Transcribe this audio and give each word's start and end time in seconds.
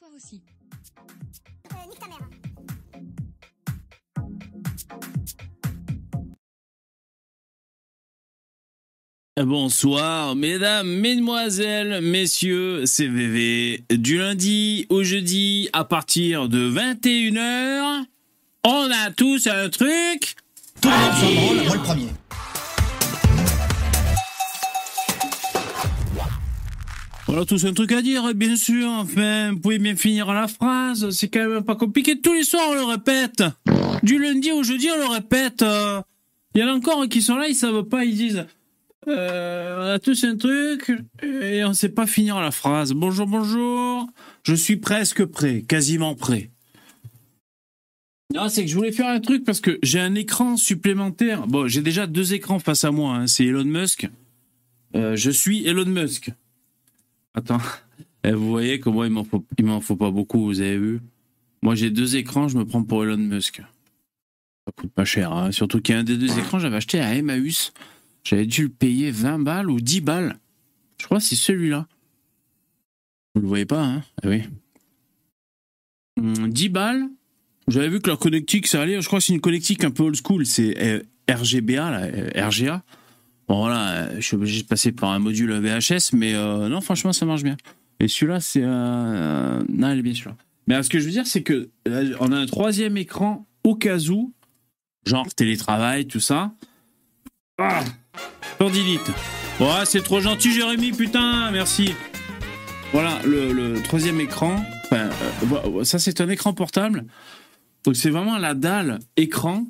Aussi. 0.00 0.42
Euh, 1.70 1.88
nique 1.88 1.98
ta 1.98 2.06
mère. 2.06 2.18
Bonsoir, 9.40 10.34
mesdames, 10.34 10.88
mesdemoiselles, 10.88 12.00
messieurs, 12.00 12.86
c'est 12.86 13.06
VV. 13.06 13.84
Du 13.90 14.18
lundi 14.18 14.86
au 14.88 15.02
jeudi, 15.04 15.68
à 15.72 15.84
partir 15.84 16.48
de 16.48 16.70
21h, 16.70 18.04
on 18.64 18.90
a 18.90 19.10
tous 19.12 19.46
un 19.46 19.68
truc. 19.68 20.36
Tout 20.80 20.88
le 20.88 20.96
monde 20.96 21.14
s'en 21.14 21.34
branle, 21.34 21.66
moi 21.66 21.74
le 21.76 21.82
premier. 21.82 22.08
On 27.30 27.38
a 27.38 27.44
tous 27.44 27.64
un 27.66 27.74
truc 27.74 27.92
à 27.92 28.00
dire, 28.02 28.32
bien 28.34 28.56
sûr. 28.56 28.88
Enfin, 28.88 29.52
vous 29.52 29.58
pouvez 29.60 29.78
bien 29.78 29.96
finir 29.96 30.32
la 30.32 30.48
phrase. 30.48 31.10
C'est 31.10 31.28
quand 31.28 31.46
même 31.48 31.62
pas 31.64 31.76
compliqué. 31.76 32.20
Tous 32.20 32.32
les 32.32 32.42
soirs, 32.44 32.68
on 32.70 32.74
le 32.74 32.84
répète. 32.84 33.42
Du 34.02 34.18
lundi 34.18 34.50
au 34.50 34.62
jeudi, 34.62 34.88
on 34.94 34.98
le 34.98 35.12
répète. 35.12 35.62
Euh, 35.62 36.00
Il 36.54 36.60
y 36.60 36.64
en 36.64 36.68
a 36.68 36.72
encore 36.72 37.06
qui 37.08 37.20
sont 37.20 37.36
là, 37.36 37.46
ils 37.48 37.54
savent 37.54 37.84
pas, 37.84 38.04
ils 38.04 38.16
disent. 38.16 38.46
Euh, 39.06 39.78
on 39.78 39.94
a 39.94 39.98
tous 39.98 40.24
un 40.24 40.36
truc 40.36 40.90
et 41.22 41.64
on 41.64 41.72
sait 41.72 41.88
pas 41.90 42.06
finir 42.06 42.40
la 42.40 42.50
phrase. 42.50 42.92
Bonjour, 42.92 43.26
bonjour. 43.26 44.06
Je 44.42 44.54
suis 44.54 44.76
presque 44.76 45.24
prêt, 45.24 45.62
quasiment 45.62 46.14
prêt. 46.14 46.50
Non, 48.34 48.48
c'est 48.48 48.64
que 48.64 48.70
je 48.70 48.74
voulais 48.76 48.92
faire 48.92 49.08
un 49.08 49.20
truc 49.20 49.44
parce 49.44 49.60
que 49.60 49.78
j'ai 49.82 50.00
un 50.00 50.14
écran 50.14 50.56
supplémentaire. 50.56 51.46
Bon, 51.46 51.68
j'ai 51.68 51.80
déjà 51.80 52.06
deux 52.06 52.34
écrans 52.34 52.58
face 52.58 52.84
à 52.84 52.90
moi. 52.90 53.14
hein. 53.14 53.26
C'est 53.26 53.44
Elon 53.46 53.64
Musk. 53.64 54.08
Euh, 54.94 55.16
je 55.16 55.30
suis 55.30 55.66
Elon 55.66 55.86
Musk. 55.86 56.30
Attends. 57.38 57.60
Eh, 58.24 58.32
vous 58.32 58.48
voyez 58.48 58.80
que 58.80 58.88
moi, 58.88 59.06
il 59.06 59.12
m'en 59.12 59.22
faut, 59.80 59.96
pas 59.96 60.10
beaucoup, 60.10 60.44
vous 60.44 60.60
avez 60.60 60.76
vu? 60.76 61.00
Moi, 61.62 61.76
j'ai 61.76 61.90
deux 61.90 62.16
écrans, 62.16 62.48
je 62.48 62.58
me 62.58 62.64
prends 62.64 62.82
pour 62.82 63.04
Elon 63.04 63.16
Musk. 63.16 63.62
Ça 64.66 64.72
coûte 64.74 64.90
pas 64.92 65.04
cher. 65.04 65.32
hein. 65.32 65.52
Surtout 65.52 65.80
qu'il 65.80 65.94
un 65.94 66.02
des 66.02 66.16
deux 66.16 66.36
écrans, 66.36 66.58
j'avais 66.58 66.76
acheté 66.76 66.98
à 66.98 67.14
Emmaüs. 67.14 67.72
J'avais 68.24 68.44
dû 68.44 68.64
le 68.64 68.68
payer 68.70 69.12
20 69.12 69.38
balles 69.38 69.70
ou 69.70 69.80
10 69.80 70.00
balles. 70.00 70.36
Je 71.00 71.04
crois 71.04 71.18
que 71.18 71.24
c'est 71.24 71.36
celui-là. 71.36 71.86
Vous 73.36 73.42
le 73.42 73.46
voyez 73.46 73.66
pas, 73.66 73.84
hein? 73.84 74.02
Ah 74.24 74.28
oui. 74.28 74.42
Hum, 76.18 76.48
10 76.48 76.68
balles. 76.70 77.08
J'avais 77.68 77.88
vu 77.88 78.00
que 78.00 78.08
leur 78.08 78.18
connectique, 78.18 78.66
ça 78.66 78.82
allait. 78.82 79.00
Je 79.00 79.06
crois 79.06 79.20
que 79.20 79.26
c'est 79.26 79.32
une 79.32 79.40
connectique 79.40 79.84
un 79.84 79.92
peu 79.92 80.02
old 80.02 80.16
school. 80.16 80.44
C'est 80.44 80.76
euh, 80.82 81.02
RGBA, 81.30 81.90
là, 81.90 82.00
euh, 82.02 82.48
RGA. 82.48 82.82
Bon, 83.48 83.60
voilà, 83.60 84.14
je 84.16 84.20
suis 84.20 84.36
obligé 84.36 84.62
de 84.62 84.66
passer 84.66 84.92
par 84.92 85.10
un 85.10 85.18
module 85.18 85.52
VHS, 85.52 86.12
mais 86.12 86.34
euh, 86.34 86.68
non, 86.68 86.80
franchement, 86.80 87.12
ça 87.12 87.24
marche 87.24 87.42
bien. 87.42 87.56
Et 87.98 88.06
celui-là, 88.06 88.40
c'est. 88.40 88.60
Non, 88.60 89.92
il 89.92 89.98
est 89.98 90.02
bien 90.02 90.14
celui-là. 90.14 90.36
Mais 90.68 90.82
ce 90.82 90.90
que 90.90 90.98
je 90.98 91.06
veux 91.06 91.10
dire, 91.10 91.26
c'est 91.26 91.42
que 91.42 91.70
euh, 91.88 92.14
on 92.20 92.30
a 92.30 92.36
un 92.36 92.44
troisième 92.44 92.98
écran 92.98 93.46
au 93.64 93.74
cas 93.74 93.98
où, 94.10 94.34
genre 95.06 95.26
télétravail, 95.34 96.06
tout 96.06 96.20
ça. 96.20 96.52
Ah. 97.56 97.82
Ouais, 99.60 99.86
c'est 99.86 100.02
trop 100.02 100.20
gentil, 100.20 100.52
Jérémy, 100.52 100.92
putain, 100.92 101.50
merci. 101.52 101.94
Voilà, 102.92 103.18
le, 103.24 103.52
le 103.52 103.82
troisième 103.82 104.20
écran. 104.20 104.62
Enfin, 104.84 105.08
euh, 105.52 105.84
ça, 105.84 105.98
c'est 105.98 106.20
un 106.20 106.28
écran 106.28 106.52
portable. 106.52 107.06
Donc, 107.84 107.96
c'est 107.96 108.10
vraiment 108.10 108.36
la 108.36 108.52
dalle 108.52 108.98
écran. 109.16 109.64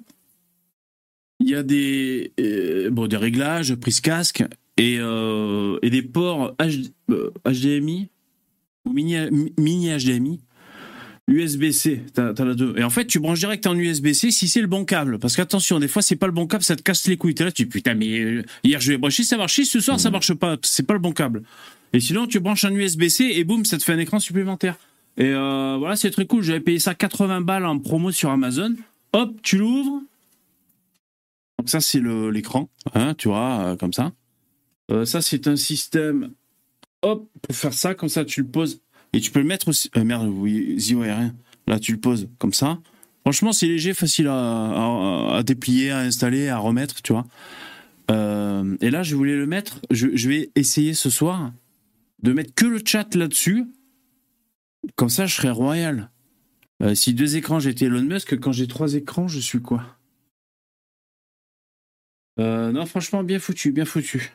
Il 1.41 1.48
y 1.48 1.55
a 1.55 1.62
des, 1.62 2.33
euh, 2.41 2.91
bon, 2.91 3.06
des 3.06 3.17
réglages, 3.17 3.75
prise 3.77 4.00
casque 4.00 4.42
et, 4.77 4.97
euh, 4.98 5.78
et 5.83 5.91
des 5.91 6.03
ports 6.03 6.55
H- 6.58 6.91
euh, 7.11 7.30
HDMI 7.47 8.08
ou 8.84 8.92
mini, 8.92 9.17
mini 9.58 9.89
HDMI. 9.97 10.41
USB-C, 11.30 12.05
t'as 12.14 12.33
t'as 12.33 12.45
la 12.47 12.55
deux. 12.55 12.75
Et 12.78 12.83
en 12.83 12.89
fait, 12.89 13.05
tu 13.06 13.19
branches 13.20 13.41
direct 13.41 13.67
en 13.67 13.77
USB-C 13.77 14.30
si 14.30 14.48
c'est 14.48 14.62
le 14.62 14.67
bon 14.67 14.86
câble. 14.86 15.19
Parce 15.19 15.36
qu'attention, 15.36 15.78
des 15.78 15.86
fois, 15.86 16.00
c'est 16.00 16.17
pas 16.17 16.27
le 16.27 16.33
bon 16.33 16.47
câble, 16.47 16.64
ça 16.64 16.75
te 16.75 16.80
casse 16.83 17.06
les 17.06 17.19
couilles. 17.19 17.34
T'es 17.34 17.45
là, 17.45 17.52
tu 17.52 17.64
dis, 17.64 17.69
putain, 17.69 17.92
mais 17.95 18.42
hier 18.64 18.80
je 18.80 18.92
l'ai 18.92 18.96
branché, 18.98 19.24
ça 19.24 19.36
marchait, 19.36 19.64
ce 19.64 19.79
soir 19.79 20.01
ça 20.01 20.11
marche 20.11 20.33
pas, 20.33 20.57
c'est 20.63 20.86
pas 20.86 20.95
le 20.95 21.01
bon 21.01 21.13
câble. 21.13 21.42
Et 21.92 22.01
sinon, 22.01 22.27
tu 22.27 22.40
branches 22.40 22.64
un 22.64 22.74
USB-C 22.74 23.24
et 23.34 23.45
boum, 23.45 23.67
ça 23.67 23.77
te 23.77 23.84
fait 23.84 23.92
un 23.92 23.98
écran 23.98 24.18
supplémentaire. 24.20 24.79
Et 25.18 25.33
voilà, 25.33 25.96
c'est 25.96 26.11
très 26.11 26.24
cool. 26.27 26.42
J'avais 26.42 26.61
payé 26.61 26.79
ça 26.79 26.95
80 26.95 27.42
balles 27.42 27.67
en 27.67 27.79
promo 27.79 28.11
sur 28.11 28.30
Amazon. 28.30 28.74
Hop, 29.13 29.36
tu 29.42 29.58
l'ouvres. 29.58 30.01
Donc 31.58 31.69
ça, 31.69 31.80
c'est 31.80 32.01
l'écran, 32.01 32.70
hein, 32.95 33.14
tu 33.14 33.29
vois, 33.29 33.61
euh, 33.61 33.77
comme 33.77 33.92
ça. 33.92 34.13
Euh, 34.91 35.05
ça, 35.05 35.20
c'est 35.20 35.48
un 35.48 35.57
système. 35.57 36.30
Hop, 37.02 37.29
pour 37.42 37.55
faire 37.55 37.74
ça, 37.74 37.95
comme 37.95 38.08
ça, 38.08 38.24
tu 38.24 38.42
le 38.42 38.48
poses. 38.48 38.80
Et 39.13 39.20
tu 39.20 39.30
peux 39.30 39.41
le 39.41 39.46
mettre 39.46 39.69
aussi. 39.69 39.91
euh, 39.96 40.05
merde, 40.05 40.29
oui, 40.29 40.77
rien. 40.79 41.35
Là, 41.67 41.79
tu 41.79 41.92
le 41.92 41.98
poses 41.98 42.29
comme 42.39 42.52
ça. 42.52 42.79
Franchement, 43.23 43.52
c'est 43.52 43.67
léger, 43.67 43.92
facile 43.92 44.29
à, 44.29 45.42
déplier, 45.45 45.91
à 45.91 45.98
installer, 45.98 46.48
à 46.48 46.58
remettre, 46.58 47.02
tu 47.02 47.13
vois. 47.13 47.27
Et 48.11 48.90
là, 48.90 49.02
je 49.02 49.17
voulais 49.17 49.36
le 49.36 49.46
mettre. 49.46 49.80
Je, 49.90 50.29
vais 50.29 50.51
essayer 50.55 50.95
ce 50.95 51.11
soir 51.11 51.52
de 52.23 52.33
mettre 52.33 52.55
que 52.55 52.64
le 52.64 52.80
chat 52.83 53.14
là-dessus. 53.14 53.67
Comme 54.96 55.11
ça, 55.11 55.27
je 55.27 55.35
serais 55.35 55.51
royal. 55.51 56.11
Si 56.95 57.13
deux 57.13 57.36
écrans, 57.36 57.61
j'étais 57.61 57.85
Elon 57.85 58.01
Musk. 58.01 58.39
Quand 58.40 58.52
j'ai 58.52 58.67
trois 58.67 58.95
écrans, 58.95 59.29
je 59.29 59.40
suis 59.40 59.61
quoi? 59.61 59.98
Euh, 62.39 62.73
Non, 62.73 62.87
franchement, 62.87 63.23
bien 63.23 63.39
foutu, 63.39 63.73
bien 63.73 63.85
foutu. 63.85 64.33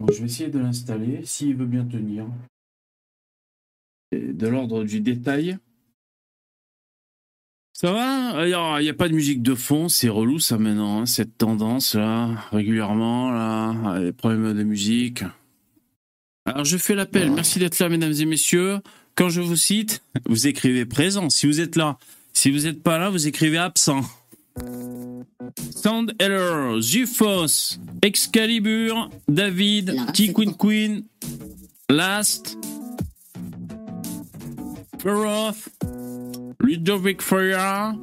Bon, 0.00 0.12
je 0.12 0.20
vais 0.20 0.26
essayer 0.26 0.50
de 0.50 0.58
l'installer, 0.58 1.24
s'il 1.24 1.56
veut 1.56 1.66
bien 1.66 1.84
tenir. 1.84 2.26
Et 4.12 4.32
de 4.32 4.46
l'ordre 4.46 4.84
du 4.84 5.00
détail. 5.00 5.58
Ça 7.72 7.92
va 7.92 8.46
Il 8.46 8.82
n'y 8.82 8.88
a 8.88 8.94
pas 8.94 9.08
de 9.08 9.14
musique 9.14 9.42
de 9.42 9.54
fond, 9.54 9.88
c'est 9.88 10.08
relou 10.08 10.38
ça 10.38 10.56
maintenant, 10.56 11.00
hein, 11.00 11.06
cette 11.06 11.36
tendance 11.36 11.94
là, 11.94 12.28
régulièrement, 12.50 13.30
là, 13.30 13.98
les 14.00 14.12
problèmes 14.12 14.54
de 14.54 14.62
musique. 14.62 15.24
Alors 16.46 16.64
je 16.64 16.78
fais 16.78 16.94
l'appel, 16.94 17.30
merci 17.32 17.58
d'être 17.58 17.78
là 17.78 17.88
mesdames 17.88 18.12
et 18.12 18.24
messieurs. 18.24 18.78
Quand 19.14 19.28
je 19.28 19.40
vous 19.42 19.56
cite, 19.56 20.02
vous 20.26 20.46
écrivez 20.46 20.86
présent 20.86 21.28
si 21.28 21.46
vous 21.46 21.60
êtes 21.60 21.76
là. 21.76 21.98
Si 22.32 22.50
vous 22.50 22.60
n'êtes 22.60 22.82
pas 22.82 22.98
là, 22.98 23.10
vous 23.10 23.26
écrivez 23.26 23.58
absent. 23.58 24.00
Sound 25.70 26.14
Heller, 26.20 26.80
Zufos, 26.80 27.78
Excalibur, 28.02 29.10
David, 29.28 29.94
T 30.12 30.32
Queen. 30.32 30.54
Queen, 30.54 31.04
Last, 31.90 32.56
Feroth, 34.98 35.68
Ludovic 36.60 37.22
Freya, 37.22 37.94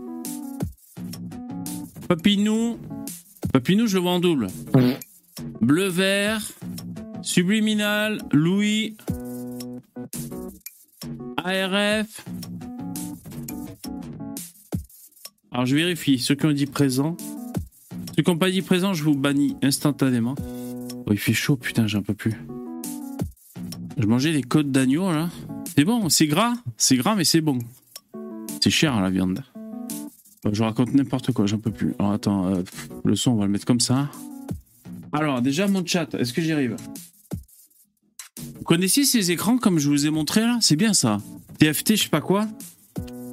Papinou, 2.08 2.80
Papinou, 3.52 3.88
je 3.88 3.96
le 3.96 4.02
vois 4.02 4.12
en 4.12 4.20
double. 4.20 4.48
Bleu 5.62 5.88
vert, 5.88 6.42
Subliminal, 7.22 8.20
Louis, 8.32 8.96
ARF. 11.44 12.24
Alors 15.54 15.68
je 15.68 15.76
vérifie, 15.76 16.18
ceux 16.18 16.34
qui 16.34 16.48
ont 16.48 16.52
dit 16.52 16.66
présent. 16.66 17.16
Ceux 18.16 18.24
qui 18.24 18.32
n'ont 18.32 18.40
pas 18.40 18.50
dit 18.50 18.64
présent, 18.64 18.96
je 18.96 19.04
vous 19.04 19.14
bannis 19.14 19.56
instantanément. 19.62 20.34
Oh, 21.06 21.12
il 21.12 21.20
fait 21.20 21.34
chaud, 21.34 21.58
putain, 21.58 21.86
j'en 21.86 22.02
peux 22.02 22.16
plus. 22.16 22.34
Je 24.00 24.08
mangeais 24.08 24.34
des 24.34 24.42
côtes 24.42 24.72
d'agneau, 24.72 25.12
là. 25.12 25.30
C'est 25.76 25.86
bon, 25.86 26.10
c'est 26.10 26.26
gras. 26.26 26.54
C'est 26.76 26.98
gras, 26.98 27.16
mais 27.16 27.24
c'est 27.24 27.42
bon. 27.42 27.60
C'est 28.62 28.72
cher, 28.72 29.00
la 29.00 29.12
viande. 29.12 29.44
Je 30.52 30.64
raconte 30.64 30.96
n'importe 30.96 31.32
quoi, 31.34 31.46
j'en 31.46 31.60
peux 31.60 31.72
plus. 31.72 31.94
Alors 32.00 32.14
attends, 32.14 32.48
euh, 32.48 32.64
le 33.06 33.16
son, 33.16 33.32
on 33.32 33.36
va 33.36 33.46
le 33.46 33.52
mettre 33.52 33.66
comme 33.66 33.80
ça. 33.80 34.10
Alors, 35.12 35.44
déjà, 35.44 35.68
mon 35.68 35.86
chat, 35.86 36.16
est-ce 36.16 36.34
que 36.34 36.42
j'y 36.42 36.52
arrive? 36.52 36.78
Vous 38.56 38.64
connaissez 38.64 39.04
ces 39.04 39.30
écrans 39.30 39.60
comme 39.60 39.78
je 39.78 39.88
vous 39.88 40.08
ai 40.08 40.10
montré, 40.10 40.42
là? 40.42 40.58
C'est 40.62 40.76
bien, 40.76 40.94
ça. 40.94 41.20
TFT, 41.60 41.96
je 41.96 42.04
sais 42.04 42.10
pas 42.10 42.22
quoi. 42.22 42.48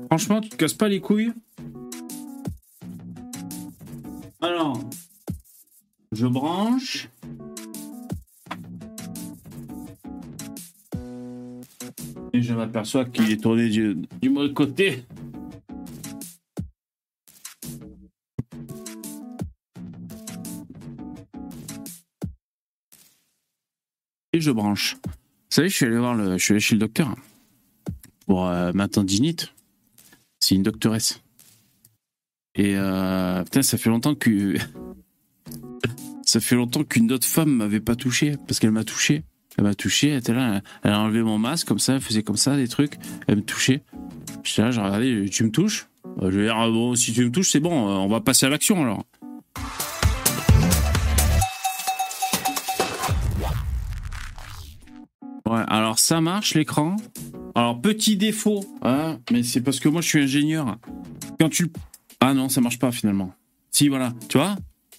Franchement, 0.09 0.43
tu 0.43 0.51
te 0.51 0.57
casses 0.57 0.75
pas 0.75 0.89
les 0.89 1.01
couilles. 1.01 1.33
Je 6.13 6.27
branche. 6.27 7.09
Et 12.33 12.43
je 12.43 12.55
m'aperçois 12.55 13.05
qu'il 13.05 13.31
est 13.31 13.43
tourné 13.43 13.69
du, 13.69 13.97
du 14.21 14.29
mauvais 14.29 14.53
côté. 14.53 15.05
Et 24.33 24.41
je 24.41 24.51
branche. 24.51 24.97
Vous 25.05 25.11
savez, 25.51 25.69
je 25.69 25.75
suis 25.75 25.87
allé 25.87 25.99
voir 25.99 26.15
le, 26.15 26.39
je 26.39 26.45
suis 26.45 26.53
allé 26.53 26.61
chez 26.61 26.75
le 26.75 26.81
docteur 26.81 27.15
pour 28.27 28.47
euh, 28.47 28.73
ma. 28.73 28.87
C'est 30.39 30.55
une 30.55 30.63
doctoresse. 30.63 31.21
Et 32.55 32.75
euh, 32.77 33.43
putain, 33.45 33.63
ça 33.63 33.79
fait 33.79 33.91
longtemps 33.91 34.15
que 34.15 34.55
ça 36.25 36.41
fait 36.41 36.57
longtemps 36.57 36.85
qu'une 36.85 37.13
autre 37.13 37.27
femme 37.27 37.51
m'avait 37.51 37.81
pas 37.81 37.97
touché 37.97 38.37
parce 38.47 38.59
qu'elle 38.59 38.73
m'a 38.73 38.85
touché. 38.85 39.23
Elle 39.59 39.65
m'a 39.65 39.75
touché, 39.75 40.11
elle 40.11 40.19
était 40.19 40.33
là, 40.33 40.63
elle 40.85 40.93
a 40.93 41.01
enlevé 41.01 41.23
mon 41.23 41.37
masque 41.37 41.67
comme 41.67 41.81
ça, 41.81 41.95
elle 41.95 42.01
faisait 42.01 42.23
comme 42.23 42.37
ça 42.37 42.57
des 42.57 42.69
trucs, 42.69 42.95
elle 43.27 43.37
me 43.37 43.43
touchait. 43.43 43.83
J'étais 44.45 44.63
là, 44.63 44.71
j'ai 44.71 44.81
regardé, 44.81 45.29
tu 45.29 45.45
me 45.45 45.51
touches? 45.51 45.89
Euh, 46.23 46.31
Je 46.31 46.39
vais 46.39 46.45
dire, 46.45 46.57
ah 46.57 46.69
bon, 46.69 46.95
si 46.95 47.13
tu 47.13 47.25
me 47.25 47.31
touches, 47.31 47.51
c'est 47.51 47.61
bon, 47.61 47.89
euh, 47.89 47.93
on 47.95 48.09
va 48.09 48.21
passer 48.21 48.47
à 48.47 48.49
l'action 48.49 48.81
alors. 48.81 49.05
Ouais, 55.47 55.63
alors 55.67 55.99
ça 55.99 56.21
marche 56.21 56.55
l'écran? 56.55 56.97
Alors 57.55 57.81
petit 57.81 58.17
défaut, 58.17 58.65
hein, 58.83 59.19
mais 59.33 59.43
c'est 59.43 59.61
parce 59.61 59.81
que 59.81 59.89
moi 59.89 60.01
je 60.01 60.09
suis 60.09 60.23
ingénieur. 60.23 60.79
Quand 61.41 61.49
tu 61.49 61.73
Ah 62.21 62.35
non, 62.35 62.49
ça 62.49 62.61
marche 62.61 62.79
pas 62.79 62.93
finalement. 62.93 63.33
Si, 63.71 63.89
voilà, 63.89 64.13
tu 64.29 64.39
vois? 64.39 64.57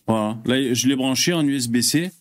Voilà, 0.07 0.37
là 0.45 0.73
je 0.73 0.87
l'ai 0.87 0.95
branché 0.95 1.33
en 1.33 1.45
USB-C. 1.45 2.11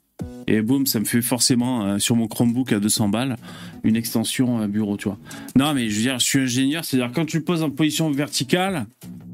Et 0.46 0.62
boum, 0.62 0.86
ça 0.86 1.00
me 1.00 1.04
fait 1.04 1.22
forcément 1.22 1.84
euh, 1.84 1.98
sur 1.98 2.16
mon 2.16 2.26
Chromebook 2.26 2.72
à 2.72 2.80
200 2.80 3.08
balles 3.08 3.36
une 3.84 3.96
extension 3.96 4.60
euh, 4.60 4.66
bureau, 4.66 4.96
tu 4.96 5.04
vois. 5.08 5.18
Non, 5.56 5.72
mais 5.74 5.88
je 5.88 5.96
veux 5.96 6.02
dire, 6.02 6.18
je 6.18 6.24
suis 6.24 6.40
ingénieur, 6.40 6.84
c'est-à-dire 6.84 7.12
quand 7.14 7.24
tu 7.24 7.38
le 7.38 7.44
poses 7.44 7.62
en 7.62 7.70
position 7.70 8.10
verticale, 8.10 8.86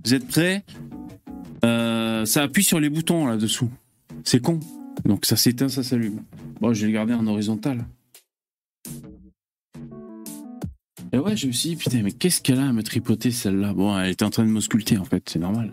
vous 0.05 0.15
êtes 0.15 0.29
prêts? 0.29 0.65
Euh, 1.65 2.25
Ça 2.27 2.43
appuie 2.43 2.63
sur 2.63 2.79
les 2.79 2.91
boutons 2.91 3.27
là-dessous. 3.27 3.71
C'est 4.25 4.41
con. 4.41 4.61
Donc 5.05 5.27
ça 5.27 5.37
s'éteint, 5.37 5.69
ça 5.69 5.83
s'allume. 5.83 6.23
Bon, 6.61 6.73
je 6.73 6.83
vais 6.83 6.87
le 6.89 6.93
garder 6.93 7.15
en 7.15 7.27
horizontal. 7.27 7.85
Et 11.13 11.19
ouais, 11.19 11.37
je 11.37 11.47
me 11.47 11.53
suis 11.53 11.71
dit, 11.71 11.77
putain, 11.77 12.03
mais 12.03 12.13
qu'est-ce 12.13 12.41
qu'elle 12.41 12.59
a 12.59 12.69
à 12.69 12.73
me 12.73 12.83
tripoter 12.83 13.31
celle-là? 13.31 13.73
Bon, 13.73 13.99
elle 13.99 14.11
était 14.11 14.25
en 14.25 14.31
train 14.31 14.45
de 14.45 14.51
m'ausculter 14.51 14.99
en 14.99 15.05
fait, 15.05 15.23
c'est 15.29 15.39
normal. 15.39 15.71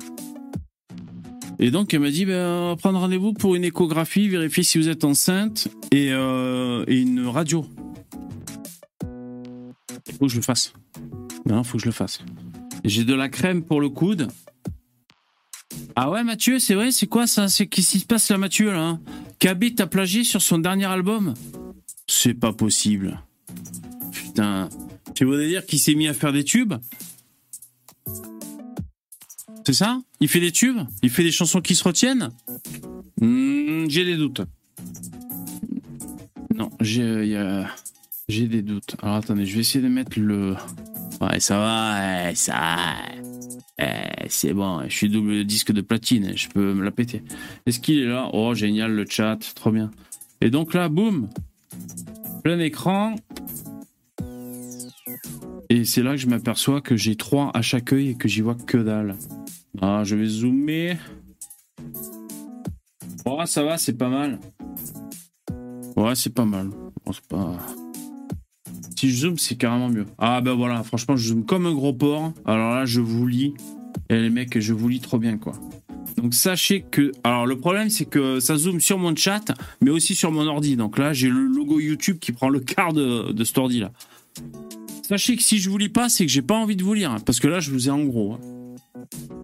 Et 1.60 1.72
donc 1.72 1.94
elle 1.94 2.02
m'a 2.02 2.10
dit, 2.10 2.26
ben, 2.26 2.46
on 2.46 2.70
va 2.70 2.76
prendre 2.76 3.00
rendez-vous 3.00 3.34
pour 3.34 3.56
une 3.56 3.64
échographie, 3.64 4.28
vérifier 4.28 4.64
si 4.64 4.78
vous 4.78 4.90
êtes 4.90 5.04
enceinte 5.04 5.68
et, 5.92 6.12
euh, 6.12 6.84
une 6.88 7.26
radio. 7.28 7.66
Il 10.08 10.14
faut 10.14 10.26
que 10.26 10.32
je 10.32 10.38
le 10.38 10.42
fasse. 10.42 10.74
Non, 11.46 11.64
faut 11.64 11.78
que 11.78 11.84
je 11.84 11.88
le 11.88 11.94
fasse. 11.94 12.20
J'ai 12.84 13.04
de 13.04 13.14
la 13.14 13.30
crème 13.30 13.64
pour 13.64 13.82
le 13.82 13.90
coude. 13.90 14.28
Ah 15.96 16.10
ouais, 16.10 16.24
Mathieu, 16.24 16.60
c'est 16.60 16.76
vrai, 16.76 16.92
c'est 16.92 17.08
quoi 17.08 17.28
ça? 17.28 17.48
C'est 17.48 17.68
qu'est-ce 17.68 17.92
qui 17.92 18.00
se 18.00 18.06
passe 18.06 18.30
là, 18.30 18.38
Mathieu 18.38 18.72
là 18.72 18.82
hein? 18.82 19.02
KB 19.40 19.76
t'a 19.76 19.88
plagié 19.88 20.24
sur 20.24 20.42
son 20.42 20.58
dernier 20.58 20.86
album? 20.86 21.34
C'est 22.08 22.34
pas 22.34 22.54
possible. 22.54 23.22
Putain. 24.12 24.70
Tu 25.16 25.26
voudrais 25.26 25.48
dire 25.48 25.66
qu'il 25.66 25.80
s'est 25.80 25.96
mis 25.96 26.08
à 26.08 26.14
faire 26.14 26.34
des 26.34 26.44
tubes? 26.44 26.74
C'est 29.66 29.74
ça? 29.74 30.02
Il 30.20 30.28
fait 30.28 30.40
des 30.40 30.52
tubes? 30.52 30.80
Il 31.02 31.10
fait 31.10 31.24
des 31.24 31.32
chansons 31.32 31.62
qui 31.62 31.76
se 31.76 31.84
retiennent? 31.84 32.30
Hmm, 33.22 33.86
J'ai 33.90 34.06
des 34.06 34.18
doutes. 34.18 34.42
Non, 36.56 36.70
j'ai 36.82 37.66
j'ai 38.30 38.48
des 38.48 38.62
doutes. 38.62 38.96
Alors 39.02 39.16
attendez, 39.16 39.46
je 39.46 39.54
vais 39.56 39.62
essayer 39.62 39.84
de 39.84 39.90
mettre 39.90 40.20
le. 40.20 40.56
Ouais, 41.22 41.40
ça 41.40 41.58
va, 41.58 42.28
ouais, 42.28 42.36
ça. 42.36 42.78
Eh, 43.80 44.28
c'est 44.30 44.54
bon, 44.54 44.84
je 44.88 44.96
suis 44.96 45.10
double 45.10 45.44
disque 45.46 45.72
de 45.72 45.82
platine, 45.82 46.34
je 46.36 46.48
peux 46.48 46.74
me 46.74 46.84
la 46.84 46.92
péter. 46.92 47.24
Est-ce 47.66 47.80
qu'il 47.80 48.00
est 48.00 48.06
là? 48.06 48.30
Oh, 48.34 48.54
génial, 48.54 48.94
le 48.94 49.06
chat, 49.10 49.40
trop 49.56 49.72
bien. 49.72 49.90
Et 50.42 50.50
donc 50.50 50.74
là, 50.74 50.90
boum, 50.90 51.30
plein 52.44 52.60
écran. 52.60 53.16
Et 55.70 55.86
c'est 55.86 56.04
là 56.04 56.12
que 56.12 56.18
je 56.18 56.28
m'aperçois 56.28 56.82
que 56.82 56.96
j'ai 56.96 57.16
trois 57.16 57.52
à 57.54 57.62
chaque 57.62 57.94
œil 57.94 58.10
et 58.10 58.16
que 58.16 58.28
j'y 58.28 58.42
vois 58.42 58.56
que 58.56 58.78
dalle. 58.78 59.16
Ah, 59.82 60.04
je 60.04 60.16
vais 60.16 60.26
zoomer. 60.26 60.98
Oh, 63.26 63.42
ça 63.46 63.64
va, 63.64 63.78
c'est 63.78 63.98
pas 63.98 64.10
mal. 64.10 64.40
Ouais, 65.96 66.16
c'est 66.16 66.34
pas 66.34 66.46
mal. 66.46 66.70
Bon, 67.06 67.12
c'est 67.12 67.28
pas... 67.28 67.58
Si 68.98 69.10
je 69.10 69.18
zoome, 69.18 69.38
c'est 69.38 69.56
carrément 69.56 69.90
mieux. 69.90 70.06
Ah 70.18 70.40
ben 70.42 70.54
voilà, 70.54 70.82
franchement, 70.84 71.18
je 71.18 71.30
zoome 71.30 71.46
comme 71.46 71.66
un 71.66 71.74
gros 71.74 71.94
porc. 71.94 72.34
Alors 72.46 72.72
là, 72.72 72.86
je 72.86 73.02
vous 73.02 73.28
lis. 73.28 73.54
Et 74.10 74.20
les 74.20 74.30
mecs, 74.30 74.60
je 74.60 74.74
vous 74.74 74.88
lis 74.88 75.00
trop 75.00 75.18
bien, 75.18 75.38
quoi. 75.38 75.54
Donc 76.18 76.34
sachez 76.34 76.86
que... 76.90 77.12
Alors 77.24 77.46
le 77.46 77.58
problème, 77.58 77.90
c'est 77.90 78.06
que 78.06 78.40
ça 78.40 78.56
zoome 78.56 78.80
sur 78.80 78.98
mon 78.98 79.16
chat, 79.16 79.54
mais 79.82 79.90
aussi 79.90 80.16
sur 80.16 80.32
mon 80.32 80.48
ordi. 80.48 80.78
Donc 80.78 80.98
là, 80.98 81.12
j'ai 81.12 81.28
le 81.28 81.44
logo 81.48 81.80
YouTube 81.80 82.20
qui 82.20 82.32
prend 82.32 82.50
le 82.50 82.60
quart 82.60 82.94
de, 82.94 83.32
de 83.32 83.44
cet 83.44 83.58
ordi-là. 83.58 83.92
Sachez 85.08 85.36
que 85.36 85.44
si 85.44 85.60
je 85.60 85.70
vous 85.70 85.78
lis 85.78 85.90
pas, 85.90 86.10
c'est 86.10 86.26
que 86.26 86.32
j'ai 86.32 86.42
pas 86.42 86.56
envie 86.56 86.76
de 86.76 86.84
vous 86.84 86.94
lire. 86.94 87.12
hein, 87.12 87.20
parce 87.26 87.40
que 87.40 87.48
là, 87.48 87.60
je 87.60 87.72
vous 87.72 87.88
ai 87.88 87.92
en 87.92 88.04
gros. 88.04 88.34
hein. 88.34 88.40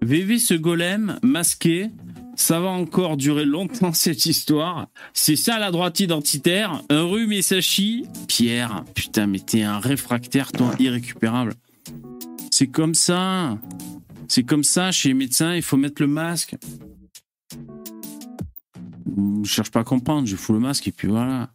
VV 0.01 0.39
ce 0.39 0.53
golem 0.53 1.19
masqué, 1.21 1.89
ça 2.35 2.59
va 2.61 2.69
encore 2.69 3.17
durer 3.17 3.45
longtemps 3.45 3.93
cette 3.93 4.25
histoire. 4.25 4.87
C'est 5.13 5.35
ça 5.35 5.59
la 5.59 5.71
droite 5.71 5.99
identitaire. 5.99 6.81
Un 6.89 7.03
rhume 7.03 7.33
et 7.33 7.41
ça. 7.41 7.57
Pierre, 8.27 8.85
putain, 8.95 9.27
mais 9.27 9.39
t'es 9.39 9.63
un 9.63 9.79
réfractaire, 9.79 10.51
toi, 10.51 10.73
irrécupérable. 10.79 11.53
C'est 12.51 12.67
comme 12.67 12.95
ça. 12.95 13.57
C'est 14.27 14.43
comme 14.43 14.63
ça, 14.63 14.91
chez 14.91 15.09
les 15.09 15.15
médecins, 15.15 15.55
il 15.55 15.61
faut 15.61 15.77
mettre 15.77 16.01
le 16.01 16.07
masque. 16.07 16.55
Je 19.43 19.49
cherche 19.49 19.71
pas 19.71 19.81
à 19.81 19.83
comprendre, 19.83 20.27
je 20.27 20.35
fous 20.35 20.53
le 20.53 20.59
masque 20.59 20.87
et 20.87 20.91
puis 20.91 21.07
voilà. 21.07 21.49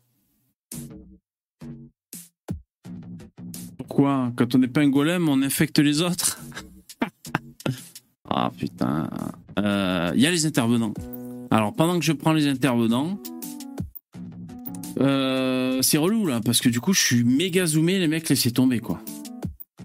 Pourquoi 3.96 4.32
Quand 4.34 4.56
on 4.56 4.58
n'est 4.58 4.66
pas 4.66 4.80
un 4.80 4.88
golem, 4.88 5.28
on 5.28 5.40
infecte 5.40 5.78
les 5.78 6.02
autres 6.02 6.40
Ah 8.28 8.50
putain. 8.58 9.08
Euh, 9.60 10.10
Il 10.16 10.20
y 10.20 10.26
a 10.26 10.32
les 10.32 10.46
intervenants. 10.46 10.92
Alors 11.52 11.72
pendant 11.72 11.96
que 12.00 12.04
je 12.04 12.10
prends 12.10 12.32
les 12.32 12.48
intervenants, 12.48 13.20
euh, 15.00 15.80
c'est 15.82 15.98
relou 15.98 16.26
là, 16.26 16.40
parce 16.44 16.60
que 16.60 16.68
du 16.68 16.80
coup 16.80 16.92
je 16.92 17.00
suis 17.02 17.22
méga 17.22 17.66
zoomé, 17.66 18.00
les 18.00 18.08
mecs 18.08 18.28
laissez 18.28 18.50
tomber 18.50 18.80
quoi. 18.80 19.00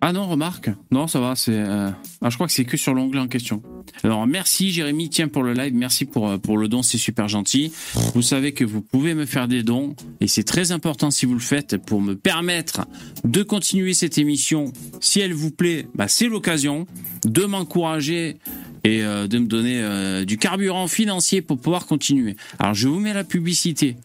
Ah 0.02 0.12
non, 0.12 0.26
remarque. 0.28 0.72
Non, 0.90 1.06
ça 1.06 1.20
va, 1.20 1.36
c'est. 1.36 1.54
euh, 1.54 1.92
Ah, 2.24 2.32
je 2.32 2.36
crois 2.36 2.48
que 2.48 2.54
c'est 2.54 2.66
que 2.66 2.78
sur 2.78 2.96
l'onglet 2.96 3.20
en 3.20 3.28
question. 3.28 3.62
Alors, 4.03 4.27
merci 4.27 4.71
Jérémy, 4.71 5.09
tiens 5.09 5.27
pour 5.27 5.44
le 5.44 5.53
live, 5.53 5.74
merci 5.74 6.06
pour, 6.06 6.30
euh, 6.30 6.38
pour 6.38 6.57
le 6.57 6.68
don, 6.68 6.81
c'est 6.83 6.97
super 6.97 7.27
gentil. 7.27 7.71
Vous 8.13 8.21
savez 8.21 8.53
que 8.53 8.63
vous 8.63 8.81
pouvez 8.81 9.13
me 9.13 9.25
faire 9.25 9.47
des 9.47 9.63
dons, 9.63 9.95
et 10.21 10.27
c'est 10.27 10.44
très 10.44 10.71
important 10.71 11.12
si 11.12 11.25
vous 11.25 11.33
le 11.33 11.39
faites 11.39 11.77
pour 11.77 12.01
me 12.01 12.15
permettre 12.15 12.86
de 13.24 13.44
continuer 13.44 13.94
cette 13.94 14.18
émission. 14.18 14.71
Si 15.00 15.19
elle 15.19 15.33
vous 15.33 15.51
plaît, 15.51 15.88
bah, 15.95 16.07
c'est 16.07 16.27
l'occasion 16.27 16.88
de 17.25 17.45
m'encourager 17.45 18.38
et 18.83 19.03
euh, 19.03 19.27
de 19.27 19.39
me 19.39 19.47
donner 19.47 19.81
euh, 19.81 20.25
du 20.25 20.38
carburant 20.38 20.88
financier 20.88 21.41
pour 21.41 21.59
pouvoir 21.59 21.86
continuer. 21.86 22.36
Alors, 22.59 22.74
je 22.74 22.88
vous 22.88 23.00
mets 23.00 23.13
la 23.13 23.24
publicité 23.24 23.97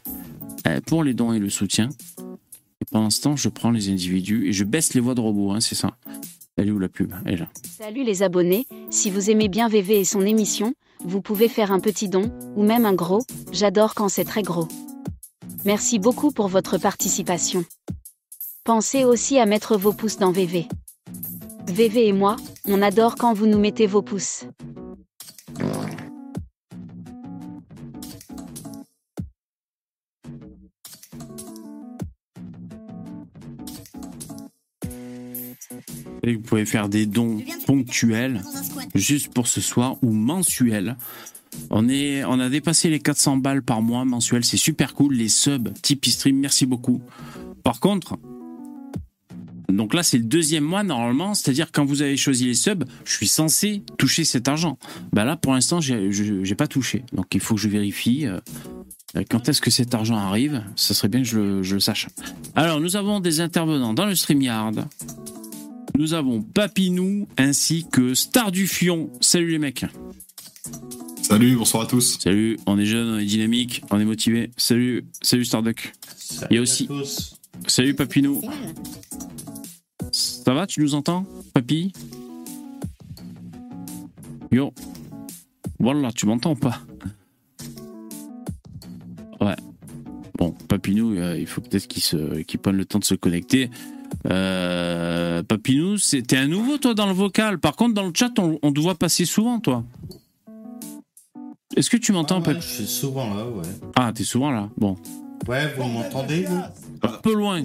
pour 0.86 1.04
les 1.04 1.14
dons 1.14 1.32
et 1.32 1.38
le 1.38 1.50
soutien. 1.50 1.88
Et 2.80 2.84
pendant 2.90 3.10
ce 3.10 3.36
je 3.36 3.48
prends 3.48 3.70
les 3.70 3.88
individus 3.88 4.48
et 4.48 4.52
je 4.52 4.64
baisse 4.64 4.94
les 4.94 5.00
voix 5.00 5.14
de 5.14 5.20
robot, 5.20 5.52
hein, 5.52 5.60
c'est 5.60 5.74
ça. 5.74 5.96
Salut 7.64 8.04
les 8.04 8.22
abonnés, 8.22 8.66
si 8.88 9.10
vous 9.10 9.28
aimez 9.28 9.48
bien 9.48 9.68
VV 9.68 10.00
et 10.00 10.04
son 10.04 10.20
émission, 10.22 10.74
vous 11.04 11.20
pouvez 11.20 11.48
faire 11.48 11.72
un 11.72 11.80
petit 11.80 12.08
don, 12.08 12.32
ou 12.54 12.62
même 12.62 12.86
un 12.86 12.92
gros, 12.94 13.22
j'adore 13.50 13.94
quand 13.94 14.08
c'est 14.08 14.24
très 14.24 14.42
gros. 14.42 14.68
Merci 15.64 15.98
beaucoup 15.98 16.30
pour 16.30 16.46
votre 16.46 16.78
participation. 16.78 17.64
Pensez 18.62 19.04
aussi 19.04 19.38
à 19.38 19.46
mettre 19.46 19.76
vos 19.76 19.92
pouces 19.92 20.18
dans 20.18 20.30
VV. 20.30 20.68
VV 21.66 22.06
et 22.06 22.12
moi, 22.12 22.36
on 22.66 22.82
adore 22.82 23.16
quand 23.16 23.34
vous 23.34 23.46
nous 23.46 23.58
mettez 23.58 23.88
vos 23.88 24.02
pouces. 24.02 24.44
Et 36.26 36.34
vous 36.34 36.40
pouvez 36.40 36.64
faire 36.64 36.88
des 36.88 37.06
dons 37.06 37.38
ponctuels, 37.66 38.42
juste 38.94 39.32
pour 39.32 39.46
ce 39.46 39.60
soir, 39.60 39.96
ou 40.02 40.10
mensuels. 40.10 40.96
On, 41.70 41.88
est, 41.88 42.24
on 42.24 42.40
a 42.40 42.48
dépassé 42.48 42.88
les 42.90 42.98
400 42.98 43.36
balles 43.36 43.62
par 43.62 43.82
mois 43.82 44.04
mensuel, 44.04 44.44
c'est 44.44 44.56
super 44.56 44.94
cool. 44.94 45.14
Les 45.14 45.28
subs, 45.28 45.68
Tipeee 45.82 46.10
Stream, 46.10 46.36
merci 46.38 46.66
beaucoup. 46.66 47.00
Par 47.62 47.78
contre, 47.78 48.16
donc 49.68 49.94
là 49.94 50.02
c'est 50.02 50.18
le 50.18 50.24
deuxième 50.24 50.64
mois 50.64 50.82
normalement, 50.82 51.34
c'est-à-dire 51.34 51.70
quand 51.72 51.84
vous 51.84 52.02
avez 52.02 52.16
choisi 52.16 52.46
les 52.46 52.54
subs, 52.54 52.84
je 53.04 53.12
suis 53.12 53.28
censé 53.28 53.82
toucher 53.98 54.24
cet 54.24 54.48
argent. 54.48 54.78
Bah 55.12 55.24
là 55.24 55.36
pour 55.36 55.52
l'instant 55.54 55.80
je- 55.80 56.10
j'ai 56.42 56.54
pas 56.54 56.66
touché, 56.66 57.04
donc 57.12 57.34
il 57.34 57.40
faut 57.40 57.54
que 57.54 57.60
je 57.60 57.68
vérifie. 57.68 58.26
euh, 58.26 58.40
quand 59.30 59.48
est-ce 59.48 59.60
que 59.60 59.70
cet 59.70 59.94
argent 59.94 60.16
arrive 60.16 60.62
Ça 60.76 60.92
serait 60.92 61.08
bien 61.08 61.22
que 61.22 61.28
je, 61.28 61.62
je 61.62 61.74
le 61.74 61.80
sache. 61.80 62.08
Alors 62.56 62.80
nous 62.80 62.96
avons 62.96 63.20
des 63.20 63.40
intervenants 63.40 63.94
dans 63.94 64.06
le 64.06 64.14
StreamYard. 64.16 64.86
Nous 65.96 66.14
avons 66.14 66.42
Papinou 66.42 67.28
ainsi 67.38 67.86
que 67.90 68.14
Star 68.14 68.50
du 68.50 68.66
Fion. 68.66 69.10
Salut 69.20 69.50
les 69.50 69.58
mecs. 69.58 69.84
Salut, 71.22 71.56
bonsoir 71.56 71.84
à 71.84 71.86
tous. 71.86 72.18
Salut, 72.18 72.58
on 72.66 72.78
est 72.78 72.84
jeune, 72.84 73.08
on 73.08 73.18
est 73.18 73.24
dynamique, 73.24 73.82
on 73.90 73.98
est 73.98 74.04
motivé. 74.04 74.50
Salut, 74.56 75.06
salut 75.22 75.44
Starduck. 75.44 75.92
Il 76.50 76.56
y 76.56 76.58
a 76.58 76.62
aussi. 76.62 76.88
Salut 77.66 77.94
Papinou. 77.94 78.42
Ça 80.10 80.52
va, 80.52 80.66
tu 80.66 80.80
nous 80.80 80.94
entends, 80.94 81.26
Papy 81.54 81.92
Yo. 84.52 84.72
Voilà, 85.78 86.12
tu 86.12 86.26
m'entends 86.26 86.52
ou 86.52 86.56
pas? 86.56 86.80
Ouais. 89.40 89.56
Bon, 90.38 90.52
Papinou, 90.68 91.14
il 91.14 91.20
euh, 91.20 91.38
il 91.38 91.46
faut 91.46 91.60
peut-être 91.60 91.92
se, 91.98 92.42
qu'ils 92.42 92.60
prennent 92.60 92.76
le 92.76 92.84
temps 92.84 92.98
de 92.98 93.04
se 93.04 93.14
connecter. 93.14 93.70
Euh, 94.30 95.42
Papinou, 95.42 95.96
t'es 95.98 96.36
un 96.36 96.46
nouveau 96.48 96.78
toi 96.78 96.94
dans 96.94 97.06
le 97.06 97.12
vocal. 97.12 97.58
Par 97.58 97.76
contre, 97.76 97.94
dans 97.94 98.06
le 98.06 98.12
chat, 98.14 98.30
on, 98.38 98.58
on 98.62 98.72
te 98.72 98.80
voit 98.80 98.94
passer 98.94 99.24
souvent, 99.24 99.58
toi. 99.60 99.84
Est-ce 101.76 101.90
que 101.90 101.96
tu 101.96 102.12
m'entends, 102.12 102.40
Ah 102.44 102.48
ouais, 102.50 102.56
je 102.60 102.66
suis 102.66 102.86
souvent 102.86 103.34
là, 103.34 103.46
ouais. 103.48 103.62
Ah, 103.96 104.12
t'es 104.14 104.24
souvent 104.24 104.50
là. 104.50 104.68
Bon, 104.78 104.96
Ouais, 105.48 105.74
vous 105.76 105.84
m'entendez, 105.84 106.44
vous? 106.44 106.60
Un 107.02 107.08
peu 107.22 107.34
loin, 107.34 107.60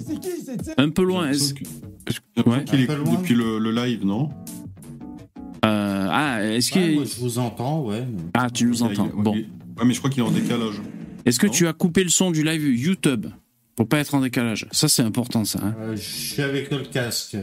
un 0.76 0.90
peu 0.90 1.02
loin. 1.02 1.30
Est-ce- 1.30 1.54
ouais. 1.54 2.64
qu'il 2.64 2.80
Un 2.82 2.86
peu 2.86 2.94
écoute 2.94 2.96
loin. 3.06 3.14
depuis 3.14 3.34
le, 3.34 3.58
le 3.58 3.70
live, 3.72 4.04
non? 4.04 4.28
Euh, 5.64 6.08
ah, 6.10 6.42
est-ce 6.44 6.70
que 6.72 6.78
Ouais, 6.78 6.94
moi, 6.94 7.04
je 7.04 7.20
vous 7.20 7.38
entends, 7.38 7.82
ouais. 7.84 8.04
ah, 8.34 8.50
tu 8.50 8.64
nous 8.66 8.82
entends 8.82 9.08
Bon, 9.14 9.32
Ouais, 9.32 9.46
mais 9.86 9.94
je 9.94 9.98
crois 9.98 10.10
qu'il 10.10 10.22
est 10.22 10.26
en 10.26 10.30
décalage. 10.30 10.74
est-ce 11.24 11.38
que 11.38 11.46
Non. 11.46 11.52
tu 11.52 11.66
as 11.68 11.72
coupé 11.72 12.02
le 12.02 12.10
son 12.10 12.30
du 12.30 12.42
live 12.42 12.62
YouTube? 12.78 13.26
Pour 13.80 13.88
pas 13.88 13.98
être 13.98 14.14
en 14.14 14.20
décalage 14.20 14.66
Ça, 14.72 14.88
c'est 14.88 15.00
important, 15.00 15.46
ça. 15.46 15.58
hein. 15.62 15.74
Euh, 15.80 15.96
je 15.96 16.02
suis 16.02 16.42
avec 16.42 16.70
le 16.70 16.80
casque. 16.80 17.34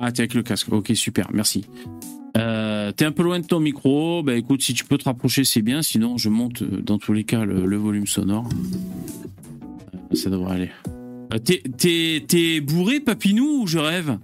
Ah, 0.00 0.12
t'es 0.12 0.20
avec 0.20 0.34
le 0.34 0.44
casque. 0.44 0.72
Ok, 0.72 0.92
super, 0.94 1.28
merci. 1.34 1.64
Euh, 2.36 2.92
t'es 2.92 3.04
un 3.04 3.10
peu 3.10 3.24
loin 3.24 3.40
de 3.40 3.46
ton 3.46 3.58
micro. 3.58 4.22
Bah 4.22 4.34
écoute, 4.36 4.62
si 4.62 4.74
tu 4.74 4.84
peux 4.84 4.96
te 4.96 5.04
rapprocher, 5.06 5.42
c'est 5.42 5.60
bien. 5.60 5.82
Sinon, 5.82 6.16
je 6.18 6.28
monte 6.28 6.62
euh, 6.62 6.80
dans 6.82 6.98
tous 6.98 7.12
les 7.12 7.24
cas 7.24 7.44
le, 7.44 7.66
le 7.66 7.76
volume 7.76 8.06
sonore. 8.06 8.48
Ça 10.12 10.30
devrait 10.30 10.54
aller. 10.54 10.70
Euh, 11.34 11.38
t'es- 11.38 11.64
T'es 11.76 12.24
t'es 12.28 12.60
bourré, 12.60 13.00
Papinou, 13.00 13.62
ou 13.62 13.66
je 13.66 13.78
rêve? 13.78 14.18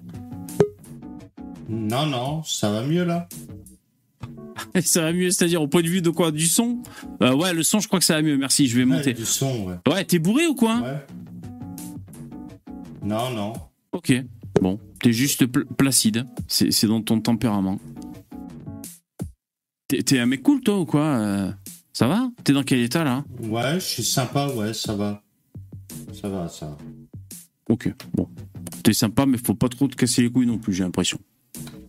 Non, 1.68 2.06
non, 2.06 2.44
ça 2.44 2.70
va 2.70 2.84
mieux 2.84 3.02
là. 3.04 3.28
Ça 4.80 5.02
va 5.02 5.12
mieux, 5.12 5.30
c'est-à-dire 5.32 5.60
au 5.62 5.66
point 5.66 5.82
de 5.82 5.88
vue 5.88 6.02
de 6.02 6.10
quoi? 6.10 6.30
Du 6.30 6.46
son? 6.46 6.78
Euh, 7.22 7.34
Ouais, 7.34 7.52
le 7.52 7.64
son, 7.64 7.80
je 7.80 7.88
crois 7.88 7.98
que 7.98 8.04
ça 8.04 8.14
va 8.14 8.22
mieux. 8.22 8.36
Merci, 8.36 8.68
je 8.68 8.76
vais 8.76 8.84
Ouais, 8.84 8.96
monter. 8.96 9.12
du 9.12 9.24
son, 9.24 9.66
ouais. 9.66 9.92
Ouais, 9.92 10.04
t'es 10.04 10.18
bourré 10.20 10.46
ou 10.46 10.54
quoi? 10.54 10.76
Ouais. 10.80 11.06
Non, 13.08 13.30
non. 13.30 13.52
Ok, 13.92 14.12
bon. 14.60 14.78
T'es 15.00 15.12
juste 15.14 15.46
pl- 15.46 15.64
placide. 15.78 16.26
C'est 16.46 16.86
dans 16.86 17.00
ton 17.00 17.20
tempérament. 17.20 17.78
T'es 19.88 20.02
t'es 20.02 20.18
un 20.18 20.26
mec 20.26 20.42
cool, 20.42 20.60
toi, 20.60 20.78
ou 20.78 20.84
quoi 20.84 21.04
Euh, 21.04 21.50
Ça 21.94 22.06
va? 22.06 22.30
T'es 22.44 22.52
dans 22.52 22.62
quel 22.62 22.80
état, 22.80 23.02
là? 23.04 23.24
Ouais, 23.40 23.74
je 23.76 23.84
suis 23.84 24.04
sympa, 24.04 24.48
ouais, 24.48 24.74
ça 24.74 24.94
va. 24.94 25.22
Ça 26.12 26.28
va, 26.28 26.48
ça 26.48 26.66
va. 26.66 26.76
Ok, 27.70 27.90
bon. 28.14 28.28
T'es 28.82 28.92
sympa, 28.92 29.24
mais 29.26 29.38
faut 29.38 29.54
pas 29.54 29.68
trop 29.70 29.88
te 29.88 29.96
casser 29.96 30.22
les 30.22 30.30
couilles 30.30 30.46
non 30.46 30.58
plus, 30.58 30.74
j'ai 30.74 30.84
l'impression. 30.84 31.18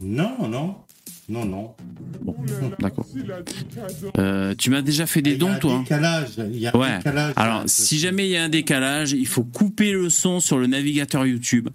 Non, 0.01 0.47
non. 0.47 0.75
Non, 1.29 1.45
non. 1.45 1.71
Bon, 2.21 2.36
d'accord. 2.79 3.05
Euh, 4.17 4.55
tu 4.57 4.69
m'as 4.71 4.81
déjà 4.81 5.05
fait 5.05 5.21
des 5.21 5.31
Il 5.31 5.33
y 5.33 5.36
a 5.36 5.39
dons, 5.39 5.51
un 5.51 5.55
toi 5.59 5.74
hein 5.75 5.79
décalage. 5.83 6.29
Il 6.51 6.57
y 6.59 6.67
a 6.67 6.71
un 6.74 6.79
Ouais. 6.79 6.98
décalage. 6.98 7.33
Alors, 7.36 7.63
si 7.67 8.00
jamais 8.00 8.27
il 8.27 8.31
y 8.31 8.38
a 8.38 8.43
un 8.43 8.50
décalage, 8.50 9.12
il 9.12 9.27
faut 9.27 9.43
couper 9.43 9.91
le 9.91 10.09
son 10.09 10.39
sur 10.39 10.57
le 10.57 10.67
navigateur 10.67 11.25
YouTube 11.25 11.69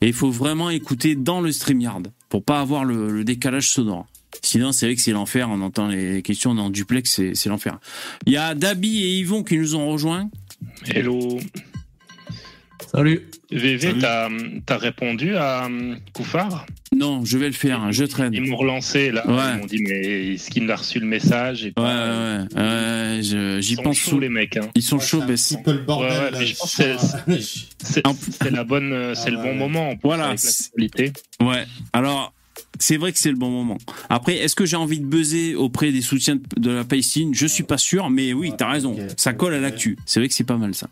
et 0.00 0.06
il 0.06 0.12
faut 0.12 0.30
vraiment 0.30 0.70
écouter 0.70 1.14
dans 1.16 1.40
le 1.40 1.50
StreamYard 1.52 2.02
pour 2.28 2.44
pas 2.44 2.60
avoir 2.60 2.84
le, 2.84 3.10
le 3.10 3.24
décalage 3.24 3.68
sonore. 3.68 4.06
Sinon, 4.40 4.72
c'est 4.72 4.86
vrai 4.86 4.94
que 4.94 5.02
c'est 5.02 5.12
l'enfer. 5.12 5.48
On 5.50 5.60
entend 5.60 5.88
les 5.88 6.22
questions, 6.22 6.52
on 6.52 6.56
est 6.56 6.60
en 6.60 6.70
duplex, 6.70 7.10
c'est 7.10 7.34
c'est 7.34 7.48
l'enfer. 7.48 7.78
Il 8.26 8.32
y 8.32 8.36
a 8.36 8.54
Dabi 8.54 9.02
et 9.02 9.18
Yvon 9.18 9.42
qui 9.42 9.58
nous 9.58 9.74
ont 9.74 9.88
rejoints. 9.90 10.30
Hello. 10.86 11.38
Salut. 12.94 13.22
VV, 13.50 13.94
t'as 14.00 14.28
as 14.68 14.76
répondu 14.78 15.34
à 15.36 15.64
hum, 15.66 15.96
Koufar 16.12 16.66
Non, 16.94 17.24
je 17.24 17.38
vais 17.38 17.46
le 17.46 17.52
faire, 17.54 17.80
hein, 17.82 17.90
je 17.90 18.04
traîne. 18.04 18.34
Ils 18.34 18.42
m'ont 18.42 18.56
relancé 18.56 19.10
là. 19.10 19.26
Ouais. 19.26 19.54
Ils 19.54 19.58
m'ont 19.60 19.66
dit, 19.66 19.82
mais 19.82 20.34
est-ce 20.34 20.50
qu'il 20.50 20.70
a 20.70 20.76
reçu 20.76 21.00
le 21.00 21.06
message 21.06 21.64
et 21.64 21.68
Ouais, 21.68 21.72
pas- 21.74 21.82
ouais, 21.82 22.38
ouais. 22.54 22.62
ouais, 22.62 23.20
je- 23.22 23.56
Ils 23.58 23.62
J'y 23.62 23.74
sont 23.76 23.82
pense 23.82 23.96
chauds, 23.98 24.10
sous. 24.12 24.20
les 24.20 24.28
mecs. 24.28 24.56
hein. 24.58 24.68
Ils 24.74 24.82
sont 24.82 24.96
Ouais, 24.98 25.04
chauds, 25.04 25.18
c'est 25.20 25.24
un 25.24 25.26
mais 25.28 25.36
c'est- 25.38 25.62
peu 25.62 25.72
le 25.72 25.78
bordel. 25.78 26.10
Ouais, 26.10 26.30
là, 26.32 26.38
mais 26.38 26.46
je 26.46 26.56
pense. 26.56 26.80
C'est 27.80 28.50
la 28.50 28.64
bonne, 28.64 28.92
euh, 28.92 29.14
c'est 29.14 29.28
Ah 29.28 29.30
le 29.30 29.36
ouais, 29.38 29.42
bon 29.42 29.48
ouais. 29.50 29.56
moment. 29.58 29.94
Voilà. 30.02 30.34
Ouais. 31.40 31.64
Alors, 31.94 32.32
c'est 32.78 32.96
vrai 32.98 33.12
que 33.12 33.18
c'est 33.18 33.30
le 33.30 33.36
bon 33.36 33.50
moment. 33.50 33.78
Après, 34.10 34.36
est-ce 34.36 34.54
que 34.54 34.66
j'ai 34.66 34.76
envie 34.76 35.00
de 35.00 35.06
buzzer 35.06 35.54
auprès 35.54 35.92
des 35.92 36.02
soutiens 36.02 36.38
de- 36.58 36.70
la 36.70 36.84
Palestine? 36.84 37.34
Je 37.34 37.46
suis 37.46 37.64
pas 37.64 37.78
sûr, 37.78 38.10
mais 38.10 38.32
oui, 38.34 38.50
Ouais, 38.50 38.56
t'as 38.56 38.70
raison. 38.70 38.96
Ça 39.16 39.32
colle 39.32 39.54
à 39.54 39.60
l'actu. 39.60 39.96
C'est 40.04 40.20
vrai 40.20 40.28
que 40.28 40.34
c'est 40.34 40.44
pas 40.44 40.56
mal 40.58 40.74
ça. 40.74 40.88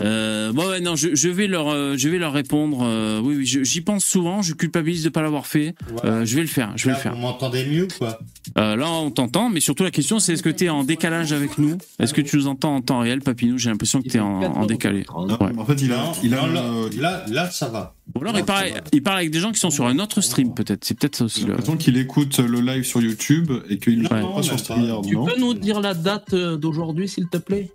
Euh, 0.00 0.52
bon, 0.52 0.68
ouais, 0.68 0.80
non, 0.80 0.96
je, 0.96 1.14
je 1.14 1.28
vais 1.28 1.46
leur, 1.46 1.68
euh, 1.68 1.94
je 1.96 2.08
vais 2.08 2.18
leur 2.18 2.32
répondre. 2.32 2.82
euh, 2.82 3.20
oui, 3.22 3.36
oui, 3.38 3.46
j'y 3.46 3.80
pense 3.80 4.04
souvent. 4.04 4.42
Je 4.42 4.54
culpabilise 4.54 5.02
de 5.04 5.08
pas 5.08 5.22
l'avoir 5.22 5.46
fait. 5.46 5.74
Voilà. 5.90 6.10
Euh, 6.18 6.24
je 6.24 6.34
vais 6.36 6.42
le 6.42 6.46
faire. 6.48 6.72
Je 6.76 6.84
vais 6.84 6.90
Là, 6.92 6.96
le 6.96 7.02
faire. 7.02 7.14
Vous 7.14 7.20
m'entendez 7.20 7.64
mieux 7.66 7.84
ou 7.84 7.88
quoi? 7.98 8.18
Euh, 8.56 8.76
là, 8.76 8.90
on 8.90 9.10
t'entend, 9.10 9.50
mais 9.50 9.60
surtout 9.60 9.84
la 9.84 9.90
question, 9.90 10.18
c'est 10.18 10.32
est-ce 10.34 10.42
que 10.42 10.48
t'es 10.48 10.68
en 10.68 10.84
décalage 10.84 11.32
avec 11.32 11.58
nous? 11.58 11.76
Est-ce 11.98 12.14
que 12.14 12.20
tu 12.20 12.36
nous 12.36 12.46
entends 12.46 12.76
en 12.76 12.80
temps 12.80 13.00
réel, 13.00 13.20
Papinou? 13.20 13.58
J'ai 13.58 13.70
l'impression 13.70 14.00
que 14.02 14.08
t'es 14.08 14.20
en, 14.20 14.42
en 14.42 14.66
décalé. 14.66 15.04
Non, 15.14 15.26
Ouais. 15.38 15.52
En 15.56 15.64
fait, 15.64 15.80
il 15.82 15.92
a, 15.92 16.12
il 16.22 16.34
a 16.34 16.46
là, 16.46 16.64
là, 16.98 17.24
là, 17.28 17.50
ça 17.50 17.68
va. 17.68 17.94
Ou 18.14 18.20
alors 18.22 18.38
il 18.38 18.44
parle, 18.44 18.64
il 18.92 19.02
parle 19.02 19.18
avec 19.18 19.30
des 19.30 19.38
gens 19.38 19.52
qui 19.52 19.60
sont 19.60 19.68
sur 19.70 19.86
un 19.86 19.98
autre 19.98 20.22
stream, 20.22 20.54
peut-être. 20.54 20.82
C'est 20.84 20.98
peut-être 20.98 21.16
ça 21.16 21.24
aussi. 21.26 21.42
j'ai 21.42 21.48
l'impression 21.48 21.76
qu'il 21.76 21.96
écoute 21.98 22.38
le 22.38 22.60
live 22.60 22.84
sur 22.84 23.02
YouTube 23.02 23.52
et 23.68 23.78
qu'il 23.78 23.98
ne 23.98 24.08
non, 24.08 24.34
pas 24.36 24.42
sur. 24.42 24.58
StreamYard, 24.58 25.04
Tu 25.06 25.14
peux 25.14 25.38
nous 25.38 25.52
dire 25.54 25.80
la 25.80 25.92
date 25.94 26.34
d'aujourd'hui, 26.34 27.06
s'il 27.08 27.28
te 27.28 27.36
plaît? 27.36 27.70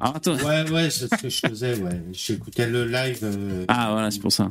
Ah, 0.00 0.12
attends. 0.16 0.34
Ouais, 0.36 0.70
ouais, 0.70 0.90
c'est 0.90 1.08
ce 1.14 1.22
que 1.22 1.28
je 1.28 1.40
faisais, 1.48 1.76
ouais. 1.78 2.02
J'écoutais 2.12 2.66
le 2.68 2.86
live. 2.86 3.18
euh, 3.22 3.64
Ah 3.68 3.88
voilà, 3.92 4.10
c'est 4.10 4.20
pour 4.20 4.32
ça. 4.32 4.50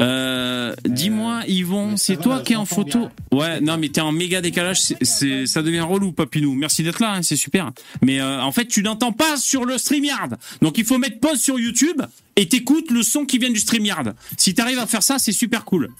Euh, 0.00 0.74
Dis-moi, 0.86 1.42
Yvon, 1.46 1.96
c'est 1.98 2.16
toi 2.16 2.36
va, 2.36 2.42
qui 2.42 2.54
es 2.54 2.56
en 2.56 2.64
photo 2.64 3.10
Ouais, 3.32 3.60
non, 3.60 3.76
mais 3.76 3.90
t'es 3.90 4.00
en 4.00 4.12
méga 4.12 4.40
décalage, 4.40 4.80
c'est- 5.02 5.44
ça 5.46 5.60
devient 5.62 5.80
relou, 5.80 6.12
Papinou. 6.12 6.54
Merci 6.54 6.82
d'être 6.82 7.00
là, 7.00 7.14
hein, 7.16 7.22
c'est 7.22 7.36
super. 7.36 7.70
Mais 8.02 8.18
euh, 8.20 8.40
en 8.40 8.50
fait, 8.52 8.66
tu 8.66 8.82
n'entends 8.82 9.12
pas 9.12 9.36
sur 9.36 9.66
le 9.66 9.76
StreamYard. 9.76 10.38
Donc 10.62 10.78
il 10.78 10.84
faut 10.86 10.96
mettre 10.96 11.20
pause 11.20 11.38
sur 11.40 11.58
YouTube 11.58 12.00
et 12.36 12.48
t'écoutes 12.48 12.90
le 12.90 13.02
son 13.02 13.26
qui 13.26 13.36
vient 13.38 13.50
du 13.50 13.58
StreamYard. 13.60 14.14
Si 14.38 14.54
t'arrives 14.54 14.78
à 14.78 14.86
faire 14.86 15.02
ça, 15.02 15.18
c'est 15.18 15.32
super 15.32 15.66
cool. 15.66 15.90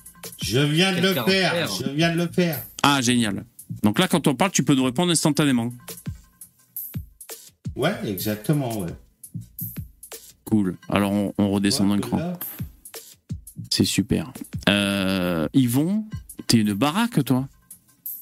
Je 0.43 0.61
viens 0.61 0.93
de 0.93 1.01
le 1.03 1.13
faire. 1.13 1.69
Je 1.69 1.91
viens 1.91 2.13
de 2.15 2.23
le 2.23 2.29
faire. 2.29 2.59
Ah, 2.83 3.03
génial. 3.03 3.45
Donc 3.83 3.99
là, 3.99 4.09
quand 4.09 4.27
on 4.29 4.35
parle, 4.35 4.51
tu 4.53 4.63
peux 4.63 4.75
nous 4.75 4.85
répondre 4.85 5.13
instantanément. 5.13 5.73
Ouais, 7.81 7.95
exactement, 8.07 8.79
ouais. 8.81 8.91
Cool. 10.45 10.77
Alors 10.89 11.13
on, 11.13 11.33
on 11.39 11.51
redescend 11.51 11.89
d'un 11.91 11.99
cran. 11.99 12.17
là, 12.19 12.39
C'est 13.71 13.85
super. 13.85 14.33
Euh, 14.69 15.49
Yvon, 15.55 16.05
t'es 16.47 16.59
une 16.59 16.75
baraque, 16.75 17.25
toi 17.25 17.49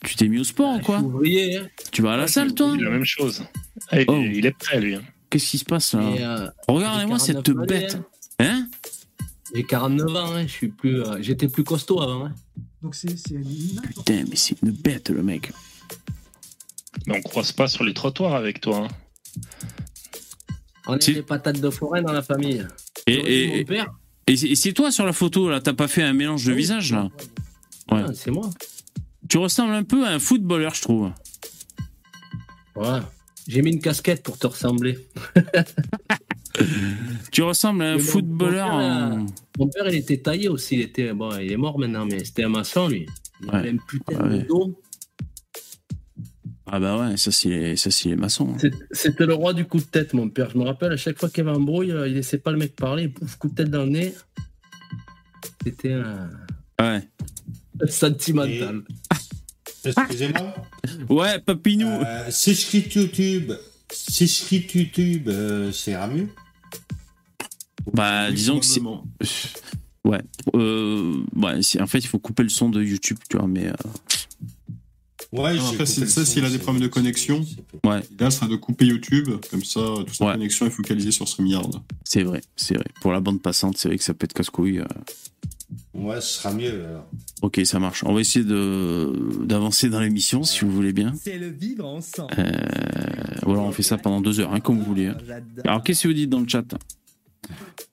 Tu 0.04 0.14
t'es 0.14 0.28
mis 0.28 0.38
au 0.38 0.44
sport 0.44 0.74
ou 0.74 0.78
Je 0.78 0.84
quoi 0.84 1.00
ouvrier, 1.00 1.56
hein. 1.56 1.68
Tu 1.90 2.02
vas 2.02 2.12
à 2.12 2.16
la 2.16 2.26
salle, 2.28 2.54
toi 2.54 2.76
la 2.78 2.90
même 2.90 3.04
chose. 3.04 3.42
Ah, 3.90 4.00
il, 4.00 4.04
Oh. 4.08 4.16
il 4.22 4.44
est 4.46 4.52
prêt, 4.56 4.80
lui. 4.80 4.94
hein. 4.94 5.02
Qu'est-ce 5.30 5.50
qui 5.50 5.58
se 5.58 5.64
passe 5.64 5.94
là 5.94 6.00
euh, 6.02 6.50
Regardez-moi 6.68 7.18
cette 7.18 7.42
49 7.42 7.66
bête. 7.66 7.94
années, 7.94 8.04
Hein 8.40 8.68
J'ai 9.54 9.64
49 9.64 10.16
ans, 10.16 10.32
hein. 10.34 10.42
je 10.46 10.52
suis 10.52 10.68
plus, 10.68 11.02
euh, 11.02 11.18
j'étais 11.20 11.48
plus 11.48 11.64
costaud 11.64 12.00
avant. 12.00 12.26
Hein. 12.26 12.34
Donc 12.82 12.94
c'est. 12.94 13.12
Putain, 13.14 14.24
mais 14.28 14.36
c'est 14.36 14.60
une 14.62 14.70
bête, 14.70 15.10
le 15.10 15.22
mec. 15.22 15.50
Mais 17.06 17.16
on 17.18 17.22
croise 17.22 17.52
pas 17.52 17.66
sur 17.68 17.84
les 17.84 17.94
trottoirs 17.94 18.34
avec 18.34 18.60
toi. 18.60 18.84
hein. 18.84 18.88
On 20.86 20.96
est 20.96 21.02
Si. 21.02 21.14
des 21.14 21.22
patates 21.22 21.60
de 21.60 21.70
forêt 21.70 22.02
dans 22.02 22.12
la 22.12 22.22
famille. 22.22 22.66
Et, 23.06 23.58
et, 23.58 23.58
mon 23.58 23.64
père, 23.64 23.86
et 24.26 24.36
c'est- 24.36 24.72
toi 24.72 24.90
sur 24.90 25.04
la 25.06 25.12
photo, 25.12 25.48
là 25.50 25.60
T'as 25.60 25.74
pas 25.74 25.88
fait 25.88 26.02
un 26.02 26.12
mélange 26.14 26.44
de 26.44 26.52
visage, 26.52 26.92
là 26.92 27.08
Ouais. 27.90 28.04
ah, 28.06 28.12
c'est 28.14 28.30
moi. 28.30 28.48
Tu 29.28 29.38
ressembles 29.38 29.72
un 29.74 29.82
peu 29.84 30.06
à 30.06 30.10
un 30.10 30.18
footballeur, 30.18 30.74
je 30.74 30.82
trouve. 30.82 31.10
Ouais. 32.76 33.00
J'ai 33.46 33.62
mis 33.62 33.72
une 33.72 33.80
casquette 33.80 34.22
pour 34.22 34.38
te 34.38 34.46
ressembler. 34.46 34.98
Tu 37.30 37.42
ressembles 37.42 37.82
à 37.82 37.92
un 37.92 37.96
Mais 37.96 38.00
footballeur 38.02 38.68
mon 38.72 38.78
père, 38.78 39.18
en... 39.22 39.26
Mon 39.58 39.68
père, 39.68 39.88
il 39.88 39.94
était 39.96 40.16
taillé 40.18 40.48
aussi. 40.48 40.74
Il 40.76 40.80
était, 40.80 41.12
bon, 41.12 41.30
il 41.38 41.52
est 41.52 41.56
mort 41.56 41.78
maintenant, 41.78 42.04
mais 42.04 42.24
c'était 42.24 42.44
un 42.44 42.48
maçon, 42.48 42.88
lui. 42.88 43.06
Il 43.42 43.48
Ouais. 43.48 43.54
avait 43.56 43.70
un 43.70 43.76
putain 43.76 44.28
Ouais. 44.28 44.38
de 44.42 44.46
dos. 44.48 44.80
Ah 46.70 46.80
bah 46.80 46.98
ouais, 46.98 47.16
ça 47.16 47.30
c'est 47.32 47.48
les, 47.48 47.76
ça, 47.76 47.90
c'est 47.90 48.10
les 48.10 48.16
maçons. 48.16 48.56
C'est- 48.58 48.72
C'était 48.90 49.26
le 49.26 49.34
roi 49.34 49.52
du 49.54 49.64
coup 49.64 49.78
de 49.78 49.84
tête, 49.84 50.12
mon 50.12 50.28
père. 50.28 50.50
Je 50.50 50.58
me 50.58 50.64
rappelle, 50.64 50.92
à 50.92 50.96
chaque 50.96 51.18
fois 51.18 51.28
qu'il 51.28 51.44
y 51.44 51.48
avait 51.48 51.56
un 51.56 51.60
brouille, 51.60 51.92
euh, 51.92 52.06
il 52.08 52.14
laissait 52.14 52.38
pas 52.38 52.50
le 52.52 52.58
mec 52.58 52.76
parler. 52.76 53.08
Pouf, 53.08 53.36
coup 53.36 53.48
de 53.48 53.54
tête 53.54 53.70
dans 53.70 53.84
le 53.84 53.90
nez. 53.90 54.14
C'était 55.64 55.92
un 55.92 56.30
Ouais. 56.80 57.02
sentimental. 57.88 58.82
Excusez-moi. 59.84 60.54
Ouais, 61.08 61.38
Papinou. 61.40 61.88
Euh, 61.88 62.26
si 62.30 62.54
je 62.54 62.66
quitte 62.66 62.94
YouTube, 62.94 63.52
si 63.90 64.26
je 64.26 64.44
quitte 64.44 64.74
YouTube, 64.74 65.28
euh, 65.28 65.72
ira 65.86 66.06
mieux. 66.08 66.28
bah, 67.92 68.30
disons 68.30 68.60
que 68.60 68.66
c'est... 68.66 68.80
Ouais. 70.04 70.20
Euh, 70.54 71.14
ouais, 71.36 71.62
c'est- 71.62 71.80
en 71.80 71.86
fait, 71.86 71.98
il 71.98 72.06
faut 72.06 72.18
couper 72.18 72.42
le 72.42 72.48
son 72.48 72.68
de 72.68 72.82
YouTube, 72.82 73.18
tu 73.30 73.36
vois, 73.36 73.46
mais... 73.46 73.68
euh, 73.68 73.72
Ouais, 75.30 75.58
après, 75.58 75.84
c'est 75.84 76.06
ça, 76.06 76.24
s'il 76.24 76.44
a 76.44 76.50
des 76.50 76.58
problèmes 76.58 76.82
de 76.82 76.88
connexion. 76.88 77.44
Ouais, 77.84 78.00
L'idéal 78.10 78.32
serait 78.32 78.48
de 78.48 78.56
couper 78.56 78.86
YouTube, 78.86 79.28
comme 79.50 79.62
ça, 79.62 79.80
toute 79.98 80.14
sa 80.14 80.24
Ouais. 80.26 80.32
connexion 80.32 80.64
est 80.66 80.70
focalisée 80.70 81.10
sur 81.10 81.28
StreamYard. 81.28 81.82
c'est 82.04 82.22
vrai, 82.22 82.40
c'est 82.56 82.74
vrai. 82.76 82.86
Pour 83.02 83.12
la 83.12 83.20
bande 83.20 83.42
passante, 83.42 83.76
c'est 83.76 83.88
vrai 83.88 83.98
que 83.98 84.04
ça 84.04 84.14
peut 84.14 84.24
être 84.24 84.32
casse-couille. 84.32 84.78
euh. 84.80 84.84
Ouais, 85.92 86.18
ce 86.22 86.38
sera 86.40 86.54
mieux. 86.54 86.72
alors. 86.86 87.04
Ok, 87.42 87.60
ça 87.64 87.78
marche. 87.78 88.02
On 88.04 88.14
va 88.14 88.20
essayer 88.22 88.42
de 88.44 89.12
d'avancer 89.44 89.90
dans 89.90 90.00
l'émission, 90.00 90.42
si 90.44 90.64
vous 90.64 90.70
voulez 90.72 90.94
bien. 90.94 91.12
C'est 91.22 91.36
le 91.36 91.48
vivre 91.50 91.84
ensemble. 91.84 92.32
Euh, 92.38 92.50
ou 93.46 93.50
alors 93.52 93.64
on 93.66 93.72
fait 93.72 93.82
ça 93.82 93.98
pendant 93.98 94.22
deux 94.22 94.40
heures, 94.40 94.54
hein, 94.54 94.60
comme 94.60 94.78
vous 94.78 94.84
voulez. 94.86 95.08
hein. 95.08 95.16
Alors, 95.66 95.82
qu'est-ce 95.82 96.04
que 96.04 96.08
vous 96.08 96.14
dites 96.14 96.30
dans 96.30 96.40
le 96.40 96.48
chat? 96.48 96.64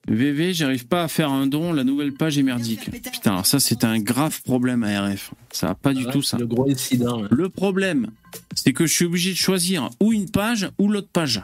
VV, 0.08 0.52
j'arrive 0.54 0.86
pas 0.86 1.04
à 1.04 1.08
faire 1.08 1.30
un 1.30 1.46
don, 1.46 1.72
la 1.72 1.82
nouvelle 1.82 2.12
page 2.12 2.38
est 2.38 2.42
merdique. 2.42 2.90
Putain, 2.90 3.32
alors 3.32 3.46
ça, 3.46 3.58
c'est 3.58 3.82
un 3.84 3.98
grave 3.98 4.40
problème 4.42 4.84
à 4.84 5.02
RF. 5.08 5.32
Ça 5.50 5.68
va 5.68 5.74
pas 5.74 5.92
du 5.94 6.04
Ouais, 6.04 6.12
tout, 6.12 6.22
ça. 6.22 6.38
Le 6.38 6.46
gros 6.46 6.70
incident. 6.70 7.22
ouais. 7.22 7.28
Le 7.30 7.48
problème, 7.48 8.10
c'est 8.54 8.72
que 8.72 8.86
je 8.86 8.92
suis 8.92 9.04
obligé 9.04 9.32
de 9.32 9.36
choisir 9.36 9.90
ou 10.00 10.12
une 10.12 10.30
page 10.30 10.70
ou 10.78 10.88
l'autre 10.88 11.08
page. 11.12 11.42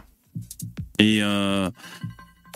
Et 0.98 1.22
euh, 1.22 1.70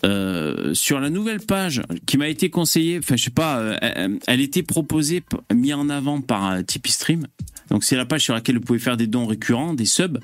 euh, 0.05 0.75
sur 0.75 1.01
la 1.01 1.11
nouvelle 1.11 1.41
page 1.41 1.83
qui 2.07 2.19
m'a 2.19 2.29
été 2.29 2.51
conseillée, 2.51 2.99
enfin 2.99 3.17
je 3.17 3.25
sais 3.25 3.31
pas, 3.31 3.59
euh, 3.59 3.77
elle, 3.81 4.19
elle 4.29 4.41
était 4.41 4.63
proposée, 4.63 5.25
mise 5.53 5.75
en 5.75 5.89
avant 5.89 6.21
par 6.21 6.65
Tipeee 6.65 6.93
Stream. 6.93 7.27
Donc 7.71 7.83
c'est 7.83 7.97
la 7.97 8.07
page 8.07 8.23
sur 8.23 8.35
laquelle 8.35 8.57
vous 8.57 8.65
pouvez 8.65 8.79
faire 8.79 8.97
des 8.97 9.09
dons 9.09 9.27
récurrents, 9.27 9.75
des 9.75 9.87
subs. 9.87 10.21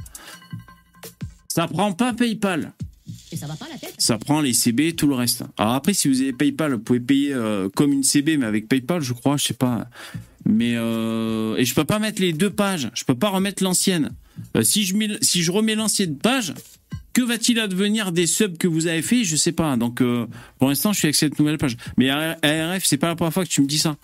Ça 1.48 1.66
prend 1.66 1.92
pas 1.92 2.12
PayPal. 2.12 2.72
Et 3.32 3.36
ça 3.98 4.18
prend 4.18 4.40
les 4.40 4.52
CB, 4.52 4.94
tout 4.94 5.06
le 5.06 5.14
reste. 5.14 5.44
Alors 5.56 5.74
après, 5.74 5.94
si 5.94 6.08
vous 6.08 6.20
avez 6.20 6.32
PayPal, 6.32 6.74
vous 6.74 6.80
pouvez 6.80 7.00
payer 7.00 7.32
euh, 7.32 7.68
comme 7.74 7.92
une 7.92 8.02
CB, 8.02 8.36
mais 8.36 8.46
avec 8.46 8.68
PayPal, 8.68 9.00
je 9.00 9.12
crois, 9.12 9.36
je 9.36 9.44
sais 9.44 9.54
pas. 9.54 9.88
Mais 10.44 10.74
euh, 10.76 11.56
et 11.56 11.64
je 11.64 11.74
peux 11.74 11.84
pas 11.84 11.98
mettre 11.98 12.20
les 12.20 12.32
deux 12.32 12.50
pages. 12.50 12.90
Je 12.94 13.04
peux 13.04 13.14
pas 13.14 13.28
remettre 13.28 13.62
l'ancienne. 13.62 14.10
Euh, 14.56 14.62
si 14.62 14.84
je 14.84 14.96
mets, 14.96 15.18
si 15.20 15.42
je 15.42 15.50
remets 15.50 15.74
l'ancienne 15.74 16.16
page, 16.16 16.54
que 17.12 17.22
va-t-il 17.22 17.60
advenir 17.60 18.12
des 18.12 18.26
subs 18.26 18.56
que 18.58 18.66
vous 18.68 18.86
avez 18.86 19.02
fait? 19.02 19.24
Je 19.24 19.36
sais 19.36 19.52
pas. 19.52 19.76
Donc 19.76 20.02
pour 20.58 20.68
l'instant, 20.68 20.92
je 20.92 20.98
suis 20.98 21.06
avec 21.06 21.16
cette 21.16 21.38
nouvelle 21.38 21.58
page. 21.58 21.76
Mais 21.96 22.10
ARF, 22.10 22.84
c'est 22.84 22.96
pas 22.96 23.08
la 23.08 23.16
première 23.16 23.32
fois 23.32 23.44
que 23.44 23.50
tu 23.50 23.60
me 23.60 23.66
dis 23.66 23.78
ça. 23.78 23.96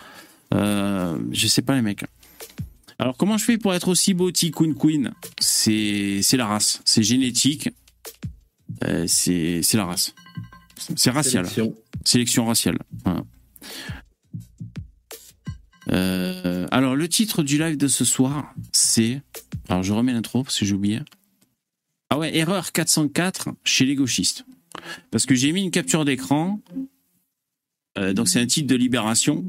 Euh, 0.55 1.19
je 1.33 1.47
sais 1.47 1.63
pas 1.63 1.75
les 1.75 1.83
mecs. 1.83 2.05
Alors 2.99 3.17
comment 3.17 3.39
je 3.39 3.45
fais 3.45 3.59
pour 3.59 3.75
être 3.75 3.89
aussi 3.89 4.15
beau 4.15 4.31
Queen? 4.33 4.75
Queen 4.75 5.13
c'est 5.39 6.37
la 6.37 6.47
race, 6.47 6.81
c'est 6.85 7.03
génétique, 7.03 7.71
Euh, 8.85 9.05
c'est 9.07 9.61
c'est 9.63 9.77
la 9.77 9.87
race, 9.87 10.15
c'est 10.97 11.11
racial. 11.11 11.47
Sélection. 11.47 11.75
Sélection 12.05 12.47
raciale. 12.47 12.79
Voilà. 13.05 13.25
Euh, 15.91 16.67
alors, 16.71 16.97
le 16.97 17.09
titre 17.09 17.43
du 17.43 17.59
live 17.59 17.77
de 17.77 17.89
ce 17.89 18.05
soir, 18.05 18.55
c'est. 18.73 19.23
Alors, 19.69 19.83
je 19.83 19.93
remets 19.93 20.13
l'intro 20.13 20.43
parce 20.43 20.59
que 20.59 20.65
j'ai 20.65 20.75
oublié. 20.75 21.01
Ah 22.11 22.19
ouais, 22.19 22.35
erreur 22.37 22.73
404 22.73 23.51
chez 23.65 23.85
les 23.85 23.95
gauchistes. 23.95 24.45
Parce 25.11 25.27
que 25.27 25.35
j'ai 25.35 25.53
mis 25.53 25.63
une 25.63 25.71
capture 25.71 26.05
d'écran. 26.05 26.61
Euh, 27.99 28.13
donc, 28.13 28.29
c'est 28.29 28.41
un 28.41 28.47
titre 28.47 28.69
de 28.69 28.77
libération. 28.77 29.45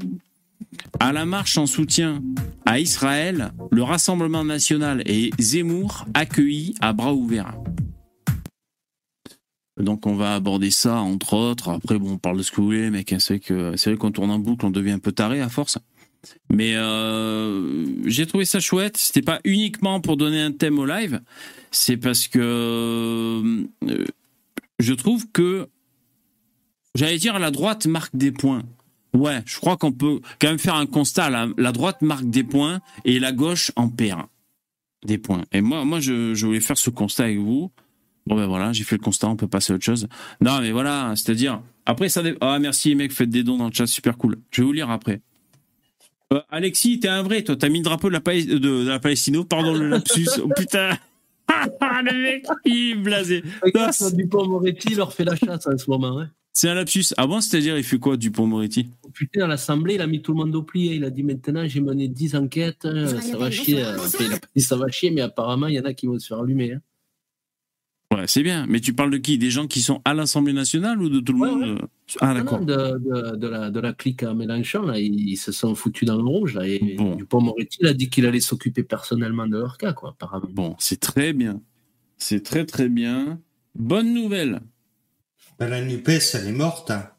À 0.98 1.12
la 1.12 1.24
marche 1.24 1.56
en 1.56 1.66
soutien 1.66 2.22
à 2.66 2.78
Israël, 2.78 3.52
le 3.70 3.82
Rassemblement 3.82 4.44
national 4.44 5.02
et 5.06 5.30
Zemmour 5.38 6.06
accueillis 6.14 6.74
à 6.80 6.92
bras 6.92 7.14
ouverts. 7.14 7.54
Donc 9.82 10.06
on 10.06 10.14
va 10.14 10.34
aborder 10.34 10.70
ça 10.70 10.96
entre 10.96 11.34
autres. 11.34 11.70
Après 11.70 11.98
bon, 11.98 12.12
on 12.12 12.18
parle 12.18 12.38
de 12.38 12.42
ce 12.42 12.50
que 12.50 12.56
vous 12.56 12.64
voulez, 12.64 12.90
mec. 12.90 13.14
C'est 13.18 13.34
vrai 13.34 13.40
que 13.40 13.94
qu'on 13.94 14.10
tourne 14.10 14.30
en 14.30 14.38
boucle, 14.38 14.66
on 14.66 14.70
devient 14.70 14.92
un 14.92 14.98
peu 14.98 15.12
taré 15.12 15.40
à 15.40 15.48
force. 15.48 15.78
Mais 16.50 16.74
euh, 16.76 17.86
j'ai 18.06 18.26
trouvé 18.26 18.44
ça 18.44 18.60
chouette. 18.60 18.96
C'était 18.96 19.22
pas 19.22 19.40
uniquement 19.44 20.00
pour 20.00 20.16
donner 20.16 20.40
un 20.40 20.52
thème 20.52 20.78
au 20.78 20.86
live, 20.86 21.20
c'est 21.70 21.96
parce 21.96 22.28
que 22.28 22.38
euh, 22.40 24.04
je 24.78 24.92
trouve 24.92 25.26
que 25.32 25.68
j'allais 26.94 27.18
dire 27.18 27.38
la 27.38 27.50
droite 27.50 27.86
marque 27.86 28.14
des 28.14 28.32
points. 28.32 28.62
Ouais, 29.14 29.42
je 29.44 29.56
crois 29.58 29.76
qu'on 29.76 29.92
peut 29.92 30.20
quand 30.40 30.48
même 30.48 30.58
faire 30.58 30.76
un 30.76 30.86
constat. 30.86 31.30
La, 31.30 31.72
droite 31.72 32.02
marque 32.02 32.28
des 32.28 32.44
points 32.44 32.80
et 33.04 33.18
la 33.18 33.32
gauche 33.32 33.72
en 33.76 33.88
perd 33.88 34.26
des 35.04 35.18
points. 35.18 35.44
Et 35.52 35.62
moi, 35.62 35.84
moi, 35.84 35.98
je 35.98 36.44
voulais 36.44 36.60
faire 36.60 36.78
ce 36.78 36.90
constat 36.90 37.24
avec 37.24 37.38
vous. 37.38 37.72
Bon 38.26 38.36
ben 38.36 38.46
voilà, 38.46 38.72
j'ai 38.72 38.84
fait 38.84 38.96
le 38.96 39.02
constat, 39.02 39.28
on 39.28 39.36
peut 39.36 39.48
passer 39.48 39.72
à 39.72 39.76
autre 39.76 39.84
chose. 39.84 40.06
Non 40.40 40.60
mais 40.60 40.70
voilà, 40.72 41.12
c'est-à-dire 41.16 41.60
après 41.86 42.08
ça. 42.08 42.22
dé- 42.22 42.36
Ah 42.40 42.58
merci 42.58 42.90
les 42.90 42.94
mecs, 42.94 43.12
faites 43.12 43.30
des 43.30 43.42
dons 43.42 43.56
dans 43.56 43.66
le 43.68 43.72
chat, 43.72 43.86
super 43.86 44.16
cool. 44.18 44.36
Je 44.50 44.60
vais 44.62 44.66
vous 44.66 44.72
lire 44.72 44.90
après. 44.90 45.20
Euh, 46.32 46.40
Alexis, 46.48 47.00
t'es 47.00 47.08
un 47.08 47.22
vrai, 47.24 47.42
toi. 47.42 47.56
T'as 47.56 47.68
mis 47.68 47.78
le 47.78 47.84
drapeau 47.84 48.06
de 48.08 48.12
la, 48.12 48.20
Palest- 48.20 48.48
de, 48.48 48.58
de 48.58 48.88
la 48.88 49.00
Palestino. 49.00 49.42
Pardon 49.44 49.74
le 49.74 49.88
lapsus. 49.88 50.28
Oh 50.40 50.48
putain. 50.56 50.90
le 51.50 52.22
mec, 52.22 52.46
il 52.64 52.90
est 52.90 52.94
blasé. 52.94 53.42
Dupont-Moretti 54.12 54.94
leur 54.94 55.12
fait 55.12 55.24
la 55.24 55.34
chasse 55.34 55.66
en 55.66 55.76
ce 55.76 55.90
moment. 55.90 56.20
Hein. 56.20 56.30
C'est 56.52 56.68
un 56.68 56.74
lapsus. 56.74 57.06
Ah 57.16 57.26
bon, 57.26 57.40
c'est-à-dire 57.40 57.76
il 57.76 57.82
fait 57.82 57.98
quoi 57.98 58.16
Dupont-Moretti 58.16 58.88
Oh, 59.04 59.08
Putain, 59.12 59.44
à 59.44 59.46
l'Assemblée, 59.48 59.94
il 59.94 60.00
a 60.00 60.06
mis 60.06 60.22
tout 60.22 60.32
le 60.32 60.38
monde 60.38 60.54
au 60.54 60.62
plié. 60.62 60.94
Il 60.94 61.04
a 61.04 61.10
dit 61.10 61.22
maintenant, 61.24 61.66
j'ai 61.66 61.80
mené 61.80 62.06
10 62.06 62.36
enquêtes. 62.36 62.82
Bonsoir, 62.86 63.22
Ça 63.22 63.36
va 63.36 63.50
chier. 63.50 63.82
euh, 63.82 63.96
enfin, 63.98 64.24
il 64.24 64.32
a 64.34 64.38
dit 64.54 64.62
ça 64.62 64.76
va 64.76 64.88
chier, 64.88 65.10
mais 65.10 65.22
apparemment, 65.22 65.66
il 65.66 65.74
y 65.74 65.80
en 65.80 65.84
a 65.84 65.94
qui 65.94 66.06
vont 66.06 66.18
se 66.18 66.28
faire 66.28 66.38
allumer. 66.38 66.76
Ouais, 68.12 68.26
c'est 68.26 68.42
bien. 68.42 68.66
Mais 68.68 68.80
tu 68.80 68.92
parles 68.92 69.10
de 69.12 69.18
qui? 69.18 69.38
Des 69.38 69.50
gens 69.50 69.68
qui 69.68 69.80
sont 69.82 70.02
à 70.04 70.14
l'Assemblée 70.14 70.52
nationale 70.52 71.00
ou 71.00 71.08
de 71.08 71.20
tout 71.20 71.32
le 71.32 71.38
Ouais, 71.38 71.50
monde? 71.50 71.78
ouais. 71.80 71.86
Ah 72.20 72.34
d'accord. 72.34 72.58
non, 72.60 72.64
de, 72.66 72.74
de, 72.98 73.36
de 73.36 73.46
la, 73.48 73.70
de 73.70 73.78
la 73.80 73.92
clique 73.92 74.24
à 74.24 74.34
Mélenchon, 74.34 74.82
là, 74.82 74.98
ils, 74.98 75.28
ils 75.30 75.36
se 75.36 75.52
sont 75.52 75.76
foutus 75.76 76.06
dans 76.08 76.16
le 76.16 76.24
rouge. 76.24 76.54
Là, 76.54 76.66
et 76.66 76.96
Bon. 76.96 77.14
Dupont-Moretti 77.14 77.78
il 77.82 77.86
a 77.86 77.94
dit 77.94 78.10
qu'il 78.10 78.26
allait 78.26 78.40
s'occuper 78.40 78.82
personnellement 78.82 79.46
de 79.46 79.58
leur 79.58 79.78
cas, 79.78 79.92
quoi, 79.92 80.10
apparemment. 80.10 80.48
Bon, 80.50 80.74
c'est 80.80 80.98
très 80.98 81.32
bien. 81.32 81.60
C'est 82.16 82.42
très 82.42 82.66
très 82.66 82.88
bien. 82.88 83.38
Bonne 83.76 84.12
nouvelle. 84.12 84.60
Ben, 85.60 85.68
la 85.68 85.80
NUPES, 85.84 86.34
elle 86.34 86.48
est 86.48 86.52
morte. 86.52 86.90
hein. 86.90 87.10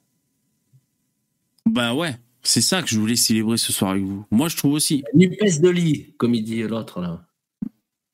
Bah 1.66 1.94
ouais, 1.94 2.18
c'est 2.44 2.60
ça 2.62 2.82
que 2.82 2.90
je 2.90 3.00
voulais 3.00 3.16
célébrer 3.16 3.56
ce 3.58 3.72
soir 3.72 3.92
avec 3.92 4.04
vous. 4.04 4.26
Moi, 4.30 4.50
je 4.50 4.58
trouve 4.58 4.74
aussi. 4.74 5.04
Nupes 5.14 5.38
de 5.62 5.70
lit, 5.70 6.14
comme 6.18 6.36
il 6.36 6.44
dit 6.44 6.62
l'autre, 6.64 7.00
là. 7.00 7.26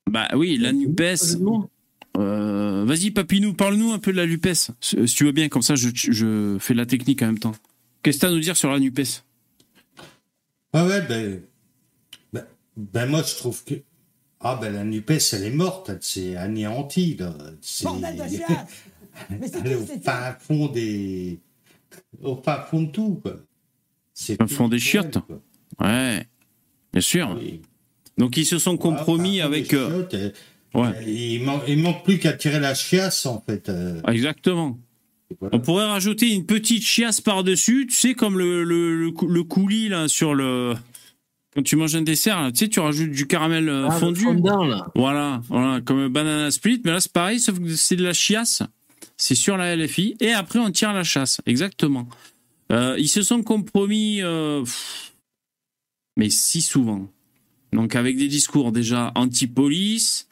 Bah 0.08 0.28
oui, 0.36 0.58
la 0.58 0.74
NUPES. 0.74 1.38
Euh, 2.17 2.84
Vas-y, 2.86 3.12
Papinou, 3.12 3.53
parle-nous 3.53 3.91
un 3.91 3.99
peu 3.99 4.12
de 4.12 4.17
la 4.17 4.25
NUPES. 4.25 4.53
Si 4.82 5.08
si 5.08 5.15
tu 5.15 5.25
veux 5.25 5.32
bien, 5.32 5.49
comme 5.49 5.62
ça, 5.62 5.75
je, 5.75 5.89
je 5.93 6.58
fais 6.60 6.73
la 6.73 6.86
technique 6.86 7.21
en 7.21 7.27
même 7.27 7.39
temps. 7.39 7.56
Qu'est-ce 8.03 8.17
que 8.17 8.21
tu 8.21 8.25
as 8.25 8.30
à 8.30 8.32
nous 8.34 8.39
dire 8.39 8.58
sur 8.58 8.71
la 8.71 8.80
NUPES 8.80 9.23
Ah 10.73 10.86
ouais, 10.86 11.01
ben, 11.01 11.41
ben, 12.34 12.45
ben 12.75 13.06
moi 13.10 13.23
je 13.23 13.36
trouve 13.36 13.63
que 13.63 13.75
ah 14.39 14.58
ben 14.62 14.71
la 14.73 14.84
Nupes 14.84 15.12
elle 15.34 15.43
est 15.43 15.49
morte, 15.51 15.89
elle 15.89 16.01
s'est 16.01 16.36
anéantie 16.36 17.15
là. 17.19 17.34
C'est- 17.62 17.86
c'est 19.41 19.56
elle 19.63 19.71
est 19.71 19.75
au 19.75 19.86
c'est 19.86 20.03
fin 20.03 20.34
fond 20.39 20.67
des, 20.67 21.39
au 22.21 22.36
fin 22.36 22.62
fond 22.62 22.84
de 22.84 22.91
tout 22.91 23.19
quoi. 23.21 23.36
C'est 24.13 24.41
Au 24.41 24.47
fond 24.47 24.67
des 24.67 24.80
chiottes. 24.80 25.17
quoi. 25.25 25.41
Ouais, 25.80 26.25
bien 26.93 27.01
sûr. 27.01 27.36
Oui. 27.39 27.62
Donc 28.17 28.38
ils 28.38 28.45
se 28.45 28.58
sont 28.60 28.77
compromis 28.77 29.41
Ah, 29.41 29.45
avec. 29.45 29.73
euh, 29.73 29.89
chiottes, 29.89 30.13
euh, 30.15 30.32
Ouais, 30.73 30.89
Il, 31.08 31.43
man- 31.43 31.62
il 31.67 31.82
manque 31.82 32.03
plus 32.03 32.19
qu'à 32.19 32.34
tirer 32.34 32.60
la 32.60 32.75
chiasse 32.75 33.25
en 33.25 33.41
fait. 33.41 33.69
euh, 33.69 34.01
exactement. 34.08 34.77
voilà. 35.39 35.56
On 35.56 35.60
pourrait 35.60 35.86
rajouter 35.86 36.34
une 36.34 36.45
petite 36.45 36.84
chiasse 36.84 37.21
par-dessus, 37.21 37.88
tu 37.89 37.95
sais, 37.95 38.13
comme 38.13 38.38
le, 38.38 38.63
le, 38.63 38.95
le, 38.99 39.12
cou- 39.12 39.27
le 39.27 39.43
coulis 39.43 39.89
là 39.89 40.08
sur 40.08 40.34
le. 40.36 40.73
Quand 41.56 41.63
tu 41.63 41.75
manges 41.75 41.95
un 41.95 42.01
dessert, 42.03 42.41
là, 42.41 42.51
tu 42.51 42.60
sais, 42.60 42.69
tu 42.69 42.80
rajoutes 42.80 43.10
du 43.12 43.25
caramel 43.25 43.67
euh, 43.69 43.88
Ah, 43.89 43.93
le 43.93 43.99
fondu. 43.99 44.21
fondant, 44.21 44.63
là. 44.65 44.88
Voilà, 44.93 45.41
voilà, 45.47 45.82
comme 45.82 45.97
un 45.99 46.10
banana 46.10 46.51
split, 46.51 46.82
mais 46.86 46.91
là 46.91 46.99
c'est 46.99 47.12
pareil, 47.12 47.39
sauf 47.39 47.60
que 47.60 47.75
c'est 47.75 47.95
de 47.95 48.03
la 48.03 48.13
chiasse. 48.13 48.62
C'est 49.19 49.34
sur 49.36 49.58
la 49.58 49.75
LFI, 49.75 50.15
et 50.19 50.34
après 50.34 50.60
on 50.60 50.69
tire 50.69 50.93
la 50.93 51.03
chasse, 51.03 51.41
exactement. 51.47 52.08
Euh, 52.71 52.95
ils 52.99 53.08
se 53.08 53.23
sont 53.23 53.41
compromis, 53.41 54.21
euh, 54.21 54.60
pff, 54.60 55.13
mais 56.17 56.30
si 56.30 56.62
souvent. 56.62 57.10
Donc 57.73 57.95
avec 57.95 58.17
des 58.17 58.27
discours 58.27 58.71
déjà 58.71 59.12
anti-police, 59.15 60.27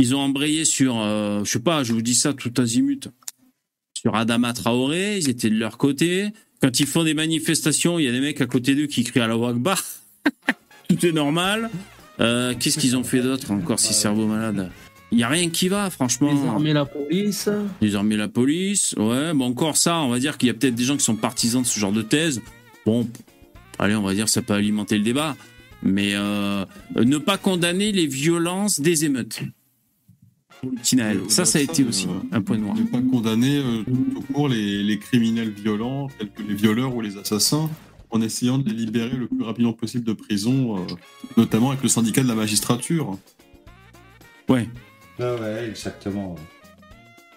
ils 0.00 0.14
ont 0.14 0.20
embrayé 0.20 0.64
sur, 0.64 0.98
euh, 0.98 1.44
je 1.44 1.50
sais 1.50 1.60
pas, 1.60 1.84
je 1.84 1.92
vous 1.92 2.00
dis 2.00 2.14
ça 2.14 2.32
tout 2.32 2.52
azimut, 2.56 3.08
sur 3.94 4.14
Adama 4.16 4.54
Traoré, 4.54 5.18
ils 5.18 5.28
étaient 5.28 5.50
de 5.50 5.58
leur 5.58 5.76
côté. 5.76 6.28
Quand 6.62 6.80
ils 6.80 6.86
font 6.86 7.04
des 7.04 7.12
manifestations, 7.12 7.98
il 7.98 8.06
y 8.06 8.08
a 8.08 8.12
des 8.12 8.20
mecs 8.20 8.40
à 8.40 8.46
côté 8.46 8.74
d'eux 8.74 8.86
qui 8.86 9.04
crient 9.04 9.20
à 9.20 9.26
la 9.26 9.36
Wagbar. 9.36 9.82
tout 10.88 11.06
est 11.06 11.12
normal. 11.12 11.70
Euh, 12.18 12.54
Qu'est-ce 12.58 12.78
qu'ils 12.78 12.96
ont 12.96 13.04
fait 13.04 13.20
d'autre 13.20 13.50
encore, 13.50 13.78
ces 13.78 13.92
cerveaux 13.92 14.26
malades? 14.26 14.70
Il 15.12 15.18
n'y 15.18 15.22
a 15.22 15.28
rien 15.28 15.50
qui 15.50 15.68
va, 15.68 15.90
franchement. 15.90 16.32
Désarmer 16.32 16.72
la 16.72 16.86
police. 16.86 17.50
Désormais 17.82 18.16
la 18.16 18.28
police, 18.28 18.94
ouais, 18.96 19.34
bon 19.34 19.46
encore 19.46 19.76
ça, 19.76 19.98
on 19.98 20.08
va 20.08 20.18
dire 20.18 20.38
qu'il 20.38 20.46
y 20.46 20.50
a 20.50 20.54
peut-être 20.54 20.76
des 20.76 20.84
gens 20.84 20.96
qui 20.96 21.04
sont 21.04 21.16
partisans 21.16 21.60
de 21.60 21.66
ce 21.66 21.78
genre 21.78 21.92
de 21.92 22.02
thèse. 22.02 22.40
Bon, 22.86 23.06
allez, 23.78 23.96
on 23.96 24.02
va 24.02 24.14
dire 24.14 24.26
que 24.26 24.30
ça 24.30 24.40
peut 24.40 24.54
alimenter 24.54 24.96
le 24.96 25.04
débat, 25.04 25.36
mais 25.82 26.12
euh, 26.14 26.64
ne 26.96 27.18
pas 27.18 27.36
condamner 27.36 27.92
les 27.92 28.06
violences 28.06 28.80
des 28.80 29.04
émeutes. 29.04 29.42
Ça, 31.28 31.44
ça 31.44 31.58
a 31.58 31.62
été 31.62 31.84
aussi 31.84 32.06
un 32.32 32.42
point 32.42 32.58
noir. 32.58 32.74
Ne 32.76 32.82
pas 32.84 33.00
condamner 33.00 33.58
euh, 33.58 33.82
tout 33.84 34.18
au 34.18 34.20
court 34.32 34.48
les, 34.48 34.82
les 34.82 34.98
criminels 34.98 35.50
violents, 35.50 36.08
tels 36.18 36.30
que 36.30 36.42
les 36.42 36.54
violeurs 36.54 36.94
ou 36.94 37.00
les 37.00 37.16
assassins, 37.16 37.70
en 38.10 38.20
essayant 38.20 38.58
de 38.58 38.68
les 38.68 38.74
libérer 38.74 39.16
le 39.16 39.26
plus 39.26 39.42
rapidement 39.42 39.72
possible 39.72 40.04
de 40.04 40.12
prison, 40.12 40.78
euh, 40.78 40.86
notamment 41.36 41.70
avec 41.70 41.82
le 41.82 41.88
syndicat 41.88 42.22
de 42.22 42.28
la 42.28 42.34
magistrature. 42.34 43.16
Ouais, 44.48 44.68
Ah 45.18 45.34
ouais, 45.36 45.68
exactement. 45.68 46.34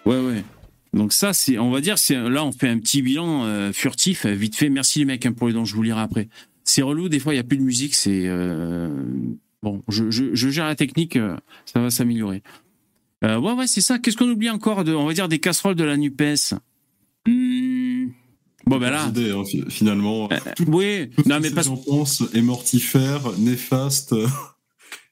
ouais, 0.04 0.20
ouais. 0.20 0.44
Donc 0.92 1.12
ça, 1.12 1.32
c'est, 1.32 1.58
on 1.58 1.70
va 1.70 1.80
dire, 1.80 1.98
c'est 1.98 2.14
là, 2.28 2.44
on 2.44 2.52
fait 2.52 2.68
un 2.68 2.78
petit 2.78 3.02
bilan 3.02 3.44
euh, 3.44 3.72
furtif, 3.72 4.26
euh, 4.26 4.32
vite 4.32 4.54
fait. 4.56 4.68
Merci 4.68 5.00
les 5.00 5.04
mecs 5.06 5.26
hein, 5.26 5.32
pour 5.32 5.48
les 5.48 5.52
dons, 5.54 5.64
je 5.64 5.74
vous 5.74 5.82
lirai 5.82 6.00
après. 6.00 6.28
C'est 6.62 6.82
relou, 6.82 7.08
des 7.08 7.18
fois, 7.18 7.32
il 7.34 7.36
n'y 7.36 7.40
a 7.40 7.44
plus 7.44 7.56
de 7.58 7.62
musique, 7.62 7.94
c'est... 7.94 8.22
euh, 8.26 8.88
Bon, 9.62 9.82
je, 9.88 10.10
je, 10.10 10.34
je 10.34 10.48
gère 10.50 10.66
la 10.66 10.74
technique, 10.74 11.16
euh, 11.16 11.36
ça 11.64 11.80
va 11.80 11.88
s'améliorer. 11.90 12.42
Euh, 13.24 13.38
ouais, 13.38 13.52
ouais, 13.52 13.66
c'est 13.66 13.80
ça. 13.80 13.98
Qu'est-ce 13.98 14.16
qu'on 14.16 14.28
oublie 14.28 14.50
encore 14.50 14.84
de, 14.84 14.94
on 14.94 15.06
va 15.06 15.14
dire, 15.14 15.28
des 15.28 15.38
casseroles 15.40 15.74
de 15.76 15.84
la 15.84 15.96
NUPES? 15.96 16.54
Hmm, 17.26 18.08
Bon, 18.66 18.78
ben 18.78 18.90
là. 18.90 19.06
idée, 19.08 19.30
hein, 19.30 19.44
fi- 19.44 19.64
finalement. 19.68 20.28
euh, 20.30 20.36
Tout- 20.56 20.64
oui, 20.68 21.10
tout 21.16 21.22
non, 21.28 21.36
ce 21.36 21.40
mais 21.40 21.48
que 21.50 21.54
parce 21.54 21.66
j'en 21.68 21.76
pense 21.76 22.22
est 22.34 22.42
mortifère, 22.42 23.20
néfaste 23.38 24.12
euh, 24.14 24.26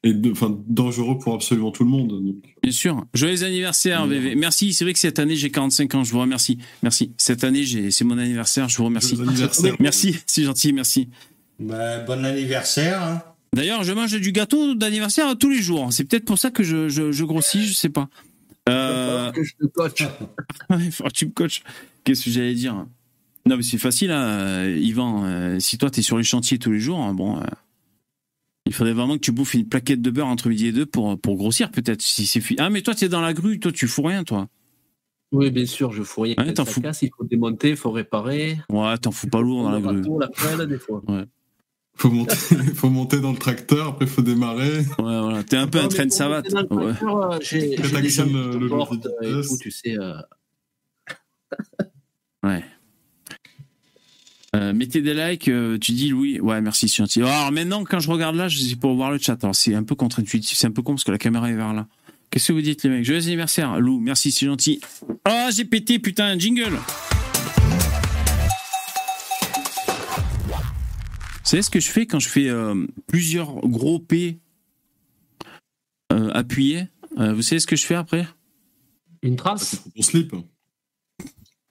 et 0.03 0.13
de- 0.13 0.31
enfin, 0.33 0.59
dangereux 0.69 1.19
pour 1.19 1.35
absolument 1.35 1.71
tout 1.71 1.85
le 1.85 1.91
monde. 1.91 2.09
donc. 2.09 2.37
Bien 2.63 2.73
sûr. 2.73 3.05
Joyeux 3.15 3.45
anniversaire, 3.45 4.07
Mmh. 4.07 4.11
VV. 4.11 4.35
Merci. 4.37 4.73
C'est 4.73 4.85
vrai 4.85 4.93
que 4.93 4.99
cette 4.99 5.19
année, 5.19 5.37
j'ai 5.37 5.51
45 5.51 5.95
ans. 5.95 6.05
Je 6.05 6.13
vous 6.13 6.21
remercie. 6.21 6.59
Merci. 6.83 7.13
Cette 7.19 7.45
année, 7.45 7.65
c'est 7.91 8.05
mon 8.05 8.19
anniversaire. 8.19 8.69
Je 8.69 8.77
vous 8.77 8.85
remercie. 8.85 9.17
Joyeux 9.17 9.31
anniversaire. 9.31 9.77
Merci. 9.81 10.17
C'est 10.27 10.43
gentil. 10.45 10.73
Merci. 10.73 11.09
Bah, 11.61 12.01
bon 12.01 12.25
anniversaire. 12.25 13.03
hein. 13.03 13.23
D'ailleurs, 13.55 13.85
je 13.85 13.93
mange 13.93 14.19
du 14.19 14.33
gâteau 14.33 14.75
d'anniversaire 14.75 15.37
tous 15.37 15.51
les 15.51 15.61
jours. 15.61 15.93
C'est 15.93 16.05
peut-être 16.05 16.25
pour 16.25 16.39
ça 16.39 16.51
que 16.51 16.63
je, 16.63 16.89
je, 16.89 17.13
je 17.13 17.25
grossis. 17.25 17.67
Je 17.67 17.75
sais 17.75 17.91
pas. 17.91 18.09
Euh, 18.69 19.31
Que 19.33 19.43
je 19.43 19.55
te 19.57 19.67
coach. 19.67 20.03
ouais, 20.71 20.91
faut 20.91 21.05
que 21.05 21.09
tu 21.11 21.27
me 21.27 21.33
coaches. 21.33 21.63
Qu'est-ce 22.05 22.25
que 22.25 22.31
j'allais 22.31 22.55
dire? 22.55 22.87
Non, 23.45 23.57
mais 23.57 23.63
c'est 23.63 23.79
facile, 23.79 24.11
hein, 24.13 24.23
euh, 24.23 24.77
Yvan. 24.81 25.25
euh, 25.25 25.59
si 25.59 25.77
toi, 25.77 25.91
t'es 25.91 26.03
sur 26.03 26.17
les 26.17 26.25
chantiers 26.25 26.59
tous 26.59 26.71
les 26.73 26.79
jours, 26.79 27.01
hein, 27.01 27.13
bon. 27.13 27.39
euh, 27.41 27.45
il 28.67 28.73
faudrait 28.73 28.93
vraiment 28.93 29.15
que 29.17 29.21
tu 29.21 29.33
bouffes 29.33 29.55
une 29.55 29.69
plaquette 29.69 30.01
de 30.01 30.11
beurre 30.11 30.29
entre 30.29 30.49
midi 30.49 30.69
et 30.69 30.73
deux 30.73 30.87
pour, 30.87 31.19
pour 31.21 31.37
grossir, 31.37 31.71
peut-être. 31.73 32.01
Si 32.01 32.25
c'est 32.27 32.41
Ah, 32.59 32.71
mais 32.71 32.83
toi, 32.83 32.95
t'es 32.95 33.09
dans 33.09 33.21
la 33.21 33.35
grue. 33.35 33.59
Toi, 33.59 33.73
tu 33.73 33.89
fous 33.89 34.03
rien, 34.03 34.23
toi. 34.23 34.49
Oui, 35.33 35.51
bien 35.51 35.67
sûr, 35.67 35.91
je 35.93 36.03
fous 36.05 36.21
rien. 36.23 36.35
Ouais, 36.39 36.55
t'en 36.55 36.65
fous. 36.65 36.81
casse, 36.81 37.03
il 37.03 37.11
faut 37.17 37.25
démonter, 37.25 37.71
il 37.71 37.77
faut 37.77 37.91
réparer. 37.91 38.59
Ouais, 38.71 38.97
t'en 38.99 39.11
fous 39.11 39.27
pas 39.29 39.41
lourd 39.41 39.65
dans 39.65 39.71
la 39.73 39.81
grue. 39.81 40.03
la 40.21 40.29
pelle, 40.29 40.69
des 40.69 40.79
fois. 40.79 41.03
Faut 41.97 42.11
monter, 42.11 42.35
faut 42.75 42.89
monter 42.91 43.21
dans 43.21 43.33
le 43.33 43.39
tracteur, 43.39 43.89
après 43.89 44.07
faut 44.07 44.23
démarrer. 44.23 44.79
Ouais, 44.79 44.85
voilà. 44.99 45.43
T'es 45.45 45.57
un 45.57 45.67
peu 45.69 45.79
un 45.79 45.83
Non, 45.85 45.89
train 45.89 46.07
de 46.07 46.11
savate. 46.13 46.47
Ouais. 46.53 46.85
tracteur, 46.93 47.33
euh, 47.33 47.39
J'ai 47.43 47.71
qui 47.71 47.83
le- 48.33 48.59
le 48.59 48.69
de 48.97 49.11
et 49.23 49.47
tout, 49.47 49.59
tu 49.61 49.71
sais. 49.71 49.97
euh, 49.99 50.15
Ouais. 52.43 52.65
Euh, 54.55 54.73
mettez 54.75 55.01
des 55.01 55.15
likes, 55.15 55.49
euh, 55.49 55.79
tu 55.79 55.93
dis 55.93 56.09
Louis. 56.11 56.39
Ouais, 56.41 56.61
merci, 56.61 56.89
c'est 56.89 56.97
gentil. 56.97 57.23
Alors 57.23 57.51
maintenant, 57.53 57.85
quand 57.85 58.01
je 58.01 58.11
regarde 58.11 58.37
là, 58.37 58.49
je 58.49 58.59
c'est 58.59 58.77
pour 58.77 58.95
voir 58.95 59.11
le 59.11 59.19
chat. 59.19 59.43
Alors 59.43 59.55
c'est 59.55 59.75
un 59.75 59.83
peu 59.85 59.95
contre-intuitif, 59.95 60.59
c'est 60.59 60.67
un 60.67 60.73
peu 60.73 60.83
con 60.83 60.93
parce 60.95 61.05
que 61.05 61.13
la 61.13 61.19
caméra 61.19 61.51
est 61.51 61.55
vers 61.55 61.73
là. 61.73 61.87
Qu'est-ce 62.31 62.49
que 62.49 62.53
vous 62.55 62.61
dites, 62.63 62.83
les 62.83 62.91
mecs? 62.91 63.05
Joyeux 63.05 63.23
anniversaire, 63.23 63.79
Lou, 63.81 64.01
merci, 64.01 64.31
c'est 64.31 64.47
gentil. 64.47 64.81
Ah, 65.25 65.49
j'ai 65.55 65.65
pété, 65.67 65.99
putain, 65.99 66.39
jingle 66.39 66.79
savez 71.53 71.63
ce 71.63 71.71
que 71.71 71.81
je 71.81 71.91
fais 71.91 72.07
quand 72.07 72.19
je 72.19 72.31
fais 72.31 72.49
euh, 72.49 72.87
plusieurs 73.07 73.61
gros 73.69 73.99
P 73.99 74.39
euh, 76.13 76.31
appuyés 76.33 76.89
Euh, 77.19 77.35
Vous 77.35 77.43
savez 77.43 77.61
ce 77.61 77.67
que 77.67 77.77
je 77.77 77.85
fais 77.85 77.95
après? 77.95 78.27
Une 79.23 79.37
trace? 79.37 79.77
Pour 79.77 79.93
ton 79.93 80.03
slip. 80.03 80.35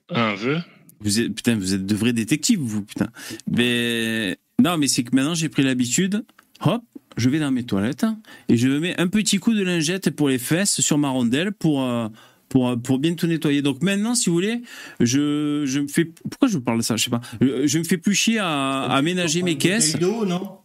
Un 0.08 0.34
vœu. 0.34 0.60
Vous 1.00 1.18
êtes, 1.18 1.34
putain, 1.34 1.56
vous 1.56 1.74
êtes 1.74 1.84
de 1.84 1.94
vrais 1.96 2.12
détectives, 2.12 2.60
vous, 2.60 2.82
putain. 2.82 3.08
Mais, 3.50 4.38
non, 4.62 4.78
mais 4.78 4.86
c'est 4.86 5.02
que 5.02 5.16
maintenant, 5.16 5.34
j'ai 5.34 5.48
pris 5.48 5.64
l'habitude, 5.64 6.24
hop, 6.60 6.84
je 7.16 7.28
vais 7.28 7.40
dans 7.40 7.50
mes 7.50 7.64
toilettes 7.64 8.06
et 8.48 8.56
je 8.56 8.68
me 8.68 8.78
mets 8.78 8.96
un 9.00 9.08
petit 9.08 9.38
coup 9.38 9.52
de 9.52 9.64
lingette 9.64 10.10
pour 10.10 10.28
les 10.28 10.38
fesses 10.38 10.80
sur 10.80 10.96
ma 10.96 11.08
rondelle 11.08 11.50
pour, 11.50 11.82
euh, 11.82 12.08
pour, 12.52 12.68
euh, 12.68 12.76
pour 12.76 12.98
bien 12.98 13.14
tout 13.14 13.26
nettoyer. 13.26 13.62
Donc 13.62 13.82
maintenant, 13.82 14.14
si 14.14 14.28
vous 14.28 14.34
voulez, 14.36 14.60
je, 15.00 15.62
je 15.66 15.80
me 15.80 15.88
fais, 15.88 16.04
pourquoi 16.04 16.48
je 16.48 16.52
vous 16.58 16.60
parle 16.60 16.76
de 16.78 16.82
ça? 16.82 16.96
Je 16.96 17.04
sais 17.04 17.10
pas. 17.10 17.22
Je, 17.40 17.66
je 17.66 17.78
me 17.78 17.84
fais 17.84 17.96
plus 17.96 18.14
chier 18.14 18.38
à, 18.38 18.82
à 18.82 18.96
aménager 18.96 19.42
mes 19.42 19.52
Une 19.52 19.56
bouteille 19.56 19.70
caisses. 19.72 19.96
d'eau, 19.98 20.26
non? 20.26 20.58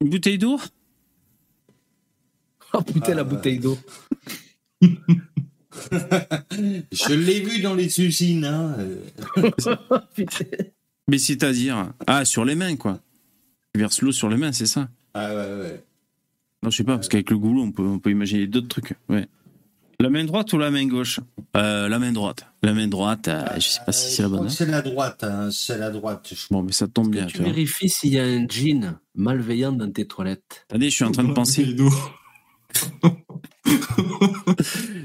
Une 0.00 0.10
bouteille 0.10 0.38
d'eau? 0.38 0.60
Oh 2.72 2.82
putain, 2.82 3.14
la 3.14 3.24
bouteille 3.24 3.58
d'eau. 3.58 3.76
Je 5.90 7.14
l'ai 7.14 7.40
vu 7.40 7.60
dans 7.62 7.74
les 7.74 8.00
usines. 8.00 8.44
Hein. 8.44 8.76
euh. 8.78 9.50
Mais 11.08 11.18
c'est-à-dire, 11.18 11.92
ah, 12.06 12.24
sur 12.24 12.44
les 12.44 12.54
mains, 12.54 12.76
quoi. 12.76 13.00
Tu 13.74 13.80
verses 13.80 14.02
l'eau 14.02 14.12
sur 14.12 14.28
les 14.28 14.36
mains, 14.36 14.52
c'est 14.52 14.66
ça? 14.66 14.88
Ah 15.14 15.34
ouais, 15.34 15.60
ouais. 15.62 15.84
Non, 16.62 16.70
je 16.70 16.76
sais 16.76 16.84
pas, 16.84 16.96
parce 16.96 17.08
qu'avec 17.08 17.30
le 17.30 17.38
goulot, 17.38 17.62
on 17.62 17.72
peut, 17.72 17.82
on 17.86 17.98
peut 17.98 18.10
imaginer 18.10 18.46
d'autres 18.46 18.68
trucs. 18.68 18.94
Ouais. 19.08 19.26
La 20.00 20.10
main 20.10 20.24
droite 20.24 20.52
ou 20.52 20.58
la 20.58 20.70
main 20.70 20.86
gauche? 20.86 21.18
Euh, 21.56 21.88
La 21.88 21.98
main 21.98 22.12
droite. 22.12 22.46
La 22.62 22.72
main 22.72 22.86
droite, 22.86 23.26
euh, 23.26 23.44
je 23.56 23.60
sais 23.60 23.80
pas 23.84 23.90
si 23.92 24.12
c'est 24.14 24.22
la 24.22 24.28
bonne. 24.28 24.46
hein. 24.46 24.48
C'est 24.48 24.66
la 24.66 24.80
droite, 24.80 25.24
hein, 25.24 25.48
c'est 25.50 25.76
la 25.76 25.90
droite. 25.90 26.28
je- 26.32 26.46
Bon, 26.52 26.62
mais 26.62 26.70
ça 26.72 26.86
tombe 26.86 27.10
bien, 27.10 27.26
tu 27.26 27.38
Tu 27.38 27.42
vérifies 27.42 27.88
s'il 27.88 28.12
y 28.12 28.18
a 28.20 28.24
un 28.24 28.46
jean 28.48 28.98
malveillant 29.16 29.72
dans 29.72 29.90
tes 29.90 30.06
toilettes? 30.06 30.64
Attendez, 30.70 30.90
je 30.90 30.94
suis 30.94 31.04
en 31.04 31.10
train 31.10 31.24
de 31.24 31.32
penser. 31.32 31.64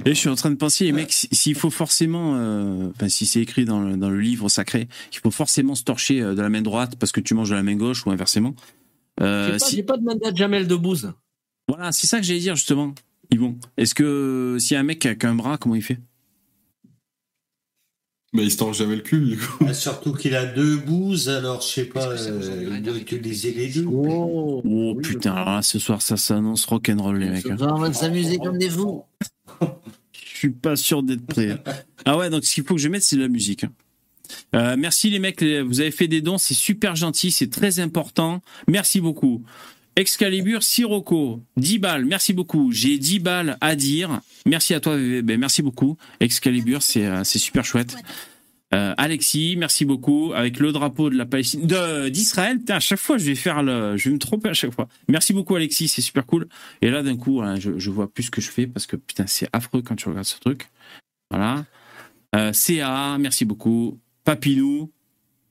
Et 0.05 0.09
je 0.09 0.19
suis 0.19 0.29
en 0.29 0.35
train 0.35 0.51
de 0.51 0.55
penser, 0.55 0.85
les 0.85 0.91
mecs, 0.91 1.11
si- 1.11 1.27
s'il 1.31 1.55
faut 1.55 1.69
forcément, 1.71 2.35
euh, 2.35 2.89
enfin, 2.95 3.09
si 3.09 3.25
c'est 3.25 3.41
écrit 3.41 3.65
dans 3.65 3.79
le, 3.79 3.97
dans 3.97 4.09
le 4.11 4.19
livre 4.19 4.47
sacré, 4.49 4.87
qu'il 5.09 5.21
faut 5.21 5.31
forcément 5.31 5.73
se 5.73 5.83
torcher 5.83 6.21
euh, 6.21 6.35
de 6.35 6.41
la 6.41 6.49
main 6.49 6.61
droite 6.61 6.97
parce 6.99 7.11
que 7.11 7.19
tu 7.21 7.33
manges 7.33 7.49
de 7.49 7.55
la 7.55 7.63
main 7.63 7.75
gauche 7.75 8.05
ou 8.05 8.11
inversement. 8.11 8.53
Euh, 9.21 9.53
J'ai 9.53 9.57
pas, 9.57 9.65
si- 9.65 9.83
pas 9.83 9.97
demandé 9.97 10.25
à 10.27 10.33
Jamel 10.35 10.67
Debbouze. 10.67 11.13
Voilà, 11.67 11.91
c'est 11.91 12.05
ça 12.07 12.17
que 12.19 12.23
j'allais 12.25 12.39
dire 12.41 12.55
justement. 12.55 12.93
Yvon, 13.33 13.57
est-ce 13.77 13.95
que 13.95 14.57
s'il 14.59 14.75
y 14.75 14.77
a 14.77 14.79
un 14.79 14.83
mec 14.83 14.99
qui 14.99 15.07
a 15.07 15.15
qu'un 15.15 15.35
bras, 15.35 15.57
comment 15.57 15.75
il 15.75 15.81
fait? 15.81 15.99
Bah, 18.33 18.41
il 18.41 18.49
se 18.51 18.57
torche 18.57 18.79
jamais 18.79 18.95
le 18.95 19.01
cul, 19.03 19.21
du 19.21 19.37
coup. 19.37 19.65
Ah, 19.67 19.73
surtout 19.75 20.13
qu'il 20.13 20.35
a 20.35 20.45
deux 20.45 20.77
bouses, 20.77 21.29
alors 21.29 21.61
je 21.61 21.67
sais 21.67 21.85
pas, 21.85 22.07
euh, 22.07 22.71
il 22.73 22.81
doit 22.81 22.97
utiliser 22.97 23.53
les 23.53 23.67
deux. 23.69 23.85
Oh, 23.85 24.61
Oh 24.65 24.93
oui, 24.95 25.01
putain, 25.03 25.33
alors 25.33 25.49
là, 25.55 25.61
ce 25.61 25.77
soir, 25.77 26.01
ça 26.01 26.17
s'annonce 26.17 26.65
rock'n'roll, 26.65 27.17
les 27.19 27.29
mecs. 27.29 27.45
hein. 27.45 27.57
on 27.59 27.77
va 27.79 27.93
s'amuser 27.93 28.37
comme 28.39 28.57
des 28.57 28.69
fous. 28.71 29.03
Je 29.61 29.67
suis 30.37 30.49
pas 30.49 30.75
sûr 30.75 31.03
d'être 31.03 31.25
prêt. 31.25 31.57
Ah 32.05 32.17
ouais, 32.17 32.29
donc 32.29 32.43
ce 32.43 32.53
qu'il 32.53 32.65
faut 32.65 32.75
que 32.75 32.81
je 32.81 32.89
mette, 32.89 33.01
c'est 33.03 33.15
de 33.15 33.21
la 33.21 33.29
musique. 33.29 33.65
Euh, 34.55 34.75
merci 34.77 35.09
les 35.09 35.19
mecs, 35.19 35.41
vous 35.41 35.79
avez 35.79 35.91
fait 35.91 36.09
des 36.09 36.19
dons, 36.19 36.37
c'est 36.37 36.53
super 36.53 36.97
gentil, 36.97 37.31
c'est 37.31 37.49
très 37.49 37.79
important. 37.79 38.41
Merci 38.67 38.99
beaucoup. 38.99 39.41
Excalibur 39.95 40.63
Sirocco, 40.63 41.41
10 41.57 41.79
balles, 41.79 42.05
merci 42.05 42.33
beaucoup. 42.33 42.71
J'ai 42.71 42.97
10 42.97 43.19
balles 43.19 43.57
à 43.61 43.75
dire. 43.75 44.21
Merci 44.45 44.73
à 44.73 44.79
toi. 44.79 44.97
Ben, 44.97 45.39
merci 45.39 45.61
beaucoup. 45.61 45.97
Excalibur, 46.19 46.81
c'est 46.81 47.05
euh, 47.05 47.23
super 47.23 47.63
chouette. 47.63 47.95
Euh, 48.73 48.95
Alexis, 48.97 49.55
merci 49.55 49.85
beaucoup. 49.85 50.33
Avec 50.33 50.59
le 50.59 50.71
drapeau 50.71 51.11
de 51.11 51.15
la 51.15 51.27
Palestine, 51.27 51.67
d'Israël. 52.09 52.59
À 52.69 52.79
chaque 52.79 52.99
fois, 52.99 53.19
je 53.19 53.25
vais 53.25 53.35
faire 53.35 53.61
le, 53.61 53.95
je 53.97 54.09
vais 54.09 54.15
me 54.15 54.19
tromper 54.19 54.49
à 54.49 54.53
chaque 54.53 54.73
fois. 54.73 54.87
Merci 55.07 55.31
beaucoup, 55.31 55.55
Alexis, 55.55 55.87
c'est 55.87 56.01
super 56.01 56.25
cool. 56.25 56.47
Et 56.81 56.89
là, 56.89 57.03
d'un 57.03 57.15
coup, 57.15 57.41
hein, 57.41 57.59
je, 57.59 57.77
je 57.77 57.89
vois 57.91 58.11
plus 58.11 58.23
ce 58.23 58.31
que 58.31 58.41
je 58.41 58.49
fais 58.49 58.65
parce 58.65 58.87
que 58.87 58.95
putain, 58.95 59.25
c'est 59.27 59.47
affreux 59.53 59.83
quand 59.83 59.95
tu 59.95 60.09
regardes 60.09 60.25
ce 60.25 60.39
truc. 60.39 60.69
Voilà. 61.29 61.65
Euh, 62.35 62.51
CA, 62.51 63.17
merci 63.19 63.45
beaucoup. 63.45 63.99
Papinou. 64.23 64.91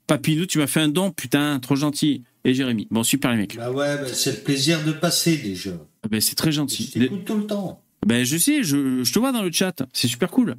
Papinou, 0.08 0.46
tu 0.46 0.58
m'as 0.58 0.66
fait 0.66 0.80
un 0.80 0.88
don, 0.88 1.12
putain, 1.12 1.60
trop 1.60 1.76
gentil. 1.76 2.24
Et 2.44 2.54
Jérémy. 2.54 2.88
Bon, 2.90 3.02
super 3.02 3.30
les 3.32 3.36
mecs. 3.38 3.56
Bah 3.56 3.70
ouais, 3.70 3.96
bah, 3.98 4.06
c'est 4.08 4.32
le 4.32 4.38
plaisir 4.42 4.84
de 4.84 4.92
passer 4.92 5.36
déjà. 5.36 5.70
Ah 6.02 6.08
Ben, 6.08 6.20
c'est 6.20 6.34
très 6.34 6.50
Je 6.50 6.56
gentil. 6.56 6.90
t'écoute 6.90 7.24
tout 7.24 7.36
le 7.36 7.46
temps. 7.46 7.82
Ben, 8.06 8.24
je 8.24 8.36
sais, 8.36 8.62
je, 8.64 9.04
je 9.04 9.12
te 9.12 9.18
vois 9.20 9.30
dans 9.32 9.42
le 9.42 9.52
chat. 9.52 9.82
C'est 9.92 10.08
super 10.08 10.30
cool. 10.30 10.56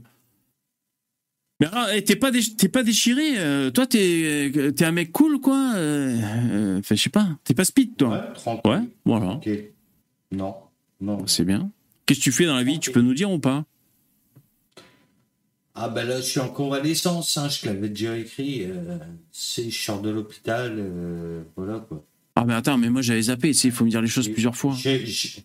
Mais 1.59 1.67
alors, 1.67 1.87
eh, 1.93 2.03
t'es 2.03 2.15
pas, 2.15 2.31
déch- 2.31 2.69
pas 2.69 2.83
déchiré. 2.83 3.37
euh, 3.37 3.69
toi, 3.69 3.85
t'es 3.85 4.49
es 4.49 4.83
un 4.83 4.91
mec 4.91 5.11
cool, 5.11 5.39
quoi. 5.39 5.73
euh, 5.75 6.17
euh, 6.51 6.79
Enfin, 6.79 6.95
je 6.95 7.01
sais 7.01 7.09
pas. 7.09 7.27
T'es 7.43 7.53
pas 7.53 7.65
speed, 7.65 7.95
toi. 7.97 8.09
Ouais, 8.09 8.33
tranquille. 8.33 8.71
Ouais, 8.71 8.79
voilà. 9.05 9.31
Ok. 9.35 9.49
Non, 10.31 10.55
non. 11.01 11.27
C'est 11.27 11.45
bien. 11.45 11.69
Qu'est-ce 12.05 12.19
que 12.19 12.23
tu 12.23 12.31
fais 12.31 12.45
dans 12.45 12.55
la 12.55 12.63
vie? 12.63 12.79
Tu 12.79 12.91
peux 12.91 13.01
nous 13.01 13.13
dire 13.13 13.29
ou 13.31 13.39
pas? 13.39 13.65
Ah 15.75 15.89
ben 15.89 16.07
là, 16.07 16.17
je 16.17 16.25
suis 16.25 16.39
en 16.39 16.49
convalescence, 16.49 17.35
hein, 17.37 17.49
je 17.49 17.61
te 17.61 17.65
l'avais 17.65 17.89
déjà 17.89 18.15
écrit. 18.17 18.65
Euh, 18.65 18.97
c'est, 19.31 19.69
je 19.71 19.81
sors 19.81 20.01
de 20.01 20.11
l'hôpital, 20.11 20.75
euh, 20.77 21.43
voilà 21.55 21.79
quoi. 21.79 22.03
Ah, 22.35 22.45
mais 22.45 22.53
attends, 22.53 22.77
mais 22.77 22.89
moi, 22.89 23.01
j'avais 23.01 23.23
zappé. 23.23 23.49
Il 23.51 23.71
faut 23.71 23.85
me 23.85 23.89
dire 23.89 24.01
les 24.01 24.07
choses 24.07 24.27
plusieurs 24.29 24.55
fois. 24.55 24.75
J'ai- 24.77 25.05
j'ai- 25.05 25.43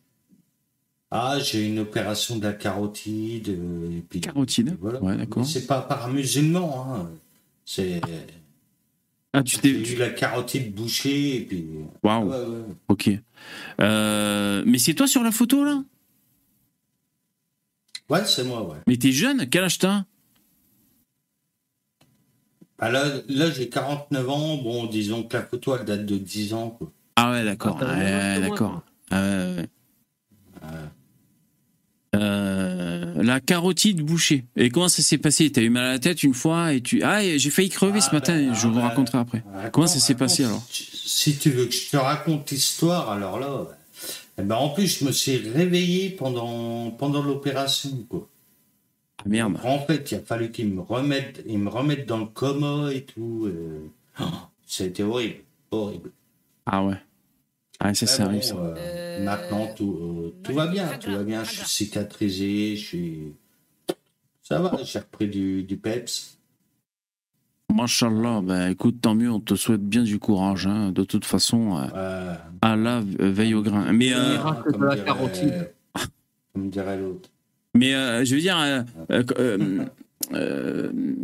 Ah, 1.10 1.38
j'ai 1.42 1.66
une 1.66 1.78
opération 1.78 2.36
de 2.36 2.44
la 2.44 2.52
carotide. 2.52 3.48
euh, 3.48 3.96
et 3.98 4.02
puis, 4.02 4.20
Carotide 4.20 4.76
voilà. 4.78 5.02
Ouais, 5.02 5.16
d'accord. 5.16 5.46
C'est 5.46 5.66
pas 5.66 5.80
par 5.80 6.08
musulman, 6.08 6.94
hein. 6.94 7.10
C'est, 7.64 8.00
Ah, 9.32 9.42
tu 9.42 9.56
j'ai 9.56 9.60
t'es. 9.62 9.70
eu 9.70 9.82
tu- 9.82 9.96
la 9.96 10.10
carotide 10.10 10.74
bouchée 10.74 11.36
et 11.36 11.40
puis. 11.40 11.64
Waouh. 12.02 12.28
Ouais, 12.30 12.36
ouais. 12.44 12.64
Ok. 12.88 13.10
Euh, 13.80 14.62
mais 14.66 14.78
c'est 14.78 14.92
toi 14.94 15.06
sur 15.06 15.22
la 15.22 15.30
photo, 15.30 15.64
là? 15.64 15.82
Ouais, 18.10 18.24
c'est 18.26 18.44
moi, 18.44 18.66
ouais. 18.68 18.78
Mais 18.86 18.96
t'es 18.98 19.12
jeune? 19.12 19.48
Quel 19.48 19.64
âge 19.64 19.78
t'as? 19.78 20.04
Ah, 22.78 22.90
là, 22.90 23.04
là 23.28 23.50
j'ai 23.50 23.68
49 23.68 24.28
ans. 24.30 24.56
Bon, 24.58 24.86
disons 24.86 25.22
que 25.24 25.36
la 25.36 25.42
photo, 25.42 25.76
elle 25.76 25.84
date 25.84 26.06
de 26.06 26.16
10 26.18 26.54
ans, 26.54 26.70
quoi. 26.70 26.90
Ah 27.16 27.32
ouais, 27.32 27.44
d'accord. 27.44 27.78
Ah, 27.82 28.38
d'accord. 28.40 28.82
Euh, 32.14 33.22
la 33.22 33.40
carotide 33.40 34.00
bouchée. 34.00 34.44
Et 34.56 34.70
comment 34.70 34.88
ça 34.88 35.02
s'est 35.02 35.18
passé? 35.18 35.50
T'as 35.52 35.60
eu 35.60 35.68
mal 35.68 35.84
à 35.84 35.92
la 35.92 35.98
tête 35.98 36.22
une 36.22 36.32
fois 36.32 36.72
et 36.72 36.80
tu 36.80 37.02
ah 37.02 37.20
j'ai 37.22 37.50
failli 37.50 37.68
crever 37.68 38.00
ce 38.00 38.08
Ah, 38.10 38.14
matin. 38.14 38.34
ben, 38.34 38.54
je 38.54 38.66
ah, 38.66 38.68
vous 38.70 38.76
ben, 38.76 38.80
raconterai 38.88 39.18
après. 39.18 39.44
Raconte, 39.52 39.72
Comment 39.72 39.86
ça 39.86 39.98
s'est 39.98 40.14
passé, 40.14 40.44
alors? 40.44 40.62
Si 40.70 40.84
tu- 40.84 40.96
Si 41.08 41.36
tu 41.38 41.50
veux 41.50 41.66
que 41.66 41.72
je 41.74 41.90
te 41.90 41.96
raconte 41.96 42.50
l'histoire, 42.50 43.10
alors 43.10 43.38
là, 43.38 43.66
eh 44.38 44.42
ben 44.42 44.54
en 44.56 44.68
plus, 44.70 44.98
je 45.00 45.04
me 45.04 45.12
suis 45.12 45.36
réveillé 45.36 46.10
pendant, 46.10 46.90
pendant 46.92 47.22
l'opération, 47.22 47.90
quoi. 48.08 48.28
Merde. 49.26 49.58
En 49.64 49.78
fait, 49.80 50.10
il 50.12 50.14
a 50.16 50.20
fallu 50.20 50.50
qu'ils 50.50 50.68
me 50.72 50.80
remettent, 50.80 51.42
ils 51.46 51.58
me 51.58 51.68
remettent 51.68 52.06
dans 52.06 52.18
le 52.18 52.26
coma 52.26 52.92
et 52.92 53.04
tout. 53.04 53.46
euh. 53.46 53.88
Oh, 54.20 54.24
horrible, 55.02 55.42
horrible. 55.70 56.10
Ah 56.66 56.84
ouais. 56.84 56.96
Ah, 57.80 57.94
ça, 57.94 58.06
ça 58.06 58.24
bon, 58.24 58.30
arrive, 58.30 58.42
ça. 58.42 58.56
euh, 58.56 59.24
maintenant, 59.24 59.66
tout, 59.76 59.96
euh, 60.00 60.34
tout 60.42 60.52
va 60.52 60.66
bien, 60.66 60.88
tout 60.98 61.10
va 61.12 61.22
bien. 61.22 61.44
Je 61.44 61.50
suis 61.52 61.66
cicatrisé, 61.66 62.76
je 62.76 62.84
suis. 62.84 63.18
Ça 64.42 64.60
va, 64.60 64.76
j'ai 64.82 64.98
repris 64.98 65.28
du, 65.28 65.62
du 65.62 65.76
peps. 65.76 66.38
Machallah, 67.72 68.40
ben 68.42 68.70
écoute, 68.70 69.00
tant 69.02 69.14
mieux, 69.14 69.30
on 69.30 69.40
te 69.40 69.54
souhaite 69.54 69.82
bien 69.82 70.02
du 70.02 70.18
courage. 70.18 70.66
hein. 70.66 70.90
De 70.90 71.04
toute 71.04 71.24
façon, 71.24 71.76
euh, 71.76 71.86
Euh, 71.94 72.34
Allah 72.62 73.02
veille 73.04 73.54
au 73.54 73.62
grain. 73.62 73.92
Mais, 73.92 74.12
euh. 74.14 74.38
Comme 76.54 76.70
dirait 76.70 76.98
l'autre. 76.98 77.28
Mais 77.74 77.94
euh, 77.94 78.24
je 78.24 78.34
veux 78.34 78.40
dire, 78.40 78.58
euh, 78.58 78.82
euh, 80.32 81.14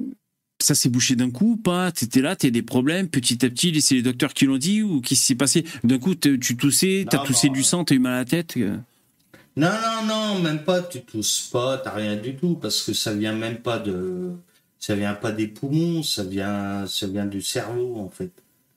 ça 0.61 0.75
s'est 0.75 0.89
bouché 0.89 1.17
d'un 1.17 1.31
coup 1.31 1.53
ou 1.53 1.57
pas? 1.57 1.93
T'étais 1.93 2.21
là, 2.21 2.37
t'as 2.37 2.51
des 2.51 2.63
problèmes, 2.63 3.09
petit 3.09 3.45
à 3.45 3.51
petit, 3.51 3.81
c'est 3.81 3.97
les 3.97 4.03
docteurs 4.03 4.33
qui 4.35 4.47
l'ont 4.47 4.57
dit 4.59 4.83
ou 4.83 5.01
qu'est-ce 5.01 5.21
qui 5.21 5.27
s'est 5.27 5.35
passé? 5.35 5.65
D'un 5.83 5.99
coup, 5.99 6.15
tu 6.15 6.39
toussais, 6.57 7.07
t'as 7.09 7.19
toussé 7.19 7.49
non. 7.49 7.53
du 7.55 7.63
sang, 7.63 7.85
t'as 7.85 7.95
eu 7.95 7.99
mal 7.99 8.15
à 8.15 8.19
la 8.19 8.25
tête. 8.25 8.57
Non, 8.57 9.69
non, 9.69 10.07
non, 10.07 10.41
même 10.41 10.65
pas, 10.65 10.83
tu 10.83 11.03
tousses 11.03 11.49
pas, 11.53 11.79
t'as 11.79 11.93
rien 11.93 12.17
du 12.17 12.35
tout, 12.35 12.55
parce 12.55 12.83
que 12.83 12.93
ça 12.93 13.15
vient 13.15 13.35
même 13.35 13.59
pas 13.59 13.79
de. 13.79 14.33
Ça 14.79 14.95
vient 14.95 15.15
pas 15.15 15.33
des 15.33 15.47
poumons, 15.47 16.03
ça 16.03 16.25
vient, 16.25 16.87
ça 16.87 17.07
vient 17.07 17.25
du 17.25 17.41
cerveau, 17.41 17.97
en 17.97 18.11
fait. 18.11 18.33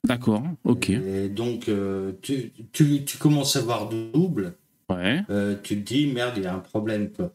D'accord, 0.05 0.43
ok. 0.63 0.89
Et 0.91 1.27
donc, 1.27 1.67
euh, 1.67 2.13
tu, 2.21 2.53
tu, 2.71 3.03
tu 3.03 3.17
commences 3.17 3.55
à 3.57 3.61
voir 3.61 3.89
double, 3.89 4.53
Ouais. 4.89 5.21
euh, 5.29 5.55
tu 5.61 5.75
te 5.83 5.93
dis, 5.93 6.07
merde, 6.07 6.35
il 6.37 6.43
y 6.43 6.45
a 6.45 6.53
un 6.53 6.59
problème, 6.59 7.09
quoi. 7.11 7.33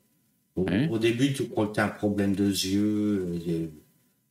Au, 0.56 0.64
Ouais. 0.64 0.88
au 0.90 0.98
début, 0.98 1.32
tu 1.32 1.44
crois 1.48 1.66
que 1.68 1.72
t'as 1.74 1.86
un 1.86 1.88
problème 1.88 2.34
de 2.34 2.44
yeux, 2.44 3.26
euh, 3.26 3.38
et 3.50 3.70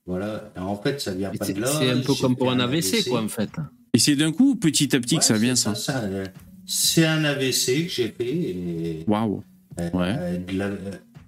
voilà. 0.06 0.52
Et 0.56 0.60
en 0.60 0.76
fait, 0.76 1.02
ça 1.02 1.14
vient 1.14 1.32
pas 1.32 1.46
C'est 1.46 1.54
de 1.54 1.62
là. 1.62 1.68
c'est 1.68 1.90
un 1.90 2.00
peu 2.02 2.14
comme 2.14 2.36
pour 2.36 2.52
un 2.52 2.60
AVC, 2.60 3.04
quoi, 3.10 3.22
en 3.24 3.28
fait. 3.28 3.50
Et 3.94 4.00
c'est 4.00 4.16
d'un 4.16 4.32
coup 4.32 4.52
ou 4.52 4.56
petit 4.56 4.96
à 4.96 5.00
petit 5.00 5.18
que 5.18 5.24
ça 5.24 5.38
vient, 5.38 5.56
ça 5.56 5.74
ça, 5.76 6.04
C'est 6.66 7.06
un 7.06 7.24
AVC 7.24 7.86
que 7.88 7.92
j'ai 7.92 8.08
fait. 8.10 9.04
Waouh. 9.08 9.44
Euh, 9.80 9.90
Ouais. 9.92 10.16
euh, 10.18 10.38
la- 10.54 10.72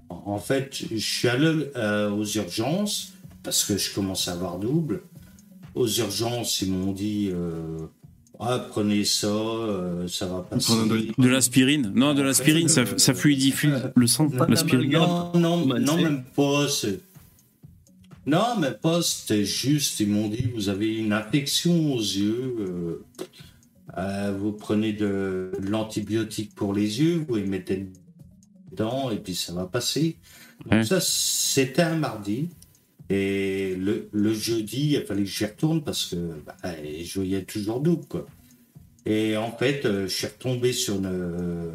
en 0.10 0.38
fait, 0.38 0.84
je 0.92 0.98
suis 0.98 1.28
allé 1.28 1.70
euh, 1.76 2.12
aux 2.12 2.26
urgences 2.26 3.14
parce 3.42 3.64
que 3.66 3.78
je 3.78 3.94
commence 3.94 4.28
à 4.28 4.34
avoir 4.34 4.60
double. 4.60 5.02
Aux 5.76 5.88
urgences, 5.88 6.62
ils 6.62 6.72
m'ont 6.72 6.92
dit 6.94 7.32
euh, 7.34 7.88
Ah, 8.40 8.60
prenez 8.70 9.06
ça, 9.06 9.28
euh, 9.28 10.08
ça 10.08 10.26
va 10.26 10.42
passer. 10.42 10.74
De 11.18 11.28
l'aspirine 11.28 11.92
Non, 11.96 12.14
de 12.14 12.22
l'aspirine, 12.24 12.68
ça, 12.68 12.84
ça 12.98 13.14
fluidifie 13.14 13.70
le 13.96 14.08
sang, 14.08 14.28
Non, 14.30 14.46
l'aspirine. 14.48 14.92
non, 14.92 15.32
non, 15.36 15.66
c'est 15.86 16.02
même 16.04 16.24
pas. 16.36 16.68
c'est- 16.68 17.00
Non, 18.26 18.58
même 18.60 18.78
pas. 18.82 19.02
C'était 19.02 19.46
juste, 19.46 20.00
ils 20.00 20.08
m'ont 20.10 20.28
dit 20.30 20.50
Vous 20.56 20.70
avez 20.70 20.96
une 20.98 21.14
infection 21.14 21.94
aux 21.94 22.00
yeux. 22.00 22.56
euh, 22.60 23.06
euh, 23.98 24.36
vous 24.38 24.52
prenez 24.54 24.94
de, 24.94 25.52
de 25.62 25.68
l'antibiotique 25.70 26.56
pour 26.56 26.74
les 26.74 27.00
yeux, 27.02 27.24
vous 27.28 27.38
y 27.38 27.44
mettez 27.44 27.88
dedans 28.72 29.12
et 29.12 29.18
puis 29.18 29.36
ça 29.36 29.54
va 29.54 29.66
passer. 29.66 30.18
Donc 30.66 30.74
Ouais. 30.74 30.84
ça, 30.84 31.00
c'était 31.02 31.84
un 31.84 31.98
mardi. 31.98 32.50
Et 33.10 33.76
le, 33.76 34.34
jeudi, 34.34 34.94
il 34.94 35.06
fallait 35.06 35.24
que 35.24 35.30
j'y 35.30 35.46
retourne 35.46 35.84
parce 35.84 36.06
que 36.08 36.16
bah, 36.46 36.56
je 36.64 37.14
voyais 37.16 37.44
toujours 37.44 37.80
double. 37.82 38.06
Quoi. 38.08 38.26
Et 39.06 39.36
en 39.38 39.52
fait, 39.52 39.86
euh, 39.86 40.08
je 40.08 40.14
suis 40.14 40.28
retombé 40.28 40.72
sur 40.74 40.96
une, 40.96 41.06
euh, 41.06 41.72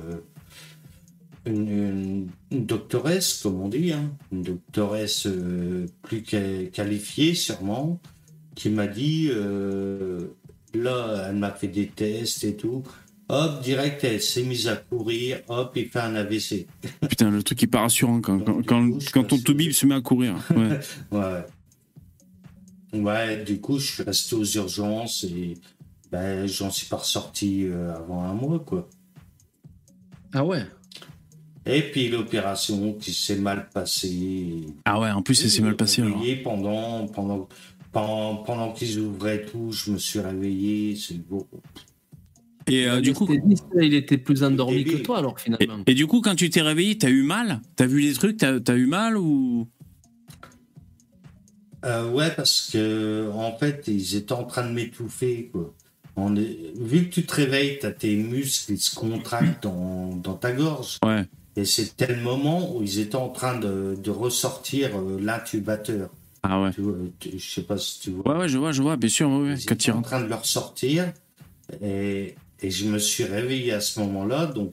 une, 1.47 2.29
une- 2.51 2.65
doctoresse, 2.67 3.41
comme 3.43 3.61
on 3.61 3.69
dit, 3.69 3.93
hein, 3.93 4.13
une 4.33 4.43
doctoresse 4.43 5.27
euh, 5.27 5.87
plus 6.03 6.23
quali- 6.23 6.71
qualifiée 6.71 7.35
sûrement, 7.35 8.01
qui 8.55 8.71
m'a 8.71 8.87
dit, 8.87 9.31
là, 10.75 11.27
elle 11.29 11.37
m'a 11.37 11.53
fait 11.53 11.69
des 11.69 11.87
tests 11.87 12.45
et 12.45 12.57
tout. 12.57 12.83
Hop, 13.31 13.63
direct, 13.63 14.03
elle 14.05 14.23
s'est 14.23 14.43
mise 14.43 14.69
à 14.69 14.77
courir. 14.77 15.41
Hop, 15.49 15.73
il 15.77 15.89
fait 15.89 16.01
un 16.01 16.15
AVC. 16.15 16.67
Putain, 17.09 17.31
le 17.31 17.43
truc 17.43 17.63
est 17.63 17.67
pas 17.67 17.81
rassurant 17.81 18.21
quand, 18.23 18.41
quand, 18.65 18.93
quand, 19.13 19.25
ton 19.25 19.39
toubib 19.39 19.73
se 19.73 19.85
met 19.87 19.95
à 19.95 20.01
courir. 20.01 20.37
Ouais. 20.57 20.81
Ouais. 21.11 21.45
Ouais, 22.95 23.45
du 23.45 23.61
coup, 23.61 23.79
je 23.79 23.93
suis 23.93 24.03
resté 24.03 24.35
aux 24.35 24.45
urgences 24.45 25.25
et 25.25 25.55
ben, 26.11 26.47
j'en 26.47 26.71
suis 26.71 26.87
pas 26.87 26.97
ressorti 26.97 27.65
euh, 27.67 27.95
avant 27.95 28.23
un 28.23 28.33
mois, 28.33 28.61
quoi. 28.61 28.89
Ah 30.33 30.43
ouais? 30.43 30.65
Et 31.67 31.83
puis 31.83 32.09
l'opération 32.09 32.95
qui 32.95 33.13
s'est 33.13 33.37
mal 33.37 33.69
passée. 33.69 34.65
Ah 34.87 34.99
ouais, 34.99 35.11
en 35.11 35.21
plus, 35.21 35.35
ça 35.35 35.51
s'est 35.51 35.61
mal 35.61 35.77
passé 35.77 36.01
alors. 36.01 36.23
Pendant, 36.43 37.07
pendant, 37.09 37.49
pendant, 37.93 38.37
pendant 38.37 38.73
qu'ils 38.73 38.99
ouvraient 39.01 39.45
tout, 39.45 39.71
je 39.71 39.91
me 39.91 39.99
suis 39.99 40.21
réveillé. 40.21 40.97
C'est 40.97 41.19
beau. 41.19 41.47
Et 42.69 42.87
euh, 42.89 43.01
du 43.01 43.13
coup, 43.15 43.29
il 43.81 43.95
était 43.95 44.19
plus 44.19 44.43
endormi 44.43 44.85
que 44.85 44.97
toi, 44.97 45.19
alors, 45.19 45.39
finalement. 45.41 45.83
et 45.87 45.95
du 45.95 46.07
coup, 46.07 46.21
quand 46.21 46.35
tu 46.35 46.51
t'es 46.51 46.61
réveillé, 46.61 46.99
t'as 46.99 47.09
eu 47.11 47.23
mal? 47.23 47.61
T'as 47.77 47.87
vu 47.87 48.01
les 48.01 48.13
trucs? 48.13 48.37
T'as 48.37 48.59
as 48.67 48.75
eu 48.75 48.87
mal 48.87 49.17
ou? 49.17 49.69
Euh, 51.85 52.11
ouais, 52.11 52.31
parce 52.35 52.71
que 52.73 53.31
en 53.33 53.57
fait, 53.57 53.85
ils 53.87 54.17
étaient 54.17 54.33
en 54.33 54.45
train 54.45 54.67
de 54.69 54.73
m'étouffer, 54.73 55.49
quoi. 55.53 55.73
On 56.17 56.35
est... 56.35 56.73
Vu 56.77 57.05
que 57.09 57.15
tu 57.15 57.25
te 57.25 57.35
réveilles, 57.35 57.79
t'as 57.81 57.93
tes 57.93 58.17
muscles 58.17 58.75
qui 58.75 58.79
se 58.79 58.95
contractent 58.97 59.63
dans, 59.63 60.17
dans 60.17 60.35
ta 60.35 60.51
gorge. 60.51 60.99
Ouais. 61.05 61.25
Et 61.55 61.65
c'était 61.65 62.09
le 62.09 62.21
moment 62.21 62.77
où 62.77 62.83
ils 62.83 62.99
étaient 62.99 63.17
en 63.17 63.29
train 63.29 63.57
de, 63.59 63.97
de 64.03 64.11
ressortir 64.11 64.91
euh, 64.97 65.19
l'intubateur. 65.21 66.11
Ah 66.43 66.61
ouais. 66.61 66.73
Tu 66.73 66.81
vois, 66.81 66.95
tu- 67.21 67.39
je 67.39 67.51
sais 67.51 67.63
pas 67.63 67.79
si 67.79 68.01
tu 68.01 68.11
vois. 68.11 68.33
Ouais, 68.33 68.41
ouais, 68.41 68.49
je 68.49 68.59
vois, 68.59 68.73
je 68.73 68.83
vois, 68.83 68.97
bien 68.97 69.09
sûr, 69.09 69.29
ouais, 69.31 69.51
ouais, 69.51 69.55
Ils 69.59 69.65
quand 69.67 69.75
étaient 69.75 69.93
en 69.93 70.03
train 70.03 70.21
de 70.21 70.27
le 70.29 70.35
ressortir. 70.35 71.13
Et, 71.83 72.35
et 72.63 72.71
je 72.71 72.87
me 72.87 72.99
suis 72.99 73.25
réveillé 73.25 73.73
à 73.73 73.81
ce 73.81 74.01
moment-là. 74.01 74.47
Donc, 74.47 74.73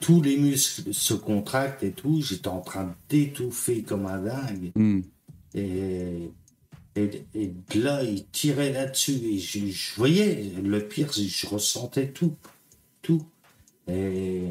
tous 0.00 0.20
les 0.22 0.36
muscles 0.36 0.92
se 0.92 1.14
contractent 1.14 1.82
et 1.82 1.92
tout. 1.92 2.20
J'étais 2.22 2.48
en 2.48 2.60
train 2.60 2.94
d'étouffer 3.08 3.82
comme 3.82 4.06
un 4.06 4.18
dingue. 4.18 4.72
Hmm. 4.74 5.00
Et, 5.54 6.30
et, 6.96 7.10
et 7.34 7.50
là, 7.74 8.02
il 8.02 8.24
tirait 8.26 8.72
là-dessus. 8.72 9.12
Et 9.12 9.38
je, 9.38 9.66
je 9.66 9.94
voyais, 9.96 10.52
le 10.62 10.80
pire, 10.86 11.10
je 11.12 11.46
ressentais 11.46 12.08
tout. 12.08 12.34
Tout. 13.02 13.24
Et, 13.88 14.42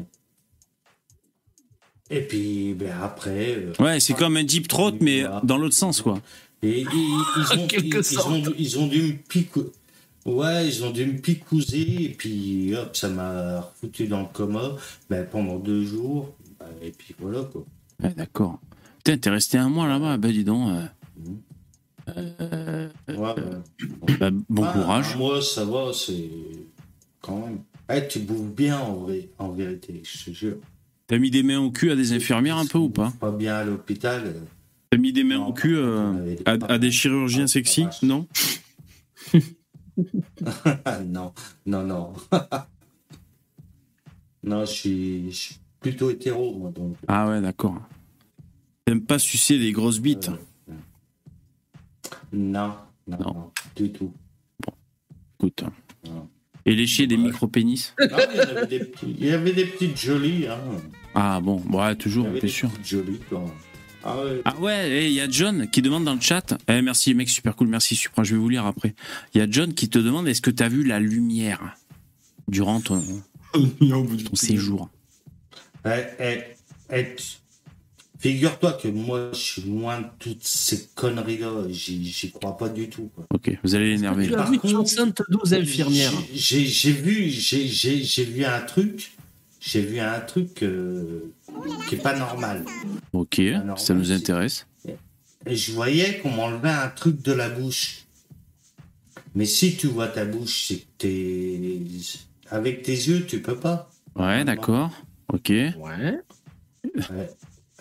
et 2.10 2.20
puis, 2.20 2.74
ben 2.74 2.92
après. 3.02 3.56
euh, 3.56 3.72
Ouais, 3.78 4.00
c'est 4.00 4.14
comme 4.14 4.36
un 4.36 4.44
deep 4.44 4.68
throat, 4.68 4.92
mais 5.00 5.24
dans 5.42 5.56
l'autre 5.56 5.74
sens, 5.74 6.02
quoi. 6.02 6.20
Et 6.62 6.80
ils, 6.92 7.22
ils 7.36 7.58
ont, 7.58 7.66
quelque 7.66 8.12
ils, 8.12 8.18
ont, 8.20 8.42
ils 8.58 8.78
ont 8.78 8.86
dû 8.86 9.02
me 9.02 9.12
picouser. 9.28 9.70
Ouais, 10.24 10.66
ils 10.66 10.84
ont 10.84 10.90
dû 10.90 11.04
me 11.06 11.18
picouser. 11.18 12.04
Et 12.04 12.08
puis, 12.10 12.74
hop, 12.74 12.96
ça 12.96 13.08
m'a 13.08 13.70
foutu 13.80 14.06
dans 14.06 14.20
le 14.22 14.28
coma 14.32 14.70
ben, 15.10 15.26
pendant 15.30 15.58
deux 15.58 15.84
jours. 15.84 16.34
Ben, 16.58 16.66
Et 16.82 16.90
puis 16.92 17.14
voilà, 17.18 17.42
quoi. 17.44 17.64
Ouais, 18.02 18.14
d'accord. 18.14 18.58
Putain, 18.98 19.18
t'es 19.18 19.30
resté 19.30 19.58
un 19.58 19.68
mois 19.68 19.86
là-bas, 19.86 20.16
bah 20.16 20.28
dis 20.28 20.44
donc. 20.44 20.70
euh, 20.70 22.16
euh, 22.16 22.88
Ouais, 23.08 23.16
ouais. 23.16 24.16
bah, 24.18 24.30
bon 24.48 24.64
Ah, 24.64 24.72
courage. 24.72 25.16
Moi, 25.16 25.42
ça 25.42 25.64
va, 25.64 25.92
c'est. 25.92 26.30
Quand 27.20 27.38
même. 27.46 27.58
Eh, 27.92 28.08
tu 28.08 28.20
bouffes 28.20 28.54
bien 28.54 28.78
en, 28.78 28.94
vrai, 28.94 29.28
en 29.38 29.50
vérité, 29.52 30.02
je 30.04 30.24
te 30.24 30.30
jure. 30.34 30.56
T'as 31.06 31.18
mis 31.18 31.30
des 31.30 31.42
mains 31.42 31.58
au 31.60 31.70
cul 31.70 31.90
à 31.90 31.96
des 31.96 32.12
infirmières 32.14 32.56
un 32.56 32.64
peu 32.66 32.78
ou 32.78 32.88
pas? 32.88 33.12
Pas 33.20 33.30
bien 33.30 33.56
à 33.56 33.64
l'hôpital. 33.64 34.22
euh, 34.24 34.32
T'as 34.90 34.96
mis 34.96 35.12
des 35.12 35.22
mains 35.24 35.36
Non, 35.36 35.48
au 35.48 35.52
cul 35.52 35.76
euh, 35.76 36.34
à, 36.46 36.78
des 36.78 36.90
chirurgiens 36.90 37.44
Ah, 37.44 37.48
sexy? 37.48 37.84
Non? 38.02 38.26
non, 41.06 41.32
non, 41.66 41.84
non. 41.84 42.12
non, 44.42 44.60
je 44.64 44.70
suis, 44.70 45.30
je 45.30 45.36
suis 45.36 45.56
plutôt 45.80 46.10
hétéro, 46.10 46.54
moi, 46.56 46.70
donc. 46.70 46.96
Ah 47.08 47.28
ouais, 47.28 47.40
d'accord. 47.40 47.80
T'aimes 48.84 49.04
pas 49.04 49.18
sucer 49.18 49.58
des 49.58 49.72
grosses 49.72 50.00
bites 50.00 50.30
Non, 52.32 52.74
non, 53.06 53.18
Non. 53.18 53.34
non, 53.34 53.50
du 53.76 53.90
tout. 53.92 54.12
Écoute. 55.38 55.64
Non. 56.06 56.28
Et 56.66 56.74
lécher 56.74 57.06
des 57.06 57.16
micro-pénis 57.18 57.94
Non, 58.00 58.06
il, 58.32 58.36
y 58.36 58.40
en 58.40 58.56
avait 58.56 58.66
des 58.66 58.78
petits- 58.80 59.16
il 59.18 59.26
y 59.26 59.30
avait 59.32 59.52
des 59.52 59.66
petites 59.66 59.98
jolies, 59.98 60.46
hein. 60.48 60.58
Ah 61.14 61.40
bon, 61.40 61.62
ouais, 61.70 61.94
toujours, 61.96 62.26
des 62.28 62.48
sûr. 62.48 62.70
petites 62.70 62.86
jolies, 62.88 63.20
quand. 63.30 63.44
Ah 64.06 64.18
ouais. 64.22 64.42
Ah 64.44 64.56
ouais, 64.60 65.06
il 65.10 65.12
y 65.14 65.20
a 65.20 65.28
John 65.30 65.68
qui 65.70 65.80
demande 65.82 66.04
dans 66.04 66.14
le 66.14 66.20
chat. 66.20 66.56
Eh, 66.68 66.82
merci 66.82 67.14
mec, 67.14 67.28
super 67.30 67.56
cool, 67.56 67.68
merci 67.68 67.96
Supra, 67.96 68.22
je 68.22 68.34
vais 68.34 68.40
vous 68.40 68.48
lire 68.50 68.66
après. 68.66 68.94
Il 69.34 69.38
y 69.38 69.40
a 69.40 69.46
John 69.50 69.72
qui 69.74 69.88
te 69.88 69.98
demande 69.98 70.28
est-ce 70.28 70.42
que 70.42 70.50
t'as 70.50 70.68
vu 70.68 70.84
la 70.84 71.00
lumière 71.00 71.76
durant 72.48 72.80
ton, 72.80 73.02
séjour 74.34 74.90
Eh, 75.86 75.90
eh, 76.20 76.38
eh, 76.92 77.14
tu- 77.16 77.24
Figure-toi 78.18 78.72
que 78.82 78.88
moi, 78.88 79.30
je 79.34 79.38
suis 79.38 79.62
loin 79.62 80.00
de 80.00 80.06
toutes 80.18 80.44
ces 80.44 80.88
conneries-là. 80.94 81.64
J'y 81.68 82.10
j'y 82.10 82.30
crois 82.32 82.56
pas 82.56 82.70
du 82.70 82.88
tout. 82.88 83.10
quoi. 83.14 83.26
Ok, 83.34 83.50
vous 83.62 83.74
allez 83.74 83.90
l'énerver. 83.90 84.28
Tu 84.28 84.34
as 84.34 84.50
vu 84.50 84.58
72 84.64 85.52
infirmières. 85.52 86.10
J'ai 86.32 86.64
vu, 86.92 87.28
j'ai 87.28 88.24
vu 88.24 88.44
un 88.46 88.60
truc. 88.62 89.10
J'ai 89.66 89.80
vu 89.80 89.98
un 89.98 90.20
truc. 90.20 90.62
euh, 90.62 91.32
qui 91.88 91.94
est 91.94 91.98
pas 92.02 92.16
normal. 92.18 92.64
Ok, 93.12 93.40
ça 93.76 93.94
nous 93.94 94.12
intéresse. 94.12 94.66
Et 95.46 95.56
je 95.56 95.72
voyais 95.72 96.18
qu'on 96.18 96.30
m'enlevait 96.30 96.70
un 96.70 96.88
truc 96.88 97.20
de 97.22 97.32
la 97.32 97.48
bouche. 97.50 98.04
Mais 99.34 99.46
si 99.46 99.76
tu 99.76 99.88
vois 99.88 100.08
ta 100.08 100.24
bouche, 100.24 100.66
c'est 100.68 100.76
que 100.78 100.84
t'es... 100.98 101.60
Avec 102.50 102.82
tes 102.82 102.92
yeux, 102.92 103.24
tu 103.26 103.40
peux 103.42 103.56
pas. 103.56 103.90
Ouais, 104.16 104.44
d'accord. 104.44 104.90
Ok. 105.32 105.48
Ouais. 105.50 105.74
Ouais. 106.94 107.30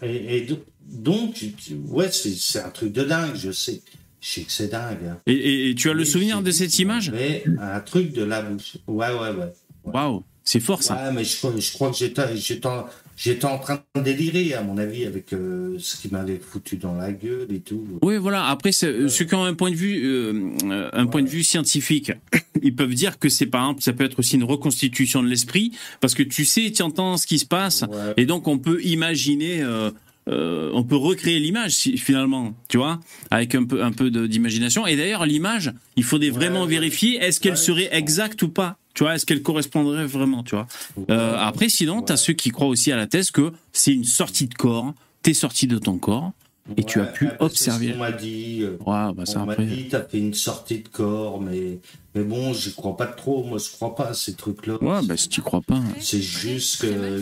Et, 0.02 0.38
et 0.38 0.42
do- 0.42 0.64
donc, 0.86 1.44
ouais, 1.90 2.12
c'est 2.12 2.32
c'est 2.32 2.60
un 2.62 2.70
truc 2.70 2.92
de 2.92 3.04
dingue, 3.04 3.36
je 3.36 3.52
sais. 3.52 3.82
Je 4.22 4.28
sais 4.30 4.42
que 4.44 4.52
c'est 4.52 4.68
dingue. 4.70 4.98
hein. 5.10 5.20
Et, 5.28 5.34
et- 5.34 5.70
et 5.70 5.76
tu 5.76 5.90
as 5.90 5.94
le 5.94 6.06
souvenir 6.06 6.42
de 6.42 6.52
cette 6.52 6.78
image 6.80 7.12
Un 7.60 7.80
truc 7.82 8.14
de 8.14 8.24
la 8.24 8.42
bouche. 8.42 8.78
Ouais, 8.88 9.10
ouais, 9.14 9.32
ouais. 9.32 9.54
Waouh, 9.86 10.24
c'est 10.44 10.60
fort 10.60 10.84
ça. 10.84 10.96
Ouais, 10.96 11.12
mais 11.14 11.24
je, 11.24 11.38
crois- 11.38 11.54
je 11.58 11.72
crois 11.74 11.90
que 11.92 11.98
j'étais 11.98 12.36
j'étais 12.36 12.68
en, 12.68 12.86
j'étais 13.16 13.46
en 13.46 13.58
train 13.60 13.82
de 13.96 14.02
délirer, 14.02 14.54
à 14.56 14.62
mon 14.64 14.78
avis, 14.78 15.06
avec 15.06 15.32
euh, 15.34 15.76
ce 15.80 15.96
qui 15.98 16.10
m'avait 16.10 16.40
foutu 16.40 16.78
dans 16.78 16.96
la 16.96 17.12
gueule 17.12 17.48
et 17.54 17.60
tout. 17.60 17.86
Oui, 18.02 18.18
voilà. 18.18 18.46
Après, 18.48 18.72
ceux 18.72 19.08
qui 19.08 19.36
ont 19.36 19.44
un 19.46 19.54
point 19.54 19.72
de 19.72 19.76
vue, 19.76 20.02
euh, 20.06 20.34
euh, 20.66 20.90
un 20.94 21.06
point 21.08 21.22
de 21.22 21.30
vue 21.30 21.44
scientifique, 21.44 22.12
ils 22.62 22.76
peuvent 22.76 22.94
dire 22.94 23.20
que 23.20 23.30
c'est 23.30 23.46
par 23.46 23.62
exemple, 23.64 23.82
ça 23.84 23.94
peut 23.94 24.04
être 24.04 24.20
aussi 24.20 24.36
une 24.36 24.44
reconstitution 24.44 25.24
de 25.24 25.28
l'esprit, 25.30 25.72
parce 26.02 26.14
que 26.16 26.24
tu 26.24 26.46
sais, 26.46 26.72
tu 26.72 26.82
entends 26.82 27.18
ce 27.18 27.26
qui 27.28 27.40
se 27.40 27.46
passe, 27.46 27.84
et 28.18 28.26
donc 28.26 28.48
on 28.48 28.58
peut 28.58 28.82
imaginer, 28.84 29.62
euh, 29.62 29.92
euh, 30.30 30.72
on 30.74 30.84
peut 30.84 30.96
recréer 30.96 31.40
l'image 31.40 31.74
finalement, 31.98 32.54
tu 32.70 32.78
vois, 32.78 33.00
avec 33.32 33.56
un 33.56 33.64
peu, 33.66 33.84
un 33.84 33.92
peu 33.92 34.10
de- 34.10 34.26
d'imagination. 34.28 34.88
Et 34.88 34.96
d'ailleurs, 34.96 35.26
l'image, 35.26 35.74
il 35.98 36.04
faudrait 36.04 36.30
vraiment 36.30 36.64
ouais. 36.64 36.70
vérifier 36.70 37.18
est-ce 37.18 37.40
qu'elle 37.42 37.52
Ouais, 37.54 37.58
serait 37.58 37.90
exacte 37.92 38.42
ou 38.42 38.50
pas. 38.50 38.78
Tu 38.94 39.04
vois, 39.04 39.16
est-ce 39.16 39.26
qu'elle 39.26 39.42
correspondrait 39.42 40.06
vraiment, 40.06 40.44
tu 40.44 40.56
vois. 40.56 40.68
Euh, 41.10 41.36
après, 41.38 41.68
sinon, 41.70 42.02
t'as 42.04 42.14
Ouais. 42.14 42.18
ceux 42.18 42.34
qui 42.34 42.50
croient 42.52 42.68
aussi 42.68 42.92
à 42.92 42.96
la 42.96 43.08
thèse 43.08 43.32
que 43.32 43.52
c'est 43.72 43.92
une 43.94 44.04
sortie 44.04 44.48
de 44.48 44.54
corps, 44.54 44.94
t'es 45.24 45.34
sorti 45.34 45.66
de 45.68 45.80
ton 45.80 45.98
corps, 45.98 46.32
et 46.78 46.84
tu 46.84 47.02
as 47.02 47.06
pu 47.06 47.26
bah, 47.26 47.36
c'est 47.40 47.44
observer. 47.44 47.88
ce 47.88 47.92
qu'on 47.94 47.98
m'a 48.00 48.12
dit. 48.12 48.60
euh, 48.62 48.78
Ouais, 48.86 49.14
bah 49.16 49.26
ça 49.26 49.42
on 49.42 49.46
m'a 49.48 49.56
dit, 49.56 49.88
t'as 49.90 50.04
fait 50.04 50.20
une 50.20 50.34
sortie 50.36 50.80
de 50.80 50.88
corps, 50.88 51.42
mais, 51.42 51.80
mais 52.14 52.24
bon, 52.24 52.54
j'y 52.54 52.72
crois 52.74 52.96
pas 52.96 53.08
trop. 53.08 53.44
Moi, 53.44 53.58
je 53.58 53.70
crois 53.72 53.96
pas 53.96 54.10
à 54.10 54.14
ces 54.14 54.36
trucs-là. 54.36 54.76
Ouais, 54.82 55.00
bah 55.06 55.18
si 55.18 55.28
tu 55.28 55.42
crois 55.42 55.62
pas. 55.62 55.82
C'est 56.00 56.22
juste 56.22 56.82
que 56.82 57.20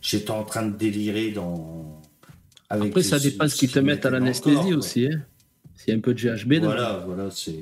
j'étais 0.00 0.30
en 0.30 0.44
train 0.44 0.64
de 0.66 0.74
délirer 0.76 1.30
dans. 1.30 2.00
avec 2.70 2.88
Après, 2.88 3.02
ça 3.02 3.18
dépend 3.18 3.46
ce 3.48 3.54
qu'ils 3.56 3.70
te 3.70 3.78
mettent 3.80 4.06
à 4.06 4.10
l'anesthésie 4.10 4.72
aussi. 4.72 5.06
Hein. 5.12 5.20
S'il 5.76 5.90
y 5.90 5.94
a 5.94 5.98
un 5.98 6.00
peu 6.00 6.14
de 6.14 6.18
GHB 6.20 6.54
dedans. 6.54 6.66
Voilà, 6.68 7.04
voilà, 7.06 7.30
c'est. 7.30 7.58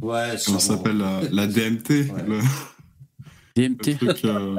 Ouais, 0.00 0.36
Comment 0.46 0.58
ça 0.58 0.76
s'appelle 0.76 0.98
la, 0.98 1.20
la 1.30 1.46
DMT 1.46 1.90
Ouais. 1.90 2.24
le, 2.26 2.38
DMT. 3.56 3.86
le 4.02 4.14
truc, 4.14 4.24
euh, 4.24 4.56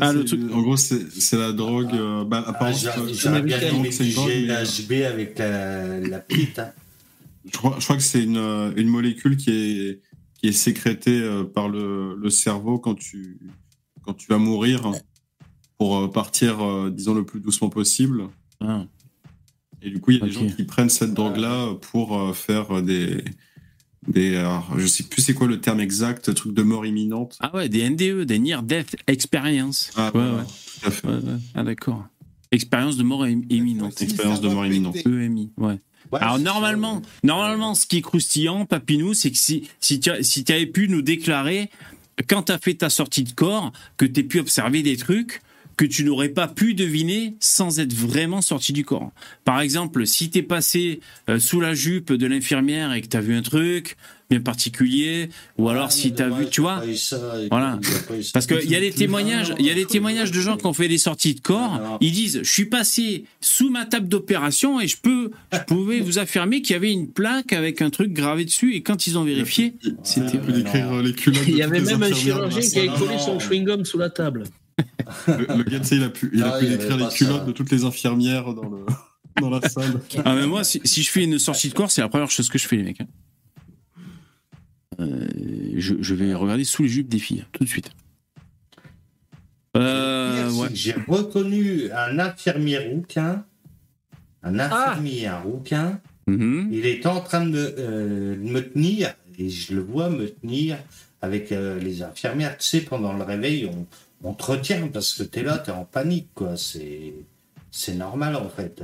Ah, 0.00 0.12
le 0.12 0.24
truc- 0.24 0.40
En 0.52 0.62
gros, 0.62 0.76
c'est 0.76 1.10
c'est 1.10 1.38
la 1.38 1.52
drogue. 1.52 1.94
euh, 1.94 2.24
bah, 2.24 2.44
Ah, 2.46 2.52
drogue, 2.72 2.74
mais, 3.06 3.60
euh, 3.60 4.64
GHB 4.64 4.92
avec 5.04 5.38
la, 5.38 5.98
la 6.00 6.18
petite. 6.20 6.58
hein. 6.58 6.72
je, 7.50 7.56
crois, 7.56 7.76
je 7.78 7.84
crois 7.84 7.96
que 7.96 8.02
c'est 8.02 8.22
une, 8.22 8.36
euh, 8.36 8.72
une 8.76 8.88
molécule 8.88 9.36
qui 9.36 9.50
est, 9.50 10.00
qui 10.34 10.48
est 10.48 10.52
sécrétée 10.52 11.20
euh, 11.20 11.44
par 11.44 11.68
le, 11.68 12.14
le 12.16 12.30
cerveau 12.30 12.78
quand 12.78 12.94
tu, 12.94 13.38
quand 14.02 14.14
tu 14.14 14.26
vas 14.28 14.38
mourir 14.38 14.92
pour 15.78 16.10
partir, 16.12 16.90
disons, 16.90 17.14
le 17.14 17.24
plus 17.24 17.40
doucement 17.40 17.68
possible. 17.68 18.28
Ah. 18.60 18.84
Et 19.82 19.90
du 19.90 20.00
coup, 20.00 20.10
il 20.12 20.18
y 20.18 20.22
a 20.22 20.24
des 20.26 20.32
gens 20.32 20.46
qui 20.46 20.64
prennent 20.64 20.88
cette 20.88 21.12
drogue-là 21.14 21.74
pour 21.92 22.34
faire 22.36 22.82
des. 22.82 23.22
Des 24.08 24.36
alors, 24.36 24.68
je 24.78 24.86
sais 24.86 25.02
plus 25.04 25.22
c'est 25.22 25.34
quoi 25.34 25.46
le 25.46 25.60
terme 25.60 25.80
exact, 25.80 26.32
truc 26.34 26.54
de 26.54 26.62
mort 26.62 26.86
imminente. 26.86 27.36
Ah 27.40 27.54
ouais, 27.54 27.68
des 27.68 27.88
NDE, 27.88 28.22
des 28.24 28.38
Near 28.38 28.62
Death 28.62 28.96
Experience. 29.06 29.90
Ah, 29.96 30.10
ouais, 30.14 30.22
tout 30.80 30.88
à 30.88 30.90
fait. 30.90 31.06
Ouais, 31.08 31.14
ouais. 31.14 31.38
Ah 31.54 31.62
d'accord. 31.64 32.04
Expérience 32.52 32.96
de 32.96 33.02
mort 33.02 33.24
im- 33.24 33.42
imminente. 33.50 34.00
Expérience 34.00 34.40
de 34.40 34.48
mort 34.48 34.64
imminente. 34.66 34.96
EMI, 35.04 35.50
ouais. 35.56 35.78
Ouais, 36.12 36.20
Alors 36.20 36.38
normalement, 36.38 36.94
ça, 36.94 37.00
ouais. 37.00 37.04
normalement, 37.24 37.74
ce 37.74 37.84
qui 37.86 37.96
est 37.96 38.00
croustillant, 38.02 38.64
Papinou, 38.64 39.12
c'est 39.12 39.32
que 39.32 39.36
si 39.38 39.68
si 39.80 39.98
tu 39.98 40.10
as- 40.10 40.22
si 40.22 40.44
tu 40.44 40.52
avais 40.52 40.66
pu 40.66 40.88
nous 40.88 41.02
déclarer 41.02 41.68
quand 42.28 42.44
tu 42.44 42.52
as 42.52 42.58
fait 42.58 42.74
ta 42.74 42.88
sortie 42.90 43.24
de 43.24 43.32
corps 43.32 43.72
que 43.96 44.06
tu 44.06 44.22
pu 44.22 44.38
observer 44.38 44.82
des 44.84 44.96
trucs 44.96 45.40
que 45.76 45.84
tu 45.84 46.04
n'aurais 46.04 46.30
pas 46.30 46.48
pu 46.48 46.72
deviner 46.74 47.34
sans 47.40 47.80
être 47.80 47.92
vraiment 47.92 48.40
sorti 48.40 48.72
du 48.72 48.84
corps. 48.84 49.12
Par 49.44 49.60
exemple, 49.60 50.06
si 50.06 50.30
t'es 50.30 50.42
passé 50.42 51.00
euh, 51.28 51.38
sous 51.38 51.60
la 51.60 51.74
jupe 51.74 52.12
de 52.12 52.26
l'infirmière 52.26 52.92
et 52.94 53.02
que 53.02 53.08
tu 53.08 53.16
as 53.16 53.20
vu 53.20 53.34
un 53.36 53.42
truc 53.42 53.96
bien 54.30 54.40
particulier, 54.40 55.28
ou 55.58 55.68
alors 55.68 55.86
Ah, 55.88 55.90
si 55.90 56.08
mais 56.08 56.16
tu 56.16 56.22
as 56.22 56.28
dommage, 56.28 56.44
vu, 56.44 56.50
tu 56.50 56.60
il 56.60 56.64
y 56.64 56.66
a 56.66 56.72
vois, 56.72 56.80
pas 56.80 56.86
eu 56.88 56.96
ça, 56.96 57.16
et 57.42 57.48
Voilà. 57.48 57.78
parce 58.32 58.46
qu'il 58.46 58.70
y 58.70 58.74
a 58.74 58.80
des 58.80 58.90
témoignages, 58.90 59.54
il 59.60 59.66
y 59.66 59.70
a 59.70 59.74
des 59.74 59.84
témoignages 59.84 60.32
de 60.32 60.40
gens 60.40 60.56
qui 60.56 60.66
ont 60.66 60.72
fait 60.72 60.88
des 60.88 60.98
sorties 60.98 61.34
de 61.34 61.40
corps. 61.40 61.78
Ah. 61.80 61.98
Ils 62.00 62.10
disent, 62.10 62.40
je 62.42 62.50
suis 62.50 62.64
passé 62.66 63.24
sous 63.40 63.70
ma 63.70 63.84
table 63.84 64.08
d'opération 64.08 64.80
et 64.80 64.88
je 64.88 64.96
peux, 64.96 65.30
je 65.52 65.58
pouvais 65.68 66.00
vous 66.00 66.18
affirmer 66.18 66.62
qu'il 66.62 66.72
y 66.72 66.76
avait 66.76 66.92
une 66.92 67.08
plaque 67.08 67.52
avec 67.52 67.82
un 67.82 67.90
truc 67.90 68.12
gravé 68.12 68.44
dessus. 68.44 68.74
Et 68.74 68.82
quand 68.82 69.06
ils 69.06 69.16
ont 69.18 69.24
vérifié, 69.24 69.74
c'était 70.02 70.38
Il 70.48 70.54
décrire 70.54 70.92
euh. 70.92 71.12
Il 71.46 71.56
y 71.56 71.62
avait 71.62 71.80
même 71.80 72.02
un 72.02 72.12
chirurgien 72.12 72.60
qui 72.62 72.78
avait 72.78 72.98
collé 72.98 73.18
son 73.18 73.38
chewing-gum 73.38 73.84
sous 73.84 73.98
la 73.98 74.10
table. 74.10 74.44
Le, 75.28 75.56
le 75.58 75.62
gars, 75.64 75.80
tu 75.80 75.86
sais, 75.86 75.96
il 75.96 76.02
a 76.04 76.08
pu, 76.10 76.30
il 76.32 76.42
a 76.42 76.58
pu 76.58 76.64
il 76.66 76.70
décrire 76.70 76.96
les 76.96 77.04
ça. 77.04 77.10
culottes 77.10 77.46
de 77.46 77.52
toutes 77.52 77.70
les 77.70 77.84
infirmières 77.84 78.52
dans, 78.54 78.68
le, 78.68 78.84
dans 79.40 79.50
la 79.50 79.66
salle. 79.68 80.00
Ah 80.24 80.34
mais 80.34 80.46
moi, 80.46 80.64
si, 80.64 80.80
si 80.84 81.02
je 81.02 81.10
fais 81.10 81.24
une 81.24 81.38
sortie 81.38 81.68
de 81.68 81.74
corps, 81.74 81.90
c'est 81.90 82.00
la 82.02 82.08
première 82.08 82.30
chose 82.30 82.48
que 82.48 82.58
je 82.58 82.66
fais, 82.68 82.76
les 82.76 82.82
mecs. 82.82 83.00
hein. 83.00 83.06
Euh, 85.00 85.26
je, 85.76 85.94
je 86.00 86.14
vais 86.14 86.34
regarder 86.34 86.64
sous 86.64 86.82
les 86.82 86.88
jupes 86.88 87.08
des 87.08 87.18
filles, 87.18 87.44
tout 87.52 87.64
de 87.64 87.68
suite. 87.68 87.90
Euh, 89.76 90.50
ouais. 90.52 90.68
J'ai 90.72 90.94
reconnu 91.06 91.90
un 91.92 92.18
infirmier 92.18 92.78
rouquin. 92.78 93.44
Un 94.42 94.58
Ah. 94.58 94.90
infirmier 94.92 95.26
un 95.26 95.38
rouquin. 95.40 96.00
Mhm. 96.26 96.70
Il 96.72 96.86
est 96.86 97.04
en 97.06 97.20
train 97.20 97.44
de 97.44 97.50
me, 97.50 97.74
euh, 97.78 98.34
de 98.36 98.40
me 98.50 98.60
tenir, 98.60 99.14
et 99.38 99.48
je 99.48 99.74
le 99.74 99.80
vois 99.82 100.08
me 100.10 100.28
tenir 100.28 100.78
avec 101.20 101.52
euh, 101.52 101.78
les 101.78 102.02
infirmières. 102.02 102.56
Tu 102.58 102.66
sais, 102.66 102.80
pendant 102.80 103.12
le 103.12 103.22
réveil, 103.22 103.66
on, 103.66 103.86
on 104.22 104.34
te 104.34 104.44
retient 104.44 104.88
parce 104.88 105.14
que 105.14 105.22
t'es 105.22 105.42
là, 105.42 105.58
t'es 105.58 105.72
en 105.72 105.84
panique, 105.84 106.28
quoi. 106.34 106.56
C'est, 106.56 107.14
c'est 107.70 107.94
normal, 107.94 108.36
en 108.36 108.48
fait. 108.48 108.82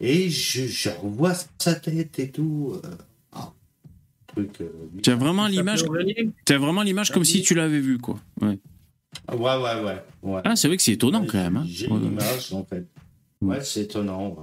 Et 0.00 0.30
je, 0.30 0.66
je 0.66 0.88
revois 0.90 1.32
sa 1.58 1.74
tête 1.74 2.18
et 2.18 2.30
tout. 2.30 2.74
euh, 2.84 2.88
ah, 3.32 3.52
truc. 4.26 4.60
euh, 4.60 4.70
Tu 5.02 5.10
as 5.10 5.16
vraiment 5.16 5.46
l'image, 5.46 5.80
Ça 5.80 5.86
peut 5.86 5.92
revenir. 5.92 6.14
tu 6.46 6.52
as 6.52 6.58
vraiment 6.58 6.82
l'image 6.82 7.10
comme 7.10 7.24
si 7.24 7.42
tu 7.42 7.54
l'avais 7.54 7.80
vu, 7.80 7.98
quoi. 7.98 8.18
Ouais. 8.40 8.58
Ouais, 9.32 9.36
ouais, 9.56 9.82
ouais. 9.84 10.02
ouais. 10.22 10.40
Ah, 10.44 10.56
c'est 10.56 10.68
vrai 10.68 10.76
que 10.76 10.82
c'est 10.82 10.92
étonnant 10.92 11.24
quand 11.26 11.38
même. 11.38 11.56
hein. 11.58 11.64
J'ai 11.66 11.88
Ouais, 11.88 11.98
l'image, 11.98 12.52
en 12.52 12.64
fait. 12.64 12.86
Ouais, 13.42 13.62
c'est 13.62 13.82
étonnant. 13.82 14.36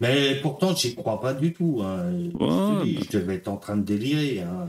Mais 0.00 0.36
pourtant, 0.40 0.74
j'y 0.74 0.94
crois 0.94 1.20
pas 1.20 1.34
du 1.34 1.52
tout. 1.52 1.80
Hein. 1.82 2.10
Je, 2.12 2.30
te 2.30 2.42
Ouais, 2.42 2.84
dis, 2.84 2.98
je 3.10 3.18
devais 3.18 3.34
être 3.34 3.48
en 3.48 3.56
train 3.56 3.76
de 3.76 3.82
délirer. 3.82 4.40
Hein. 4.42 4.68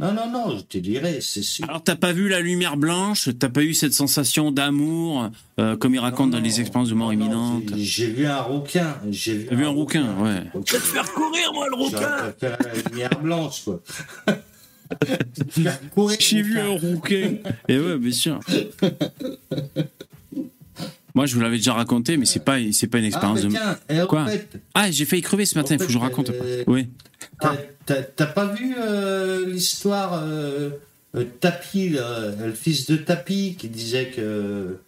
Non, 0.00 0.12
non, 0.14 0.30
non, 0.30 0.56
je 0.56 0.62
délirais, 0.78 1.18
c'est 1.20 1.42
sûr. 1.42 1.66
Alors, 1.68 1.84
t'as 1.84 1.96
pas 1.96 2.12
vu 2.14 2.28
la 2.30 2.40
lumière 2.40 2.78
blanche, 2.78 3.28
t'as 3.38 3.50
pas 3.50 3.62
eu 3.62 3.74
cette 3.74 3.92
sensation 3.92 4.50
d'amour, 4.50 5.28
euh, 5.60 5.76
comme 5.76 5.94
il 5.94 5.98
raconte 5.98 6.30
Non, 6.30 6.38
dans 6.38 6.42
les 6.42 6.60
expériences 6.62 6.88
de 6.88 6.94
mort 6.94 7.08
non, 7.08 7.12
imminente? 7.12 7.64
j'ai- 7.76 8.06
vu 8.06 8.24
un 8.26 8.40
rouquin. 8.40 8.96
J'ai 9.10 9.34
vu, 9.36 9.46
T'as 9.46 9.54
vu 9.54 9.66
un 9.66 9.68
rouquin, 9.68 10.16
ouais. 10.18 10.44
Je 10.54 10.72
vais 10.72 10.78
te 10.78 10.82
faire 10.84 11.12
courir, 11.12 11.52
moi, 11.52 11.66
le 11.68 11.76
rouquin 11.76 12.32
faire 12.40 12.56
la 12.64 12.90
lumière 12.90 13.20
blanche, 13.20 13.64
quoi. 13.64 13.82
Faire 15.50 15.80
courir, 15.90 16.16
J'ai 16.20 16.42
vu 16.42 16.58
un 16.58 16.68
rouquin. 16.70 16.88
rouquin. 16.94 17.34
Et 17.68 17.78
ouais, 17.78 17.96
bien 17.98 18.12
sûr. 18.12 18.40
Moi, 21.14 21.26
je 21.26 21.34
vous 21.34 21.40
l'avais 21.42 21.56
déjà 21.58 21.74
raconté, 21.74 22.16
mais 22.16 22.24
c'est 22.24 22.40
pas, 22.44 22.56
c'est 22.72 22.86
pas 22.86 22.98
une 22.98 23.04
Ah, 23.04 23.08
expérience 23.08 23.38
mais 23.42 23.48
de. 23.48 23.50
tiens, 23.50 23.78
et 23.90 24.00
en 24.00 24.06
Quoi 24.06 24.26
fait, 24.26 24.48
Ah, 24.74 24.90
j'ai 24.90 25.04
failli 25.04 25.20
crever 25.22 25.44
ce 25.44 25.58
matin, 25.58 25.74
il 25.74 25.78
faut 25.80 25.86
que 25.86 25.92
je 25.92 25.98
raconte. 25.98 26.30
euh, 26.30 26.64
Oui. 26.66 26.88
T'as- 27.84 28.26
pas 28.26 28.46
vu 28.46 28.74
euh, 28.78 29.44
l'histoire 29.46 30.22
euh, 30.24 30.70
euh, 31.16 31.24
Tapi, 31.40 31.90
le 31.90 32.52
fils 32.54 32.86
de 32.86 32.96
Tapi, 32.96 33.56
qui 33.58 33.68
disait 33.68 34.06
que 34.14 34.78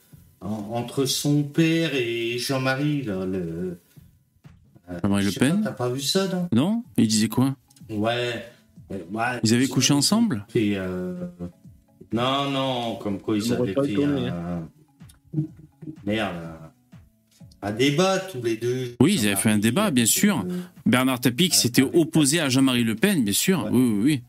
en- 0.41 0.71
entre 0.73 1.05
son 1.05 1.43
père 1.43 1.91
et 1.95 2.39
Jean-Marie, 2.39 3.03
le. 3.03 3.13
euh, 3.13 3.75
Jean-Marie 5.03 5.25
Le 5.27 5.33
Pen 5.33 5.61
T'as 5.65 5.73
pas 5.73 5.89
vu 5.91 6.01
ça, 6.01 6.27
non? 6.29 6.49
Non? 6.53 6.85
Il 6.97 7.09
disait 7.09 7.29
quoi? 7.29 7.55
Ouais. 7.91 8.47
Ils 9.43 9.53
avaient 9.55 9.67
couché 9.69 9.93
ensemble? 9.93 10.47
Euh, 10.57 11.27
Non, 12.13 12.49
non, 12.51 12.97
comme 12.97 13.19
quoi 13.21 13.37
ils 13.37 13.53
avaient 13.53 13.75
fait. 13.75 13.97
Merde. 16.05 16.35
Un 17.63 17.73
débat 17.73 18.19
tous 18.19 18.43
les 18.43 18.57
deux. 18.57 18.95
Oui, 19.01 19.15
ils 19.15 19.27
avaient 19.27 19.37
fait 19.37 19.51
un 19.51 19.59
débat, 19.59 19.91
bien 19.91 20.05
sûr. 20.07 20.45
Euh, 20.47 20.61
Bernard 20.85 21.21
Tapie 21.21 21.49
qui 21.49 21.57
s'était 21.57 21.83
opposé 21.83 22.39
à 22.41 22.49
Jean-Marie 22.51 22.85
Le 22.85 22.95
Pen, 22.95 23.25
bien 23.25 23.33
sûr. 23.33 23.65
Ouais. 23.65 23.71
Oui, 23.73 23.81
oui, 23.81 24.23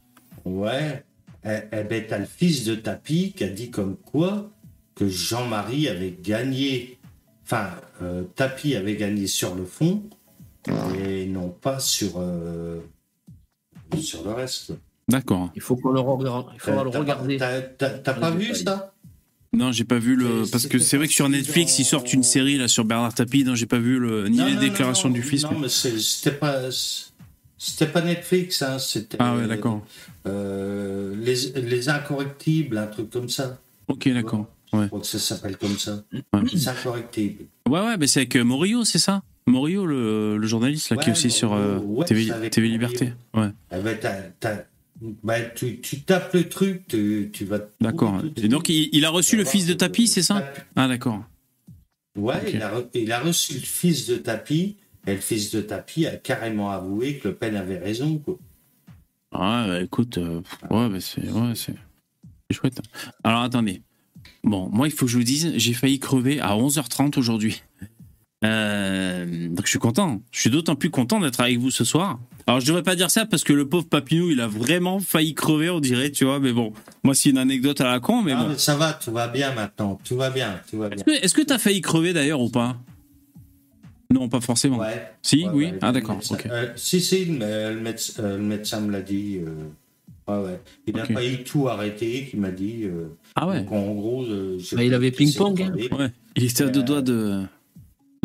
oui. 0.45 0.51
Ouais. 0.53 1.03
Eh, 1.45 1.60
eh 1.74 1.84
ben, 1.84 2.03
t'as 2.08 2.18
le 2.20 2.26
fils 2.26 2.64
de 2.64 2.76
Tapi 2.76 3.34
qui 3.34 3.43
a 3.43 3.49
dit 3.49 3.70
comme 3.72 3.97
quoi 3.97 4.49
que 4.95 5.08
Jean-Marie 5.10 5.89
avait 5.89 6.18
gagné. 6.24 6.97
Enfin, 7.43 7.72
euh, 8.01 8.24
Tapi 8.36 8.76
avait 8.76 8.95
gagné 8.95 9.28
sur 9.28 9.53
le 9.53 9.66
fond 9.66 10.03
et 10.97 11.26
non 11.28 11.49
pas 11.49 11.80
sur, 11.80 12.14
euh, 12.18 12.80
sur 13.99 14.24
le 14.24 14.32
reste. 14.32 14.74
D'accord. 15.08 15.51
Il 15.56 15.62
faut 15.62 15.76
qu'on 15.76 15.91
le 15.91 15.99
regarde. 15.99 16.47
Il 16.56 16.60
faudra 16.60 16.84
le 16.84 16.89
T'as 16.89 16.97
pas- 16.97 17.03
regarder. 17.03 17.38
T'as 17.38 18.14
pas 18.14 18.32
vu 18.32 18.56
ça? 18.56 18.93
Non, 19.56 19.72
j'ai 19.72 19.84
pas 19.86 19.99
vu 19.99 20.16
le. 20.16 20.43
Parce 20.51 20.68
que 20.68 20.78
c'est 20.80 20.97
vrai 20.97 21.08
que 21.08 21.14
sur 21.14 21.30
Netflix, 21.30 21.80
ils 21.80 21.86
sortent 21.86 22.12
une 22.14 22.24
série 22.24 22.58
là 22.58 22.68
sur 22.68 22.86
Bernard 22.86 23.14
Tapie. 23.14 23.43
Non, 23.43 23.56
j'ai 23.56 23.66
pas 23.66 23.80
vu 23.80 23.99
le... 23.99 24.28
ni 24.28 24.38
Non, 24.38 24.45
les 24.47 24.53
non, 24.56 24.60
déclarations 24.60 25.10
non, 25.10 25.16
du 25.16 25.22
fils. 25.24 25.43
Non, 25.43 25.51
mais- 25.53 25.60
mais 25.62 25.70
c'est- 25.70 25.97
c'était 25.99 26.32
pas. 26.38 26.62
C'était 27.58 27.88
pas 27.88 28.01
Netflix, 28.01 28.62
hein, 28.62 28.78
c'était. 28.80 29.18
Ah 29.20 29.36
ouais, 29.36 29.47
d'accord. 29.47 29.84
euh, 30.28 31.16
les, 31.20 31.62
les 31.62 31.89
incorrectibles, 31.89 32.78
un 32.78 32.88
truc 32.88 33.10
comme 33.10 33.30
ça. 33.30 33.60
Ok, 33.88 34.10
d'accord. 34.10 34.47
Ouais. 34.74 34.84
Je 34.84 34.88
crois 34.88 34.99
que 34.99 35.08
ça 35.08 35.20
s'appelle 35.20 35.58
comme 35.58 35.78
ça. 35.78 36.03
Ouais. 36.12 36.41
Les 36.51 36.68
incorrectibles. 36.68 37.45
Ouais, 37.70 37.80
ouais, 37.80 37.97
mais 37.97 38.08
c'est 38.08 38.20
avec 38.22 38.36
euh, 38.36 38.43
Morio, 38.43 38.84
c'est 38.84 38.99
ça? 38.99 39.24
Morio, 39.47 39.86
le, 39.86 40.38
le 40.38 40.47
journaliste 40.47 40.89
là, 40.89 40.97
qui 40.97 41.10
est 41.10 41.14
aussi 41.14 41.30
sur 41.32 41.53
euh, 41.53 41.80
TV. 42.06 42.32
Liberté. 42.68 43.14
Ouais, 43.36 43.49
Eh 43.72 43.80
ben, 43.80 43.97
t'as- 43.99 44.64
bah, 45.24 45.41
tu, 45.41 45.80
tu 45.82 46.02
tapes 46.02 46.34
le 46.34 46.48
truc, 46.50 46.88
tu, 46.88 47.30
tu 47.34 47.46
vas. 47.46 47.60
d'accord. 47.82 48.22
Et 48.38 48.48
donc, 48.48 48.70
il, 48.70 48.89
il 48.93 49.06
a 49.06 49.10
reçu 49.10 49.36
le 49.38 49.46
fils 49.46 49.66
de 49.66 49.74
que- 49.74 49.78
c'est 50.08 50.22
ça 50.24 50.52
Ah, 50.76 50.88
d'accord. 50.88 51.24
Ouais, 52.18 52.52
il, 52.54 52.62
a, 52.62 52.74
re- 52.80 52.88
il 52.93 53.12
a 53.12 53.20
reçu 53.20 53.54
le 53.56 53.60
fils 53.60 54.08
de 54.08 54.16
Tapi, 54.16 54.78
et 55.06 55.16
le 55.16 55.20
fils 55.22 55.52
de 55.52 55.62
Tapi 55.62 56.06
a 56.08 56.16
carrément 56.16 56.72
avoué 56.72 57.18
que 57.18 57.28
Le 57.28 57.36
Pen 57.36 57.56
avait 57.58 57.78
raison. 57.78 58.18
Quoi. 58.20 58.38
Ah, 59.34 59.66
bah, 59.68 59.82
écoute, 59.82 60.18
euh, 60.18 60.41
ouais, 60.70 60.89
bah, 60.89 61.00
c'est 61.02 61.30
ouais, 61.30 61.54
chouette. 62.52 62.80
Alors, 63.24 63.41
attendez. 63.41 63.82
Bon, 64.43 64.70
moi, 64.70 64.88
il 64.88 64.91
faut 64.91 65.06
que 65.08 65.12
je 65.12 65.18
vous 65.18 65.24
dise, 65.24 65.54
j'ai 65.58 65.74
failli 65.74 66.00
crever 66.00 66.39
à 66.39 66.56
11h30 66.56 67.20
aujourd'hui. 67.20 67.64
Euh, 68.44 69.48
donc, 69.50 69.66
je 69.66 69.70
suis 69.70 69.80
content. 69.80 70.22
Je 70.32 70.40
suis 70.42 70.50
d'autant 70.50 70.76
plus 70.76 70.90
content 70.90 71.20
d'être 71.20 71.40
avec 71.40 71.58
vous 71.58 71.72
ce 71.72 71.84
soir. 71.84 72.20
Alors, 72.48 72.60
je 72.60 72.68
devrais 72.68 72.84
pas 72.84 72.96
dire 72.96 73.10
ça 73.10 73.26
parce 73.26 73.44
que 73.44 73.54
le 73.54 73.68
pauvre 73.68 73.86
Papinou, 73.88 74.30
il 74.30 74.40
a 74.42 74.48
vraiment 74.48 75.00
failli 75.00 75.34
crever, 75.34 75.70
on 75.70 75.80
dirait, 75.80 76.12
tu 76.12 76.26
vois. 76.26 76.40
Mais 76.40 76.54
bon, 76.54 76.74
moi, 77.04 77.16
c'est 77.16 77.30
une 77.30 77.38
anecdote 77.38 77.82
à 77.82 77.86
la 77.92 78.00
con, 78.00 78.22
mais 78.22 78.34
Ah, 78.34 78.44
bon. 78.44 78.50
mais 78.50 78.58
ça 78.58 78.76
va, 78.76 78.94
tout 78.94 79.12
va 79.12 79.28
bien 79.28 79.54
maintenant. 79.54 80.00
Tout 80.04 80.18
va 80.18 80.30
bien, 80.30 80.60
tout 80.70 80.78
va 80.78 80.90
bien. 80.90 80.98
Est-ce 80.98 81.04
que- 81.06 81.24
Est-ce 81.26 81.34
que 81.34 81.42
tu 81.42 81.54
as 81.54 81.58
failli 81.58 81.82
crever 81.82 82.14
d'ailleurs 82.14 82.42
ou 82.42 82.50
pas? 82.50 82.78
Non, 84.14 84.30
pas 84.30 84.42
forcément. 84.42 84.78
Ouais. 84.78 85.08
Si, 85.24 85.46
Ouais, 85.46 85.50
oui. 85.54 85.66
ouais, 85.66 85.80
ah, 85.82 85.92
d'accord. 85.92 86.16
médecin- 86.18 86.36
Ok. 86.36 86.46
euh, 86.52 86.68
si, 86.76 87.02
si, 87.02 87.26
le 87.26 87.80
médecin, 87.82 88.24
euh, 88.24 88.38
le 88.38 88.44
médecin 88.44 88.80
me 88.82 88.92
l'a 88.92 89.02
dit. 89.02 89.40
euh, 89.40 90.32
ouais, 90.32 90.48
ouais. 90.52 90.62
Il 90.86 90.96
n'a 90.96 91.04
Ok. 91.04 91.14
pas 91.14 91.26
eu 91.26 91.44
tout 91.44 91.68
arrêté, 91.68 92.28
qu'il 92.30 92.40
m'a 92.40 92.52
dit. 92.52 92.84
euh, 92.84 93.08
Ah 93.36 93.48
ouais. 93.48 93.62
donc, 93.62 93.72
en 93.72 93.94
gros. 93.96 94.24
euh, 94.26 94.60
Bah, 94.74 94.84
il 94.84 94.94
avait 94.94 95.10
ping-pong, 95.12 95.60
hein. 95.64 95.74
Ouais. 95.98 96.12
Il 96.36 96.44
était 96.44 96.64
à 96.66 96.68
deux 96.68 96.84
doigts 96.84 97.02
de, 97.02 97.42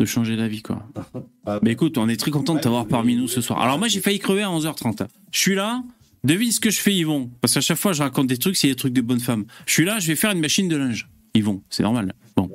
de 0.01 0.05
changer 0.07 0.35
d'avis, 0.35 0.61
quoi. 0.61 0.87
Ah, 1.45 1.59
Mais 1.63 1.71
écoute, 1.71 1.97
on 1.97 2.07
est 2.07 2.17
très 2.17 2.29
content 2.29 2.53
de 2.53 2.59
t'avoir 2.59 2.87
parmi 2.87 3.15
nous 3.15 3.27
ce 3.27 3.41
soir. 3.41 3.59
Alors 3.61 3.79
moi, 3.79 3.87
j'ai 3.87 3.99
failli 3.99 4.19
crever 4.19 4.43
à 4.43 4.49
11h30. 4.49 5.07
Je 5.31 5.39
suis 5.39 5.55
là. 5.55 5.81
Devine 6.23 6.51
ce 6.51 6.59
que 6.59 6.69
je 6.69 6.79
fais, 6.79 6.93
Yvon. 6.93 7.31
Parce 7.41 7.55
qu'à 7.55 7.61
chaque 7.61 7.79
fois, 7.79 7.93
je 7.93 8.03
raconte 8.03 8.27
des 8.27 8.37
trucs, 8.37 8.55
c'est 8.55 8.67
des 8.67 8.75
trucs 8.75 8.93
de 8.93 9.01
bonne 9.01 9.19
femme. 9.19 9.45
Je 9.65 9.73
suis 9.73 9.85
là, 9.85 9.97
je 9.97 10.05
vais 10.05 10.15
faire 10.15 10.31
une 10.31 10.39
machine 10.39 10.67
de 10.67 10.75
linge. 10.75 11.09
Yvon, 11.33 11.63
c'est 11.71 11.81
normal. 11.81 12.13
Bon. 12.35 12.51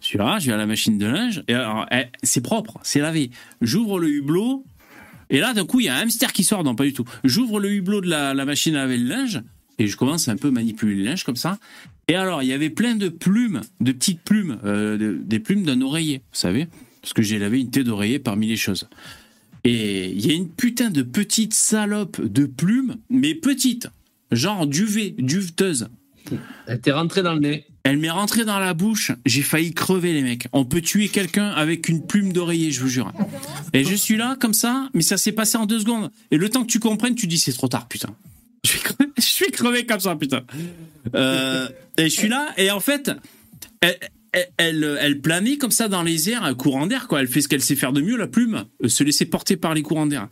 Je 0.00 0.06
suis 0.06 0.16
là, 0.18 0.38
je 0.38 0.46
vais 0.46 0.52
à 0.52 0.56
la 0.56 0.66
machine 0.66 0.96
de 0.96 1.06
linge. 1.06 1.42
Et 1.48 1.54
alors, 1.54 1.86
eh, 1.90 2.04
c'est 2.22 2.40
propre, 2.40 2.78
c'est 2.84 3.00
lavé. 3.00 3.30
J'ouvre 3.60 3.98
le 3.98 4.08
hublot. 4.08 4.64
Et 5.28 5.40
là, 5.40 5.54
d'un 5.54 5.66
coup, 5.66 5.80
il 5.80 5.86
y 5.86 5.88
a 5.88 5.96
un 5.96 6.02
hamster 6.02 6.32
qui 6.32 6.44
sort. 6.44 6.62
Non, 6.62 6.76
pas 6.76 6.84
du 6.84 6.92
tout. 6.92 7.04
J'ouvre 7.24 7.58
le 7.58 7.72
hublot 7.72 8.00
de 8.00 8.08
la, 8.08 8.32
la 8.32 8.44
machine 8.44 8.76
à 8.76 8.82
laver 8.82 8.96
le 8.96 9.08
linge. 9.08 9.42
Et 9.80 9.86
je 9.88 9.96
commence 9.96 10.28
un 10.28 10.36
peu 10.36 10.48
à 10.48 10.50
manipuler 10.52 10.94
le 10.94 11.02
linge 11.04 11.24
comme 11.24 11.36
ça. 11.36 11.58
Et 12.06 12.14
alors, 12.14 12.42
il 12.42 12.48
y 12.48 12.52
avait 12.52 12.70
plein 12.70 12.94
de 12.96 13.08
plumes, 13.08 13.62
de 13.80 13.92
petites 13.92 14.20
plumes, 14.20 14.58
euh, 14.64 14.96
de- 14.98 15.18
des 15.20 15.40
plumes 15.40 15.62
d'un 15.64 15.80
oreiller, 15.80 16.18
vous 16.18 16.38
savez 16.38 16.68
Parce 17.02 17.14
que 17.14 17.22
j'ai 17.22 17.38
lavé 17.38 17.60
une 17.60 17.70
tête 17.70 17.86
d'oreiller 17.86 18.18
parmi 18.18 18.46
les 18.46 18.56
choses. 18.58 18.88
Et 19.64 20.10
il 20.10 20.24
y 20.26 20.30
a 20.30 20.34
une 20.34 20.48
putain 20.50 20.90
de 20.90 21.02
petite 21.02 21.54
salope 21.54 22.20
de 22.20 22.44
plumes, 22.46 22.96
mais 23.08 23.34
petite, 23.34 23.88
genre 24.32 24.66
duvet, 24.66 25.14
duveteuse. 25.18 25.88
Elle 26.66 26.80
t'est 26.80 26.92
rentrée 26.92 27.22
dans 27.22 27.32
le 27.34 27.40
nez. 27.40 27.64
Elle 27.82 27.96
m'est 27.96 28.10
rentrée 28.10 28.44
dans 28.44 28.58
la 28.58 28.74
bouche, 28.74 29.12
j'ai 29.24 29.40
failli 29.40 29.72
crever 29.72 30.12
les 30.12 30.22
mecs. 30.22 30.46
On 30.52 30.66
peut 30.66 30.82
tuer 30.82 31.08
quelqu'un 31.08 31.48
avec 31.48 31.88
une 31.88 32.06
plume 32.06 32.32
d'oreiller, 32.34 32.70
je 32.70 32.80
vous 32.80 32.88
jure. 32.88 33.10
Et 33.72 33.84
je 33.84 33.94
suis 33.94 34.18
là 34.18 34.36
comme 34.38 34.52
ça, 34.52 34.90
mais 34.92 35.00
ça 35.00 35.16
s'est 35.16 35.32
passé 35.32 35.56
en 35.56 35.64
deux 35.64 35.78
secondes. 35.80 36.10
Et 36.30 36.36
le 36.36 36.50
temps 36.50 36.62
que 36.62 36.70
tu 36.70 36.78
comprennes, 36.80 37.14
tu 37.14 37.26
dis 37.26 37.38
c'est 37.38 37.54
trop 37.54 37.68
tard, 37.68 37.88
putain. 37.88 38.10
Je 38.64 38.70
suis 38.70 38.80
crevé, 38.80 39.10
je 39.16 39.22
suis 39.22 39.50
crevé 39.50 39.86
comme 39.86 40.00
ça, 40.00 40.14
putain. 40.16 40.42
Euh, 41.14 41.68
et 41.98 42.04
je 42.04 42.08
suis 42.08 42.28
là, 42.28 42.48
et 42.56 42.70
en 42.70 42.80
fait, 42.80 43.10
elle, 44.58 44.98
elle, 45.00 45.20
planait 45.20 45.56
comme 45.56 45.70
ça 45.70 45.88
dans 45.88 46.02
les 46.02 46.30
airs, 46.30 46.44
un 46.44 46.54
courant 46.54 46.86
d'air, 46.86 47.08
quoi. 47.08 47.20
Elle 47.20 47.28
fait 47.28 47.40
ce 47.40 47.48
qu'elle 47.48 47.62
sait 47.62 47.76
faire 47.76 47.92
de 47.92 48.00
mieux, 48.00 48.16
la 48.16 48.26
plume, 48.26 48.64
euh, 48.84 48.88
se 48.88 49.02
laisser 49.02 49.24
porter 49.24 49.56
par 49.56 49.74
les 49.74 49.82
courants 49.82 50.06
d'air. 50.06 50.28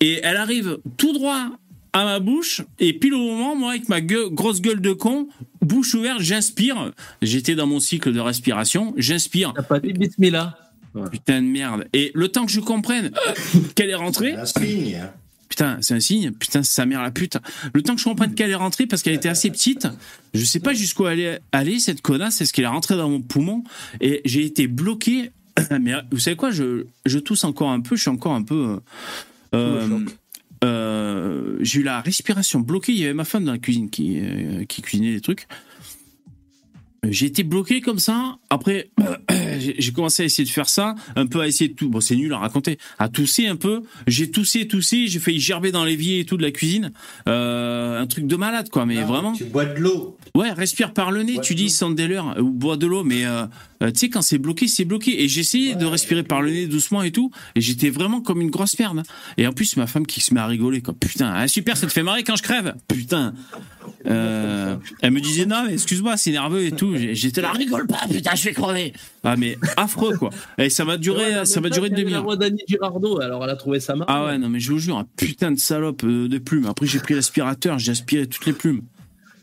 Et 0.00 0.20
elle 0.22 0.36
arrive 0.36 0.78
tout 0.96 1.12
droit 1.12 1.50
à 1.92 2.04
ma 2.04 2.20
bouche, 2.20 2.62
et 2.78 2.92
pile 2.92 3.14
au 3.14 3.18
moment, 3.18 3.56
moi, 3.56 3.70
avec 3.70 3.88
ma 3.88 4.00
gueule- 4.00 4.28
grosse 4.30 4.60
gueule 4.60 4.80
de 4.80 4.92
con, 4.92 5.28
bouche 5.62 5.94
ouverte, 5.94 6.20
j'inspire. 6.20 6.92
J'étais 7.22 7.54
dans 7.54 7.66
mon 7.66 7.80
cycle 7.80 8.12
de 8.12 8.20
respiration, 8.20 8.94
j'inspire. 8.98 9.54
T'as 9.56 9.62
pas 9.62 9.80
dit 9.80 9.92
bismillah. 9.92 10.58
Putain 11.10 11.42
de 11.42 11.46
merde. 11.46 11.86
Et 11.92 12.10
le 12.14 12.28
temps 12.28 12.46
que 12.46 12.52
je 12.52 12.60
comprenne 12.60 13.10
qu'elle 13.74 13.90
est 13.90 13.94
rentrée, 13.94 14.32
Un 14.32 14.46
signe. 14.46 15.02
Putain, 15.48 15.78
c'est 15.80 15.94
un 15.94 16.00
signe. 16.00 16.32
Putain, 16.32 16.62
c'est 16.62 16.74
sa 16.74 16.86
mère 16.86 17.02
la 17.02 17.10
pute. 17.10 17.38
Le 17.72 17.82
temps 17.82 17.94
que 17.94 18.00
je 18.00 18.04
comprenne 18.04 18.34
qu'elle 18.34 18.50
est 18.50 18.54
rentrée 18.56 18.86
parce 18.86 19.02
qu'elle 19.02 19.14
était 19.14 19.28
assez 19.28 19.50
petite, 19.50 19.86
je 20.34 20.44
sais 20.44 20.60
pas 20.60 20.74
jusqu'où 20.74 21.06
elle 21.06 21.20
est 21.20 21.40
allée, 21.52 21.78
cette 21.78 22.02
connasse. 22.02 22.40
Est-ce 22.40 22.52
qu'elle 22.52 22.64
est 22.64 22.68
rentrée 22.68 22.96
dans 22.96 23.08
mon 23.08 23.22
poumon? 23.22 23.64
Et 24.00 24.20
j'ai 24.24 24.44
été 24.44 24.66
bloqué. 24.66 25.30
Mais 25.80 25.92
vous 26.10 26.18
savez 26.18 26.36
quoi? 26.36 26.50
Je, 26.50 26.86
je 27.06 27.18
tousse 27.18 27.44
encore 27.44 27.70
un 27.70 27.80
peu. 27.80 27.96
Je 27.96 28.02
suis 28.02 28.10
encore 28.10 28.32
un 28.34 28.42
peu. 28.42 28.78
euh, 29.54 29.98
euh, 30.64 31.56
j'ai 31.60 31.80
eu 31.80 31.82
la 31.82 32.00
respiration 32.00 32.60
bloquée. 32.60 32.92
Il 32.92 32.98
y 32.98 33.04
avait 33.04 33.14
ma 33.14 33.24
femme 33.24 33.44
dans 33.44 33.52
la 33.52 33.58
cuisine 33.58 33.90
qui, 33.90 34.18
euh, 34.20 34.64
qui 34.64 34.82
cuisinait 34.82 35.12
des 35.12 35.20
trucs. 35.20 35.46
J'ai 37.10 37.26
été 37.26 37.42
bloqué 37.42 37.80
comme 37.80 37.98
ça. 37.98 38.38
Après, 38.50 38.90
j'ai 39.58 39.92
commencé 39.92 40.22
à 40.22 40.26
essayer 40.26 40.44
de 40.44 40.50
faire 40.50 40.68
ça, 40.68 40.94
un 41.14 41.26
peu 41.26 41.40
à 41.40 41.46
essayer 41.46 41.68
de 41.68 41.74
tout. 41.74 41.88
Bon, 41.88 42.00
c'est 42.00 42.16
nul 42.16 42.32
à 42.32 42.38
raconter. 42.38 42.78
À 42.98 43.08
tousser 43.08 43.46
un 43.46 43.56
peu. 43.56 43.82
J'ai 44.06 44.30
toussé, 44.30 44.66
toussé. 44.68 45.06
J'ai 45.06 45.18
failli 45.18 45.40
gerber 45.40 45.72
dans 45.72 45.84
l'évier 45.84 46.20
et 46.20 46.24
tout 46.24 46.36
de 46.36 46.42
la 46.42 46.50
cuisine. 46.50 46.92
Euh, 47.28 48.00
un 48.00 48.06
truc 48.06 48.26
de 48.26 48.36
malade, 48.36 48.68
quoi. 48.70 48.86
Mais 48.86 48.96
Non, 48.96 49.06
vraiment. 49.06 49.32
Tu 49.32 49.44
bois 49.44 49.64
de 49.64 49.78
l'eau. 49.78 50.16
Ouais, 50.34 50.50
respire 50.52 50.92
par 50.92 51.10
le 51.10 51.22
nez. 51.22 51.38
Tu 51.42 51.54
dis. 51.54 51.70
Sandeller 51.70 52.22
ou 52.38 52.50
bois 52.50 52.76
de 52.76 52.86
l'eau, 52.86 53.04
mais 53.04 53.26
euh, 53.26 53.46
euh, 53.82 53.90
tu 53.90 54.00
sais 54.00 54.08
quand 54.08 54.22
c'est 54.22 54.38
bloqué, 54.38 54.68
c'est 54.68 54.84
bloqué. 54.84 55.22
Et 55.22 55.24
essayé 55.24 55.74
de 55.74 55.84
respirer 55.86 56.22
par 56.22 56.42
le 56.42 56.50
nez 56.50 56.66
doucement 56.66 57.02
et 57.02 57.10
tout, 57.10 57.30
et 57.54 57.60
j'étais 57.60 57.90
vraiment 57.90 58.20
comme 58.20 58.40
une 58.40 58.50
grosse 58.50 58.78
merde. 58.78 59.02
Et 59.36 59.46
en 59.46 59.52
plus, 59.52 59.76
ma 59.76 59.86
femme 59.86 60.06
qui 60.06 60.20
se 60.20 60.32
met 60.34 60.40
à 60.40 60.46
rigoler, 60.46 60.80
quoi. 60.82 60.94
Putain, 60.98 61.32
ah, 61.34 61.48
super, 61.48 61.76
ça 61.76 61.86
te 61.86 61.92
fait 61.92 62.02
marrer 62.02 62.24
quand 62.24 62.36
je 62.36 62.42
crève. 62.42 62.74
Putain. 62.88 63.34
Euh, 64.06 64.76
elle 65.02 65.12
me 65.12 65.20
disait 65.20 65.46
non, 65.46 65.64
mais 65.66 65.74
excuse-moi, 65.74 66.16
c'est 66.16 66.32
nerveux 66.32 66.64
et 66.64 66.72
tout. 66.72 66.94
J'étais 67.12 67.40
là, 67.40 67.52
rigole 67.52 67.86
pas, 67.86 68.00
putain, 68.10 68.34
je 68.34 68.44
vais 68.44 68.52
crever. 68.52 68.92
Ah 69.22 69.36
mais 69.36 69.58
affreux 69.76 70.16
quoi. 70.16 70.30
Et 70.58 70.70
ça 70.70 70.84
m'a 70.84 70.96
duré, 70.96 71.36
Ouais, 71.36 71.44
ça 71.44 71.58
en 71.58 71.62
m'a 71.62 71.70
duré 71.70 71.88
une 71.88 71.94
demi-heure. 71.94 72.24
alors 73.20 73.44
elle 73.44 73.50
a 73.50 73.56
trouvé 73.56 73.80
ça 73.80 73.94
marrant. 73.96 74.12
Ah 74.12 74.26
ouais, 74.26 74.38
non 74.38 74.48
mais 74.48 74.60
je 74.60 74.72
vous 74.72 74.78
jure, 74.78 74.98
un 74.98 75.06
putain 75.16 75.50
de 75.52 75.58
salope 75.58 76.04
euh, 76.04 76.28
de 76.28 76.38
plumes. 76.38 76.66
Après 76.66 76.86
j'ai 76.86 76.98
pris 76.98 77.14
l'aspirateur, 77.14 77.78
j'ai 77.78 77.92
aspiré 77.92 78.26
toutes 78.26 78.46
les 78.46 78.52
plumes. 78.52 78.82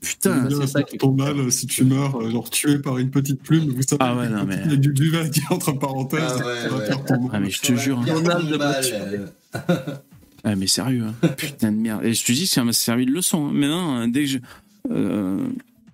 Putain. 0.03 0.47
c'est 0.49 0.55
ça 0.55 0.67
ça 0.67 0.83
qui- 0.83 0.97
ton 0.97 1.13
mal 1.13 1.51
si 1.51 1.65
tu 1.65 1.83
meurs, 1.85 2.21
euh, 2.21 2.29
genre 2.29 2.49
tué 2.49 2.77
par 2.79 2.97
une 2.97 3.09
petite 3.09 3.41
plume. 3.41 3.69
Vous 3.75 3.81
savez, 3.81 3.97
Ah 4.01 4.15
ouais, 4.15 4.27
non, 4.29 4.43
mais- 4.45 4.59
il 4.65 4.71
y 4.71 4.73
a 4.73 4.77
du 4.77 4.89
duvet 4.93 5.29
qui 5.29 5.41
entre 5.49 5.71
parenthèses. 5.71 6.19
Ah 6.23 6.29
ça 6.37 6.45
ouais, 6.45 6.67
va 6.69 6.77
ouais. 6.77 6.85
faire 6.85 7.05
ton 7.05 7.29
Ah 7.31 7.39
mais 7.39 7.49
je 7.49 7.61
te 7.61 7.73
jure. 7.75 7.99
hein. 7.99 8.05
De 8.05 8.11
euh, 8.11 9.25
Ah 10.43 10.55
mais 10.57 10.67
sérieux, 10.67 11.05
hein. 11.05 11.27
putain 11.37 11.71
de 11.71 11.77
merde. 11.77 12.03
Et 12.03 12.13
je 12.13 12.23
te 12.25 12.31
dis, 12.33 12.47
ça 12.47 12.63
m'a 12.65 12.73
servi 12.73 13.05
de 13.05 13.11
leçon. 13.11 13.47
hein. 13.47 13.51
Maintenant, 13.53 13.95
hein, 13.95 14.07
dès 14.09 14.21
que 14.25 14.29
je, 14.29 14.37
euh, 14.91 15.37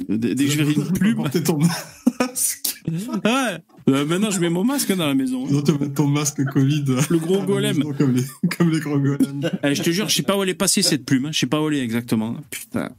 dès, 0.09 0.33
dès 0.33 0.45
que 0.45 0.51
je 0.51 0.57
verrai 0.57 0.73
une 0.73 0.91
plume, 0.91 1.23
ton 1.45 1.59
masque. 2.19 2.81
ouais. 2.87 3.57
Euh, 3.89 4.05
maintenant 4.05 4.29
je 4.31 4.39
mets 4.39 4.49
mon 4.49 4.63
masque 4.63 4.95
dans 4.95 5.05
la 5.07 5.13
maison. 5.15 5.45
Non, 5.47 5.61
te 5.61 5.71
mettre 5.71 5.93
ton 5.93 6.07
masque 6.07 6.43
Covid. 6.45 6.83
Le 7.09 7.17
gros 7.19 7.43
golem. 7.43 7.77
maison, 7.77 7.93
Comme 7.93 8.13
les, 8.15 8.23
comme 8.57 8.69
les 8.71 8.79
gros 8.79 8.97
golems. 8.99 9.49
Eh, 9.63 9.75
je 9.75 9.83
te 9.83 9.89
jure, 9.91 10.09
je 10.09 10.15
sais 10.15 10.23
pas 10.23 10.35
où 10.37 10.43
elle 10.43 10.49
est 10.49 10.53
passée 10.55 10.81
cette 10.81 11.05
plume. 11.05 11.25
hein. 11.27 11.31
Je 11.31 11.39
sais 11.39 11.47
pas 11.47 11.61
où 11.61 11.67
elle 11.69 11.75
est 11.75 11.83
exactement. 11.83 12.35
Putain. 12.49 12.89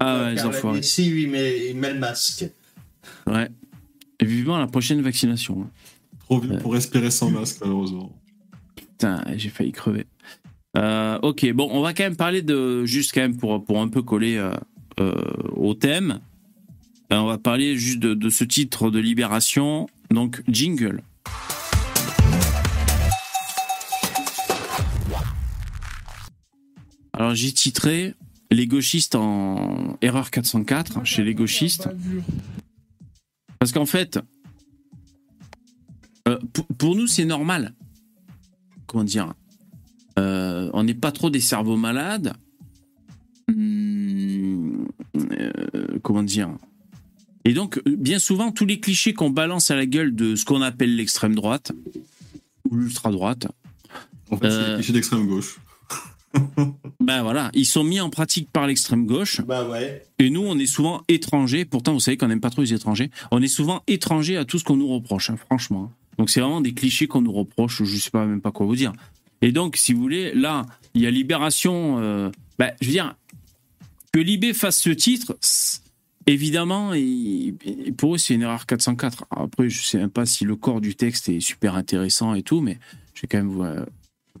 Ah 0.00 0.22
ouais, 0.22 0.34
les 0.34 0.44
enfoirés. 0.44 0.78
Messi, 0.78 1.06
il 1.06 1.30
met, 1.30 1.68
il 1.70 1.76
met 1.76 1.92
le 1.92 1.98
masque. 1.98 2.46
Ouais. 3.26 3.48
Et 4.18 4.24
vivement 4.24 4.58
la 4.58 4.66
prochaine 4.66 5.02
vaccination. 5.02 5.62
hein. 5.62 5.70
Trop 6.24 6.40
vieux 6.40 6.58
pour 6.58 6.72
respirer 6.72 7.10
sans 7.10 7.30
masque, 7.30 7.58
malheureusement. 7.60 8.10
Putain, 8.76 9.22
j'ai 9.36 9.50
failli 9.50 9.72
crever. 9.72 10.06
Euh, 10.76 11.18
ok, 11.22 11.52
bon, 11.52 11.68
on 11.70 11.82
va 11.82 11.92
quand 11.92 12.04
même 12.04 12.16
parler 12.16 12.42
de. 12.42 12.84
Juste 12.84 13.12
quand 13.12 13.20
même 13.20 13.36
pour, 13.36 13.64
pour 13.64 13.80
un 13.80 13.88
peu 13.88 14.02
coller 14.02 14.36
euh, 14.36 14.54
euh, 15.00 15.12
au 15.54 15.74
thème. 15.74 16.20
Euh, 17.12 17.16
on 17.16 17.26
va 17.26 17.38
parler 17.38 17.76
juste 17.76 17.98
de, 17.98 18.14
de 18.14 18.28
ce 18.30 18.44
titre 18.44 18.90
de 18.90 18.98
Libération. 19.00 19.88
Donc, 20.10 20.42
jingle. 20.48 21.02
Alors, 27.12 27.34
j'ai 27.34 27.52
titré 27.52 28.14
Les 28.52 28.66
gauchistes 28.66 29.14
en 29.14 29.96
erreur 30.02 30.30
404 30.30 31.04
chez 31.06 31.22
les 31.22 31.34
gauchistes. 31.34 31.88
Parce 33.58 33.72
qu'en 33.72 33.86
fait, 33.86 34.18
euh, 36.26 36.38
pour, 36.52 36.66
pour 36.66 36.96
nous, 36.96 37.06
c'est 37.06 37.24
normal. 37.24 37.74
Comment 38.86 39.04
dire 39.04 39.34
Euh, 40.18 40.70
On 40.72 40.82
n'est 40.82 40.94
pas 40.94 41.12
trop 41.12 41.30
des 41.30 41.40
cerveaux 41.40 41.76
malades. 41.76 42.32
Hum, 43.48 44.88
euh, 45.16 45.98
comment 46.02 46.22
dire 46.22 46.50
Et 47.44 47.52
donc, 47.52 47.80
bien 47.86 48.18
souvent, 48.18 48.50
tous 48.50 48.66
les 48.66 48.80
clichés 48.80 49.14
qu'on 49.14 49.30
balance 49.30 49.70
à 49.70 49.76
la 49.76 49.86
gueule 49.86 50.14
de 50.14 50.34
ce 50.34 50.44
qu'on 50.44 50.62
appelle 50.62 50.96
l'extrême 50.96 51.34
droite 51.34 51.72
ou 52.68 52.76
l'ultra 52.76 53.10
droite, 53.10 53.46
En 54.30 54.36
fait, 54.36 54.50
c'est 54.50 54.68
les 54.68 54.74
clichés 54.74 54.92
d'extrême 54.92 55.26
gauche. 55.26 55.58
ben 57.00 57.22
voilà, 57.22 57.50
ils 57.54 57.66
sont 57.66 57.82
mis 57.82 58.00
en 58.00 58.10
pratique 58.10 58.50
par 58.52 58.66
l'extrême 58.66 59.06
gauche. 59.06 59.40
Bah 59.42 59.68
ouais. 59.68 60.04
Et 60.18 60.30
nous, 60.30 60.42
on 60.42 60.58
est 60.58 60.66
souvent 60.66 61.02
étrangers. 61.08 61.64
Pourtant, 61.64 61.92
vous 61.92 62.00
savez 62.00 62.16
qu'on 62.16 62.28
n'aime 62.28 62.40
pas 62.40 62.50
trop 62.50 62.62
les 62.62 62.72
étrangers. 62.72 63.10
On 63.30 63.42
est 63.42 63.48
souvent 63.48 63.82
étrangers 63.86 64.36
à 64.36 64.44
tout 64.44 64.58
ce 64.58 64.64
qu'on 64.64 64.76
nous 64.76 64.88
reproche, 64.88 65.30
hein, 65.30 65.36
franchement. 65.36 65.92
Donc, 66.18 66.30
c'est 66.30 66.40
vraiment 66.40 66.60
des 66.60 66.72
clichés 66.72 67.06
qu'on 67.06 67.22
nous 67.22 67.32
reproche. 67.32 67.82
Je 67.82 67.96
sais 67.96 68.10
pas 68.10 68.26
même 68.26 68.40
pas 68.40 68.52
quoi 68.52 68.66
vous 68.66 68.76
dire. 68.76 68.92
Et 69.42 69.52
donc, 69.52 69.76
si 69.76 69.92
vous 69.92 70.00
voulez, 70.00 70.32
là, 70.34 70.66
il 70.94 71.02
y 71.02 71.06
a 71.06 71.10
Libération. 71.10 71.98
euh, 71.98 72.30
ben, 72.58 72.72
je 72.80 72.86
veux 72.86 72.92
dire, 72.92 73.16
que 74.12 74.20
Libé 74.20 74.52
fasse 74.52 74.78
ce 74.78 74.90
titre, 74.90 75.36
évidemment, 76.26 76.92
et, 76.94 77.54
et 77.64 77.92
pour 77.92 78.14
eux, 78.14 78.18
c'est 78.18 78.34
une 78.34 78.42
erreur 78.42 78.66
404. 78.66 79.24
Après, 79.30 79.70
je 79.70 79.82
sais 79.82 79.98
même 79.98 80.10
pas 80.10 80.26
si 80.26 80.44
le 80.44 80.56
corps 80.56 80.80
du 80.80 80.94
texte 80.94 81.28
est 81.28 81.40
super 81.40 81.74
intéressant 81.74 82.34
et 82.34 82.42
tout, 82.42 82.60
mais 82.60 82.78
je 83.14 83.22
vais 83.22 83.28
quand 83.28 83.38
même 83.38 83.48
vous, 83.48 83.62
euh, 83.62 83.84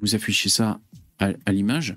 vous 0.00 0.14
afficher 0.14 0.48
ça 0.48 0.80
à, 1.20 1.30
à 1.46 1.52
l'image. 1.52 1.96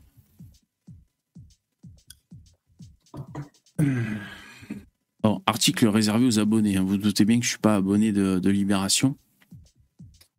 Bon, 5.23 5.41
article 5.45 5.87
réservé 5.87 6.25
aux 6.25 6.39
abonnés. 6.39 6.77
hein. 6.77 6.83
Vous 6.83 6.97
doutez 6.97 7.25
bien 7.25 7.39
que 7.39 7.45
je 7.45 7.49
suis 7.51 7.59
pas 7.59 7.75
abonné 7.75 8.11
de, 8.11 8.39
de 8.39 8.49
Libération. 8.49 9.15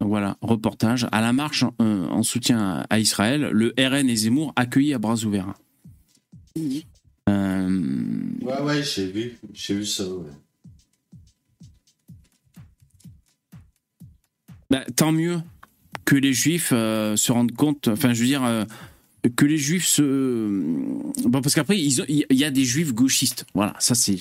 Donc 0.01 0.09
voilà, 0.11 0.37
reportage. 0.43 1.07
À 1.12 1.20
la 1.20 1.32
marche 1.32 1.64
euh, 1.80 2.07
en 2.09 2.22
soutien 2.22 2.85
à 2.91 2.99
Israël, 2.99 3.49
le 3.53 3.72
RN 3.78 4.09
et 4.09 4.16
Zemmour 4.16 4.53
accueillis 4.57 4.93
à 4.95 4.99
bras 4.99 5.16
ouverts. 5.24 5.55
Euh, 7.28 8.01
Ouais, 8.43 8.61
ouais, 8.61 8.82
j'ai 8.82 9.11
vu. 9.11 9.39
J'ai 9.55 9.74
vu 9.74 9.87
ça, 9.87 10.07
ouais. 10.07 10.30
bah, 14.70 14.85
tant 14.97 15.12
mieux 15.12 15.41
que 16.05 16.17
les 16.17 16.33
juifs 16.33 16.71
euh, 16.73 17.17
se 17.17 17.33
rendent 17.33 17.53
compte, 17.53 17.89
enfin 17.89 18.15
je 18.15 18.21
veux 18.21 18.27
dire, 18.27 18.45
euh, 18.45 18.65
que 19.37 19.47
les 19.47 19.57
juifs 19.59 19.87
se... 19.87 20.03
Bon, 21.25 21.41
parce 21.41 21.55
qu'après, 21.55 21.79
il 21.79 22.27
y 22.31 22.45
a 22.45 22.51
des 22.51 22.65
juifs 22.65 22.93
gauchistes. 22.93 23.47
Voilà, 23.55 23.75
ça 23.79 23.95
c'est... 23.95 24.19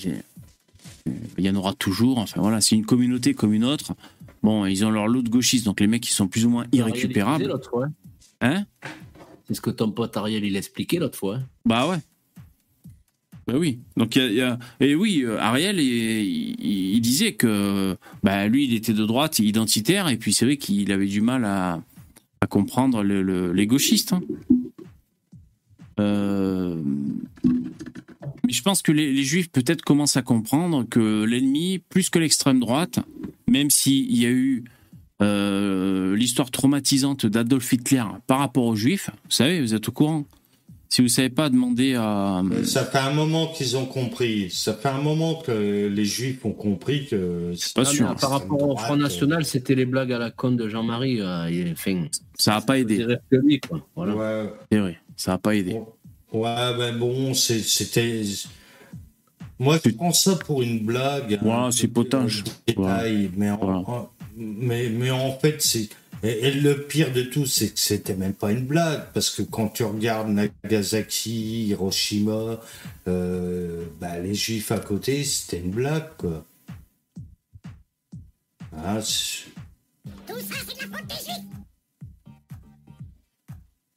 Il 1.36 1.44
y 1.44 1.50
en 1.50 1.54
aura 1.54 1.74
toujours, 1.74 2.18
enfin 2.18 2.40
voilà, 2.40 2.62
c'est 2.62 2.76
une 2.76 2.86
communauté 2.86 3.34
comme 3.34 3.52
une 3.52 3.64
autre. 3.64 3.94
Bon, 4.42 4.64
ils 4.64 4.84
ont 4.84 4.90
leur 4.90 5.06
lot 5.06 5.22
de 5.22 5.28
gauchistes, 5.28 5.66
donc 5.66 5.80
les 5.80 5.86
mecs, 5.86 6.08
ils 6.08 6.12
sont 6.12 6.28
plus 6.28 6.46
ou 6.46 6.50
moins 6.50 6.66
irrécupérables. 6.72 7.52
Hein? 8.40 8.64
C'est 9.46 9.54
ce 9.54 9.60
que 9.60 9.70
ton 9.70 9.90
pote 9.90 10.16
Ariel, 10.16 10.44
il 10.44 10.56
expliquait 10.56 10.98
l'autre 10.98 11.18
fois. 11.18 11.40
Bah 11.66 11.86
ouais. 11.86 11.98
Bah 13.46 13.54
oui. 13.58 13.78
Donc 13.96 14.16
il 14.16 14.32
y 14.34 14.40
a, 14.40 14.58
et 14.80 14.94
oui, 14.94 15.22
euh, 15.24 15.38
Ariel, 15.38 15.78
il, 15.78 17.00
disait 17.00 17.34
que 17.34 17.96
bah 18.22 18.46
lui, 18.48 18.64
il 18.64 18.74
était 18.74 18.94
de 18.94 19.04
droite, 19.04 19.38
identitaire, 19.38 20.08
et 20.08 20.16
puis 20.16 20.32
c'est 20.32 20.46
vrai 20.46 20.56
qu'il 20.56 20.90
avait 20.92 21.06
du 21.06 21.20
mal 21.20 21.44
à, 21.44 21.82
comprendre 22.48 23.02
le- 23.02 23.22
le- 23.22 23.52
les 23.52 23.66
gauchistes. 23.66 24.12
hein. 24.12 24.20
Euh, 26.00 26.82
mais 28.44 28.52
je 28.52 28.62
pense 28.62 28.82
que 28.82 28.92
les, 28.92 29.12
les 29.12 29.22
juifs 29.22 29.50
peut-être 29.50 29.82
commencent 29.82 30.16
à 30.16 30.22
comprendre 30.22 30.84
que 30.88 31.24
l'ennemi, 31.24 31.78
plus 31.78 32.10
que 32.10 32.18
l'extrême 32.18 32.60
droite, 32.60 32.98
même 33.48 33.70
s'il 33.70 34.14
y 34.16 34.26
a 34.26 34.30
eu 34.30 34.64
euh, 35.22 36.14
l'histoire 36.16 36.50
traumatisante 36.50 37.24
d'Adolf 37.26 37.72
Hitler 37.72 38.04
par 38.26 38.40
rapport 38.40 38.64
aux 38.66 38.76
juifs, 38.76 39.08
vous 39.24 39.30
savez, 39.30 39.60
vous 39.60 39.74
êtes 39.74 39.88
au 39.88 39.92
courant. 39.92 40.26
Si 40.94 41.02
vous 41.02 41.08
savez 41.08 41.28
pas, 41.28 41.50
demandez 41.50 41.96
à. 41.96 42.40
Ça 42.62 42.84
fait 42.84 42.98
un 42.98 43.10
moment 43.12 43.48
qu'ils 43.48 43.76
ont 43.76 43.84
compris. 43.84 44.48
Ça 44.50 44.74
fait 44.74 44.90
un 44.90 45.00
moment 45.02 45.34
que 45.34 45.88
les 45.92 46.04
Juifs 46.04 46.44
ont 46.44 46.52
compris 46.52 47.06
que. 47.06 47.52
c'est 47.56 47.74
Pas 47.74 47.84
sûr. 47.84 48.14
par 48.14 48.30
rapport 48.30 48.62
au 48.62 48.76
Front 48.76 48.94
National, 48.96 49.44
c'était 49.44 49.74
les 49.74 49.86
blagues 49.86 50.12
à 50.12 50.18
la 50.18 50.30
con 50.30 50.52
de 50.52 50.68
Jean-Marie. 50.68 51.20
euh, 51.20 51.72
Enfin, 51.72 52.04
Ça 52.38 52.54
a 52.54 52.60
pas 52.60 52.78
aidé. 52.78 53.04
lui, 53.32 53.58
quoi. 53.58 53.84
Voilà. 53.96 54.14
Ouais. 54.70 54.96
Ça 55.16 55.32
a 55.32 55.38
pas 55.38 55.56
aidé. 55.56 55.80
ouais, 56.32 56.76
ben 56.78 56.96
bon, 56.96 57.34
c'était. 57.34 58.22
Moi, 59.58 59.78
je 59.84 59.90
prends 59.90 60.12
ça 60.12 60.36
pour 60.36 60.62
une 60.62 60.78
blague. 60.78 61.40
Voilà, 61.42 61.62
un 61.64 61.70
c'est 61.72 61.88
potage. 61.88 62.44
détail, 62.68 63.30
mais, 63.36 63.50
en, 63.50 63.56
Voilà. 63.56 63.78
en- 63.78 64.10
mais, 64.36 64.88
mais 64.90 65.10
en 65.10 65.32
fait, 65.32 65.60
c'est. 65.60 65.88
Et, 66.24 66.46
et 66.48 66.50
le 66.52 66.82
pire 66.86 67.12
de 67.12 67.22
tout, 67.22 67.44
c'est 67.46 67.68
que 67.74 67.78
c'était 67.78 68.14
même 68.16 68.32
pas 68.32 68.50
une 68.50 68.64
blague, 68.64 69.04
parce 69.12 69.28
que 69.30 69.42
quand 69.42 69.68
tu 69.68 69.84
regardes 69.84 70.30
Nagasaki, 70.30 71.66
Hiroshima, 71.68 72.60
euh, 73.08 73.84
bah, 74.00 74.18
les 74.18 74.34
Juifs 74.34 74.72
à 74.72 74.78
côté, 74.78 75.22
c'était 75.22 75.58
une 75.60 75.70
blague, 75.70 76.08
quoi. 76.16 76.44
Ah, 78.76 79.00
c'est- 79.02 79.44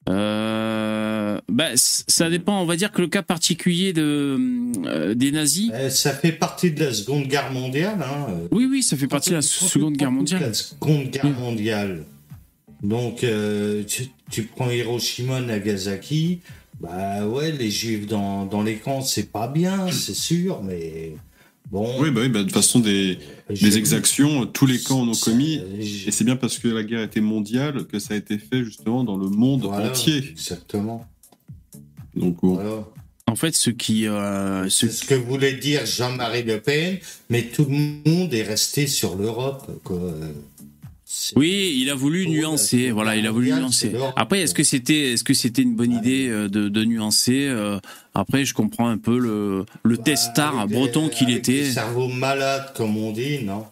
Euh, 0.09 1.39
bah, 1.49 1.69
ça 1.75 2.29
dépend. 2.29 2.61
On 2.61 2.65
va 2.65 2.77
dire 2.77 2.91
que 2.91 3.01
le 3.01 3.07
cas 3.07 3.23
particulier 3.23 3.91
de, 3.91 4.37
euh, 4.85 5.13
des 5.15 5.31
nazis. 5.31 5.69
Eh, 5.77 5.89
ça 5.89 6.13
fait 6.13 6.31
partie 6.31 6.71
de 6.71 6.83
la 6.85 6.93
Seconde 6.93 7.27
Guerre 7.27 7.51
mondiale. 7.51 7.99
Hein. 8.01 8.27
Oui, 8.51 8.67
oui, 8.69 8.83
ça 8.83 8.95
fait 8.95 9.07
partie 9.07 9.31
de 9.31 9.35
la 9.35 9.41
Seconde 9.41 9.97
Guerre 9.97 10.11
mondiale. 10.11 10.41
La 10.41 10.53
Seconde 10.53 11.09
Guerre 11.09 11.25
mondiale. 11.25 12.05
Donc, 12.83 13.23
euh, 13.23 13.83
tu, 13.85 14.07
tu 14.29 14.43
prends 14.43 14.69
Hiroshima, 14.69 15.41
Nagasaki. 15.41 16.39
Bah 16.79 17.25
ouais, 17.27 17.51
les 17.51 17.71
Juifs 17.71 18.05
dans, 18.05 18.45
dans 18.45 18.61
les 18.61 18.75
camps, 18.75 19.01
c'est 19.01 19.31
pas 19.31 19.47
bien, 19.47 19.91
c'est 19.91 20.13
sûr, 20.13 20.61
mais 20.61 21.13
bon. 21.71 21.89
Oui, 21.99 22.11
bah 22.11 22.21
oui, 22.21 22.29
bah, 22.29 22.39
de 22.39 22.43
toute 22.43 22.53
façon, 22.53 22.79
des, 22.79 23.17
des 23.49 23.77
exactions, 23.79 24.45
tous 24.45 24.67
les 24.67 24.77
camps 24.79 25.01
en 25.01 25.07
ont 25.07 25.11
commis. 25.15 25.57
Euh, 25.57 25.81
Et 26.07 26.11
c'est 26.11 26.23
bien 26.23 26.35
parce 26.35 26.59
que 26.59 26.67
la 26.67 26.83
guerre 26.83 27.01
était 27.01 27.19
mondiale 27.21 27.85
que 27.87 27.97
ça 27.97 28.13
a 28.13 28.17
été 28.17 28.37
fait 28.37 28.63
justement 28.63 29.03
dans 29.03 29.17
le 29.17 29.27
monde 29.27 29.63
Voilà, 29.63 29.89
entier. 29.89 30.17
Exactement. 30.29 31.07
Donc, 32.15 32.37
bon. 32.41 32.53
Voilà. 32.53 32.83
En 33.29 33.35
fait, 33.35 33.55
ce 33.55 33.71
qui, 33.71 34.07
euh, 34.07 34.69
ce- 34.69 34.87
C'est 34.87 34.93
ce 34.93 35.05
que 35.05 35.15
voulait 35.15 35.53
dire 35.53 35.85
Jean-Marie 35.85 36.43
Le 36.43 36.61
Pen, 36.61 36.99
mais 37.29 37.41
tout 37.43 37.65
le 37.65 37.75
monde 38.11 38.33
est 38.35 38.43
resté 38.43 38.85
sur 38.87 39.15
l'Europe. 39.15 39.67
quoi. 39.83 39.99
Oui, 41.35 41.77
il 41.79 41.89
a 41.89 41.95
voulu 41.95 42.27
nuancer. 42.27 42.91
Voilà, 42.91 43.15
il 43.15 43.25
a 43.27 43.31
voulu 43.31 43.51
nuancer. 43.53 43.93
Après, 44.15 44.41
est-ce 44.41 44.53
que 44.53 44.63
c'était, 44.63 45.13
est-ce 45.13 45.23
que 45.23 45.33
c'était 45.33 45.61
une 45.61 45.75
bonne 45.75 45.93
Ouais. 45.93 45.99
idée 45.99 46.27
euh, 46.27 46.49
de, 46.49 46.67
de 46.67 46.83
nuancer 46.83 47.47
euh, 47.47 47.79
Après, 48.13 48.43
je 48.43 48.53
comprends 48.53 48.89
un 48.89 48.97
peu 48.97 49.17
le, 49.17 49.65
le 49.83 49.97
testard 49.97 50.67
breton 50.67 51.07
qu'il 51.09 51.29
était. 51.29 51.63
des 51.63 51.71
cerveaux 51.71 52.09
malades, 52.09 52.73
comme 52.75 52.97
on 52.97 53.11
dit, 53.13 53.39
non? 53.43 53.65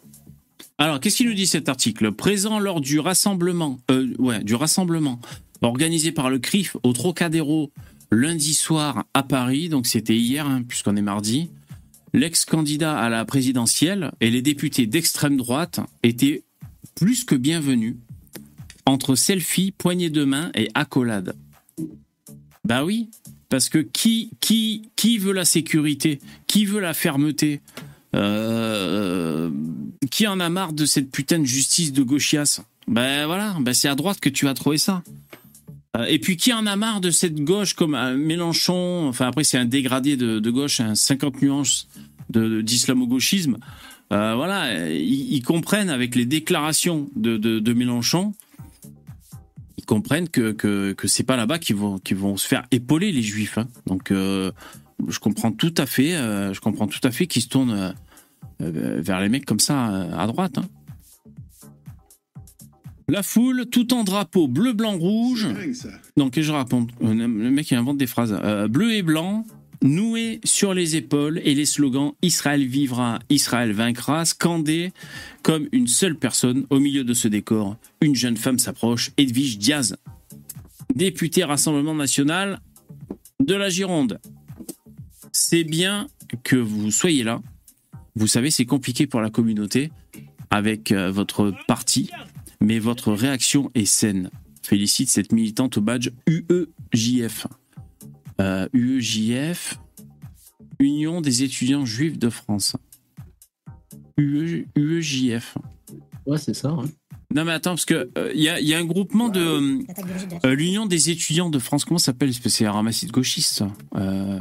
Alors, 0.78 1.00
qu'est-ce 1.00 1.18
qu'il 1.18 1.28
nous 1.28 1.34
dit 1.34 1.48
cet 1.48 1.68
article? 1.68 2.12
Présent 2.14 2.58
lors 2.60 2.80
du 2.80 3.00
rassemblement, 3.00 3.80
euh, 3.92 4.14
ouais, 4.18 4.44
du 4.44 4.56
rassemblement 4.56 5.20
organisé 5.62 6.12
par 6.14 6.30
le 6.30 6.40
CRIF 6.40 6.78
au 6.84 6.94
Trocadéro 6.94 7.72
lundi 8.12 8.54
soir 8.54 9.04
à 9.14 9.24
Paris, 9.24 9.68
donc 9.68 9.88
c'était 9.88 10.16
hier, 10.16 10.46
hein, 10.48 10.64
puisqu'on 10.68 10.96
est 10.96 11.02
mardi, 11.02 11.50
l'ex-candidat 12.14 12.98
à 12.98 13.10
la 13.10 13.26
présidentielle 13.26 14.12
et 14.22 14.30
les 14.30 14.42
députés 14.42 14.86
d'extrême 14.86 15.36
droite 15.38 15.80
étaient 16.04 16.44
plus 16.96 17.24
que 17.26 17.36
bienvenus 17.36 17.96
entre 18.86 19.16
selfie, 19.16 19.72
poignée 19.72 20.10
de 20.10 20.24
main 20.24 20.52
et 20.56 20.70
accolade. 20.74 21.36
Bah 22.64 22.84
oui, 22.86 23.10
parce 23.50 23.70
que 23.70 23.80
qui, 23.80 24.32
qui, 24.40 24.90
qui 24.96 25.18
veut 25.18 25.34
la 25.34 25.46
sécurité? 25.46 26.20
Qui 26.48 26.66
veut 26.66 26.80
la 26.80 26.94
fermeté? 26.94 27.62
Euh, 28.16 29.50
qui 30.10 30.26
en 30.28 30.40
a 30.40 30.50
marre 30.50 30.74
de 30.74 30.86
cette 30.86 31.12
putain 31.12 31.40
de 31.40 31.46
justice 31.46 31.92
de 31.92 32.02
gauchias? 32.04 32.62
Ben 32.88 33.26
voilà, 33.26 33.56
ben 33.60 33.74
c'est 33.74 33.88
à 33.90 33.96
droite 33.96 34.20
que 34.20 34.30
tu 34.30 34.46
vas 34.46 34.54
trouver 34.54 34.78
ça. 34.78 35.04
Euh, 35.98 36.06
et 36.06 36.20
puis 36.20 36.38
qui 36.38 36.54
en 36.54 36.66
a 36.66 36.76
marre 36.76 37.02
de 37.02 37.12
cette 37.12 37.36
gauche 37.44 37.74
comme 37.74 37.98
Mélenchon, 38.16 39.08
enfin 39.08 39.28
après 39.28 39.44
c'est 39.44 39.58
un 39.58 39.66
dégradé 39.66 40.16
de, 40.16 40.40
de 40.40 40.50
gauche, 40.52 40.80
un 40.80 40.96
50 40.96 41.42
nuances 41.42 41.88
de- 42.30 42.62
d'islamo-gauchisme. 42.62 43.58
Euh, 44.16 44.34
voilà, 44.36 44.90
ils, 44.90 45.34
ils 45.36 45.44
comprennent 45.44 45.90
avec 45.90 46.16
les 46.16 46.26
déclarations 46.26 47.10
de, 47.16 47.38
de, 47.38 47.60
de 47.60 47.74
Mélenchon, 47.74 48.34
ils 49.78 49.86
comprennent 49.86 50.30
que, 50.30 50.52
que, 50.54 50.94
que 50.94 51.08
c'est 51.08 51.24
pas 51.24 51.36
là-bas 51.36 51.60
qu'ils 51.60 51.76
vont, 51.76 52.00
qu'ils 52.00 52.18
vont 52.18 52.38
se 52.38 52.48
faire 52.48 52.66
épauler 52.72 53.12
les 53.12 53.22
juifs. 53.22 53.58
hein. 53.58 53.68
Donc 53.86 54.12
euh, 54.12 54.52
je 55.08 55.20
comprends 55.20 55.52
tout 55.52 55.74
à 55.78 55.86
fait, 55.86 56.16
euh, 56.16 56.54
je 56.54 56.62
comprends 56.62 56.88
tout 56.88 57.02
à 57.04 57.12
fait 57.12 57.28
qu'ils 57.28 57.42
se 57.42 57.50
tournent 57.50 57.94
vers 58.60 59.20
les 59.20 59.28
mecs 59.30 59.46
comme 59.46 59.60
ça 59.60 59.86
à 60.18 60.26
droite. 60.28 60.58
hein. 60.60 60.66
La 63.08 63.22
foule, 63.22 63.68
tout 63.68 63.94
en 63.94 64.04
drapeau 64.04 64.48
bleu, 64.48 64.74
blanc, 64.74 64.98
rouge. 64.98 65.48
Donc, 66.18 66.40
je 66.40 66.52
raconte? 66.52 66.90
Le 67.02 67.28
mec, 67.28 67.70
il 67.70 67.76
invente 67.76 67.98
des 67.98 68.08
phrases. 68.08 68.34
Bleu 68.70 68.94
et 68.94 69.04
blanc, 69.04 69.46
noué 69.86 70.42
sur 70.44 70.74
les 70.74 70.96
épaules 70.96 71.40
et 71.44 71.54
les 71.54 71.66
slogans 71.66 72.14
Israël 72.22 72.66
vivra, 72.66 73.20
Israël 73.30 73.72
vaincra, 73.72 74.26
scandés 74.26 74.92
comme 75.44 75.68
une 75.72 75.88
seule 75.88 76.18
personne 76.18 76.66
au 76.70 76.80
milieu 76.80 77.04
de 77.04 77.14
ce 77.14 77.28
décor. 77.28 77.78
Une 78.02 78.16
jeune 78.16 78.36
femme 78.36 78.60
s'approche, 78.60 79.12
Edwige 79.18 79.58
Diaz, 79.58 79.96
députée 80.94 81.44
Rassemblement 81.44 81.94
national 81.94 82.60
de 83.40 83.54
la 83.54 83.70
Gironde. 83.70 84.20
C'est 85.32 85.64
bien 85.64 86.08
que 86.44 86.56
vous 86.56 86.92
soyez 86.92 87.24
là 87.24 87.42
Vous 88.16 88.28
savez, 88.28 88.50
c'est 88.50 88.66
compliqué 88.66 89.06
pour 89.06 89.22
la 89.22 89.30
communauté 89.30 89.92
avec 90.50 90.92
euh, 90.92 91.12
votre 91.12 91.54
parti, 91.68 92.10
mais 92.60 92.80
votre 92.80 93.14
réaction 93.14 93.70
est 93.76 93.86
saine. 93.86 94.32
Félicite 94.64 95.10
cette 95.10 95.32
militante 95.32 95.78
au 95.78 95.82
badge 95.82 96.10
UEJF. 96.28 97.48
Euh, 98.42 98.68
UEJF, 98.74 99.80
Union 100.80 101.22
des 101.22 101.44
étudiants 101.44 101.86
juifs 101.86 102.18
de 102.20 102.30
France. 102.30 102.76
UE, 104.18 104.66
UEJF. 104.76 105.58
Ouais, 106.26 106.38
c'est 106.38 106.54
ça. 106.54 106.70
hein. 106.70 106.84
Non 107.34 107.44
mais 107.44 107.52
attends, 107.52 107.72
parce 107.72 107.86
que 107.86 108.10
il 108.34 108.42
y, 108.42 108.48
a, 108.50 108.60
y 108.62 108.74
a 108.74 108.78
un 108.78 108.86
groupement 108.86 109.28
de 109.30 109.40
euh, 110.46 110.56
l'Union 110.56 110.86
des 110.86 111.10
étudiants 111.10 111.50
de 111.50 111.60
France. 111.60 111.84
Comment 111.84 111.98
ça 111.98 112.06
s'appelle 112.08 112.34
C'est 112.34 112.66
un 112.66 112.72
ramassis 112.72 113.08
de 113.08 113.12
gauchistes. 113.12 113.54
ça. 113.56 113.72
Euh, 113.96 114.40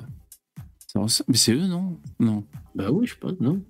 ça 0.86 1.00
ressemble- 1.00 1.26
mais 1.28 1.36
c'est 1.36 1.52
eux, 1.54 1.66
non? 1.66 1.98
Non. 2.20 2.44
Bah 2.74 2.90
oui, 2.92 3.06
je 3.06 3.16
pense, 3.16 3.32
non 3.40 3.60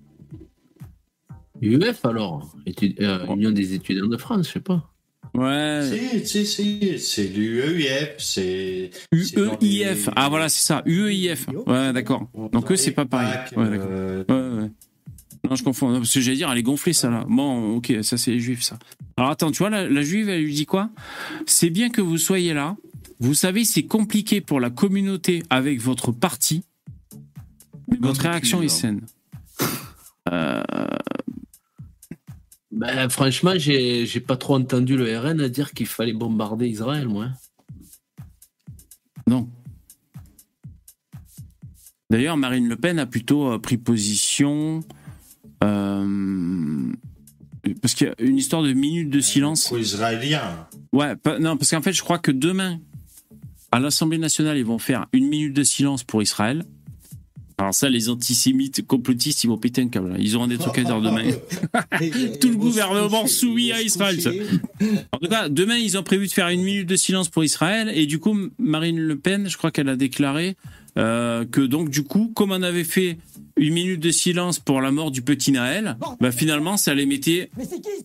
UEF 1.63 2.05
alors 2.05 2.55
Étu- 2.67 2.97
euh, 3.01 3.27
Union 3.35 3.51
des 3.53 3.73
étudiants 3.75 4.07
de 4.09 4.17
France, 4.17 4.49
je 4.49 4.53
sais 4.55 4.61
pas. 4.61 4.93
Ouais. 5.35 5.81
Si, 6.23 6.27
si, 6.27 6.47
si, 6.47 6.99
c'est 6.99 7.27
l'UEIF, 7.27 8.15
c'est. 8.19 8.91
UEIF. 9.13 10.07
les- 10.07 10.13
Ah 10.17 10.29
voilà, 10.29 10.49
c'est 10.49 10.65
ça. 10.65 10.83
UEIF. 10.87 11.47
Ouais, 11.67 11.93
d'accord. 11.93 12.29
Donc 12.53 12.71
eux, 12.71 12.77
c'est 12.77 12.93
pas 12.93 13.05
pareil. 13.05 13.37
Ouais, 13.57 13.69
d'accord. 13.71 13.89
euh, 13.91 14.25
Ouais, 14.29 14.63
ouais. 14.63 14.71
Non, 15.51 15.57
je 15.57 15.63
confonds. 15.65 15.91
Non, 15.91 15.99
parce 15.99 16.15
que 16.15 16.21
j'allais 16.21 16.37
dire, 16.37 16.51
elle 16.51 16.59
est 16.59 16.63
gonflée, 16.63 16.93
ça, 16.93 17.11
là. 17.11 17.25
Bon, 17.29 17.77
ok, 17.77 17.93
ça, 18.03 18.17
c'est 18.17 18.31
les 18.31 18.41
juifs, 18.41 18.63
ça. 18.63 18.79
Alors, 19.17 19.31
attends, 19.31 19.51
tu 19.51 19.59
vois, 19.59 19.71
la, 19.71 19.89
la 19.89 20.03
juive, 20.03 20.29
elle 20.29 20.43
lui 20.43 20.55
dit 20.55 20.67
quoi? 20.67 20.89
C'est 21.47 21.69
bien 21.71 21.91
que 21.91 22.01
vous 22.01 22.17
soyez 22.17 22.55
là. 22.55 22.77
Vous 23.21 23.35
savez, 23.35 23.65
c'est 23.65 23.83
compliqué 23.85 24.41
pour 24.41 24.59
la 24.61 24.71
communauté 24.71 25.43
avec 25.51 25.81
votre 25.81 26.13
parti. 26.13 26.63
Mais 27.89 27.99
votre 28.01 28.23
réaction 28.23 28.63
est 28.63 28.69
saine. 28.69 29.03
Euh, 30.33 30.63
Ben, 32.77 33.09
franchement, 33.09 33.53
j'ai 33.57 34.05
j'ai 34.05 34.19
pas 34.21 34.37
trop 34.37 34.57
entendu 34.57 34.97
le 34.97 35.17
RN 35.19 35.47
dire 35.49 35.73
qu'il 35.73 35.87
fallait 35.87 36.13
bombarder 36.13 36.67
Israël, 36.69 37.07
moi. 37.09 37.29
non. 39.29 39.49
D'ailleurs, 42.11 42.37
Marine 42.37 42.69
Le 42.69 42.77
Pen 42.77 42.99
a 42.99 43.07
plutôt 43.07 43.53
euh, 43.53 43.59
pris 43.59 43.77
position. 43.77 44.81
euh, 45.63 46.93
parce 47.81 47.95
qu'il 47.95 48.07
y 48.09 48.11
a 48.11 48.15
une 48.19 48.37
histoire 48.37 48.63
de 48.63 48.73
minutes 48.73 49.09
de 49.11 49.21
silence. 49.21 49.67
Pro-israélien. 49.67 50.67
Ouais, 50.93 51.17
pas- 51.17 51.39
non, 51.39 51.57
parce 51.57 51.71
qu'en 51.71 51.81
fait, 51.81 51.93
je 51.95 52.03
crois 52.03 52.19
que 52.19 52.31
demain, 52.31 52.79
à 53.73 53.81
l'Assemblée 53.81 54.19
nationale, 54.19 54.59
ils 54.59 54.65
vont 54.67 54.79
faire 54.79 55.07
une 55.13 55.29
minute 55.29 55.55
de 55.55 55.63
silence 55.63 56.05
pour 56.05 56.23
Israël. 56.23 56.65
Alors 57.57 57.73
ça, 57.73 57.89
les 57.89 58.09
antisémites 58.09 58.85
complotistes, 58.87 59.45
ils 59.45 59.47
vont 59.47 59.57
péter 59.57 59.83
un 59.83 59.89
câble. 59.89 60.17
Ils 60.19 60.35
auront 60.35 60.49
des 60.49 60.59
trucs 60.59 60.79
à 60.79 60.85
dire 60.85 61.01
demain. 61.01 61.23
Tout 62.41 62.49
le 62.49 62.57
gouvernement 62.57 63.27
soumis 63.27 63.73
à 63.73 63.81
Israël. 63.81 64.19
En 65.13 65.19
tout 65.19 65.29
cas, 65.29 65.49
demain, 65.49 65.77
ils 65.77 65.97
ont 65.97 66.03
prévu 66.03 66.27
de 66.27 66.33
faire 66.33 66.49
une 66.49 66.63
minute 66.63 66.89
de 66.89 66.97
silence 66.97 67.29
pour 67.29 67.45
Israël. 67.45 67.93
Et 67.95 68.07
du 68.07 68.19
coup, 68.19 68.37
Marine 68.59 68.99
Le 68.99 69.17
Pen, 69.17 69.49
je 69.49 69.57
crois 69.57 69.71
qu'elle 69.71 69.89
a 69.89 69.97
déclaré 69.97 70.57
euh, 70.99 71.45
que 71.45 71.61
donc, 71.61 71.91
du 71.91 72.03
coup, 72.03 72.33
comme 72.35 72.53
on 72.53 72.63
avait 72.63 72.85
fait 72.85 73.19
une 73.57 73.75
minute 73.75 74.01
de 74.01 74.11
silence 74.11 74.59
pour 74.59 74.81
la 74.81 74.91
mort 74.91 75.11
du 75.11 75.23
petit 75.23 75.53
Naël, 75.53 75.97
bah, 76.21 76.33
finalement, 76.33 76.77
ça 76.77 76.95
les 76.95 77.07
mettait 77.07 77.51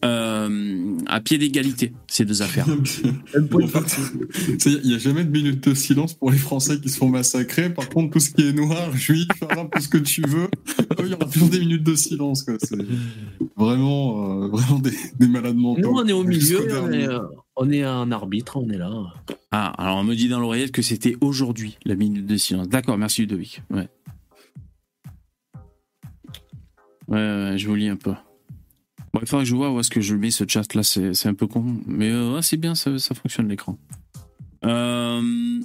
euh, 0.06 0.98
à 1.08 1.22
pied 1.22 1.38
d'égalité, 1.38 1.92
ces 2.08 2.26
deux 2.26 2.42
affaires. 2.42 2.68
Il 4.66 4.82
n'y 4.84 4.94
a 4.94 4.98
jamais 5.00 5.24
de 5.24 5.32
minute 5.32 5.68
de 5.68 5.74
silence 5.74 6.14
pour 6.14 6.32
les 6.32 6.38
Français 6.38 6.80
qui 6.80 6.90
se 6.90 6.98
font 6.98 7.10
massacrer. 7.10 7.70
Par 7.74 7.90
contre, 7.90 8.14
tout 8.14 8.20
ce 8.20 8.32
qui 8.32 8.48
est 8.48 8.54
noir, 8.54 8.96
juif, 8.96 9.28
arabe, 9.50 9.70
tout 9.74 9.82
ce 9.82 9.88
que 9.90 9.98
tu 9.98 10.22
veux, 10.28 10.50
eux, 11.00 11.06
il 11.06 11.10
y 11.10 11.14
aura 11.14 11.26
toujours 11.26 11.50
des 11.50 11.60
minutes 11.60 11.84
de 11.84 11.96
silence. 11.96 12.44
quoi. 12.44 12.56
C'est 12.60 12.78
vraiment, 13.58 14.44
euh, 14.44 14.48
vraiment 14.48 14.80
des, 14.80 14.94
des 15.20 15.28
malades 15.28 15.56
mentaux. 15.56 15.82
Nous, 15.82 15.90
on 15.90 16.08
est 16.08 16.14
au 16.14 16.24
milieu, 16.24 16.68
on 16.84 16.92
est, 16.92 17.08
euh, 17.08 17.20
on 17.56 17.72
est 17.72 17.84
un 17.84 18.12
arbitre, 18.12 18.58
on 18.58 18.70
est 18.70 18.78
là. 18.78 18.92
Ah, 19.52 19.74
alors 19.78 19.98
on 19.98 20.04
me 20.04 20.16
dit 20.16 20.30
dans 20.30 20.40
l'oreillette 20.40 20.72
que 20.72 20.82
c'était 20.84 21.16
aujourd'hui 21.22 21.78
la 21.86 21.96
minute 21.96 22.26
de 22.26 22.38
silence. 22.38 22.70
D'accord, 22.70 22.98
merci 22.98 23.22
Ludovic. 23.22 23.64
Ouais. 23.72 23.88
Ouais, 27.10 27.18
ouais, 27.18 27.58
je 27.58 27.68
vous 27.68 27.76
lis 27.76 27.90
un 27.90 27.96
peu. 27.96 28.14
Bon, 29.14 29.20
il 29.22 29.28
faudra 29.28 29.44
que 29.44 29.50
je 29.50 29.56
vois 29.56 29.72
où 29.74 29.80
est-ce 29.80 29.90
que 29.90 30.02
je 30.02 30.14
mets 30.16 30.30
ce 30.32 30.44
chat 30.48 30.74
là, 30.76 30.84
c'est 30.84 31.14
c'est 31.16 31.28
un 31.28 31.34
peu 31.34 31.48
con. 31.48 31.66
Mais 31.88 32.10
euh, 32.12 32.36
ouais, 32.36 32.42
c'est 32.44 32.58
bien, 32.58 32.76
ça, 32.76 32.98
ça 33.00 33.16
fonctionne 33.16 33.48
l'écran. 33.50 33.78
Euh... 34.66 35.60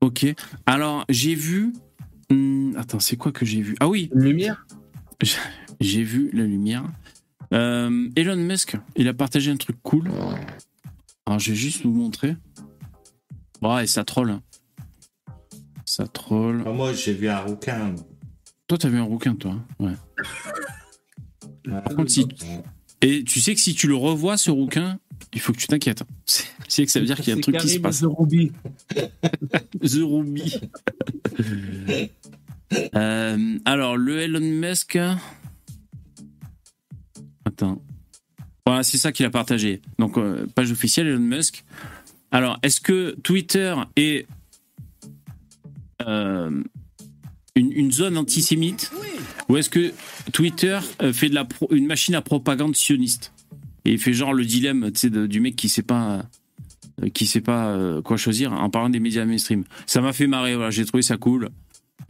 Ok. 0.00 0.26
Alors, 0.66 1.04
j'ai 1.08 1.34
vu. 1.34 1.72
Hmm, 2.30 2.72
attends, 2.76 3.00
c'est 3.00 3.16
quoi 3.16 3.32
que 3.32 3.44
j'ai 3.44 3.60
vu? 3.60 3.74
Ah 3.80 3.88
oui, 3.88 4.10
Une 4.14 4.22
lumière? 4.22 4.66
J'ai 5.80 6.02
vu 6.02 6.30
la 6.32 6.44
lumière. 6.44 6.84
Euh, 7.52 8.08
Elon 8.16 8.36
Musk, 8.36 8.76
il 8.96 9.06
a 9.08 9.14
partagé 9.14 9.50
un 9.50 9.56
truc 9.56 9.76
cool. 9.82 10.10
Alors, 11.26 11.38
je 11.38 11.50
vais 11.50 11.56
juste 11.56 11.82
vous 11.84 11.92
montrer. 11.92 12.36
Ouais, 13.62 13.86
ça 13.86 14.04
troll. 14.04 14.30
hein. 14.30 14.42
Ça 15.84 16.06
troll. 16.08 16.62
Ah, 16.66 16.70
Moi, 16.72 16.92
j'ai 16.94 17.14
vu 17.14 17.28
un 17.28 17.38
rouquin. 17.38 17.94
Toi, 18.68 18.78
t'as 18.78 18.88
vu 18.88 18.98
un 18.98 19.02
rouquin, 19.02 19.34
toi 19.34 19.52
hein 19.52 19.64
Ouais. 19.80 19.92
Par 21.70 21.94
contre, 21.96 22.10
si- 22.10 22.26
Et 23.02 23.24
tu 23.24 23.40
sais 23.40 23.54
que 23.54 23.60
si 23.60 23.74
tu 23.74 23.86
le 23.88 23.94
revois, 23.96 24.36
ce 24.36 24.50
rouquin, 24.50 24.98
il 25.32 25.40
faut 25.40 25.52
que 25.52 25.58
tu 25.58 25.66
t'inquiètes. 25.66 26.02
C'est 26.26 26.44
c'est 26.68 26.84
que 26.84 26.90
ça 26.92 27.00
veut 27.00 27.06
dire 27.06 27.16
qu'il 27.16 27.28
y 27.28 27.32
a 27.32 27.36
un 27.36 27.40
truc 27.40 27.56
qui 27.58 27.68
se 27.70 27.78
passe. 27.78 28.00
The 28.00 28.06
Ruby. 28.08 28.52
The 29.80 30.02
Ruby. 30.02 30.54
Euh, 32.94 33.58
alors, 33.64 33.96
le 33.96 34.20
Elon 34.20 34.40
Musk. 34.42 34.98
Attends. 37.46 37.82
Voilà, 38.66 38.82
c'est 38.82 38.98
ça 38.98 39.10
qu'il 39.10 39.24
a 39.24 39.30
partagé. 39.30 39.80
Donc, 39.98 40.18
euh, 40.18 40.46
page 40.54 40.70
officielle 40.70 41.06
Elon 41.06 41.18
Musk. 41.20 41.64
Alors, 42.30 42.58
est-ce 42.62 42.82
que 42.82 43.16
Twitter 43.22 43.74
est 43.96 44.26
euh, 46.06 46.62
une, 47.58 47.72
une 47.72 47.92
zone 47.92 48.16
antisémite 48.16 48.90
Ou 49.48 49.56
est-ce 49.56 49.70
que 49.70 49.92
Twitter 50.32 50.78
euh, 51.02 51.12
fait 51.12 51.28
de 51.28 51.34
la 51.34 51.44
pro- 51.44 51.68
une 51.72 51.86
machine 51.86 52.14
à 52.14 52.22
propagande 52.22 52.76
sioniste 52.76 53.32
Et 53.84 53.92
il 53.92 53.98
fait 53.98 54.12
genre 54.12 54.32
le 54.34 54.44
dilemme 54.44 54.90
de- 55.02 55.26
du 55.26 55.40
mec 55.40 55.56
qui 55.56 55.68
sait 55.68 55.82
pas. 55.82 56.24
euh, 57.02 57.08
qui 57.14 57.26
sait 57.26 57.40
pas 57.40 57.68
euh, 57.68 58.02
quoi 58.02 58.16
choisir 58.16 58.52
en 58.52 58.68
parlant 58.70 58.90
des 58.90 58.98
médias 59.00 59.24
mainstream. 59.24 59.64
Ça 59.86 60.00
m'a 60.00 60.12
fait 60.12 60.26
marrer, 60.26 60.54
voilà, 60.56 60.70
j'ai 60.70 60.84
trouvé 60.84 61.02
ça 61.02 61.16
cool. 61.16 61.48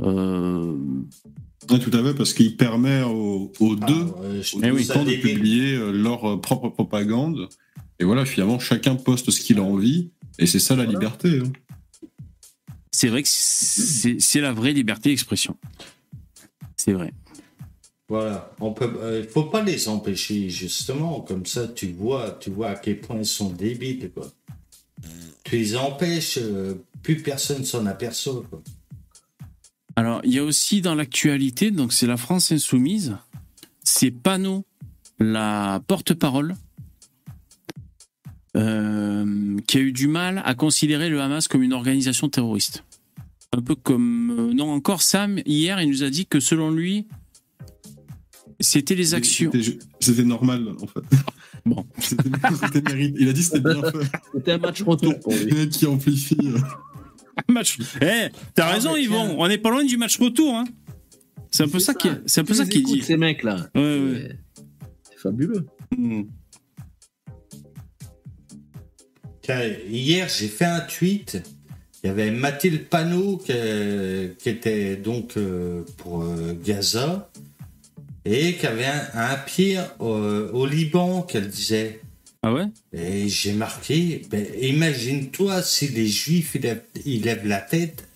Euh, 0.01 0.75
Ouais, 1.71 1.79
tout 1.79 1.91
à 1.93 2.03
fait, 2.03 2.15
parce 2.15 2.33
qu'il 2.33 2.57
permet 2.57 3.03
aux, 3.03 3.53
aux 3.61 3.77
deux 3.77 4.07
je 4.41 4.57
aux 4.57 4.75
oui, 4.75 4.87
camps 4.87 5.05
de 5.05 5.17
publier 5.17 5.77
leur 5.93 6.41
propre 6.41 6.71
propagande. 6.71 7.49
Et 8.01 8.05
voilà, 8.05 8.25
finalement, 8.25 8.59
chacun 8.59 8.95
poste 8.95 9.31
ce 9.31 9.39
qu'il 9.41 9.59
a 9.59 9.63
envie. 9.63 10.09
Et 10.39 10.47
c'est 10.47 10.61
ça 10.61 10.77
la 10.77 10.87
liberté. 10.87 11.41
hein. 11.45 11.53
C'est 12.99 13.07
vrai 13.07 13.23
que 13.23 13.29
c'est 13.29 14.41
la 14.41 14.51
vraie 14.51 14.73
liberté 14.73 15.11
d'expression. 15.11 15.57
C'est 16.77 16.93
vrai. 16.93 17.15
Voilà, 18.09 18.53
on 18.59 18.73
peut, 18.73 18.93
euh, 19.01 19.25
faut 19.29 19.45
pas 19.45 19.63
les 19.63 19.89
empêcher 19.89 20.51
justement, 20.51 21.21
comme 21.21 21.47
ça 21.47 21.69
tu 21.69 21.93
vois, 21.93 22.37
tu 22.41 22.51
vois 22.51 22.71
à 22.71 22.75
quel 22.75 23.01
point 23.01 23.19
ils 23.19 23.25
sont 23.25 23.51
débiles 23.51 24.11
quoi. 24.13 24.29
Tu 25.45 25.57
les 25.57 25.77
empêches, 25.77 26.39
euh, 26.39 26.75
plus 27.05 27.23
personne 27.23 27.65
s'en 27.65 27.87
aperçoit 27.87 28.43
quoi. 28.51 28.61
Alors, 29.95 30.21
il 30.25 30.33
y 30.33 30.41
a 30.41 30.45
aussi 30.45 30.81
dans 30.81 30.97
l'actualité, 30.97 31.71
donc 31.71 31.93
c'est 31.93 32.09
la 32.09 32.17
France 32.17 32.51
insoumise, 32.51 33.17
c'est 33.85 34.11
Pano, 34.11 34.65
la 35.21 35.81
porte-parole, 35.87 36.57
euh, 38.57 39.57
qui 39.69 39.77
a 39.77 39.81
eu 39.81 39.93
du 39.93 40.09
mal 40.09 40.43
à 40.45 40.57
considérer 40.57 41.11
le 41.11 41.21
Hamas 41.21 41.47
comme 41.47 41.63
une 41.63 41.73
organisation 41.73 42.29
terroriste. 42.29 42.83
Un 43.57 43.63
peu 43.63 43.75
comme... 43.75 44.31
euh, 44.51 44.55
non, 44.55 44.71
encore 44.73 45.03
Sam, 45.03 45.41
hier, 45.47 45.81
il 45.81 45.89
nous 45.91 46.03
a 46.03 46.11
dit 46.11 46.27
que 46.27 46.39
selon 46.41 46.71
lui, 46.71 47.07
c'était 48.61 48.95
les 48.95 49.15
actions... 49.15 49.51
C'était- 50.01 50.25
normal, 50.25 50.69
en 50.81 50.87
fait. 50.87 51.01
Bon. 51.65 51.85
Il 53.19 53.29
a 53.29 53.33
dit 53.33 53.41
que 53.41 53.47
c'était 53.47 53.61
bien 53.61 53.83
fait. 53.83 54.11
C'était 54.35 54.53
un 54.53 54.59
match 54.59 54.83
retour 54.83 55.19
pour 55.21 55.33
lui. 55.35 55.53
mecs 55.53 55.71
qui 55.71 55.87
amplifient. 55.87 56.37
euh, 56.43 56.59
match. 57.49 57.79
Eh, 58.01 58.29
t'as 58.55 58.69
Ah, 58.69 58.73
raison, 58.73 58.97
Yvon. 58.97 59.37
On 59.39 59.49
n'est 59.49 59.59
pas 59.59 59.71
loin 59.71 59.85
du 59.85 59.97
match 59.97 60.19
retour. 60.19 60.55
Hein. 60.55 60.65
C'est 61.51 61.65
un 61.65 61.69
peu 61.69 61.79
ça, 61.79 61.95
qui, 61.95 62.09
c'est 62.27 62.41
un 62.43 62.45
peu 62.45 62.55
ça 62.55 62.65
écoutes, 62.65 62.95
dit. 62.95 63.03
Ces. 63.03 63.17
Ouais, 63.75 63.99
ouais. 64.01 64.39
C'est 65.11 65.19
fabuleux. 65.19 65.67
Hmm. 65.97 66.23
Tiens, 69.43 69.63
hier 69.89 70.29
j'ai 70.29 70.49
fait 70.49 70.65
un 70.67 70.81
tweet, 70.81 71.43
il 72.09 72.19
y 72.19 72.23
avait 72.23 72.31
Mathilde 72.31 72.85
Panot 72.89 73.37
qui, 73.37 73.53
qui 74.39 74.49
était 74.49 74.97
donc 74.97 75.37
euh, 75.37 75.83
pour 75.99 76.23
euh, 76.23 76.57
Gaza 76.65 77.29
et 78.25 78.55
qui 78.55 78.67
avait 78.67 78.87
un, 78.87 79.03
un 79.15 79.37
pied 79.37 79.79
au, 79.99 80.07
au 80.09 80.65
Liban 80.67 81.21
qu'elle 81.23 81.49
disait. 81.49 82.01
Ah 82.43 82.55
ouais? 82.55 82.65
Et 82.95 83.29
j'ai 83.29 83.53
marqué, 83.53 84.23
ben, 84.31 84.47
imagine-toi 84.63 85.63
si 85.63 85.89
les 85.89 86.07
Juifs 86.07 86.55
ils 86.55 86.63
lèvent, 86.63 86.83
ils 87.05 87.23
lèvent 87.23 87.47
la 87.47 87.61
tête, 87.61 88.09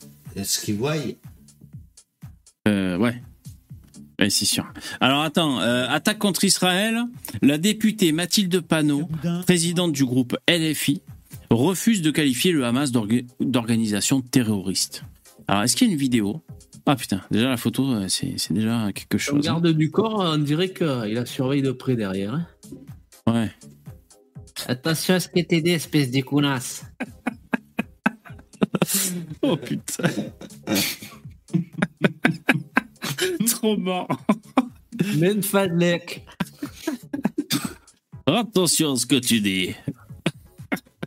ce 0.43 0.61
qu'ils 0.65 0.77
voient. 0.77 0.95
Euh, 2.69 2.97
Ouais. 2.97 3.21
Ouais, 4.19 4.31
c'est 4.31 4.45
sûr. 4.45 4.65
Alors 5.01 5.23
attends, 5.23 5.61
euh, 5.61 5.87
attaque 5.89 6.19
contre 6.19 6.45
Israël. 6.45 6.97
La 7.43 7.59
députée 7.59 8.13
Mathilde 8.13 8.61
Panot, 8.61 9.09
présidente 9.45 9.93
du 9.93 10.05
groupe 10.07 10.37
LFI, 10.49 11.03
refuse 11.53 12.03
de 12.03 12.11
qualifier 12.11 12.53
le 12.53 12.65
Hamas 12.65 12.93
d'orga- 12.93 13.25
d'organisation 13.41 14.21
terroriste. 14.21 15.05
Alors 15.49 15.63
est-ce 15.65 15.77
qu'il 15.77 15.89
y 15.89 15.91
a 15.91 15.95
une 15.95 15.99
vidéo? 15.99 16.43
Ah 16.87 16.97
putain, 16.97 17.21
déjà 17.31 17.49
la 17.49 17.57
photo, 17.57 17.93
euh, 17.93 18.09
c'est 18.09 18.53
déjà 18.53 18.91
quelque 18.93 19.19
chose. 19.19 19.39
hein. 19.49 19.53
garde 19.61 19.69
du 19.69 19.91
corps, 19.91 20.21
on 20.35 20.39
dirait 20.39 20.73
qu'il 20.73 20.87
la 20.87 21.27
surveille 21.27 21.63
de 21.63 21.73
près 21.73 21.97
derrière. 21.97 22.35
hein. 22.35 22.47
Ouais. 23.27 23.51
Attention 24.67 25.15
à 25.15 25.21
ce 25.21 25.29
que 25.29 25.41
t'es 25.41 25.61
dit, 25.61 25.71
espèce 25.71 26.11
de 26.11 26.21
connasse. 26.21 26.85
Oh 29.43 29.57
putain. 29.57 30.09
Trop 33.47 33.77
mort. 33.77 34.09
Men 35.17 35.43
fadlek. 35.43 36.25
Attention 38.27 38.93
à 38.93 38.97
ce 38.97 39.07
que 39.07 39.17
tu 39.17 39.41
dis. 39.41 39.75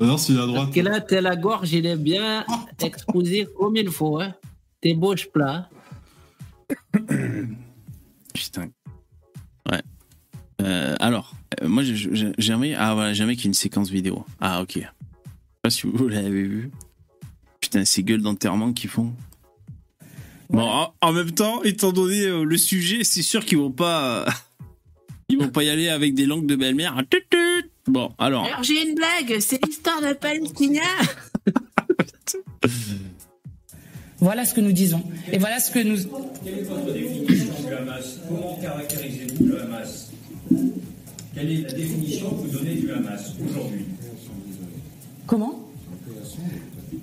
Non, 0.01 0.17
celui 0.17 0.39
à 0.39 0.45
droite. 0.45 0.63
Parce 0.65 0.75
que 0.75 0.81
là, 0.81 0.99
t'as 1.01 1.21
la 1.21 1.35
gorge, 1.35 1.71
il 1.73 1.85
est 1.85 1.95
bien 1.95 2.45
exposé 2.81 3.47
comme 3.57 3.75
il 3.77 3.89
faut. 3.89 4.19
Hein. 4.19 4.33
T'es 4.81 4.93
bouche 4.93 5.27
plat. 5.31 5.69
Putain. 8.33 8.69
Ouais. 9.71 9.81
Euh, 10.61 10.95
alors, 10.99 11.33
euh, 11.61 11.67
moi, 11.67 11.83
j'ai- 11.83 11.95
j'ai- 11.95 12.33
j'aimerais. 12.37 12.73
Ah, 12.73 12.93
voilà, 12.93 13.13
j'aimerais 13.13 13.35
qu'il 13.35 13.45
y 13.45 13.47
ait 13.47 13.49
une 13.49 13.53
séquence 13.53 13.89
vidéo. 13.89 14.25
Ah, 14.41 14.61
ok. 14.61 14.73
Je 14.75 14.79
sais 14.81 14.87
pas 15.61 15.69
si 15.69 15.87
vous 15.87 16.07
l'avez 16.07 16.29
vu. 16.43 16.71
Putain, 17.61 17.85
ces 17.85 18.03
gueules 18.03 18.21
d'enterrement 18.21 18.73
qu'ils 18.73 18.89
font. 18.89 19.13
Bon, 20.49 20.61
en, 20.61 20.93
en 21.01 21.11
même 21.13 21.31
temps, 21.31 21.63
étant 21.63 21.91
donné 21.91 22.21
euh, 22.21 22.43
le 22.43 22.57
sujet, 22.57 23.03
c'est 23.03 23.23
sûr 23.23 23.43
qu'ils 23.45 23.57
vont 23.57 23.71
pas. 23.71 24.25
ils 25.29 25.37
vont 25.39 25.49
pas 25.49 25.63
y 25.63 25.69
aller 25.69 25.89
avec 25.89 26.13
des 26.13 26.25
langues 26.25 26.45
de 26.45 26.55
belle-mère. 26.55 26.95
Tut, 27.09 27.25
tut. 27.29 27.71
Bon, 27.87 28.11
alors. 28.17 28.45
Alors, 28.45 28.63
j'ai 28.63 28.87
une 28.87 28.95
blague. 28.95 29.39
C'est 29.39 29.63
l'histoire 29.65 30.01
d'un 30.01 30.15
Palestinien. 30.15 30.81
Voilà 34.19 34.45
ce 34.45 34.53
que 34.53 34.61
nous 34.61 34.71
disons. 34.71 35.03
Et 35.31 35.37
voilà 35.37 35.59
ce 35.59 35.71
que 35.71 35.79
nous. 35.79 35.97
Quelle 36.43 36.59
est 36.59 36.63
votre 36.63 36.91
définition 36.91 37.53
du 37.67 37.73
Hamas? 37.73 38.19
Comment 38.27 38.57
caractérisez-vous 38.61 39.45
le 39.45 39.61
Hamas? 39.61 40.11
Quelle 41.35 41.51
est 41.51 41.61
la 41.63 41.73
définition 41.73 42.29
que 42.29 42.35
vous 42.35 42.57
donnez 42.57 42.75
du 42.75 42.91
Hamas 42.91 43.33
aujourd'hui? 43.45 43.85
Comment? 45.27 45.64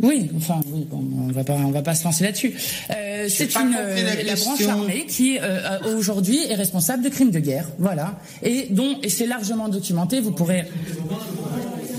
Oui, 0.03 0.31
enfin 0.37 0.61
oui, 0.67 0.85
bon, 0.91 1.05
on 1.29 1.33
va 1.33 1.45
pas, 1.45 1.53
on 1.53 1.71
va 1.71 1.83
pas 1.83 1.95
se 1.95 2.03
lancer 2.03 2.25
là-dessus. 2.25 2.53
Euh, 2.91 3.29
c'est 3.29 3.55
une 3.55 3.71
la 3.71 3.79
euh, 3.79 4.23
la 4.25 4.35
branche 4.35 4.67
armée 4.67 5.07
qui 5.07 5.39
euh, 5.41 5.97
aujourd'hui 5.97 6.41
est 6.49 6.57
responsable 6.57 7.05
de 7.05 7.09
crimes 7.09 7.31
de 7.31 7.39
guerre, 7.39 7.69
voilà, 7.79 8.19
et 8.43 8.67
dont 8.71 8.99
et 9.03 9.09
c'est 9.09 9.27
largement 9.27 9.69
documenté. 9.69 10.21
Vous 10.21 10.33
pourrez. 10.33 10.65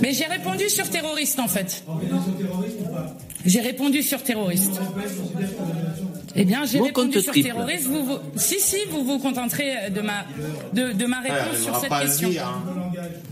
Mais 0.01 0.11
j'ai 0.11 0.25
répondu 0.25 0.69
sur 0.69 0.89
terroriste 0.89 1.39
en 1.39 1.47
fait. 1.47 1.85
J'ai 3.45 3.61
répondu 3.61 4.03
sur 4.03 4.21
terroriste. 4.21 4.81
Eh 6.35 6.45
bien, 6.45 6.65
j'ai 6.65 6.79
répondu 6.81 7.21
sur 7.21 7.31
triple. 7.31 7.49
terroriste. 7.49 7.85
Vous, 7.87 8.05
vous, 8.05 8.17
si, 8.35 8.59
si, 8.59 8.77
vous 8.89 9.03
vous 9.03 9.19
contenterez 9.19 9.89
de 9.91 10.01
ma, 10.01 10.25
de, 10.73 10.91
de 10.93 11.05
ma 11.05 11.21
Ouais, 11.21 11.31
réponse 11.31 11.61
sur 11.61 11.75
cette 11.75 11.91
question. 11.91 12.29
dire, 12.29 12.47
hein. 12.47 12.63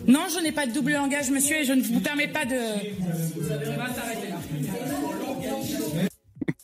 Non, 0.08 0.22
je 0.36 0.44
n'ai 0.44 0.52
pas 0.52 0.68
de 0.68 0.74
double 0.74 0.92
langage, 0.94 1.30
monsieur, 1.32 1.58
et 1.62 1.66
je 1.66 1.74
ne 1.74 1.82
vous 1.82 2.00
permets 2.00 2.28
pas 2.28 2.46
de. 2.46 2.58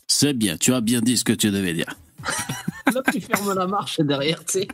C'est 0.06 0.32
bien, 0.32 0.56
tu 0.56 0.72
as 0.74 0.80
bien 0.80 1.00
dit 1.00 1.16
ce 1.16 1.24
que 1.24 1.32
tu 1.32 1.50
devais 1.50 1.72
dire. 1.72 1.92
Là, 2.94 3.02
tu 3.12 3.20
fermes 3.20 3.54
la 3.54 3.66
marche 3.66 4.00
derrière, 4.00 4.44
tu 4.44 4.60
sais. 4.60 4.68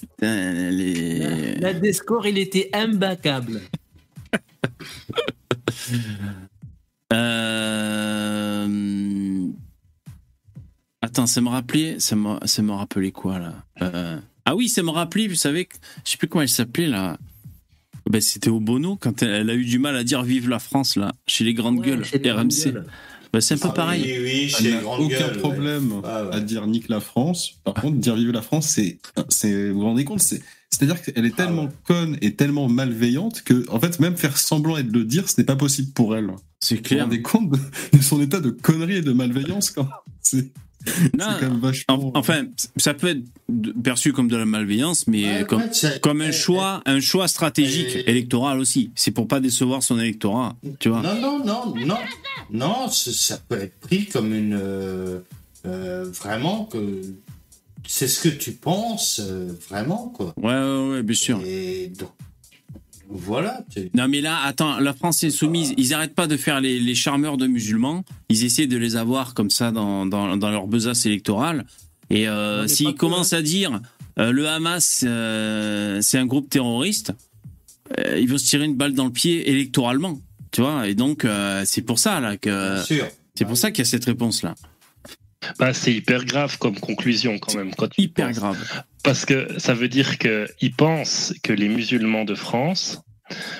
Putain, 0.00 0.70
les... 0.70 1.54
La 1.56 1.72
discours, 1.72 2.26
il 2.26 2.38
était 2.38 2.68
imbaccable. 2.72 3.60
Euh... 7.12 8.68
Attends, 11.02 11.26
ça 11.26 11.40
me 11.40 11.48
rappelait, 11.48 11.96
ça 12.00 12.16
me, 12.16 12.44
ça 12.46 12.62
me 12.62 12.72
rappelait 12.72 13.12
quoi 13.12 13.38
là 13.38 13.54
Euh, 13.82 14.18
Ah 14.46 14.56
oui, 14.56 14.68
ça 14.68 14.82
me 14.82 14.90
rappelait, 14.90 15.28
vous 15.28 15.34
savez, 15.34 15.66
que- 15.66 15.76
je 16.04 16.12
sais 16.12 16.16
plus 16.16 16.28
comment 16.28 16.42
elle 16.42 16.48
s'appelait 16.48 16.86
là. 16.86 17.18
Ben, 18.10 18.20
c'était 18.20 18.50
au 18.50 18.60
Bono 18.60 18.96
quand 18.96 19.22
elle, 19.22 19.30
elle 19.30 19.50
a 19.50 19.54
eu 19.54 19.64
du 19.64 19.78
mal 19.78 19.96
à 19.96 20.04
dire 20.04 20.22
vive 20.22 20.48
la 20.48 20.58
France 20.58 20.96
là, 20.96 21.12
chez 21.26 21.44
les 21.44 21.54
grandes 21.54 21.78
Ouais, 21.80 21.86
gueules, 21.86 22.04
les 22.22 22.30
RMC. 22.32 22.74
Ben, 23.32 23.40
c'est 23.40 23.54
un 23.54 23.58
peu 23.58 23.68
Ah, 23.70 23.74
pareil. 23.74 24.02
Oui, 24.04 24.18
oui, 24.22 24.48
chez 24.48 24.70
n'a 24.70 24.76
les 24.76 24.82
grandes 24.82 25.00
aucun 25.02 25.18
gueules, 25.18 25.38
problème 25.38 25.92
ouais. 25.92 26.00
Ah, 26.04 26.24
ouais. 26.26 26.34
à 26.36 26.40
dire 26.40 26.66
nique 26.66 26.88
la 26.88 27.00
France. 27.00 27.52
Par 27.64 27.74
contre, 27.74 27.96
dire 27.98 28.14
vive 28.16 28.30
la 28.30 28.42
France, 28.42 28.68
c'est, 28.68 28.98
c'est, 29.28 29.70
vous 29.70 29.80
vous 29.80 29.86
rendez 29.86 30.04
compte, 30.04 30.20
c'est, 30.20 30.42
c'est-à-dire 30.74 31.00
qu'elle 31.02 31.24
est 31.26 31.36
tellement 31.36 31.68
conne 31.86 32.16
et 32.20 32.34
tellement 32.34 32.68
malveillante 32.68 33.42
que, 33.42 33.64
en 33.70 33.78
fait, 33.80 34.00
même 34.00 34.16
faire 34.16 34.36
semblant 34.38 34.76
et 34.76 34.82
de 34.82 34.92
le 34.92 35.04
dire, 35.04 35.28
ce 35.28 35.34
n'est 35.40 35.44
pas 35.44 35.56
possible 35.56 35.92
pour 35.92 36.16
elle. 36.16 36.30
C'est 36.60 36.74
Vous 36.76 36.78
vous 36.82 36.88
clair. 36.88 37.04
rendez 37.04 37.22
compte 37.22 37.50
de, 37.50 37.58
de 37.96 38.02
son 38.02 38.20
état 38.20 38.40
de 38.40 38.50
connerie 38.50 38.96
et 38.96 39.02
de 39.02 39.12
malveillance 39.12 39.70
quand 39.70 39.88
c'est, 40.22 40.50
quand 41.16 41.40
même 41.42 41.60
vachement. 41.60 41.94
en- 41.94 42.18
enfin, 42.18 42.44
ça 42.76 42.92
peut 42.94 43.08
être 43.08 43.22
perçu 43.82 44.12
comme 44.12 44.28
de 44.28 44.36
la 44.36 44.44
malveillance, 44.46 45.06
mais 45.06 45.24
Ouais, 45.24 45.44
comme, 45.46 45.60
ouais, 45.62 45.68
c'est- 45.72 46.00
comme 46.00 46.20
un 46.20 46.32
choix, 46.32 46.82
un 46.86 47.00
choix 47.00 47.26
stratégique 47.28 47.96
électoral 48.06 48.58
aussi. 48.58 48.90
C'est 48.94 49.10
pour 49.10 49.26
pas 49.28 49.40
décevoir 49.40 49.82
son 49.82 49.98
électorat, 49.98 50.56
tu 50.80 50.88
vois. 50.90 51.00
Non, 51.02 51.20
non, 51.20 51.44
non, 51.44 51.74
non, 51.86 51.98
non, 52.50 52.88
ça 52.90 53.38
peut 53.48 53.60
être 53.60 53.78
pris 53.80 54.06
comme 54.06 54.34
une. 54.34 54.58
euh, 54.60 55.20
euh, 55.66 56.04
vraiment 56.12 56.64
que. 56.66 57.02
C'est 57.86 58.08
ce 58.08 58.28
que 58.28 58.34
tu 58.34 58.52
penses, 58.52 59.20
euh, 59.22 59.52
vraiment, 59.68 60.08
quoi. 60.08 60.34
Ouais, 60.36 60.54
ouais, 60.54 60.90
ouais, 60.90 61.02
bien 61.02 61.14
sûr. 61.14 61.40
Et 61.44 61.92
donc, 61.98 62.10
voilà. 63.08 63.64
Non 63.92 64.08
mais 64.08 64.20
là, 64.22 64.40
attends, 64.42 64.80
la 64.80 64.94
France 64.94 65.22
insoumise, 65.22 65.74
ils 65.76 65.92
arrêtent 65.92 66.14
pas 66.14 66.26
de 66.26 66.36
faire 66.36 66.60
les, 66.60 66.80
les 66.80 66.94
charmeurs 66.94 67.36
de 67.36 67.46
musulmans. 67.46 68.02
Ils 68.30 68.44
essaient 68.44 68.66
de 68.66 68.78
les 68.78 68.96
avoir 68.96 69.34
comme 69.34 69.50
ça 69.50 69.70
dans, 69.70 70.06
dans, 70.06 70.36
dans 70.36 70.50
leur 70.50 70.66
besace 70.66 71.04
électorale. 71.04 71.66
Et 72.10 72.26
euh, 72.28 72.66
s'ils 72.66 72.94
commencent 72.94 73.34
à 73.34 73.42
dire 73.42 73.80
euh, 74.18 74.32
le 74.32 74.48
Hamas, 74.48 75.04
c'est 76.02 76.18
un 76.18 76.26
groupe 76.26 76.48
terroriste, 76.48 77.12
ils 78.16 78.28
vont 78.28 78.38
se 78.38 78.46
tirer 78.46 78.64
une 78.64 78.76
balle 78.76 78.94
dans 78.94 79.04
le 79.04 79.12
pied 79.12 79.48
électoralement. 79.50 80.18
Tu 80.50 80.62
vois? 80.62 80.88
Et 80.88 80.94
donc, 80.94 81.26
c'est 81.64 81.82
pour 81.82 81.98
ça 81.98 82.20
là 82.20 82.36
que 82.38 82.80
c'est 83.34 83.44
pour 83.44 83.56
ça 83.56 83.70
qu'il 83.70 83.84
y 83.84 83.86
a 83.86 83.90
cette 83.90 84.06
réponse 84.06 84.42
là. 84.42 84.54
Bah, 85.58 85.72
c'est 85.74 85.92
hyper 85.92 86.24
grave 86.24 86.58
comme 86.58 86.78
conclusion 86.78 87.38
quand 87.38 87.54
même. 87.54 87.74
Quand 87.74 87.88
Hyper 87.98 88.28
penses. 88.28 88.36
grave. 88.36 88.82
Parce 89.02 89.24
que 89.24 89.48
ça 89.58 89.74
veut 89.74 89.88
dire 89.88 90.18
qu'ils 90.18 90.74
pensent 90.76 91.34
que 91.42 91.52
les 91.52 91.68
musulmans 91.68 92.24
de 92.24 92.34
France 92.34 93.02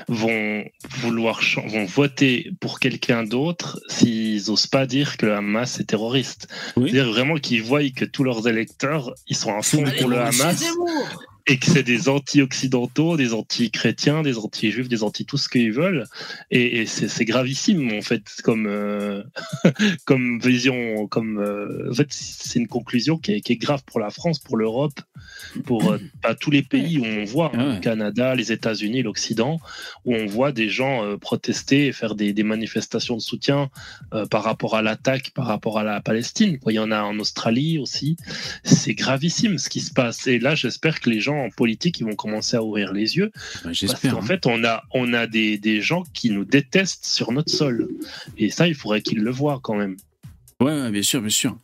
vont 0.09 0.64
vouloir 0.99 1.41
vont 1.66 1.87
voter 1.87 2.51
pour 2.61 2.80
quelqu'un 2.80 3.24
d'autre 3.24 3.80
s'ils 3.89 4.51
osent 4.51 4.66
pas 4.66 4.87
dire 4.87 5.16
que 5.16 5.26
le 5.26 5.35
Hamas 5.35 5.80
est 5.80 5.85
terroriste. 5.85 6.49
Oui. 6.76 6.91
C'est-à-dire 6.91 7.12
vraiment 7.12 7.37
qu'ils 7.37 7.62
voient 7.62 7.89
que 7.91 8.05
tous 8.05 8.24
leurs 8.24 8.47
électeurs 8.47 9.14
ils 9.26 9.37
sont 9.37 9.57
à 9.57 9.62
fond 9.62 9.85
pour 9.99 10.09
le 10.09 10.18
Hamas 10.18 10.57
Zemmour. 10.57 11.09
Et 11.47 11.59
que 11.59 11.66
c'est 11.66 11.82
des 11.82 12.09
anti-occidentaux, 12.09 13.16
des 13.16 13.34
anti-chrétiens, 13.34 14.22
des 14.22 14.38
anti-juifs, 14.38 14.88
des 14.88 15.03
anti 15.03 15.26
tout 15.26 15.36
ce 15.36 15.49
qu'ils 15.49 15.72
veulent. 15.72 16.07
Et, 16.51 16.80
et 16.80 16.86
c'est 16.86 17.24
gravissime 17.24 17.92
en 17.92 18.01
fait 18.01 18.22
comme 18.42 18.66
euh, 18.66 19.22
comme 20.07 20.40
vision, 20.40 21.07
comme 21.07 21.38
euh, 21.38 21.90
en 21.90 21.95
fait 21.95 22.09
c'est 22.11 22.59
une 22.59 22.68
conclusion 22.68 23.18
qui 23.18 23.32
est, 23.32 23.40
qui 23.40 23.53
est 23.53 23.57
grave 23.57 23.82
pour 23.84 24.01
la 24.01 24.11
France, 24.11 24.38
pour 24.38 24.57
l'Europe, 24.57 25.01
pour 25.64 25.92
euh, 25.92 25.99
tous 26.40 26.51
les 26.51 26.62
pays 26.62 26.99
où 26.99 27.05
on 27.05 27.24
voit, 27.24 27.51
hein, 27.55 27.59
Ah 27.59 27.66
ouais. 27.66 27.74
le 27.74 27.80
Canada, 27.80 28.34
les 28.34 28.53
États-Unis, 28.53 29.03
l'Occident, 29.03 29.61
où 30.05 30.14
on 30.14 30.26
voit 30.26 30.53
des 30.53 30.68
gens 30.68 31.05
euh, 31.05 31.16
protester 31.16 31.86
et 31.86 31.92
faire 31.92 32.14
des, 32.14 32.32
des 32.32 32.42
manifestations 32.42 33.16
de 33.16 33.20
soutien 33.20 33.70
euh, 34.12 34.26
par 34.26 34.42
rapport 34.42 34.74
à 34.74 34.82
l'attaque, 34.82 35.30
par 35.34 35.47
rapport 35.47 35.78
à 35.78 35.84
la 35.84 36.01
Palestine. 36.01 36.59
Il 36.66 36.72
y 36.72 36.78
en 36.78 36.90
a 36.90 37.03
en 37.03 37.18
Australie 37.18 37.78
aussi. 37.78 38.16
C'est 38.64 38.95
gravissime 38.95 39.59
ce 39.59 39.68
qui 39.68 39.80
se 39.80 39.92
passe. 39.92 40.26
Et 40.26 40.38
là, 40.38 40.55
j'espère 40.55 41.01
que 41.01 41.11
les 41.11 41.20
gens 41.20 41.34
en 41.43 41.51
politique 41.51 42.01
ils 42.01 42.05
vont 42.05 42.14
commencer 42.14 42.57
à 42.57 42.62
ouvrir 42.62 42.93
les 42.93 43.16
yeux. 43.16 43.30
Bah, 43.64 43.70
Parce 43.80 44.01
qu'en 44.01 44.18
hein. 44.18 44.22
fait, 44.22 44.47
on 44.47 44.64
a, 44.64 44.82
on 44.93 45.12
a 45.12 45.26
des, 45.26 45.59
des 45.59 45.80
gens 45.80 46.05
qui 46.14 46.30
nous 46.30 46.45
détestent 46.45 47.07
sur 47.07 47.32
notre 47.32 47.51
sol. 47.51 47.89
Et 48.39 48.51
ça, 48.51 48.68
il 48.68 48.74
faudrait 48.74 49.03
qu'ils 49.03 49.20
le 49.20 49.30
voient 49.30 49.61
quand 49.62 49.74
même. 49.74 49.97
Ouais, 50.61 50.72
ouais, 50.72 50.91
bien 50.91 51.03
sûr, 51.03 51.20
bien 51.20 51.30
sûr. 51.30 51.57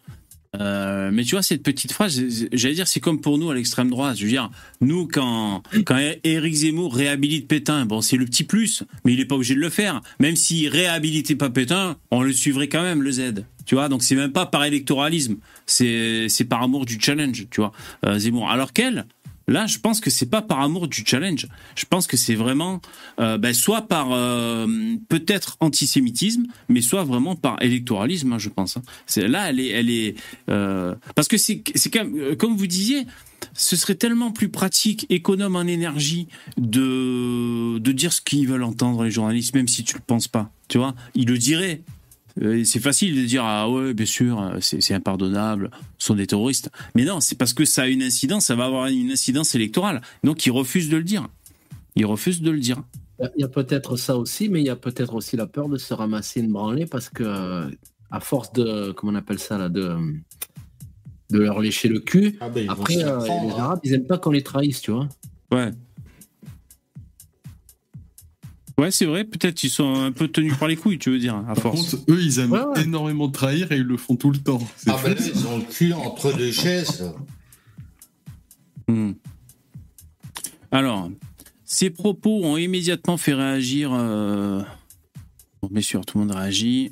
Euh, 0.59 1.11
mais 1.13 1.23
tu 1.23 1.37
vois, 1.37 1.43
cette 1.43 1.63
petite 1.63 1.93
phrase, 1.93 2.21
j'allais 2.53 2.75
dire, 2.75 2.89
c'est 2.89 2.99
comme 2.99 3.21
pour 3.21 3.39
nous 3.39 3.51
à 3.51 3.55
l'extrême 3.55 3.89
droite. 3.89 4.17
Je 4.17 4.25
veux 4.25 4.31
dire, 4.31 4.51
nous, 4.81 5.07
quand, 5.07 5.63
quand 5.85 5.99
Éric 6.25 6.55
Zemmour 6.55 6.95
réhabilite 6.95 7.47
Pétain, 7.47 7.87
bon, 7.87 8.01
c'est 8.01 8.17
le 8.17 8.25
petit 8.25 8.45
plus, 8.45 8.83
mais 9.05 9.13
il 9.13 9.19
n'est 9.19 9.25
pas 9.25 9.37
obligé 9.37 9.55
de 9.55 9.61
le 9.61 9.71
faire. 9.71 10.01
Même 10.19 10.35
s'il 10.35 10.69
réhabilitait 10.69 11.37
pas 11.37 11.51
Pétain, 11.51 11.97
on 12.11 12.23
le 12.23 12.33
suivrait 12.33 12.69
quand 12.69 12.83
même, 12.83 13.03
le 13.03 13.13
Z. 13.13 13.45
Tu 13.65 13.77
vois, 13.77 13.89
donc 13.89 14.03
c'est 14.03 14.17
même 14.17 14.33
pas 14.33 14.47
par 14.47 14.65
électoralisme, 14.65 15.37
c'est 15.67 16.29
c'est 16.29 16.45
par 16.45 16.63
amour 16.63 16.87
du 16.87 16.99
challenge, 17.01 17.47
tu 17.51 17.61
vois, 17.61 17.71
euh, 18.05 18.19
Zemmour. 18.19 18.51
Alors 18.51 18.73
qu'elle, 18.73 19.07
Là, 19.51 19.67
je 19.67 19.79
pense 19.79 20.01
que 20.01 20.11
c'est 20.11 20.31
pas 20.31 20.43
par 20.43 20.61
amour 20.61 20.87
du 20.87 21.03
challenge. 21.05 21.49
Je 21.75 21.85
pense 21.85 22.07
que 22.07 22.17
c'est 22.17 22.37
vraiment, 22.37 22.81
euh, 23.19 23.37
ben, 23.37 23.53
soit 23.53 23.83
par 23.83 24.13
euh, 24.13 24.67
peut-être 25.09 25.57
antisémitisme, 25.59 26.45
mais 26.69 26.81
soit 26.81 27.03
vraiment 27.03 27.35
par 27.35 27.61
électoralisme, 27.61 28.33
hein, 28.33 28.39
je 28.39 28.49
pense. 28.49 28.77
hein. 28.77 28.83
Là, 29.17 29.51
elle 29.51 29.59
est, 29.59 29.69
elle 29.69 29.91
est, 29.91 30.15
euh, 30.49 30.95
parce 31.17 31.27
que 31.27 31.37
c'est, 31.37 31.65
c'est 31.75 31.91
comme 31.91 32.57
vous 32.57 32.67
disiez, 32.69 33.07
ce 33.53 33.75
serait 33.75 33.97
tellement 33.97 34.31
plus 34.31 34.51
pratique, 34.51 35.05
économe 35.11 35.57
en 35.57 35.63
énergie 35.63 36.29
de 36.57 37.79
de 37.79 37.93
dire 37.93 38.13
ce 38.13 38.21
qu'ils 38.21 38.47
veulent 38.47 38.63
entendre 38.63 39.03
les 39.03 39.11
journalistes, 39.11 39.55
même 39.55 39.67
si 39.67 39.83
tu 39.83 39.97
le 39.97 40.03
penses 40.07 40.29
pas. 40.29 40.53
Tu 40.69 40.79
vois, 40.79 40.95
ils 41.17 41.27
le 41.27 41.39
diraient. 41.39 41.83
Euh, 42.43 42.65
C'est 42.65 42.81
facile 42.81 43.15
de 43.21 43.27
dire 43.27 43.45
ah 43.45 43.69
ouais 43.71 43.93
bien 43.95 44.07
sûr 44.07 44.41
euh, 44.41 44.57
c'est 44.61 44.81
c'est 44.81 44.95
impardonnable 44.95 45.71
ce 45.99 46.07
sont 46.07 46.15
des 46.15 46.27
terroristes. 46.27 46.71
Mais 46.95 47.05
non 47.05 47.21
c'est 47.21 47.37
parce 47.37 47.53
que 47.53 47.65
ça 47.65 47.83
a 47.83 47.87
une 47.87 48.03
incidence 48.03 48.47
ça 48.47 48.55
va 48.57 48.65
avoir 48.67 48.87
une 48.87 49.11
incidence 49.11 49.55
électorale. 49.55 50.01
Donc 50.25 50.47
ils 50.47 50.51
refusent 50.51 50.89
de 50.89 50.97
le 50.97 51.05
dire. 51.05 51.29
Ils 51.97 52.07
refusent 52.07 52.41
de 52.43 52.51
le 52.51 52.61
dire. 52.61 52.83
Il 53.37 53.43
y 53.43 53.45
a 53.45 53.49
peut-être 53.49 53.97
ça 53.97 54.17
aussi, 54.17 54.49
mais 54.49 54.61
il 54.61 54.67
y 54.67 54.71
a 54.71 54.77
peut-être 54.77 55.15
aussi 55.15 55.37
la 55.37 55.47
peur 55.47 55.69
de 55.69 55.77
se 55.77 55.93
ramasser 55.93 56.41
une 56.41 56.51
branlée 56.53 56.87
parce 56.87 57.11
que, 57.11 57.23
euh, 57.23 57.69
à 58.11 58.21
force 58.21 58.51
de, 58.55 58.93
comment 58.93 59.13
on 59.13 59.15
appelle 59.15 59.39
ça 59.39 59.59
là, 59.59 59.69
de, 59.69 59.95
de 61.31 61.39
leur 61.39 61.61
lécher 61.61 61.89
le 61.89 62.01
cul, 62.01 62.39
Ah 62.41 62.49
ben, 62.49 62.71
après, 62.71 62.97
euh, 63.05 63.19
les 63.25 63.31
hein. 63.31 63.55
Arabes, 63.59 63.81
ils 63.85 63.93
aiment 63.93 64.07
pas 64.07 64.17
qu'on 64.17 64.31
les 64.31 64.43
trahisse, 64.43 64.81
tu 64.81 64.93
vois. 64.93 65.07
ouais 65.53 65.71
ouais 68.81 68.91
c'est 68.91 69.05
vrai 69.05 69.25
peut-être 69.25 69.63
ils 69.63 69.71
sont 69.71 69.95
un 69.95 70.13
peu 70.13 70.29
tenus 70.29 70.57
par 70.57 70.69
les 70.69 70.77
couilles 70.77 70.99
tu 70.99 71.11
veux 71.11 71.19
dire 71.19 71.37
à 71.37 71.55
Par 71.55 71.59
force 71.59 71.91
contre, 71.93 72.05
eux, 72.11 72.21
ils 72.21 72.39
aiment 72.41 72.53
Ouais, 72.53 72.65
ouais. 72.65 72.83
énormément 72.83 73.29
trahir 73.29 73.71
et 73.73 73.77
ils 73.77 73.83
le 73.83 73.97
font 73.97 74.17
tout 74.17 74.31
le 74.31 74.39
temps. 74.39 74.61
Ah 74.87 74.97
fou, 74.97 75.09
ben 75.09 75.17
ils 75.19 75.47
ont 75.47 75.59
le 75.59 75.65
cul 75.65 75.93
entre 75.93 76.37
deux 76.37 76.53
chaises. 76.53 77.13
Hmm. 78.89 79.13
Alors, 80.73 81.11
ces 81.65 81.91
propos 81.91 82.45
ont 82.45 82.57
immédiatement 82.57 83.17
fait 83.17 83.35
réagir. 83.35 83.91
Euh... 83.93 84.63
Bon, 85.63 85.69
bien 85.71 85.83
sûr, 85.83 86.05
tout 86.05 86.19
le 86.19 86.25
monde 86.25 86.37
réagit. 86.37 86.91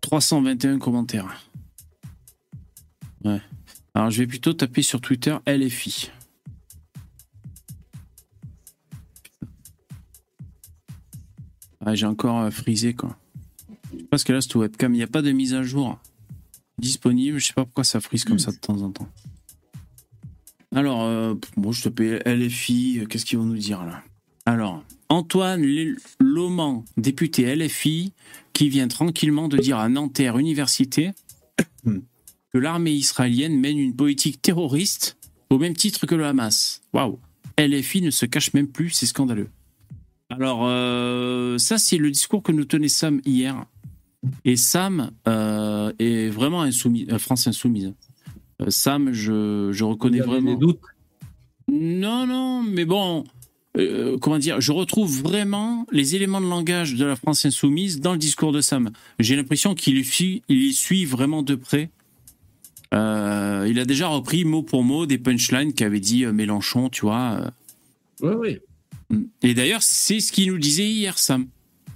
321 0.00 0.78
commentaires. 0.78 1.26
Ouais. 3.24 3.40
Alors, 3.94 4.10
je 4.10 4.18
vais 4.18 4.26
plutôt 4.26 4.52
taper 4.52 4.82
sur 4.82 5.00
Twitter 5.00 5.36
LFI. 5.46 6.10
Ah, 11.88 11.94
j'ai 11.94 12.04
encore 12.04 12.40
euh, 12.40 12.50
frisé, 12.50 12.92
quoi. 12.92 13.16
Je 13.94 14.00
sais 14.00 14.04
pas 14.04 14.18
ce 14.18 14.26
que 14.26 14.34
là, 14.34 14.42
cette 14.42 14.54
webcam, 14.54 14.92
il 14.92 14.98
n'y 14.98 15.02
a 15.02 15.06
pas 15.06 15.22
de 15.22 15.32
mise 15.32 15.54
à 15.54 15.62
jour 15.62 15.98
disponible. 16.78 17.38
Je 17.38 17.46
sais 17.46 17.54
pas 17.54 17.64
pourquoi 17.64 17.82
ça 17.82 17.98
frise 18.00 18.24
comme 18.24 18.38
ça 18.38 18.52
de 18.52 18.58
temps 18.58 18.82
en 18.82 18.90
temps. 18.90 19.08
Alors, 20.74 21.04
euh, 21.04 21.34
bon, 21.56 21.72
je 21.72 21.84
te 21.84 21.88
paye 21.88 22.20
LFI, 22.26 23.06
qu'est-ce 23.08 23.24
qu'ils 23.24 23.38
vont 23.38 23.46
nous 23.46 23.56
dire 23.56 23.86
là? 23.86 24.02
Alors, 24.44 24.84
Antoine 25.08 25.64
Loman, 26.20 26.84
député 26.98 27.56
LFI, 27.56 28.12
qui 28.52 28.68
vient 28.68 28.88
tranquillement 28.88 29.48
de 29.48 29.56
dire 29.56 29.78
à 29.78 29.88
Nanterre 29.88 30.36
Université 30.36 31.12
que 31.86 32.58
l'armée 32.58 32.92
israélienne 32.92 33.58
mène 33.58 33.78
une 33.78 33.96
politique 33.96 34.42
terroriste 34.42 35.16
au 35.48 35.58
même 35.58 35.74
titre 35.74 36.04
que 36.04 36.14
le 36.14 36.26
Hamas. 36.26 36.82
Waouh 36.92 37.18
LFI 37.58 38.02
ne 38.02 38.10
se 38.10 38.26
cache 38.26 38.52
même 38.52 38.68
plus, 38.68 38.90
c'est 38.90 39.06
scandaleux. 39.06 39.48
Alors, 40.30 40.66
euh, 40.66 41.56
ça, 41.58 41.78
c'est 41.78 41.96
le 41.96 42.10
discours 42.10 42.42
que 42.42 42.52
nous 42.52 42.64
tenait 42.64 42.88
Sam 42.88 43.20
hier. 43.24 43.64
Et 44.44 44.56
Sam 44.56 45.10
euh, 45.26 45.92
est 45.98 46.28
vraiment 46.28 46.62
insoumis, 46.62 47.06
euh, 47.10 47.18
France 47.18 47.46
insoumise. 47.46 47.94
Sam, 48.68 49.12
je, 49.12 49.70
je 49.72 49.84
reconnais 49.84 50.20
vraiment. 50.20 50.52
des 50.52 50.58
doutes. 50.58 50.80
Non, 51.70 52.26
non, 52.26 52.62
mais 52.62 52.84
bon, 52.84 53.24
comment 54.20 54.38
dire, 54.38 54.60
je 54.60 54.72
retrouve 54.72 55.22
vraiment 55.22 55.86
les 55.92 56.16
éléments 56.16 56.40
de 56.40 56.48
langage 56.48 56.94
de 56.94 57.04
la 57.04 57.14
France 57.14 57.44
insoumise 57.44 58.00
dans 58.00 58.12
le 58.12 58.18
discours 58.18 58.52
de 58.52 58.60
Sam. 58.60 58.90
J'ai 59.20 59.36
l'impression 59.36 59.74
qu'il 59.74 59.98
y 59.98 60.04
suit, 60.04 60.42
il 60.48 60.62
y 60.62 60.72
suit 60.72 61.04
vraiment 61.04 61.42
de 61.42 61.54
près. 61.54 61.90
Euh, 62.94 63.66
il 63.68 63.78
a 63.78 63.84
déjà 63.84 64.08
repris 64.08 64.44
mot 64.44 64.62
pour 64.62 64.82
mot 64.82 65.06
des 65.06 65.18
punchlines 65.18 65.74
qu'avait 65.74 66.00
dit 66.00 66.26
Mélenchon, 66.26 66.88
tu 66.88 67.02
vois. 67.02 67.52
Oui, 68.22 68.32
oui. 68.36 68.58
Et 69.42 69.54
d'ailleurs, 69.54 69.82
c'est 69.82 70.20
ce 70.20 70.32
qu'il 70.32 70.50
nous 70.50 70.58
disait 70.58 70.88
hier, 70.88 71.18
Sam. 71.18 71.46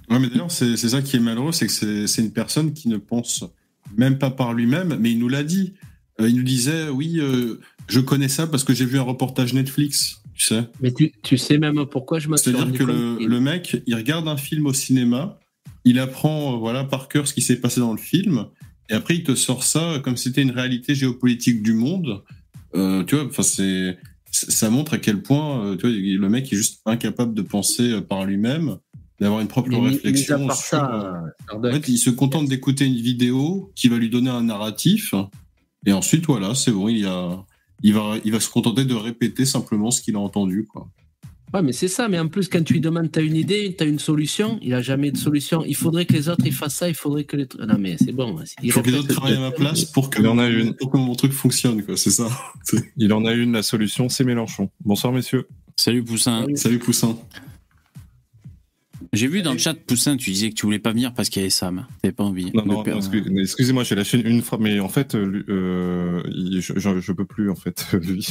Ouais, 0.09 0.19
mais 0.19 0.29
d'ailleurs, 0.29 0.51
c'est 0.51 0.77
c'est 0.77 0.89
ça 0.89 1.01
qui 1.01 1.15
est 1.15 1.19
malheureux, 1.19 1.51
c'est 1.51 1.67
que 1.67 1.71
c'est 1.71 2.07
c'est 2.07 2.21
une 2.21 2.33
personne 2.33 2.73
qui 2.73 2.89
ne 2.89 2.97
pense 2.97 3.45
même 3.95 4.17
pas 4.17 4.31
par 4.31 4.53
lui-même, 4.53 4.97
mais 4.99 5.11
il 5.11 5.19
nous 5.19 5.29
l'a 5.29 5.43
dit. 5.43 5.73
Euh, 6.19 6.29
il 6.29 6.35
nous 6.35 6.43
disait, 6.43 6.89
oui, 6.89 7.19
euh, 7.19 7.59
je 7.87 7.99
connais 7.99 8.27
ça 8.27 8.47
parce 8.47 8.63
que 8.63 8.73
j'ai 8.73 8.85
vu 8.85 8.99
un 8.99 9.03
reportage 9.03 9.53
Netflix, 9.53 10.21
tu 10.35 10.45
sais. 10.45 10.63
Mais 10.81 10.93
tu, 10.93 11.11
tu 11.23 11.37
sais 11.37 11.57
même 11.57 11.85
pourquoi 11.85 12.19
je 12.19 12.27
suis 12.27 12.37
C'est-à-dire 12.37 12.71
que 12.71 12.83
le, 12.83 13.25
le 13.25 13.39
mec, 13.39 13.81
il 13.87 13.95
regarde 13.95 14.27
un 14.27 14.37
film 14.37 14.67
au 14.67 14.73
cinéma, 14.73 15.39
il 15.85 15.99
apprend 15.99 16.53
euh, 16.53 16.57
voilà 16.57 16.83
par 16.83 17.07
cœur 17.07 17.27
ce 17.27 17.33
qui 17.33 17.41
s'est 17.41 17.59
passé 17.59 17.79
dans 17.79 17.91
le 17.91 17.99
film, 17.99 18.45
et 18.89 18.93
après 18.93 19.15
il 19.15 19.23
te 19.23 19.35
sort 19.35 19.63
ça 19.63 19.99
comme 20.03 20.17
si 20.17 20.25
c'était 20.25 20.41
une 20.41 20.51
réalité 20.51 20.95
géopolitique 20.95 21.63
du 21.63 21.73
monde. 21.73 22.23
Euh, 22.75 23.03
tu 23.03 23.15
vois, 23.15 23.25
enfin 23.25 23.43
c'est 23.43 23.97
ça 24.49 24.69
montre 24.69 24.93
à 24.93 24.97
quel 24.97 25.21
point 25.21 25.65
euh, 25.65 25.75
tu 25.75 25.87
vois, 25.87 25.95
le 25.95 26.29
mec 26.29 26.51
est 26.51 26.55
juste 26.55 26.81
incapable 26.85 27.33
de 27.33 27.41
penser 27.41 27.91
euh, 27.91 28.01
par 28.01 28.25
lui-même, 28.25 28.77
d'avoir 29.19 29.41
une 29.41 29.47
propre 29.47 29.75
réflexion. 29.77 30.47
part 30.47 30.55
sur, 30.55 30.65
ça, 30.65 31.31
euh, 31.51 31.57
en 31.57 31.61
fait, 31.61 31.87
il 31.87 31.97
se 31.97 32.09
contente 32.09 32.47
d'écouter 32.47 32.85
une 32.85 32.95
vidéo 32.95 33.71
qui 33.75 33.87
va 33.87 33.97
lui 33.97 34.09
donner 34.09 34.29
un 34.29 34.43
narratif, 34.43 35.13
et 35.85 35.93
ensuite 35.93 36.25
voilà, 36.25 36.55
c'est 36.55 36.71
bon, 36.71 36.89
il 36.89 36.99
y 36.99 37.05
a, 37.05 37.43
il 37.81 37.93
va, 37.93 38.15
il 38.23 38.31
va 38.31 38.39
se 38.39 38.49
contenter 38.49 38.85
de 38.85 38.95
répéter 38.95 39.45
simplement 39.45 39.91
ce 39.91 40.01
qu'il 40.01 40.15
a 40.15 40.19
entendu, 40.19 40.65
quoi. 40.65 40.87
Ouais, 41.53 41.61
mais 41.61 41.71
c'est 41.71 41.87
ça. 41.87 42.07
Mais 42.07 42.19
en 42.19 42.27
plus, 42.27 42.47
quand 42.49 42.63
tu 42.63 42.73
lui 42.73 42.81
demandes, 42.81 43.11
t'as 43.11 43.21
une 43.21 43.35
idée, 43.35 43.75
t'as 43.77 43.85
une 43.85 43.99
solution, 43.99 44.57
il 44.61 44.73
a 44.73 44.81
jamais 44.81 45.11
de 45.11 45.17
solution. 45.17 45.63
Il 45.65 45.75
faudrait 45.75 46.05
que 46.05 46.13
les 46.13 46.27
autres 46.29 46.43
ils 46.45 46.53
fassent 46.53 46.75
ça, 46.75 46.89
il 46.89 46.95
faudrait 46.95 47.25
que 47.25 47.37
les. 47.37 47.47
Non, 47.59 47.77
mais 47.77 47.95
c'est 47.97 48.11
bon. 48.11 48.35
Il 48.63 48.71
faut 48.71 48.81
que 48.81 48.89
les 48.89 48.97
autres 48.97 49.09
travaillent 49.09 49.35
à 49.35 49.39
ma 49.39 49.51
place 49.51 49.85
pour 49.85 50.09
que, 50.09 50.19
Il 50.19 50.27
en 50.27 50.39
a 50.39 50.47
une. 50.47 50.73
pour 50.73 50.89
que 50.89 50.97
mon 50.97 51.13
truc 51.15 51.31
fonctionne, 51.31 51.83
quoi. 51.83 51.95
C'est 51.95 52.11
ça. 52.11 52.27
Il 52.97 53.13
en 53.13 53.25
a 53.25 53.33
une, 53.33 53.53
la 53.53 53.63
solution, 53.63 54.09
c'est 54.09 54.23
Mélenchon. 54.23 54.69
Bonsoir, 54.83 55.13
messieurs. 55.13 55.47
Salut 55.75 56.03
Poussin. 56.03 56.45
Salut 56.55 56.79
Poussin. 56.79 57.17
J'ai 59.13 59.27
vu 59.27 59.43
dans 59.43 59.53
le 59.53 59.59
chat, 59.59 59.75
Poussin, 59.75 60.17
tu 60.17 60.31
disais 60.31 60.49
que 60.49 60.55
tu 60.55 60.65
voulais 60.65 60.79
pas 60.79 60.91
venir 60.91 61.13
parce 61.13 61.29
qu'il 61.29 61.41
y 61.41 61.43
avait 61.45 61.51
Sam. 61.51 61.85
T'avais 62.01 62.11
pas 62.13 62.23
envie. 62.23 62.51
Non, 62.53 62.65
non, 62.65 62.83
non, 62.83 62.99
excusez-moi, 63.41 63.83
j'ai 63.83 63.93
lâché 63.93 64.19
une 64.19 64.41
fois, 64.41 64.57
mais 64.59 64.79
en 64.79 64.89
fait, 64.89 65.13
euh, 65.13 65.25
lui, 65.25 65.43
euh, 65.49 66.23
je, 66.59 66.73
je, 66.75 66.99
je 66.99 67.11
peux 67.11 67.25
plus, 67.25 67.51
en 67.51 67.55
fait, 67.55 67.85
lui. 68.01 68.25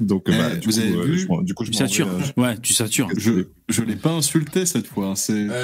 Donc, 0.00 0.24
Eh, 0.28 0.32
bah, 0.32 0.56
du 0.56 0.66
vous 0.68 0.72
coup, 0.74 0.80
avez 0.80 0.92
euh, 0.96 1.02
vu 1.04 1.18
je 1.20 1.42
du 1.44 1.54
coup, 1.54 1.64
je 1.64 1.70
Tu 1.70 1.74
m'en 1.80 1.86
satures. 1.86 2.08
vais, 2.08 2.24
euh, 2.36 2.42
Ouais, 2.42 2.58
tu 2.58 2.72
satures. 2.72 3.08
Je, 3.16 3.46
je 3.68 3.82
l'ai 3.82 3.94
pas 3.94 4.10
insulté 4.10 4.66
cette 4.66 4.88
fois. 4.88 5.06
hein. 5.10 5.14
C'est, 5.14 5.32
Euh, 5.32 5.62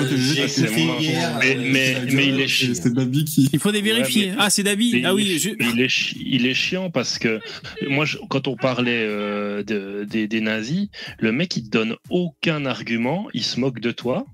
Mais- 1.58 2.04
mais- 2.12 2.28
il 2.28 2.40
est 2.40 2.46
chi- 2.48 2.70
et 2.70 2.74
C'est 2.74 2.94
Babi 2.94 3.24
qui. 3.24 3.48
Il 3.52 3.58
faut 3.58 3.70
les 3.72 3.82
vérifier. 3.82 4.26
Ouais, 4.26 4.30
mais- 4.30 4.36
Ah, 4.38 4.50
c'est 4.50 4.62
David. 4.62 4.94
Mais 4.94 5.02
Ah 5.04 5.10
il 5.10 5.14
oui, 5.16 5.38
je- 5.38 5.50
il, 5.74 5.80
est 5.80 5.88
chi- 5.88 6.22
il 6.24 6.46
est 6.46 6.54
chiant 6.54 6.90
parce 6.90 7.18
que 7.18 7.40
moi, 7.88 8.04
je- 8.04 8.18
quand 8.28 8.46
on 8.46 8.56
parlait 8.56 9.04
euh, 9.04 9.62
de- 9.64 10.04
des, 10.08 10.28
des 10.28 10.40
nazis, 10.40 10.88
le 11.18 11.32
mec 11.32 11.56
il 11.56 11.64
te 11.64 11.70
donne 11.70 11.96
aucun 12.08 12.66
argument, 12.66 13.26
il 13.34 13.42
se 13.42 13.58
moque 13.58 13.80
de 13.80 13.90
toi. 13.90 14.26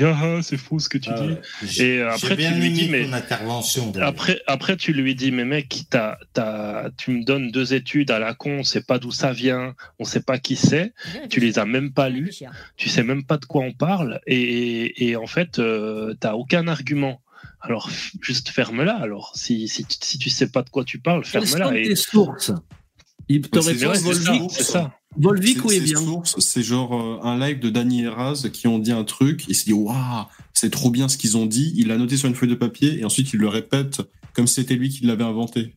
Ah, 0.00 0.16
ah, 0.22 0.38
c'est 0.42 0.56
faux 0.56 0.78
ce 0.78 0.88
que 0.88 0.96
tu 0.96 1.10
Ah 1.12 1.20
dis. 1.20 1.82
Et 1.82 2.00
après, 2.00 2.28
j'ai 2.30 2.36
bien 2.36 2.52
tu 2.52 2.60
lui 2.60 2.70
dis, 2.72 2.88
mais- 2.88 3.04
ton 3.04 3.12
intervention. 3.12 3.92
Après, 4.00 4.40
après, 4.46 4.76
tu 4.76 4.92
lui 4.92 5.14
dis, 5.14 5.30
mais 5.32 5.44
mec, 5.44 5.82
t'as, 5.90 6.16
t'as, 6.32 6.88
tu 6.96 7.10
me 7.10 7.24
donnes 7.24 7.50
deux 7.50 7.74
études 7.74 8.10
à 8.10 8.18
la 8.18 8.32
con, 8.32 8.60
on 8.60 8.62
sait 8.64 8.82
pas 8.82 8.98
d'où 8.98 9.10
ça 9.12 9.32
vient, 9.32 9.74
on 9.98 10.04
sait 10.04 10.22
pas 10.22 10.38
qui 10.38 10.56
c'est, 10.56 10.94
tu 11.28 11.40
les 11.40 11.58
as 11.58 11.66
même 11.66 11.92
pas 11.92 12.08
lues, 12.08 12.32
tu 12.76 12.88
sais 12.88 13.02
même 13.02 13.24
pas 13.24 13.36
de 13.36 13.44
quoi 13.44 13.62
on 13.62 13.72
parle, 13.72 14.20
et, 14.26 15.08
et 15.08 15.16
en 15.16 15.26
fait, 15.26 15.58
euh, 15.58 16.14
t'as 16.18 16.32
aucun 16.34 16.68
argument. 16.68 17.20
Alors, 17.60 17.90
juste 18.20 18.48
ferme-la. 18.48 18.96
Alors, 18.96 19.32
si, 19.36 19.68
si, 19.68 19.84
tu- 19.84 19.98
si 20.00 20.18
tu 20.18 20.30
sais 20.30 20.48
pas 20.50 20.62
de 20.62 20.70
quoi 20.70 20.84
tu 20.84 20.98
parles, 21.00 21.24
ferme-la. 21.24 21.76
Et... 21.76 21.82
tes 21.82 21.96
sources? 21.96 22.50
Il 23.28 23.40
te 23.42 23.58
répond 23.58 23.94
c'est 24.48 24.62
ça, 24.64 24.92
Volvic. 25.16 25.58
c'est 25.68 25.80
bien 25.80 26.00
C'est 26.38 26.62
genre 26.62 26.94
euh, 26.94 27.26
un 27.26 27.38
live 27.38 27.58
de 27.58 27.70
Danny 27.70 28.02
Eraz 28.02 28.48
qui 28.52 28.66
ont 28.66 28.78
dit 28.78 28.92
un 28.92 29.04
truc, 29.04 29.44
il 29.48 29.54
s'est 29.54 29.66
dit 29.66 29.72
waouh, 29.72 30.24
c'est 30.52 30.70
trop 30.70 30.90
bien 30.90 31.08
ce 31.08 31.16
qu'ils 31.16 31.36
ont 31.36 31.46
dit. 31.46 31.72
Il 31.76 31.88
l'a 31.88 31.98
noté 31.98 32.16
sur 32.16 32.28
une 32.28 32.34
feuille 32.34 32.48
de 32.48 32.54
papier 32.54 32.98
et 32.98 33.04
ensuite 33.04 33.32
il 33.32 33.40
le 33.40 33.48
répète 33.48 34.02
comme 34.34 34.46
si 34.46 34.54
c'était 34.54 34.76
lui 34.76 34.88
qui 34.88 35.04
l'avait 35.04 35.24
inventé. 35.24 35.74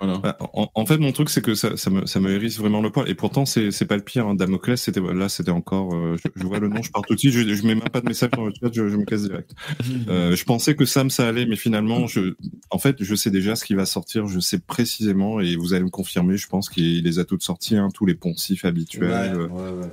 Voilà. 0.00 0.18
Bah, 0.18 0.38
en, 0.54 0.68
en 0.74 0.86
fait, 0.86 0.98
mon 0.98 1.12
truc, 1.12 1.28
c'est 1.28 1.42
que 1.42 1.54
ça, 1.54 1.76
ça, 1.76 1.90
me, 1.90 2.06
ça 2.06 2.20
me 2.20 2.30
hérisse 2.30 2.58
vraiment 2.58 2.80
le 2.80 2.90
poil. 2.90 3.08
Et 3.08 3.14
pourtant, 3.14 3.44
c'est 3.44 3.84
pas 3.86 3.96
le 3.96 4.02
pire. 4.02 4.26
Hein. 4.26 4.34
Damoclès, 4.34 4.80
c'était 4.80 5.00
là, 5.00 5.28
c'était 5.28 5.50
encore. 5.50 5.94
euh, 5.94 6.16
je, 6.16 6.28
je 6.40 6.46
vois 6.46 6.58
le 6.58 6.68
nom, 6.68 6.80
je 6.82 6.90
pars 6.90 7.02
tout 7.02 7.14
de 7.14 7.18
suite. 7.18 7.32
Je, 7.32 7.42
je 7.54 7.62
mets 7.66 7.74
même 7.74 7.88
pas 7.90 8.00
de 8.00 8.06
message 8.08 8.30
dans 8.30 8.46
le 8.46 8.52
chat, 8.58 8.70
je, 8.72 8.88
je 8.88 8.96
me 8.96 9.04
casse 9.04 9.22
direct. 9.22 9.50
Euh, 10.08 10.34
je 10.34 10.44
pensais 10.44 10.74
que 10.74 10.84
Sam, 10.86 11.10
ça 11.10 11.28
allait, 11.28 11.46
mais 11.46 11.56
finalement, 11.56 12.06
je, 12.06 12.34
en 12.70 12.78
fait, 12.78 12.96
je 13.02 13.14
sais 13.14 13.30
déjà 13.30 13.54
ce 13.54 13.64
qui 13.64 13.74
va 13.74 13.84
sortir. 13.86 14.26
Je 14.26 14.40
sais 14.40 14.58
précisément, 14.58 15.40
et 15.40 15.56
vous 15.56 15.74
allez 15.74 15.84
me 15.84 15.90
confirmer. 15.90 16.36
Je 16.36 16.48
pense 16.48 16.68
qu'il 16.70 17.04
les 17.04 17.18
a 17.18 17.24
toutes 17.24 17.42
sorties, 17.42 17.76
hein, 17.76 17.88
tous 17.92 18.06
les 18.06 18.14
poncifs 18.14 18.64
habituels. 18.64 19.10
Ouais, 19.10 19.28
euh, 19.34 19.48
ouais, 19.48 19.82
ouais. 19.82 19.92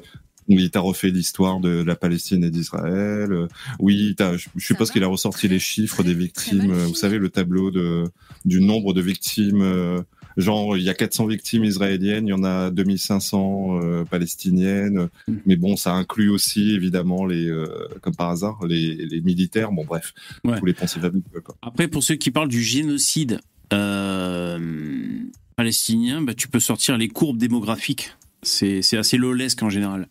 Oui, 0.50 0.70
t'as 0.70 0.80
refait 0.80 1.10
l'histoire 1.10 1.60
de 1.60 1.84
la 1.84 1.96
Palestine 1.96 2.44
et 2.44 2.50
d'Israël. 2.50 3.32
Euh, 3.32 3.48
Oui, 3.80 4.14
t'as, 4.18 4.38
je 4.38 4.48
je 4.56 4.66
suppose 4.66 4.92
qu'il 4.92 5.04
a 5.04 5.08
ressorti 5.08 5.48
les 5.48 5.60
chiffres 5.60 6.04
des 6.04 6.14
victimes. 6.14 6.72
Euh, 6.72 6.86
Vous 6.86 6.96
savez, 6.96 7.18
le 7.18 7.30
tableau 7.30 7.72
de, 7.72 8.06
du 8.46 8.62
nombre 8.62 8.94
de 8.94 9.02
victimes 9.02 9.62
euh, 9.62 10.02
genre 10.38 10.78
il 10.78 10.84
y 10.84 10.90
a 10.90 10.94
400 10.94 11.26
victimes 11.26 11.64
israéliennes, 11.64 12.28
il 12.28 12.30
y 12.30 12.34
en 12.34 12.44
a 12.44 12.70
2500 12.70 13.80
euh, 13.82 14.06
palestiniennes, 14.06 15.10
mais 15.48 15.56
bon, 15.56 15.76
ça 15.76 15.94
inclut 15.94 16.30
aussi 16.30 16.72
évidemment 16.76 17.26
les, 17.26 17.48
euh, 17.48 17.66
comme 18.02 18.16
par 18.16 18.30
hasard, 18.30 18.60
les, 18.68 18.96
les 18.96 19.22
militaires. 19.22 19.72
Bon, 19.72 19.84
bref, 19.84 20.14
Ouais. 20.44 20.60
tous 20.60 20.66
les 20.66 20.74
quoi. 21.44 21.58
Après, 21.64 21.88
pour 21.88 22.04
ceux 22.04 22.16
qui 22.16 22.30
parlent 22.32 22.48
du 22.50 22.62
génocide 22.62 23.40
euh, 23.74 24.60
palestinien, 25.56 26.22
bah, 26.22 26.34
tu 26.34 26.48
peux 26.48 26.60
sortir 26.60 26.98
les 26.98 27.08
courbes 27.08 27.38
démographiques. 27.38 28.12
C'est 28.44 28.82
c'est 28.84 28.98
assez 28.98 29.18
lolesque 29.18 29.64
en 29.64 29.70
général. 29.70 30.08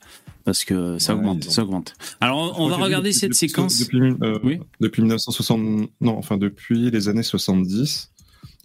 Parce 0.47 0.65
que 0.65 0.97
ça 0.99 1.13
Ouais, 1.15 1.19
augmente, 1.21 1.47
ont- 1.47 1.51
ça 1.51 1.63
augmente. 1.65 1.95
Alors, 2.21 2.59
on, 2.59 2.69
va 2.69 2.77
regarder 2.77 3.09
depuis- 3.11 3.19
cette 3.21 3.31
depuis- 3.33 3.49
séquence. 3.49 3.79
Depuis, 3.81 4.01
euh, 4.23 4.39
Oui. 4.45 4.61
depuis 4.81 5.03
1960, 5.03 5.91
non, 6.01 6.17
enfin 6.17 6.39
depuis 6.39 6.91
les 6.91 7.09
années 7.09 7.23
70, 7.25 8.13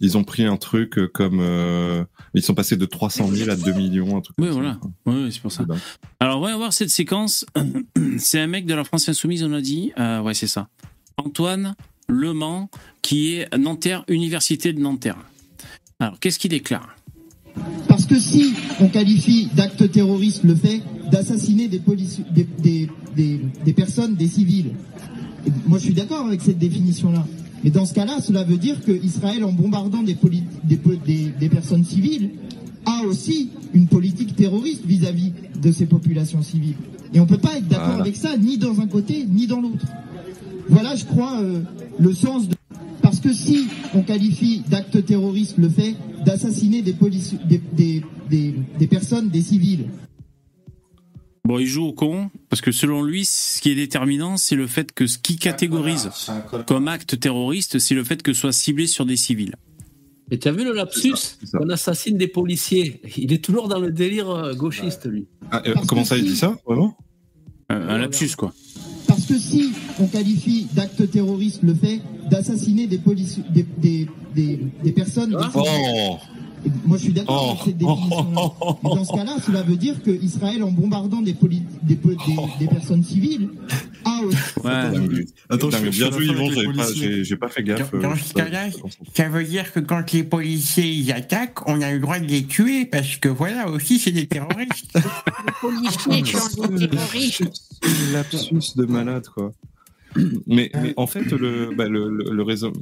ils 0.00 0.16
ont 0.16 0.22
pris 0.24 0.44
un 0.44 0.56
truc 0.56 0.96
euh, 0.96 1.08
comme, 1.12 1.40
euh, 1.40 2.04
ils 2.34 2.42
sont 2.42 2.54
passés 2.54 2.76
de 2.76 2.86
300 2.86 3.26
000 3.26 3.50
à 3.50 3.56
2 3.56 3.72
millions, 3.72 4.16
un 4.16 4.20
truc. 4.20 4.36
Oui, 4.38 4.46
comme 4.46 4.54
voilà. 4.54 4.78
Oui, 5.06 5.24
oui, 5.24 5.32
c'est 5.32 5.42
pour 5.42 5.50
ça. 5.52 5.64
Alors, 6.20 6.38
on 6.38 6.42
va 6.42 6.56
voir 6.56 6.72
cette 6.72 6.90
séquence. 6.90 7.44
C'est 8.18 8.38
un 8.40 8.46
mec 8.46 8.64
de 8.66 8.74
la 8.74 8.84
France 8.84 9.08
Insoumise, 9.08 9.42
on 9.42 9.52
a 9.52 9.60
dit. 9.60 9.92
Euh, 9.98 10.20
ouais, 10.22 10.34
c'est 10.34 10.46
ça. 10.46 10.68
Antoine 11.16 11.74
Le 12.08 12.32
Mans, 12.32 12.70
qui 13.02 13.34
est 13.34 13.56
Nanterre, 13.56 14.04
Université 14.08 14.72
de 14.72 14.80
Nanterre. 14.80 15.16
Alors, 15.98 16.20
qu'est-ce 16.20 16.38
qu'il 16.38 16.50
déclare? 16.50 16.94
Parce 17.88 18.06
que 18.06 18.18
si 18.18 18.52
on 18.80 18.88
qualifie 18.88 19.48
d'acte 19.54 19.90
terroriste 19.90 20.44
le 20.44 20.54
fait 20.54 20.80
d'assassiner 21.10 21.68
des, 21.68 21.80
des, 22.34 22.46
des, 22.62 22.88
des, 23.16 23.40
des 23.64 23.72
personnes, 23.72 24.14
des 24.14 24.28
civils, 24.28 24.70
moi 25.66 25.78
je 25.78 25.84
suis 25.84 25.94
d'accord 25.94 26.26
avec 26.26 26.40
cette 26.40 26.58
définition-là. 26.58 27.26
Mais 27.64 27.70
dans 27.70 27.84
ce 27.84 27.94
cas-là, 27.94 28.20
cela 28.20 28.42
veut 28.44 28.56
dire 28.56 28.82
que 28.84 28.90
Israël, 28.92 29.44
en 29.44 29.52
bombardant 29.52 30.02
des, 30.02 30.14
poli- 30.14 30.42
des, 30.64 30.76
po- 30.76 30.94
des, 31.06 31.32
des 31.38 31.48
personnes 31.48 31.84
civiles, 31.84 32.30
a 32.86 33.04
aussi 33.06 33.50
une 33.74 33.86
politique 33.86 34.34
terroriste 34.34 34.84
vis-à-vis 34.84 35.32
de 35.62 35.70
ces 35.70 35.86
populations 35.86 36.42
civiles. 36.42 36.74
Et 37.14 37.20
on 37.20 37.24
ne 37.24 37.28
peut 37.28 37.38
pas 37.38 37.56
être 37.58 37.68
d'accord 37.68 37.86
Voilà. 37.86 38.02
avec 38.02 38.16
ça, 38.16 38.36
ni 38.36 38.58
dans 38.58 38.80
un 38.80 38.86
côté, 38.88 39.24
ni 39.28 39.46
dans 39.46 39.60
l'autre. 39.60 39.86
Voilà, 40.68 40.96
je 40.96 41.04
crois, 41.04 41.38
euh, 41.40 41.60
le 42.00 42.12
sens 42.14 42.48
de... 42.48 42.54
Parce 43.22 43.36
que 43.36 43.42
si 43.42 43.66
on 43.94 44.02
qualifie 44.02 44.62
d'acte 44.68 45.04
terroriste 45.04 45.58
le 45.58 45.68
fait 45.68 45.94
d'assassiner 46.24 46.82
des, 46.82 46.92
polici- 46.92 47.38
des, 47.46 47.60
des, 47.72 48.02
des, 48.28 48.54
des 48.78 48.86
personnes, 48.86 49.28
des 49.28 49.42
civils, 49.42 49.86
Bon, 51.44 51.58
il 51.58 51.66
joue 51.66 51.86
au 51.86 51.92
con, 51.92 52.30
parce 52.48 52.62
que 52.62 52.70
selon 52.70 53.02
lui, 53.02 53.24
ce 53.24 53.60
qui 53.60 53.72
est 53.72 53.74
déterminant, 53.74 54.36
c'est 54.36 54.54
le 54.54 54.68
fait 54.68 54.92
que 54.92 55.08
ce 55.08 55.18
qui 55.18 55.36
catégorise 55.36 56.08
comme 56.68 56.86
acte 56.86 57.18
terroriste, 57.18 57.80
c'est 57.80 57.96
le 57.96 58.04
fait 58.04 58.22
que 58.22 58.32
ce 58.32 58.42
soit 58.42 58.52
ciblé 58.52 58.86
sur 58.86 59.04
des 59.06 59.16
civils. 59.16 59.56
Et 60.30 60.38
tu 60.38 60.46
as 60.46 60.52
vu 60.52 60.62
le 60.64 60.72
lapsus 60.72 61.16
ça. 61.16 61.58
On 61.60 61.68
assassine 61.68 62.16
des 62.16 62.28
policiers? 62.28 63.00
Il 63.18 63.32
est 63.32 63.44
toujours 63.44 63.66
dans 63.66 63.80
le 63.80 63.90
délire 63.90 64.30
euh, 64.30 64.54
gauchiste, 64.54 65.06
lui. 65.06 65.26
Ah, 65.50 65.62
euh, 65.66 65.74
comment 65.88 66.04
ça, 66.04 66.16
il 66.16 66.24
dit 66.24 66.36
ça, 66.36 66.56
vraiment? 66.64 66.96
Euh, 67.72 67.88
un 67.88 67.98
lapsus, 67.98 68.36
quoi. 68.36 68.54
parce 69.08 69.26
que 69.26 69.36
si 69.36 69.72
on 70.00 70.06
qualifie 70.06 70.66
d'acte 70.74 71.10
terroriste 71.10 71.60
le 71.62 71.74
fait 71.74 72.00
d'assassiner 72.30 72.86
des, 72.86 72.98
polici- 72.98 73.44
des, 73.52 73.66
des, 73.78 74.08
des, 74.34 74.60
des 74.82 74.92
personnes, 74.92 75.30
des 75.30 75.36
Oh. 75.54 76.18
Oh, 76.64 76.68
Moi, 76.86 76.96
je 76.96 77.02
suis 77.04 77.12
d'accord 77.12 77.44
Oh. 77.44 77.50
avec 77.52 77.62
cette 77.64 77.76
définition-là. 77.78 78.76
Mais 78.84 78.90
dans 78.90 79.04
ce 79.04 79.12
cas-là, 79.12 79.36
cela 79.44 79.62
veut 79.62 79.76
dire 79.76 80.00
que 80.02 80.10
Israël, 80.10 80.62
en 80.62 80.70
bombardant 80.70 81.20
des, 81.20 81.34
poli- 81.34 81.62
des, 81.82 81.96
po- 81.96 82.10
des, 82.10 82.36
des 82.60 82.66
personnes 82.68 83.02
civiles, 83.02 83.48
a 84.04 84.20
aussi. 84.24 84.36
Ouais. 84.62 85.24
Attends, 85.50 85.70
je- 85.70 85.88
bien 85.90 86.10
joué, 86.12 86.26
Yvon, 86.26 86.48
les 86.50 86.64
policiers. 86.64 87.24
j'ai 87.24 87.36
pas 87.36 87.48
fait 87.48 87.64
gaffe. 87.64 87.90
Dans- 87.92 88.00
dans 88.02 88.10
euh, 88.12 88.16
ce 88.16 88.28
ça- 88.28 88.34
cas-là, 88.44 88.68
Ça 89.14 89.28
veut 89.28 89.42
dire 89.44 89.72
que 89.72 89.80
quand 89.80 90.12
les 90.12 90.22
policiers 90.22 90.88
ils 90.88 91.10
attaquent, 91.12 91.68
on 91.68 91.80
a 91.82 91.90
le 91.92 91.98
droit 91.98 92.20
de 92.20 92.26
les 92.26 92.44
tuer 92.44 92.86
parce 92.86 93.16
que 93.16 93.28
voilà 93.28 93.68
aussi 93.68 93.98
c'est 93.98 94.12
des 94.12 94.26
terroristes. 94.26 94.96
lapsus 98.12 98.76
de 98.76 98.84
malade, 98.86 99.26
quoi. 99.34 99.52
Mais, 100.46 100.70
mais 100.74 100.94
en 100.96 101.06
fait, 101.06 101.30
le, 101.32 101.74
bah, 101.74 101.88
le, 101.88 102.08
le, 102.10 102.30
le 102.30 102.42
raison. 102.42 102.72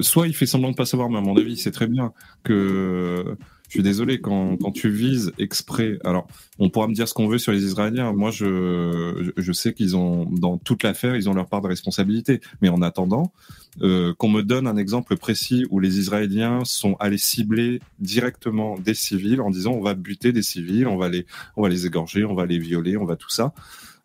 Soit 0.00 0.28
il 0.28 0.34
fait 0.34 0.46
semblant 0.46 0.70
de 0.70 0.76
pas 0.76 0.86
savoir, 0.86 1.10
mais 1.10 1.18
à 1.18 1.20
mon 1.20 1.36
avis, 1.36 1.56
c'est 1.56 1.72
très 1.72 1.86
bien 1.86 2.12
que. 2.44 3.36
Je 3.70 3.74
suis 3.74 3.84
désolé, 3.84 4.20
quand, 4.20 4.56
quand 4.56 4.72
tu 4.72 4.90
vises 4.90 5.32
exprès. 5.38 6.00
Alors, 6.02 6.26
on 6.58 6.70
pourra 6.70 6.88
me 6.88 6.92
dire 6.92 7.06
ce 7.06 7.14
qu'on 7.14 7.28
veut 7.28 7.38
sur 7.38 7.52
les 7.52 7.62
Israéliens. 7.64 8.12
Moi, 8.12 8.32
je 8.32 9.30
je 9.36 9.52
sais 9.52 9.72
qu'ils 9.74 9.96
ont, 9.96 10.24
dans 10.24 10.58
toute 10.58 10.82
l'affaire, 10.82 11.14
ils 11.14 11.30
ont 11.30 11.34
leur 11.34 11.46
part 11.46 11.60
de 11.60 11.68
responsabilité. 11.68 12.40
Mais 12.62 12.68
en 12.68 12.82
attendant, 12.82 13.32
euh, 13.80 14.12
qu'on 14.14 14.28
me 14.28 14.42
donne 14.42 14.66
un 14.66 14.76
exemple 14.76 15.16
précis 15.16 15.66
où 15.70 15.78
les 15.78 16.00
Israéliens 16.00 16.64
sont 16.64 16.96
allés 16.98 17.16
cibler 17.16 17.80
directement 18.00 18.76
des 18.76 18.94
civils 18.94 19.40
en 19.40 19.50
disant 19.50 19.70
on 19.70 19.82
va 19.82 19.94
buter 19.94 20.32
des 20.32 20.42
civils, 20.42 20.88
on 20.88 20.96
va 20.96 21.08
les, 21.08 21.24
on 21.56 21.62
va 21.62 21.68
les 21.68 21.86
égorger, 21.86 22.24
on 22.24 22.34
va 22.34 22.46
les 22.46 22.58
violer, 22.58 22.96
on 22.96 23.04
va 23.04 23.14
tout 23.14 23.30
ça. 23.30 23.54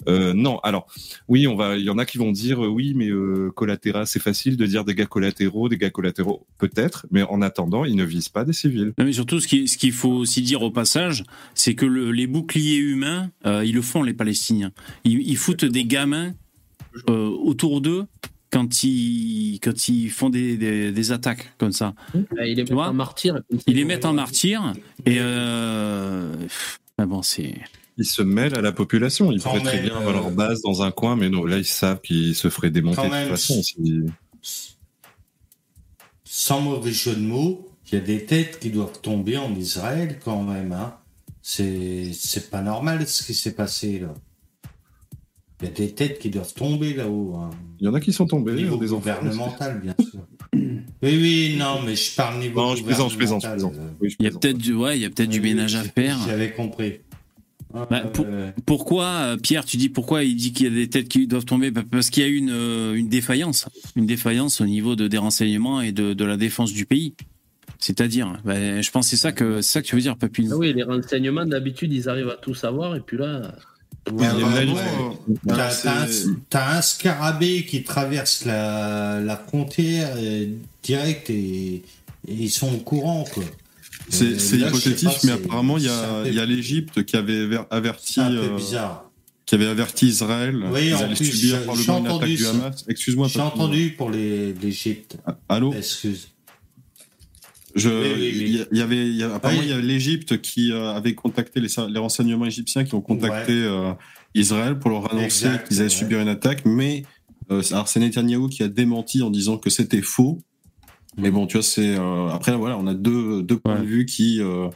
Euh, 0.07 0.33
non, 0.33 0.59
alors 0.59 0.87
oui, 1.27 1.47
on 1.47 1.55
va. 1.55 1.77
Il 1.77 1.83
y 1.83 1.89
en 1.89 1.97
a 1.97 2.05
qui 2.05 2.17
vont 2.17 2.31
dire 2.31 2.63
euh, 2.63 2.67
oui, 2.67 2.93
mais 2.95 3.09
euh, 3.09 3.51
collatéraux, 3.55 4.05
c'est 4.05 4.21
facile 4.21 4.55
de 4.57 4.65
dire 4.65 4.85
des 4.85 4.93
gars 4.95 5.05
collatéraux, 5.05 5.69
des 5.69 5.77
gars 5.77 5.89
collatéraux, 5.89 6.45
peut-être, 6.57 7.05
mais 7.11 7.23
en 7.23 7.41
attendant, 7.41 7.85
ils 7.85 7.95
ne 7.95 8.03
visent 8.03 8.29
pas 8.29 8.45
des 8.45 8.53
civils. 8.53 8.93
Non, 8.97 9.05
mais 9.05 9.13
surtout, 9.13 9.39
ce 9.39 9.47
qui- 9.47 9.67
ce 9.67 9.77
qu'il 9.77 9.91
faut 9.93 10.11
aussi 10.11 10.41
dire 10.41 10.61
au 10.61 10.71
passage, 10.71 11.23
c'est 11.53 11.75
que 11.75 11.85
le- 11.85 12.11
les 12.11 12.27
boucliers 12.27 12.77
humains, 12.77 13.31
euh, 13.45 13.63
ils 13.65 13.73
le 13.75 13.81
font, 13.81 14.03
les 14.03 14.13
Palestiniens. 14.13 14.71
Ils, 15.03 15.21
ils 15.21 15.37
foutent 15.37 15.65
des 15.65 15.85
gamins 15.85 16.33
euh, 17.09 17.27
autour 17.27 17.81
d'eux 17.81 18.05
quand 18.51 18.83
ils, 18.83 19.59
quand 19.61 19.89
ils 19.89 20.09
font 20.09 20.29
des, 20.29 20.55
des, 20.55 20.91
des 20.93 21.11
attaques 21.11 21.51
comme 21.57 21.73
ça. 21.73 21.93
Et 22.39 22.51
il 22.51 22.59
est 22.59 22.65
Tu 22.65 22.73
vois 22.73 22.87
en 22.89 22.93
martyr. 22.93 23.41
Ils 23.67 23.75
les 23.75 23.83
mettent 23.85 24.05
en 24.05 24.13
martyr 24.13 24.71
et. 25.05 25.17
Euh... 25.19 26.33
ah 26.97 27.05
bon, 27.05 27.21
c'est. 27.21 27.55
Ils 27.97 28.05
se 28.05 28.21
mêlent 28.21 28.57
à 28.57 28.61
la 28.61 28.71
population. 28.71 29.31
Ils 29.31 29.39
pourraient 29.41 29.61
très 29.61 29.79
bien 29.81 29.95
avoir 29.95 30.09
euh, 30.09 30.13
leur 30.13 30.31
base 30.31 30.61
dans 30.61 30.83
un 30.83 30.91
coin, 30.91 31.15
mais 31.15 31.29
non, 31.29 31.45
là, 31.45 31.57
ils 31.57 31.65
savent 31.65 32.01
qu'ils 32.01 32.35
se 32.35 32.49
feraient 32.49 32.69
démonter 32.71 32.97
Quand 32.97 33.09
de 33.09 33.21
toute 33.21 33.29
façon. 33.31 33.61
si- 33.63 34.03
Sans 36.23 36.61
mauvais 36.61 36.91
jeu 36.91 37.15
de 37.15 37.21
mots, 37.21 37.67
il 37.87 37.95
y 37.95 37.97
a 37.97 38.03
des 38.03 38.25
têtes 38.25 38.59
qui 38.59 38.69
doivent 38.69 38.99
tomber 39.01 39.37
en 39.37 39.53
Israël 39.55 40.19
quand 40.23 40.43
même. 40.43 40.71
Hein. 40.73 40.95
C'est 41.41 42.11
c'est 42.13 42.49
pas 42.49 42.61
normal 42.61 43.07
ce 43.07 43.23
qui 43.23 43.33
s'est 43.33 43.53
passé 43.53 43.99
là. 43.99 44.13
Il 45.61 45.69
y 45.69 45.71
a 45.71 45.73
des 45.73 45.91
têtes 45.93 46.19
qui 46.19 46.29
doivent 46.29 46.53
tomber 46.53 46.93
là-haut. 46.93 47.35
Hein. 47.37 47.49
Il 47.79 47.85
y 47.85 47.87
en 47.87 47.93
a 47.93 48.01
qui 48.01 48.11
sont 48.11 48.25
Au 48.25 48.27
tombés, 48.27 48.53
niveau 48.55 48.75
des 48.75 48.91
enfants. 48.91 48.97
gouvernemental, 48.99 49.79
bien 49.79 49.95
sûr. 49.99 50.19
oui, 50.53 50.81
oui, 51.01 51.55
non, 51.57 51.81
mais 51.85 51.95
je 51.95 52.13
parle 52.13 52.39
niveau 52.39 52.59
Non, 52.59 52.75
je 52.75 52.83
plaisante, 52.83 53.11
je 53.11 53.15
plaisante, 53.17 53.41
je 53.41 53.47
gouvernemental, 53.47 53.79
plaisante. 53.79 53.95
Oui, 54.01 54.09
je 54.09 54.15
Il 54.19 54.25
y 54.25 54.27
a 54.27 54.31
peut-être 54.31 54.57
du, 54.57 54.73
ouais, 54.73 54.97
il 54.97 55.01
y 55.01 55.05
a 55.05 55.09
peut-être 55.09 55.29
du 55.29 55.39
ménage 55.39 55.75
à 55.75 55.83
faire. 55.83 56.17
J'avais 56.27 56.51
compris. 56.51 56.99
Ah, 57.75 57.87
Bah, 57.89 57.99
pour- 58.01 58.25
euh, 58.27 58.51
Pourquoi, 58.65 59.05
euh, 59.05 59.37
Pierre, 59.37 59.65
tu 59.65 59.77
dis 59.77 59.89
pourquoi 59.89 60.23
il 60.23 60.35
dit 60.35 60.53
qu'il 60.53 60.67
y 60.67 60.69
a 60.69 60.73
des 60.73 60.89
têtes 60.89 61.09
qui 61.09 61.27
doivent 61.27 61.45
tomber? 61.45 61.71
Bah, 61.71 61.83
Parce 61.89 62.09
qu'il 62.09 62.23
y 62.23 62.25
a 62.25 62.29
une, 62.29 62.49
euh, 62.51 62.93
une 62.93 63.09
défaillance. 63.09 63.67
Une 63.95 64.05
défaillance 64.05 64.61
au 64.61 64.65
niveau 64.65 64.95
de, 64.95 65.07
des 65.07 65.17
renseignements 65.17 65.81
et 65.81 65.91
de, 65.91 66.13
de 66.13 66.25
la 66.25 66.37
défense 66.37 66.71
du 66.73 66.85
pays. 66.85 67.13
C'est-à-dire, 67.79 68.37
bah, 68.45 68.81
je 68.81 68.89
pense 68.91 69.05
que 69.05 69.09
c'est 69.11 69.17
ça 69.17 69.31
que, 69.33 69.61
c'est 69.61 69.73
ça 69.73 69.81
que 69.81 69.87
tu 69.87 69.95
veux 69.95 70.01
dire, 70.01 70.15
Papine. 70.17 70.49
Ah 70.53 70.57
oui, 70.57 70.73
les 70.73 70.83
renseignements, 70.83 71.45
d'habitude, 71.45 71.91
ils 71.93 72.07
arrivent 72.07 72.29
à 72.29 72.37
tout 72.41 72.53
savoir. 72.55 72.95
Et 72.95 73.01
puis 73.01 73.17
là, 73.17 73.53
ouais, 74.11 74.27
T'as 76.49 76.77
un, 76.77 76.81
scarabée 76.81 77.65
qui 77.65 77.83
traverse 77.83 78.45
la, 78.45 79.19
la 79.19 79.35
frontière 79.35 80.13
euh, 80.17 80.47
direct 80.83 81.29
et, 81.29 81.75
et 81.75 81.83
ils 82.27 82.49
sont 82.49 82.73
au 82.73 82.77
courant 82.77 83.25
quoi. 83.33 83.43
C'est 84.09 84.57
hypothétique, 84.57 85.23
mais 85.23 85.31
apparemment, 85.31 85.77
il 85.77 85.85
y 85.85 85.89
a, 85.89 86.17
un 86.19 86.23
peu- 86.23 86.29
il 86.29 86.35
y 86.35 86.39
a 86.39 86.45
l'Égypte 86.45 87.03
qui 87.05 87.15
avait 87.15 87.39
aver- 87.41 87.63
averti, 87.71 88.19
euh, 88.19 88.55
bizarre. 88.55 89.09
qui 89.45 89.55
avait 89.55 89.65
averti 89.67 90.07
Israël 90.07 90.55
Oui, 90.71 90.81
qu'ils 90.83 90.95
en 90.95 90.99
allaient 90.99 91.15
plus, 91.15 91.25
subir 91.25 91.57
j'ai- 91.75 91.89
entendu 91.91 92.35
du. 92.35 92.45
Hamas. 92.45 92.85
Excuse-moi. 92.87 93.27
J'ai 93.27 93.39
entendu 93.41 93.93
pour 93.97 94.09
les- 94.11 94.53
l'Égypte. 94.53 95.17
Ah, 95.25 95.37
Allô? 95.49 95.73
Excuse. 95.73 96.29
Je, 97.75 97.89
Oui, 97.89 97.95
oui, 98.15 98.33
oui. 98.39 98.65
il 98.71 98.77
y 98.77 98.81
avait, 98.81 99.05
il 99.07 99.15
y 99.17 99.23
a- 99.23 99.35
apparemment, 99.35 99.61
il 99.61 99.69
y 99.69 99.73
a 99.73 99.79
l'Égypte 99.81 100.39
qui 100.41 100.71
euh, 100.71 100.93
avait 100.93 101.13
contacté 101.13 101.59
les, 101.59 101.67
les 101.89 101.99
renseignements 101.99 102.45
égyptiens 102.45 102.85
qui 102.85 102.95
ont 102.95 103.01
contacté 103.01 103.51
euh, 103.51 103.91
Israël 104.33 104.79
pour 104.79 104.91
leur 104.91 105.11
annoncer 105.11 105.49
qu'ils 105.67 105.77
allaient 105.81 105.83
ouais. 105.85 105.89
subir 105.89 106.21
une 106.21 106.29
attaque, 106.29 106.63
mais 106.65 107.03
euh, 107.51 107.61
alors 107.71 107.89
c'est 107.89 107.99
Netanyahou 107.99 108.47
qui 108.47 108.63
a 108.63 108.69
démenti 108.69 109.21
en 109.21 109.29
disant 109.29 109.57
que 109.57 109.69
c'était 109.69 110.01
faux. 110.01 110.41
Mais 111.17 111.31
bon, 111.31 111.47
tu 111.47 111.53
vois, 111.57 111.63
c'est 111.63 111.95
euh, 111.97 112.27
après 112.29 112.55
voilà, 112.55 112.77
on 112.77 112.87
a 112.87 112.93
deux 112.93 113.41
deux 113.41 113.57
points 113.57 113.75
Ouais. 113.75 113.81
de 113.81 113.85
vue 113.85 114.05
qui 114.05 114.39
euh, 114.41 114.67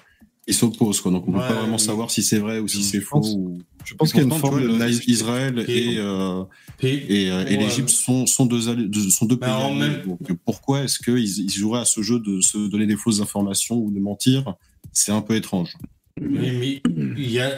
qui 0.47 0.53
s'opposent 0.53 1.01
quoi. 1.01 1.11
Donc 1.11 1.27
on 1.27 1.31
peut 1.31 1.37
Ouais, 1.39 1.47
pas 1.47 1.53
vraiment 1.55 1.77
savoir 1.77 2.09
si 2.11 2.23
c'est 2.23 2.39
vrai 2.39 2.59
ou 2.59 2.67
si 2.67 2.83
c'est 2.83 3.01
faux. 3.01 3.19
pense- 3.19 3.33
ou- 3.35 3.59
Je 3.85 3.93
pense 3.95 4.11
qu'il 4.11 4.19
y 4.19 4.21
a 4.21 4.25
une 4.25 4.31
forme 4.39 4.59
vois, 4.61 4.77
de 4.77 4.83
le- 4.83 5.09
Israël 5.09 5.65
Et- 5.67 5.93
et 5.93 5.97
euh, 5.97 6.43
et, 6.81 7.29
euh, 7.31 7.45
et 7.45 7.57
l'Égypte 7.57 7.89
sont, 7.89 8.25
sont 8.27 8.45
deux, 8.45 8.61
sont 9.09 9.25
deux 9.25 9.35
Bah, 9.35 9.47
pays. 9.47 9.65
alliés. 9.65 9.79
même- 9.79 10.01
Donc, 10.05 10.19
pourquoi 10.45 10.83
est-ce 10.83 10.99
qu'ils 10.99 11.17
ils 11.45 11.49
joueraient 11.51 11.81
à 11.81 11.85
ce 11.85 12.01
jeu 12.01 12.19
de 12.19 12.39
se 12.41 12.57
donner 12.69 12.85
des 12.87 12.95
fausses 12.95 13.19
informations 13.19 13.75
ou 13.77 13.91
de 13.91 13.99
mentir? 13.99 14.53
C'est 14.93 15.11
un 15.11 15.21
peu 15.21 15.35
étrange. 15.35 15.73
Oui, 16.21 16.51
mais 16.51 16.81
il 17.17 17.31
y 17.31 17.39
a 17.39 17.51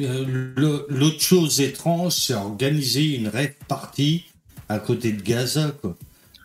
euh, 0.00 0.52
l'autre 0.88 1.20
chose 1.20 1.60
étrange, 1.60 2.12
c'est 2.12 2.34
organiser 2.34 3.14
une 3.16 3.28
rêve 3.28 3.54
partie 3.68 4.24
à 4.68 4.78
côté 4.78 5.12
de 5.12 5.22
Gaza, 5.22 5.74
quoi. 5.80 5.96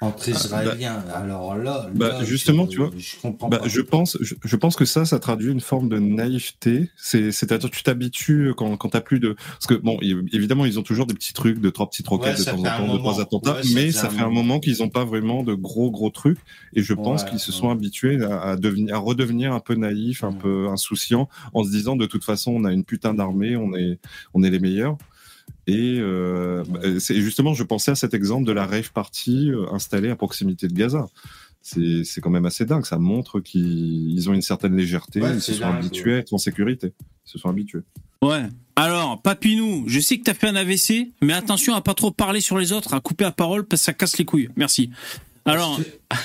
Entre 0.03 0.29
Israéliens, 0.29 1.03
alors 1.13 1.55
là, 1.55 1.87
Bah, 1.93 2.07
là, 2.09 2.23
justement, 2.23 2.65
je, 2.65 2.69
tu 2.71 2.77
vois, 2.77 2.89
je 2.97 3.15
comprends 3.21 3.49
bah, 3.49 3.59
pas. 3.59 3.67
je 3.67 3.81
pense, 3.81 4.17
je, 4.19 4.33
je 4.43 4.55
pense 4.55 4.75
que 4.75 4.83
ça, 4.83 5.05
ça 5.05 5.19
traduit 5.19 5.51
une 5.51 5.59
forme 5.61 5.89
de 5.89 5.99
naïveté. 5.99 6.89
C'est, 6.97 7.31
c'est-à-dire, 7.31 7.69
tu 7.69 7.83
t'habitues 7.83 8.53
quand, 8.57 8.77
quand 8.77 8.89
t'as 8.89 9.01
plus 9.01 9.19
de, 9.19 9.33
parce 9.33 9.67
que 9.67 9.75
bon, 9.75 9.99
évidemment, 10.01 10.65
ils 10.65 10.79
ont 10.79 10.83
toujours 10.83 11.05
des 11.05 11.13
petits 11.13 11.33
trucs, 11.33 11.61
de 11.61 11.69
trois 11.69 11.87
petites 11.87 12.07
roquettes 12.07 12.39
Ouais, 12.39 12.45
de 12.45 12.49
temps 12.49 12.57
en 12.57 12.63
temps, 12.63 12.87
moment. 12.87 12.97
trois 12.97 13.21
attentats, 13.21 13.53
Ouais, 13.57 13.61
mais 13.75 13.91
ça 13.91 14.09
fait 14.09 14.21
un 14.21 14.25
moment. 14.29 14.41
moment 14.41 14.59
qu'ils 14.59 14.81
ont 14.81 14.89
pas 14.89 15.05
vraiment 15.05 15.43
de 15.43 15.53
gros 15.53 15.91
gros 15.91 16.09
trucs. 16.09 16.39
Et 16.73 16.81
je 16.81 16.93
pense 16.95 17.21
Ouais, 17.23 17.29
qu'ils 17.29 17.39
se 17.39 17.51
sont 17.51 17.69
habitués 17.69 18.23
à, 18.23 18.41
à 18.41 18.55
devenir, 18.55 18.95
à 18.95 18.97
redevenir 18.97 19.53
un 19.53 19.59
peu 19.59 19.75
naïfs, 19.75 20.23
un 20.23 20.33
peu 20.33 20.67
insouciants, 20.69 21.29
en 21.53 21.63
se 21.63 21.69
disant 21.69 21.95
de 21.95 22.07
toute 22.07 22.23
façon, 22.23 22.53
on 22.55 22.63
a 22.65 22.71
une 22.73 22.83
putain 22.83 23.13
d'armée, 23.13 23.55
on 23.55 23.75
est, 23.75 23.99
on 24.33 24.41
est 24.41 24.49
les 24.49 24.59
meilleurs. 24.59 24.97
Et 25.67 25.97
euh, 25.99 26.63
bah, 26.67 26.79
c'est 26.99 27.21
justement, 27.21 27.53
je 27.53 27.63
pensais 27.63 27.91
à 27.91 27.95
cet 27.95 28.13
exemple 28.13 28.45
de 28.45 28.51
la 28.51 28.65
rave 28.65 28.91
party 28.91 29.51
euh, 29.51 29.71
installée 29.71 30.09
à 30.09 30.15
proximité 30.15 30.67
de 30.67 30.73
Gaza. 30.73 31.07
C'est 31.61 32.03
c'est 32.03 32.21
quand 32.21 32.31
même 32.31 32.45
assez 32.45 32.65
dingue. 32.65 32.85
Ça 32.85 32.97
montre 32.97 33.39
qu'ils 33.39 34.11
ils 34.11 34.29
ont 34.29 34.33
une 34.33 34.41
certaine 34.41 34.75
légèreté, 34.75 35.21
Ouais, 35.21 35.35
ils 35.35 35.41
se 35.41 35.53
sont 35.53 35.61
dingue, 35.61 35.75
habitués 35.77 36.15
à 36.15 36.17
être 36.17 36.33
en 36.33 36.39
sécurité. 36.39 36.93
Ils 37.27 37.31
se 37.31 37.37
sont 37.37 37.49
habitués. 37.49 37.83
Ouais. 38.23 38.43
Alors, 38.75 39.21
Papinou, 39.21 39.83
je 39.87 39.99
sais 39.99 40.17
que 40.17 40.23
t'as 40.23 40.33
fait 40.33 40.47
un 40.47 40.55
AVC, 40.55 41.11
mais 41.21 41.33
attention 41.33 41.75
à 41.75 41.81
pas 41.81 41.93
trop 41.93 42.09
parler 42.09 42.41
sur 42.41 42.57
les 42.57 42.71
autres, 42.71 42.95
à 42.95 42.99
couper 42.99 43.25
la 43.25 43.31
parole 43.31 43.65
parce 43.65 43.81
que 43.81 43.85
ça 43.85 43.93
casse 43.93 44.17
les 44.17 44.25
couilles. 44.25 44.49
Merci. 44.55 44.89
Alors, 45.45 45.79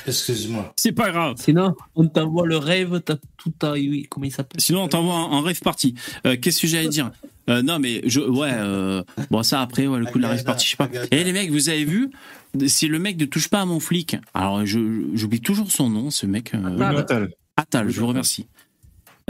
Excuse-moi. 0.06 0.74
c'est 0.76 0.92
pas 0.92 1.10
grave. 1.10 1.36
Sinon, 1.38 1.74
on 1.94 2.06
t'envoie 2.06 2.46
le 2.46 2.58
rêve, 2.58 3.00
t'as 3.00 3.16
tout 3.36 3.52
à. 3.62 3.72
Oui, 3.72 4.06
comment 4.10 4.26
il 4.26 4.32
s'appelle? 4.32 4.60
Sinon, 4.60 4.84
on 4.84 4.88
t'envoie 4.88 5.14
en, 5.14 5.40
rêve 5.40 5.60
party. 5.60 5.94
Euh, 6.26 6.36
Qu'est-ce 6.40 6.60
que 6.60 6.66
j'allais 6.66 6.88
dire? 6.88 7.10
Euh, 7.48 7.62
Non, 7.62 7.78
mais 7.78 8.02
je, 8.06 8.20
ouais. 8.20 8.50
euh, 8.52 9.02
bon, 9.30 9.42
ça 9.42 9.60
après, 9.62 9.86
ouais, 9.86 9.98
le 9.98 10.06
coup 10.06 10.18
de 10.18 10.22
la 10.22 10.30
rêve 10.30 10.44
party, 10.44 10.64
je 10.66 10.70
sais 10.70 10.76
pas. 10.76 10.88
Et 11.10 11.22
les 11.24 11.32
mecs, 11.32 11.50
vous 11.50 11.68
avez 11.68 11.84
vu 11.84 12.10
C'est 12.66 12.88
le 12.88 12.98
mec 12.98 13.16
de 13.16 13.24
touche 13.26 13.48
pas 13.48 13.60
à 13.60 13.64
mon 13.66 13.80
flic. 13.80 14.16
Alors, 14.34 14.64
je- 14.66 15.08
j'oublie 15.14 15.40
toujours 15.40 15.70
son 15.70 15.88
nom, 15.90 16.10
ce 16.10 16.26
mec. 16.26 16.54
euh, 16.54 16.78
Attal. 16.80 17.30
Attal, 17.56 17.90
je 17.90 18.00
vous 18.00 18.06
remercie. 18.06 18.46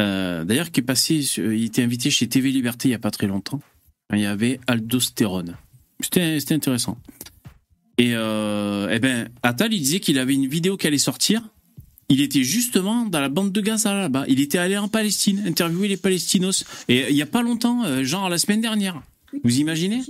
Euh, 0.00 0.44
D'ailleurs, 0.44 0.70
qui 0.70 0.80
est 0.80 0.82
passé, 0.82 1.24
il 1.38 1.64
était 1.64 1.82
invité 1.82 2.10
chez 2.10 2.28
TV 2.28 2.50
Liberté 2.52 2.88
il 2.88 2.92
y 2.92 2.94
a 2.94 2.98
pas 2.98 3.10
très 3.10 3.26
longtemps. 3.26 3.60
Il 4.12 4.20
y 4.20 4.26
avait 4.26 4.60
Aldostérone. 4.66 5.56
C'était 6.00 6.38
c'était 6.38 6.54
intéressant. 6.54 6.98
Et 7.98 8.10
euh, 8.14 8.88
eh 8.92 8.98
ben, 8.98 9.28
Attal, 9.42 9.72
il 9.72 9.80
disait 9.80 10.00
qu'il 10.00 10.18
avait 10.18 10.34
une 10.34 10.46
vidéo 10.46 10.76
qui 10.76 10.86
allait 10.86 10.98
sortir. 10.98 11.42
Il 12.08 12.20
était 12.20 12.42
justement 12.44 13.04
dans 13.04 13.20
la 13.20 13.28
bande 13.28 13.50
de 13.52 13.60
Gaza 13.60 13.92
là-bas. 13.94 14.24
Il 14.28 14.40
était 14.40 14.58
allé 14.58 14.76
en 14.78 14.88
Palestine, 14.88 15.42
interviewer 15.46 15.88
les 15.88 15.96
Palestinos. 15.96 16.64
Et 16.88 17.06
il 17.10 17.16
y 17.16 17.22
a 17.22 17.26
pas 17.26 17.42
longtemps, 17.42 17.84
euh, 17.84 18.04
genre 18.04 18.28
la 18.28 18.38
semaine 18.38 18.60
dernière. 18.60 19.02
Vous 19.42 19.58
imaginez 19.58 20.02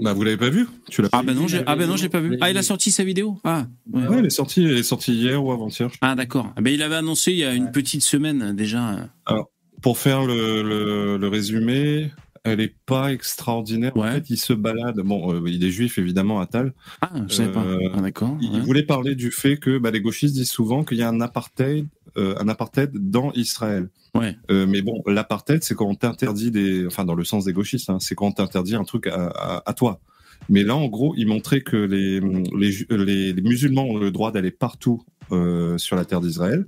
Bah, 0.00 0.12
vous 0.12 0.22
l'avez 0.22 0.36
pas 0.36 0.48
vu? 0.48 0.66
Tu 0.88 1.02
l'as 1.02 1.08
Ah 1.12 1.22
ben 1.24 1.34
non, 1.34 1.48
j'ai 1.48 1.62
ah 1.66 1.74
ben 1.76 1.88
non, 1.88 1.96
j'ai 1.96 2.08
pas 2.08 2.20
vu. 2.20 2.38
Ah, 2.40 2.50
il 2.50 2.56
a 2.58 2.62
sorti 2.62 2.90
sa 2.90 3.02
vidéo? 3.04 3.40
Ah. 3.44 3.66
ouais. 3.92 4.06
Ouais, 4.06 4.18
elle 4.18 4.26
est 4.26 4.30
sortie, 4.30 4.62
elle 4.64 4.76
est 4.78 4.82
sortie 4.84 5.12
hier 5.12 5.42
ou 5.44 5.50
avant-hier. 5.52 5.90
Ah 6.02 6.14
d'accord. 6.14 6.52
Ah 6.56 6.60
ben 6.60 6.72
il 6.72 6.82
avait 6.82 6.96
annoncé 6.96 7.32
il 7.32 7.38
y 7.38 7.44
a 7.44 7.52
une 7.54 7.72
petite 7.72 8.02
semaine 8.02 8.54
déjà. 8.54 9.08
Alors, 9.26 9.50
pour 9.82 9.98
faire 9.98 10.24
le, 10.24 10.62
le, 10.62 11.16
le 11.18 11.28
résumé, 11.28 12.10
elle 12.46 12.60
est 12.60 12.74
pas 12.86 13.12
extraordinaire. 13.12 13.96
En 13.96 14.02
fait, 14.02 14.30
il 14.30 14.36
se 14.38 14.52
balade. 14.52 15.00
Bon, 15.00 15.34
euh, 15.34 15.50
il 15.50 15.64
est 15.64 15.70
juif 15.70 15.98
évidemment, 15.98 16.40
Attal. 16.40 16.72
Ah, 17.02 17.10
je 17.28 17.34
savais 17.34 17.52
pas. 17.52 17.64
Ah, 17.94 18.00
d'accord. 18.00 18.36
Il 18.40 18.52
ouais. 18.52 18.60
voulait 18.60 18.82
parler 18.82 19.14
du 19.14 19.30
fait 19.30 19.56
que 19.56 19.78
bah, 19.78 19.90
les 19.90 20.00
gauchistes 20.00 20.34
disent 20.34 20.50
souvent 20.50 20.84
qu'il 20.84 20.98
y 20.98 21.02
a 21.02 21.08
un 21.08 21.20
apartheid, 21.20 21.86
euh, 22.16 22.34
un 22.38 22.48
apartheid 22.48 22.90
dans 22.94 23.32
Israël. 23.32 23.88
Ouais. 24.14 24.36
Euh, 24.50 24.66
mais 24.66 24.80
bon, 24.80 25.02
l'apartheid, 25.06 25.62
c'est 25.62 25.74
quand 25.74 25.86
on 25.86 25.94
t'interdit 25.94 26.50
des, 26.50 26.86
enfin 26.86 27.04
dans 27.04 27.14
le 27.14 27.24
sens 27.24 27.44
des 27.44 27.52
gauchistes, 27.52 27.90
hein, 27.90 27.98
c'est 28.00 28.14
quand 28.14 28.26
on 28.26 28.32
t'interdit 28.32 28.74
un 28.74 28.84
truc 28.84 29.06
à, 29.08 29.26
à, 29.26 29.62
à 29.66 29.72
toi. 29.74 30.00
Mais 30.48 30.62
là, 30.62 30.76
en 30.76 30.86
gros, 30.86 31.14
il 31.16 31.26
montrait 31.26 31.60
que 31.60 31.76
les, 31.76 32.20
les, 32.56 32.72
ju- 32.72 32.86
les, 32.90 33.32
les 33.32 33.42
musulmans 33.42 33.84
ont 33.84 33.98
le 33.98 34.10
droit 34.10 34.32
d'aller 34.32 34.50
partout 34.50 35.02
euh, 35.32 35.76
sur 35.76 35.96
la 35.96 36.04
terre 36.04 36.20
d'Israël. 36.20 36.66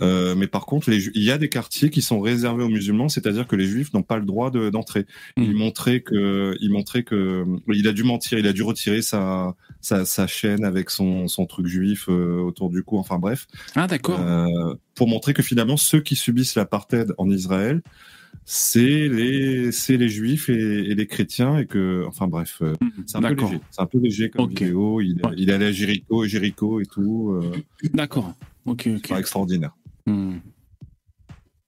Euh, 0.00 0.34
mais 0.34 0.46
par 0.48 0.66
contre, 0.66 0.90
les 0.90 1.06
il 1.14 1.22
y 1.22 1.30
a 1.30 1.38
des 1.38 1.48
quartiers 1.48 1.88
qui 1.88 2.02
sont 2.02 2.20
réservés 2.20 2.64
aux 2.64 2.68
musulmans, 2.68 3.08
c'est-à-dire 3.08 3.46
que 3.46 3.54
les 3.54 3.66
juifs 3.66 3.92
n'ont 3.94 4.02
pas 4.02 4.18
le 4.18 4.24
droit 4.24 4.50
de- 4.50 4.68
d'entrer. 4.70 5.06
Il 5.36 5.54
montrait 5.54 6.00
que, 6.00 6.56
il 6.60 6.70
montrait 6.70 7.04
que, 7.04 7.44
il 7.72 7.86
a 7.86 7.92
dû 7.92 8.02
mentir, 8.02 8.38
il 8.38 8.46
a 8.48 8.52
dû 8.52 8.62
retirer 8.62 9.02
sa, 9.02 9.54
sa, 9.80 10.04
sa 10.04 10.26
chaîne 10.26 10.64
avec 10.64 10.90
son, 10.90 11.28
son 11.28 11.46
truc 11.46 11.66
juif 11.66 12.06
euh, 12.08 12.38
autour 12.40 12.70
du 12.70 12.82
cou. 12.82 12.98
Enfin 12.98 13.18
bref. 13.18 13.46
Ah 13.76 13.86
d'accord. 13.86 14.18
Euh, 14.20 14.74
pour 14.96 15.06
montrer 15.08 15.32
que 15.32 15.42
finalement 15.42 15.76
ceux 15.76 16.00
qui 16.00 16.16
subissent 16.16 16.56
l'apartheid 16.56 17.12
en 17.18 17.30
Israël, 17.30 17.80
c'est 18.44 19.08
les 19.08 19.70
c'est 19.70 19.96
les 19.96 20.08
juifs 20.08 20.48
et, 20.48 20.90
et 20.90 20.94
les 20.96 21.06
chrétiens 21.06 21.58
et 21.58 21.66
que 21.66 22.04
enfin 22.08 22.26
bref 22.26 22.58
euh, 22.62 22.74
c'est 23.06 23.16
un 23.16 23.22
peu 23.22 23.34
léger 23.36 23.60
c'est 23.70 23.80
un 23.80 23.86
peu 23.86 23.98
léger 24.00 24.28
comme 24.28 24.48
vidéo 24.48 25.00
il, 25.00 25.22
il 25.36 25.50
est 25.50 25.52
allé 25.52 25.66
à 25.66 25.72
Jéricho 25.72 26.26
Jéricho 26.26 26.80
et 26.80 26.84
tout 26.86 27.30
euh, 27.40 27.52
D'accord. 27.94 28.34
Ok, 28.66 28.88
ok. 28.96 29.08
pas 29.08 29.20
extraordinaire 29.20 29.74
Hmm. 30.06 30.36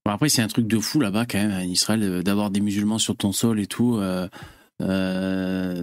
Bon, 0.05 0.12
après, 0.12 0.28
c'est 0.28 0.43
un 0.43 0.49
truc 0.49 0.66
de 0.66 0.78
fou 0.78 1.01
là-bas, 1.01 1.26
quand 1.26 1.39
même, 1.39 1.51
en 1.53 1.61
Israël, 1.68 2.03
euh, 2.03 2.22
d'avoir 2.22 2.51
des 2.51 2.61
musulmans 2.61 2.99
sur 2.99 3.16
ton 3.16 3.32
sol 3.32 3.59
et 3.61 3.66
tout. 3.66 3.97
euh, 3.97 4.28
euh, 4.82 5.82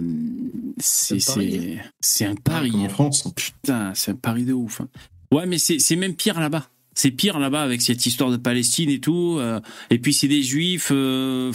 c'est 0.78 2.24
un 2.24 2.34
pari, 2.36 2.70
en 2.74 2.88
France. 2.88 3.28
Putain, 3.34 3.92
c'est 3.94 4.12
un 4.12 4.16
pari 4.16 4.44
de 4.44 4.52
ouf. 4.52 4.80
hein. 4.80 4.88
Ouais, 5.32 5.46
mais 5.46 5.58
c'est 5.58 5.96
même 5.96 6.14
pire 6.14 6.38
là-bas. 6.40 6.68
C'est 6.96 7.10
pire 7.10 7.40
là-bas 7.40 7.62
avec 7.62 7.82
cette 7.82 8.06
histoire 8.06 8.30
de 8.30 8.36
Palestine 8.36 8.88
et 8.88 9.00
tout. 9.00 9.36
euh, 9.40 9.60
et 9.90 9.98
puis, 9.98 10.14
c'est 10.14 10.28
des 10.28 10.42
juifs. 10.44 10.90
euh, 10.92 11.52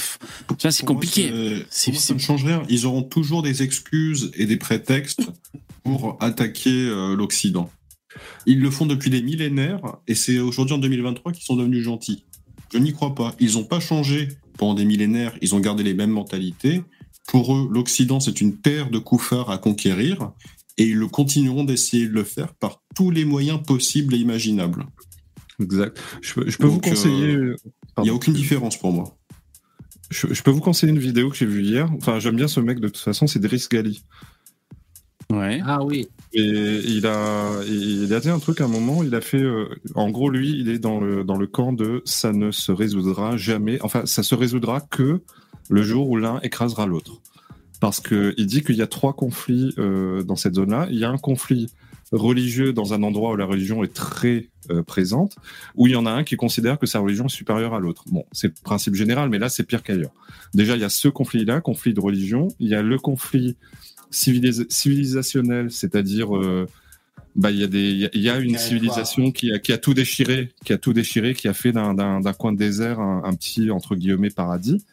ça, 0.57 0.69
c'est 0.71 0.83
moi, 0.83 0.95
compliqué. 0.95 1.65
c'est- 1.69 1.91
pour 1.91 1.93
moi, 1.93 2.01
ça 2.01 2.13
ne 2.13 2.19
change 2.19 2.43
rien. 2.43 2.61
Ils 2.69 2.85
auront 2.85 3.03
toujours 3.03 3.41
des 3.41 3.63
excuses 3.63 4.31
et 4.35 4.45
des 4.45 4.57
prétextes 4.57 5.21
pour 5.83 6.17
attaquer 6.21 6.87
euh, 6.89 7.15
l'Occident. 7.15 7.69
Ils 8.49 8.59
le 8.61 8.69
font 8.71 8.85
depuis 8.85 9.09
des 9.09 9.21
millénaires 9.21 9.97
et 10.07 10.15
c'est 10.15 10.39
aujourd'hui 10.39 10.73
en 10.73 10.79
2023 10.79 11.31
qu'ils 11.31 11.43
sont 11.43 11.55
devenus 11.55 11.83
gentils. 11.83 12.25
Je 12.73 12.77
n'y 12.79 12.91
crois 12.93 13.13
pas. 13.15 13.35
Ils 13.39 13.53
n'ont 13.53 13.63
pas 13.63 13.79
changé 13.79 14.27
pendant 14.57 14.73
des 14.73 14.85
millénaires. 14.85 15.33
Ils 15.41 15.53
ont 15.55 15.59
gardé 15.59 15.83
les 15.83 15.93
mêmes 15.93 16.11
mentalités. 16.11 16.83
Pour 17.27 17.55
eux, 17.55 17.69
l'Occident, 17.71 18.19
c'est 18.19 18.41
une 18.41 18.57
terre 18.57 18.89
de 18.89 18.97
couffards 18.99 19.49
à 19.51 19.57
conquérir 19.59 20.31
et 20.77 20.83
ils 20.85 20.95
le 20.97 21.07
continueront 21.07 21.63
d'essayer 21.63 22.07
de 22.07 22.13
le 22.13 22.23
faire 22.23 22.53
par 22.55 22.81
tous 22.95 23.11
les 23.11 23.23
moyens 23.25 23.61
possibles 23.61 24.15
et 24.15 24.17
imaginables. 24.17 24.85
exact 25.61 25.99
je, 26.21 26.33
peux- 26.33 26.49
je 26.49 26.57
peux 26.57 26.67
vous 26.67 26.75
Donc, 26.75 26.87
euh, 26.87 26.89
conseiller 26.89 27.37
Il 27.97 28.03
n'y 28.03 28.09
a 28.09 28.13
aucune 28.13 28.33
différence 28.33 28.77
pour 28.79 28.91
moi. 28.93 29.15
je, 30.09 30.33
je 30.33 30.41
peux 30.41 30.51
vous 30.51 30.61
conseiller 30.61 30.91
une 30.93 30.99
vidéo 30.99 31.29
que 31.29 31.35
j'ai 31.37 31.45
vue 31.45 31.63
hier 31.63 31.91
enfin 31.97 32.19
j'aime 32.19 32.35
bien 32.37 32.47
ce 32.47 32.61
mec 32.61 32.79
de 32.79 32.87
toute 32.87 33.03
façon 33.03 33.27
c'est 33.27 33.39
Driss 33.39 33.67
Gali 33.69 34.01
Ouais. 35.31 35.61
Ah 35.65 35.83
oui. 35.83 36.07
Et 36.33 36.41
il 36.85 37.07
a, 37.07 37.63
il 37.67 38.13
a 38.13 38.19
dit 38.19 38.29
un 38.29 38.39
truc 38.39 38.61
à 38.61 38.65
un 38.65 38.67
moment. 38.67 39.03
Il 39.03 39.15
a 39.15 39.21
fait, 39.21 39.41
euh, 39.41 39.67
en 39.95 40.09
gros, 40.11 40.29
lui, 40.29 40.51
il 40.59 40.69
est 40.69 40.77
dans 40.77 40.99
le 40.99 41.23
dans 41.23 41.37
le 41.37 41.47
camp 41.47 41.73
de 41.73 42.03
ça 42.05 42.31
ne 42.31 42.51
se 42.51 42.71
résoudra 42.71 43.35
jamais. 43.35 43.79
Enfin, 43.81 44.05
ça 44.05 44.21
se 44.21 44.35
résoudra 44.35 44.81
que 44.81 45.21
le 45.69 45.83
jour 45.83 46.09
où 46.09 46.17
l'un 46.17 46.39
écrasera 46.41 46.85
l'autre. 46.85 47.21
Parce 47.79 47.99
que 47.99 48.33
il 48.37 48.45
dit 48.45 48.63
qu'il 48.63 48.75
y 48.75 48.81
a 48.81 48.87
trois 48.87 49.13
conflits 49.13 49.73
euh, 49.79 50.21
dans 50.23 50.35
cette 50.35 50.55
zone-là. 50.55 50.87
Il 50.91 50.99
y 50.99 51.03
a 51.03 51.09
un 51.09 51.17
conflit 51.17 51.67
religieux 52.11 52.73
dans 52.73 52.93
un 52.93 53.03
endroit 53.03 53.31
où 53.31 53.35
la 53.35 53.45
religion 53.45 53.83
est 53.83 53.93
très 53.93 54.49
euh, 54.71 54.83
présente, 54.83 55.35
où 55.75 55.87
il 55.87 55.93
y 55.93 55.95
en 55.95 56.05
a 56.05 56.11
un 56.11 56.23
qui 56.23 56.35
considère 56.35 56.77
que 56.79 56.85
sa 56.85 56.99
religion 56.99 57.25
est 57.25 57.29
supérieure 57.29 57.73
à 57.73 57.79
l'autre. 57.79 58.03
Bon, 58.11 58.25
c'est 58.31 58.47
le 58.47 58.53
principe 58.63 58.95
général, 58.95 59.29
mais 59.29 59.39
là, 59.39 59.49
c'est 59.49 59.63
pire 59.63 59.83
qu'ailleurs. 59.83 60.11
Déjà, 60.53 60.75
il 60.75 60.81
y 60.81 60.85
a 60.85 60.89
ce 60.89 61.07
conflit-là, 61.07 61.61
conflit 61.61 61.93
de 61.93 61.99
religion. 61.99 62.47
Il 62.59 62.69
y 62.69 62.75
a 62.75 62.81
le 62.81 62.97
conflit 62.97 63.57
civilis- 64.11 64.65
civilisationnel, 64.69 65.71
c'est-à-dire 65.71 66.35
euh, 66.35 66.65
bah 67.35 67.51
il 67.51 67.57
y 67.57 67.63
a 67.63 67.67
des 67.67 67.89
il 67.91 67.97
y 67.99 68.05
a- 68.05 68.09
il 68.13 68.21
y, 68.21 68.29
a 68.29 68.37
une 68.39 68.57
civilisation 68.57 69.31
qui 69.31 69.51
a 69.53 69.59
qui 69.59 69.71
a 69.71 69.77
tout 69.77 69.93
déchiré, 69.93 70.49
qui 70.65 70.73
a 70.73 70.77
tout 70.77 70.93
déchiré, 70.93 71.33
qui 71.33 71.47
a 71.47 71.53
fait 71.53 71.71
d'un 71.71 72.21
coin 72.37 72.51
de 72.51 72.57
désert 72.57 72.99
un, 72.99 73.21
un 73.23 73.33
petit 73.35 73.69
entre 73.71 73.95
guillemets 73.95 74.29
paradis, 74.31 74.83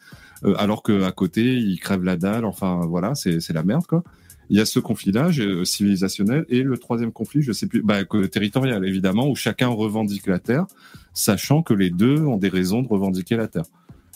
euh, 0.45 0.53
alors 0.57 0.83
que 0.83 1.03
à 1.03 1.11
côté 1.11 1.55
ils 1.57 1.79
crèvent 1.79 2.03
la 2.03 2.15
dalle. 2.15 2.45
Enfin 2.45 2.81
voilà, 2.87 3.15
c'est 3.15 3.39
c'est 3.39 3.53
la 3.53 3.63
merde 3.63 3.85
quoi. 3.87 4.03
Il 4.49 4.55
y 4.55 4.61
a 4.61 4.65
ce 4.65 4.79
conflit-là 4.79 5.29
euh, 5.39 5.65
civilisationnel 5.65 6.45
et 6.47 6.63
le 6.63 6.77
troisième 6.77 7.11
conflit, 7.11 7.41
je 7.41 7.51
sais 7.51 7.67
plus, 7.67 7.81
bah, 7.81 8.05
que- 8.05 8.25
territorial 8.27 8.85
évidemment, 8.87 9.27
où 9.29 9.35
chacun 9.35 9.67
revendique 9.67 10.25
la 10.27 10.39
terre, 10.39 10.65
sachant 11.13 11.61
que 11.63 11.73
les 11.73 11.89
deux 11.89 12.19
ont 12.21 12.37
des 12.37 12.47
raisons 12.47 12.81
de 12.81 12.87
revendiquer 12.87 13.35
la 13.35 13.47
terre. 13.49 13.65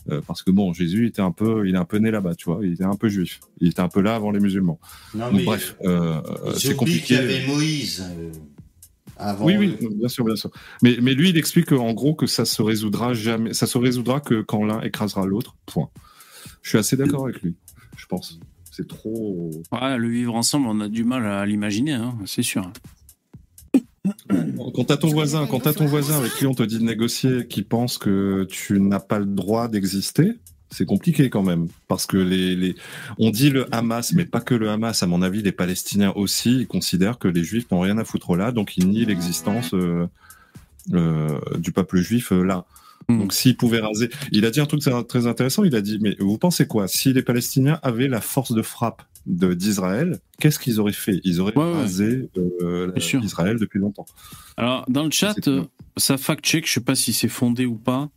Euh, 0.09 0.19
parce 0.25 0.41
que 0.41 0.49
bon, 0.51 0.73
Jésus 0.73 1.05
était 1.07 1.21
un 1.21 1.31
peu, 1.31 1.67
il 1.67 1.75
est 1.75 1.77
un 1.77 1.85
peu 1.85 1.97
né 1.97 2.09
là-bas, 2.09 2.33
tu 2.35 2.45
vois, 2.45 2.59
il 2.65 2.73
était 2.73 2.83
un 2.83 2.95
peu 2.95 3.07
juif, 3.07 3.39
il 3.59 3.67
était 3.69 3.81
un 3.81 3.87
peu 3.87 4.01
là 4.01 4.15
avant 4.15 4.31
les 4.31 4.39
musulmans. 4.39 4.79
Non, 5.13 5.27
Donc, 5.27 5.35
mais- 5.35 5.43
bref, 5.43 5.75
euh, 5.83 6.21
Ils 6.47 6.59
c'est 6.59 6.75
compliqué. 6.75 7.01
qu'il 7.01 7.15
y 7.17 7.19
avait 7.19 7.45
Moïse 7.45 8.03
euh, 8.17 8.31
avant. 9.17 9.45
Oui, 9.45 9.55
oui, 9.57 9.77
bien 9.93 10.07
sûr, 10.07 10.25
bien 10.25 10.35
sûr. 10.35 10.49
Mais, 10.81 10.97
mais 11.01 11.13
lui, 11.13 11.29
il 11.29 11.37
explique 11.37 11.71
en 11.71 11.93
gros 11.93 12.15
que 12.15 12.25
ça 12.25 12.45
se 12.45 12.61
résoudra 12.63 13.13
jamais, 13.13 13.53
ça 13.53 13.67
se 13.67 13.77
résoudra 13.77 14.19
que 14.21 14.41
quand 14.41 14.65
l'un 14.65 14.81
écrasera 14.81 15.25
l'autre. 15.27 15.55
Point. 15.67 15.89
Je 16.63 16.69
suis 16.69 16.77
assez 16.79 16.97
d'accord 16.97 17.25
avec 17.25 17.41
lui. 17.43 17.55
Je 17.95 18.05
pense. 18.07 18.39
C'est 18.71 18.87
trop. 18.87 19.51
Ouais, 19.71 19.97
le 19.99 20.07
vivre 20.09 20.33
ensemble, 20.33 20.65
on 20.67 20.79
a 20.79 20.87
du 20.87 21.03
mal 21.03 21.25
à 21.27 21.45
l'imaginer, 21.45 21.93
hein, 21.93 22.17
c'est 22.25 22.41
sûr. 22.41 22.71
Quand 24.75 24.83
t'as 24.85 24.97
ton 24.97 25.09
voisin, 25.09 25.45
quand 25.47 25.59
t'as 25.59 25.73
ton 25.73 25.85
voisin 25.85 26.17
avec 26.17 26.31
qui 26.33 26.47
on 26.47 26.53
te 26.53 26.63
dit 26.63 26.79
de 26.79 26.83
négocier, 26.83 27.47
qui 27.47 27.61
pense 27.61 27.97
que 27.97 28.47
tu 28.49 28.79
n'as 28.79 28.99
pas 28.99 29.19
le 29.19 29.25
droit 29.25 29.67
d'exister, 29.67 30.39
c'est 30.71 30.85
compliqué 30.85 31.29
quand 31.29 31.43
même. 31.43 31.67
Parce 31.87 32.05
que 32.05 32.17
les, 32.17 32.55
les 32.55 32.75
on 33.19 33.29
dit 33.29 33.49
le 33.49 33.73
Hamas 33.73 34.13
mais 34.13 34.25
pas 34.25 34.41
que 34.41 34.55
le 34.55 34.69
Hamas. 34.69 35.03
À 35.03 35.07
mon 35.07 35.21
avis 35.21 35.43
les 35.43 35.51
Palestiniens 35.51 36.13
aussi 36.15 36.61
ils 36.61 36.67
considèrent 36.67 37.19
que 37.19 37.27
les 37.27 37.43
Juifs 37.43 37.69
n'ont 37.71 37.81
rien 37.81 37.97
à 37.97 38.03
foutre 38.03 38.35
là. 38.35 38.51
Donc 38.51 38.77
ils 38.77 38.89
nient 38.89 39.05
l'existence 39.05 39.73
euh, 39.73 40.07
euh, 40.93 41.39
du 41.57 41.71
peuple 41.71 41.99
juif 41.99 42.31
euh, 42.31 42.43
là 42.43 42.65
donc 43.09 43.33
s'ils 43.33 43.57
pouvaient 43.57 43.79
raser 43.81 44.09
il 44.31 44.45
a 44.45 44.51
dit 44.51 44.59
un 44.59 44.65
truc 44.65 44.81
très- 44.81 45.27
intéressant 45.27 45.63
il 45.63 45.75
a 45.75 45.81
dit 45.81 45.97
mais 46.01 46.15
vous 46.19 46.37
pensez 46.37 46.67
quoi? 46.67 46.87
Si 46.87 47.13
les 47.13 47.23
Palestiniens 47.23 47.79
avaient 47.83 48.07
la 48.07 48.21
force 48.21 48.51
de 48.53 48.61
frappe 48.61 49.03
d'Israël 49.25 50.19
qu'est-ce 50.39 50.59
qu'ils 50.59 50.79
auraient 50.79 50.93
fait? 50.93 51.19
Ils 51.23 51.39
auraient 51.41 51.53
rasé 51.55 52.29
euh, 52.37 52.91
Bien 52.91 53.01
sûr. 53.03 53.23
Israël 53.23 53.57
depuis 53.59 53.79
longtemps 53.79 54.05
Alors, 54.57 54.85
dans 54.89 55.03
le 55.03 55.11
chat, 55.11 55.35
euh, 55.47 55.63
ça 55.97 56.17
fact-check, 56.17 56.67
je 56.67 56.73
sais 56.73 56.79
pas 56.81 56.95
si 56.95 57.13
c'est 57.13 57.27
fondé 57.27 57.65
ou 57.65 57.75
pas. 57.75 58.09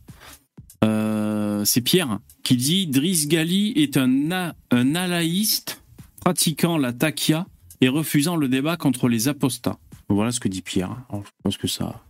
Euh, 0.84 1.64
c'est 1.64 1.80
Pierre 1.80 2.18
qui 2.42 2.56
dit 2.56 2.86
Driss 2.86 3.26
Gali 3.28 3.72
est 3.76 3.96
un, 3.96 4.30
a- 4.32 4.54
un 4.70 4.94
alaïste 4.94 5.82
pratiquant 6.20 6.76
la 6.78 6.92
takia 6.92 7.46
et 7.80 7.88
refusant 7.88 8.36
le 8.36 8.48
débat 8.48 8.76
contre 8.76 9.08
les 9.08 9.28
apostats. 9.28 9.78
Voilà 10.08 10.30
ce 10.30 10.40
que 10.40 10.48
dit 10.48 10.62
Pierre. 10.62 10.96
Alors, 11.10 11.24
je 11.24 11.30
pense 11.42 11.56
que 11.56 11.66
ça. 11.68 12.02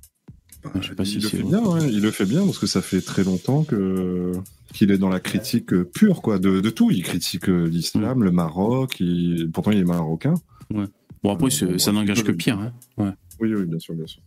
Je 0.81 0.89
sais 0.89 0.95
pas 0.95 1.05
si 1.05 1.17
il 1.17 1.23
le 1.23 1.29
fait 1.29 1.39
vrai. 1.39 1.49
bien, 1.61 1.63
ouais, 1.67 1.89
il 1.93 2.01
le 2.01 2.11
fait 2.11 2.25
bien 2.27 2.45
parce 2.45 2.59
que 2.59 2.67
ça 2.67 2.83
fait 2.83 3.01
très 3.01 3.25
longtemps 3.25 3.65
que 3.65 4.33
qu'il 4.73 4.91
est 4.91 4.99
dans 4.99 5.09
la 5.09 5.21
critique 5.21 5.73
euh, 5.73 5.85
pure 5.85 6.21
quoi 6.23 6.39
de, 6.39 6.61
de 6.61 6.71
tout. 6.71 6.91
Il 6.91 7.03
critique 7.03 7.49
euh, 7.49 7.67
l'islam, 7.69 8.25
le 8.25 8.33
Maroc. 8.33 8.99
il- 9.01 9.51
Pourtant, 9.53 9.71
il 9.71 9.79
est 9.79 9.85
marocain. 9.85 10.35
Ouais. 10.73 10.87
Bon 11.23 11.33
après, 11.33 11.51
c'est- 11.51 11.79
ça 11.79 11.93
n'engage 11.93 12.25
que 12.25 12.33
Pierre. 12.33 12.59
hein. 12.59 12.73
Ouais. 12.97 13.13
Oui, 13.41 13.55
oui, 13.55 13.65
bien 13.67 13.79
sûr, 13.79 13.95
bien 13.95 14.07
sûr. 14.07 14.21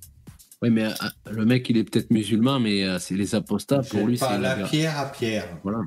Oui, 0.61 0.69
mais 0.69 0.85
euh, 0.85 0.91
le 1.31 1.45
mec, 1.45 1.69
il 1.69 1.77
est 1.77 1.83
peut-être 1.83 2.09
musulman, 2.11 2.59
mais 2.59 2.83
euh, 2.83 2.97
c'est 2.99 3.15
les 3.15 3.35
apostats 3.35 3.79
pour 3.79 4.07
lui. 4.07 4.17
c'est 4.17 4.37
la 4.39 4.55
pierre 4.55 4.97
à 4.97 5.05
pierre. 5.05 5.45
Voilà. 5.63 5.79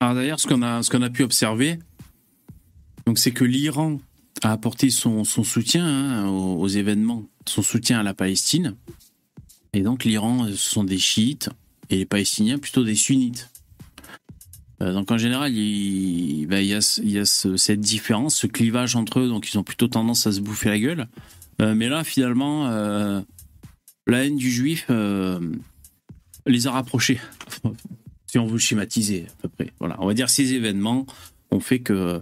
Alors 0.00 0.14
d'ailleurs, 0.14 0.38
ce 0.40 0.46
qu'on 0.46 0.62
a, 0.62 0.82
ce 0.82 0.90
qu'on 0.90 1.02
a 1.02 1.10
pu 1.10 1.22
observer, 1.22 1.78
donc 3.06 3.18
c'est 3.18 3.32
que 3.32 3.44
l'Iran 3.44 4.00
a 4.42 4.52
apporté 4.52 4.90
son, 4.90 5.24
son 5.24 5.44
soutien 5.44 5.86
hein, 5.86 6.28
aux, 6.28 6.56
aux 6.60 6.68
événements, 6.68 7.24
son 7.46 7.62
soutien 7.62 8.00
à 8.00 8.02
la 8.02 8.14
Palestine. 8.14 8.76
Et 9.74 9.82
donc 9.82 10.04
l'Iran, 10.04 10.44
euh, 10.44 10.50
ce 10.50 10.70
sont 10.70 10.84
des 10.84 10.98
chiites 10.98 11.50
et 11.90 11.96
les 11.96 12.04
Palestiniens 12.06 12.58
plutôt 12.58 12.84
des 12.84 12.94
sunnites. 12.94 13.50
Euh, 14.80 14.92
donc 14.92 15.10
en 15.10 15.18
général, 15.18 15.52
il, 15.52 16.50
il 16.50 16.64
y 16.64 17.18
a, 17.18 17.24
cette 17.24 17.80
différence, 17.80 18.36
ce 18.36 18.46
clivage 18.46 18.96
entre 18.96 19.20
eux, 19.20 19.28
donc 19.28 19.52
ils 19.52 19.58
ont 19.58 19.64
plutôt 19.64 19.88
tendance 19.88 20.26
à 20.26 20.32
se 20.32 20.40
bouffer 20.40 20.70
la 20.70 20.78
gueule. 20.78 21.08
Euh, 21.60 21.74
mais 21.74 21.88
là, 21.88 22.04
finalement, 22.04 22.68
la 24.06 24.24
haine 24.24 24.36
du 24.36 24.50
juif 24.50 24.86
les 26.46 26.66
a 26.66 26.70
rapprochés 26.70 27.20
si 28.26 28.38
on 28.38 28.46
veut 28.46 28.58
schématiser 28.58 29.26
à 29.28 29.42
peu 29.42 29.48
près. 29.48 29.72
Voilà, 29.80 29.96
on 30.00 30.06
va 30.06 30.14
dire 30.14 30.30
ces 30.30 30.54
événements 30.54 31.06
ont 31.50 31.60
fait 31.60 31.80
que 31.80 32.20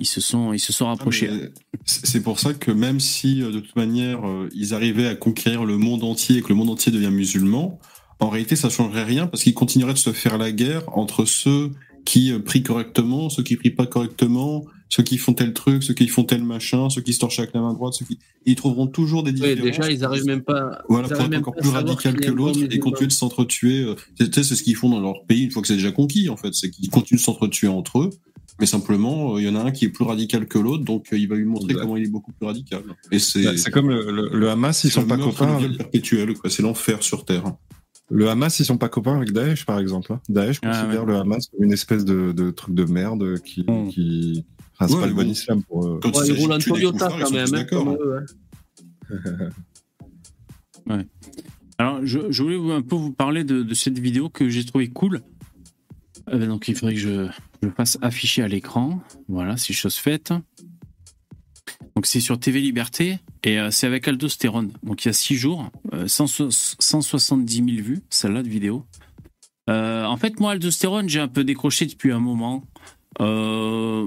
ils 0.00 0.06
se 0.06 0.20
sont 0.20 0.52
ils 0.52 0.58
se 0.58 0.72
sont 0.72 0.86
rapprochés. 0.86 1.28
Mais 1.30 1.50
C'est 1.84 2.22
pour 2.22 2.40
ça 2.40 2.54
que 2.54 2.70
même 2.72 2.98
si 2.98 3.42
euh, 3.42 3.52
de 3.52 3.60
toute 3.60 3.76
manière 3.76 4.26
euh, 4.26 4.48
ils 4.54 4.74
arrivaient 4.74 5.06
à 5.06 5.14
conquérir 5.14 5.64
le 5.64 5.76
monde 5.76 6.02
entier 6.02 6.38
et 6.38 6.42
que 6.42 6.48
le 6.48 6.54
monde 6.54 6.70
entier 6.70 6.90
devient 6.90 7.10
musulman, 7.10 7.78
en 8.18 8.28
réalité 8.30 8.56
ça 8.56 8.70
changerait 8.70 9.04
rien 9.04 9.26
parce 9.26 9.42
qu'ils 9.44 9.54
continueraient 9.54 9.92
de 9.94 9.98
se 9.98 10.12
faire 10.12 10.38
la 10.38 10.50
guerre 10.50 10.82
entre 10.96 11.24
ceux 11.26 11.70
qui 12.04 12.32
euh, 12.32 12.38
prient 12.40 12.62
correctement, 12.62 13.28
ceux 13.28 13.42
qui 13.42 13.56
prient 13.56 13.70
pas 13.70 13.86
correctement, 13.86 14.64
ceux 14.88 15.02
qui 15.02 15.18
font 15.18 15.34
tel 15.34 15.52
truc, 15.52 15.82
ceux 15.84 15.94
qui 15.94 16.08
font 16.08 16.24
tel 16.24 16.42
machin, 16.42 16.88
ceux 16.90 17.02
qui 17.02 17.12
se 17.12 17.18
torchent 17.20 17.38
avec 17.38 17.52
la 17.54 17.60
main 17.60 17.74
droite, 17.74 17.92
ceux 17.94 18.06
qui 18.06 18.18
ils 18.46 18.56
trouveront 18.56 18.86
toujours 18.86 19.22
des 19.22 19.32
Oui, 19.32 19.54
différences. 19.54 19.76
déjà, 19.76 19.90
ils 19.90 20.02
arrivent 20.02 20.24
même 20.24 20.42
pas. 20.42 20.82
Voilà, 20.88 21.08
pour 21.08 21.20
être 21.20 21.36
encore 21.36 21.54
plus 21.54 21.68
radical 21.68 22.16
que 22.16 22.30
l'autre 22.30 22.58
et 22.70 22.78
continuer 22.78 23.06
de 23.08 23.12
s'entretuer. 23.12 23.86
Tu 24.18 24.24
sais, 24.32 24.42
c'est 24.42 24.56
ce 24.56 24.62
qu'ils 24.62 24.76
font 24.76 24.88
dans 24.88 24.98
leur 24.98 25.26
pays 25.26 25.44
une 25.44 25.50
fois 25.50 25.60
que 25.60 25.68
c'est 25.68 25.74
déjà 25.76 25.92
conquis, 25.92 26.30
en 26.30 26.38
fait. 26.38 26.54
C'est 26.54 26.70
qu'ils 26.70 26.88
continuent 26.88 27.18
de 27.18 27.22
s'entretuer 27.22 27.68
entre 27.68 27.98
eux. 28.00 28.10
Mais 28.60 28.66
simplement, 28.66 29.34
euh, 29.36 29.40
il 29.40 29.46
y 29.46 29.48
en 29.48 29.56
a 29.56 29.60
un 29.64 29.70
qui 29.70 29.86
est 29.86 29.88
plus 29.88 30.04
radical 30.04 30.46
que 30.46 30.58
l'autre, 30.58 30.84
donc 30.84 31.12
euh, 31.12 31.18
il 31.18 31.26
va 31.28 31.34
lui 31.36 31.46
montrer 31.46 31.74
comment 31.74 31.96
il 31.96 32.04
est 32.04 32.10
beaucoup 32.10 32.32
plus 32.32 32.46
radical. 32.46 32.82
Et 33.10 33.18
c'est 33.18 33.42
Bah, 33.42 33.56
c'est 33.56 33.70
comme 33.70 33.88
le, 33.88 34.10
le- 34.12 34.28
le 34.38 34.50
Hamas, 34.50 34.84
ils 34.84 34.88
c'est 34.88 34.94
sont 34.94 35.02
le 35.02 35.06
pas 35.08 35.16
copains. 35.16 35.52
le 35.54 35.58
viol 35.66 35.76
perpétuel, 35.78 36.34
quoi. 36.34 36.50
C'est 36.50 36.62
l'enfer 36.62 37.02
sur 37.02 37.24
Terre. 37.24 37.44
Le 38.10 38.28
Hamas, 38.28 38.58
ils 38.60 38.64
sont 38.64 38.76
pas 38.76 38.88
copains 38.88 39.16
avec 39.16 39.32
Daesh, 39.32 39.64
par 39.64 39.78
exemple. 39.78 40.12
hein. 40.12 40.20
Daesh 40.28 40.58
Ah, 40.62 40.70
considère 40.82 41.04
ouais. 41.06 41.12
le 41.12 41.16
Hamas 41.20 41.46
comme 41.48 41.64
une 41.64 41.72
espèce 41.72 42.04
de, 42.04 42.32
de 42.32 42.50
truc 42.50 42.74
de 42.74 42.84
merde 42.84 43.38
qui, 43.44 43.64
qui... 43.90 44.44
Enfin, 44.78 44.88
c'est 44.88 44.94
Ouais, 44.94 45.00
pas 45.02 45.06
le 45.06 45.14
bon 45.14 45.28
islam 45.30 45.62
pour 45.62 45.86
eux. 45.86 46.00
Quand 46.02 46.10
ils 46.24 46.32
roulent 46.38 46.58
des 46.58 46.64
Toyota 46.64 47.08
quand 47.08 47.26
sont 47.26 47.32
même, 47.34 47.46
hein, 47.46 47.50
d'accord. 47.50 47.96
Ouais. 50.88 51.06
Alors 51.78 52.00
je, 52.04 52.18
je 52.30 52.42
voulais 52.42 52.72
un 52.72 52.82
peu 52.82 52.96
vous 52.96 53.12
parler 53.12 53.44
de, 53.44 53.62
de 53.62 53.74
cette 53.74 53.98
vidéo 53.98 54.28
que 54.28 54.48
j'ai 54.48 54.64
trouvé 54.64 54.88
cool. 54.88 55.20
Euh, 56.30 56.46
donc 56.46 56.68
il 56.68 56.76
faudrait 56.76 56.94
que 56.94 57.00
je, 57.00 57.28
je 57.62 57.68
fasse 57.70 57.98
afficher 58.02 58.42
à 58.42 58.48
l'écran. 58.48 59.00
Voilà, 59.28 59.56
c'est 59.56 59.72
chose 59.72 59.96
faite. 59.96 60.32
Donc 61.96 62.06
c'est 62.06 62.20
sur 62.20 62.38
TV 62.38 62.60
Liberté 62.60 63.18
et 63.44 63.58
euh, 63.58 63.70
c'est 63.70 63.86
avec 63.86 64.08
Aldostérone. 64.08 64.72
Donc 64.82 65.04
il 65.04 65.08
y 65.08 65.10
a 65.10 65.12
6 65.12 65.36
jours, 65.36 65.70
euh, 65.92 66.06
100 66.06 66.50
170 66.78 67.54
000 67.56 67.66
vues, 67.82 68.00
celle-là 68.10 68.42
de 68.42 68.48
vidéo. 68.48 68.86
Euh, 69.68 70.04
en 70.04 70.16
fait, 70.16 70.40
moi, 70.40 70.52
Aldostérone, 70.52 71.08
j'ai 71.08 71.20
un 71.20 71.28
peu 71.28 71.44
décroché 71.44 71.86
depuis 71.86 72.12
un 72.12 72.18
moment. 72.18 72.64
Euh, 73.20 74.06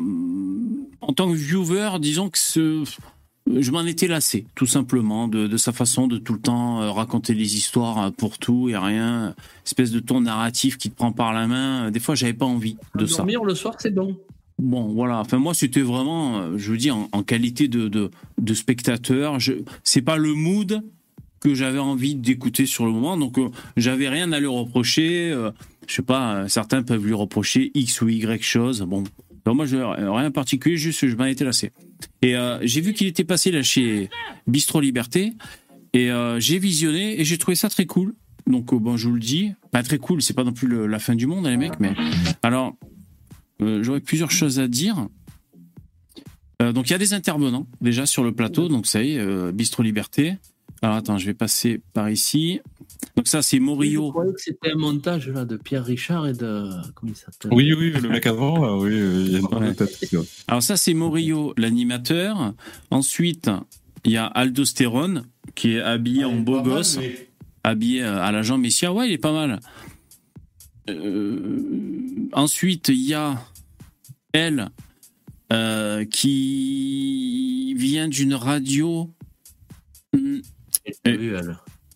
en 1.02 1.14
tant 1.14 1.30
que 1.30 1.36
viewer, 1.36 2.00
disons 2.00 2.30
que 2.30 2.38
ce, 2.38 2.84
je 3.48 3.72
m'en 3.72 3.84
étais 3.86 4.07
lassé, 4.07 4.45
tout 4.56 4.65
simplement, 4.65 5.28
de, 5.28 5.48
de 5.48 5.57
sa 5.57 5.72
façon 5.72 6.07
de 6.07 6.18
tout 6.18 6.34
le 6.34 6.40
temps 6.40 6.82
euh, 6.82 6.91
raconter 6.91 7.34
des 7.34 7.57
histoires 7.57 7.99
euh, 8.06 8.11
pour 8.11 8.38
tout 8.38 8.70
et 8.70 8.78
rien, 8.78 9.36
espèce 9.65 9.91
de 9.91 9.99
ton 9.99 10.22
narratif 10.22 10.78
qui 10.78 10.90
te 10.90 10.95
prend 10.95 11.11
par 11.11 11.34
la 11.34 11.48
main. 11.48 11.91
Des 11.91 11.99
fois, 11.99 12.15
j'avais 12.15 12.34
pas 12.34 12.45
envie 12.45 12.78
de 12.95 13.06
ça. 13.06 13.18
Dormir 13.18 13.44
le 13.44 13.56
soir, 13.56 13.76
c'est 13.80 13.94
bon. 13.94 14.18
Bon, 14.60 14.84
voilà. 14.94 15.20
Enfin, 15.20 15.40
moi, 15.40 15.53
c'était 15.53 15.82
vraiment, 15.82 16.38
euh, 16.38 16.57
je 16.57 16.72
veux 16.72 16.78
dire, 16.78 16.95
en, 16.95 17.10
en 17.11 17.24
qualité 17.24 17.68
de, 17.68 17.88
de, 17.88 18.11
de 18.40 18.53
spectateur. 18.53 19.38
C'est 19.84 20.02
pas 20.02 20.18
le 20.18 20.34
mood 20.34 20.82
que 21.40 21.53
j'avais 21.53 21.80
envie 21.80 22.15
d'écouter 22.15 22.65
sur 22.65 22.86
le 22.86 22.91
moment. 22.91 23.18
Donc, 23.18 23.38
euh, 23.38 23.49
j'avais 23.76 24.07
rien 24.07 24.32
à 24.32 24.40
lui 24.40 24.48
reprocher. 24.48 25.32
euh, 25.32 25.52
je 25.88 25.95
sais 25.95 26.02
pas, 26.02 26.36
euh, 26.36 26.48
certains 26.48 26.84
peuvent 26.84 27.06
lui 27.06 27.14
reprocher 27.14 27.72
X 27.74 28.02
ou 28.02 28.07
Y 28.07 28.41
chose. 28.41 28.82
Bon, 28.84 29.03
Alors, 29.45 29.56
moi, 29.56 29.65
je, 29.65 29.78
rien 29.78 30.30
de 30.30 30.34
particulier, 30.34 30.78
juste 30.78 31.06
je 31.06 31.15
m'en 31.15 31.26
étais 31.26 31.44
lassé. 31.44 31.72
Et 32.22 32.36
euh, 32.36 32.60
j'ai 32.61 32.82
vu 32.82 32.94
qu'il 32.94 33.07
était 33.07 33.24
passé 33.24 33.52
là 33.52 33.64
chez 33.64 34.10
Bistro 34.48 34.80
Liberté. 34.80 35.34
Et 35.94 36.11
euh, 36.11 36.40
j'ai 36.40 36.57
visionné 36.60 37.20
et 37.20 37.26
j'ai 37.26 37.38
trouvé 37.38 37.56
ça 37.56 37.70
très 37.70 37.86
cool. 37.86 38.15
Donc, 38.48 38.74
euh, 38.74 38.80
bon, 38.80 38.98
je 38.98 39.07
vous 39.07 39.14
le 39.14 39.20
dis, 39.20 39.53
pas 39.72 39.84
très 39.84 39.98
cool, 39.98 40.22
c'est 40.22 40.34
pas 40.34 40.44
non 40.44 40.53
plus 40.53 40.88
la 40.88 40.99
fin 40.99 41.15
du 41.15 41.28
monde, 41.28 41.45
hein, 41.45 41.52
les 41.52 41.57
mecs, 41.57 41.80
mais. 41.80 41.94
Alors, 42.41 42.76
euh, 43.61 43.84
j'aurais 43.84 44.02
plusieurs 44.02 44.32
choses 44.32 44.60
à 44.60 44.68
dire. 44.68 45.07
Euh, 46.61 46.72
donc, 46.72 46.90
il 46.90 46.91
y 46.91 46.95
a 46.95 46.99
des 46.99 47.14
intervenants 47.14 47.68
déjà 47.82 48.06
sur 48.06 48.24
le 48.24 48.32
plateau. 48.32 48.68
Donc, 48.68 48.88
ça 48.88 49.03
y 49.03 49.14
est, 49.14 49.20
euh, 49.20 49.52
Bistro 49.52 49.84
Liberté. 49.84 50.36
Alors, 50.82 50.95
attends, 50.95 51.18
je 51.18 51.26
vais 51.26 51.34
passer 51.34 51.82
par 51.94 52.10
ici. 52.10 52.60
Donc, 53.16 53.28
ça, 53.28 53.42
c'est 53.42 53.58
Je 53.58 53.62
Morillo. 53.62 54.10
croyais 54.12 54.34
que 54.34 54.42
c'était 54.42 54.72
un 54.72 54.78
montage 54.78 55.30
là, 55.30 55.46
de 55.46 55.58
Pierre 55.58 55.86
Richard 55.86 56.28
et 56.28 56.34
de. 56.34 56.70
Comment 56.96 57.12
il 57.12 57.16
s'appelle? 57.16 57.52
Oui, 57.54 57.74
oui, 57.74 57.92
le 57.92 58.10
mec 58.10 58.26
avant, 58.26 58.60
là, 58.60 58.76
oui, 58.76 58.92
il 58.96 59.32
y 59.32 59.36
a 59.36 59.40
une 59.40 59.76
tête. 59.76 60.10
Alors 60.48 60.64
ça, 60.64 60.78
c'est 60.78 60.94
Morillo, 60.94 61.54
l'animateur. 61.58 62.54
Ensuite, 62.92 63.50
il 64.06 64.12
y 64.14 64.18
a 64.18 64.26
Aldostérone, 64.26 65.26
qui 65.56 65.74
est 65.74 65.82
habillé 65.82 66.26
en 66.26 66.36
beau 66.38 66.62
gosse, 66.62 67.00
habillé 67.64 68.04
euh, 68.04 68.22
à 68.22 68.32
la 68.32 68.42
Jean 68.42 68.58
Messia. 68.58 68.92
Ouais, 68.92 69.08
il 69.10 69.14
est 69.14 69.18
pas 69.18 69.34
mal. 69.34 69.60
Euh, 70.90 71.60
ensuite, 72.34 72.90
il 72.90 73.02
y 73.02 73.14
a 73.14 73.40
elle, 74.34 74.70
euh, 75.52 76.06
qui 76.06 77.74
vient 77.76 78.08
d'une 78.08 78.34
radio... 78.34 79.10
Hmm, 80.14 80.40
euh, 81.08 81.54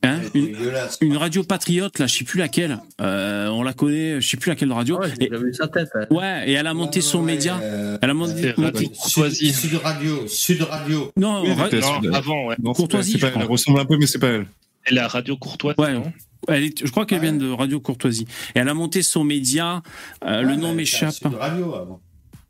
hein, 0.08 0.22
une, 0.34 0.56
une 1.02 1.18
radio 1.18 1.44
patriote, 1.44 2.00
là, 2.00 2.08
je 2.08 2.16
sais 2.18 2.24
plus 2.24 2.40
laquelle. 2.40 2.80
Euh, 3.02 3.48
on 3.50 3.62
la 3.64 3.74
connaît, 3.74 4.20
je 4.22 4.28
sais 4.28 4.38
plus 4.38 4.50
laquelle 4.50 4.72
radio. 4.72 5.00
J'ai 5.20 5.30
vu 5.30 5.54
sa 5.54 5.68
tête. 5.68 5.90
hein. 5.96 6.06
Ouais, 6.10 6.50
et 6.50 6.54
elle 6.54 6.68
a 6.68 6.74
monté 6.74 7.02
son 7.02 7.22
média. 7.22 7.60
Elle 8.02 8.10
a 8.10 8.14
monté. 8.14 8.54
monté- 8.58 8.90
Sud, 8.94 9.32
Sud 9.34 9.76
Radio, 9.84 10.28
Sud 10.28 10.62
Radio. 10.64 11.12
Non, 11.18 11.44
Oui, 11.44 11.54
ra- 11.54 11.70
Non, 11.72 12.14
avant, 12.14 12.46
ouais. 12.48 12.56
Non, 12.64 12.74
Courtoisie, 12.74 13.18
pas 13.18 13.28
elle. 13.28 13.34
Elle 13.42 13.48
ressemble 13.48 13.80
un 13.80 13.86
peu, 13.86 13.98
mais 13.98 14.08
c'est 14.08 14.20
pas 14.20 14.28
elle. 14.28 14.48
Et 14.90 14.94
la 14.94 15.08
radio 15.08 15.36
courtoise, 15.38 15.76
Ouais. 15.78 15.94
non 15.94 16.12
Elle 16.48 16.64
est- 16.64 16.86
je 16.86 16.90
crois 16.92 17.06
qu'elle 17.06 17.20
vient 17.20 17.34
de 17.34 17.50
Radio 17.52 17.80
Courtoisie. 17.82 18.26
Et 18.56 18.60
elle 18.60 18.70
a 18.70 18.74
monté 18.74 19.02
son 19.02 19.24
média. 19.26 19.82
euh, 20.26 20.42
le 20.44 20.56
nom 20.56 20.74
m'échappe. 20.74 21.12
Sud 21.14 21.34
Radio 21.34 21.76
avant. 21.76 22.00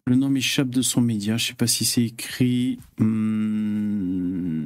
Le 0.07 0.15
nom 0.15 0.29
m'échappe 0.29 0.69
de 0.69 0.81
son 0.81 1.01
média. 1.01 1.35
Je 1.35 1.47
sais 1.47 1.53
pas 1.53 1.67
si 1.67 1.83
c'est 1.83 2.03
écrit. 2.03 2.79
hmm, 2.97 4.63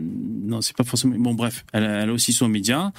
Non, 0.48 0.62
c'est 0.62 0.78
pas 0.78 0.84
forcément. 0.84 1.16
Bon, 1.18 1.34
bref, 1.34 1.66
elle 1.74 1.84
a, 1.84 2.14
aussi 2.14 2.32
son 2.32 2.48
média. 2.48 2.94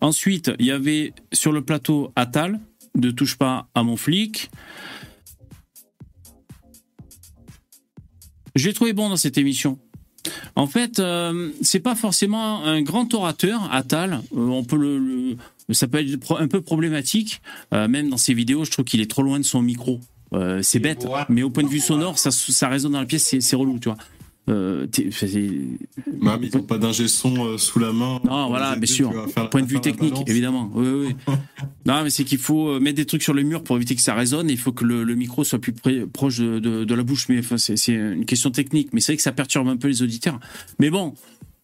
Ensuite, 0.00 0.52
il 0.60 0.66
y 0.66 0.70
avait 0.70 1.12
sur 1.32 1.50
le 1.50 1.60
plateau 1.60 2.12
Attal 2.14 2.60
de 2.94 3.10
Touche 3.10 3.36
pas 3.36 3.66
à 3.74 3.82
mon 3.82 3.96
flic. 3.96 4.48
Je 8.54 8.68
l'ai 8.68 8.74
trouvé 8.74 8.92
bon 8.92 9.08
dans 9.08 9.16
cette 9.16 9.36
émission. 9.36 9.80
En 10.54 10.68
fait, 10.68 11.00
euh, 11.00 11.50
c'est 11.62 11.80
pas 11.80 11.96
forcément 11.96 12.62
un 12.64 12.80
grand 12.80 13.12
orateur, 13.12 13.72
Attal. 13.72 14.20
Euh, 14.36 14.46
on 14.46 14.62
peut 14.62 14.76
le, 14.76 15.36
ça 15.72 15.88
peut 15.88 15.98
être 15.98 16.40
un 16.40 16.46
peu 16.46 16.60
problématique. 16.60 17.42
Euh, 17.74 17.88
même 17.88 18.08
dans 18.08 18.18
ses 18.18 18.34
vidéos, 18.34 18.64
je 18.64 18.70
trouve 18.70 18.84
qu'il 18.84 19.00
est 19.00 19.10
trop 19.10 19.22
loin 19.22 19.40
de 19.40 19.44
son 19.44 19.62
micro. 19.62 19.98
Euh, 20.34 20.60
c'est 20.62 20.78
bête, 20.78 21.06
mais 21.28 21.42
au 21.42 21.50
point 21.50 21.62
de 21.64 21.68
vue 21.68 21.80
sonore, 21.80 22.18
ça, 22.18 22.30
ça 22.30 22.68
résonne 22.68 22.92
dans 22.92 23.00
la 23.00 23.06
pièce, 23.06 23.34
c'est 23.40 23.56
relou, 23.56 23.78
tu 23.78 23.88
vois. 23.88 23.98
Euh, 24.50 24.86
mais 26.22 26.48
ils 26.48 26.56
n'ont 26.56 26.62
pas 26.62 26.78
d'ingé 26.78 27.06
son 27.06 27.44
euh, 27.46 27.58
sous 27.58 27.78
la 27.78 27.92
main. 27.92 28.20
non, 28.24 28.48
voilà, 28.48 28.76
bien 28.76 28.86
sûr. 28.86 29.12
Point 29.50 29.62
de 29.62 29.66
vue 29.66 29.80
technique, 29.80 30.14
évidemment. 30.26 30.70
Oui, 30.74 30.86
oui. 30.88 31.14
non, 31.86 32.02
mais 32.02 32.10
c'est 32.10 32.24
qu'il 32.24 32.38
faut 32.38 32.68
euh, 32.68 32.80
mettre 32.80 32.96
des 32.96 33.04
trucs 33.04 33.22
sur 33.22 33.34
le 33.34 33.42
mur 33.42 33.62
pour 33.62 33.76
éviter 33.76 33.94
que 33.94 34.00
ça 34.00 34.14
résonne. 34.14 34.48
Il 34.48 34.58
faut 34.58 34.72
que 34.72 34.84
le, 34.84 35.04
le 35.04 35.14
micro 35.14 35.44
soit 35.44 35.58
plus 35.58 35.72
près- 35.72 36.06
proche 36.06 36.38
de, 36.38 36.58
de- 36.58 36.84
de 36.84 36.94
la 36.94 37.02
bouche. 37.02 37.28
Mais 37.28 37.38
enfin, 37.40 37.58
c'est 37.58 37.76
c'est 37.76 37.92
une 37.92 38.24
question 38.24 38.50
technique. 38.50 38.94
Mais 38.94 39.00
c'est 39.00 39.12
vrai 39.12 39.16
que 39.18 39.22
ça 39.22 39.32
perturbe 39.32 39.68
un 39.68 39.76
peu 39.76 39.88
les 39.88 40.02
auditeurs. 40.02 40.38
Mais 40.78 40.90
bon. 40.90 41.14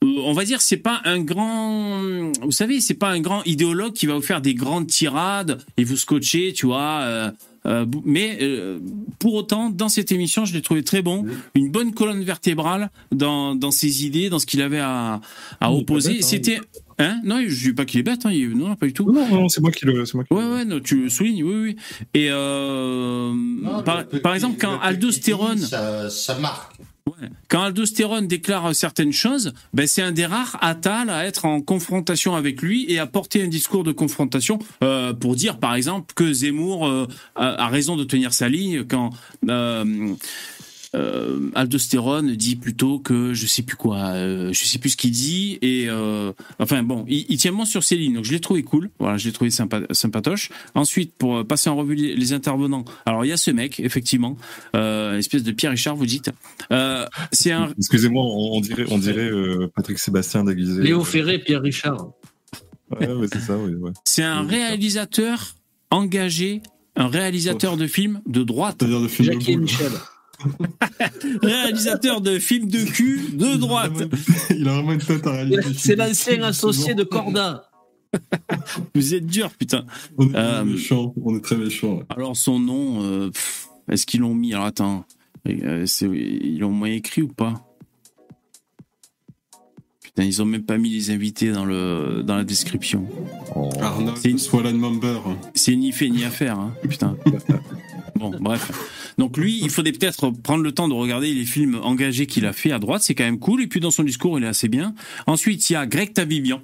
On 0.06 0.34
va 0.34 0.44
dire 0.44 0.60
c'est 0.60 0.76
pas 0.76 1.00
un 1.06 1.20
grand, 1.20 2.02
vous 2.42 2.50
savez, 2.52 2.82
c'est 2.82 2.92
pas 2.92 3.08
un 3.08 3.20
grand 3.20 3.42
idéologue 3.44 3.94
qui 3.94 4.04
va 4.04 4.12
vous 4.14 4.20
faire 4.20 4.42
des 4.42 4.52
grandes 4.54 4.86
tirades 4.86 5.64
et 5.78 5.84
vous 5.84 5.96
scotcher, 5.96 6.52
tu 6.52 6.66
vois. 6.66 6.98
euh, 7.00 7.30
euh, 7.66 7.86
mais 8.04 8.38
euh, 8.42 8.78
pour 9.18 9.34
autant, 9.34 9.70
dans 9.70 9.88
cette 9.88 10.12
émission, 10.12 10.44
je 10.44 10.52
l'ai 10.54 10.62
trouvé 10.62 10.82
très 10.82 11.02
bon, 11.02 11.24
une 11.54 11.70
bonne 11.70 11.92
colonne 11.94 12.22
vertébrale 12.22 12.90
dans, 13.12 13.54
dans 13.54 13.70
ses 13.70 14.04
idées, 14.04 14.28
dans 14.30 14.38
ce 14.38 14.46
qu'il 14.46 14.60
avait 14.62 14.80
à, 14.80 15.20
à 15.60 15.72
opposer. 15.72 16.12
hein, 16.18 16.22
C'était, 16.22 16.60
hein? 16.98 17.20
Non, 17.24 17.40
je 17.46 17.68
dis 17.70 17.72
pas 17.74 17.84
qu'il 17.84 18.00
est 18.00 18.02
bête. 18.04 18.26
Hein, 18.26 18.32
il- 18.32 18.50
non, 18.50 18.74
pas 18.76 18.86
du 18.86 18.92
tout. 18.92 19.10
Non, 19.10 19.28
non, 19.28 19.48
c'est 19.48 19.60
moi 19.60 19.70
qui 19.70 19.86
le. 19.86 20.04
c'est 20.04 20.14
moi 20.14 20.24
qui 20.24 20.34
Ouais, 20.34 20.44
ouais, 20.44 20.64
non, 20.64 20.80
tu 20.80 21.02
le 21.04 21.08
soulignes, 21.08 21.42
oui, 21.44 21.54
oui. 21.54 21.76
Et 22.14 22.28
euh, 22.30 23.32
par, 23.84 24.06
par 24.22 24.34
exemple, 24.34 24.56
quand 24.60 24.78
Aldostérone, 24.80 25.58
Ça, 25.58 26.10
ça 26.10 26.38
marque. 26.38 26.74
Quand 27.48 27.62
Aldostérone 27.62 28.26
déclare 28.26 28.74
certaines 28.74 29.12
choses, 29.12 29.52
ben 29.72 29.86
c'est 29.86 30.02
un 30.02 30.12
des 30.12 30.26
rares 30.26 30.58
Attal 30.60 31.10
à 31.10 31.24
être 31.24 31.44
en 31.44 31.60
confrontation 31.60 32.34
avec 32.34 32.62
lui 32.62 32.86
et 32.90 32.98
à 32.98 33.06
porter 33.06 33.42
un 33.42 33.48
discours 33.48 33.84
de 33.84 33.92
confrontation 33.92 34.58
euh, 34.82 35.12
pour 35.12 35.36
dire, 35.36 35.58
par 35.58 35.74
exemple, 35.74 36.14
que 36.14 36.32
Zemmour 36.32 36.86
euh, 36.86 37.06
a, 37.36 37.64
a 37.64 37.68
raison 37.68 37.96
de 37.96 38.04
tenir 38.04 38.32
sa 38.32 38.48
ligne 38.48 38.84
quand 38.84 39.10
euh, 40.94 41.50
Aldostérone 41.54 42.34
dit 42.36 42.56
plutôt 42.56 42.98
que 42.98 43.34
je 43.34 43.46
sais 43.46 43.62
plus 43.62 43.76
quoi, 43.76 43.98
euh, 44.14 44.52
je 44.52 44.64
sais 44.64 44.78
plus 44.78 44.90
ce 44.90 44.96
qu'il 44.96 45.10
dit 45.10 45.58
et 45.60 45.86
euh, 45.88 46.32
enfin 46.58 46.82
bon, 46.82 47.04
il, 47.08 47.26
il 47.28 47.36
tient 47.36 47.52
bon 47.52 47.64
sur 47.64 47.82
ses 47.82 47.96
lignes. 47.96 48.14
Donc 48.14 48.24
je 48.24 48.32
l'ai 48.32 48.40
trouvé 48.40 48.62
cool, 48.62 48.90
voilà, 48.98 49.16
je 49.18 49.26
l'ai 49.26 49.32
trouvé 49.32 49.50
sympa, 49.50 49.82
sympatoche. 49.90 50.50
Ensuite, 50.74 51.14
pour 51.16 51.38
euh, 51.38 51.44
passer 51.44 51.68
en 51.68 51.76
revue 51.76 51.94
les, 51.94 52.14
les 52.14 52.32
intervenants, 52.32 52.84
alors 53.06 53.24
il 53.24 53.28
y 53.28 53.32
a 53.32 53.36
ce 53.36 53.50
mec 53.50 53.80
effectivement, 53.80 54.36
euh, 54.74 55.18
espèce 55.18 55.42
de 55.42 55.52
Pierre 55.52 55.72
Richard, 55.72 55.96
vous 55.96 56.06
dites. 56.06 56.30
Euh, 56.72 57.04
c'est 57.32 57.52
un 57.52 57.72
Excusez-moi, 57.76 58.24
on, 58.24 58.60
dirait, 58.60 58.84
on 58.90 58.98
dirait 58.98 59.30
euh, 59.30 59.68
Patrick 59.74 59.98
Sébastien 59.98 60.44
déguisé. 60.44 60.82
Léo 60.82 61.04
Ferré, 61.04 61.38
Pierre 61.38 61.62
Richard. 61.62 62.12
Ouais, 63.00 63.12
ouais, 63.12 63.26
c'est 63.32 63.40
ça, 63.40 63.56
oui. 63.58 63.74
Ouais. 63.74 63.90
C'est 64.04 64.22
un 64.22 64.42
réalisateur 64.42 65.54
engagé, 65.90 66.62
un 66.96 67.08
réalisateur 67.08 67.76
de 67.76 67.86
films 67.86 68.20
de 68.26 68.42
droite. 68.42 68.76
C'est-à-dire 68.78 69.00
de 69.00 69.08
films 69.08 69.32
Jackie 69.32 69.52
et 69.52 69.56
Michel. 69.56 69.92
réalisateur 71.42 72.20
de 72.20 72.38
films 72.38 72.68
de 72.68 72.84
cul 72.84 73.20
de 73.32 73.56
droite. 73.56 73.92
Il 74.50 74.68
a 74.68 74.72
vraiment 74.74 74.92
une 74.92 74.98
tête 75.00 75.26
à 75.26 75.32
réaliser. 75.32 75.62
C'est 75.76 75.96
l'ancien 75.96 76.42
associé 76.42 76.94
de 76.94 77.04
Corda. 77.04 77.70
Vous 78.94 79.14
êtes 79.14 79.26
dur, 79.26 79.50
putain. 79.50 79.84
On 80.18 80.28
est 80.30 80.36
Euh, 80.36 80.64
méchant, 80.64 81.12
on 81.22 81.36
est 81.36 81.40
très 81.40 81.56
méchant. 81.56 82.00
Alors 82.08 82.36
son 82.36 82.58
nom, 82.60 83.02
euh, 83.02 83.30
est-ce 83.90 84.06
qu'ils 84.06 84.20
l'ont 84.20 84.34
mis? 84.34 84.54
Alors 84.54 84.66
attends, 84.66 85.04
Euh, 85.46 85.84
ils 86.02 86.58
l'ont 86.58 86.70
moins 86.70 86.88
écrit 86.90 87.22
ou 87.22 87.28
pas? 87.28 87.54
Putain, 90.14 90.28
ils 90.28 90.40
ont 90.40 90.44
même 90.44 90.62
pas 90.62 90.78
mis 90.78 90.90
les 90.90 91.10
invités 91.10 91.50
dans 91.50 91.64
le 91.64 92.22
dans 92.24 92.36
la 92.36 92.44
description. 92.44 93.04
Arnold 93.80 94.16
C'est 94.16 94.72
Member. 94.72 95.20
C'est 95.54 95.74
ni 95.74 95.90
fait 95.90 96.08
ni 96.08 96.24
à 96.24 96.30
faire, 96.30 96.58
hein, 96.58 96.74
putain. 96.88 97.16
Bon, 98.16 98.30
bref. 98.40 98.70
Donc 99.18 99.36
lui, 99.36 99.58
il 99.60 99.70
faudrait 99.70 99.90
peut-être 99.90 100.30
prendre 100.30 100.62
le 100.62 100.70
temps 100.70 100.86
de 100.86 100.94
regarder 100.94 101.34
les 101.34 101.44
films 101.44 101.80
engagés 101.82 102.26
qu'il 102.26 102.46
a 102.46 102.52
fait 102.52 102.70
à 102.70 102.78
droite, 102.78 103.02
c'est 103.02 103.16
quand 103.16 103.24
même 103.24 103.40
cool. 103.40 103.60
Et 103.62 103.66
puis 103.66 103.80
dans 103.80 103.90
son 103.90 104.04
discours, 104.04 104.38
il 104.38 104.44
est 104.44 104.48
assez 104.48 104.68
bien. 104.68 104.94
Ensuite, 105.26 105.68
il 105.68 105.72
y 105.72 105.76
a 105.76 105.84
Greg 105.84 106.12
Tabibian, 106.12 106.62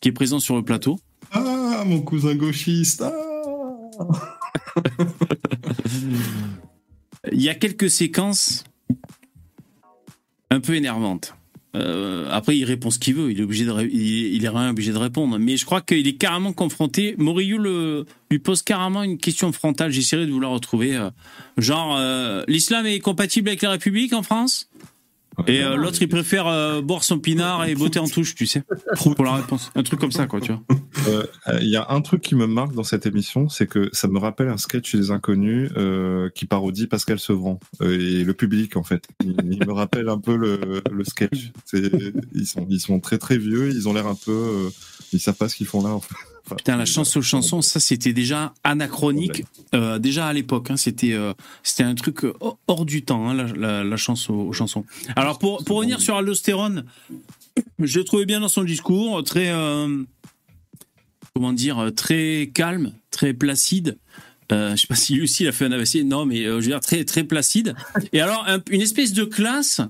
qui 0.00 0.08
est 0.08 0.12
présent 0.12 0.40
sur 0.40 0.56
le 0.56 0.62
plateau. 0.62 0.98
Ah, 1.30 1.84
mon 1.86 2.00
cousin 2.00 2.34
gauchiste. 2.34 3.02
Ah 3.02 3.12
Il 7.32 7.40
y 7.40 7.48
a 7.48 7.54
quelques 7.54 7.88
séquences 7.88 8.64
un 10.50 10.60
peu 10.60 10.74
énervantes. 10.74 11.34
Euh, 11.76 12.26
après, 12.30 12.56
il 12.56 12.64
répond 12.64 12.90
ce 12.90 12.98
qu'il 12.98 13.14
veut. 13.14 13.30
Il 13.30 13.40
est 13.40 13.42
obligé 13.42 13.64
de, 13.64 13.72
il, 13.82 14.44
est 14.44 14.48
rien 14.48 14.70
obligé 14.70 14.92
de 14.92 14.98
répondre. 14.98 15.38
Mais 15.38 15.56
je 15.56 15.64
crois 15.64 15.80
qu'il 15.80 16.06
est 16.06 16.16
carrément 16.16 16.52
confronté. 16.52 17.14
Morillo 17.18 17.58
le, 17.58 18.06
lui 18.30 18.38
pose 18.38 18.62
carrément 18.62 19.02
une 19.02 19.18
question 19.18 19.52
frontale. 19.52 19.92
J'essaierai 19.92 20.26
de 20.26 20.32
vous 20.32 20.40
la 20.40 20.48
retrouver. 20.48 20.96
euh, 20.96 21.10
genre, 21.56 21.96
euh, 21.96 22.42
l'islam 22.48 22.86
est 22.86 23.00
compatible 23.00 23.48
avec 23.48 23.62
la 23.62 23.70
République 23.70 24.12
en 24.12 24.22
France? 24.22 24.68
Et 25.46 25.62
euh, 25.62 25.76
l'autre, 25.76 25.98
il 26.00 26.08
préfère 26.08 26.46
euh, 26.46 26.80
boire 26.80 27.04
son 27.04 27.18
pinard 27.18 27.64
et 27.64 27.74
botter 27.74 27.98
en 27.98 28.06
touche, 28.08 28.34
tu 28.34 28.46
sais, 28.46 28.62
pour 28.96 29.24
la 29.24 29.34
réponse. 29.34 29.70
Un 29.74 29.82
truc 29.82 30.00
comme 30.00 30.12
ça, 30.12 30.26
quoi, 30.26 30.40
tu 30.40 30.52
vois. 30.52 30.62
Euh, 31.08 31.24
Il 31.60 31.68
y 31.68 31.76
a 31.76 31.86
un 31.90 32.00
truc 32.00 32.22
qui 32.22 32.34
me 32.34 32.46
marque 32.46 32.74
dans 32.74 32.82
cette 32.84 33.06
émission, 33.06 33.48
c'est 33.48 33.66
que 33.66 33.88
ça 33.92 34.08
me 34.08 34.18
rappelle 34.18 34.48
un 34.48 34.56
sketch 34.56 34.94
des 34.94 35.10
Inconnus 35.10 35.70
euh, 35.76 36.28
qui 36.34 36.46
parodie 36.46 36.86
Pascal 36.86 37.18
Sevran 37.18 37.58
euh, 37.80 37.98
et 37.98 38.24
le 38.24 38.34
public 38.34 38.76
en 38.76 38.82
fait. 38.82 39.04
Il, 39.24 39.36
il 39.50 39.66
me 39.66 39.72
rappelle 39.72 40.08
un 40.08 40.18
peu 40.18 40.36
le, 40.36 40.82
le 40.90 41.04
sketch. 41.04 41.52
Ils 41.72 42.46
sont, 42.46 42.66
ils 42.68 42.80
sont 42.80 43.00
très 43.00 43.18
très 43.18 43.38
vieux, 43.38 43.70
ils 43.70 43.88
ont 43.88 43.92
l'air 43.92 44.06
un 44.06 44.14
peu, 44.16 44.32
euh, 44.32 44.70
ils 45.12 45.20
savent 45.20 45.36
pas 45.36 45.48
ce 45.48 45.56
qu'ils 45.56 45.66
font 45.66 45.82
là. 45.82 45.90
En 45.90 46.00
fait. 46.00 46.14
Putain, 46.56 46.76
la 46.76 46.84
chanson 46.84 47.20
chanson, 47.22 47.62
ça 47.62 47.78
c'était 47.80 48.12
déjà 48.12 48.52
anachronique, 48.64 49.44
euh, 49.74 49.98
déjà 49.98 50.26
à 50.26 50.32
l'époque. 50.32 50.70
Hein, 50.70 50.76
c'était 50.76 51.12
euh, 51.12 51.32
c'était 51.62 51.84
un 51.84 51.94
truc 51.94 52.24
euh, 52.24 52.32
hors 52.66 52.84
du 52.84 53.02
temps, 53.02 53.28
hein, 53.28 53.34
la, 53.34 53.44
la, 53.44 53.84
la 53.84 53.96
chanson 53.96 54.34
aux 54.34 54.52
chansons. 54.52 54.84
Alors 55.16 55.38
pour 55.38 55.64
pour 55.64 55.76
revenir 55.78 56.00
sur 56.00 56.16
Aldostérone, 56.16 56.84
je 57.78 57.98
le 57.98 58.04
trouvais 58.04 58.26
bien 58.26 58.40
dans 58.40 58.48
son 58.48 58.64
discours, 58.64 59.22
très 59.22 59.50
euh, 59.50 60.02
comment 61.34 61.52
dire, 61.52 61.78
euh, 61.78 61.90
très 61.90 62.50
calme, 62.52 62.92
très 63.10 63.32
placide. 63.34 63.98
Euh, 64.52 64.72
je 64.74 64.80
sais 64.80 64.86
pas 64.88 64.96
si 64.96 65.14
il 65.14 65.46
a 65.48 65.52
fait 65.52 65.66
un 65.66 65.72
AVC, 65.72 66.02
non, 66.04 66.26
mais 66.26 66.44
euh, 66.44 66.54
je 66.60 66.66
veux 66.66 66.72
dire 66.72 66.80
très 66.80 67.04
très 67.04 67.22
placide. 67.22 67.76
Et 68.12 68.20
alors 68.20 68.44
un- 68.48 68.60
une 68.70 68.80
espèce 68.80 69.12
de 69.12 69.22
classe 69.24 69.80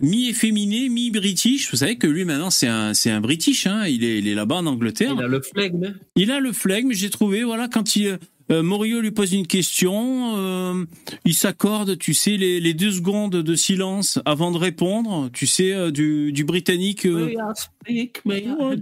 mi-efféminé, 0.00 0.88
mi-british. 0.88 1.70
Vous 1.70 1.78
savez 1.78 1.96
que 1.96 2.06
lui 2.06 2.24
maintenant 2.24 2.50
c'est 2.50 2.68
un 2.68 2.94
c'est 2.94 3.10
un 3.10 3.20
british, 3.20 3.66
hein. 3.66 3.86
Il 3.86 4.04
est 4.04 4.18
il 4.18 4.28
est 4.28 4.34
là-bas 4.34 4.56
en 4.56 4.66
Angleterre. 4.66 5.14
Il 5.16 5.22
a 5.22 5.28
le 5.28 5.40
flegme. 5.40 5.94
Il 6.16 6.30
a 6.30 6.40
le 6.40 6.52
flegme, 6.52 6.92
j'ai 6.92 7.10
trouvé, 7.10 7.44
voilà, 7.44 7.68
quand 7.68 7.96
il, 7.96 8.18
euh, 8.50 8.62
Morio 8.62 9.00
lui 9.00 9.10
pose 9.10 9.32
une 9.32 9.46
question, 9.46 10.36
euh, 10.36 10.84
il 11.24 11.34
s'accorde, 11.34 11.96
tu 11.96 12.12
sais, 12.12 12.36
les, 12.36 12.60
les 12.60 12.74
deux 12.74 12.92
secondes 12.92 13.36
de 13.36 13.54
silence 13.54 14.18
avant 14.26 14.50
de 14.50 14.58
répondre, 14.58 15.30
tu 15.32 15.46
sais, 15.46 15.72
euh, 15.72 15.90
du, 15.90 16.32
du 16.32 16.44
britannique, 16.44 17.06
euh, 17.06 17.32
speak, 17.54 18.22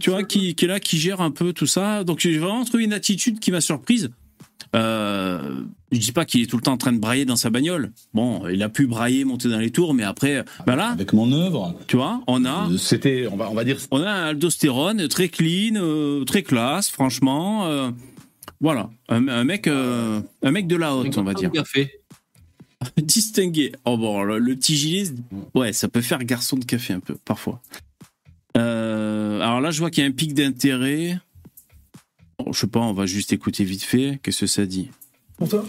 tu 0.01 0.11
vois, 0.11 0.25
qui, 0.25 0.55
qui 0.55 0.65
est 0.65 0.69
là, 0.69 0.81
qui 0.81 0.99
gère 0.99 1.21
un 1.21 1.31
peu 1.31 1.53
tout 1.53 1.67
ça. 1.67 2.03
Donc 2.05 2.19
j'ai 2.21 2.39
vraiment 2.39 2.65
trouvé 2.65 2.85
une 2.85 2.93
attitude 2.93 3.39
qui 3.39 3.53
m'a 3.53 3.61
surprise. 3.61 4.11
Euh, 4.75 5.61
je 5.93 5.99
dis 5.99 6.13
pas 6.13 6.25
qu'il 6.25 6.41
est 6.43 6.47
tout 6.47 6.57
le 6.57 6.63
temps 6.63 6.73
en 6.73 6.77
train 6.79 6.93
de 6.93 6.99
brailler 6.99 7.25
dans 7.25 7.37
sa 7.37 7.51
bagnole. 7.51 7.93
Bon, 8.15 8.49
il 8.49 8.63
a 8.63 8.69
pu 8.69 8.87
brailler, 8.87 9.25
monter 9.25 9.49
dans 9.49 9.59
les 9.59 9.71
tours, 9.71 9.95
mais 9.95 10.03
après, 10.03 10.45
ben 10.67 10.75
là, 10.75 10.89
Avec 10.89 11.13
mon 11.13 11.31
œuvre, 11.33 11.75
tu 11.87 11.97
vois, 11.97 12.23
on 12.27 12.45
a, 12.45 12.69
euh, 12.71 12.79
c'était, 12.79 13.29
on 13.31 13.37
va, 13.37 13.51
on 13.51 13.55
va 13.55 13.65
dire, 13.65 13.79
on 13.91 14.03
a 14.03 14.11
un 14.11 14.25
aldostérone 14.31 15.07
très 15.09 15.29
clean, 15.29 15.75
euh, 15.77 16.25
très 16.25 16.43
classe, 16.43 16.91
franchement. 16.91 17.67
euh, 17.67 17.91
voilà, 18.61 18.91
un, 19.09 19.29
un 19.29 19.45
mec, 19.45 19.67
euh, 19.67 20.21
un 20.43 20.51
mec 20.51 20.67
de 20.67 20.77
la 20.77 20.95
haute, 20.97 21.17
on 21.19 21.25
va 21.25 21.35
dire. 21.35 21.51
Café. 21.53 21.93
Distingué. 22.97 23.73
Oh 23.85 23.97
bon, 23.97 24.23
le, 24.23 24.39
le 24.39 24.57
petit 24.57 24.77
gilet, 24.77 25.11
ouais, 25.55 25.73
ça 25.73 25.89
peut 25.89 26.01
faire 26.01 26.23
garçon 26.25 26.57
de 26.57 26.65
café 26.65 26.93
un 26.95 27.01
peu, 27.01 27.17
parfois. 27.25 27.61
Euh, 28.57 29.41
alors 29.41 29.61
là, 29.61 29.71
je 29.71 29.79
vois 29.79 29.91
qu'il 29.91 30.03
y 30.03 30.07
a 30.07 30.09
un 30.09 30.13
pic 30.13 30.35
d'intérêt. 30.35 31.19
Bon, 32.39 32.53
je 32.53 32.59
sais 32.61 32.67
pas, 32.67 32.81
on 32.81 32.93
va 32.93 33.07
juste 33.07 33.33
écouter 33.33 33.65
vite 33.65 33.83
fait. 33.83 34.19
Qu'est-ce 34.23 34.41
que 34.41 34.47
ça 34.47 34.67
dit? 34.67 34.91
Pour 35.49 35.61
toi 35.61 35.65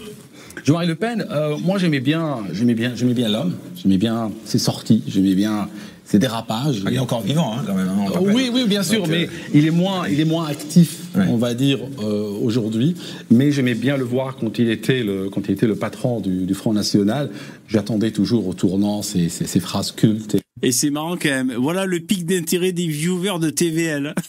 Jean-Marie 0.64 0.86
Le 0.86 0.94
Pen, 0.94 1.26
euh, 1.30 1.56
moi 1.58 1.78
j'aimais 1.78 2.00
bien, 2.00 2.38
j'aimais 2.52 2.74
bien, 2.74 2.92
j'aimais 2.94 3.12
bien 3.14 3.28
l'homme, 3.28 3.54
j'aimais 3.76 3.98
bien 3.98 4.30
ses 4.44 4.58
sorties, 4.58 5.02
j'aimais 5.06 5.34
bien 5.34 5.68
ses 6.06 6.18
dérapages. 6.18 6.82
Ah, 6.86 6.90
il 6.90 6.96
est 6.96 7.00
encore 7.00 7.22
vivant, 7.22 7.54
hein, 7.58 7.62
quand 7.66 7.74
même. 7.74 7.88
hein, 7.88 8.06
Euh, 8.14 8.18
oui, 8.32 8.50
oui, 8.52 8.64
bien 8.68 8.82
sûr, 8.82 9.00
Donc, 9.00 9.08
mais 9.10 9.24
euh, 9.24 9.30
il 9.52 9.66
est 9.66 9.70
moins, 9.72 10.06
il 10.08 10.20
est 10.20 10.24
moins 10.24 10.46
actif, 10.46 11.00
Ouais. 11.16 11.24
on 11.28 11.36
va 11.36 11.54
dire 11.54 11.78
euh, 12.02 12.28
aujourd'hui. 12.42 12.94
Mais 13.30 13.50
j'aimais 13.52 13.74
bien 13.74 13.96
le 13.96 14.04
voir 14.04 14.36
quand 14.36 14.58
il 14.58 14.68
était 14.70 15.02
le, 15.02 15.28
quand 15.28 15.42
il 15.48 15.52
était 15.52 15.66
le 15.66 15.76
patron 15.76 16.20
du, 16.20 16.44
du 16.46 16.54
Front 16.54 16.72
National. 16.72 17.30
J'attendais 17.68 18.10
toujours 18.12 18.46
au 18.48 18.54
tournant 18.54 19.02
ses, 19.02 19.28
ses- 19.28 19.46
ses 19.46 19.60
phrases 19.60 19.92
cultes. 19.92 20.36
Et 20.62 20.72
c'est 20.72 20.90
marrant 20.90 21.16
quand 21.16 21.30
même. 21.30 21.52
Voilà 21.58 21.84
le 21.86 21.98
pic 22.00 22.24
d'intérêt 22.26 22.72
des 22.72 22.86
viewers 22.86 23.38
de 23.40 23.50
TVL. 23.50 24.14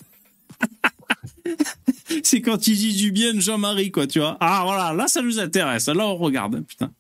c'est 2.24 2.42
quand 2.42 2.68
ils 2.68 2.78
disent 2.78 2.98
du 2.98 3.12
bien 3.12 3.34
de 3.34 3.40
Jean-Marie, 3.40 3.92
quoi, 3.92 4.08
tu 4.08 4.20
vois. 4.20 4.38
Ah 4.40 4.62
voilà, 4.66 4.94
là 4.94 5.08
ça 5.08 5.22
nous 5.22 5.40
intéresse. 5.40 5.88
Là 5.88 6.06
on 6.06 6.16
regarde, 6.16 6.64
putain. 6.66 6.92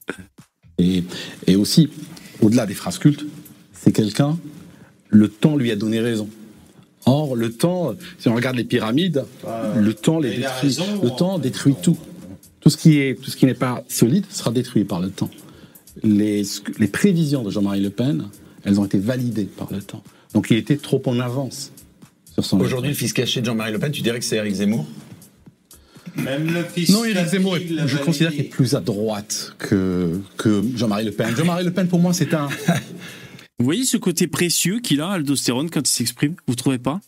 Et, 0.77 1.03
et 1.47 1.55
aussi, 1.55 1.89
au-delà 2.41 2.65
des 2.65 2.73
phrases 2.73 2.97
cultes, 2.97 3.25
c'est 3.73 3.91
quelqu'un, 3.91 4.37
le 5.09 5.27
temps 5.27 5.55
lui 5.55 5.71
a 5.71 5.75
donné 5.75 5.99
raison. 5.99 6.29
Or, 7.05 7.35
le 7.35 7.51
temps, 7.51 7.93
si 8.17 8.27
on 8.29 8.35
regarde 8.35 8.55
les 8.55 8.63
pyramides, 8.63 9.25
le 9.75 9.93
temps 9.93 10.19
les 10.19 10.37
détruit. 10.37 10.47
raison, 10.61 11.03
le 11.03 11.09
temps 11.11 11.37
détruit 11.37 11.75
tout. 11.81 11.97
Tout 12.61 12.71
ce 12.71 12.77
qui 12.77 12.97
est, 12.97 13.21
tout 13.21 13.29
ce 13.29 13.37
qui 13.37 13.45
n'est 13.45 13.53
pas 13.53 13.83
solide 13.87 14.25
sera 14.31 14.49
détruit 14.49 14.85
par 14.85 14.99
le 14.99 15.11
temps. 15.11 15.29
Les, 16.01 16.41
les 16.79 16.87
prévisions 16.87 17.43
de 17.43 17.51
Jean-Marie 17.51 17.79
Le 17.79 17.91
Pen, 17.91 18.27
elles 18.63 18.79
ont 18.79 18.85
été 18.85 18.97
validées 18.97 19.45
par 19.45 19.71
le 19.71 19.83
temps. 19.83 20.03
Donc, 20.33 20.47
il 20.49 20.57
était 20.57 20.77
trop 20.77 21.01
en 21.05 21.19
avance 21.19 21.71
sur 22.33 22.43
son. 22.43 22.59
Aujourd'hui, 22.59 22.89
le 22.89 22.95
fils 22.95 23.13
caché 23.13 23.39
de 23.41 23.45
Jean-Marie 23.45 23.71
Le 23.71 23.77
Pen, 23.77 23.91
tu 23.91 24.01
dirais 24.01 24.17
que 24.17 24.25
c'est 24.25 24.37
Eric 24.37 24.55
Zemmour? 24.55 24.87
Même 26.17 26.53
le 26.53 26.63
fils 26.63 26.89
Non, 26.89 27.03
Éric 27.03 27.27
Zemmour, 27.27 27.57
est- 27.57 27.87
je 27.87 27.97
considère 27.97 28.31
qu'il 28.31 28.41
est 28.41 28.43
plus 28.49 28.73
à 28.75 28.79
droite 28.79 29.53
que, 29.57 30.19
que 30.37 30.63
Jean-Marie 30.75 31.05
Le 31.05 31.11
Pen. 31.11 31.35
Jean-Marie 31.35 31.65
Le 31.65 31.71
Pen, 31.71 31.87
pour 31.87 31.99
moi, 31.99 32.13
c'est 32.13 32.33
un. 32.33 32.47
Vous 33.59 33.65
voyez 33.65 33.85
ce 33.85 33.97
côté 33.97 34.27
précieux 34.27 34.79
qu'il 34.79 35.01
a, 35.01 35.09
Aldostérone, 35.09 35.69
quand 35.69 35.81
il 35.87 35.91
s'exprime? 35.91 36.35
Vous 36.47 36.55
trouvez 36.55 36.77
pas? 36.79 36.99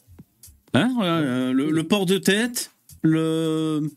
Hein? 0.74 0.94
Euh, 1.02 1.52
le, 1.54 1.72
le 1.72 1.84
port 1.84 2.06
de 2.06 2.18
tête, 2.18 2.72
le. 3.02 3.90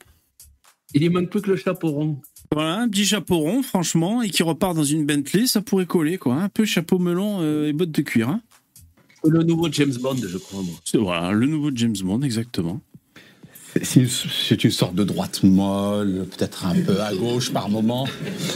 Il 0.95 1.03
y 1.03 1.09
manque 1.09 1.31
plus 1.31 1.41
que 1.41 1.51
le 1.51 1.57
chapeau 1.57 1.89
rond. 1.91 2.21
Voilà, 2.53 2.79
un 2.81 2.89
petit 2.89 3.05
chapeau 3.05 3.39
rond, 3.39 3.63
franchement, 3.63 4.23
et 4.23 4.31
qui 4.31 4.43
repart 4.43 4.75
dans 4.75 4.83
une 4.83 5.07
Bentley, 5.07 5.47
ça 5.47 5.61
pourrait 5.61 5.87
coller, 5.87 6.19
quoi. 6.19 6.35
Un 6.35 6.49
peu 6.49 6.65
chapeau 6.65 6.99
melon 6.99 7.39
euh, 7.41 7.69
et 7.69 7.73
bottes 7.73 7.93
de 7.93 8.03
cuir. 8.03 8.29
Hein 8.29 8.41
le 9.23 9.43
nouveau 9.43 9.69
James 9.71 9.93
Bond, 10.01 10.17
je 10.27 10.39
crois. 10.39 10.63
Moi. 10.63 10.75
C'est- 10.85 10.97
voilà, 10.99 11.31
le 11.31 11.47
nouveau 11.47 11.71
James 11.75 11.95
Bond, 12.03 12.23
exactement. 12.23 12.81
C'est 13.83 14.65
une 14.65 14.71
sorte 14.71 14.95
de 14.95 15.05
droite 15.05 15.43
molle, 15.43 16.27
peut-être 16.37 16.67
un 16.67 16.75
peu 16.75 17.01
à 17.01 17.15
gauche 17.15 17.53
par 17.53 17.69
moment. 17.69 18.07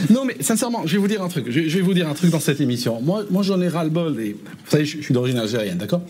Non, 0.09 0.25
mais 0.25 0.35
sincèrement, 0.41 0.85
je 0.85 0.93
vais 0.93 0.97
vous 0.97 1.07
dire 1.07 1.21
un 1.21 1.29
truc. 1.29 1.45
Je, 1.49 1.61
vais 1.61 1.81
vous 1.81 1.93
dire 1.93 2.09
un 2.09 2.13
truc 2.13 2.31
dans 2.31 2.39
cette 2.39 2.59
émission. 2.59 3.01
Moi, 3.01 3.23
moi 3.29 3.41
j'en 3.41 3.61
ai 3.61 3.69
ras-le-bol. 3.69 4.13
Vous 4.13 4.69
savez, 4.69 4.85
je, 4.85 4.97
je 4.97 5.03
suis 5.03 5.13
d'origine 5.13 5.39
algérienne, 5.39 5.77
d'accord? 5.77 6.01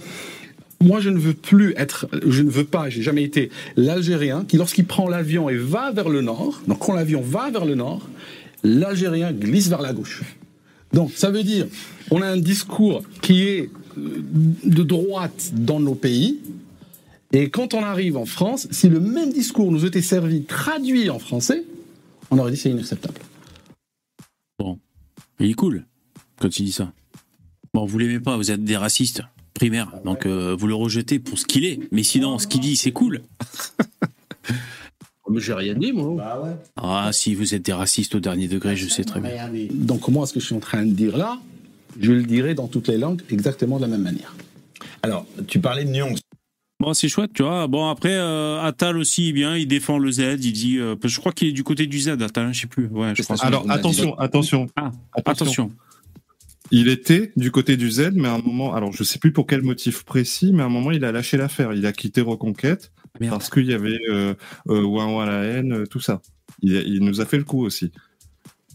Moi, 0.81 0.99
je 0.99 1.09
ne 1.09 1.17
veux 1.17 1.33
plus 1.33 1.73
être, 1.77 2.07
je 2.27 2.43
ne 2.43 2.49
veux 2.49 2.63
pas, 2.63 2.89
j'ai 2.89 3.01
jamais 3.01 3.23
été 3.23 3.49
l'Algérien 3.75 4.45
qui, 4.47 4.57
lorsqu'il 4.57 4.85
prend 4.85 5.07
l'avion 5.07 5.49
et 5.49 5.55
va 5.55 5.91
vers 5.91 6.09
le 6.09 6.21
nord, 6.21 6.61
donc 6.67 6.79
quand 6.79 6.93
l'avion 6.93 7.21
va 7.21 7.49
vers 7.49 7.65
le 7.65 7.75
nord, 7.75 8.07
l'Algérien 8.63 9.31
glisse 9.31 9.69
vers 9.69 9.81
la 9.81 9.93
gauche. 9.93 10.21
Donc, 10.93 11.11
ça 11.15 11.31
veut 11.31 11.43
dire, 11.43 11.65
on 12.11 12.21
a 12.21 12.27
un 12.27 12.37
discours 12.37 13.03
qui 13.21 13.43
est 13.43 13.69
euh, 13.97 14.23
de 14.63 14.83
droite 14.83 15.51
dans 15.53 15.79
nos 15.79 15.95
pays, 15.95 16.39
et 17.31 17.49
quand 17.49 17.73
on 17.73 17.83
arrive 17.83 18.17
en 18.17 18.25
France, 18.25 18.67
si 18.71 18.89
le 18.89 18.99
même 18.99 19.31
discours 19.31 19.71
nous 19.71 19.85
était 19.85 20.01
servi, 20.01 20.43
traduit 20.43 21.09
en 21.09 21.19
français, 21.19 21.63
on 22.31 22.37
aurait 22.37 22.51
dit 22.51 22.57
c'est 22.57 22.69
inacceptable. 22.69 23.19
Bon, 24.59 24.79
il 25.39 25.51
est 25.51 25.55
cool 25.55 25.85
quand 26.39 26.59
il 26.59 26.65
dit 26.65 26.71
ça. 26.71 26.91
Bon, 27.73 27.85
vous 27.85 27.97
l'aimez 27.97 28.19
pas, 28.19 28.37
vous 28.37 28.51
êtes 28.51 28.63
des 28.63 28.77
racistes 28.77 29.21
primaires, 29.53 29.91
donc 30.05 30.25
euh, 30.25 30.55
vous 30.57 30.67
le 30.67 30.75
rejetez 30.75 31.19
pour 31.19 31.37
ce 31.37 31.45
qu'il 31.45 31.65
est. 31.65 31.79
Mais 31.91 32.03
sinon, 32.03 32.39
ce 32.39 32.47
qu'il 32.47 32.61
dit, 32.61 32.75
c'est 32.75 32.91
cool. 32.91 33.21
Mais 35.29 35.39
j'ai 35.41 35.53
rien 35.53 35.73
dit, 35.73 35.91
moi. 35.91 36.13
Bah 36.15 36.41
ouais. 36.43 36.55
Ah, 36.75 37.09
si 37.11 37.33
vous 37.33 37.55
êtes 37.55 37.63
des 37.63 37.73
racistes 37.73 38.15
au 38.15 38.19
dernier 38.19 38.47
degré, 38.47 38.75
je 38.75 38.87
sais 38.87 39.03
très 39.03 39.19
bien. 39.19 39.49
Donc 39.71 40.07
moi, 40.07 40.27
ce 40.27 40.33
que 40.33 40.39
je 40.39 40.45
suis 40.45 40.55
en 40.55 40.59
train 40.59 40.85
de 40.85 40.91
dire 40.91 41.17
là, 41.17 41.39
je 41.99 42.11
le 42.11 42.23
dirai 42.23 42.53
dans 42.53 42.67
toutes 42.67 42.87
les 42.87 42.97
langues 42.97 43.21
exactement 43.29 43.77
de 43.77 43.81
la 43.81 43.87
même 43.87 44.03
manière. 44.03 44.35
Alors, 45.01 45.25
tu 45.47 45.59
parlais 45.59 45.83
de 45.83 45.89
nuances. 45.89 46.21
Bon, 46.85 46.93
c'est 46.93 47.09
chouette, 47.09 47.31
tu 47.33 47.41
vois. 47.41 47.65
Bon, 47.67 47.89
après, 47.89 48.13
euh, 48.13 48.61
Attal 48.61 48.95
aussi, 48.97 49.33
bien, 49.33 49.57
il 49.57 49.67
défend 49.67 49.97
le 49.97 50.11
Z. 50.11 50.37
Il 50.41 50.53
dit, 50.53 50.77
euh, 50.77 50.95
je 51.03 51.19
crois 51.19 51.31
qu'il 51.31 51.47
est 51.47 51.51
du 51.51 51.63
côté 51.63 51.87
du 51.87 51.99
Z, 51.99 52.09
Attal, 52.21 52.45
hein, 52.45 52.51
je 52.53 52.61
sais 52.61 52.67
plus. 52.67 52.85
Ouais, 52.85 53.13
je 53.15 53.23
crois. 53.23 53.35
Alors 53.43 53.63
attention, 53.79 54.19
attention, 54.19 54.67
Ah, 54.75 54.91
attention. 55.31 55.71
Il 56.69 56.87
était 56.87 57.31
du 57.37 57.49
côté 57.49 57.75
du 57.75 57.89
Z, 57.89 58.11
mais 58.13 58.27
à 58.27 58.33
un 58.35 58.37
moment, 58.39 58.75
alors 58.75 58.91
je 58.91 59.03
sais 59.03 59.17
plus 59.17 59.31
pour 59.31 59.47
quel 59.47 59.63
motif 59.63 60.03
précis, 60.03 60.51
mais 60.53 60.61
à 60.61 60.67
un 60.67 60.69
moment 60.69 60.91
il 60.91 61.03
a 61.05 61.11
lâché 61.11 61.37
l'affaire. 61.37 61.73
Il 61.73 61.85
a 61.87 61.91
quitté 61.91 62.21
Reconquête 62.21 62.91
parce 63.29 63.49
qu'il 63.49 63.65
y 63.65 63.73
avait 63.73 63.97
euh, 64.09 64.33
euh, 64.69 64.81
Ouin 64.83 65.07
Ouin 65.11 65.25
la 65.25 65.43
haine, 65.43 65.85
tout 65.89 65.99
ça. 65.99 66.21
Il, 66.61 66.77
a- 66.77 66.81
il 66.81 67.01
nous 67.03 67.19
a 67.21 67.25
fait 67.25 67.37
le 67.37 67.43
coup 67.43 67.63
aussi. 67.65 67.91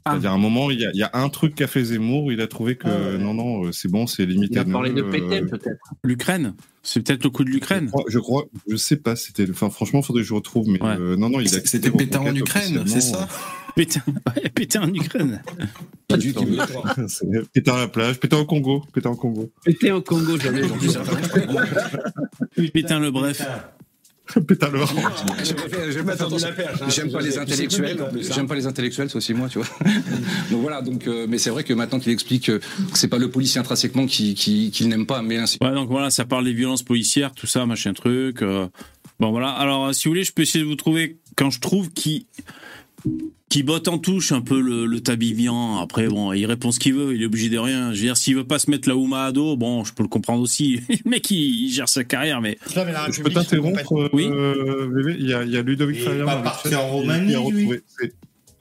C'est-à-dire 0.06 0.30
à 0.30 0.34
un 0.34 0.38
moment, 0.38 0.70
il 0.70 0.80
y, 0.80 0.86
a, 0.86 0.90
il 0.92 0.98
y 0.98 1.02
a 1.02 1.10
un 1.12 1.28
truc 1.28 1.54
qu'a 1.54 1.66
fait 1.66 1.84
Zemmour, 1.84 2.32
il 2.32 2.40
a 2.40 2.46
trouvé 2.46 2.76
que 2.76 3.16
non, 3.16 3.34
non, 3.34 3.66
euh, 3.66 3.72
c'est 3.72 3.90
bon, 3.90 4.06
c'est 4.06 4.24
limité. 4.24 4.54
Il 4.54 4.58
a 4.58 4.64
parlé 4.64 4.92
de 4.92 5.02
Pétain, 5.02 5.46
peut-être. 5.46 5.80
L'Ukraine 6.04 6.54
C'est 6.82 7.02
peut-être 7.02 7.24
le 7.24 7.30
coup 7.30 7.44
de 7.44 7.50
l'Ukraine 7.50 7.86
Je 7.86 7.90
crois, 7.90 8.04
je 8.08 8.18
crois, 8.18 8.44
je 8.68 8.76
sais 8.76 8.96
pas, 8.96 9.16
c'était, 9.16 9.48
enfin, 9.50 9.70
franchement, 9.70 10.02
faudrait 10.02 10.22
que 10.22 10.28
je 10.28 10.34
retrouve, 10.34 10.68
mais 10.68 10.78
euh, 10.82 11.16
non, 11.16 11.28
non, 11.28 11.40
il 11.40 11.54
a 11.54 11.60
C'était 11.64 11.90
Pétain 11.90 12.20
en 12.20 12.34
Ukraine, 12.34 12.84
c'est 12.86 13.00
ça 13.00 13.28
Pétain, 13.76 14.02
ouais, 14.08 14.48
Pétain 14.48 14.82
en 14.82 14.92
Ukraine. 14.92 15.42
C'est 17.06 17.52
Pétain 17.52 17.74
à 17.74 17.78
la 17.78 17.88
plage, 17.88 18.18
Pétain 18.18 18.38
au 18.38 18.44
Congo, 18.44 18.82
Pétain 18.92 19.10
au 19.10 19.14
Congo. 19.14 19.52
Pétain 19.64 19.94
au 19.94 20.02
Congo, 20.02 20.36
j'avais 20.38 20.64
entendu 20.64 20.88
ça. 20.88 21.02
Pétain 22.74 22.98
le 22.98 23.12
bref. 23.12 23.40
Pétain 24.46 24.70
le 24.70 24.80
Je 24.80 25.52
préfère- 25.54 25.90
j'aime 25.90 26.06
pas- 26.06 26.88
J'aime 26.88 27.10
pas 27.10 27.20
les 27.20 27.38
intellectuels. 27.38 27.98
J'aime 28.34 28.46
pas 28.46 28.54
les 28.54 28.66
intellectuels, 28.66 29.10
c'est 29.10 29.16
aussi 29.16 29.34
moi, 29.34 29.48
tu 29.48 29.58
vois. 29.58 29.66
donc 30.50 30.60
voilà. 30.62 30.82
Donc, 30.82 31.06
euh, 31.06 31.26
mais 31.28 31.38
c'est 31.38 31.50
vrai 31.50 31.64
que 31.64 31.72
maintenant 31.74 31.98
qu'il 31.98 32.12
explique 32.12 32.46
que 32.46 32.60
c'est 32.94 33.08
pas 33.08 33.18
le 33.18 33.30
policier 33.30 33.60
intrinsèquement 33.60 34.06
qui, 34.06 34.34
qui, 34.34 34.70
qu'il 34.70 34.88
n'aime 34.88 35.06
pas, 35.06 35.22
mais 35.22 35.36
ainsi. 35.38 35.58
Ouais, 35.60 35.72
donc 35.74 35.88
voilà, 35.90 36.10
ça 36.10 36.24
parle 36.24 36.44
des 36.44 36.52
violences 36.54 36.82
policières, 36.82 37.32
tout 37.32 37.46
ça, 37.46 37.66
machin 37.66 37.92
truc. 37.92 38.42
euh. 38.42 38.68
Bon, 39.18 39.30
voilà. 39.30 39.50
Alors, 39.50 39.86
euh, 39.86 39.92
si 39.92 40.04
vous 40.08 40.12
voulez, 40.12 40.24
je 40.24 40.32
peux 40.32 40.42
essayer 40.42 40.64
de 40.64 40.68
vous 40.68 40.76
trouver, 40.76 41.18
quand 41.36 41.50
je 41.50 41.60
trouve 41.60 41.90
qui 41.90 42.26
qui 43.48 43.62
botte 43.64 43.88
en 43.88 43.98
touche 43.98 44.30
un 44.32 44.40
peu 44.40 44.60
le, 44.60 44.86
le 44.86 45.00
tabivian. 45.00 45.78
Après, 45.78 46.06
bon, 46.08 46.32
il 46.32 46.46
répond 46.46 46.70
ce 46.70 46.78
qu'il 46.78 46.94
veut, 46.94 47.14
il 47.14 47.22
est 47.22 47.26
obligé 47.26 47.48
de 47.48 47.58
rien. 47.58 47.92
Je 47.92 47.98
veux 48.00 48.04
dire, 48.06 48.16
s'il 48.16 48.36
veut 48.36 48.44
pas 48.46 48.58
se 48.60 48.70
mettre 48.70 48.88
la 48.88 48.96
Houma 48.96 49.24
à 49.24 49.32
dos, 49.32 49.56
bon, 49.56 49.82
je 49.84 49.92
peux 49.92 50.02
le 50.04 50.08
comprendre 50.08 50.40
aussi. 50.42 50.80
le 51.04 51.10
mec, 51.10 51.30
il, 51.30 51.66
il 51.66 51.72
gère 51.72 51.88
sa 51.88 52.04
carrière, 52.04 52.40
mais. 52.40 52.58
Je 52.68 53.22
peux 53.22 53.30
t'interrompre, 53.30 53.92
euh, 53.98 54.08
Oui. 54.12 54.28
bébé 54.28 55.16
Il 55.18 55.26
y 55.28 55.34
a, 55.34 55.42
il 55.42 55.50
y 55.50 55.56
a 55.56 55.62
Ludovic 55.62 56.00
Fayard 56.00 56.26
pas 56.26 56.36
parti 56.42 56.74
en 56.76 56.84
qui- 56.86 56.90
Roumanie, 56.90 57.34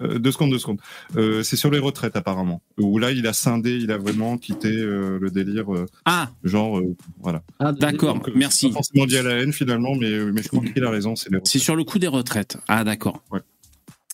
euh, 0.02 0.18
deux 0.18 0.32
secondes, 0.32 0.50
deux 0.52 0.60
secondes. 0.60 0.80
Euh, 1.18 1.44
c'est 1.44 1.58
sur 1.58 1.70
les 1.70 1.78
retraites 1.80 2.16
apparemment. 2.16 2.62
Où 2.78 2.98
là, 3.00 3.12
il 3.12 3.28
a 3.28 3.34
scindé, 3.34 3.76
il 3.76 3.92
a 3.92 3.98
vraiment 3.98 4.38
quitté 4.38 4.70
euh, 4.70 5.20
le 5.22 5.30
délire. 5.30 5.74
euh, 5.76 5.86
Ah. 6.06 6.30
Genre, 6.46 6.80
euh, 6.80 6.96
voilà. 7.22 7.44
D'accord, 7.74 8.14
Donc, 8.16 8.30
euh, 8.30 8.34
merci. 8.34 8.70
Pas 8.70 8.76
forcément 8.76 9.06
dit 9.06 9.18
à 9.18 9.24
la 9.24 9.32
haine 9.42 9.52
finalement, 9.52 9.96
mais, 9.96 10.10
mais 10.32 10.42
je 10.42 10.48
crois 10.48 10.64
qu'il 10.64 10.84
a 10.86 10.90
raison. 10.90 11.18
C'est 11.18 11.30
les 11.32 11.40
C'est 11.44 11.60
sur 11.60 11.76
le 11.76 11.84
coup 11.84 12.00
des 12.00 12.08
retraites. 12.08 12.56
Ah, 12.70 12.86
d'accord. 12.86 13.22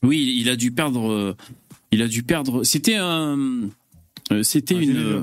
Oui, 0.04 0.36
il 0.40 0.50
a 0.50 0.56
dû 0.56 0.72
perdre. 0.72 1.12
euh, 1.12 1.36
Il 1.92 2.02
a 2.02 2.08
dû 2.08 2.24
perdre. 2.24 2.64
C'était 2.64 2.96
un. 2.96 3.38
euh, 4.32 4.44
C'était 4.44 4.76
une. 4.76 4.98
euh, 4.98 5.22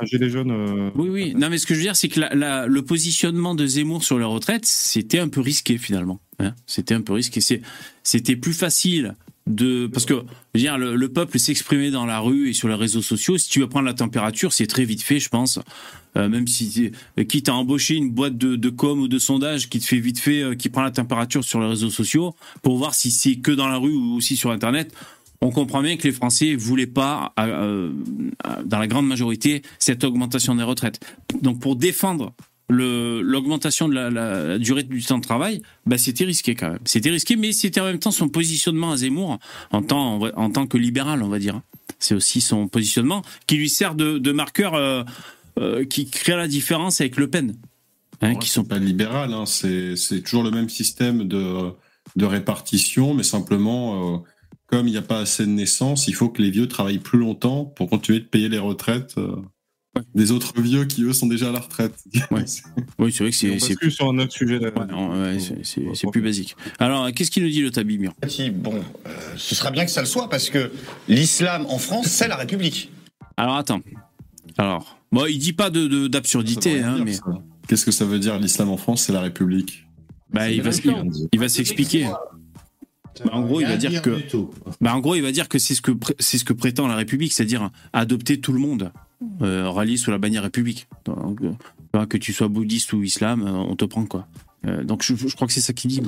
Un 0.00 0.06
gilet 0.06 0.28
jaune. 0.30 0.50
euh, 0.50 0.90
Oui, 0.96 1.08
oui. 1.08 1.34
Non, 1.36 1.50
mais 1.50 1.58
ce 1.58 1.66
que 1.66 1.74
je 1.74 1.78
veux 1.80 1.84
dire, 1.84 1.96
c'est 1.96 2.08
que 2.08 2.18
la- 2.20 2.34
la- 2.34 2.66
le 2.66 2.82
positionnement 2.82 3.54
de 3.54 3.66
Zemmour 3.66 4.02
sur 4.02 4.18
la 4.18 4.26
retraite, 4.26 4.64
c'était 4.64 5.18
un 5.20 5.28
peu 5.28 5.40
risqué 5.40 5.78
finalement. 5.78 6.20
hein. 6.40 6.54
c'était 6.66 6.94
un 6.94 7.00
peu 7.02 7.12
risqué. 7.12 7.40
C'était 8.02 8.36
plus 8.36 8.54
facile 8.54 9.14
de 9.46 9.86
parce 9.86 10.04
que 10.06 10.14
je 10.14 10.20
veux 10.54 10.60
dire 10.60 10.78
le, 10.78 10.96
le 10.96 11.08
peuple 11.10 11.38
s'exprimait 11.38 11.90
dans 11.92 12.06
la 12.06 12.18
rue 12.18 12.48
et 12.48 12.52
sur 12.54 12.66
les 12.68 12.74
réseaux 12.74 13.02
sociaux. 13.02 13.36
Si 13.38 13.50
tu 13.50 13.60
veux 13.60 13.68
prendre 13.68 13.84
la 13.86 13.94
température, 13.94 14.52
c'est 14.52 14.66
très 14.66 14.84
vite 14.84 15.02
fait, 15.02 15.20
je 15.20 15.28
pense. 15.28 15.60
Euh, 16.16 16.28
même 16.28 16.46
si 16.46 16.70
tu- 17.16 17.24
quitte 17.26 17.48
à 17.48 17.54
embaucher 17.54 17.94
une 17.94 18.10
boîte 18.10 18.38
de, 18.38 18.56
de 18.56 18.70
com 18.70 19.00
ou 19.00 19.08
de 19.08 19.18
sondage 19.18 19.68
qui 19.68 19.80
te 19.80 19.84
fait 19.84 19.98
vite 19.98 20.18
fait, 20.18 20.42
euh, 20.42 20.54
qui 20.54 20.68
prend 20.68 20.82
la 20.82 20.90
température 20.90 21.44
sur 21.44 21.60
les 21.60 21.66
réseaux 21.66 21.90
sociaux 21.90 22.34
pour 22.62 22.76
voir 22.76 22.94
si 22.94 23.10
c'est 23.10 23.36
que 23.36 23.50
dans 23.50 23.68
la 23.68 23.76
rue 23.76 23.94
ou 23.94 24.16
aussi 24.16 24.36
sur 24.36 24.50
Internet. 24.50 24.94
On 25.40 25.50
comprend 25.50 25.82
bien 25.82 25.96
que 25.96 26.04
les 26.04 26.12
Français 26.12 26.54
voulaient 26.54 26.86
pas, 26.86 27.34
euh, 27.38 27.90
euh, 28.46 28.62
dans 28.64 28.78
la 28.78 28.86
grande 28.86 29.06
majorité, 29.06 29.62
cette 29.78 30.02
augmentation 30.02 30.54
des 30.54 30.62
retraites. 30.62 31.00
Donc 31.42 31.60
pour 31.60 31.76
défendre 31.76 32.32
l'augmentation 32.70 33.88
de 33.88 33.94
la, 33.94 34.58
durée 34.58 34.84
du 34.84 35.04
temps 35.04 35.18
de 35.18 35.22
travail, 35.22 35.60
bah 35.84 35.98
c'était 35.98 36.24
risqué 36.24 36.54
quand 36.54 36.70
même. 36.70 36.78
C'était 36.86 37.10
risqué, 37.10 37.36
mais 37.36 37.52
c'était 37.52 37.80
en 37.80 37.84
même 37.84 37.98
temps 37.98 38.10
son 38.10 38.30
positionnement 38.30 38.92
à 38.92 38.96
Zemmour 38.96 39.38
en 39.70 39.82
tant, 39.82 40.18
en 40.34 40.50
tant 40.50 40.66
que 40.66 40.78
libéral, 40.78 41.22
on 41.22 41.28
va 41.28 41.38
dire. 41.38 41.60
C'est 41.98 42.14
aussi 42.14 42.40
son 42.40 42.66
positionnement 42.68 43.22
qui 43.46 43.56
lui 43.56 43.68
sert 43.68 43.94
de, 43.94 44.32
marqueur 44.32 44.74
euh, 44.74 45.04
euh, 45.58 45.84
qui 45.84 46.06
crée 46.10 46.36
la 46.36 46.48
différence 46.48 47.00
avec 47.00 47.16
Le 47.16 47.28
Pen. 47.28 47.56
Hein, 48.20 48.36
qui 48.36 48.48
sont 48.48 48.64
pas 48.64 48.78
libérales, 48.78 49.32
hein, 49.34 49.44
c'est 49.46 49.94
toujours 50.22 50.44
le 50.44 50.50
même 50.50 50.68
système 50.68 51.24
de, 51.28 51.72
de 52.16 52.24
répartition, 52.24 53.12
mais 53.12 53.22
simplement, 53.24 54.14
euh, 54.14 54.18
comme 54.66 54.86
il 54.88 54.92
n'y 54.92 54.96
a 54.96 55.02
pas 55.02 55.18
assez 55.18 55.44
de 55.44 55.50
naissances, 55.50 56.08
il 56.08 56.14
faut 56.14 56.28
que 56.28 56.40
les 56.40 56.50
vieux 56.50 56.68
travaillent 56.68 56.98
plus 57.00 57.18
longtemps 57.18 57.64
pour 57.64 57.90
continuer 57.90 58.20
de 58.20 58.24
payer 58.24 58.48
les 58.48 58.58
retraites 58.58 59.14
euh, 59.18 59.36
des 60.14 60.32
autres 60.32 60.60
vieux 60.60 60.86
qui, 60.86 61.02
eux, 61.02 61.12
sont 61.12 61.26
déjà 61.26 61.50
à 61.50 61.52
la 61.52 61.60
retraite. 61.60 61.92
Oui, 62.98 63.12
c'est 63.12 63.24
vrai 63.24 63.30
que 63.30 63.36
on 63.36 63.38
c'est. 63.38 63.50
bascule 63.50 63.92
sur 63.92 64.08
un 64.08 64.18
autre 64.18 64.32
sujet. 64.32 64.58
Ouais, 64.58 64.70
ouais, 64.70 65.38
c'est- 65.62 66.10
plus 66.10 66.22
basique. 66.22 66.56
Alors, 66.78 67.10
qu'est-ce 67.12 67.30
qu'il 67.30 67.42
nous 67.42 67.50
dit 67.50 67.60
le 67.60 67.70
Tabimur 67.70 68.14
Petit, 68.14 68.50
Bon, 68.50 68.74
euh, 69.06 69.10
ce 69.36 69.54
sera 69.54 69.70
bien 69.70 69.84
que 69.84 69.90
ça 69.90 70.00
le 70.00 70.06
soit 70.06 70.28
parce 70.30 70.50
que 70.50 70.70
l'islam 71.08 71.66
en 71.68 71.78
France, 71.78 72.06
c'est 72.06 72.28
la 72.28 72.36
République. 72.36 72.90
Alors 73.36 73.56
attends. 73.56 73.80
Alors, 74.56 74.96
bon, 75.14 75.26
il 75.26 75.38
dit 75.38 75.52
pas 75.52 75.70
de 75.70 75.86
de- 75.86 76.08
d'absurdité, 76.08 76.80
hein, 76.82 76.98
mais 77.04 77.12
Qu'est-ce 77.66 77.84
que 77.86 77.92
ça 77.92 78.04
veut 78.04 78.18
dire 78.18 78.38
l'islam 78.38 78.68
en 78.68 78.76
France 78.76 79.04
C'est 79.04 79.12
la 79.12 79.20
République. 79.22 79.86
bah, 80.32 80.50
il 80.50 80.60
va, 80.62 80.70
il 81.32 81.38
va 81.40 81.48
s'expliquer. 81.48 82.04
Bah, 83.24 83.30
en 83.32 83.42
gros, 83.42 83.60
il 83.60 83.66
va 83.66 83.76
dire 83.76 84.02
que, 84.02 84.10
bah, 84.80 84.94
en 84.94 85.00
gros, 85.00 85.14
il 85.14 85.22
va 85.22 85.30
dire 85.32 85.48
que 85.48 85.58
c'est 85.58 85.74
ce 85.74 85.80
que 85.80 85.92
c'est 86.18 86.36
ce 86.36 86.44
que 86.44 86.52
prétend 86.52 86.88
la 86.88 86.96
République, 86.96 87.32
c'est-à-dire 87.32 87.70
adopter 87.92 88.40
tout 88.40 88.52
le 88.52 88.58
monde. 88.58 88.92
euh, 89.40 89.70
rallient 89.70 89.96
sous 89.96 90.10
la 90.10 90.18
bannière 90.18 90.42
République. 90.42 90.86
Donc, 91.06 91.40
euh, 91.42 92.04
que 92.06 92.18
tu 92.18 92.32
sois 92.34 92.48
bouddhiste 92.48 92.92
ou 92.92 93.02
islam, 93.02 93.42
euh, 93.42 93.50
on 93.52 93.76
te 93.76 93.84
prend 93.86 94.04
quoi. 94.04 94.26
Euh, 94.66 94.82
donc 94.84 95.02
je, 95.02 95.14
je 95.14 95.34
crois 95.34 95.46
que 95.46 95.52
c'est 95.54 95.62
ça 95.62 95.72
qu'il 95.72 95.90
dit. 95.90 96.02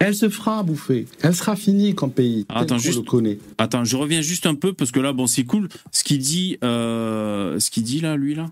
Elle 0.00 0.14
se 0.14 0.28
fera 0.28 0.62
bouffer. 0.62 1.06
Elle 1.22 1.34
sera 1.34 1.56
finie 1.56 1.94
comme 1.94 2.10
pays. 2.10 2.46
Attends, 2.48 2.78
juste- 2.78 2.98
le 2.98 3.02
connaît. 3.02 3.38
Attends, 3.58 3.84
je 3.84 3.96
reviens 3.96 4.20
juste 4.20 4.46
un 4.46 4.54
peu 4.54 4.72
parce 4.72 4.90
que 4.92 5.00
là, 5.00 5.12
bon, 5.12 5.26
c'est 5.26 5.44
cool. 5.44 5.68
Ce 5.92 6.04
qu'il 6.04 6.18
dit, 6.18 6.56
euh, 6.64 7.58
ce 7.58 7.70
qu'il 7.70 7.82
dit 7.82 8.00
là, 8.00 8.16
lui 8.16 8.34
là. 8.34 8.50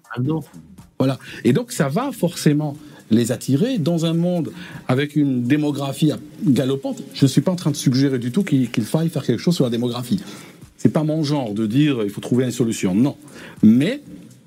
Voilà. 0.99 1.19
Et 1.45 1.53
donc, 1.53 1.73
ça 1.73 1.89
va 1.89 2.11
forcément 2.13 2.77
les 3.11 3.31
attirer 3.31 3.79
dans 3.79 4.05
un 4.07 4.15
monde 4.15 4.51
avec 4.89 5.15
une 5.15 5.45
démographie 5.45 6.11
galopante. 6.45 7.03
Je 7.15 7.25
ne 7.25 7.29
suis 7.29 7.41
pas 7.41 7.53
en 7.53 7.57
train 7.57 7.71
de 7.71 7.77
suggérer 7.77 8.19
du 8.19 8.33
tout 8.33 8.43
qu'il 8.43 8.69
qu'il 8.71 8.85
faille 8.85 9.09
faire 9.09 9.25
quelque 9.25 9.41
chose 9.41 9.55
sur 9.55 9.65
la 9.65 9.71
démographie. 9.71 10.21
C'est 10.77 10.89
pas 10.93 11.05
mon 11.05 11.23
genre 11.23 11.55
de 11.55 11.67
dire 11.67 12.01
il 12.03 12.11
faut 12.11 12.21
trouver 12.21 12.45
une 12.45 12.51
solution. 12.51 12.95
Non. 12.95 13.17
Mais 13.63 14.01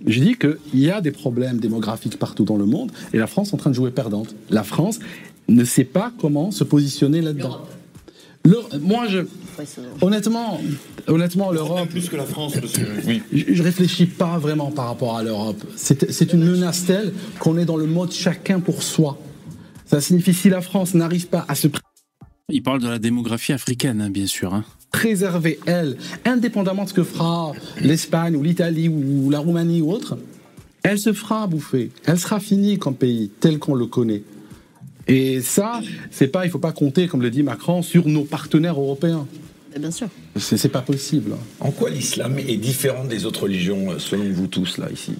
je 0.05 0.19
dis 0.19 0.35
qu'il 0.35 0.57
y 0.73 0.89
a 0.91 0.99
des 0.99 1.11
problèmes 1.11 1.59
démographiques 1.59 2.17
partout 2.19 2.43
dans 2.43 2.57
le 2.57 2.65
monde 2.65 2.91
et 3.13 3.17
la 3.17 3.27
France 3.27 3.49
est 3.51 3.53
en 3.53 3.57
train 3.57 3.69
de 3.69 3.75
jouer 3.75 3.91
perdante. 3.91 4.35
La 4.49 4.63
France 4.63 4.99
ne 5.49 5.63
sait 5.63 5.83
pas 5.83 6.11
comment 6.19 6.51
se 6.51 6.63
positionner 6.63 7.21
là-dedans. 7.21 7.61
Moi, 8.81 9.05
je, 9.07 9.19
honnêtement, 10.01 10.59
honnêtement, 11.07 11.51
l'Europe. 11.51 11.89
Plus 11.89 12.07
que 12.09 12.15
la 12.15 12.25
France, 12.25 12.53
parce 12.53 12.73
que. 12.73 13.05
Oui. 13.05 13.21
Je, 13.33 13.53
je 13.53 13.63
réfléchis 13.63 14.05
pas 14.05 14.37
vraiment 14.37 14.71
par 14.71 14.87
rapport 14.87 15.17
à 15.17 15.23
l'Europe. 15.23 15.61
C'est 15.75 16.33
une 16.33 16.45
menace 16.45 16.85
telle 16.85 17.13
qu'on 17.39 17.57
est 17.57 17.65
dans 17.65 17.77
le 17.77 17.85
mode 17.85 18.11
chacun 18.11 18.59
pour 18.59 18.81
soi. 18.81 19.19
Ça 19.85 20.01
signifie 20.01 20.33
si 20.33 20.49
la 20.49 20.61
France 20.61 20.93
n'arrive 20.93 21.27
pas 21.27 21.45
à 21.47 21.55
se 21.55 21.67
Il 22.49 22.63
parle 22.63 22.81
de 22.81 22.87
la 22.87 22.99
démographie 22.99 23.53
africaine, 23.53 24.01
hein, 24.01 24.09
bien 24.09 24.27
sûr. 24.27 24.53
hein. 24.53 24.63
préserver, 24.91 25.59
elle, 25.65 25.97
indépendamment 26.25 26.85
de 26.85 26.89
ce 26.89 26.93
que 26.93 27.03
fera 27.03 27.51
l'Espagne 27.81 28.35
ou 28.35 28.41
l'Italie 28.43 28.87
ou 28.87 29.29
la 29.29 29.39
Roumanie 29.39 29.81
ou 29.81 29.91
autre, 29.91 30.17
elle 30.83 30.97
se 30.97 31.11
fera 31.11 31.45
bouffer. 31.45 31.91
Elle 32.05 32.17
sera 32.19 32.39
finie 32.39 32.79
comme 32.79 32.95
pays, 32.95 33.29
tel 33.41 33.59
qu'on 33.59 33.75
le 33.75 33.85
connaît. 33.85 34.23
Et 35.09 35.41
ça, 35.41 35.81
c'est 36.11 36.27
pas, 36.27 36.45
il 36.45 36.51
faut 36.51 36.59
pas 36.59 36.71
compter, 36.71 37.07
comme 37.07 37.21
le 37.21 37.31
dit 37.31 37.43
Macron, 37.43 37.81
sur 37.81 38.07
nos 38.07 38.23
partenaires 38.23 38.79
européens. 38.79 39.27
Bien 39.77 39.91
sûr. 39.91 40.07
C'est 40.35 40.57
c'est 40.57 40.69
pas 40.69 40.81
possible. 40.81 41.35
En 41.59 41.71
quoi 41.71 41.89
l'islam 41.89 42.37
est 42.39 42.57
différent 42.57 43.05
des 43.05 43.25
autres 43.25 43.43
religions, 43.43 43.91
euh, 43.91 43.99
selon 43.99 44.31
vous 44.31 44.47
tous, 44.47 44.77
là, 44.77 44.89
ici? 44.91 45.13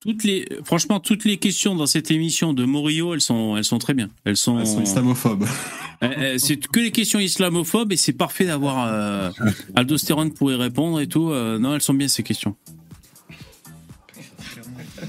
Toutes 0.00 0.24
les, 0.24 0.48
franchement, 0.64 0.98
toutes 0.98 1.24
les 1.24 1.36
questions 1.36 1.76
dans 1.76 1.86
cette 1.86 2.10
émission 2.10 2.52
de 2.52 2.64
Morio, 2.64 3.14
elles 3.14 3.20
sont, 3.20 3.56
elles 3.56 3.64
sont 3.64 3.78
très 3.78 3.94
bien. 3.94 4.08
Elles 4.24 4.36
sont, 4.36 4.58
Elles 4.58 4.66
sont 4.66 4.82
islamophobes. 4.82 5.44
Euh, 6.02 6.08
euh, 6.18 6.34
c'est 6.38 6.56
que 6.56 6.80
les 6.80 6.90
questions 6.90 7.20
islamophobes 7.20 7.92
et 7.92 7.96
c'est 7.96 8.12
parfait 8.12 8.46
d'avoir 8.46 8.88
euh, 8.88 9.30
Aldostérone 9.76 10.32
pour 10.32 10.50
y 10.50 10.56
répondre 10.56 11.00
et 11.00 11.06
tout. 11.06 11.30
Euh, 11.30 11.58
non, 11.60 11.74
elles 11.74 11.82
sont 11.82 11.94
bien 11.94 12.08
ces 12.08 12.24
questions. 12.24 12.56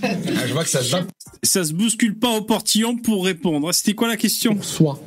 Ah, 0.01 0.07
Je 0.47 0.53
vois 0.53 0.63
que 0.63 0.69
ça 0.69 0.81
se. 0.81 0.95
Ça 1.43 1.63
se 1.63 1.73
bouscule 1.73 2.15
pas 2.15 2.31
au 2.37 2.41
portillon 2.41 2.97
pour 2.97 3.25
répondre. 3.25 3.71
C'était 3.73 3.93
quoi 3.93 4.07
la 4.07 4.17
question? 4.17 4.61
Soi. 4.61 4.99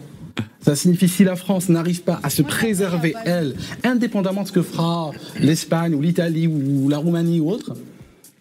Ça 0.61 0.75
signifie 0.75 1.09
si 1.09 1.23
la 1.23 1.37
France 1.37 1.69
n'arrive 1.69 2.03
pas 2.03 2.19
à 2.23 2.31
se 2.31 2.43
préserver, 2.43 3.15
elle, 3.25 3.55
indépendamment 3.85 4.43
de 4.43 4.49
ce 4.49 4.53
que 4.53 4.63
fera 4.63 5.13
l'Espagne 5.39 5.95
ou 5.95 6.03
l'Italie 6.03 6.49
ou 6.49 6.89
la 6.89 6.99
Roumanie 6.99 7.39
ou 7.39 7.51
autre, 7.51 7.75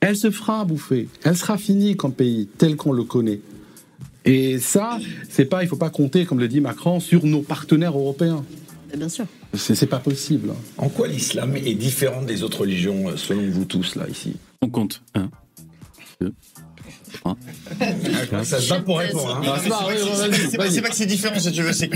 elle 0.01 0.17
se 0.17 0.31
fera 0.31 0.65
bouffer. 0.65 1.07
Elle 1.23 1.38
sera 1.38 1.57
finie 1.57 1.95
comme 1.95 2.13
pays, 2.13 2.47
tel 2.57 2.76
qu'on 2.77 2.93
le 2.93 3.03
connaît. 3.03 3.41
Et 4.26 4.57
ça, 4.57 4.97
c'est 5.30 5.45
pas, 5.45 5.61
il 5.61 5.69
faut 5.69 5.76
pas 5.76 5.91
compter, 5.91 6.26
comme 6.26 6.39
le 6.39 6.47
dit 6.47 6.61
Macron, 6.61 6.99
sur 6.99 7.26
nos 7.26 7.41
partenaires 7.41 7.95
européens. 7.95 8.43
Bien 8.97 9.09
sûr. 9.09 9.26
C'est 9.53 9.85
pas 9.88 9.99
possible. 9.99 10.51
En 10.77 10.89
quoi 10.89 11.07
l'islam 11.07 11.55
est 11.55 11.76
différent 11.76 12.23
des 12.23 12.43
autres 12.43 12.61
religions, 12.61 13.09
euh, 13.09 13.17
selon 13.17 13.43
vous 13.51 13.65
tous, 13.65 13.95
là, 13.95 14.07
ici? 14.09 14.35
On 14.61 14.69
compte. 14.69 15.01
Un, 15.13 15.30
deux, 16.21 16.33
trois. 17.13 17.37
Ça 18.43 18.59
se 18.61 18.69
bat 18.69 18.79
pour 18.81 18.99
répondre. 18.99 19.41
hein. 19.45 19.57
C'est 19.61 19.69
pas 19.69 19.85
que 19.87 19.97
c'est- 19.97 20.49
c'est 20.49 20.57
pas- 20.57 20.71
c'est 20.71 20.81
pas 20.81 20.89
que 20.89 20.95
c'est 20.95 21.05
différent, 21.05 21.39
si 21.39 21.51
tu 21.51 21.61
veux, 21.61 21.71
que. 21.71 21.95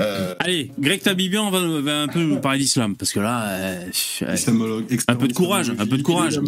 euh, 0.00 0.34
Allez, 0.40 0.70
Greg 0.78 1.00
Tabibian 1.02 1.50
va, 1.50 1.60
va 1.80 2.02
un 2.02 2.08
peu 2.08 2.20
nous 2.20 2.38
parler 2.40 2.58
d'islam 2.60 2.96
parce 2.96 3.12
que 3.12 3.20
là, 3.20 3.48
euh, 3.48 3.84
Islamologue, 4.34 4.84
un 5.08 5.16
peu 5.16 5.28
de 5.28 5.32
courage, 5.32 5.70
un 5.70 5.86
peu 5.86 5.96
de 5.96 6.02
courage. 6.02 6.40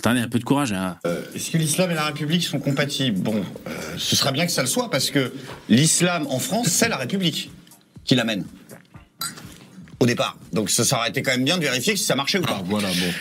Attendez, 0.00 0.20
un 0.20 0.28
peu 0.28 0.38
de 0.38 0.44
courage. 0.44 0.72
hein. 0.72 0.96
Euh, 1.06 1.22
Est-ce 1.34 1.50
que 1.50 1.58
l'islam 1.58 1.90
et 1.90 1.94
la 1.94 2.06
République 2.06 2.42
sont 2.44 2.58
compatibles? 2.60 3.18
Bon, 3.20 3.36
euh, 3.66 3.70
ce 3.98 4.16
serait 4.16 4.32
bien 4.32 4.46
que 4.46 4.52
ça 4.52 4.62
le 4.62 4.68
soit, 4.68 4.90
parce 4.90 5.10
que 5.10 5.32
l'islam 5.68 6.26
en 6.30 6.38
France, 6.38 6.68
c'est 6.68 6.88
la 6.88 6.96
République 6.96 7.50
qui 8.04 8.14
l'amène. 8.14 8.44
Au 9.98 10.04
départ. 10.06 10.36
Donc 10.52 10.68
ça, 10.70 10.84
ça 10.84 10.98
aurait 10.98 11.08
été 11.08 11.22
quand 11.22 11.30
même 11.32 11.44
bien 11.44 11.56
de 11.56 11.62
vérifier 11.62 11.96
si 11.96 12.04
ça 12.04 12.14
marchait 12.14 12.38
ou 12.38 12.42
pas. 12.42 12.62
voilà, 12.66 12.88
bon. 12.88 13.12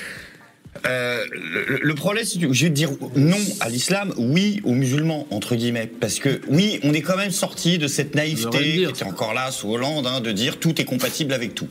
Euh, 0.85 1.23
le, 1.31 1.79
le 1.81 1.95
problème, 1.95 2.25
c'est 2.25 2.39
que 2.39 2.51
je 2.51 2.63
vais 2.63 2.69
te 2.69 2.75
dire 2.75 2.91
non 3.15 3.37
à 3.59 3.69
l'islam, 3.69 4.13
oui 4.17 4.61
aux 4.63 4.73
musulmans, 4.73 5.27
entre 5.31 5.55
guillemets. 5.55 5.87
Parce 5.87 6.19
que 6.19 6.41
oui, 6.47 6.79
on 6.83 6.93
est 6.93 7.01
quand 7.01 7.17
même 7.17 7.31
sorti 7.31 7.77
de 7.77 7.87
cette 7.87 8.15
naïveté 8.15 8.59
qui 8.59 8.83
était 8.83 9.03
encore 9.03 9.33
là 9.33 9.51
sous 9.51 9.71
Hollande, 9.71 10.07
hein, 10.07 10.21
de 10.21 10.31
dire 10.31 10.59
tout 10.59 10.79
est 10.79 10.85
compatible 10.85 11.33
avec 11.33 11.55
tout. 11.55 11.67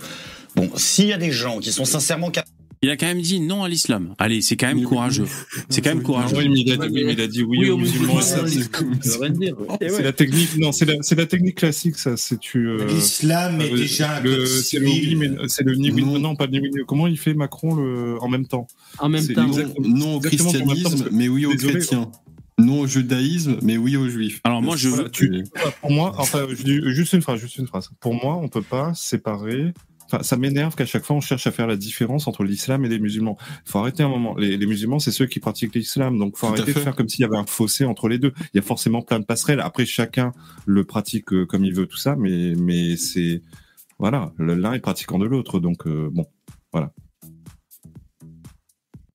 Bon, 0.57 0.71
s'il 0.77 1.07
y 1.09 1.13
a 1.13 1.19
des 1.19 1.33
gens 1.33 1.59
qui 1.59 1.73
sont 1.73 1.85
sincèrement 1.85 2.31
capables 2.31 2.54
Il 2.85 2.91
a 2.91 2.99
quand 2.99 3.07
même 3.07 3.23
dit 3.23 3.41
non 3.41 3.65
à 3.65 3.69
l'islam. 3.71 4.15
Allez, 4.19 4.43
c'est 4.43 4.57
quand 4.57 4.67
même 4.67 4.83
courageux. 4.83 5.25
C'est 5.71 5.81
quand 5.81 5.95
même 5.95 6.03
courageux. 6.03 6.37
Oui, 6.37 6.51
mais 6.51 6.61
il 6.61 6.73
a 6.73 6.77
dit, 6.77 6.93
oui, 6.93 7.03
mais 7.07 7.13
il 7.15 7.21
a 7.23 7.27
dit 7.27 7.43
oui, 7.43 7.71
aux 7.71 7.79
musulmans. 7.79 8.21
c'est- 8.21 8.69
C'est 9.01 10.03
la 10.03 10.13
technique, 10.13 10.57
non, 10.59 10.71
c'est 10.71 10.85
la, 11.17 11.25
technique 11.27 11.55
classique, 11.57 11.97
ça. 11.97 12.17
C'est 12.19 12.39
tu. 12.39 12.69
euh, 12.69 12.87
L'islam 12.87 13.61
est 13.63 13.71
déjà 13.71 14.17
C'est 14.23 14.29
le 14.29 14.47
civil. 14.47 14.87
oui, 14.89 15.15
mais 15.17 15.49
c'est 15.49 15.65
le 15.65 15.75
ni 15.77 15.91
oui, 15.91 16.03
non, 16.05 16.37
pas 16.37 16.45
le 16.45 16.53
ni 16.53 16.61
oui. 16.61 16.71
Comment 16.87 17.07
il 17.07 17.19
fait 17.19 17.33
Macron 17.33 17.75
le 17.75 18.19
en 18.21 18.29
même 18.29 18.47
temps? 18.47 18.67
En 18.99 19.09
même 19.09 19.27
temps. 19.29 19.47
Non 19.81 20.17
au 20.17 20.21
christianisme, 20.21 21.09
mais 21.11 21.29
oui 21.29 21.47
aux 21.47 21.53
Désolé, 21.53 21.79
chrétiens. 21.79 22.11
Non 22.59 22.81
au 22.81 22.87
judaïsme, 22.87 23.57
mais 23.63 23.77
oui 23.79 23.97
aux 23.97 24.09
juifs. 24.09 24.41
Alors 24.45 24.61
moi, 24.63 24.77
je 24.77 24.89
Voilà, 24.89 25.05
veux. 25.05 25.11
tu- 25.11 25.43
pour 25.81 25.91
moi, 25.91 26.15
enfin, 26.19 26.47
juste 26.55 27.13
une 27.15 27.23
phrase, 27.23 27.41
juste 27.41 27.57
une 27.57 27.67
phrase. 27.67 27.89
Pour 27.99 28.15
moi, 28.15 28.37
on 28.37 28.49
peut 28.49 28.63
pas 28.63 28.93
séparer. 28.95 29.73
Enfin, 30.07 30.23
ça 30.23 30.37
m'énerve 30.37 30.75
qu'à 30.75 30.87
chaque 30.87 31.05
fois 31.05 31.17
on 31.17 31.21
cherche 31.21 31.47
à 31.47 31.51
faire 31.51 31.67
la 31.67 31.77
différence 31.77 32.27
entre 32.29 32.45
l'islam 32.45 32.85
et 32.85 32.89
les 32.89 32.99
musulmans. 32.99 33.37
Faut 33.65 33.79
arrêter 33.79 34.03
un 34.03 34.09
moment. 34.09 34.37
Les, 34.37 34.57
les 34.57 34.67
musulmans, 34.67 34.99
c'est 34.99 35.11
ceux 35.13 35.27
qui 35.27 35.41
pratiquent 35.41 35.75
l'islam, 35.75 36.19
donc 36.19 36.37
faut 36.37 36.47
Tout 36.49 36.53
à 36.53 36.57
arrêter 36.57 36.75
de 36.75 36.79
faire 36.79 36.95
comme 36.95 37.09
s'il 37.09 37.21
y 37.23 37.25
avait 37.25 37.37
un 37.39 37.47
fossé 37.47 37.85
entre 37.85 38.09
les 38.09 38.19
deux. 38.19 38.33
Il 38.53 38.57
y 38.57 38.59
a 38.59 38.63
forcément 38.63 39.03
plein 39.03 39.19
de 39.19 39.25
passerelles. 39.25 39.61
Après, 39.61 39.87
chacun 39.87 40.33
le 40.67 40.85
pratique 40.85 41.33
euh, 41.33 41.47
comme 41.47 41.65
il 41.65 41.75
veut, 41.75 41.87
tout 41.87 41.97
ça, 41.97 42.17
mais 42.17 42.55
mais 42.57 42.97
c'est 42.97 43.43
voilà, 43.99 44.33
le- 44.39 44.55
l'un 44.57 44.73
est 44.75 44.81
pratiquant 44.81 45.19
de 45.19 45.25
l'autre, 45.27 45.59
donc 45.61 45.87
euh, 45.87 46.11
bon, 46.13 46.27
voilà. 46.73 46.93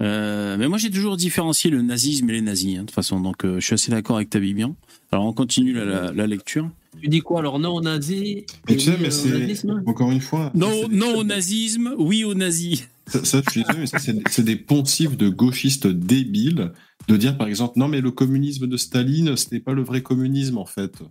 Euh, 0.02 0.56
mais 0.58 0.68
moi, 0.70 0.78
j'ai 0.78 0.90
toujours 0.90 1.18
différencié 1.18 1.70
le 1.70 1.82
nazisme 1.82 2.30
et 2.30 2.34
les 2.34 2.42
nazis, 2.42 2.76
hein, 2.78 2.82
de 2.82 2.86
toute 2.86 2.92
façon. 2.96 3.20
Donc, 3.20 3.44
euh, 3.44 3.60
je 3.60 3.66
suis 3.66 3.74
assez 3.74 3.92
d'accord 3.92 4.16
avec 4.16 4.30
Tabibian. 4.30 4.76
Alors, 5.12 5.26
on 5.26 5.34
continue 5.34 5.74
la, 5.74 5.84
la- 5.86 6.12
la 6.14 6.28
lecture. 6.28 6.70
Tu 7.02 7.10
dis 7.10 7.22
quoi 7.22 7.40
alors? 7.40 7.60
Non 7.60 7.76
aux 7.76 7.82
nazis 7.82 8.44
Mais 8.68 8.76
tu 8.76 8.80
sais, 8.80 8.98
mais 9.00 9.08
au 9.08 9.12
c'est 9.12 9.30
nazisme 9.30 9.84
encore 9.86 10.12
une 10.12 10.22
fois. 10.22 10.52
Non, 10.54 10.88
non 10.90 11.18
au 11.18 11.24
nazisme, 11.24 11.94
oui 11.98 12.24
au 12.24 12.34
nazis. 12.34 12.88
Ça, 13.08 13.26
ça, 13.26 13.42
je 13.44 13.52
suis 13.52 13.62
désolé, 13.62 13.80
mais 13.80 13.88
ça, 13.88 13.98
c'est 14.00 14.44
des 14.44 14.56
poncifs 14.56 15.18
de 15.18 15.30
gauchistes 15.30 15.88
débiles 15.88 16.72
de 17.10 17.18
dire 17.18 17.38
par 17.38 17.48
exemple 17.48 17.80
non 17.80 17.88
mais 17.88 18.02
le 18.02 18.12
communisme 18.12 18.68
de 18.68 18.78
Staline 18.78 19.36
c'était 19.36 19.60
pas 19.60 19.74
le 19.74 19.82
vrai 19.82 20.04
communisme 20.04 20.58
en 20.58 20.66
fait. 20.66 21.02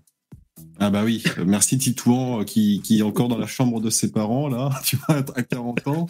Ah 0.80 0.90
bah 0.90 1.02
oui, 1.04 1.24
euh, 1.38 1.44
merci 1.44 1.76
Titouan 1.76 2.40
euh, 2.40 2.44
qui, 2.44 2.80
qui 2.82 3.00
est 3.00 3.02
encore 3.02 3.26
dans 3.26 3.38
la 3.38 3.46
chambre 3.46 3.80
de 3.80 3.90
ses 3.90 4.12
parents 4.12 4.48
là, 4.48 4.70
tu 4.84 4.96
vois, 4.96 5.16
à 5.34 5.42
40 5.42 5.88
ans 5.88 6.06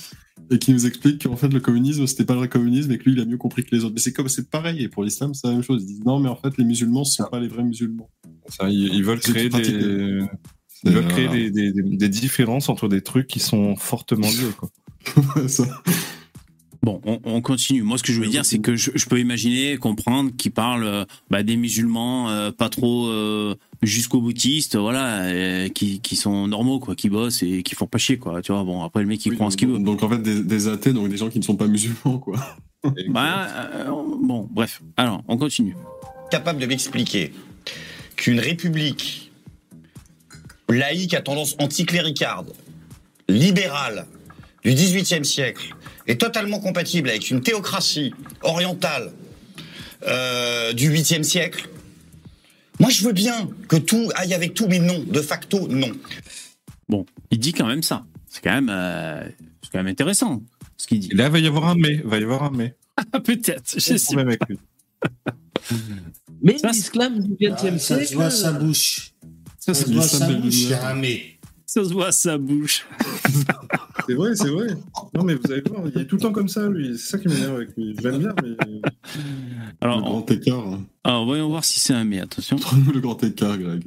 et 0.51 0.59
qui 0.59 0.73
nous 0.73 0.87
explique 0.87 1.23
qu'en 1.25 1.37
fait 1.37 1.49
le 1.49 1.61
communisme 1.61 2.07
c'était 2.07 2.25
pas 2.25 2.35
le 2.35 2.41
vrai 2.41 2.49
communisme 2.49 2.93
et 2.93 2.99
que 2.99 3.05
lui 3.05 3.13
il 3.13 3.21
a 3.21 3.25
mieux 3.25 3.39
compris 3.39 3.65
que 3.65 3.75
les 3.75 3.85
autres. 3.85 3.95
Mais 3.95 4.01
c'est 4.01 4.13
comme 4.13 4.29
c'est 4.29 4.51
pareil 4.51 4.83
et 4.83 4.89
pour 4.89 5.05
l'islam 5.05 5.33
c'est 5.33 5.47
la 5.47 5.55
même 5.55 5.63
chose. 5.63 5.83
Ils 5.83 5.87
disent 5.87 6.05
non 6.05 6.21
mais 6.21 6.29
en 6.29 6.37
fait 6.37 6.59
les 6.59 6.65
musulmans 6.65 7.05
ce 7.05 7.17
sont 7.17 7.31
pas 7.31 7.41
les 7.41 7.49
vrais 7.49 7.65
musulmans. 7.65 8.11
Ça, 8.49 8.69
ils, 8.69 8.95
ils 8.95 9.05
veulent 9.05 9.20
créer 9.20 9.49
des, 9.49 9.61
de- 9.73 10.29
ils 10.85 10.91
veulent 10.93 11.05
C'est, 11.09 11.09
créer 11.09 11.29
des, 11.29 11.51
des, 11.51 11.73
des- 11.73 11.97
des 11.97 12.09
différences 12.09 12.69
entre 12.69 12.89
des 12.89 13.01
trucs 13.03 13.27
qui 13.27 13.41
sont 13.41 13.77
fortement 13.77 14.29
liés, 14.29 14.53
quoi. 14.59 14.70
Bon, 16.81 17.01
on, 17.05 17.19
on 17.25 17.41
continue. 17.43 17.83
Moi, 17.83 17.99
ce 17.99 18.05
que 18.05 18.12
je 18.12 18.20
veux 18.20 18.29
dire, 18.29 18.45
c'est 18.47 18.61
que 18.61 18.77
je, 18.77 18.93
je 18.95 19.07
peux 19.07 19.19
imaginer, 19.19 19.77
comprendre 19.79 20.31
qu'ils 20.37 20.53
parlent 20.53 20.87
euh, 20.87 21.05
bah, 21.29 21.43
des 21.43 21.57
musulmans 21.57 22.31
euh, 22.31 22.53
pas 22.53 22.69
trop 22.69 23.09
euh, 23.09 23.57
jusqu'au 23.83 24.20
boutistes, 24.20 24.77
voilà, 24.77 25.25
euh, 25.25 25.69
qui, 25.69 26.01
qui 26.01 26.15
sont 26.15 26.47
normaux, 26.47 26.79
quoi, 26.79 26.95
qui 26.95 27.09
bossent 27.11 27.43
et 27.43 27.65
qui 27.65 27.75
font 27.75 27.89
pas 27.89 27.99
chier, 27.99 28.16
quoi. 28.19 28.41
Tu 28.43 28.53
vois, 28.53 28.62
bon, 28.62 28.85
après 28.85 29.01
le 29.03 29.09
mec, 29.09 29.27
il 29.27 29.35
croit 29.35 29.49
en 29.49 29.51
ce 29.51 29.57
qu'il 29.57 29.66
veut. 29.69 29.81
Donc 29.81 30.05
en 30.05 30.09
fait 30.09 30.23
des, 30.23 30.41
des 30.45 30.69
athées, 30.69 30.93
donc 30.93 31.09
des 31.09 31.16
gens 31.16 31.29
qui 31.29 31.41
ne 31.41 31.45
sont 31.45 31.57
pas 31.57 31.66
musulmans 31.66 32.19
quoi. 32.19 32.39
Bah, 33.09 33.49
euh, 33.75 33.87
bon, 34.23 34.49
bref. 34.49 34.81
Alors, 34.97 35.25
on 35.27 35.37
continue. 35.37 35.75
capable 36.31 36.61
de 36.61 36.66
m'expliquer 36.66 37.33
qu'une 38.19 38.40
république 38.40 39.32
laïque 40.69 41.15
à 41.15 41.23
tendance 41.23 41.57
anticléricarde, 41.59 42.53
libérale 43.28 44.07
du 44.65 44.74
XVIIIe 44.74 45.24
siècle, 45.24 45.74
est 46.07 46.20
totalement 46.20 46.61
compatible 46.61 47.09
avec 47.09 47.31
une 47.31 47.40
théocratie 47.40 48.12
orientale 48.43 49.12
euh, 50.07 50.73
du 50.73 50.90
8e 50.90 51.23
siècle, 51.23 51.69
moi 52.81 52.90
je 52.90 53.05
veux 53.05 53.12
bien 53.12 53.49
que 53.69 53.77
tout 53.77 54.11
aille 54.15 54.35
avec 54.35 54.53
tout, 54.53 54.66
mais 54.69 54.81
non, 54.81 54.99
de 54.99 55.23
facto, 55.23 55.69
non. 55.69 55.93
Bon, 56.89 57.07
il 57.31 57.39
dit 57.39 57.53
quand 57.53 57.66
même 57.66 57.82
ça. 57.82 58.05
C'est 58.28 58.43
quand 58.43 58.53
même, 58.53 58.70
euh, 58.70 59.24
c'est 59.62 59.70
quand 59.73 59.78
même 59.78 59.86
intéressant. 59.86 60.43
ce 60.77 60.86
qu'il 60.86 61.01
dit. 61.01 61.09
Là, 61.15 61.27
il 61.27 61.32
va 61.32 61.39
y 61.39 61.47
avoir 61.47 61.69
un 61.69 61.74
mais. 61.77 61.95
Il 61.95 62.07
va 62.07 62.19
y 62.19 62.23
avoir 62.23 62.45
un 62.45 62.51
mais. 62.51 62.74
Ah, 62.97 63.20
peut-être. 63.20 63.74
Je 63.74 63.97
sais. 63.97 63.99
Mais 66.43 66.56
l'islam 66.62 67.20
du 67.20 67.35
XXe 67.35 67.62
Ah, 67.65 67.78
ça 67.78 67.97
siècle. 67.97 68.06
se 68.06 68.15
voit 68.15 68.24
à 68.27 68.31
sa 68.31 68.52
bouche. 68.52 69.12
Ça, 69.59 69.74
se 69.74 69.90
voit 69.93 70.02
sa 70.02 70.28
bouche. 70.31 70.69
Ça 71.66 71.85
se 71.85 71.93
voit 71.93 72.06
à 72.09 72.12
sa 72.12 72.39
bouche. 72.39 72.86
C'est 74.09 74.15
vrai, 74.15 74.35
c'est 74.35 74.48
vrai. 74.48 74.69
Non, 75.15 75.23
mais 75.23 75.35
vous 75.35 75.52
allez 75.52 75.62
voir, 75.69 75.82
il 75.94 76.01
est 76.01 76.06
tout 76.06 76.16
le 76.16 76.23
temps 76.23 76.32
comme 76.32 76.48
ça, 76.48 76.66
lui. 76.69 76.97
C'est 76.97 77.10
ça 77.10 77.19
qui 77.19 77.28
m'énerve 77.28 77.56
avec 77.56 77.77
lui. 77.77 77.94
Je 78.01 78.09
l'aime 78.09 78.19
bien, 78.20 78.35
mais. 78.43 78.81
Alors, 79.82 79.98
le 79.98 80.02
grand 80.05 80.31
écart. 80.31 80.66
hein. 80.66 80.85
Alors, 81.05 81.27
voyons 81.27 81.48
voir 81.51 81.65
si 81.65 81.78
c'est 81.81 81.93
un 81.93 82.05
mais, 82.05 82.20
attention. 82.20 82.56
le 82.94 83.01
grand 83.01 83.23
écart, 83.23 83.59
Greg. 83.59 83.85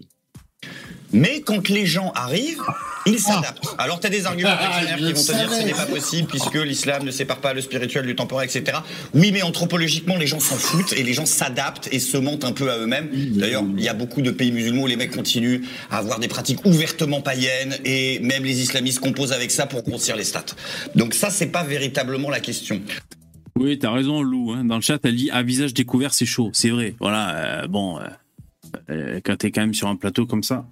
Mais 1.13 1.41
quand 1.41 1.67
les 1.67 1.85
gens 1.85 2.13
arrivent, 2.15 2.61
ils 3.05 3.19
s'adaptent. 3.19 3.75
Alors, 3.77 3.99
tu 3.99 4.07
as 4.07 4.09
des 4.09 4.25
arguments 4.25 4.51
Ah, 4.53 4.79
qui 4.95 5.03
vont 5.11 5.21
te 5.21 5.33
dire 5.33 5.49
que 5.49 5.55
ce 5.55 5.65
n'est 5.65 5.73
pas 5.73 5.85
possible 5.85 6.27
puisque 6.29 6.55
l'islam 6.55 7.03
ne 7.03 7.11
sépare 7.11 7.39
pas 7.41 7.53
le 7.53 7.59
spirituel 7.59 8.05
du 8.05 8.15
temporel, 8.15 8.47
etc. 8.49 8.77
Oui, 9.13 9.31
mais 9.33 9.41
anthropologiquement, 9.41 10.15
les 10.15 10.25
gens 10.27 10.39
s'en 10.39 10.55
foutent 10.55 10.93
et 10.93 11.03
les 11.03 11.13
gens 11.13 11.25
s'adaptent 11.25 11.89
et 11.91 11.99
se 11.99 12.15
mentent 12.15 12.45
un 12.45 12.53
peu 12.53 12.71
à 12.71 12.77
eux-mêmes. 12.77 13.09
D'ailleurs, 13.35 13.63
il 13.77 13.83
y 13.83 13.89
a 13.89 13.93
beaucoup 13.93 14.21
de 14.21 14.31
pays 14.31 14.53
musulmans 14.53 14.83
où 14.83 14.87
les 14.87 14.95
mecs 14.95 15.11
continuent 15.11 15.63
à 15.89 15.97
avoir 15.97 16.19
des 16.19 16.29
pratiques 16.29 16.65
ouvertement 16.65 17.19
païennes 17.19 17.75
et 17.83 18.19
même 18.19 18.45
les 18.45 18.61
islamistes 18.61 18.99
composent 18.99 19.33
avec 19.33 19.51
ça 19.51 19.65
pour 19.65 19.83
grossir 19.83 20.15
les 20.15 20.23
stats. 20.23 20.45
Donc 20.95 21.13
ça, 21.13 21.29
c'est 21.29 21.47
pas 21.47 21.63
véritablement 21.65 22.29
la 22.29 22.39
question. 22.39 22.81
Oui, 23.59 23.77
t'as 23.77 23.91
raison, 23.91 24.21
Lou. 24.21 24.53
hein. 24.53 24.63
Dans 24.63 24.75
le 24.77 24.81
chat, 24.81 24.97
elle 25.03 25.15
dit 25.17 25.29
à 25.29 25.43
visage 25.43 25.73
découvert, 25.73 26.13
c'est 26.13 26.25
chaud. 26.25 26.51
C'est 26.53 26.69
vrai. 26.69 26.95
Voilà. 27.01 27.35
euh, 27.35 27.67
bon, 27.67 27.99
euh, 27.99 28.03
quand 29.23 29.35
t'es 29.37 29.51
quand 29.51 29.61
même 29.61 29.73
sur 29.73 29.87
un 29.87 29.95
plateau 29.95 30.25
comme 30.25 30.43
ça, 30.43 30.67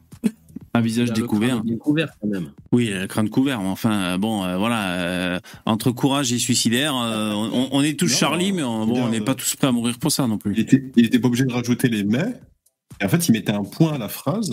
à 0.73 0.81
visage 0.81 1.11
découvert. 1.13 1.55
crâne 1.55 1.63
bien 1.63 1.77
couvert 1.77 2.09
quand 2.21 2.27
même. 2.27 2.51
Oui, 2.71 2.91
le 2.93 3.07
crâne 3.07 3.29
couvert. 3.29 3.59
mais 3.61 3.67
Enfin, 3.69 4.13
euh, 4.13 4.17
bon, 4.17 4.43
euh, 4.43 4.57
voilà. 4.57 4.91
euh, 4.99 5.39
entre 5.65 5.91
courage 5.91 6.31
et 6.31 6.37
suicidaire, 6.37 6.95
euh, 6.95 7.31
on, 7.33 7.69
on 7.71 7.81
est 7.81 7.97
tous 7.99 8.07
Charlie, 8.07 8.51
mais 8.51 8.61
on 8.63 8.85
bon, 8.85 9.01
on 9.03 9.09
n'est 9.09 9.21
pas 9.21 9.33
tous 9.35 9.55
prêts 9.55 9.67
à 9.67 9.71
mourir 9.71 9.97
pour 9.97 10.11
ça 10.11 10.27
non 10.27 10.37
plus. 10.37 10.53
Il 10.53 10.59
était, 10.59 10.83
il 10.95 11.05
était 11.05 11.19
pas 11.19 11.27
obligé 11.27 11.45
de 11.45 11.51
rajouter 11.53 11.87
les 11.89 12.03
mais. 12.03 12.39
Et 13.01 13.05
en 13.05 13.09
fait, 13.09 13.27
il 13.29 13.31
mettait 13.31 13.51
un 13.51 13.63
point 13.63 13.93
à 13.93 13.97
la 13.97 14.09
phrase. 14.09 14.51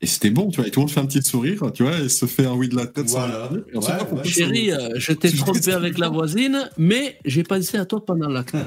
Et 0.00 0.06
c'était 0.06 0.30
bon, 0.30 0.50
tu 0.50 0.56
vois. 0.58 0.66
Et 0.68 0.70
tout 0.70 0.80
le 0.80 0.84
monde 0.84 0.90
fait 0.90 1.00
un 1.00 1.06
petit 1.06 1.22
sourire, 1.22 1.62
tu 1.72 1.82
vois, 1.82 1.98
et 1.98 2.08
se 2.08 2.26
fait 2.26 2.44
un 2.46 2.52
oui 2.54 2.68
de 2.68 2.76
la 2.76 2.86
tête. 2.86 3.08
Voilà. 3.08 3.50
On 3.74 3.80
sait 3.80 3.92
pas 3.92 4.04
pourquoi 4.04 4.24
Chérie, 4.24 4.70
euh, 4.70 4.90
je 4.96 5.12
t'ai 5.12 5.30
trompé 5.32 5.72
avec 5.72 5.96
la 5.98 6.08
voisine, 6.10 6.68
mais 6.76 7.16
j'ai 7.24 7.42
pensé 7.42 7.78
à 7.78 7.84
toi 7.86 8.04
pendant 8.04 8.28
l'acte. 8.28 8.54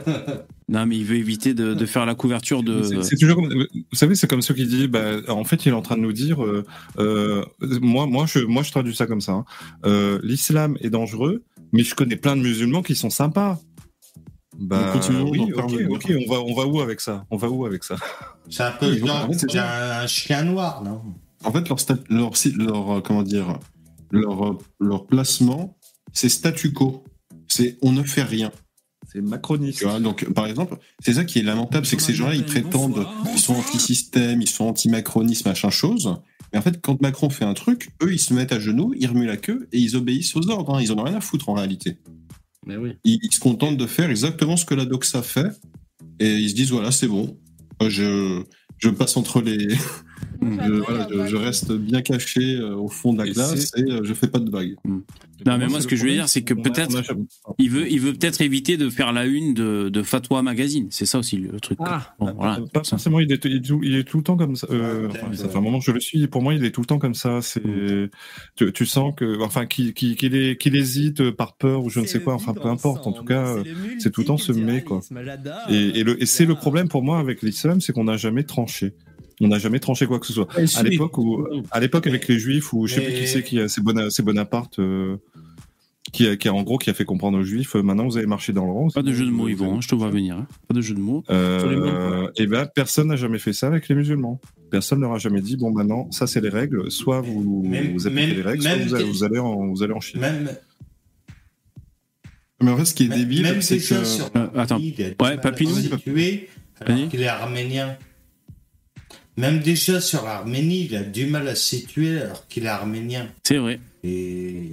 Non, 0.69 0.85
mais 0.85 0.97
il 0.97 1.05
veut 1.05 1.15
éviter 1.15 1.53
de, 1.53 1.73
de 1.73 1.85
faire 1.85 2.05
la 2.05 2.13
couverture 2.13 2.61
de. 2.61 2.83
C'est- 2.83 3.01
C'est 3.03 3.15
toujours 3.15 3.37
comme, 3.37 3.53
vous 3.53 3.97
savez, 3.97 4.15
c'est 4.15 4.27
comme 4.27 4.41
ceux 4.41 4.53
qui 4.53 4.65
disent, 4.65 4.87
bah, 4.87 5.13
en 5.29 5.45
fait, 5.45 5.65
il 5.65 5.69
est 5.69 5.71
en 5.71 5.81
train 5.81 5.95
de 5.95 6.01
nous 6.01 6.11
dire, 6.11 6.43
euh, 6.43 6.65
euh, 6.99 7.41
moi, 7.79 8.05
moi, 8.05 8.25
je, 8.27 8.39
moi, 8.39 8.63
je 8.63 8.71
traduis 8.71 8.93
ça 8.93 9.05
comme 9.07 9.21
ça. 9.21 9.31
hein. 9.31 9.45
Euh, 9.85 10.19
L'islam 10.23 10.77
est 10.81 10.89
dangereux, 10.89 11.43
mais 11.71 11.83
je 11.83 11.95
connais 11.95 12.17
plein 12.17 12.35
de 12.35 12.41
musulmans 12.41 12.81
qui 12.83 12.95
sont 12.95 13.09
sympas. 13.09 13.57
Bah, 14.59 14.89
continuons 14.93 15.29
oui, 15.29 15.39
ok, 15.53 16.11
on 16.27 16.33
va, 16.33 16.41
on 16.41 16.53
va 16.55 16.65
où 16.65 16.81
avec 16.81 16.99
ça? 16.99 17.25
On 17.29 17.37
va 17.37 17.49
où 17.49 17.65
avec 17.65 17.83
ça? 17.83 17.95
C'est 18.49 18.63
un 18.63 18.71
peu 18.71 18.87
Oui, 18.91 18.99
genre 18.99 19.25
en 19.25 19.31
fait, 19.31 19.37
c'est 19.51 19.57
un, 19.59 20.01
un 20.01 20.07
chien 20.07 20.43
noir, 20.43 20.83
non? 20.83 21.01
En 21.43 21.51
fait, 21.51 21.69
leur, 21.69 21.79
stat- 21.79 21.97
leur, 22.09 22.91
euh, 22.91 23.01
comment 23.01 23.21
dire, 23.23 23.59
leur, 24.11 24.47
euh, 24.47 24.57
leur 24.79 25.05
placement, 25.05 25.77
c'est 26.11 26.29
statu 26.29 26.73
quo. 26.73 27.03
C'est 27.47 27.77
on 27.81 27.91
ne 27.91 28.01
fait 28.03 28.23
rien. 28.23 28.51
C'est 29.13 29.21
macroniste. 29.21 29.77
Tu 29.79 29.85
vois, 29.85 29.99
donc, 29.99 30.25
par 30.33 30.47
exemple, 30.47 30.77
c'est 30.99 31.13
ça 31.13 31.23
qui 31.23 31.39
est 31.39 31.43
lamentable, 31.43 31.85
c'est 31.85 31.95
que 31.95 32.01
ces 32.03 32.13
gens-là, 32.13 32.35
ils 32.35 32.45
prétendent, 32.45 33.05
ils 33.33 33.39
sont 33.39 33.53
anti-système, 33.55 34.41
ils 34.41 34.49
sont 34.49 34.65
anti-macronisme, 34.65 35.47
machin 35.47 35.69
chose. 35.69 36.15
Mais 36.51 36.59
en 36.59 36.61
fait, 36.61 36.81
quand 36.81 36.99
Macron 37.01 37.29
fait 37.29 37.45
un 37.45 37.53
truc, 37.53 37.89
eux, 38.01 38.11
ils 38.13 38.19
se 38.19 38.33
mettent 38.33 38.51
à 38.51 38.59
genoux, 38.59 38.93
ils 38.97 39.07
remuent 39.07 39.27
la 39.27 39.37
queue 39.37 39.67
et 39.71 39.77
ils 39.79 39.95
obéissent 39.95 40.35
aux 40.35 40.49
ordres. 40.49 40.75
hein. 40.75 40.81
Ils 40.81 40.91
en 40.91 40.97
ont 40.97 41.03
rien 41.03 41.15
à 41.17 41.21
foutre 41.21 41.47
en 41.49 41.53
réalité. 41.53 41.97
Ils, 43.03 43.31
se 43.31 43.39
contentent 43.39 43.77
de 43.77 43.87
faire 43.87 44.09
exactement 44.09 44.57
ce 44.57 44.65
que 44.65 44.75
la 44.75 44.85
doxa 44.85 45.21
fait 45.21 45.51
et 46.19 46.33
ils 46.33 46.49
se 46.49 46.55
disent 46.55 46.71
voilà, 46.71 46.91
c'est 46.91 47.07
bon. 47.07 47.37
Je, 47.81 48.43
je 48.77 48.89
passe 48.89 49.17
entre 49.17 49.41
les. 49.41 49.67
Je, 50.51 50.71
voilà, 50.73 51.07
je, 51.11 51.27
je 51.27 51.35
reste 51.35 51.71
bien 51.71 52.01
caché 52.01 52.55
euh, 52.55 52.75
au 52.75 52.87
fond 52.87 53.13
de 53.13 53.19
la 53.19 53.27
Et 53.27 53.31
glace 53.31 53.71
et 53.77 53.83
euh, 53.91 54.01
je 54.03 54.13
fais 54.13 54.27
pas 54.27 54.39
de 54.39 54.49
vagues. 54.49 54.75
Non, 55.45 55.57
mais 55.57 55.67
moi, 55.67 55.81
ce 55.81 55.87
que 55.87 55.95
je 55.95 56.03
veux 56.03 56.11
dire, 56.11 56.27
c'est 56.29 56.41
que 56.41 56.53
peut-être 56.55 57.03
il 57.59 57.69
veut, 57.69 57.91
il 57.91 57.99
veut 57.99 58.13
peut-être 58.13 58.41
éviter 58.41 58.75
de 58.77 58.89
faire 58.89 59.13
la 59.13 59.25
une 59.25 59.53
de, 59.53 59.89
de 59.89 60.03
Fatwa 60.03 60.41
Magazine. 60.41 60.87
C'est 60.89 61.05
ça 61.05 61.19
aussi 61.19 61.37
le 61.37 61.59
truc. 61.59 61.77
Ah. 61.83 62.15
Bon, 62.19 62.33
voilà. 62.35 62.59
Pas 62.73 62.83
forcément, 62.83 63.19
il 63.19 63.31
est, 63.31 63.45
il, 63.45 63.57
est 63.57 63.61
tout, 63.61 63.79
il 63.83 63.95
est 63.95 64.03
tout 64.03 64.17
le 64.17 64.23
temps 64.23 64.37
comme 64.37 64.55
ça. 64.55 64.67
Euh, 64.71 65.07
enfin, 65.09 65.31
ça 65.33 65.47
fait 65.47 65.57
un 65.57 65.61
moment 65.61 65.79
que 65.79 65.85
je 65.85 65.91
le 65.91 65.99
suis. 65.99 66.27
Pour 66.27 66.41
moi, 66.41 66.53
il 66.55 66.63
est 66.65 66.71
tout 66.71 66.81
le 66.81 66.87
temps 66.87 66.97
comme 66.99 67.13
ça. 67.13 67.41
C'est, 67.41 67.61
tu, 68.55 68.73
tu 68.73 68.85
sens 68.85 69.13
que, 69.15 69.41
enfin, 69.43 69.65
qu'il 69.67 69.89
est- 69.89 70.57
qu'il 70.59 70.75
hésite 70.75 71.29
par 71.31 71.55
peur 71.55 71.83
ou 71.83 71.89
je 71.89 71.99
ne 71.99 72.05
sais 72.05 72.19
quoi. 72.19 72.33
Enfin, 72.33 72.53
peu 72.53 72.67
importe. 72.67 73.05
En 73.05 73.11
tout 73.11 73.23
cas, 73.25 73.57
euh, 73.57 73.63
c'est 73.99 74.11
tout 74.11 74.21
le 74.21 74.27
temps 74.27 74.37
se 74.37 74.51
met 74.51 74.83
quoi. 74.83 75.01
Et, 75.69 75.99
et 75.99 76.25
c'est 76.25 76.45
le 76.45 76.55
problème 76.55 76.87
pour 76.87 77.03
moi 77.03 77.19
avec 77.19 77.41
l'islam, 77.43 77.79
c'est 77.79 77.93
qu'on 77.93 78.05
n'a 78.05 78.17
jamais 78.17 78.43
tranché. 78.43 78.93
On 79.41 79.47
n'a 79.49 79.59
jamais 79.59 79.79
tranché 79.79 80.07
quoi 80.07 80.19
que 80.19 80.25
ce 80.25 80.33
soit. 80.33 80.47
Et 80.57 80.65
À 80.77 80.83
l'époque 80.83 81.17
où, 81.17 81.45
à 81.71 81.79
l'époque 81.79 82.07
avec 82.07 82.27
les 82.27 82.39
juifs, 82.39 82.73
ou 82.73 82.87
je 82.87 82.95
sais 82.95 83.01
plus 83.01 83.13
qui 83.13 83.27
c'est 83.27 83.43
qui 83.43 83.59
a, 83.59 83.67
c'est 83.67 83.81
Bona- 83.81 84.09
c'est 84.09 84.23
Bonaparte. 84.23 84.79
euh, 84.79 85.17
qui 86.13 86.25
a, 86.25 86.37
qui 86.37 86.47
a 86.47 86.53
en 86.53 86.63
gros 86.63 86.77
qui 86.77 86.89
a 86.89 86.93
fait 86.93 87.03
comprendre 87.03 87.37
aux 87.37 87.43
juifs 87.43 87.75
euh, 87.75 87.81
maintenant 87.83 88.05
vous 88.05 88.15
avez 88.17 88.27
marché 88.27 88.53
dans 88.53 88.63
le 88.65 88.71
rang 88.71 88.87
Pas 88.87 89.03
de 89.03 89.11
jeu 89.11 89.25
de 89.25 89.29
mots, 89.29 89.49
Yvon, 89.49 89.75
hein, 89.75 89.79
je 89.81 89.89
te 89.89 89.93
vois 89.95 90.09
venir. 90.09 90.37
hein. 90.37 90.47
Pas 90.69 90.73
de 90.73 90.79
jeu 90.79 90.95
de 90.95 91.01
mots. 91.01 91.21
euh, 91.29 92.29
et 92.37 92.47
ben 92.47 92.65
personne 92.65 93.09
n'a 93.09 93.17
jamais 93.17 93.39
fait 93.39 93.51
ça 93.51 93.67
avec 93.67 93.89
les 93.89 93.95
musulmans. 93.95 94.39
Personne 94.71 95.01
leur 95.01 95.11
a 95.13 95.17
jamais 95.19 95.41
dit 95.41 95.57
bon 95.57 95.71
maintenant 95.71 96.09
ça 96.11 96.25
c'est 96.25 96.39
les 96.39 96.47
règles, 96.49 96.89
soit 96.89 97.19
vous, 97.19 97.61
Même- 97.67 97.91
vous 97.93 98.07
appliquez 98.07 98.25
même- 98.27 98.35
les 98.37 98.41
règles, 98.41 98.63
soit 98.63 98.75
vous, 98.77 98.95
allez- 98.95 99.03
vous 99.03 99.23
allez 99.25 99.37
en 99.39 99.67
vous 99.67 99.83
allez 99.83 99.91
en 99.93 99.99
chier. 99.99 100.19
Même, 100.19 100.49
Mais 102.61 102.71
en 102.71 102.77
fait, 102.77 102.85
ce 102.85 102.95
qui 102.95 103.05
est 103.05 103.09
même, 103.09 103.19
débile, 103.19 103.43
même 103.43 103.61
c'est 103.61 103.77
que. 103.77 104.03
sur 104.03 104.29
Euh, 104.35 104.47
attends. 104.55 104.77
il 104.79 104.93
Ouais, 105.21 105.37
alors 106.79 107.09
qu'il 107.09 107.21
est 107.21 107.27
arménien. 107.27 107.97
Même 109.37 109.59
déjà 109.59 110.01
sur 110.01 110.25
l'Arménie, 110.25 110.87
il 110.89 110.95
a 110.95 111.03
du 111.03 111.27
mal 111.27 111.47
à 111.47 111.53
se 111.53 111.77
situer 111.77 112.19
alors 112.19 112.47
qu'il 112.47 112.65
est 112.65 112.69
arménien. 112.69 113.27
C'est 113.43 113.57
vrai. 113.57 113.79
Et 114.03 114.71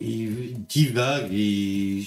il, 0.00 0.56
divague 0.68 1.28
et 1.32 2.04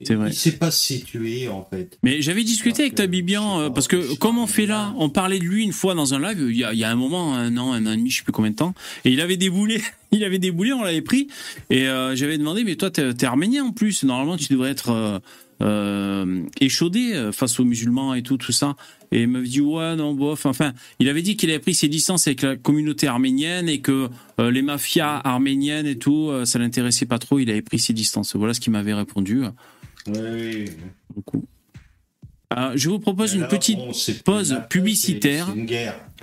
C'est 0.00 0.14
vrai. 0.14 0.28
il 0.30 0.34
sait 0.34 0.52
pas 0.52 0.70
se 0.70 0.84
situer 0.84 1.48
en 1.48 1.66
fait. 1.68 1.98
Mais 2.04 2.22
j'avais 2.22 2.44
discuté 2.44 2.82
avec 2.82 2.94
Tabibian, 2.94 3.60
euh, 3.60 3.70
parce 3.70 3.88
que 3.88 4.14
comme 4.16 4.38
on 4.38 4.46
fait 4.46 4.66
là, 4.66 4.94
on 4.96 5.08
parlait 5.08 5.40
de 5.40 5.44
lui 5.44 5.64
une 5.64 5.72
fois 5.72 5.94
dans 5.94 6.14
un 6.14 6.20
live, 6.20 6.46
il 6.50 6.56
y 6.56 6.62
a, 6.62 6.72
il 6.72 6.78
y 6.78 6.84
a 6.84 6.90
un 6.90 6.96
moment, 6.96 7.34
un 7.34 7.56
an, 7.56 7.72
un 7.72 7.84
an 7.86 7.92
et 7.92 7.96
demi, 7.96 8.10
je 8.10 8.18
sais 8.18 8.24
plus 8.24 8.32
combien 8.32 8.52
de 8.52 8.56
temps, 8.56 8.74
et 9.04 9.10
il 9.10 9.20
avait 9.20 9.36
déboulé, 9.36 9.82
il 10.12 10.22
avait 10.22 10.38
déboulé, 10.38 10.72
on 10.72 10.84
l'avait 10.84 11.02
pris, 11.02 11.26
et 11.68 11.88
euh, 11.88 12.14
j'avais 12.14 12.38
demandé, 12.38 12.62
mais 12.62 12.76
toi, 12.76 12.90
t'es 12.90 13.12
t'es 13.12 13.26
arménien 13.26 13.64
en 13.64 13.72
plus, 13.72 14.04
normalement, 14.04 14.36
tu 14.36 14.52
devrais 14.52 14.70
être 14.70 14.90
euh, 14.90 15.18
euh, 15.62 16.42
échaudé 16.60 17.14
euh, 17.14 17.32
face 17.32 17.58
aux 17.60 17.64
musulmans 17.64 18.14
et 18.14 18.22
tout, 18.22 18.36
tout 18.36 18.52
ça. 18.52 18.76
Et 19.12 19.22
il 19.22 19.28
m'avait 19.28 19.46
dit, 19.46 19.60
ouais, 19.60 19.96
non, 19.96 20.14
bof, 20.14 20.46
enfin, 20.46 20.72
il 20.98 21.08
avait 21.08 21.22
dit 21.22 21.36
qu'il 21.36 21.50
avait 21.50 21.58
pris 21.58 21.74
ses 21.74 21.88
distances 21.88 22.26
avec 22.26 22.42
la 22.42 22.56
communauté 22.56 23.06
arménienne 23.06 23.68
et 23.68 23.80
que 23.80 24.08
euh, 24.40 24.50
les 24.50 24.62
mafias 24.62 25.20
arméniennes 25.24 25.86
et 25.86 25.96
tout, 25.98 26.28
euh, 26.28 26.44
ça 26.44 26.58
l'intéressait 26.58 27.06
pas 27.06 27.18
trop, 27.18 27.38
il 27.38 27.50
avait 27.50 27.62
pris 27.62 27.78
ses 27.78 27.92
distances. 27.92 28.36
Voilà 28.36 28.54
ce 28.54 28.60
qu'il 28.60 28.72
m'avait 28.72 28.94
répondu. 28.94 29.44
Oui. 30.08 30.66
Euh, 32.56 32.72
je 32.76 32.88
vous 32.88 33.00
propose 33.00 33.34
une 33.34 33.48
petite 33.48 33.78
pause 34.24 34.60
publicitaire. 34.70 35.52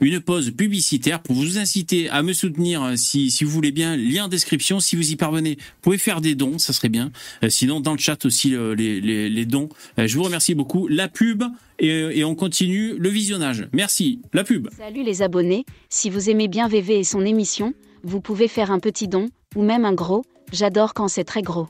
une 0.02 0.20
pause 0.22 0.52
publicitaire 0.52 1.22
pour 1.22 1.36
vous 1.36 1.58
inciter 1.58 2.10
à 2.10 2.24
me 2.24 2.32
soutenir 2.32 2.82
euh, 2.82 2.96
si, 2.96 3.30
si 3.30 3.44
vous 3.44 3.52
voulez 3.52 3.72
bien. 3.72 3.98
Lien 3.98 4.26
en 4.26 4.28
description. 4.30 4.80
Si 4.80 4.96
vous 4.96 5.12
y 5.12 5.16
parvenez, 5.18 5.56
vous 5.56 5.82
pouvez 5.82 5.98
faire 5.98 6.22
des 6.22 6.36
dons, 6.36 6.58
ça 6.60 6.72
serait 6.72 6.90
bien. 6.90 7.12
Euh, 7.44 7.50
sinon, 7.50 7.82
dans 7.82 7.92
le 7.92 7.98
chat 7.98 8.26
aussi, 8.26 8.56
euh, 8.56 8.74
les, 8.74 9.02
les, 9.02 9.30
les 9.30 9.46
dons. 9.46 9.68
Euh, 10.00 10.08
je 10.08 10.18
vous 10.18 10.24
remercie 10.24 10.56
beaucoup. 10.56 10.88
La 10.88 11.10
pub 11.10 11.44
et, 11.80 11.90
et 11.90 12.24
on 12.24 12.36
continue 12.36 12.96
le 12.98 13.10
visionnage. 13.10 13.68
Merci. 13.74 14.22
La 14.32 14.44
pub. 14.46 14.70
Salut 14.78 15.04
les 15.04 15.22
abonnés, 15.22 15.66
si 15.90 16.10
vous 16.10 16.30
aimez 16.30 16.48
bien 16.48 16.70
VV 16.70 17.00
et 17.00 17.04
son 17.04 17.26
émission, 17.26 17.74
vous 18.04 18.22
pouvez 18.22 18.48
faire 18.48 18.72
un 18.72 18.80
petit 18.80 19.08
don, 19.08 19.30
ou 19.56 19.64
même 19.64 19.84
un 19.84 19.94
gros, 19.94 20.24
j'adore 20.52 20.94
quand 20.94 21.10
c'est 21.10 21.24
très 21.26 21.42
gros. 21.42 21.68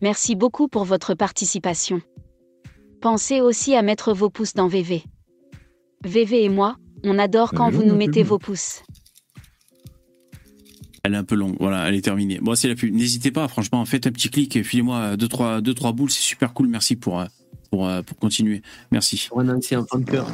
Merci 0.00 0.34
beaucoup 0.34 0.68
pour 0.68 0.84
votre 0.84 1.12
participation. 1.14 2.00
Pensez 3.00 3.40
aussi 3.40 3.74
à 3.74 3.82
mettre 3.82 4.12
vos 4.12 4.28
pouces 4.28 4.52
dans 4.52 4.68
VV. 4.68 5.02
VV 6.04 6.44
et 6.44 6.48
moi, 6.50 6.76
on 7.02 7.18
adore 7.18 7.52
quand 7.52 7.70
vous 7.70 7.82
nous 7.82 7.94
mettez 7.94 8.22
vos 8.22 8.38
pouces. 8.38 8.82
Elle 11.02 11.14
est 11.14 11.16
un 11.18 11.24
peu 11.24 11.34
longue. 11.34 11.56
Voilà, 11.58 11.88
elle 11.88 11.94
est 11.94 12.02
terminée. 12.02 12.38
Bon, 12.42 12.54
c'est 12.54 12.68
la 12.68 12.74
pub. 12.74 12.94
N'hésitez 12.94 13.30
pas, 13.30 13.48
franchement, 13.48 13.82
faites 13.86 14.06
un 14.06 14.12
petit 14.12 14.28
clic 14.28 14.54
et 14.54 14.62
filez-moi 14.62 15.16
deux 15.16 15.28
trois, 15.28 15.62
deux, 15.62 15.72
trois 15.72 15.92
boules. 15.92 16.10
C'est 16.10 16.20
super 16.20 16.52
cool. 16.52 16.68
Merci 16.68 16.94
pour, 16.96 17.20
euh, 17.20 17.24
pour, 17.70 17.88
euh, 17.88 18.02
pour 18.02 18.16
continuer. 18.18 18.62
Merci. 18.90 19.26
Pour 19.28 19.40
un 19.40 19.48
ancien 19.48 19.84
fan 19.90 20.04
cœur. 20.04 20.26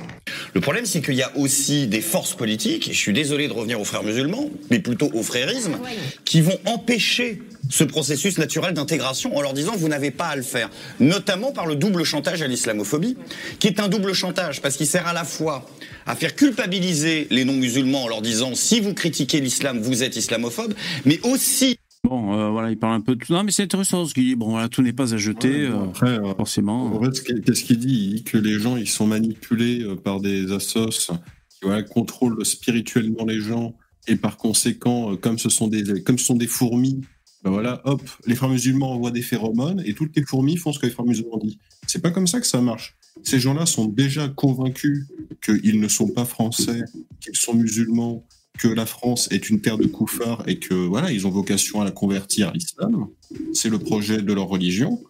Le 0.54 0.60
problème, 0.60 0.86
c'est 0.86 1.02
qu'il 1.02 1.14
y 1.14 1.22
a 1.22 1.36
aussi 1.36 1.86
des 1.86 2.00
forces 2.00 2.34
politiques, 2.34 2.88
et 2.88 2.92
je 2.92 2.98
suis 2.98 3.12
désolé 3.12 3.48
de 3.48 3.52
revenir 3.52 3.80
aux 3.80 3.84
frères 3.84 4.02
musulmans, 4.02 4.50
mais 4.70 4.78
plutôt 4.78 5.10
au 5.12 5.22
frérisme, 5.22 5.76
qui 6.24 6.40
vont 6.40 6.58
empêcher 6.64 7.42
ce 7.68 7.84
processus 7.84 8.38
naturel 8.38 8.74
d'intégration 8.74 9.36
en 9.36 9.42
leur 9.42 9.52
disant 9.52 9.74
vous 9.76 9.88
n'avez 9.88 10.10
pas 10.10 10.28
à 10.28 10.36
le 10.36 10.42
faire. 10.42 10.70
Notamment 11.00 11.52
par 11.52 11.66
le 11.66 11.76
double 11.76 12.04
chantage 12.04 12.42
à 12.42 12.46
l'islamophobie, 12.46 13.16
qui 13.58 13.66
est 13.66 13.80
un 13.80 13.88
double 13.88 14.12
chantage 14.12 14.62
parce 14.62 14.76
qu'il 14.76 14.86
sert 14.86 15.06
à 15.06 15.12
la 15.12 15.24
fois 15.24 15.68
à 16.06 16.14
faire 16.14 16.36
culpabiliser 16.36 17.26
les 17.30 17.44
non-musulmans 17.44 18.04
en 18.04 18.08
leur 18.08 18.22
disant 18.22 18.54
si 18.54 18.80
vous 18.80 18.94
critiquez 18.94 19.40
l'islam, 19.40 19.80
vous 19.80 20.02
êtes 20.02 20.16
islamophobe, 20.16 20.74
mais 21.04 21.18
aussi 21.24 21.78
Bon, 22.08 22.38
euh, 22.38 22.50
voilà, 22.50 22.70
il 22.70 22.78
parle 22.78 22.94
un 22.94 23.00
peu 23.00 23.16
de 23.16 23.24
tout. 23.24 23.32
Non, 23.32 23.42
mais 23.42 23.50
c'est 23.50 23.64
intéressant 23.64 24.06
ce 24.06 24.14
qu'il 24.14 24.24
dit. 24.24 24.36
Bon, 24.36 24.50
voilà, 24.50 24.68
tout 24.68 24.80
n'est 24.80 24.92
pas 24.92 25.12
à 25.12 25.16
jeter, 25.16 25.66
bon, 25.68 25.80
euh, 25.80 25.84
après, 25.86 26.10
euh, 26.10 26.34
forcément. 26.36 26.86
En 26.86 27.02
fait, 27.02 27.42
qu'est-ce 27.42 27.64
qu'il 27.64 27.78
dit? 27.78 28.22
Que 28.24 28.38
les 28.38 28.60
gens, 28.60 28.76
ils 28.76 28.88
sont 28.88 29.08
manipulés 29.08 29.84
par 30.04 30.20
des 30.20 30.52
assos 30.52 31.10
qui 31.50 31.58
voilà, 31.62 31.82
contrôlent 31.82 32.44
spirituellement 32.44 33.24
les 33.24 33.40
gens 33.40 33.74
et 34.06 34.14
par 34.14 34.36
conséquent, 34.36 35.16
comme 35.16 35.38
ce 35.38 35.48
sont 35.48 35.66
des, 35.66 36.02
comme 36.04 36.16
ce 36.16 36.26
sont 36.26 36.36
des 36.36 36.46
fourmis, 36.46 37.00
ben 37.42 37.50
voilà, 37.50 37.80
hop, 37.84 38.02
les 38.26 38.36
frères 38.36 38.50
musulmans 38.50 38.92
envoient 38.92 39.10
des 39.10 39.22
phéromones 39.22 39.82
et 39.84 39.94
toutes 39.94 40.16
les 40.16 40.22
fourmis 40.22 40.56
font 40.56 40.72
ce 40.72 40.78
que 40.78 40.86
les 40.86 40.92
frères 40.92 41.06
musulmans 41.06 41.38
disent. 41.38 41.58
C'est 41.88 42.02
pas 42.02 42.10
comme 42.10 42.28
ça 42.28 42.40
que 42.40 42.46
ça 42.46 42.60
marche. 42.60 42.96
Ces 43.24 43.40
gens-là 43.40 43.66
sont 43.66 43.86
déjà 43.86 44.28
convaincus 44.28 45.06
qu'ils 45.42 45.80
ne 45.80 45.88
sont 45.88 46.08
pas 46.08 46.24
français, 46.24 46.84
qu'ils 47.20 47.36
sont 47.36 47.54
musulmans, 47.54 48.24
que 48.58 48.68
la 48.68 48.86
France 48.86 49.28
est 49.30 49.50
une 49.50 49.60
terre 49.60 49.78
de 49.78 49.86
koufars 49.86 50.42
et 50.46 50.58
que 50.58 50.74
voilà, 50.74 51.12
ils 51.12 51.26
ont 51.26 51.30
vocation 51.30 51.80
à 51.80 51.84
la 51.84 51.90
convertir 51.90 52.48
à 52.48 52.52
l'islam. 52.52 53.06
C'est 53.52 53.68
le 53.68 53.78
projet 53.78 54.22
de 54.22 54.32
leur 54.32 54.46
religion. 54.48 55.02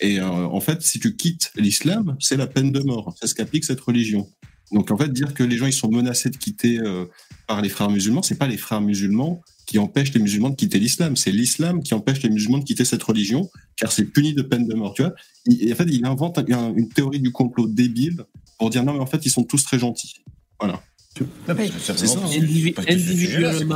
Et 0.00 0.18
euh, 0.20 0.26
en 0.28 0.60
fait, 0.60 0.82
si 0.82 0.98
tu 0.98 1.16
quittes 1.16 1.52
l'islam, 1.56 2.16
c'est 2.20 2.36
la 2.36 2.46
peine 2.46 2.72
de 2.72 2.80
mort. 2.80 3.14
C'est 3.20 3.26
ce 3.28 3.34
qu'applique 3.34 3.64
cette 3.64 3.80
religion. 3.80 4.28
Donc 4.72 4.90
en 4.90 4.96
fait, 4.96 5.12
dire 5.12 5.34
que 5.34 5.42
les 5.44 5.56
gens 5.58 5.66
ils 5.66 5.72
sont 5.72 5.90
menacés 5.90 6.30
de 6.30 6.36
quitter 6.36 6.78
euh, 6.80 7.04
par 7.46 7.60
les 7.62 7.68
frères 7.68 7.90
musulmans, 7.90 8.22
c'est 8.22 8.38
pas 8.38 8.46
les 8.48 8.56
frères 8.56 8.80
musulmans 8.80 9.42
qui 9.66 9.78
empêchent 9.78 10.12
les 10.14 10.20
musulmans 10.20 10.50
de 10.50 10.56
quitter 10.56 10.78
l'islam, 10.78 11.14
c'est 11.16 11.30
l'islam 11.30 11.82
qui 11.82 11.94
empêche 11.94 12.22
les 12.22 12.30
musulmans 12.30 12.58
de 12.58 12.64
quitter 12.64 12.84
cette 12.84 13.02
religion, 13.02 13.48
car 13.76 13.92
c'est 13.92 14.04
puni 14.06 14.34
de 14.34 14.42
peine 14.42 14.66
de 14.66 14.74
mort. 14.74 14.94
Tu 14.94 15.02
vois 15.02 15.12
en 15.12 15.74
fait, 15.76 15.84
il 15.88 16.04
invente 16.04 16.38
un- 16.38 16.44
un- 16.52 16.74
une 16.74 16.88
théorie 16.88 17.20
du 17.20 17.30
complot 17.32 17.68
débile 17.68 18.24
pour 18.58 18.70
dire 18.70 18.82
non, 18.84 18.94
mais 18.94 19.00
en 19.00 19.06
fait, 19.06 19.24
ils 19.26 19.30
sont 19.30 19.44
tous 19.44 19.62
très 19.62 19.78
gentils. 19.78 20.14
Voilà. 20.58 20.82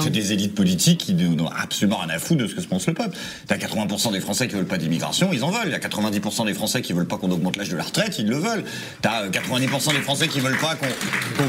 C'est 0.00 0.10
des 0.10 0.32
élites 0.32 0.54
politiques 0.54 0.98
qui 1.00 1.12
n'ont 1.14 1.48
absolument 1.48 1.98
rien 1.98 2.08
à 2.14 2.18
foutre 2.18 2.40
de 2.42 2.46
ce 2.46 2.54
que 2.54 2.62
se 2.62 2.66
pense 2.66 2.86
le 2.86 2.94
peuple. 2.94 3.14
T'as 3.46 3.56
80% 3.58 4.12
des 4.12 4.20
Français 4.20 4.48
qui 4.48 4.54
veulent 4.54 4.64
pas 4.66 4.78
d'immigration, 4.78 5.28
ils 5.34 5.44
en 5.44 5.50
veulent. 5.50 5.66
Il 5.66 5.72
y 5.72 5.74
a 5.74 5.78
90% 5.78 6.46
des 6.46 6.54
Français 6.54 6.80
qui 6.80 6.94
veulent 6.94 7.06
pas 7.06 7.18
qu'on 7.18 7.30
augmente 7.30 7.56
l'âge 7.58 7.68
de 7.68 7.76
la 7.76 7.82
retraite, 7.82 8.18
ils 8.18 8.26
le 8.26 8.36
veulent. 8.38 8.64
T'as 9.02 9.24
euh, 9.24 9.30
90% 9.30 9.92
des 9.92 10.00
Français 10.00 10.28
qui 10.28 10.40
veulent 10.40 10.56
pas 10.58 10.76
qu'on 10.76 10.86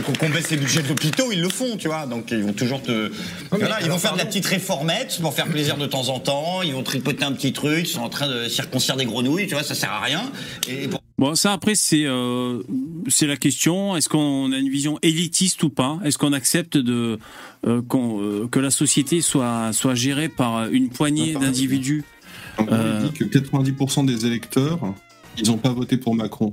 qu'on- 0.03 0.11
qu'on 0.13 0.29
baisse 0.29 0.49
les 0.49 0.57
budgets 0.57 0.81
de 0.83 0.89
l'hôpitaux, 0.89 1.31
ils 1.31 1.41
le 1.41 1.49
font, 1.49 1.77
tu 1.77 1.87
vois. 1.87 2.05
Donc 2.05 2.31
ils 2.31 2.43
vont 2.43 2.53
toujours 2.53 2.81
te. 2.81 3.09
Voilà, 3.51 3.79
ils 3.81 3.89
vont 3.89 3.97
faire 3.97 4.13
de 4.13 4.17
la 4.17 4.25
petite 4.25 4.45
réformette 4.45 5.17
pour 5.21 5.33
faire 5.33 5.47
plaisir 5.47 5.77
de 5.77 5.85
temps 5.85 6.09
en 6.09 6.19
temps. 6.19 6.63
Ils 6.63 6.73
vont 6.73 6.83
tripoter 6.83 7.23
un 7.23 7.31
petit 7.31 7.53
truc. 7.53 7.87
Ils 7.87 7.93
sont 7.93 8.01
en 8.01 8.09
train 8.09 8.27
de 8.27 8.49
circoncire 8.49 8.97
des 8.97 9.05
grenouilles, 9.05 9.47
tu 9.47 9.53
vois. 9.53 9.63
Ça 9.63 9.73
sert 9.75 9.91
à 9.91 10.01
rien. 10.01 10.29
Et 10.67 10.89
pour- 10.89 11.01
Bon, 11.19 11.33
ça 11.33 11.53
après 11.53 11.73
c'est 11.73 12.05
euh, 12.05 12.61
c'est 13.07 13.25
la 13.25 13.37
question. 13.37 13.95
Est-ce 13.95 14.07
qu'on 14.07 14.51
a 14.51 14.57
une 14.57 14.69
vision 14.69 14.99
élitiste 15.01 15.63
ou 15.63 15.69
pas? 15.69 15.99
Est-ce 16.05 16.19
qu'on 16.19 16.31
accepte 16.33 16.77
de 16.77 17.17
euh, 17.65 17.81
euh, 17.91 18.47
que 18.47 18.59
la 18.59 18.69
société 18.69 19.21
soit 19.21 19.73
soit 19.73 19.95
gérée 19.95 20.29
par 20.29 20.67
une 20.69 20.89
poignée 20.89 21.33
d'individus? 21.33 22.03
Il 22.59 22.65
dit 23.09 23.13
que 23.17 23.23
90% 23.25 24.05
des 24.05 24.25
électeurs, 24.27 24.79
ils 25.39 25.47
n'ont 25.47 25.57
pas 25.57 25.71
voté 25.71 25.97
pour 25.97 26.13
Macron. 26.15 26.51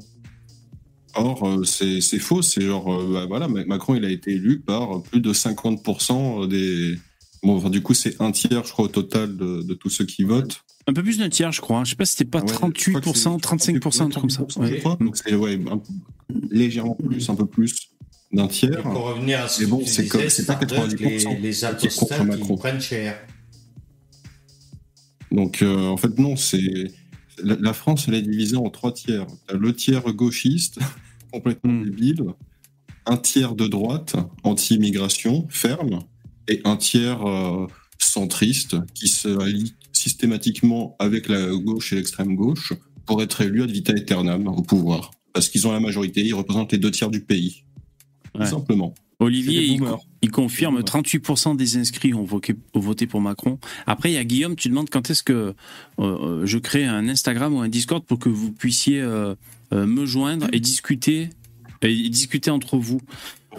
Or, 1.15 1.61
c'est 1.65 2.01
faux. 2.19 2.43
C'est 2.43 2.63
genre, 2.63 3.03
bah, 3.07 3.27
voilà, 3.27 3.49
Ma- 3.49 3.65
Macron, 3.67 3.95
il 3.95 4.05
a 4.05 4.11
été 4.11 4.33
élu 4.33 4.61
par 4.61 5.03
plus 5.03 5.21
de 5.21 5.33
50% 5.33 6.49
des. 6.49 6.99
Bon, 7.45 7.57
enfin, 7.57 7.71
du 7.71 7.83
coup, 7.83 7.95
c'est 7.95 8.21
un 8.21 8.33
tiers, 8.33 8.65
je 8.65 8.73
crois, 8.73 8.87
au 8.87 8.89
total 8.89 9.37
de, 9.37 9.63
de 9.63 9.75
tous 9.75 9.91
ceux 9.91 10.07
qui 10.07 10.25
votent. 10.25 10.63
Un 10.87 10.93
peu 10.93 11.03
plus 11.03 11.19
d'un 11.19 11.29
tiers, 11.29 11.53
je 11.53 11.61
crois. 11.61 11.85
Je 11.85 11.91
sais 11.91 11.97
pas 11.97 12.05
si 12.07 12.13
c'était 12.17 12.31
pas 12.31 12.41
Ouais, 12.41 12.49
je 12.49 12.55
38%, 12.55 13.41
35%, 13.41 14.03
un 14.03 14.09
truc 14.09 14.21
comme 14.21 14.31
ça. 14.31 14.45
je 14.49 14.75
crois. 14.81 14.97
Donc, 15.01 15.17
c'est 15.17 15.35
ouais, 15.35 15.59
un 15.71 15.81
légèrement 16.51 16.95
plus, 16.95 17.29
un 17.29 17.35
peu 17.35 17.47
plus 17.47 17.91
d'un 18.33 18.49
tiers. 18.49 18.83
Pour 18.83 19.05
revenir 19.05 19.41
à 19.45 19.49
ce 19.49 19.63
Mais 19.63 19.69
bon, 19.69 19.83
c'est 19.87 20.09
pas 20.09 20.29
Starbucks, 20.29 20.69
90%. 20.99 21.41
Les, 21.41 21.51
les 21.51 21.89
qui 21.89 22.25
Macron. 22.25 22.57
prennent 22.57 22.81
cher. 22.81 23.17
Donc, 25.31 25.63
euh, 25.63 25.87
en 25.89 25.97
fait, 25.97 26.19
non, 26.19 26.37
c'est. 26.37 26.93
La, 27.43 27.57
la 27.57 27.73
France, 27.73 28.05
elle 28.09 28.15
est 28.15 28.23
divisée 28.23 28.57
en 28.57 28.71
trois 28.71 28.93
tiers. 28.93 29.27
T'as 29.47 29.57
Le 29.57 29.75
tiers 29.75 30.03
gauchiste, 30.15 30.79
complètement 31.33 31.73
Hmm. 31.73 31.85
débile, 31.85 32.23
un 33.07 33.17
tiers 33.17 33.55
de 33.55 33.67
droite, 33.67 34.15
anti-immigration, 34.45 35.47
ferme, 35.51 35.99
et 36.49 36.61
un 36.65 36.77
tiers 36.77 37.27
euh, 37.27 37.67
centriste 37.99 38.77
qui 38.95 39.09
se 39.09 39.29
allie 39.41 39.75
systématiquement 39.93 40.97
avec 40.99 41.29
la 41.29 41.47
gauche 41.49 41.93
et 41.93 41.97
l'extrême 41.97 42.35
gauche 42.35 42.73
pour 43.07 43.23
être 43.23 43.41
élu 43.41 43.63
ad 43.63 43.71
vitam 43.71 43.97
aeternam 43.97 44.49
au 44.49 44.63
pouvoir. 44.63 45.11
Parce 45.33 45.49
qu'ils 45.49 45.67
ont 45.67 45.73
la 45.73 45.81
majorité, 45.81 46.23
ils 46.25 46.35
représentent 46.35 46.73
les 46.73 46.79
deux 46.79 46.91
tiers 46.91 47.11
du 47.11 47.21
pays. 47.21 47.65
Ouais. 48.35 48.45
Tout 48.45 48.51
simplement. 48.51 48.95
Olivier, 49.21 49.65
il, 49.65 49.83
il 50.23 50.31
confirme 50.31 50.81
38% 50.81 51.57
des 51.57 51.77
inscrits 51.77 52.15
ont 52.15 52.25
voté, 52.25 52.55
ont 52.75 52.81
voté 52.81 53.07
pour 53.07 53.21
Macron. 53.21 53.59
Après, 53.87 54.11
il 54.11 54.15
y 54.15 54.19
a 54.19 54.25
Guillaume, 54.25 54.57
tu 54.57 54.69
demandes 54.69 54.91
quand 54.91 55.11
est-ce 55.11 55.23
que 55.23 55.33
euh, 55.33 55.53
euh, 55.99 56.47
je 56.47 56.59
crée 56.59 56.85
un 56.85 57.09
Instagram 57.09 57.55
ou 57.55 57.61
un 57.61 57.69
Discord 57.69 58.05
pour 58.05 58.19
que 58.19 58.29
vous 58.29 58.53
puissiez 58.53 59.01
euh, 59.01 59.35
euh, 59.73 59.87
me 59.87 60.05
joindre 60.07 60.49
et 60.53 60.61
discuter 60.61 61.31
et 61.83 62.09
discuter 62.09 62.51
entre 62.51 62.79
vous. 62.79 63.01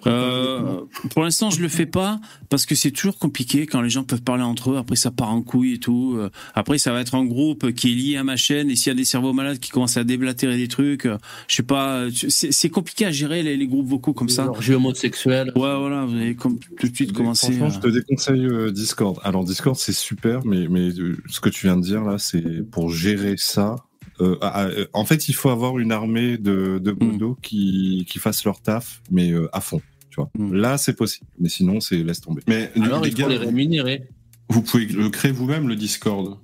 Euh, 0.07 0.81
pour 1.11 1.23
l'instant, 1.23 1.49
je 1.49 1.61
le 1.61 1.67
fais 1.67 1.85
pas 1.85 2.19
parce 2.49 2.65
que 2.65 2.75
c'est 2.75 2.91
toujours 2.91 3.17
compliqué 3.17 3.65
quand 3.65 3.81
les 3.81 3.89
gens 3.89 4.03
peuvent 4.03 4.21
parler 4.21 4.43
entre 4.43 4.71
eux. 4.71 4.77
Après, 4.77 4.95
ça 4.95 5.11
part 5.11 5.29
en 5.31 5.41
couille 5.41 5.73
et 5.73 5.77
tout. 5.79 6.15
Euh, 6.17 6.29
Après, 6.53 6.77
ça 6.77 6.91
va 6.91 7.01
être 7.01 7.15
un 7.15 7.25
groupe 7.25 7.71
qui 7.71 7.91
est 7.91 7.95
lié 7.95 8.17
à 8.17 8.23
ma 8.23 8.35
chaîne 8.35 8.69
et 8.69 8.75
s'il 8.75 8.89
y 8.91 8.91
a 8.91 8.95
des 8.95 9.05
cerveaux 9.05 9.33
malades 9.33 9.59
qui 9.59 9.71
commencent 9.71 9.97
à 9.97 10.03
déblatérer 10.03 10.57
des 10.57 10.67
trucs, 10.67 11.05
euh, 11.05 11.17
je 11.47 11.55
sais 11.55 11.63
pas. 11.63 12.05
c'est 12.29 12.69
compliqué 12.69 13.05
à 13.05 13.11
gérer 13.11 13.43
les, 13.43 13.57
les 13.57 13.67
groupes 13.67 13.87
vocaux 13.87 14.13
comme 14.13 14.29
ça. 14.29 14.47
Orgie 14.47 14.73
homosexuelle. 14.73 15.51
Ouais, 15.55 15.77
voilà, 15.77 16.05
vous 16.05 16.15
allez 16.15 16.35
comme, 16.35 16.59
tout 16.59 16.87
de 16.87 16.95
suite 16.95 17.13
commencer. 17.13 17.53
Franchement, 17.53 17.67
à- 17.67 17.69
je 17.69 17.79
te 17.79 17.87
déconseille 17.87 18.71
Discord. 18.73 19.19
Alors 19.23 19.43
Discord, 19.43 19.75
c'est 19.75 19.93
super, 19.95 20.45
mais 20.45 20.67
mais 20.67 20.89
ce 21.29 21.39
que 21.39 21.49
tu 21.49 21.67
viens 21.67 21.77
de 21.77 21.81
dire 21.83 22.03
là, 22.03 22.17
c'est 22.17 22.69
pour 22.69 22.89
gérer 22.91 23.35
ça. 23.37 23.75
Euh, 24.21 24.37
ah, 24.41 24.51
ah, 24.53 24.65
euh, 24.67 24.87
en 24.93 25.05
fait, 25.05 25.27
il 25.29 25.33
faut 25.33 25.49
avoir 25.49 25.77
une 25.79 25.91
armée 25.91 26.37
de 26.37 26.79
de 26.81 26.91
modos 26.91 27.37
qui 27.41 28.05
qui 28.09 28.19
fassent 28.19 28.43
leur 28.45 28.61
taf, 28.61 29.01
mais 29.11 29.31
euh, 29.31 29.49
à 29.53 29.61
fond. 29.61 29.81
Tu 30.09 30.21
vois. 30.21 30.29
Là, 30.55 30.77
c'est 30.77 30.93
possible, 30.93 31.27
mais 31.39 31.49
sinon, 31.49 31.79
c'est 31.81 31.97
laisse 32.01 32.21
tomber. 32.21 32.41
Mais 32.47 32.71
Alors, 32.81 33.01
les 33.03 33.09
il 33.09 33.15
faut 33.15 33.21
gars, 33.23 33.27
les 33.27 33.37
rémunérer. 33.37 34.07
vous 34.49 34.61
pouvez 34.61 34.85
le 34.85 35.09
créer 35.09 35.31
vous-même, 35.31 35.67
le 35.67 35.75
Discord. 35.75 36.37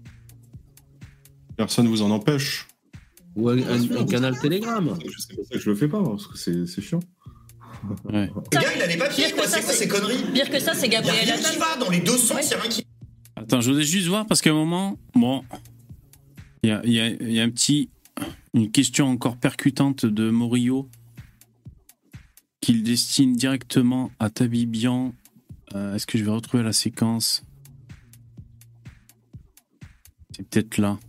Personne 1.57 1.87
vous 1.87 2.01
en 2.01 2.11
empêche. 2.11 2.67
Ou 3.35 3.47
un, 3.49 3.57
un- 3.57 3.95
un 3.97 4.05
canal 4.05 4.37
Telegram. 4.39 4.97
C'est 5.17 5.35
pour 5.35 5.45
ça 5.45 5.53
que 5.55 5.59
je 5.61 5.69
le 5.69 5.75
fais 5.75 5.87
pas, 5.87 6.03
parce 6.03 6.27
que 6.27 6.37
c'est 6.65 6.81
chiant. 6.81 6.99
Ouais. 8.05 8.29
Le 8.35 8.59
gars, 8.59 8.61
il 8.75 8.81
a 8.81 8.87
les 8.87 8.97
papiers, 8.97 9.25
Pire 9.27 9.35
quoi. 9.35 9.45
que 9.45 9.49
ça, 9.49 9.57
C'est 9.61 9.63
quoi 9.63 9.73
ces 9.73 9.87
conneries 9.87 10.23
Pire 10.33 10.49
que 10.49 10.59
ça, 10.59 10.73
c'est 10.73 10.87
Il 10.87 10.93
y 10.93 10.95
a 10.97 11.01
Gabriel 11.01 11.23
rien 11.25 11.35
Attal. 11.35 11.51
qui 11.53 11.57
va 11.57 11.77
dans 11.77 11.89
les 11.89 11.99
deux 12.01 12.17
sens, 12.17 12.39
il 12.47 12.51
y 12.51 12.53
a 12.53 12.59
rien 12.59 12.69
qui 12.69 12.85
Attends, 13.37 13.61
je 13.61 13.69
voudrais 13.69 13.83
juste 13.85 14.07
voir 14.07 14.25
parce 14.27 14.41
qu'à 14.41 14.49
un 14.51 14.53
moment, 14.53 14.99
bon, 15.15 15.43
il 16.63 16.69
y 16.69 16.71
a, 16.71 16.81
il 16.85 16.91
y 16.93 16.99
a- 16.99 17.07
il 17.09 17.31
y 17.31 17.39
a 17.39 17.43
un 17.43 17.49
petit, 17.49 17.89
une 18.53 18.71
question 18.71 19.07
encore 19.07 19.37
percutante 19.37 20.05
de 20.05 20.29
Morillo 20.29 20.89
qu'il 22.61 22.83
destine 22.83 23.33
directement 23.35 24.11
à 24.19 24.29
Tabibian. 24.29 25.13
Euh, 25.73 25.95
Est-ce 25.95 26.05
que 26.05 26.17
je 26.17 26.23
vais 26.23 26.31
retrouver 26.31 26.63
la 26.63 26.73
séquence? 26.73 27.43
C'est 30.35 30.47
peut-être 30.47 30.77
là. 30.77 30.99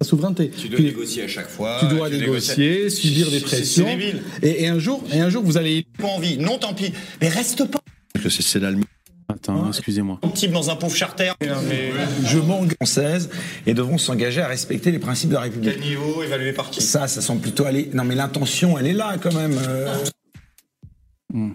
La 0.00 0.06
souveraineté. 0.06 0.50
Tu 0.50 0.68
dois 0.68 0.80
négocier 0.80 1.22
à 1.24 1.28
chaque 1.28 1.48
fois. 1.48 1.78
Tu 1.80 1.94
dois 1.94 2.08
tu 2.10 2.16
négocier, 2.18 2.78
négocies. 2.78 2.96
subir 3.08 3.30
des 3.30 3.40
pressions. 3.40 3.84
C'est 3.86 3.96
débile. 3.96 4.22
Et, 4.42 4.62
et 4.64 4.68
un 4.68 4.78
jour, 4.78 5.04
et 5.12 5.20
un 5.20 5.28
jour, 5.28 5.42
vous 5.44 5.56
allez. 5.58 5.84
Pas 5.98 6.06
envie. 6.08 6.38
Non, 6.38 6.58
tant 6.58 6.74
pis. 6.74 6.92
Mais 7.20 7.28
reste 7.28 7.64
pas. 7.70 7.80
Que 8.14 8.28
c'est 8.30 8.42
c'est 8.42 8.58
l'Allemagne. 8.60 8.84
Attends, 9.34 9.68
excusez-moi. 9.68 10.18
Un 10.22 10.28
type 10.28 10.52
dans 10.52 10.70
un 10.70 10.76
pauvre 10.76 10.94
charter. 10.96 11.32
Je 11.40 12.38
m'engage. 12.38 12.74
Françaises 12.80 13.30
et 13.66 13.74
devront 13.74 13.98
s'engager 13.98 14.40
à 14.40 14.48
respecter 14.48 14.90
les 14.90 14.98
principes 14.98 15.30
de 15.30 15.34
la 15.34 15.40
République. 15.42 15.72
Quel 15.74 15.82
niveau 15.82 16.22
évalué 16.22 16.52
par 16.52 16.70
qui? 16.70 16.80
Ça, 16.82 17.06
ça 17.08 17.20
semble 17.20 17.40
plutôt 17.40 17.64
aller. 17.64 17.90
Non, 17.94 18.04
mais 18.04 18.14
l'intention, 18.14 18.78
elle 18.78 18.86
est 18.86 18.92
là 18.92 19.16
quand 19.20 19.34
même. 19.34 19.54
euh. 19.68 19.94
Hmm. 21.32 21.50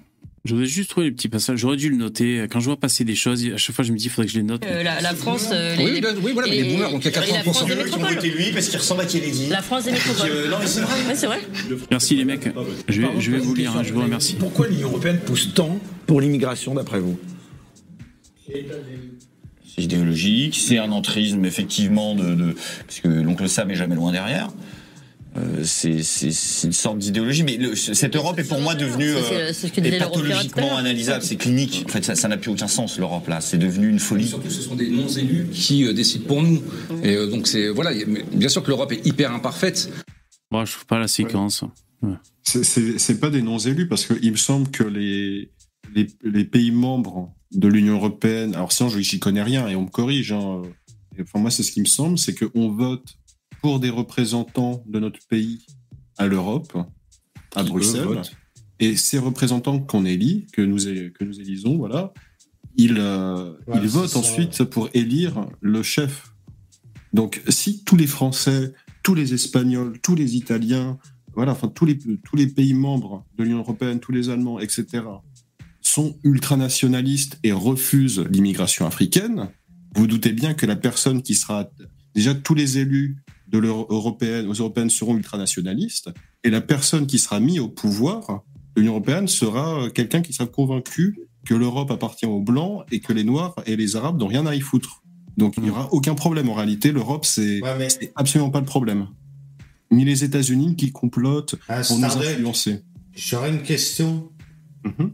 Je 0.46 0.54
voudrais 0.54 0.68
juste 0.68 0.92
trouver 0.92 1.08
les 1.08 1.12
petits 1.12 1.28
passages. 1.28 1.58
J'aurais 1.58 1.76
dû 1.76 1.90
le 1.90 1.96
noter. 1.98 2.46
Quand 2.52 2.60
je 2.60 2.66
vois 2.66 2.80
passer 2.80 3.04
des 3.04 3.16
choses, 3.16 3.44
à 3.52 3.58
chaque 3.58 3.76
fois, 3.76 3.84
je 3.84 3.92
me 3.92 3.98
dis, 3.98 4.06
il 4.06 4.10
faudrait 4.12 4.28
que 4.28 4.32
je 4.32 4.38
les 4.38 4.44
note. 4.44 4.64
Euh, 4.64 4.84
la, 4.84 5.02
la 5.02 5.16
France. 5.16 5.50
euh, 5.52 5.76
Oui, 5.80 6.00
les- 6.00 6.08
oui, 6.24 6.34
voilà, 6.34 6.48
mais 6.48 6.62
les 6.62 6.72
boomers, 6.72 6.92
donc 6.92 7.04
il 7.04 7.12
y 7.12 7.18
a 7.18 7.26
et 7.26 7.32
la 7.32 7.38
80% 7.40 7.42
France 7.42 7.66
des 7.66 7.70
Ceux 7.72 7.76
qui 7.76 7.82
ont 7.82 7.84
métropoles. 7.86 8.14
voté 8.16 8.30
lui 8.30 8.52
parce 8.52 8.68
qu'il 8.68 8.78
ressemble 8.78 9.02
à 9.02 9.06
Kennedy. 9.06 9.48
La 9.50 9.64
France 9.64 9.86
des 9.86 9.92
métropoles. 9.94 10.30
Euh, 10.32 10.50
non, 10.52 10.58
mais 10.60 10.68
c'est 10.68 10.82
vrai. 10.82 10.94
Ouais, 11.08 11.16
c'est 11.16 11.26
vrai. 11.26 11.40
Merci 11.90 12.16
les 12.16 12.26
mecs. 12.26 12.48
Je 12.88 13.02
vais, 13.02 13.08
je 13.20 13.32
vais 13.32 13.40
vous 13.40 13.56
lire. 13.56 13.76
hein, 13.76 13.82
je 13.84 13.92
vous 13.92 14.02
remercie. 14.04 14.36
Pourquoi 14.36 14.68
l'Union 14.68 14.90
européenne 14.90 15.20
pousse 15.26 15.52
tant 15.56 15.80
pour 16.06 16.22
l'immigration, 16.22 16.76
d'après 16.76 17.00
vous? 17.00 17.18
C'est 19.68 19.82
idéologique, 19.84 20.56
c'est 20.56 20.78
un 20.78 20.92
entrisme 20.92 21.44
effectivement 21.46 22.16
de, 22.16 22.36
de 22.36 22.56
parce 22.86 23.00
que 23.02 23.08
l'oncle 23.08 23.50
Sam 23.50 23.72
est 23.72 23.76
jamais 23.76 23.96
loin 23.96 24.12
derrière. 24.12 24.50
Euh, 25.38 25.64
c'est 25.66 25.98
une 26.64 26.72
sorte 26.72 26.98
d'idéologie, 26.98 27.44
mais 27.44 27.58
le- 27.58 27.76
cette 27.76 28.16
Europe 28.16 28.40
est 28.40 28.46
pour 28.48 28.62
moi 28.62 28.74
devenue 28.74 29.10
euh, 29.18 29.52
est 29.88 29.92
pathologiquement 30.00 30.78
analysable, 30.78 31.24
c'est 31.26 31.36
clinique. 31.36 31.84
En 31.88 31.90
fait, 31.90 32.16
ça 32.16 32.28
n'a 32.30 32.38
plus 32.38 32.52
aucun 32.52 32.70
sens 32.70 32.98
l'Europe 32.98 33.28
là. 33.28 33.42
C'est 33.42 33.58
devenu 33.58 33.90
une 33.90 34.00
folie. 34.00 34.28
Surtout, 34.28 34.50
ce 34.50 34.62
sont 34.62 34.76
des 34.76 34.90
non-élus 34.90 35.48
qui 35.52 35.84
euh, 35.84 35.92
décident 35.92 36.26
pour 36.26 36.42
nous. 36.42 36.64
Et 37.04 37.16
euh, 37.16 37.28
donc, 37.28 37.48
c'est 37.48 37.68
voilà. 37.68 37.92
Bien 38.32 38.48
sûr 38.48 38.64
que 38.64 38.70
l'Europe 38.70 38.94
est 38.94 39.06
hyper 39.06 39.34
imparfaite. 39.34 39.90
Bon, 40.52 40.64
je 40.64 40.72
trouve 40.72 40.86
pas 40.86 41.00
la 41.00 41.10
séquence. 41.10 41.64
Ouais. 42.02 42.14
C'est- 42.44 42.98
C'est 42.98 43.20
pas 43.20 43.30
des 43.30 43.42
non-élus 43.42 43.90
parce 43.90 44.06
qu'il 44.06 44.32
me 44.32 44.38
semble 44.38 44.70
que 44.72 44.84
les, 44.86 45.50
les, 45.94 46.08
les 46.24 46.46
pays 46.46 46.72
membres 46.72 47.34
de 47.56 47.68
l'Union 47.68 47.96
européenne, 47.96 48.54
alors 48.56 48.72
sinon 48.72 48.90
je 48.90 48.98
n'y 49.00 49.20
connais 49.20 49.44
rien 49.44 49.68
et 49.68 49.76
on 49.76 49.84
me 49.84 49.90
corrige, 49.90 50.32
hein, 50.32 50.62
enfin, 51.20 51.40
moi 51.40 51.50
c'est 51.52 51.64
ce 51.64 51.72
qui 51.72 51.80
me 51.82 51.86
semble, 51.86 52.18
c'est 52.18 52.36
qu'on 52.36 52.70
vote 52.70 53.16
pour 53.62 53.80
des 53.80 53.90
représentants 53.90 54.84
de 54.86 55.00
notre 55.00 55.20
pays 55.28 55.66
à 56.18 56.28
l'Europe, 56.28 56.78
à 57.56 57.64
Qui, 57.64 57.70
Bruxelles, 57.70 58.22
et 58.80 58.96
ces 58.98 59.18
représentants 59.20 59.80
qu'on 59.80 60.06
élit, 60.06 60.48
que 60.52 60.62
nous, 60.62 60.88
é- 60.88 61.12
que 61.18 61.24
nous 61.24 61.40
élisons, 61.40 61.78
voilà, 61.78 62.14
ils, 62.78 62.98
euh, 63.00 63.54
Ouais, 63.68 63.80
ils 63.82 63.88
votent 63.88 64.10
ça. 64.10 64.20
ensuite 64.20 64.64
pour 64.66 64.90
élire 64.94 65.48
le 65.62 65.82
chef. 65.82 66.34
Donc 67.14 67.42
si 67.48 67.84
tous 67.86 67.96
les 67.96 68.08
Français, 68.08 68.74
tous 69.02 69.16
les 69.16 69.34
Espagnols, 69.34 70.00
tous 70.02 70.16
les 70.16 70.36
Italiens, 70.36 70.98
voilà, 71.34 71.54
enfin 71.54 71.70
tous 71.70 71.86
les, 71.86 71.98
tous 71.98 72.36
les 72.36 72.48
pays 72.48 72.74
membres 72.74 73.26
de 73.38 73.44
l'Union 73.46 73.60
européenne, 73.60 74.00
tous 74.02 74.12
les 74.12 74.30
Allemands, 74.30 74.60
etc., 74.60 75.04
sont 75.86 76.18
ultranationalistes 76.24 77.38
et 77.44 77.52
refusent 77.52 78.26
l'immigration 78.32 78.88
africaine, 78.88 79.50
vous 79.96 80.08
doutez 80.08 80.32
bien 80.32 80.54
que 80.54 80.66
la 80.66 80.76
personne 80.76 81.22
qui 81.22 81.36
sera 81.36 81.70
déjà 82.16 82.34
tous 82.34 82.56
les 82.56 82.80
élus 82.80 83.18
de 83.48 83.60
l'Euro- 83.60 83.86
européenne, 83.90 84.48
aux 84.48 84.54
européennes 84.54 84.90
seront 84.90 85.16
ultranationalistes 85.16 86.10
et 86.44 86.50
la 86.50 86.62
personne 86.62 87.06
qui 87.06 87.20
sera 87.20 87.40
mise 87.40 87.60
au 87.60 87.68
pouvoir 87.70 88.44
de 88.76 88.82
l'Union 88.82 88.94
européenne 88.94 89.28
sera 89.28 89.90
quelqu'un 89.94 90.22
qui 90.22 90.34
sera 90.34 90.48
convaincu 90.48 91.20
que 91.46 91.54
l'Europe 91.54 91.92
appartient 91.92 92.26
aux 92.26 92.42
blancs 92.42 92.84
et 92.92 93.00
que 93.00 93.14
les 93.14 93.24
noirs 93.24 93.56
et 93.68 93.76
les 93.76 93.96
arabes 93.96 94.20
n'ont 94.20 94.28
rien 94.28 94.46
à 94.48 94.56
y 94.56 94.62
foutre. 94.62 95.04
Donc 95.38 95.54
il 95.58 95.64
n'y 95.64 95.70
aura 95.70 95.94
aucun 95.94 96.16
problème 96.16 96.50
en 96.50 96.56
réalité. 96.56 96.92
L'Europe 96.92 97.26
c'est 97.26 97.62
absolument 98.16 98.50
pas 98.50 98.60
le 98.60 98.66
problème. 98.66 99.08
Ni 99.92 100.04
les 100.04 100.24
États-Unis 100.24 100.76
qui 100.76 100.92
complotent 100.92 101.56
Ah, 101.70 101.82
pour 101.88 102.00
nous 102.00 102.06
influencer. 102.06 102.82
J'aurais 103.16 103.52
une 103.52 103.62
question. 103.62 104.32
Mhm. 104.84 105.12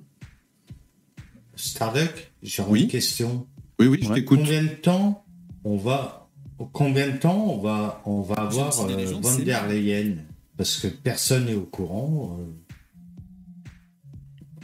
Starduck, 1.62 2.32
j'aurais 2.44 2.72
Oui. 2.72 2.82
une 2.84 2.88
question. 2.88 3.48
Oui, 3.80 3.88
oui, 3.88 4.00
je 4.02 4.12
t'écoute. 4.14 4.40
Combien 4.40 4.64
de 4.64 4.70
temps 4.70 5.24
on 5.64 5.78
va, 5.78 6.30
combien 6.74 7.08
de 7.10 7.18
temps 7.18 7.46
on 7.50 7.58
va, 7.60 8.02
on 8.06 8.22
va 8.22 8.36
avoir 8.36 8.88
les 8.88 8.94
euh, 9.06 9.22
gens, 9.22 9.40
der 9.40 9.68
Leyen? 9.68 10.16
Parce 10.58 10.78
que 10.80 10.88
personne 10.88 11.46
n'est 11.46 11.56
au 11.56 11.62
courant. 11.66 12.38
euh, 12.40 12.44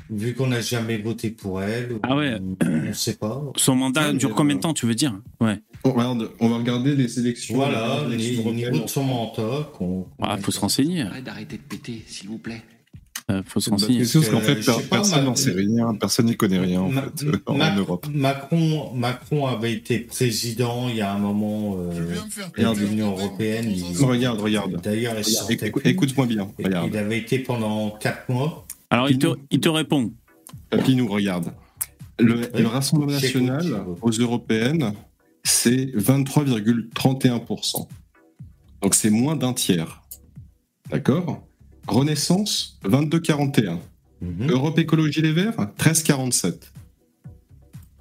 vu 0.09 0.33
qu'on 0.33 0.47
n'a 0.47 0.61
jamais 0.61 0.97
voté 0.97 1.29
pour 1.31 1.61
elle. 1.61 1.99
Ah 2.03 2.15
ouais. 2.15 2.37
On 2.63 2.67
ne 2.69 2.93
sait 2.93 3.15
pas. 3.15 3.43
Son 3.57 3.75
mandat 3.75 4.13
dure 4.13 4.33
combien 4.35 4.55
de 4.55 4.61
temps, 4.61 4.73
tu 4.73 4.85
veux 4.85 4.95
dire? 4.95 5.19
Ouais. 5.41 5.59
On, 5.83 5.91
regarde, 5.93 6.31
on 6.39 6.49
va 6.49 6.57
regarder 6.57 6.95
les 6.95 7.19
élections. 7.19 7.55
Voilà, 7.55 8.05
les 8.07 8.15
élections 8.15 8.47
au 8.47 8.53
niveau 8.53 8.67
européennes. 8.67 8.85
de 8.85 8.89
son 8.89 9.03
mandat. 9.03 9.69
Ah, 10.21 10.37
faut 10.37 10.51
se 10.51 10.59
renseigner. 10.59 11.01
Arrête 11.03 11.23
d'arrêter 11.23 11.57
de 11.57 11.61
péter, 11.63 12.03
s'il 12.07 12.29
vous 12.29 12.37
plaît. 12.37 12.61
Euh, 13.29 13.43
faut 13.45 13.59
se 13.59 13.65
C'est 13.65 13.71
une 13.71 13.75
bonne 13.77 13.81
renseigner. 13.83 13.99
question, 13.99 14.21
parce 14.21 14.31
qu'en 14.31 14.39
fait, 14.39 14.61
sais 14.61 14.71
pas, 14.87 14.95
personne 14.97 15.25
n'en 15.25 15.35
sait 15.35 15.51
rien, 15.51 15.93
personne 15.95 16.27
n'y 16.27 16.37
connaît 16.37 16.59
rien, 16.59 16.79
en 16.79 16.89
Ma- 16.89 17.01
fait, 17.01 17.23
euh, 17.25 17.37
en 17.45 17.55
Ma- 17.57 17.75
Europe. 17.75 18.07
Macron, 18.13 18.93
Macron 18.95 19.47
avait 19.47 19.73
été 19.73 19.99
président 19.99 20.87
il 20.87 20.95
y 20.95 21.01
a 21.01 21.11
un 21.13 21.17
moment 21.17 21.75
euh, 21.77 22.15
de 22.57 22.79
l'Union 22.79 23.11
européenne. 23.11 23.65
Il- 23.69 23.97
Regarde, 24.05 24.39
regarde. 24.39 24.79
D'ailleurs. 24.81 25.15
Écoute-moi 25.83 26.25
bien. 26.25 26.47
Regarde. 26.57 26.89
Il 26.89 26.97
avait 26.97 27.17
été 27.17 27.39
pendant 27.39 27.89
quatre 27.91 28.29
mois. 28.31 28.65
Alors, 28.89 29.09
il 29.09 29.19
te, 29.19 29.27
il 29.51 29.59
te 29.59 29.67
répond. 29.67 30.13
Papinou, 30.69 31.07
regarde. 31.09 31.51
Le, 32.19 32.35
Oui, 32.53 32.61
le 32.61 32.67
Rassemblement 32.67 33.11
national 33.11 33.83
aux 34.01 34.09
européennes, 34.11 34.93
c'est 35.43 35.85
23,31%. 35.97 37.87
Donc 38.81 38.95
c'est 38.95 39.09
moins 39.09 39.35
d'un 39.35 39.51
tiers. 39.53 40.01
D'accord? 40.89 41.43
Renaissance, 41.87 42.79
22,41. 42.83 43.79
Mhm. 44.21 44.49
Europe 44.49 44.79
Écologie 44.79 45.21
Les 45.21 45.31
Verts, 45.31 45.55
13,47. 45.77 46.71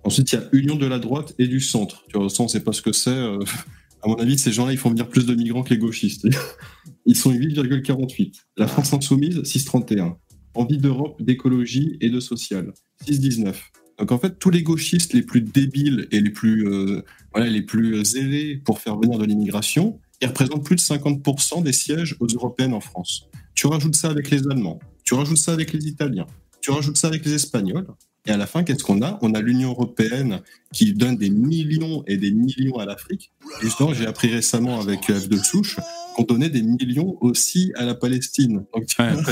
Ensuite, 0.04 0.32
il 0.32 0.36
y 0.36 0.38
a 0.38 0.48
Union 0.52 0.76
de 0.76 0.86
la 0.86 0.98
droite 0.98 1.34
et 1.38 1.46
du 1.48 1.60
centre. 1.60 2.04
Tu 2.08 2.18
vois, 2.18 2.28
ça, 2.30 2.42
on 2.42 2.46
ne 2.46 2.50
sait 2.50 2.62
pas 2.62 2.72
ce 2.72 2.82
que 2.82 2.92
c'est. 2.92 3.10
euh, 3.10 3.38
À 4.02 4.08
mon 4.08 4.14
avis, 4.16 4.38
ces 4.38 4.52
gens-là, 4.52 4.72
ils 4.72 4.78
font 4.78 4.90
venir 4.90 5.08
plus 5.08 5.26
de 5.26 5.34
migrants 5.34 5.62
que 5.64 5.70
les 5.70 5.78
gauchistes. 5.78 6.28
Ils 7.06 7.16
sont 7.16 7.32
8,48. 7.32 8.34
La 8.56 8.68
France 8.68 8.92
Insoumise, 8.92 9.38
6,31. 9.40 10.14
Envie 10.54 10.78
d'Europe, 10.78 11.20
d'écologie 11.20 11.96
et 12.00 12.08
de 12.10 12.20
social, 12.20 12.72
6,19. 13.08 13.54
Donc 13.98 14.12
en 14.12 14.18
fait, 14.18 14.38
tous 14.38 14.50
les 14.50 14.62
gauchistes 14.62 15.12
les 15.12 15.22
plus 15.22 15.40
débiles 15.40 16.06
et 16.12 16.20
les 16.20 16.30
plus, 16.30 16.68
euh, 16.68 17.02
voilà, 17.32 17.50
les 17.50 17.62
plus 17.62 18.04
zélés 18.04 18.58
pour 18.58 18.78
faire 18.78 18.96
venir 18.98 19.18
de 19.18 19.24
l'immigration, 19.24 19.98
ils 20.20 20.28
représentent 20.28 20.64
plus 20.64 20.76
de 20.76 20.80
50% 20.80 21.62
des 21.62 21.72
sièges 21.72 22.16
aux 22.20 22.26
européennes 22.26 22.74
en 22.74 22.80
France. 22.80 23.28
Tu 23.56 23.66
rajoutes 23.66 23.96
ça 23.96 24.08
avec 24.10 24.30
les 24.30 24.46
Allemands, 24.48 24.78
tu 25.02 25.14
rajoutes 25.14 25.38
ça 25.38 25.52
avec 25.52 25.72
les 25.72 25.86
Italiens, 25.88 26.26
tu 26.60 26.70
rajoutes 26.70 26.96
ça 26.96 27.08
avec 27.08 27.24
les 27.24 27.34
Espagnols, 27.34 27.86
et 28.26 28.30
à 28.32 28.36
la 28.36 28.46
fin, 28.46 28.62
qu'est-ce 28.64 28.82
qu'on 28.84 29.02
a? 29.02 29.18
On 29.22 29.34
a 29.34 29.40
l'Union 29.40 29.70
européenne 29.70 30.40
qui 30.72 30.92
donne 30.92 31.16
des 31.16 31.30
millions 31.30 32.02
et 32.06 32.16
des 32.16 32.32
millions 32.32 32.76
à 32.78 32.84
l'Afrique. 32.84 33.30
Justement, 33.62 33.94
j'ai 33.94 34.04
appris 34.06 34.28
récemment 34.28 34.80
avec 34.80 35.04
F 35.10 35.28
de 35.28 35.36
Souche 35.36 35.76
qu'on 36.16 36.24
donnait 36.24 36.48
des 36.50 36.62
millions 36.62 37.16
aussi 37.20 37.72
à 37.76 37.84
la 37.84 37.94
Palestine. 37.94 38.64
Donc, 38.74 38.86
tu 38.86 38.96
vois, 39.00 39.22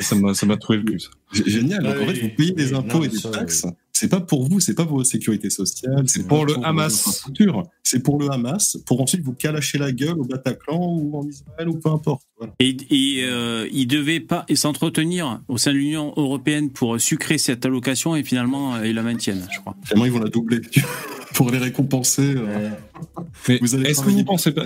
ça 0.00 0.14
m'a 0.16 0.34
ça 0.34 0.44
m'a 0.44 0.56
trouvé 0.58 0.78
le. 0.80 0.98
G- 0.98 1.08
Génial. 1.46 1.82
Donc, 1.82 1.96
en 1.96 2.06
Ouais, 2.06 2.14
fait, 2.14 2.20
vous 2.20 2.34
payez 2.36 2.52
des 2.52 2.74
impôts 2.74 2.98
non, 2.98 3.04
et 3.04 3.08
des 3.08 3.16
ça, 3.18 3.30
taxes. 3.30 3.64
C'est 3.98 4.08
pas 4.08 4.20
pour 4.20 4.46
vous, 4.46 4.60
c'est 4.60 4.74
pas 4.74 4.84
pour 4.84 4.98
votre 4.98 5.08
sécurité 5.08 5.48
sociale, 5.48 6.04
c'est 6.06 6.28
pour 6.28 6.40
pas 6.40 6.52
le 6.52 6.52
vos 6.52 6.64
Hamas. 6.66 7.24
C'est 7.82 8.02
pour 8.02 8.18
le 8.18 8.30
Hamas, 8.30 8.76
pour 8.84 9.00
ensuite 9.00 9.22
vous 9.22 9.32
calacher 9.32 9.78
la 9.78 9.90
gueule 9.90 10.18
au 10.18 10.24
Bataclan 10.24 10.78
ou 10.78 11.16
en 11.16 11.26
Israël 11.26 11.66
ou 11.70 11.78
peu 11.78 11.88
importe. 11.88 12.20
Voilà. 12.36 12.52
Et, 12.60 12.76
et, 12.90 13.24
euh, 13.24 13.66
il 13.72 13.86
devait 13.86 14.20
pas 14.20 14.44
et 14.48 14.56
s'entretenir 14.56 15.40
au 15.48 15.56
sein 15.56 15.72
de 15.72 15.78
l'Union 15.78 16.12
européenne 16.18 16.68
pour 16.68 17.00
sucrer 17.00 17.38
cette 17.38 17.64
allocation 17.64 18.14
et 18.14 18.22
finalement 18.22 18.74
euh, 18.74 18.86
ils 18.86 18.94
la 18.94 19.02
maintiennent, 19.02 19.48
je 19.50 19.60
crois. 19.60 19.74
Finalement, 19.82 20.04
ils 20.04 20.12
vont 20.12 20.20
la 20.20 20.28
doubler 20.28 20.60
pour 21.34 21.50
les 21.50 21.56
récompenser. 21.56 22.34
euh, 22.36 22.68
Mais 23.48 23.58
vous 23.62 23.74
allez 23.76 23.88
est-ce 23.88 24.02
que 24.02 24.10
vous 24.10 24.24
pensez 24.24 24.52
pas. 24.52 24.64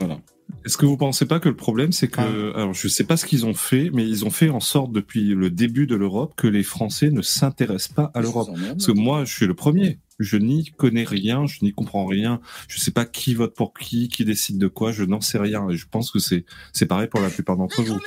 Voilà. 0.00 0.18
Est-ce 0.64 0.76
que 0.76 0.86
vous 0.86 0.96
pensez 0.96 1.26
pas 1.26 1.38
que 1.38 1.48
le 1.48 1.56
problème, 1.56 1.92
c'est 1.92 2.08
que, 2.08 2.54
alors 2.56 2.74
je 2.74 2.88
sais 2.88 3.04
pas 3.04 3.16
ce 3.16 3.24
qu'ils 3.24 3.46
ont 3.46 3.54
fait, 3.54 3.90
mais 3.92 4.06
ils 4.06 4.24
ont 4.24 4.30
fait 4.30 4.50
en 4.50 4.60
sorte 4.60 4.92
depuis 4.92 5.28
le 5.28 5.50
début 5.50 5.86
de 5.86 5.94
l'Europe 5.94 6.34
que 6.36 6.46
les 6.48 6.62
Français 6.62 7.10
ne 7.10 7.22
s'intéressent 7.22 7.94
pas 7.94 8.10
à 8.14 8.20
l'Europe. 8.20 8.48
Parce 8.68 8.86
que 8.86 8.92
moi, 8.92 9.24
je 9.24 9.32
suis 9.32 9.46
le 9.46 9.54
premier. 9.54 10.00
Je 10.18 10.36
n'y 10.36 10.72
connais 10.76 11.04
rien, 11.04 11.46
je 11.46 11.58
n'y 11.62 11.72
comprends 11.72 12.06
rien. 12.06 12.40
Je 12.68 12.80
sais 12.80 12.90
pas 12.90 13.04
qui 13.04 13.34
vote 13.34 13.54
pour 13.54 13.74
qui, 13.74 14.08
qui 14.08 14.24
décide 14.24 14.58
de 14.58 14.66
quoi. 14.66 14.90
Je 14.90 15.04
n'en 15.04 15.20
sais 15.20 15.38
rien. 15.38 15.68
Et 15.68 15.76
je 15.76 15.86
pense 15.88 16.10
que 16.10 16.18
c'est 16.18 16.44
c'est 16.72 16.86
pareil 16.86 17.08
pour 17.08 17.20
la 17.20 17.28
plupart 17.28 17.56
d'entre 17.56 17.82
vous. 17.82 18.00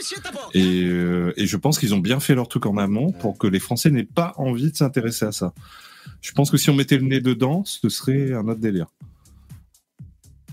Et, 0.54 0.84
euh, 0.86 1.34
et 1.38 1.46
je 1.46 1.56
pense 1.56 1.78
qu'ils 1.78 1.94
ont 1.94 2.00
bien 2.00 2.20
fait 2.20 2.36
leur 2.36 2.48
truc 2.48 2.66
en 2.66 2.78
amont 2.78 3.12
pour 3.12 3.38
que 3.38 3.48
les 3.48 3.60
Français 3.60 3.92
n'aient 3.92 4.04
pas 4.04 4.34
envie 4.38 4.72
de 4.72 4.76
s'intéresser 4.76 5.26
à 5.26 5.32
ça. 5.32 5.54
Je 6.22 6.32
pense 6.32 6.50
que 6.50 6.58
si 6.58 6.70
on 6.70 6.76
mettait 6.76 6.98
le 6.98 7.06
nez 7.06 7.22
dedans, 7.22 7.64
ce 7.64 7.88
serait 7.90 8.34
un 8.34 8.48
autre 8.48 8.60
délire. 8.60 8.88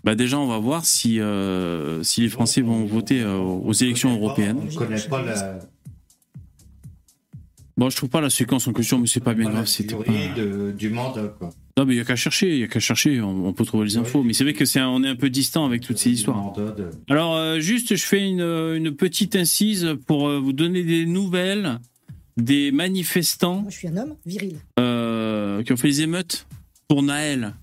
Bah 0.06 0.14
déjà, 0.14 0.38
on 0.38 0.46
va 0.46 0.58
voir 0.58 0.86
si, 0.86 1.20
euh, 1.20 2.02
si 2.04 2.20
les 2.22 2.28
Français 2.28 2.62
vont 2.62 2.84
voter 2.86 3.20
euh, 3.22 3.36
aux 3.38 3.72
élections 3.72 4.14
européennes. 4.14 4.58
On 4.62 4.64
ne 4.64 4.72
connaît 4.74 5.00
pas 5.00 5.20
la, 5.22 5.58
Bon, 7.76 7.90
je 7.90 7.96
trouve 7.96 8.08
pas 8.08 8.22
la 8.22 8.30
séquence 8.30 8.66
en 8.68 8.72
question, 8.72 8.98
mais 8.98 9.06
c'est 9.06 9.20
pas 9.20 9.34
bien 9.34 9.50
grave. 9.50 9.66
C'était 9.66 9.94
pas... 9.96 10.04
de- 10.36 10.72
du 10.78 10.88
mandat. 10.88 11.34
Quoi. 11.38 11.50
Non, 11.76 11.84
mais 11.84 11.92
il 11.94 11.98
y 11.98 12.00
a 12.00 12.04
qu'à 12.04 12.16
chercher, 12.16 12.54
il 12.54 12.60
y 12.60 12.62
a 12.62 12.68
qu'à 12.68 12.80
chercher. 12.80 13.20
On, 13.20 13.46
on 13.48 13.52
peut 13.52 13.66
trouver 13.66 13.84
les 13.84 13.98
infos. 13.98 14.22
Mais 14.22 14.32
c'est 14.32 14.44
vrai 14.44 14.54
que 14.54 14.64
c'est 14.64 14.80
on 14.80 15.02
est 15.04 15.08
un 15.08 15.16
peu 15.16 15.28
distant 15.28 15.66
avec 15.66 15.82
toutes 15.82 15.98
ces 15.98 16.10
histoires. 16.10 16.52
De- 16.54 16.88
Alors, 17.10 17.34
euh, 17.34 17.60
juste, 17.60 17.94
je 17.96 18.02
fais 18.06 18.26
une, 18.26 18.40
une 18.40 18.92
petite 18.96 19.36
incise 19.36 19.88
pour 20.06 20.28
euh, 20.28 20.38
vous 20.38 20.54
donner 20.54 20.84
des 20.84 21.04
nouvelles 21.04 21.78
des 22.38 22.70
manifestants 22.72 23.60
Moi, 23.62 23.70
je 23.70 23.76
suis 23.76 23.88
un 23.88 23.96
homme 23.98 24.14
viril. 24.24 24.56
euh, 24.78 25.62
qui 25.62 25.72
ont 25.72 25.76
fait 25.76 25.88
les 25.88 26.00
émeutes 26.02 26.46
pour 26.88 27.02
Naël. 27.02 27.54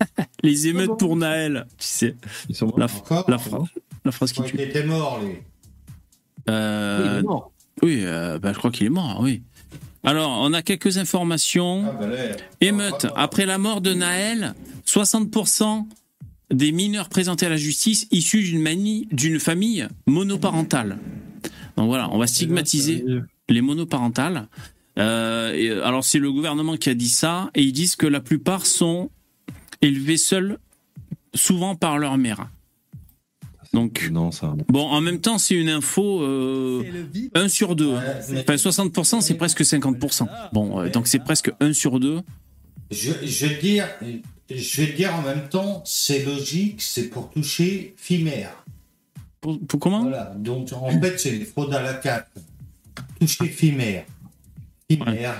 les 0.42 0.68
émeutes 0.68 0.98
pour 0.98 1.16
Naël, 1.16 1.66
tu 1.78 1.86
sais. 1.86 2.16
La, 2.60 2.66
la, 2.76 2.86
phra- 2.86 3.66
la 4.04 4.12
phrase 4.12 4.32
qui 4.32 4.42
tue. 4.42 4.50
qu'il 4.52 4.60
était 4.60 4.84
mort, 4.84 5.20
lui. 5.22 5.36
Euh, 6.48 6.98
Oui, 7.00 7.08
il 7.14 7.18
est 7.18 7.22
mort. 7.22 7.52
oui, 7.82 8.00
euh, 8.04 8.38
bah, 8.38 8.52
je 8.52 8.58
crois 8.58 8.70
qu'il 8.70 8.86
est 8.86 8.90
mort, 8.90 9.18
oui. 9.20 9.42
Alors, 10.04 10.38
on 10.42 10.52
a 10.52 10.62
quelques 10.62 10.98
informations. 10.98 11.82
bah 11.98 12.06
là, 12.06 12.16
Émeute. 12.60 13.06
Après 13.16 13.44
la 13.46 13.58
mort 13.58 13.80
de 13.80 13.92
Naël, 13.94 14.54
60% 14.86 15.86
des 16.52 16.70
mineurs 16.70 17.08
présentés 17.08 17.46
à 17.46 17.48
la 17.48 17.56
justice 17.56 18.06
issus 18.12 18.42
d'une 19.10 19.40
famille 19.40 19.88
monoparentale. 20.06 20.98
Donc 21.76 21.88
voilà, 21.88 22.08
on 22.12 22.18
va 22.18 22.26
stigmatiser 22.28 23.04
les 23.48 23.60
monoparentales. 23.62 24.46
Euh, 24.98 25.52
et, 25.54 25.68
euh, 25.70 25.84
alors 25.84 26.04
c'est 26.04 26.20
le 26.20 26.30
gouvernement 26.32 26.76
qui 26.76 26.88
a 26.88 26.94
dit 26.94 27.08
ça, 27.08 27.50
et 27.54 27.62
ils 27.62 27.72
disent 27.72 27.96
que 27.96 28.06
la 28.06 28.20
plupart 28.20 28.64
sont 28.64 29.10
élevés 29.82 30.16
seuls, 30.16 30.58
souvent 31.34 31.74
par 31.74 31.98
leur 31.98 32.16
mère. 32.18 32.48
Donc, 33.72 34.08
non, 34.10 34.30
ça. 34.30 34.54
bon, 34.68 34.86
en 34.86 35.00
même 35.00 35.20
temps, 35.20 35.38
c'est 35.38 35.54
une 35.54 35.68
info 35.68 36.22
euh, 36.22 36.82
1 37.34 37.48
sur 37.48 37.76
2. 37.76 37.94
Enfin, 37.94 38.54
60%, 38.54 39.20
c'est 39.20 39.34
presque 39.34 39.60
50%. 39.60 40.26
Bon, 40.52 40.80
euh, 40.80 40.88
donc 40.88 41.06
c'est 41.06 41.18
presque 41.18 41.52
1 41.60 41.72
sur 41.74 42.00
2. 42.00 42.20
Je, 42.90 43.12
je 43.22 43.46
vais 43.46 43.56
dire, 43.60 43.88
je 44.48 44.80
vais 44.80 44.92
dire 44.92 45.14
en 45.14 45.22
même 45.22 45.48
temps, 45.48 45.82
c'est 45.84 46.24
logique, 46.24 46.80
c'est 46.80 47.10
pour 47.10 47.28
toucher 47.30 47.94
FIMER. 47.98 48.48
Pour, 49.40 49.58
pour 49.66 49.80
comment? 49.80 50.02
Voilà, 50.02 50.32
donc 50.38 50.72
en 50.72 51.00
fait, 51.00 51.18
c'est 51.18 51.32
les 51.32 51.44
fraudes 51.44 51.74
à 51.74 51.82
la 51.82 51.94
carte. 51.94 52.28
Toucher 53.20 53.48
FIMER. 53.48 54.06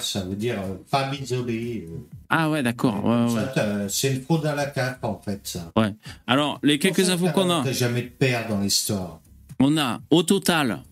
Ça 0.01 0.23
veut 0.25 0.35
dire 0.35 0.57
euh, 0.61 1.15
isolée. 1.21 1.87
euh. 1.89 1.97
Ah 2.29 2.51
ouais, 2.51 2.63
d'accord. 2.63 3.05
Ouais, 3.05 3.25
ouais. 3.33 3.41
Ça, 3.41 3.53
t'as- 3.55 3.89
C'est 3.89 4.13
une 4.15 4.21
fraude 4.23 4.45
à 4.47 4.55
la 4.55 4.67
carte, 4.67 5.05
en 5.05 5.21
fait, 5.25 5.41
ça. 5.45 5.71
Ouais. 5.77 5.95
Alors, 6.27 6.59
les 6.63 6.79
quelques 6.79 7.09
infos 7.11 7.29
qu'on 7.31 7.49
a. 7.51 7.63
T'as 7.65 7.73
jamais 7.73 8.03
de 8.03 8.09
père 8.09 8.49
dans 8.49 8.61
l'histoire. 8.61 9.21
On 9.61 9.77
a 9.79 10.01
au 10.11 10.23
total, 10.23 10.83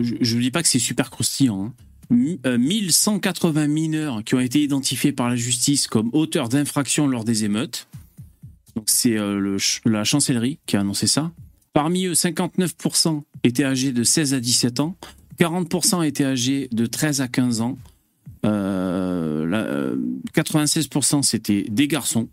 je 0.00 0.14
ne 0.14 0.24
vous 0.24 0.40
dis 0.40 0.50
pas 0.50 0.62
que 0.62 0.68
c'est 0.68 0.78
super 0.78 1.10
croustillant, 1.10 1.66
hein, 1.66 1.72
mi- 2.10 2.40
euh, 2.46 2.56
1180 2.58 3.66
mineurs 3.66 4.22
qui 4.24 4.34
ont 4.36 4.40
été 4.40 4.62
identifiés 4.62 5.12
par 5.12 5.28
la 5.28 5.36
justice 5.36 5.86
comme 5.88 6.08
auteurs 6.12 6.48
d'infractions 6.48 7.06
lors 7.08 7.24
des 7.24 7.44
émeutes. 7.44 7.88
Donc 8.76 8.84
c'est 8.86 9.18
euh, 9.18 9.38
le 9.38 9.58
ch- 9.58 9.80
la 9.84 10.04
chancellerie 10.04 10.58
qui 10.66 10.76
a 10.76 10.80
annoncé 10.80 11.06
ça. 11.06 11.30
Parmi 11.74 12.06
eux, 12.06 12.14
59% 12.14 13.22
étaient 13.42 13.64
âgés 13.64 13.92
de 13.92 14.02
16 14.02 14.32
à 14.32 14.40
17 14.40 14.80
ans, 14.80 14.96
40% 15.38 16.02
étaient 16.06 16.24
âgés 16.24 16.68
de 16.72 16.86
13 16.86 17.20
à 17.20 17.28
15 17.28 17.60
ans, 17.60 17.76
euh, 18.44 19.46
la- 19.46 19.58
euh, 19.64 19.96
96% 20.34 21.22
c'était 21.22 21.62
des 21.68 21.88
garçons. 21.88 22.28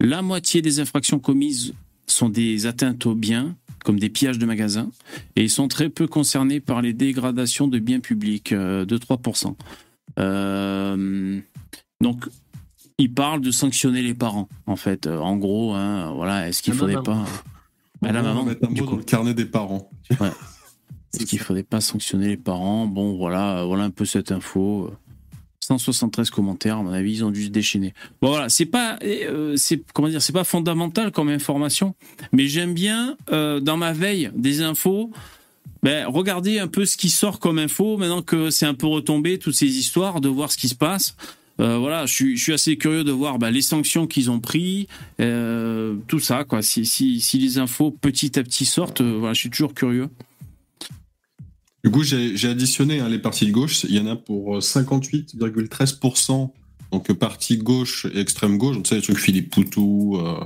La 0.00 0.22
moitié 0.22 0.60
des 0.62 0.80
infractions 0.80 1.18
commises 1.18 1.72
sont 2.06 2.28
des 2.28 2.66
atteintes 2.66 3.06
aux 3.06 3.14
biens, 3.14 3.56
comme 3.84 3.98
des 3.98 4.10
pillages 4.10 4.38
de 4.38 4.46
magasins, 4.46 4.90
et 5.36 5.42
ils 5.44 5.50
sont 5.50 5.68
très 5.68 5.88
peu 5.88 6.06
concernés 6.06 6.60
par 6.60 6.82
les 6.82 6.92
dégradations 6.92 7.68
de 7.68 7.78
biens 7.78 8.00
publics, 8.00 8.52
euh, 8.52 8.84
de 8.84 8.98
3%. 8.98 9.56
Euh, 10.18 11.40
donc, 12.00 12.24
ils 12.98 13.12
parlent 13.12 13.40
de 13.40 13.50
sanctionner 13.50 14.02
les 14.02 14.14
parents, 14.14 14.48
en 14.66 14.76
fait. 14.76 15.06
Euh, 15.06 15.18
en 15.18 15.36
gros, 15.36 15.74
hein, 15.74 16.12
voilà, 16.14 16.48
est-ce 16.48 16.62
qu'il 16.62 16.72
La 16.74 16.78
faudrait 16.78 16.94
maman. 16.94 17.04
pas... 17.04 17.26
Bah, 18.02 18.12
la 18.12 18.22
maman, 18.22 18.44
mettre 18.44 18.66
un 18.66 18.70
mot 18.70 18.84
dans 18.86 18.96
le 18.96 19.02
carnet 19.02 19.32
des 19.34 19.46
parents. 19.46 19.90
Ouais. 20.20 20.30
Est-ce 21.14 21.26
qu'il 21.26 21.38
faudrait 21.38 21.62
pas 21.62 21.80
sanctionner 21.80 22.28
les 22.28 22.36
parents 22.36 22.86
Bon, 22.86 23.16
voilà, 23.16 23.64
voilà 23.64 23.84
un 23.84 23.90
peu 23.90 24.04
cette 24.04 24.32
info. 24.32 24.90
173 25.60 26.30
commentaires, 26.30 26.78
à 26.78 26.82
mon 26.82 26.92
avis, 26.92 27.14
ils 27.14 27.24
ont 27.24 27.30
dû 27.30 27.44
se 27.44 27.48
déchaîner. 27.48 27.94
Bon, 28.20 28.28
voilà, 28.28 28.48
c'est 28.48 28.66
pas, 28.66 28.98
euh, 29.02 29.56
c'est 29.56 29.82
comment 29.94 30.08
dire, 30.08 30.20
c'est 30.20 30.32
pas 30.32 30.44
fondamental 30.44 31.10
comme 31.10 31.28
information, 31.28 31.94
mais 32.32 32.46
j'aime 32.48 32.74
bien 32.74 33.16
euh, 33.32 33.60
dans 33.60 33.76
ma 33.76 33.92
veille 33.92 34.30
des 34.34 34.60
infos. 34.60 35.10
Ben, 35.82 36.06
regarder 36.06 36.58
un 36.58 36.68
peu 36.68 36.86
ce 36.86 36.96
qui 36.96 37.10
sort 37.10 37.40
comme 37.40 37.58
info 37.58 37.98
maintenant 37.98 38.22
que 38.22 38.50
c'est 38.50 38.66
un 38.66 38.74
peu 38.74 38.86
retombé 38.86 39.38
toutes 39.38 39.54
ces 39.54 39.78
histoires, 39.78 40.20
de 40.20 40.28
voir 40.28 40.50
ce 40.52 40.56
qui 40.56 40.68
se 40.68 40.74
passe. 40.74 41.16
Euh, 41.60 41.78
voilà, 41.78 42.06
je 42.06 42.12
suis, 42.12 42.36
je 42.36 42.42
suis 42.42 42.52
assez 42.52 42.76
curieux 42.76 43.04
de 43.04 43.12
voir 43.12 43.38
ben, 43.38 43.50
les 43.50 43.62
sanctions 43.62 44.06
qu'ils 44.06 44.30
ont 44.30 44.40
pris, 44.40 44.88
euh, 45.20 45.94
tout 46.08 46.18
ça 46.18 46.44
quoi. 46.44 46.62
Si, 46.62 46.84
si, 46.84 47.20
si 47.20 47.38
les 47.38 47.58
infos 47.58 47.90
petit 47.90 48.38
à 48.38 48.42
petit 48.42 48.64
sortent, 48.64 49.02
voilà, 49.02 49.34
je 49.34 49.40
suis 49.40 49.50
toujours 49.50 49.72
curieux. 49.74 50.08
Du 51.84 51.90
coup, 51.90 52.02
j'ai 52.02 52.48
additionné 52.48 53.00
hein, 53.00 53.10
les 53.10 53.18
partis 53.18 53.46
de 53.46 53.52
gauche. 53.52 53.84
Il 53.84 53.94
y 53.94 54.00
en 54.00 54.06
a 54.06 54.16
pour 54.16 54.56
euh, 54.56 54.60
58,13%. 54.60 56.50
Donc, 56.90 57.10
euh, 57.10 57.14
parti 57.14 57.58
gauche 57.58 58.06
et 58.14 58.20
extrême 58.20 58.56
gauche. 58.56 58.76
Donc, 58.76 58.86
ça, 58.86 58.94
les 58.94 59.02
trucs 59.02 59.18
Philippe 59.18 59.50
Poutou, 59.50 60.16
euh, 60.16 60.44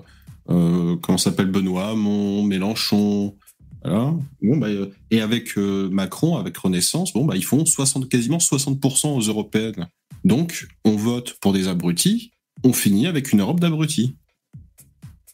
euh, 0.51 0.97
comment 1.01 1.16
s'appelle 1.16 1.47
Benoît 1.47 1.90
Hamon, 1.90 2.43
Mélenchon. 2.43 3.36
Voilà. 3.85 4.15
Bon, 4.43 4.56
bah, 4.56 4.66
euh, 4.66 4.90
et 5.12 5.20
avec 5.20 5.56
euh, 5.56 5.89
Macron, 5.90 6.36
avec 6.36 6.56
Renaissance, 6.56 7.12
bon, 7.12 7.24
bah, 7.24 7.36
ils 7.36 7.44
font 7.44 7.65
60, 7.65 8.09
quasiment 8.09 8.39
60% 8.39 9.16
aux 9.16 9.20
européennes. 9.20 9.89
Donc, 10.24 10.66
on 10.85 10.97
vote 10.97 11.35
pour 11.40 11.52
des 11.52 11.69
abrutis. 11.69 12.32
On 12.65 12.73
finit 12.73 13.06
avec 13.06 13.32
une 13.32 13.40
Europe 13.40 13.60
d'abrutis. 13.60 14.16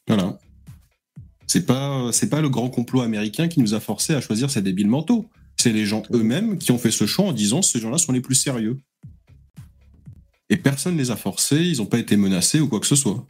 Voilà. 0.07 0.39
C'est 1.47 1.65
pas, 1.65 2.11
pas 2.31 2.41
le 2.43 2.51
grand 2.51 2.69
complot 2.69 3.01
américain 3.01 3.49
qui 3.49 3.61
nous 3.61 3.73
a 3.73 3.81
forcé 3.81 4.15
à 4.15 4.21
choisir 4.21 4.51
ces 4.51 4.61
débiles 4.61 4.89
mentaux. 4.89 5.31
C'est 5.65 5.73
les 5.73 5.87
gens 5.87 6.03
eux-mêmes 6.13 6.59
qui 6.59 6.73
ont 6.73 6.79
fait 6.79 6.91
ce 6.91 7.07
choix 7.07 7.25
en 7.25 7.33
disant 7.33 7.63
ces 7.63 7.81
gens-là 7.81 7.97
sont 7.97 8.13
les 8.13 8.21
plus 8.21 8.35
sérieux. 8.35 8.81
Et 10.51 10.59
personne 10.59 10.99
les 10.99 11.11
a 11.11 11.17
forcés, 11.17 11.63
ils 11.63 11.79
n'ont 11.79 11.87
pas 11.87 11.99
été 11.99 12.19
menacés 12.19 12.61
ou 12.61 12.69
quoi 12.69 12.81
que 12.81 12.87
ce 12.87 12.97
soit. 12.97 13.27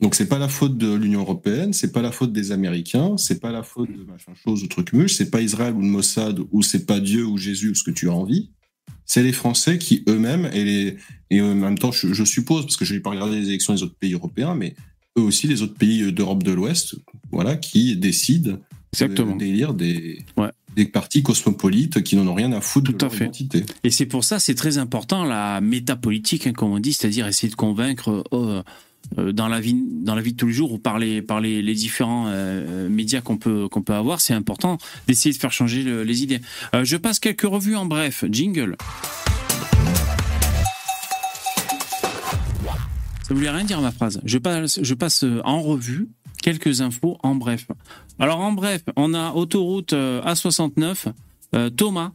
Donc 0.00 0.14
c'est 0.14 0.26
pas 0.26 0.38
la 0.38 0.48
faute 0.48 0.78
de 0.78 0.94
l'Union 0.94 1.20
européenne, 1.20 1.74
c'est 1.74 1.92
pas 1.92 2.00
la 2.00 2.12
faute 2.12 2.32
des 2.32 2.50
Américains, 2.50 3.18
c'est 3.18 3.40
pas 3.40 3.52
la 3.52 3.62
faute 3.62 3.92
de 3.92 4.04
machin 4.04 4.32
chose 4.42 4.62
ou 4.62 4.68
truc 4.68 4.94
muche, 4.94 5.12
c'est 5.12 5.28
pas 5.28 5.42
Israël 5.42 5.74
ou 5.74 5.82
le 5.82 5.86
Mossad 5.86 6.40
ou 6.50 6.62
c'est 6.62 6.86
pas 6.86 6.98
Dieu 6.98 7.26
ou 7.26 7.36
Jésus 7.36 7.72
ou 7.72 7.74
ce 7.74 7.82
que 7.82 7.90
tu 7.90 8.08
as 8.08 8.14
envie. 8.14 8.52
C'est 9.04 9.22
les 9.22 9.34
Français 9.34 9.76
qui 9.76 10.02
eux-mêmes 10.08 10.48
et 10.54 10.64
les 10.64 10.96
et 11.28 11.42
en 11.42 11.54
même 11.54 11.76
temps 11.76 11.92
je, 11.92 12.14
je 12.14 12.24
suppose 12.24 12.62
parce 12.64 12.78
que 12.78 12.86
je 12.86 12.94
n'ai 12.94 13.00
pas 13.00 13.10
regardé 13.10 13.38
les 13.38 13.48
élections 13.48 13.74
des 13.74 13.82
autres 13.82 13.98
pays 13.98 14.14
européens, 14.14 14.54
mais 14.54 14.76
eux 15.18 15.22
aussi 15.22 15.46
les 15.46 15.60
autres 15.60 15.76
pays 15.76 16.10
d'Europe 16.10 16.42
de 16.42 16.52
l'Ouest, 16.52 16.96
voilà, 17.30 17.56
qui 17.56 17.98
décident 17.98 18.58
Exactement. 19.04 19.36
d'élire 19.36 19.74
des 19.74 20.24
des 20.76 20.84
partis 20.84 21.22
cosmopolites 21.22 22.02
qui 22.02 22.16
n'en 22.16 22.26
ont 22.26 22.34
rien 22.34 22.52
à 22.52 22.60
foutre 22.60 22.92
de 22.92 22.98
leur 23.02 23.14
identité. 23.14 23.64
Et 23.82 23.90
c'est 23.90 24.04
pour 24.04 24.24
ça, 24.24 24.38
c'est 24.38 24.54
très 24.54 24.76
important 24.76 25.24
la 25.24 25.62
métapolitique, 25.62 26.46
hein, 26.46 26.52
comme 26.52 26.70
on 26.72 26.78
dit, 26.78 26.92
c'est-à-dire 26.92 27.26
essayer 27.26 27.48
de 27.50 27.54
convaincre 27.56 28.22
euh, 28.34 28.62
euh, 29.18 29.32
dans 29.32 29.48
la 29.48 29.58
vie, 29.58 29.74
dans 30.02 30.14
la 30.14 30.20
vie 30.20 30.32
de 30.32 30.36
tous 30.36 30.48
les 30.48 30.52
jours 30.52 30.72
ou 30.72 30.78
par 30.78 30.98
les, 30.98 31.22
par 31.22 31.40
les, 31.40 31.62
les 31.62 31.72
différents 31.74 32.26
euh, 32.28 32.90
médias 32.90 33.22
qu'on 33.22 33.38
peut, 33.38 33.68
qu'on 33.70 33.80
peut 33.80 33.94
avoir. 33.94 34.20
C'est 34.20 34.34
important 34.34 34.76
d'essayer 35.08 35.32
de 35.34 35.38
faire 35.40 35.52
changer 35.52 35.82
le- 35.82 36.02
les 36.04 36.22
idées. 36.22 36.40
Je 36.82 36.96
passe 36.98 37.20
quelques 37.20 37.42
revues 37.48 37.76
en 37.76 37.86
bref. 37.86 38.26
Jingle. 38.30 38.76
Ça 43.26 43.34
voulait 43.34 43.50
rien 43.50 43.64
dire 43.64 43.80
ma 43.80 43.90
phrase. 43.92 44.20
Je 44.24 44.38
passe, 44.38 44.78
je 44.82 44.94
passe 44.94 45.24
en 45.44 45.60
revue 45.62 46.08
quelques 46.42 46.80
infos 46.80 47.16
en 47.22 47.34
bref. 47.34 47.66
Alors 48.18 48.40
en 48.40 48.52
bref, 48.52 48.82
on 48.96 49.14
a 49.14 49.32
autoroute 49.32 49.92
euh, 49.92 50.22
A69, 50.22 51.06
euh, 51.54 51.70
Thomas 51.70 52.12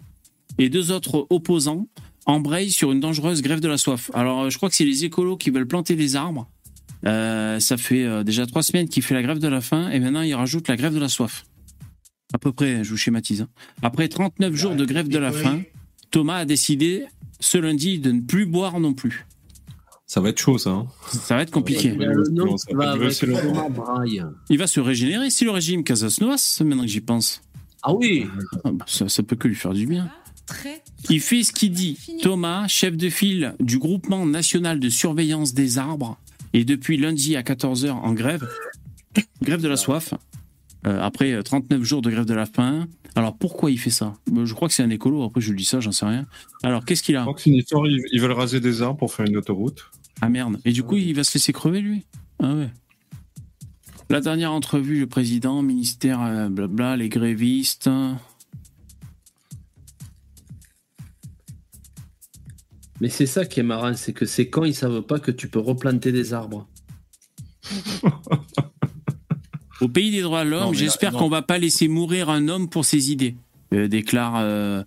et 0.57 0.69
deux 0.69 0.91
autres 0.91 1.27
opposants 1.29 1.87
embrayent 2.25 2.71
sur 2.71 2.91
une 2.91 2.99
dangereuse 2.99 3.41
grève 3.41 3.59
de 3.59 3.67
la 3.67 3.77
soif. 3.77 4.09
Alors 4.13 4.41
euh, 4.41 4.49
je 4.49 4.57
crois 4.57 4.69
que 4.69 4.75
c'est 4.75 4.85
les 4.85 5.05
écolos 5.05 5.37
qui 5.37 5.49
veulent 5.51 5.67
planter 5.67 5.95
des 5.95 6.15
arbres. 6.15 6.47
Euh, 7.05 7.59
ça 7.59 7.77
fait 7.77 8.23
déjà 8.23 8.45
trois 8.45 8.61
semaines 8.63 8.87
qu'il 8.87 9.01
fait 9.03 9.13
la 9.15 9.23
grève 9.23 9.39
de 9.39 9.47
la 9.47 9.61
faim 9.61 9.89
et 9.89 9.99
maintenant 9.99 10.21
il 10.21 10.33
rajoute 10.35 10.67
la 10.67 10.75
grève 10.75 10.93
de 10.93 10.99
la 10.99 11.09
soif. 11.09 11.45
À 12.33 12.37
peu 12.37 12.51
près, 12.51 12.83
je 12.83 12.89
vous 12.91 12.97
schématise. 12.97 13.41
hein. 13.41 13.47
Après 13.81 14.07
39 14.07 14.53
jours 14.55 14.75
de 14.75 14.85
grève 14.85 15.07
de 15.09 15.17
la 15.17 15.31
faim, 15.31 15.61
Thomas 16.11 16.37
a 16.37 16.45
décidé 16.45 17.05
ce 17.39 17.57
lundi 17.57 17.99
de 17.99 18.11
ne 18.11 18.21
plus 18.21 18.45
boire 18.45 18.79
non 18.79 18.93
plus. 18.93 19.25
Ça 20.11 20.19
va 20.19 20.27
être 20.27 20.39
chaud, 20.39 20.57
ça. 20.57 20.71
hein. 20.71 20.87
Ça 21.07 21.37
va 21.37 21.41
être 21.43 21.51
compliqué. 21.51 21.95
Il 21.97 22.05
le 22.05 22.27
nom 22.31 22.57
Ça 22.57 22.67
va. 22.73 22.97
Il 24.49 24.67
se 24.67 24.79
régénérer 24.81 25.29
si 25.29 25.45
le 25.45 25.51
régime 25.51 25.85
Casasnovas, 25.85 26.57
maintenant 26.65 26.83
que 26.83 26.89
j'y 26.89 26.99
pense. 26.99 27.41
Ah 27.81 27.93
oui 27.93 28.25
ça, 28.87 29.07
ça 29.07 29.23
peut 29.23 29.37
que 29.37 29.47
lui 29.47 29.55
faire 29.55 29.71
du 29.71 29.87
bien. 29.87 30.11
Il 31.09 31.21
fait 31.21 31.43
ce 31.43 31.53
qu'il 31.53 31.71
dit. 31.71 31.97
Thomas, 32.21 32.67
chef 32.67 32.97
de 32.97 33.07
file 33.09 33.55
du 33.61 33.79
groupement 33.79 34.25
national 34.25 34.81
de 34.81 34.89
surveillance 34.89 35.53
des 35.53 35.77
arbres, 35.77 36.17
est 36.51 36.65
depuis 36.65 36.97
lundi 36.97 37.37
à 37.37 37.41
14h 37.41 37.91
en 37.91 38.11
grève. 38.11 38.45
grève 39.41 39.61
de 39.61 39.69
la 39.69 39.77
soif. 39.77 40.13
Euh, 40.87 40.99
après 40.99 41.31
euh, 41.31 41.41
39 41.41 41.83
jours 41.83 42.01
de 42.01 42.09
grève 42.09 42.25
de 42.25 42.33
la 42.33 42.45
faim. 42.47 42.87
Alors 43.15 43.37
pourquoi 43.37 43.71
il 43.71 43.77
fait 43.77 43.91
ça? 43.91 44.15
Euh, 44.35 44.45
Je 44.45 44.53
crois 44.53 44.67
que 44.67 44.73
c'est 44.73 44.83
un 44.83 44.89
écolo, 44.89 45.23
après 45.23 45.39
je 45.39 45.51
le 45.51 45.57
dis 45.57 45.63
ça, 45.63 45.79
j'en 45.79 45.91
sais 45.93 46.05
rien. 46.05 46.25
Alors 46.63 46.83
qu'est-ce 46.83 47.03
qu'il 47.03 47.15
a? 47.15 47.23
Donc, 47.23 47.39
c'est 47.39 47.49
une 47.51 47.57
histoire, 47.57 47.85
ils 47.87 48.19
veulent 48.19 48.31
raser 48.33 48.59
des 48.59 48.81
arbres 48.81 48.97
pour 48.97 49.13
faire 49.13 49.25
une 49.27 49.37
autoroute. 49.37 49.85
Ah 50.21 50.29
merde. 50.29 50.59
Et 50.65 50.71
du 50.71 50.83
coup, 50.83 50.97
il 50.97 51.15
va 51.15 51.23
se 51.23 51.33
laisser 51.33 51.51
crever, 51.51 51.81
lui? 51.81 52.05
Ah 52.41 52.53
ouais. 52.53 52.69
La 54.09 54.21
dernière 54.21 54.51
entrevue, 54.51 54.99
le 54.99 55.07
président, 55.07 55.61
ministère, 55.61 56.21
euh, 56.21 56.49
blabla, 56.49 56.97
les 56.97 57.09
grévistes. 57.09 57.89
Mais 62.99 63.09
c'est 63.09 63.25
ça 63.25 63.45
qui 63.45 63.59
est 63.59 63.63
marrant, 63.63 63.95
c'est 63.95 64.13
que 64.13 64.25
ces 64.25 64.49
cons, 64.49 64.65
ils 64.65 64.75
savent 64.75 65.01
pas 65.01 65.19
que 65.19 65.31
tu 65.31 65.47
peux 65.47 65.59
replanter 65.59 66.11
des 66.11 66.33
arbres. 66.33 66.67
Au 69.81 69.87
pays 69.87 70.11
des 70.11 70.21
droits 70.21 70.45
de 70.45 70.51
l'homme, 70.51 70.75
j'espère 70.75 71.13
qu'on 71.13 71.29
va 71.29 71.41
pas 71.41 71.57
laisser 71.57 71.87
mourir 71.87 72.29
un 72.29 72.47
homme 72.47 72.69
pour 72.69 72.85
ses 72.85 73.11
idées. 73.11 73.35
Euh, 73.73 73.87
déclare 73.87 74.35
euh, 74.37 74.83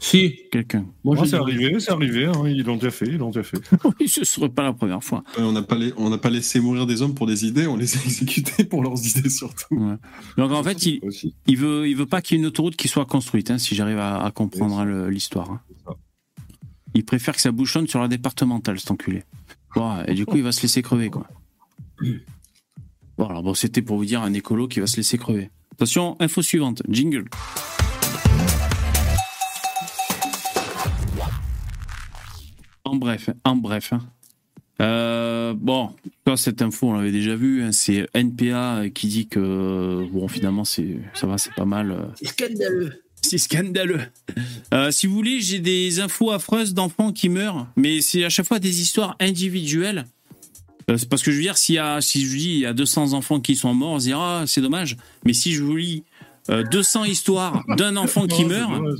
si. 0.00 0.40
quelqu'un. 0.50 0.86
Moi, 1.04 1.16
c'est 1.26 1.34
arrivé, 1.36 1.78
c'est 1.80 1.90
arrivé. 1.92 2.26
hein, 2.26 2.42
ils 2.46 2.62
l'ont 2.64 2.76
déjà 2.76 2.90
fait, 2.90 3.06
ils 3.06 3.16
l'ont 3.18 3.30
déjà 3.30 3.42
fait. 3.42 3.58
oui, 4.00 4.08
ce 4.08 4.24
serait 4.24 4.48
pas 4.48 4.62
la 4.62 4.72
première 4.72 5.02
fois. 5.02 5.22
Ouais, 5.36 5.42
on 5.44 5.52
n'a 5.52 5.62
pas, 5.62 5.76
les- 5.76 5.92
on 5.96 6.10
n'a 6.10 6.18
pas 6.18 6.30
laissé 6.30 6.60
mourir 6.60 6.86
des 6.86 7.02
hommes 7.02 7.14
pour 7.14 7.26
des 7.26 7.44
idées, 7.46 7.66
on 7.66 7.76
les 7.76 7.96
a 7.96 8.00
exécutés 8.04 8.64
pour 8.64 8.82
leurs 8.82 8.98
idées 9.06 9.28
surtout. 9.30 9.74
Ouais. 9.74 9.96
Donc 10.36 10.52
en 10.52 10.62
fait, 10.62 10.84
il, 10.86 11.00
il 11.46 11.56
veut, 11.56 11.88
il 11.88 11.96
veut 11.96 12.06
pas 12.06 12.20
qu'il 12.22 12.36
y 12.36 12.38
ait 12.38 12.42
une 12.42 12.46
autoroute 12.46 12.76
qui 12.76 12.88
soit 12.88 13.06
construite, 13.06 13.50
hein, 13.50 13.58
si 13.58 13.74
j'arrive 13.74 13.98
à, 13.98 14.22
à 14.24 14.30
comprendre 14.30 14.78
hein, 14.78 15.08
l'histoire. 15.10 15.50
hein. 15.50 15.60
Il 16.94 17.04
préfère 17.06 17.34
que 17.34 17.40
ça 17.40 17.52
bouchonne 17.52 17.88
sur 17.88 18.00
la 18.00 18.08
départementale, 18.08 18.78
cet 18.78 18.90
enculé. 18.90 19.22
Et 20.06 20.12
du 20.14 20.26
coup, 20.26 20.36
il 20.36 20.42
va 20.42 20.52
se 20.52 20.60
laisser 20.60 20.82
crever, 20.82 21.08
quoi. 21.08 21.26
Voilà, 23.16 23.40
bon, 23.40 23.54
c'était 23.54 23.80
pour 23.82 23.96
vous 23.96 24.04
dire 24.04 24.22
un 24.22 24.32
écolo 24.34 24.68
qui 24.68 24.80
va 24.80 24.86
se 24.86 24.96
laisser 24.98 25.16
crever. 25.16 25.50
Attention, 25.72 26.16
info 26.20 26.42
suivante, 26.42 26.82
jingle. 26.88 27.28
En 32.92 32.96
bref, 32.96 33.30
en 33.44 33.56
bref. 33.56 33.92
hein. 33.94 34.00
Euh, 34.80 35.54
bon, 35.56 35.90
ça, 36.26 36.36
cette 36.36 36.60
info, 36.60 36.88
on 36.88 36.92
l'avait 36.94 37.10
déjà 37.12 37.34
vu. 37.34 37.62
hein, 37.62 37.72
c'est 37.72 38.06
NPA 38.14 38.84
qui 38.94 39.06
dit 39.06 39.26
que 39.28 40.06
bon, 40.12 40.28
finalement, 40.28 40.64
c'est 40.64 40.98
ça 41.14 41.26
va, 41.26 41.38
c'est 41.38 41.54
pas 41.54 41.64
mal. 41.64 41.90
euh, 41.92 42.04
C'est 42.16 42.26
scandaleux. 42.28 42.92
c'est 43.22 43.38
scandaleux. 43.38 44.00
Euh, 44.74 44.90
si 44.90 45.06
vous 45.06 45.14
voulez, 45.14 45.40
j'ai 45.40 45.58
des 45.58 46.00
infos 46.00 46.30
affreuses 46.32 46.74
d'enfants 46.74 47.12
qui 47.12 47.28
meurent, 47.30 47.66
mais 47.76 48.02
c'est 48.02 48.24
à 48.24 48.28
chaque 48.28 48.46
fois 48.46 48.58
des 48.58 48.82
histoires 48.82 49.16
individuelles. 49.20 50.06
Euh, 50.90 50.98
c'est 50.98 51.08
parce 51.08 51.22
que 51.22 51.30
je 51.30 51.36
veux 51.36 51.42
dire, 51.42 51.56
s'il 51.56 51.76
y 51.76 51.78
a, 51.78 52.00
si 52.02 52.22
je 52.26 52.30
vous 52.30 52.36
dis 52.36 52.50
il 52.50 52.58
y 52.60 52.66
a 52.66 52.72
200 52.74 53.14
enfants 53.14 53.40
qui 53.40 53.54
sont 53.56 53.72
morts, 53.72 53.92
on 53.92 54.00
se 54.00 54.06
dira 54.06 54.40
ah, 54.40 54.46
c'est 54.46 54.60
dommage. 54.60 54.98
Mais 55.24 55.32
si 55.32 55.52
je 55.54 55.62
vous 55.62 55.76
lis 55.76 56.02
euh, 56.50 56.64
200 56.64 57.04
histoires 57.04 57.64
d'un 57.78 57.96
enfant 57.96 58.26
qui 58.26 58.44
meurt, 58.46 58.70
dommage. 58.70 58.98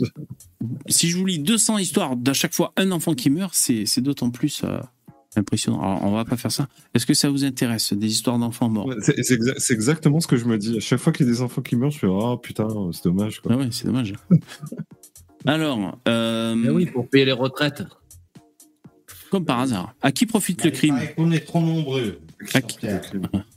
Si 0.88 1.08
je 1.08 1.16
vous 1.16 1.26
lis 1.26 1.38
200 1.38 1.78
histoires 1.78 2.16
d'à 2.16 2.32
chaque 2.32 2.54
fois 2.54 2.72
un 2.76 2.90
enfant 2.92 3.14
qui 3.14 3.30
meurt, 3.30 3.54
c'est 3.54 3.86
c'est 3.86 4.00
d'autant 4.00 4.30
plus 4.30 4.62
euh, 4.64 4.78
impressionnant. 5.36 5.80
Alors, 5.80 6.04
on 6.04 6.12
va 6.12 6.24
pas 6.24 6.36
faire 6.36 6.52
ça. 6.52 6.68
Est-ce 6.94 7.06
que 7.06 7.14
ça 7.14 7.30
vous 7.30 7.44
intéresse 7.44 7.92
des 7.92 8.06
histoires 8.10 8.38
d'enfants 8.38 8.68
morts? 8.68 8.86
Ouais, 8.86 8.96
C'est 9.00 9.22
c'est 9.22 9.36
exa- 9.38 9.54
c'est 9.58 9.74
exactement 9.74 10.20
ce 10.20 10.26
que 10.26 10.36
je 10.36 10.44
me 10.44 10.58
dis. 10.58 10.76
À 10.76 10.80
chaque 10.80 11.00
fois 11.00 11.12
qu'il 11.12 11.26
y 11.26 11.28
a 11.28 11.32
des 11.32 11.40
enfants 11.42 11.62
qui 11.62 11.76
meurent, 11.76 11.90
je 11.90 11.98
fais 11.98 12.08
Ah 12.10 12.36
putain, 12.42 12.68
c'est 12.92 13.04
dommage. 13.04 13.40
Quoi. 13.40 13.52
Ah 13.54 13.56
ouais, 13.58 13.68
c'est 13.70 13.86
dommage. 13.86 14.12
Alors, 15.46 15.98
euh, 16.06 16.54
Mais 16.54 16.70
oui, 16.70 16.86
pour 16.86 17.08
payer 17.08 17.24
les 17.24 17.32
retraites. 17.32 17.82
comme 19.30 19.44
par 19.44 19.60
hasard, 19.60 19.94
à 20.02 20.12
qui 20.12 20.26
profite 20.26 20.64
le 20.64 20.70
crime 20.70 20.98
On 21.16 21.32
est 21.32 21.40
trop 21.40 21.60
nombreux. 21.60 22.20
à 22.54 22.60
qui, 22.62 22.78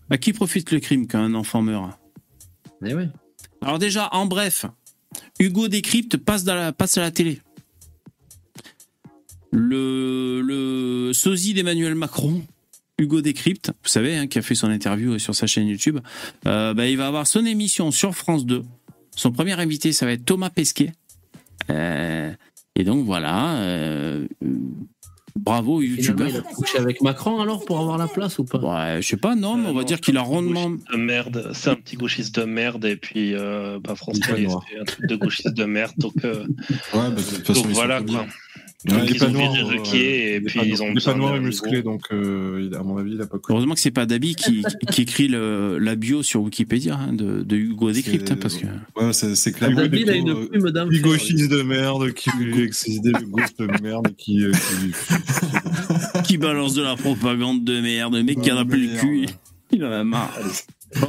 à 0.09 0.17
qui 0.17 0.33
profite 0.33 0.71
le 0.71 0.79
crime 0.79 1.05
quand 1.07 1.19
un 1.19 1.35
enfant 1.35 1.61
meurt? 1.61 1.99
Eh 2.83 2.93
oui. 2.95 3.03
Alors 3.61 3.77
déjà, 3.79 4.09
en 4.13 4.25
bref, 4.25 4.65
Hugo 5.39 5.67
Décrypte 5.67 6.17
passe, 6.17 6.47
à 6.47 7.01
la 7.01 7.11
télé. 7.11 7.39
Le, 9.51 11.11
sosie 11.13 11.53
d'Emmanuel 11.53 11.95
Macron, 11.95 12.43
Hugo 12.97 13.21
Décrypte, 13.21 13.71
vous 13.83 13.89
savez, 13.89 14.17
hein, 14.17 14.27
qui 14.27 14.39
a 14.39 14.41
fait 14.41 14.55
son 14.55 14.69
interview 14.69 15.17
sur 15.19 15.35
sa 15.35 15.47
chaîne 15.47 15.67
YouTube, 15.67 15.99
euh, 16.45 16.73
bah, 16.73 16.87
il 16.87 16.97
va 16.97 17.07
avoir 17.07 17.27
son 17.27 17.45
émission 17.45 17.91
sur 17.91 18.15
France 18.15 18.45
2. 18.45 18.63
Son 19.15 19.31
premier 19.31 19.53
invité, 19.53 19.93
ça 19.93 20.05
va 20.05 20.13
être 20.13 20.25
Thomas 20.25 20.49
Pesquet. 20.49 20.91
Euh, 21.69 22.33
et 22.75 22.83
donc 22.83 23.05
voilà, 23.05 23.55
euh, 23.59 24.27
bravo 25.35 25.81
YouTubeur. 25.81 26.27
il 26.29 26.37
a 26.37 26.41
couché 26.41 26.77
avec 26.77 27.01
Macron 27.01 27.41
alors 27.41 27.65
pour 27.65 27.79
avoir 27.79 27.97
la 27.97 28.07
place 28.07 28.39
ou 28.39 28.45
pas? 28.45 28.59
Ouais, 28.59 29.01
je 29.01 29.07
sais 29.07 29.17
pas, 29.17 29.35
non, 29.35 29.57
mais 29.57 29.69
on 29.69 29.73
va 29.73 29.83
dire 29.83 30.01
qu'il 30.01 30.17
a 30.17 30.21
rondement. 30.21 30.69
de 30.69 30.97
merde. 30.97 31.51
C'est 31.53 31.69
un 31.69 31.75
petit 31.75 31.95
gauchiste 31.95 32.39
de 32.39 32.45
merde 32.45 32.85
et 32.85 32.95
puis 32.95 33.33
euh, 33.33 33.79
bah, 33.83 33.95
France 33.95 34.19
c'est 34.23 34.79
un 34.79 34.83
truc 34.85 35.07
de 35.07 35.15
gauchiste 35.15 35.53
de 35.53 35.65
merde. 35.65 35.93
Donc, 35.97 36.13
euh, 36.23 36.45
Ouais, 36.93 37.09
bah, 37.09 37.09
de 37.09 37.21
toute 37.21 37.47
façon, 37.47 37.61
donc 37.61 37.71
voilà 37.71 38.01
quoi. 38.01 38.25
Donc, 38.83 38.99
il 39.05 39.09
est 39.09 39.13
ils 39.15 39.19
pas 39.19 39.25
ont 39.25 39.31
noir, 39.31 39.51
viré 39.53 39.77
euh, 39.77 39.95
et 39.95 40.29
il 40.29 40.35
est 40.35 40.41
puis 40.41 40.59
pas- 40.59 40.65
ils 40.65 40.83
ont 40.83 40.85
Il 40.85 40.91
est 40.91 40.93
besoin 40.93 41.13
pas 41.13 41.17
noir 41.17 41.31
d'un 41.31 41.35
et 41.37 41.39
Hugo. 41.39 41.47
musclé, 41.47 41.81
donc 41.81 42.01
euh, 42.11 42.69
à 42.79 42.83
mon 42.83 42.97
avis, 42.97 43.13
il 43.13 43.21
a 43.21 43.25
pas. 43.25 43.37
Heureusement 43.49 43.73
que 43.73 43.79
c'est 43.79 43.89
pas 43.89 44.05
Dabi 44.05 44.35
qui, 44.35 44.63
qui 44.91 45.01
écrit 45.01 45.27
le, 45.27 45.79
la 45.79 45.95
bio 45.95 46.21
sur 46.21 46.41
Wikipédia 46.43 46.95
hein, 46.95 47.13
de, 47.13 47.41
de 47.41 47.55
Hugo 47.55 47.91
Décrypte, 47.91 48.29
hein, 48.31 48.37
parce 48.39 48.57
que. 48.57 48.67
Ouais, 48.95 49.11
c'est 49.13 49.51
clair. 49.53 49.71
Ah, 49.73 49.75
David, 49.75 50.01
il 50.01 50.09
a 50.11 50.15
Hugo, 50.17 50.29
une 50.29 50.37
euh, 50.37 50.47
plume 50.49 50.69
d'un 50.71 50.87
Qui 50.89 50.95
fer. 50.99 51.03
gauchiste 51.03 51.49
de 51.49 51.61
merde, 51.63 52.11
qui 52.13 52.29
avec 52.29 52.73
ses 52.75 52.91
idées 52.91 53.11
de 53.13 53.81
merde, 53.81 54.13
qui, 54.17 54.43
euh, 54.45 54.51
qui- 54.51 56.21
qui 56.23 56.37
balance 56.37 56.73
de 56.75 56.83
la 56.83 56.95
propagande 56.95 57.63
de 57.63 57.79
merde, 57.81 58.15
le 58.15 58.23
mec 58.23 58.41
qui 58.41 58.51
en 58.51 58.57
a 58.57 58.65
plus 58.65 58.87
le 58.93 58.99
cul, 58.99 59.25
il 59.71 59.83
en 59.83 59.91
a 59.91 60.03
marre. 60.03 60.31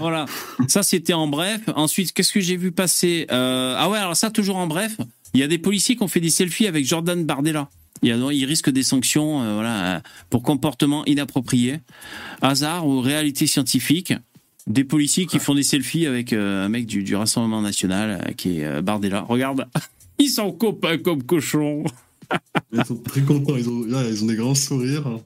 Voilà, 0.01 0.25
ça 0.67 0.83
c'était 0.83 1.13
en 1.13 1.29
bref. 1.29 1.61
Ensuite, 1.77 2.13
qu'est-ce 2.13 2.33
que 2.33 2.41
j'ai 2.41 2.57
vu 2.57 2.73
passer 2.73 3.27
Euh, 3.31 3.75
Ah 3.79 3.89
ouais, 3.91 3.99
alors 3.99 4.17
ça 4.17 4.31
toujours 4.31 4.57
en 4.57 4.67
bref. 4.67 4.97
Il 5.37 5.41
y 5.41 5.43
a 5.43 5.49
des 5.49 5.59
policiers 5.59 5.97
qui 5.97 6.03
ont 6.03 6.09
fait 6.09 6.21
des 6.21 6.31
selfies 6.31 6.67
avec 6.67 6.87
Jordan 6.87 7.23
Bardella. 7.23 7.69
Il, 8.01 8.09
y 8.09 8.13
a, 8.13 8.17
il 8.33 8.45
risque 8.47 8.71
des 8.71 8.83
sanctions 8.83 9.43
euh, 9.43 9.53
voilà, 9.53 10.03
pour 10.31 10.43
comportement 10.43 11.05
inapproprié. 11.05 11.81
Hasard 12.41 12.87
ou 12.87 13.03
réalité 13.03 13.47
scientifique 13.47 14.15
Des 14.67 14.83
policiers 14.83 15.27
qui 15.27 15.39
font 15.39 15.55
des 15.55 15.63
selfies 15.63 16.07
avec 16.07 16.33
euh, 16.33 16.65
un 16.65 16.71
mec 16.71 16.87
du, 16.87 17.03
du 17.03 17.15
Rassemblement 17.15 17.61
National 17.61 18.23
euh, 18.27 18.33
qui 18.33 18.61
est 18.61 18.81
Bardella. 18.81 19.27
Regarde, 19.29 19.67
ils 20.19 20.31
sont 20.31 20.53
copains 20.53 20.97
comme 20.97 21.23
cochons. 21.23 21.85
Ils 22.73 22.83
sont 22.87 22.97
très 22.97 23.21
contents, 23.21 23.57
ils 23.57 23.69
ont, 23.69 23.85
là, 23.85 24.09
ils 24.09 24.25
ont 24.25 24.29
des 24.29 24.37
grands 24.37 24.55
sourires. 24.55 25.21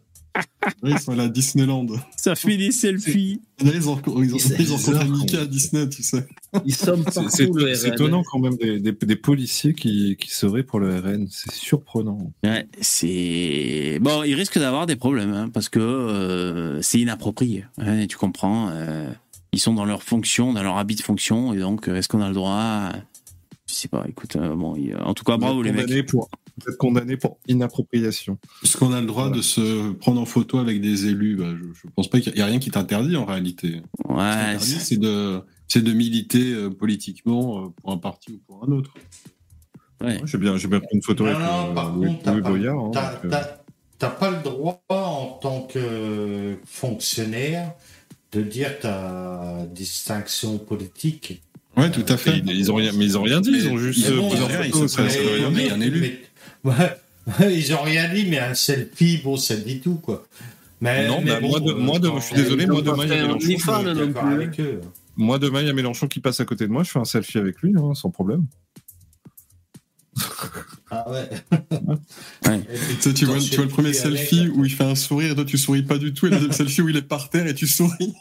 Ouais, 0.83 0.93
ils 0.93 0.99
sont 0.99 1.13
à 1.13 1.17
la 1.17 1.29
Disneyland. 1.29 1.87
Ça 2.17 2.35
fait 2.35 2.57
des 2.57 2.71
selfies. 2.71 3.41
Là, 3.65 3.73
ils 3.75 3.89
ont, 3.89 4.01
ils 4.23 4.31
ils 4.61 4.71
rencontré 4.71 5.05
Mickey 5.09 5.37
à 5.39 5.47
Disney, 5.47 5.89
tu 5.89 6.03
sais. 6.03 6.27
Ils 6.65 6.75
sont 6.75 6.97
C'est- 6.97 7.03
partout, 7.15 7.29
C'est 7.31 7.47
le 7.53 7.75
c'est 7.75 7.89
étonnant 7.89 8.23
quand 8.31 8.39
même 8.39 8.57
des, 8.57 8.79
des, 8.79 8.93
des 8.93 9.17
policiers 9.17 9.75
qui, 9.75 10.17
qui 10.19 10.31
seraient 10.31 10.63
pour 10.63 10.79
le 10.79 10.99
RN. 10.99 11.27
C'est 11.31 11.53
surprenant. 11.53 12.33
Ouais, 12.45 12.67
c'est 12.81 13.99
bon. 14.01 14.23
Il 14.23 14.35
risque 14.35 14.59
d'avoir 14.59 14.87
des 14.87 14.97
problèmes 14.97 15.33
hein, 15.33 15.49
parce 15.53 15.69
que 15.69 15.81
euh, 15.81 16.83
c'est 16.83 17.01
inapproprié. 17.01 17.65
hein, 17.79 18.07
tu 18.07 18.17
comprends 18.17 18.69
euh, 18.71 19.11
Ils 19.53 19.61
sont 19.61 19.75
dans 19.75 19.85
leur 19.85 20.03
fonction, 20.03 20.53
dans 20.53 20.63
leur 20.63 20.77
habit 20.79 20.95
de 20.97 21.03
fonction, 21.03 21.53
et 21.55 21.59
donc 21.59 21.89
est-ce 21.89 22.09
qu'on 22.09 22.21
a 22.23 22.29
le 22.29 22.35
droit? 22.35 22.91
Je 23.69 23.75
sais 23.75 23.89
pas. 23.89 24.05
Écoute, 24.09 24.37
euh, 24.37 24.55
bon, 24.57 24.77
en 25.05 25.15
tout 25.15 25.25
cas, 25.25 25.37
bravo 25.37 25.63
les 25.63 25.73
mecs. 25.73 26.07
Pour, 26.07 26.29
vous 26.65 26.71
êtes 26.73 26.79
condamné 26.79 27.17
pour 27.17 27.39
inappropriation. 27.49 28.39
Est-ce 28.63 28.77
qu'on 28.77 28.93
a 28.93 29.01
le 29.01 29.07
droit 29.07 29.31
de 29.31 29.43
se 29.43 29.93
prendre 29.93 30.21
en 30.21 30.27
photo 30.27 30.59
avec 30.59 30.81
des 30.81 31.07
élus? 31.07 31.37
Bah, 31.37 31.47
je, 31.57 31.65
je 31.75 31.87
pense 31.95 32.09
pas 32.09 32.21
qu'il 32.21 32.37
y 32.37 32.41
a 32.41 32.47
rien 32.47 32.59
qui 32.59 32.71
t'interdit 32.71 33.17
en 33.17 33.25
réalité. 33.25 33.83
Ouais, 34.09 34.57
c'est- 34.59 34.97
de, 34.99 35.41
c'est 35.69 35.83
de 35.83 35.93
militer 35.93 36.53
euh, 36.53 36.71
politiquement 36.71 37.65
euh, 37.65 37.69
pour 37.81 37.93
un 37.93 37.99
parti 37.99 38.33
ou 38.33 38.39
pour 38.47 38.65
un 38.69 38.73
autre. 38.73 38.93
ouais. 40.03 40.21
J'ai 40.25 40.39
bien, 40.39 40.57
j'ai 40.57 40.69
bien 40.69 40.81
pris 40.81 40.95
une 40.97 41.03
photo 41.03 41.25
Non, 41.25 41.31
avec 41.31 41.41
non, 41.69 41.75
par 41.75 41.95
Louis, 41.95 42.07
contre, 42.09 42.23
t'as 42.23 42.33
Louis 42.33 42.43
pas, 42.43 42.49
Boyard. 42.51 42.91
t'as- 43.99 44.11
pas 44.11 44.31
le 44.31 44.43
droit 44.43 44.83
en 44.89 45.39
tant 45.43 45.63
que 45.63 46.57
fonctionnaire 46.65 47.73
de 48.33 48.43
dire 48.43 48.79
ta 48.79 49.67
distinction 49.73 50.59
politique. 50.59 51.43
Ouais, 51.77 51.91
tout 51.91 52.05
à 52.09 52.17
fait. 52.17 52.39
ils, 52.39 52.51
ils 52.51 52.73
ont 52.73 52.77
rien, 52.77 52.93
mais 52.97 53.05
ils 53.05 53.17
ont 53.19 53.23
rien 53.23 53.41
dit. 53.41 53.51
Ils 53.53 53.69
ont 53.69 53.77
juste 53.79 54.09
Mais 54.09 54.15
euh, 54.15 54.21
bon, 54.21 54.29
pris 54.31 54.41
en 54.43 54.49
photo, 54.49 54.89
ça, 54.89 55.09
ça 55.09 55.19
rien 55.21 55.75
un 55.75 55.81
élu. 55.81 56.19
Ouais, 56.65 56.99
ils 57.53 57.75
ont 57.75 57.83
rien 57.83 58.13
dit, 58.13 58.27
mais 58.29 58.39
un 58.39 58.55
selfie, 58.55 59.19
bon, 59.23 59.37
ça 59.37 59.57
dit 59.57 59.81
tout, 59.81 59.97
quoi. 59.97 60.27
Mais, 60.81 61.07
Non, 61.09 61.21
mais 61.21 61.33
bah, 61.33 61.41
bon, 61.41 61.49
moi, 61.51 61.61
de- 61.61 61.71
euh, 61.73 61.75
moi, 61.77 61.99
de- 61.99 62.11
je 62.17 62.21
suis 62.25 62.37
désolé, 62.37 62.65
Ils 62.65 62.71
moi 62.73 62.81
demain, 62.83 63.05
il 63.05 63.11
y 63.11 63.13
a 63.13 63.17
Mélenchon. 63.27 63.45
OnlyFans, 63.47 63.73
je 63.83 63.89
suis 63.91 63.95
non 64.01 64.07
d'accord 64.07 64.23
plus. 64.25 64.35
avec 64.35 64.61
eux. 64.61 64.81
Moi, 65.17 65.39
demain, 65.39 65.61
il 65.61 65.67
y 65.67 65.71
a 65.71 65.75
Mélenchon 65.75 66.09
qui 66.09 66.21
passe 66.21 66.41
à 66.41 66.45
côté 66.47 66.67
de 66.67 66.73
moi. 66.73 66.83
Je 66.83 66.91
fais 66.91 66.99
un 66.99 67.05
selfie 67.05 67.37
avec 67.39 67.61
lui, 67.61 67.75
hein, 67.77 67.93
sans 67.95 68.11
problème. 68.11 68.47
Ah 70.91 71.09
ouais. 71.11 71.29
Ouais. 72.47 72.61
Tu, 73.15 73.25
vois, 73.27 73.39
je 73.39 73.49
tu 73.49 73.57
vois 73.57 73.65
le 73.65 73.71
premier 73.71 73.89
avec- 73.91 74.01
selfie 74.01 74.49
où 74.49 74.65
il 74.65 74.73
fait 74.73 74.85
un 74.85 74.95
sourire 74.95 75.33
et 75.33 75.35
toi 75.35 75.45
tu 75.45 75.57
souris 75.57 75.83
pas 75.83 75.99
du 75.99 76.13
tout, 76.13 76.27
et 76.27 76.31
le 76.31 76.37
deuxième 76.37 76.53
selfie 76.53 76.83
où 76.83 76.89
il 76.89 76.97
est 76.97 77.03
par 77.03 77.31
terre 77.31 77.47
et 77.47 77.55
tu 77.55 77.67
souris. 77.67 78.15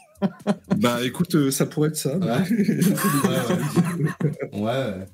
Bah, 0.76 0.98
écoute, 1.04 1.34
euh, 1.34 1.50
ça 1.50 1.66
pourrait 1.66 1.88
être 1.88 1.96
ça. 1.96 2.16
Ouais, 2.16 2.28
ouais. 4.52 5.06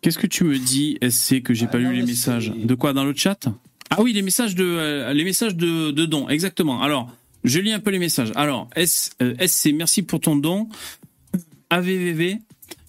Qu'est-ce 0.00 0.18
que 0.18 0.26
tu 0.26 0.44
me 0.44 0.58
dis, 0.58 0.98
SC, 1.06 1.42
que 1.42 1.52
j'ai 1.54 1.66
Ah 1.66 1.72
pas 1.72 1.78
non, 1.78 1.90
lu 1.90 1.96
les 1.96 2.06
messages 2.06 2.50
De 2.54 2.74
quoi 2.74 2.92
Dans 2.92 3.04
le 3.04 3.14
chat 3.14 3.48
Ah 3.90 4.00
oui, 4.00 4.12
les 4.12 4.22
messages 4.22 4.54
de 4.54 4.64
euh, 4.64 5.12
les 5.12 5.24
messages 5.24 5.56
de, 5.56 5.90
de 5.90 6.06
don, 6.06 6.28
exactement. 6.28 6.82
Alors, 6.82 7.10
je 7.44 7.58
lis 7.60 7.72
un 7.72 7.80
peu 7.80 7.90
les 7.90 7.98
messages. 7.98 8.32
Alors, 8.34 8.68
S, 8.76 9.10
euh, 9.22 9.34
SC, 9.46 9.72
merci 9.74 10.02
pour 10.02 10.20
ton 10.20 10.36
don. 10.36 10.68
AVVV, 11.70 12.38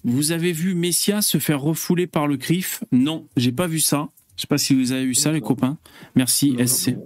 vous 0.04 0.32
avez 0.32 0.52
vu 0.52 0.74
Messia 0.74 1.22
se 1.22 1.38
faire 1.38 1.60
refouler 1.60 2.06
par 2.06 2.26
le 2.26 2.36
CRIF 2.36 2.82
Non, 2.92 3.26
j'ai 3.36 3.52
pas 3.52 3.66
vu 3.66 3.80
ça. 3.80 4.08
Je 4.36 4.42
sais 4.42 4.46
pas 4.48 4.58
si 4.58 4.74
vous 4.74 4.92
avez 4.92 5.04
vu 5.04 5.14
ça, 5.14 5.30
les 5.30 5.40
copains. 5.40 5.78
Merci, 6.16 6.56
SC. 6.66 6.96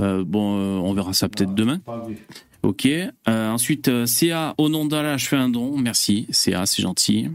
Euh, 0.00 0.24
bon, 0.24 0.58
euh, 0.58 0.78
on 0.80 0.92
verra 0.92 1.14
ça 1.14 1.28
peut-être 1.28 1.54
demain. 1.54 1.78
Pas 1.78 2.04
vu. 2.06 2.18
Ok. 2.62 2.86
Euh, 2.86 3.10
ensuite, 3.50 3.88
euh, 3.88 4.06
CA, 4.06 4.54
au 4.58 4.68
nom 4.68 4.84
d'Allah, 4.84 5.16
je 5.16 5.26
fais 5.26 5.36
un 5.36 5.48
don. 5.48 5.78
Merci. 5.78 6.26
CA, 6.30 6.66
c'est 6.66 6.82
gentil. 6.82 7.28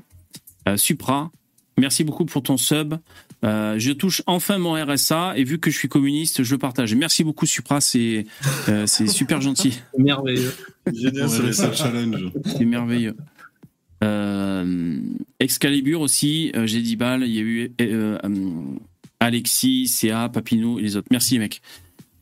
Euh, 0.67 0.77
Supra, 0.77 1.31
merci 1.77 2.03
beaucoup 2.03 2.25
pour 2.25 2.43
ton 2.43 2.57
sub. 2.57 2.95
Euh, 3.43 3.75
je 3.79 3.91
touche 3.91 4.21
enfin 4.27 4.57
mon 4.57 4.73
RSA 4.73 5.33
et 5.35 5.43
vu 5.43 5.59
que 5.59 5.71
je 5.71 5.77
suis 5.77 5.89
communiste, 5.89 6.43
je 6.43 6.53
le 6.53 6.59
partage. 6.59 6.93
Merci 6.95 7.23
beaucoup, 7.23 7.45
Supra, 7.45 7.81
c'est 7.81 8.25
euh, 8.69 8.85
c'est 8.85 9.07
super 9.07 9.41
gentil. 9.41 9.79
Merveilleux. 9.97 10.53
Génial, 10.93 11.29
c'est 11.29 11.53
ça 11.53 11.73
challenge. 11.73 12.31
C'est 12.45 12.65
merveilleux. 12.65 13.15
Euh, 14.03 14.99
Excalibur 15.39 16.01
aussi, 16.01 16.51
euh, 16.55 16.65
j'ai 16.67 16.81
10 16.81 16.95
balles. 16.95 17.23
Il 17.23 17.35
y 17.35 17.39
a 17.39 17.41
eu 17.41 17.71
euh, 17.81 18.17
euh, 18.23 18.61
Alexis, 19.19 19.87
CA, 19.87 20.29
Papineau 20.29 20.79
et 20.79 20.83
les 20.83 20.95
autres. 20.97 21.07
Merci, 21.11 21.35
les 21.35 21.39
mecs. 21.39 21.61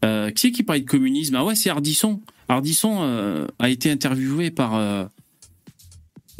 Euh, 0.05 0.31
qui 0.31 0.41
c'est 0.41 0.51
qui 0.51 0.63
parlait 0.63 0.81
de 0.81 0.89
communisme? 0.89 1.35
Ah 1.35 1.43
ouais, 1.43 1.55
c'est 1.55 1.69
Ardisson. 1.69 2.21
Ardisson 2.47 2.99
euh, 3.01 3.47
a 3.59 3.69
été 3.69 3.91
interviewé 3.91 4.51
par 4.51 4.75
euh, 4.75 5.05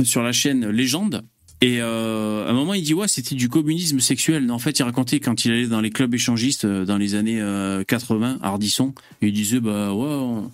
sur 0.04 0.24
la 0.24 0.32
chaîne 0.32 0.68
Légende. 0.70 1.24
Et 1.62 1.82
euh, 1.82 2.46
à 2.48 2.52
un 2.52 2.54
moment, 2.54 2.74
il 2.74 2.84
dit 2.84 2.94
ouais, 2.94 3.08
c'était 3.10 3.36
du 3.36 3.50
communisme 3.50 4.00
sexuel. 4.00 4.46
Non, 4.46 4.54
en 4.54 4.60
fait, 4.60 4.80
il 4.80 4.84
racontait 4.84 5.20
quand 5.20 5.44
il 5.44 5.52
allait 5.52 5.68
dans 5.68 5.82
les 5.82 5.90
clubs 5.90 6.14
échangistes 6.14 6.64
euh, 6.66 6.86
dans 6.86 6.98
les 6.98 7.16
années 7.16 7.42
euh, 7.42 7.84
80, 7.84 8.40
Ardisson, 8.42 8.94
et 9.22 9.28
il 9.28 9.34
disait 9.34 9.60
bah 9.60 9.94
ouais, 9.94 10.06
on- 10.08 10.52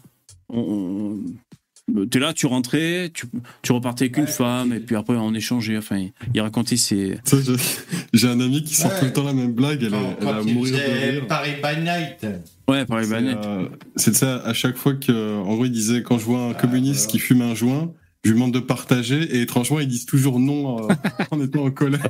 on- 0.49 1.19
on- 1.95 2.06
t'es 2.07 2.18
là, 2.18 2.34
tu 2.34 2.48
rentrais, 2.48 3.11
tu, 3.14 3.27
tu 3.61 3.72
repartais 3.72 4.06
avec 4.06 4.18
une 4.18 4.26
femme, 4.26 4.73
et 4.73 4.80
puis 4.80 4.95
après 4.95 5.15
on 5.15 5.36
échangeait. 5.36 5.77
Enfin, 5.77 5.98
il, 5.99 6.11
il 6.34 6.41
racontait 6.41 6.76
ses. 6.77 7.19
J'ai 8.11 8.27
un 8.27 8.40
ami 8.40 8.64
qui 8.64 8.73
sort 8.73 8.91
Ouais. 8.91 8.99
tout 8.99 9.06
le 9.06 9.14
temps 9.14 9.23
la 9.26 9.34
même 9.34 9.53
blague, 9.53 9.84
elle, 9.84 9.94
elle 10.22 10.27
a 10.27 10.41
mourir 10.41 10.73
de 10.76 11.11
rire. 11.11 11.27
Paris 11.27 11.52
by 11.61 11.82
Night. 11.84 12.26
Ouais, 12.68 12.84
par 12.88 12.98
les 12.98 13.06
C'est 13.06 13.11
banettes. 13.11 13.45
euh, 13.45 13.69
c'est 13.95 14.15
ça, 14.15 14.38
à 14.38 14.53
chaque 14.56 14.76
fois 14.77 14.95
que, 14.95 15.38
en 15.38 15.53
gros, 15.53 15.65
il 15.65 15.72
disait 15.72 16.02
quand 16.02 16.18
je 16.18 16.26
vois 16.26 16.45
un 16.48 16.53
communiste 16.56 17.11
qui 17.11 17.19
fume 17.19 17.44
un 17.44 17.53
joint, 17.53 17.91
je 18.26 18.31
lui 18.31 18.39
demande 18.39 18.53
de 18.56 18.60
partager 18.60 19.22
et 19.22 19.41
étrangement 19.41 19.80
ils 19.80 19.88
disent 19.88 20.07
toujours 20.07 20.39
non 20.39 20.89
euh, 20.89 20.93
en 21.30 21.39
étant 21.39 21.64
en 21.64 21.69
colère. 21.69 22.10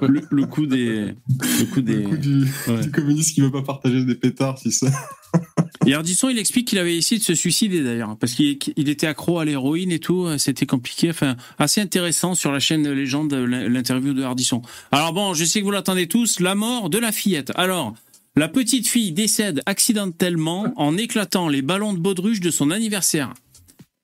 le, 0.00 0.22
le 0.30 0.46
coup 0.46 0.64
des, 0.66 1.14
le 1.28 1.64
coup 1.66 1.82
des, 1.82 1.96
Le 1.96 2.08
coup 2.08 2.16
du, 2.16 2.46
du 2.82 2.90
communiste 2.90 3.34
qui 3.34 3.42
veut 3.42 3.50
pas 3.52 3.62
partager 3.62 4.04
des 4.06 4.14
pétards, 4.14 4.58
si 4.58 4.72
ça. 4.72 4.86
Et 5.86 5.92
Ardisson, 5.92 6.30
il 6.30 6.38
explique 6.38 6.68
qu'il 6.68 6.78
avait 6.78 6.96
essayé 6.96 7.18
de 7.18 7.24
se 7.24 7.34
suicider 7.34 7.82
d'ailleurs, 7.82 8.16
parce 8.16 8.32
qu'il 8.32 8.58
il 8.76 8.88
était 8.88 9.06
accro 9.06 9.38
à 9.38 9.44
l'héroïne 9.44 9.92
et 9.92 9.98
tout, 9.98 10.26
c'était 10.38 10.66
compliqué. 10.66 11.10
Enfin, 11.10 11.36
assez 11.58 11.82
intéressant 11.82 12.34
sur 12.34 12.50
la 12.50 12.58
chaîne 12.58 12.90
Légende, 12.90 13.34
l'interview 13.34 14.14
de 14.14 14.22
Ardisson. 14.22 14.62
Alors 14.92 15.12
bon, 15.12 15.34
je 15.34 15.44
sais 15.44 15.60
que 15.60 15.64
vous 15.64 15.70
l'attendez 15.70 16.06
tous, 16.06 16.40
la 16.40 16.54
mort 16.54 16.88
de 16.88 16.98
la 16.98 17.12
fillette. 17.12 17.52
Alors, 17.54 17.94
la 18.34 18.48
petite 18.48 18.88
fille 18.88 19.12
décède 19.12 19.62
accidentellement 19.66 20.72
en 20.76 20.96
éclatant 20.96 21.48
les 21.48 21.60
ballons 21.60 21.92
de 21.92 21.98
baudruche 21.98 22.40
de 22.40 22.50
son 22.50 22.70
anniversaire. 22.70 23.34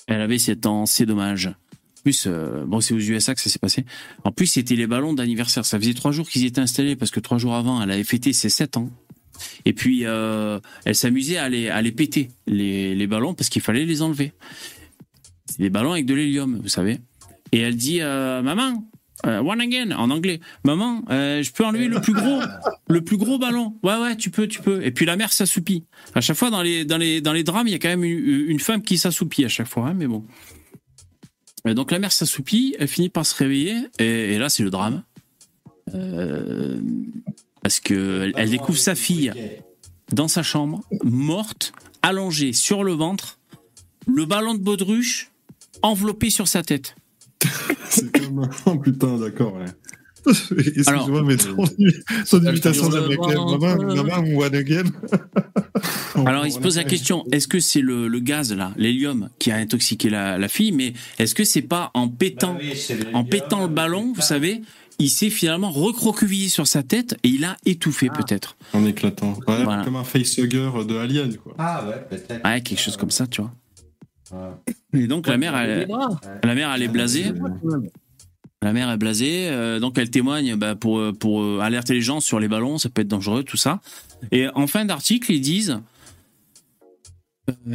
Elle 0.06 0.20
avait 0.20 0.38
7 0.38 0.66
ans, 0.66 0.86
c'est 0.86 1.06
dommage. 1.06 1.46
En 1.46 2.02
plus, 2.02 2.24
euh, 2.26 2.64
bon, 2.66 2.80
c'est 2.80 2.92
aux 2.94 2.98
USA 2.98 3.34
que 3.34 3.40
ça 3.40 3.48
s'est 3.48 3.58
passé. 3.58 3.84
En 4.24 4.32
plus, 4.32 4.46
c'était 4.46 4.76
les 4.76 4.86
ballons 4.86 5.14
d'anniversaire. 5.14 5.64
Ça 5.64 5.78
faisait 5.78 5.94
trois 5.94 6.12
jours 6.12 6.28
qu'ils 6.28 6.44
étaient 6.44 6.60
installés 6.60 6.96
parce 6.96 7.10
que 7.10 7.20
trois 7.20 7.38
jours 7.38 7.54
avant, 7.54 7.82
elle 7.82 7.90
avait 7.90 8.04
fêté 8.04 8.32
ses 8.32 8.50
7 8.50 8.76
ans. 8.76 8.90
Et 9.64 9.72
puis, 9.72 10.04
euh, 10.04 10.60
elle 10.84 10.94
s'amusait 10.94 11.38
à 11.38 11.48
les, 11.48 11.92
péter, 11.92 12.28
les, 12.46 12.94
les 12.94 13.06
ballons, 13.06 13.34
parce 13.34 13.48
qu'il 13.48 13.62
fallait 13.62 13.84
les 13.84 14.02
enlever. 14.02 14.32
C'est 15.46 15.58
des 15.58 15.70
ballons 15.70 15.92
avec 15.92 16.06
de 16.06 16.14
l'hélium, 16.14 16.60
vous 16.62 16.68
savez. 16.68 16.98
Et 17.52 17.60
elle 17.60 17.76
dit, 17.76 18.00
euh, 18.00 18.42
maman, 18.42 18.84
euh, 19.26 19.40
one 19.40 19.60
again, 19.60 19.90
en 19.92 20.10
anglais. 20.10 20.40
Maman, 20.64 21.02
euh, 21.10 21.42
je 21.42 21.52
peux 21.52 21.64
enlever 21.64 21.88
le 21.88 22.00
plus 22.00 22.12
gros, 22.12 22.40
le 22.88 23.00
plus 23.02 23.16
gros 23.16 23.38
ballon. 23.38 23.74
Ouais, 23.82 23.96
ouais, 23.96 24.16
tu 24.16 24.30
peux, 24.30 24.46
tu 24.46 24.60
peux. 24.60 24.84
Et 24.84 24.90
puis 24.90 25.06
la 25.06 25.16
mère 25.16 25.32
s'assoupit. 25.32 25.84
À 26.14 26.20
chaque 26.20 26.36
fois, 26.36 26.50
dans 26.50 26.62
les, 26.62 26.84
dans 26.84 26.98
les, 26.98 27.20
dans 27.20 27.32
les 27.32 27.44
drames, 27.44 27.66
il 27.66 27.72
y 27.72 27.74
a 27.74 27.78
quand 27.78 27.88
même 27.88 28.04
une, 28.04 28.60
femme 28.60 28.82
qui 28.82 28.98
s'assoupit 28.98 29.44
à 29.44 29.48
chaque 29.48 29.68
fois, 29.68 29.88
hein, 29.88 29.94
mais 29.94 30.06
bon. 30.06 30.24
Donc 31.64 31.90
la 31.90 31.98
mère 31.98 32.12
s'assoupit, 32.12 32.76
elle 32.78 32.88
finit 32.88 33.08
par 33.08 33.24
se 33.24 33.34
réveiller, 33.34 33.74
et, 33.98 34.36
là, 34.36 34.50
c'est 34.50 34.62
le 34.62 34.70
drame. 34.70 35.02
Euh, 35.94 36.78
parce 37.62 37.80
que 37.80 38.32
elle 38.36 38.50
découvre 38.50 38.78
sa 38.78 38.94
fille 38.94 39.32
dans 40.12 40.28
sa 40.28 40.42
chambre, 40.42 40.82
morte, 41.02 41.72
allongée 42.02 42.52
sur 42.52 42.84
le 42.84 42.92
ventre, 42.92 43.38
le 44.06 44.26
ballon 44.26 44.54
de 44.54 44.60
baudruche 44.60 45.30
enveloppé 45.82 46.28
sur 46.28 46.48
sa 46.48 46.62
tête. 46.62 46.96
Oh 48.66 48.78
putain, 48.82 49.18
d'accord, 49.18 49.54
ouais. 49.54 49.64
Excuse-moi, 50.56 51.22
mais 51.22 51.36
ton, 51.36 51.64
son 52.24 52.42
imitation 52.46 52.88
maman, 52.88 53.94
maman, 53.94 54.36
one 54.38 54.54
again. 54.54 54.84
Alors 56.24 56.46
il 56.46 56.52
se 56.52 56.58
pose 56.58 56.76
la 56.76 56.84
question 56.84 57.26
est-ce 57.30 57.46
que 57.46 57.60
c'est 57.60 57.82
le, 57.82 58.08
le 58.08 58.20
gaz 58.20 58.54
là, 58.54 58.72
l'hélium, 58.78 59.28
qui 59.38 59.50
a 59.50 59.56
intoxiqué 59.56 60.08
la, 60.08 60.38
la 60.38 60.48
fille 60.48 60.72
Mais 60.72 60.94
est-ce 61.18 61.34
que 61.34 61.44
c'est 61.44 61.60
pas 61.62 61.90
en 61.92 62.08
pétant, 62.08 62.56
en 63.12 63.24
pétant 63.24 63.62
le 63.62 63.68
ballon, 63.68 64.14
vous 64.14 64.22
savez, 64.22 64.62
il 64.98 65.10
s'est 65.10 65.28
finalement 65.28 65.70
recroquevillé 65.70 66.48
sur 66.48 66.66
sa 66.66 66.82
tête 66.82 67.16
et 67.22 67.28
il 67.28 67.44
a 67.44 67.56
étouffé 67.66 68.08
peut-être. 68.08 68.56
En 68.72 68.86
éclatant. 68.86 69.34
Ouais, 69.46 69.62
Voilà. 69.64 69.84
Comme 69.84 69.96
un 69.96 70.04
facehugger 70.04 70.70
de 70.88 70.96
Alien, 70.96 71.36
quoi. 71.36 71.54
Ah 71.58 71.84
ouais, 71.86 72.02
peut-être. 72.08 72.42
Ouais, 72.44 72.60
quelque 72.62 72.80
chose 72.80 72.96
comme 72.96 73.10
ça, 73.10 73.26
tu 73.26 73.42
vois. 73.42 73.52
Et 74.94 75.06
donc 75.06 75.26
la 75.26 75.36
mère, 75.36 75.56
elle, 75.56 75.86
la 76.42 76.54
mère, 76.54 76.72
elle 76.74 76.82
est 76.82 76.88
blasée. 76.88 77.32
La 78.64 78.72
mère 78.72 78.90
est 78.90 78.96
blasée, 78.96 79.48
euh, 79.50 79.78
donc 79.78 79.98
elle 79.98 80.08
témoigne 80.08 80.56
bah, 80.56 80.74
pour, 80.74 80.98
pour 81.20 81.42
euh, 81.42 81.58
alerter 81.60 81.92
les 81.92 82.00
gens 82.00 82.20
sur 82.20 82.40
les 82.40 82.48
ballons, 82.48 82.78
ça 82.78 82.88
peut 82.88 83.02
être 83.02 83.08
dangereux, 83.08 83.42
tout 83.42 83.58
ça. 83.58 83.82
Et 84.32 84.46
en 84.54 84.66
fin 84.66 84.86
d'article, 84.86 85.30
euh, 85.32 85.76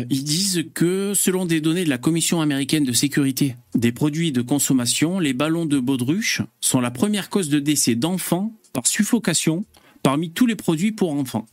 ils 0.10 0.24
disent 0.24 0.66
que 0.74 1.14
selon 1.14 1.45
des 1.45 1.61
données 1.61 1.84
de 1.84 1.90
la 1.90 1.99
Commission 1.99 2.41
américaine 2.41 2.86
de 2.86 2.91
sécurité 2.91 3.56
des 3.76 3.91
produits 3.91 4.32
de 4.32 4.41
consommation, 4.41 5.20
les 5.20 5.34
ballons 5.34 5.68
de 5.68 5.78
baudruche 5.78 6.41
sont 6.60 6.82
la 6.82 6.90
première 6.90 7.30
cause 7.30 7.49
de 7.49 7.60
décès 7.60 7.94
d'enfants 7.94 8.52
par 8.74 8.88
suffocation 8.88 9.66
parmi 10.02 10.32
tous 10.32 10.48
les 10.48 10.56
produits 10.56 10.91
pour 10.91 11.14
enfants. 11.14 11.45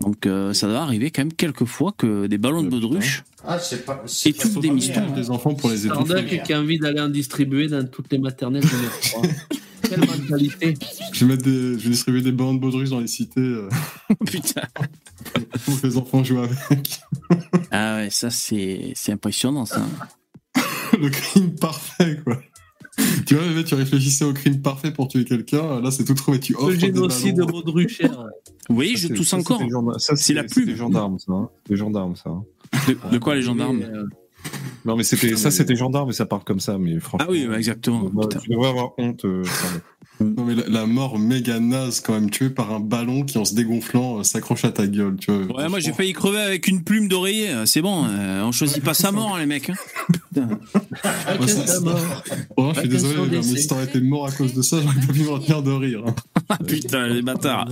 Donc 0.00 0.26
euh, 0.26 0.52
ça 0.52 0.66
doit 0.66 0.80
arriver 0.80 1.10
quand 1.10 1.22
même 1.22 1.32
quelques 1.32 1.64
fois 1.64 1.92
que 1.96 2.26
des 2.26 2.38
ballons 2.38 2.62
de 2.62 2.68
baudruche 2.68 3.24
Ah, 3.46 3.58
c'est 3.58 3.84
pas. 3.84 4.02
étouffent 4.26 4.60
des 4.60 4.70
mistons. 4.70 5.10
Des 5.14 5.30
enfants 5.30 5.54
pour 5.54 5.70
les 5.70 5.88
Ardac 5.88 6.42
qui 6.44 6.52
a 6.52 6.60
envie 6.60 6.78
d'aller 6.78 7.00
en 7.00 7.08
distribuer 7.08 7.68
dans 7.68 7.86
toutes 7.86 8.10
les 8.12 8.18
maternelles 8.18 8.62
de 8.64 9.22
notre 9.22 9.34
Quelle 9.88 10.00
mentalité. 10.00 10.74
Je 11.12 11.24
vais, 11.26 11.32
mettre 11.32 11.44
des... 11.44 11.78
je 11.78 11.84
vais 11.84 11.90
distribuer 11.90 12.22
des 12.22 12.32
ballons 12.32 12.54
de 12.54 12.58
baudruche 12.58 12.88
dans 12.88 13.00
les 13.00 13.06
cités 13.06 13.40
euh, 13.40 13.68
Putain. 14.26 14.62
pour 15.64 15.78
que 15.80 15.86
les 15.86 15.96
enfants 15.98 16.24
jouent 16.24 16.38
avec. 16.40 17.00
Ah 17.70 17.96
ouais, 17.96 18.08
ça 18.10 18.30
c'est 18.30 18.92
c'est 18.94 19.12
impressionnant 19.12 19.66
ça. 19.66 19.82
Le 21.00 21.10
crime 21.10 21.54
parfait, 21.54 22.18
quoi. 22.24 22.40
Tu 23.26 23.34
vois, 23.34 23.62
tu 23.64 23.74
réfléchissais 23.74 24.24
au 24.24 24.32
crime 24.32 24.60
parfait 24.62 24.90
pour 24.92 25.08
tuer 25.08 25.24
quelqu'un. 25.24 25.80
Là, 25.80 25.90
c'est 25.90 26.04
tout 26.04 26.14
trouvé. 26.14 26.38
Tu 26.40 26.54
offres 26.54 26.68
Le 26.68 26.74
des 26.74 26.80
génocide 26.80 27.36
de. 27.36 27.44
Baudrucher. 27.44 28.08
Oui, 28.70 28.90
Ça, 28.92 29.02
je 29.02 29.08
c'est- 29.08 29.14
tousse 29.14 29.28
ça, 29.28 29.36
encore. 29.38 29.58
c'est 29.58 29.64
des 29.64 29.70
gendarmes- 29.70 29.98
ça, 29.98 30.16
C'est 30.16 30.32
la 30.34 30.42
c'est 30.42 30.48
plume. 30.54 30.66
des 30.66 30.76
gendarmes, 30.76 31.18
ça. 31.18 31.32
hein. 31.32 31.48
Des 31.68 31.76
gendarmes, 31.76 32.16
ça. 32.16 32.30
hein. 32.30 32.44
De, 32.88 32.96
de 33.12 33.18
quoi 33.18 33.34
les 33.34 33.42
gendarmes 33.42 33.82
Non, 34.84 34.96
mais 34.96 35.02
c'était 35.04 35.36
ça, 35.36 35.50
c'était 35.50 35.76
gendarme, 35.76 36.08
mais 36.08 36.14
ça 36.14 36.26
parle 36.26 36.44
comme 36.44 36.60
ça. 36.60 36.76
Mais 36.78 37.00
franchement, 37.00 37.26
Ah 37.28 37.32
oui, 37.32 37.46
bah, 37.48 37.56
exactement. 37.56 38.08
moi, 38.12 38.28
Putain. 38.28 38.40
tu 38.40 38.50
devrais 38.50 38.68
avoir 38.68 38.90
honte. 38.98 39.24
euh. 39.24 39.42
Non, 40.20 40.44
mais 40.44 40.54
la, 40.54 40.68
la 40.68 40.86
mort 40.86 41.18
méga 41.18 41.58
naze, 41.58 42.00
quand 42.00 42.12
même, 42.12 42.30
tuée 42.30 42.50
par 42.50 42.72
un 42.72 42.78
ballon 42.78 43.24
qui, 43.24 43.36
en 43.38 43.44
se 43.44 43.54
dégonflant, 43.54 44.20
euh, 44.20 44.22
s'accroche 44.22 44.64
à 44.64 44.70
ta 44.70 44.86
gueule, 44.86 45.16
tu 45.16 45.32
vois. 45.32 45.56
Ouais, 45.62 45.68
moi 45.68 45.80
j'ai 45.80 45.92
failli 45.92 46.12
crever 46.12 46.38
avec 46.38 46.68
une 46.68 46.84
plume 46.84 47.08
d'oreiller. 47.08 47.50
euh, 47.50 47.66
C'est 47.66 47.80
bon, 47.82 48.04
euh, 48.06 48.42
on 48.44 48.52
choisit 48.52 48.84
pas 48.84 48.94
sa 48.94 49.10
mort, 49.10 49.36
les 49.38 49.46
mecs. 49.46 49.70
hein. 49.70 49.74
Putain. 50.28 50.48
Ouais, 51.40 51.80
mort. 51.82 52.22
Oh, 52.56 52.70
je 52.74 52.80
suis 52.80 52.88
désolé, 52.88 53.38
mais 53.38 53.42
si 53.42 53.66
t'aurais 53.66 53.84
été 53.86 54.00
mort 54.00 54.26
à 54.26 54.30
cause 54.30 54.54
de 54.54 54.62
ça, 54.62 54.80
j'aurais 54.80 54.94
pas 55.06 55.12
pu 55.12 55.22
me 55.22 55.30
retenir 55.30 55.62
de 55.62 55.72
rire. 55.72 56.02
hein. 56.06 56.14
Ah 56.48 56.58
putain, 56.58 57.06
les 57.08 57.22
bâtards. 57.22 57.68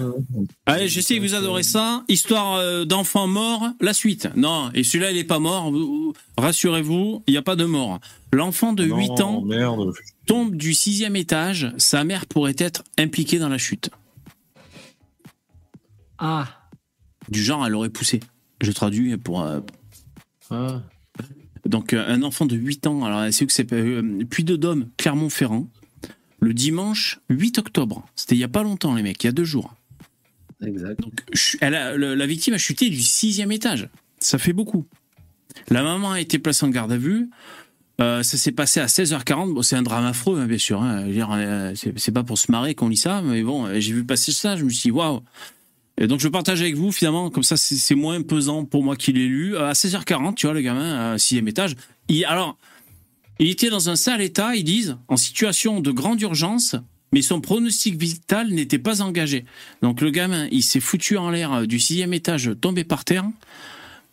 Allez, 0.67 0.89
je 0.89 1.01
sais 1.01 1.17
que 1.17 1.21
vous 1.21 1.35
adorez 1.35 1.63
ça. 1.63 2.05
Histoire 2.09 2.55
euh, 2.57 2.85
d'enfants 2.85 3.27
morts, 3.27 3.69
la 3.81 3.93
suite. 3.93 4.29
Non, 4.37 4.71
et 4.75 4.83
celui-là, 4.85 5.11
il 5.11 5.19
est 5.19 5.25
pas 5.25 5.39
mort. 5.39 5.71
Vous- 5.71 5.87
vous- 5.87 6.13
Rassurez-vous, 6.39 7.23
il 7.27 7.31
n'y 7.33 7.37
a 7.37 7.43
pas 7.43 7.57
de 7.57 7.65
mort. 7.65 8.01
L'enfant 8.33 8.73
de 8.73 8.85
Non, 8.87 8.97
8 8.97 9.21
ans 9.21 9.43
Merde. 9.43 9.93
tombe 10.27 10.57
du 10.57 10.73
sixième 10.75 11.17
étage. 11.17 11.73
Sa 11.77 12.05
mère 12.05 12.27
pourrait 12.27 12.55
être 12.59 12.83
impliquée 12.99 13.39
dans 13.39 13.49
la 13.51 13.59
chute. 13.59 13.91
Ah. 16.19 16.47
Du 17.29 17.43
genre, 17.43 17.67
elle 17.67 17.75
aurait 17.75 17.91
poussé. 17.91 18.21
Je 18.61 18.73
traduis 18.73 19.17
pour. 19.17 19.43
euh, 19.43 19.61
Ah. 20.51 20.83
Donc, 21.67 21.93
euh, 21.93 22.05
un 22.09 22.23
enfant 22.23 22.47
de 22.47 22.57
8 22.57 22.87
ans, 22.87 23.05
alors 23.05 23.33
c'est 23.33 23.47
que 23.47 23.53
c'est 23.53 23.73
euh, 23.73 24.25
Puy 24.29 24.43
de 24.45 24.57
Dôme, 24.57 24.89
Clermont-Ferrand, 24.97 25.69
le 26.43 26.53
dimanche 26.53 27.21
8 27.31 27.59
octobre. 27.59 28.05
C'était 28.17 28.35
il 28.35 28.39
y 28.41 28.45
a 28.45 28.49
pas 28.49 28.63
longtemps, 28.63 28.95
les 28.95 29.03
mecs, 29.03 29.23
il 29.23 29.27
y 29.27 29.31
a 29.31 29.33
deux 29.33 29.45
jours. 29.45 29.75
Exact. 30.65 31.01
Donc, 31.01 31.13
elle 31.61 31.75
a- 31.75 31.97
la 31.97 32.27
victime 32.27 32.55
a 32.55 32.59
chuté 32.59 32.89
du 32.91 33.01
sixième 33.01 33.51
étage. 33.53 33.89
Ça 34.19 34.39
fait 34.39 34.53
beaucoup. 34.53 34.87
La 35.71 35.83
maman 35.83 36.13
a 36.13 36.21
été 36.21 36.39
placée 36.39 36.65
en 36.67 36.69
garde 36.69 36.93
à 36.93 36.97
vue. 36.97 37.29
Euh, 38.01 38.23
ça 38.23 38.37
s'est 38.37 38.53
passé 38.53 38.81
à 38.81 38.87
16h40. 38.87 39.53
Bon, 39.55 39.63
c'est 39.63 39.77
un 39.77 39.83
drame 39.83 40.05
affreux, 40.05 40.41
hein, 40.41 40.47
bien 40.47 40.59
sûr. 40.59 40.83
hein. 40.83 41.05
Euh, 41.09 41.75
c'est 41.97 42.13
pas 42.13 42.23
pour 42.25 42.39
se 42.39 42.51
marrer 42.51 42.75
qu'on 42.75 42.89
lit 42.89 42.97
ça, 42.97 43.23
mais 43.23 43.43
bon, 43.43 43.67
euh, 43.67 43.79
j'ai 43.81 43.93
vu 43.93 44.05
passer 44.05 44.33
ça, 44.33 44.57
je 44.57 44.65
me 44.65 44.71
suis 44.71 44.89
dit, 44.89 44.91
waouh. 44.91 45.21
Et 45.99 46.07
donc, 46.07 46.21
je 46.21 46.29
partage 46.29 46.61
avec 46.63 46.75
vous, 46.75 46.91
finalement, 46.91 47.29
comme 47.31 47.43
ça, 47.43 47.57
c'est 47.57 47.75
c'est 47.77 47.95
moins 47.95 48.23
pesant 48.23 48.65
pour 48.65 48.83
moi 48.83 48.97
qui 48.97 49.13
l'ai 49.13 49.27
lu. 49.27 49.55
Euh, 49.57 49.69
à 49.69 49.73
16h40, 49.75 50.35
tu 50.37 50.47
vois, 50.47 50.55
le 50.55 50.63
gamin, 50.63 51.13
à 51.13 51.19
sixième 51.19 51.47
étage. 51.49 51.75
Il, 52.09 52.25
alors, 52.25 52.57
il 53.39 53.49
était 53.49 53.71
dans 53.71 53.89
un 53.91 53.97
sale 53.97 54.21
état, 54.23 54.55
ils 54.55 54.65
disent, 54.65 54.97
en 55.09 55.17
situation 55.17 55.81
de 55.81 55.91
grande 55.91 56.21
urgence, 56.21 56.77
mais 57.13 57.23
son 57.23 57.41
pronostic 57.41 57.97
vital 58.01 58.49
n'était 58.51 58.79
pas 58.79 59.03
engagé. 59.03 59.45
Donc 59.83 60.01
le 60.01 60.11
gamin, 60.11 60.49
il 60.51 60.63
s'est 60.63 60.81
foutu 60.81 61.17
en 61.17 61.31
l'air 61.31 61.67
du 61.67 61.79
sixième 61.79 62.15
étage, 62.15 62.51
tombé 62.61 62.85
par 62.85 63.05
terre. 63.05 63.25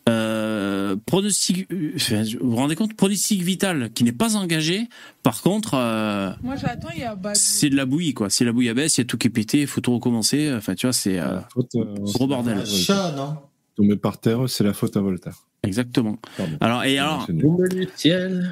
Euh, 0.08 0.96
pronostic, 1.06 1.70
euh, 1.70 1.92
enfin, 1.94 2.22
vous 2.40 2.50
vous 2.50 2.56
rendez 2.56 2.74
compte, 2.74 2.94
pronostic 2.96 3.42
vital 3.42 3.90
qui 3.92 4.02
n'est 4.02 4.12
pas 4.12 4.34
engagé. 4.36 4.88
Par 5.22 5.42
contre, 5.42 5.74
euh, 5.74 6.32
Moi 6.42 6.56
j'attends, 6.56 6.88
il 6.94 7.00
y 7.00 7.04
a 7.04 7.14
bas. 7.14 7.34
c'est 7.34 7.68
de 7.68 7.76
la 7.76 7.86
bouillie 7.86 8.14
quoi. 8.14 8.30
C'est 8.30 8.44
la 8.44 8.52
bouillabaisse, 8.52 8.96
il 8.96 9.02
y 9.02 9.04
a 9.04 9.04
tout 9.04 9.18
qui 9.18 9.28
est 9.28 9.30
pété, 9.30 9.60
il 9.60 9.66
faut 9.66 9.80
tout 9.80 9.92
recommencer. 9.92 10.52
Enfin, 10.56 10.74
tu 10.74 10.86
vois, 10.86 10.92
c'est 10.92 11.18
euh, 11.18 11.38
gros 11.74 12.26
bordel. 12.26 12.66
Chat, 12.66 13.12
non? 13.12 13.36
Tomber 13.76 13.96
par 13.96 14.18
terre, 14.18 14.48
c'est 14.48 14.64
la 14.64 14.72
faute 14.72 14.96
à 14.96 15.00
Voltaire. 15.00 15.36
Exactement. 15.62 16.18
Pardon. 16.36 16.56
Alors 16.60 16.84
et 16.84 16.98
alors, 16.98 17.26
il 17.28 18.10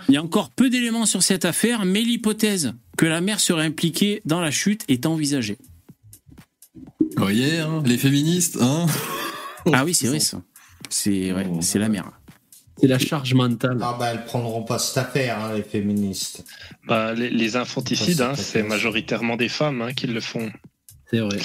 y 0.08 0.16
a 0.16 0.22
encore 0.22 0.50
peu 0.50 0.68
d'éléments 0.68 1.06
sur 1.06 1.22
cette 1.22 1.44
affaire, 1.44 1.84
mais 1.84 2.02
l'hypothèse 2.02 2.74
que 2.96 3.06
la 3.06 3.20
mère 3.20 3.40
serait 3.40 3.64
impliquée 3.64 4.20
dans 4.24 4.40
la 4.40 4.50
chute 4.50 4.84
est 4.88 5.06
envisagée. 5.06 5.58
Vous 7.16 7.24
voyez, 7.24 7.58
hein, 7.58 7.82
les 7.86 7.96
féministes, 7.96 8.58
hein 8.60 8.86
Ah 9.72 9.84
oui, 9.84 9.94
c'est 9.94 10.08
vrai 10.08 10.20
ça. 10.20 10.42
C'est 10.90 11.32
ouais, 11.32 11.46
c'est 11.60 11.78
la 11.78 11.88
mère. 11.88 12.12
C'est 12.80 12.86
la 12.86 12.98
charge 12.98 13.34
mentale. 13.34 13.78
Ah 13.82 13.96
bah 13.98 14.10
elles 14.12 14.24
prendront 14.24 14.62
pas 14.62 14.78
cette 14.78 14.98
affaire, 14.98 15.40
hein, 15.40 15.54
les 15.54 15.62
féministes. 15.62 16.44
Bah, 16.86 17.12
les, 17.12 17.28
les 17.30 17.56
infanticides, 17.56 18.20
hein, 18.20 18.34
c'est 18.36 18.62
majoritairement 18.62 19.36
des 19.36 19.48
femmes 19.48 19.82
hein, 19.82 19.92
qui 19.94 20.06
le 20.06 20.20
font. 20.20 20.50
C'est 21.10 21.18
vrai. 21.18 21.38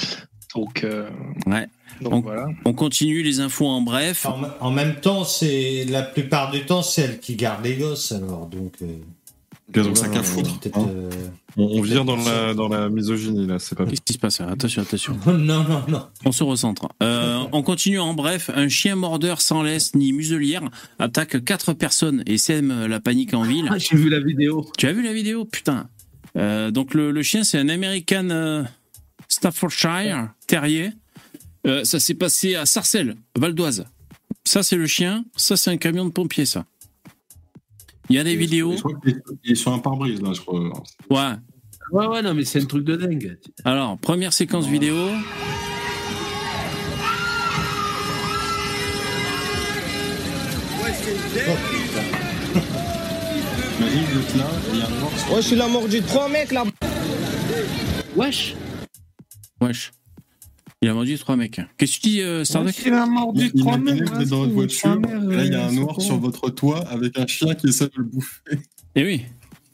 Donc, 0.56 0.84
euh, 0.84 1.10
Ouais. 1.48 1.68
donc 2.02 2.14
On, 2.14 2.20
voilà. 2.22 2.48
on 2.66 2.74
continue 2.74 3.24
les 3.24 3.40
infos 3.40 3.68
en 3.68 3.82
bref. 3.82 4.26
En, 4.26 4.42
en 4.60 4.72
même 4.72 4.96
temps, 5.02 5.24
c'est 5.24 5.86
la 5.90 6.02
plupart 6.04 6.52
du 6.52 6.66
temps, 6.66 6.82
c'est 6.84 7.02
elle 7.02 7.20
qui 7.20 7.36
garde 7.36 7.64
les 7.66 7.76
gosses, 7.76 8.12
alors 8.12 8.46
donc. 8.48 8.74
euh, 8.82 8.98
donc 9.84 9.98
ça 9.98 10.08
qu'à 10.10 10.22
foutre. 10.22 10.52
hein. 10.76 10.88
On, 11.56 11.64
on 11.66 11.82
vire 11.82 12.04
dans 12.06 12.16
la, 12.16 12.54
dans 12.54 12.68
la 12.68 12.90
misogynie, 12.90 13.46
là, 13.48 13.58
c'est 13.60 13.76
pas 13.76 13.86
Qu'est-ce 13.86 14.02
qui 14.02 14.14
se 14.14 14.20
passe 14.20 14.42
Attention, 14.42 14.82
attention. 14.84 15.18
non, 15.28 15.64
non, 15.64 15.82
non. 15.88 16.04
On 16.26 16.32
se 16.32 16.44
recentre. 16.44 16.90
Euh, 17.02 17.40
on 17.52 17.62
continue 17.64 18.00
en 18.00 18.14
bref. 18.14 18.50
Un 18.56 18.70
chien 18.70 18.96
mordeur 18.96 19.40
sans 19.42 19.62
laisse 19.64 19.94
ni 19.96 20.14
muselière 20.14 20.64
attaque 21.00 21.44
quatre 21.46 21.74
personnes 21.74 22.24
et 22.28 22.38
sème 22.40 22.86
la 22.88 23.00
panique 23.00 23.34
en 23.36 23.44
ville. 23.44 23.68
Ah, 23.72 23.78
J'ai 23.78 23.96
vu 23.96 24.10
la 24.10 24.20
vidéo. 24.20 24.66
Tu 24.78 24.88
as 24.88 24.94
vu 24.94 25.02
la 25.04 25.14
vidéo? 25.14 25.46
Putain. 25.46 25.88
Euh, 26.38 26.72
donc 26.72 26.94
le, 26.96 27.12
le 27.12 27.24
chien, 27.24 27.44
c'est 27.44 27.60
un 27.60 27.70
American 27.70 28.30
euh, 28.32 28.64
Staffordshire 29.54 30.30
Terrier. 30.48 30.92
Euh, 31.68 31.84
ça 31.84 32.00
s'est 32.00 32.14
passé 32.14 32.56
à 32.56 32.66
Sarcelles, 32.66 33.18
Val 33.38 33.54
d'Oise. 33.54 33.86
Ça, 34.46 34.64
c'est 34.64 34.78
le 34.78 34.88
chien. 34.88 35.26
Ça, 35.36 35.58
c'est 35.58 35.70
un 35.70 35.76
camion 35.76 36.06
de 36.06 36.12
pompiers, 36.12 36.46
ça. 36.46 36.66
Il 38.10 38.16
y 38.16 38.20
a 38.20 38.24
des 38.24 38.38
vidéos. 38.38 38.74
Je 38.78 38.82
crois 38.84 38.94
qu'il 39.04 39.12
est- 39.12 39.22
il 39.44 39.52
est 39.52 39.56
sur 39.56 39.74
un 39.74 39.80
pare-brise, 39.80 40.22
là, 40.22 40.32
je 40.34 40.40
crois. 40.40 40.62
Ouais. 41.10 41.34
Ouais, 41.92 42.08
ouais, 42.08 42.22
non, 42.22 42.34
mais 42.34 42.46
c'est 42.46 42.62
un 42.62 42.66
truc 42.66 42.86
de 42.86 42.96
dingue. 42.96 43.38
Alors, 43.66 43.98
première 43.98 44.32
séquence 44.32 44.66
vidéo. 44.66 44.96
Imagine, 53.80 54.04
vous 54.14 54.20
êtes 54.20 54.36
là, 54.36 54.46
il 54.74 54.80
y 54.80 54.82
a 54.82 54.86
un 54.86 54.90
mort. 55.00 55.12
Wesh, 55.36 55.52
il 55.52 55.62
a 55.62 55.68
mordu 55.68 56.02
trois 56.02 56.30
mecs 56.30 56.52
là. 56.52 56.64
Wesh. 58.16 58.56
Wesh. 59.64 59.92
Il 60.82 60.90
a 60.90 60.94
mordu 60.94 61.18
trois 61.18 61.38
mecs. 61.38 61.62
Qu'est-ce 61.78 61.98
que 61.98 62.02
tu 62.02 62.10
dis, 62.10 62.22
euh, 62.22 62.44
Starduck 62.44 62.78
Imaginez, 62.86 64.02
vous 64.04 64.22
êtes 64.22 64.28
dans 64.30 64.40
votre 64.40 64.52
voiture, 64.54 65.00
et 65.32 65.36
là, 65.36 65.46
il 65.46 65.52
y 65.54 65.56
a 65.56 65.68
un 65.68 65.72
noir 65.72 66.02
sur 66.02 66.18
votre 66.18 66.50
toit 66.50 66.80
avec 66.90 67.18
un 67.18 67.26
chien 67.26 67.56
qui 67.56 67.68
essaie 67.68 67.86
de 67.86 67.92
le 67.96 68.04
bouffer. 68.04 68.60
Eh 68.96 69.04
oui. 69.06 69.24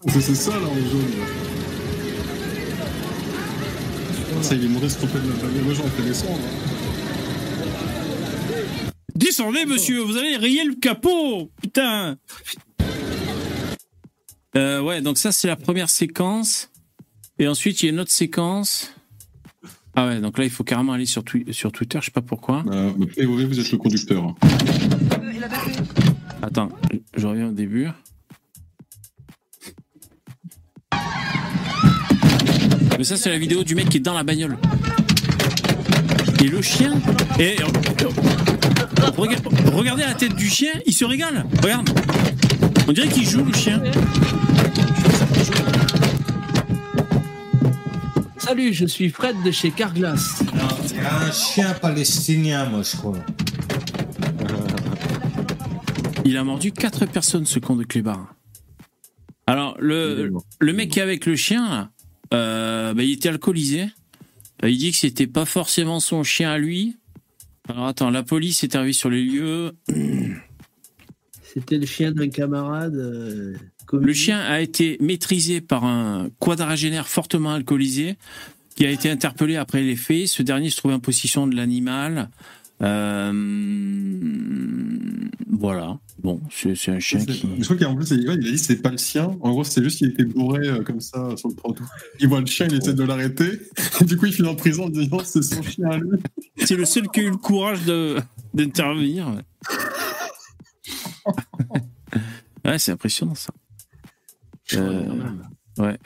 C'est 0.08 0.36
ça, 0.36 0.52
là, 0.52 0.68
en 0.68 0.76
jaune. 0.76 1.02
Ça, 4.44 4.56
il 4.56 4.64
est 4.66 4.68
mauvais, 4.68 4.88
tromper 4.88 5.20
de 5.20 5.28
la 5.30 5.34
famille. 5.36 5.62
Moi, 5.62 5.74
j'en 5.74 5.84
fais 5.84 6.04
descendre. 6.04 6.40
Descendez, 9.16 9.66
monsieur, 9.66 10.00
vous 10.02 10.16
allez 10.16 10.38
rayer 10.38 10.64
le 10.64 10.76
capot 10.76 11.52
Putain 11.62 12.18
Euh, 14.56 14.82
Ouais, 14.82 15.02
donc 15.02 15.18
ça, 15.18 15.32
c'est 15.32 15.48
la 15.48 15.56
première 15.56 15.90
séquence. 15.90 16.70
Et 17.38 17.48
ensuite, 17.48 17.82
il 17.82 17.88
y 17.88 17.90
a 17.90 17.92
une 17.92 18.00
autre 18.00 18.12
séquence. 18.12 18.94
Ah 19.96 20.08
ouais, 20.08 20.20
donc 20.22 20.38
là, 20.38 20.44
il 20.46 20.50
faut 20.50 20.64
carrément 20.64 20.94
aller 20.94 21.06
sur, 21.06 21.24
Twi- 21.24 21.52
sur 21.52 21.72
Twitter, 21.72 21.98
je 22.00 22.06
sais 22.06 22.12
pas 22.12 22.22
pourquoi. 22.22 22.64
Euh, 22.72 22.92
vous 22.96 23.60
êtes 23.60 23.72
le 23.72 23.78
conducteur. 23.78 24.24
hein. 24.24 24.36
Attends, 26.42 26.70
je 27.16 27.28
reviens 27.28 27.48
au 27.50 27.52
début. 27.52 27.88
Mais 32.98 33.04
ça, 33.04 33.16
c'est 33.18 33.30
la 33.30 33.38
vidéo 33.38 33.64
du 33.64 33.76
mec 33.76 33.90
qui 33.90 33.98
est 33.98 34.02
dans 34.02 34.14
la 34.14 34.24
bagnole. 34.24 34.58
Et 36.44 36.48
le 36.48 36.62
chien. 36.62 36.94
Et 37.40 37.56
Rega- 39.18 39.38
regardez 39.74 40.04
la 40.04 40.14
tête 40.14 40.36
du 40.36 40.50
chien, 40.50 40.72
il 40.86 40.94
se 40.94 41.06
régale. 41.06 41.46
Regarde. 41.64 41.90
On 42.88 42.92
dirait 42.92 43.08
qu'il 43.08 43.28
joue 43.28 43.44
le 43.44 43.54
chien. 43.54 43.82
Salut, 48.50 48.74
je 48.74 48.88
suis 48.88 49.10
Fred 49.10 49.36
de 49.46 49.52
chez 49.52 49.70
Carglass. 49.70 50.42
C'est 50.84 50.98
un 50.98 51.32
chien 51.32 51.72
palestinien, 51.76 52.68
moi, 52.68 52.82
je 52.82 52.98
crois. 52.98 53.24
Il 56.26 56.36
a 56.36 56.44
mordu 56.44 56.72
quatre 56.72 57.06
personnes, 57.06 57.46
ce 57.46 57.60
con 57.60 57.76
de 57.76 57.84
clébard. 57.84 58.34
Alors, 59.46 59.78
le, 59.80 60.32
le 60.60 60.74
mec 60.74 60.90
qui 60.90 60.98
est 60.98 61.04
avec 61.04 61.28
le 61.28 61.36
chien, 61.36 61.70
là, 61.70 61.92
euh, 62.34 62.96
bah, 62.96 63.04
il 63.04 63.12
était 63.12 63.30
alcoolisé. 63.30 63.84
Euh, 64.64 64.70
Il 64.72 64.80
dit 64.80 64.90
que 64.90 64.98
c'était 64.98 65.28
pas 65.28 65.46
forcément 65.46 66.00
son 66.00 66.24
chien 66.24 66.50
à 66.50 66.58
lui. 66.58 66.98
Alors, 67.68 67.86
attends, 67.86 68.10
la 68.10 68.24
police 68.24 68.64
est 68.64 68.74
arrivée 68.74 68.94
sur 68.94 69.12
les 69.12 69.24
lieux. 69.24 69.74
C'était 71.44 71.78
le 71.78 71.86
chien 71.86 72.12
d'un 72.12 72.30
camarade. 72.30 72.96
Euh, 73.94 74.00
Le 74.02 74.14
chien 74.14 74.40
a 74.40 74.62
été 74.62 74.98
maîtrisé 75.00 75.62
par 75.62 75.84
un 75.86 76.30
quadragénaire 76.40 77.08
fortement 77.08 77.54
alcoolisé 77.54 78.16
qui 78.76 78.86
a 78.86 78.92
été 78.92 79.10
interpellé 79.10 79.56
après 79.58 79.82
les 79.82 79.96
faits. 79.96 80.28
Ce 80.28 80.42
dernier 80.42 80.70
se 80.70 80.78
trouvait 80.78 80.94
en 80.94 81.00
possession 81.00 81.48
de 81.48 81.56
l'animal. 81.56 82.30
Euh, 82.82 83.32
voilà. 85.50 86.00
Bon, 86.20 86.42
c'est 86.50 86.90
un 86.90 87.00
chien 87.00 87.24
qui. 87.26 87.46
Je 87.60 87.64
crois 87.64 87.76
qu'en 87.76 87.96
plus, 87.96 88.12
il, 88.12 88.28
ouais, 88.28 88.36
il 88.36 88.48
a 88.48 88.52
dit 88.52 88.52
que 88.52 88.58
c'est 88.58 88.82
pas 88.82 88.92
le 88.92 88.98
sien. 88.98 89.38
En 89.42 89.52
gros, 89.52 89.64
c'est 89.64 89.84
juste 89.84 89.98
qu'il 89.98 90.10
était 90.10 90.24
bourré 90.24 90.68
euh, 90.68 90.84
comme 90.84 91.02
ça 91.02 91.36
sur 91.36 91.50
le 91.50 91.56
trottoir. 91.56 91.90
Il 92.20 92.28
voit 92.28 92.40
le 92.40 92.46
chien, 92.46 92.68
il 92.70 92.78
essaie 92.78 92.94
de 92.94 93.04
l'arrêter. 93.04 93.60
Du 94.02 94.18
coup, 94.18 94.26
il 94.26 94.34
finit 94.34 94.48
en 94.48 94.56
prison 94.56 94.86
en 94.86 94.90
disant 94.90 95.20
c'est 95.24 95.42
son 95.42 95.62
chien 95.62 95.90
à 95.90 95.98
lui. 95.98 96.10
C'est 96.58 96.76
le 96.76 96.86
seul 96.86 97.10
qui 97.10 97.20
a 97.22 97.24
eu 97.24 97.30
le 97.30 97.38
courage 97.38 97.84
de 97.86 98.18
d'intervenir. 98.54 99.30
ouais, 102.66 102.78
c'est 102.80 102.92
impressionnant 102.92 103.36
ça. 103.36 103.52
Euh, 104.76 105.04
ouais. 105.78 105.98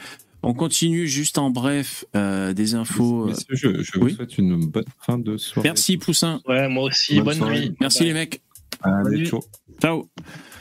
On 0.46 0.54
continue 0.54 1.08
juste 1.08 1.38
en 1.38 1.50
bref 1.50 2.04
euh, 2.16 2.54
des 2.54 2.76
infos. 2.76 3.28
Messieurs, 3.28 3.46
je, 3.56 3.82
je 3.84 4.00
vous 4.00 4.10
souhaite 4.10 4.38
une 4.38 4.66
bonne 4.66 4.84
fin 5.00 5.18
de 5.18 5.38
soirée. 5.38 5.70
Merci 5.70 5.98
Poussin. 5.98 6.42
Ouais, 6.48 6.68
moi 6.68 6.84
aussi, 6.84 7.22
bonne, 7.22 7.40
nuit. 7.50 7.74
Merci 7.80 8.00
Bye. 8.00 8.08
les 8.08 8.14
mecs. 8.14 8.42
Allez, 8.82 9.26
ciao. 9.26 9.42
Ciao. 9.82 10.10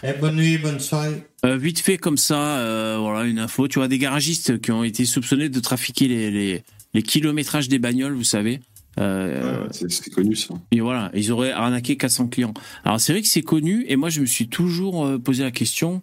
Eh, 0.04 0.12
bonne 0.20 0.36
nuit, 0.36 0.58
bonne 0.58 0.78
soirée. 0.78 1.26
Euh, 1.44 1.56
vite 1.56 1.80
fait 1.80 1.96
comme 1.98 2.16
ça, 2.16 2.58
euh, 2.58 2.96
voilà 3.00 3.24
une 3.28 3.40
info. 3.40 3.66
Tu 3.66 3.80
vois 3.80 3.88
des 3.88 3.98
garagistes 3.98 4.60
qui 4.60 4.70
ont 4.70 4.84
été 4.84 5.04
soupçonnés 5.04 5.48
de 5.48 5.58
trafiquer 5.60 6.06
les, 6.06 6.30
les, 6.30 6.62
les 6.94 7.02
kilométrages 7.02 7.68
des 7.68 7.80
bagnoles, 7.80 8.14
vous 8.14 8.22
savez. 8.24 8.60
Euh, 9.00 9.62
Ouais, 9.64 9.68
c'est 9.88 10.10
connu 10.10 10.36
ça. 10.36 10.54
Et 10.70 10.80
voilà, 10.80 11.10
ils 11.14 11.32
auraient 11.32 11.50
arnaqué 11.50 11.96
400 11.96 12.28
clients. 12.28 12.54
Alors 12.84 13.00
c'est 13.00 13.12
vrai 13.12 13.22
que 13.22 13.28
c'est 13.28 13.42
connu, 13.42 13.84
et 13.88 13.96
moi 13.96 14.10
je 14.10 14.20
me 14.20 14.26
suis 14.26 14.48
toujours 14.48 15.04
euh, 15.06 15.18
posé 15.18 15.42
la 15.42 15.50
question 15.50 16.02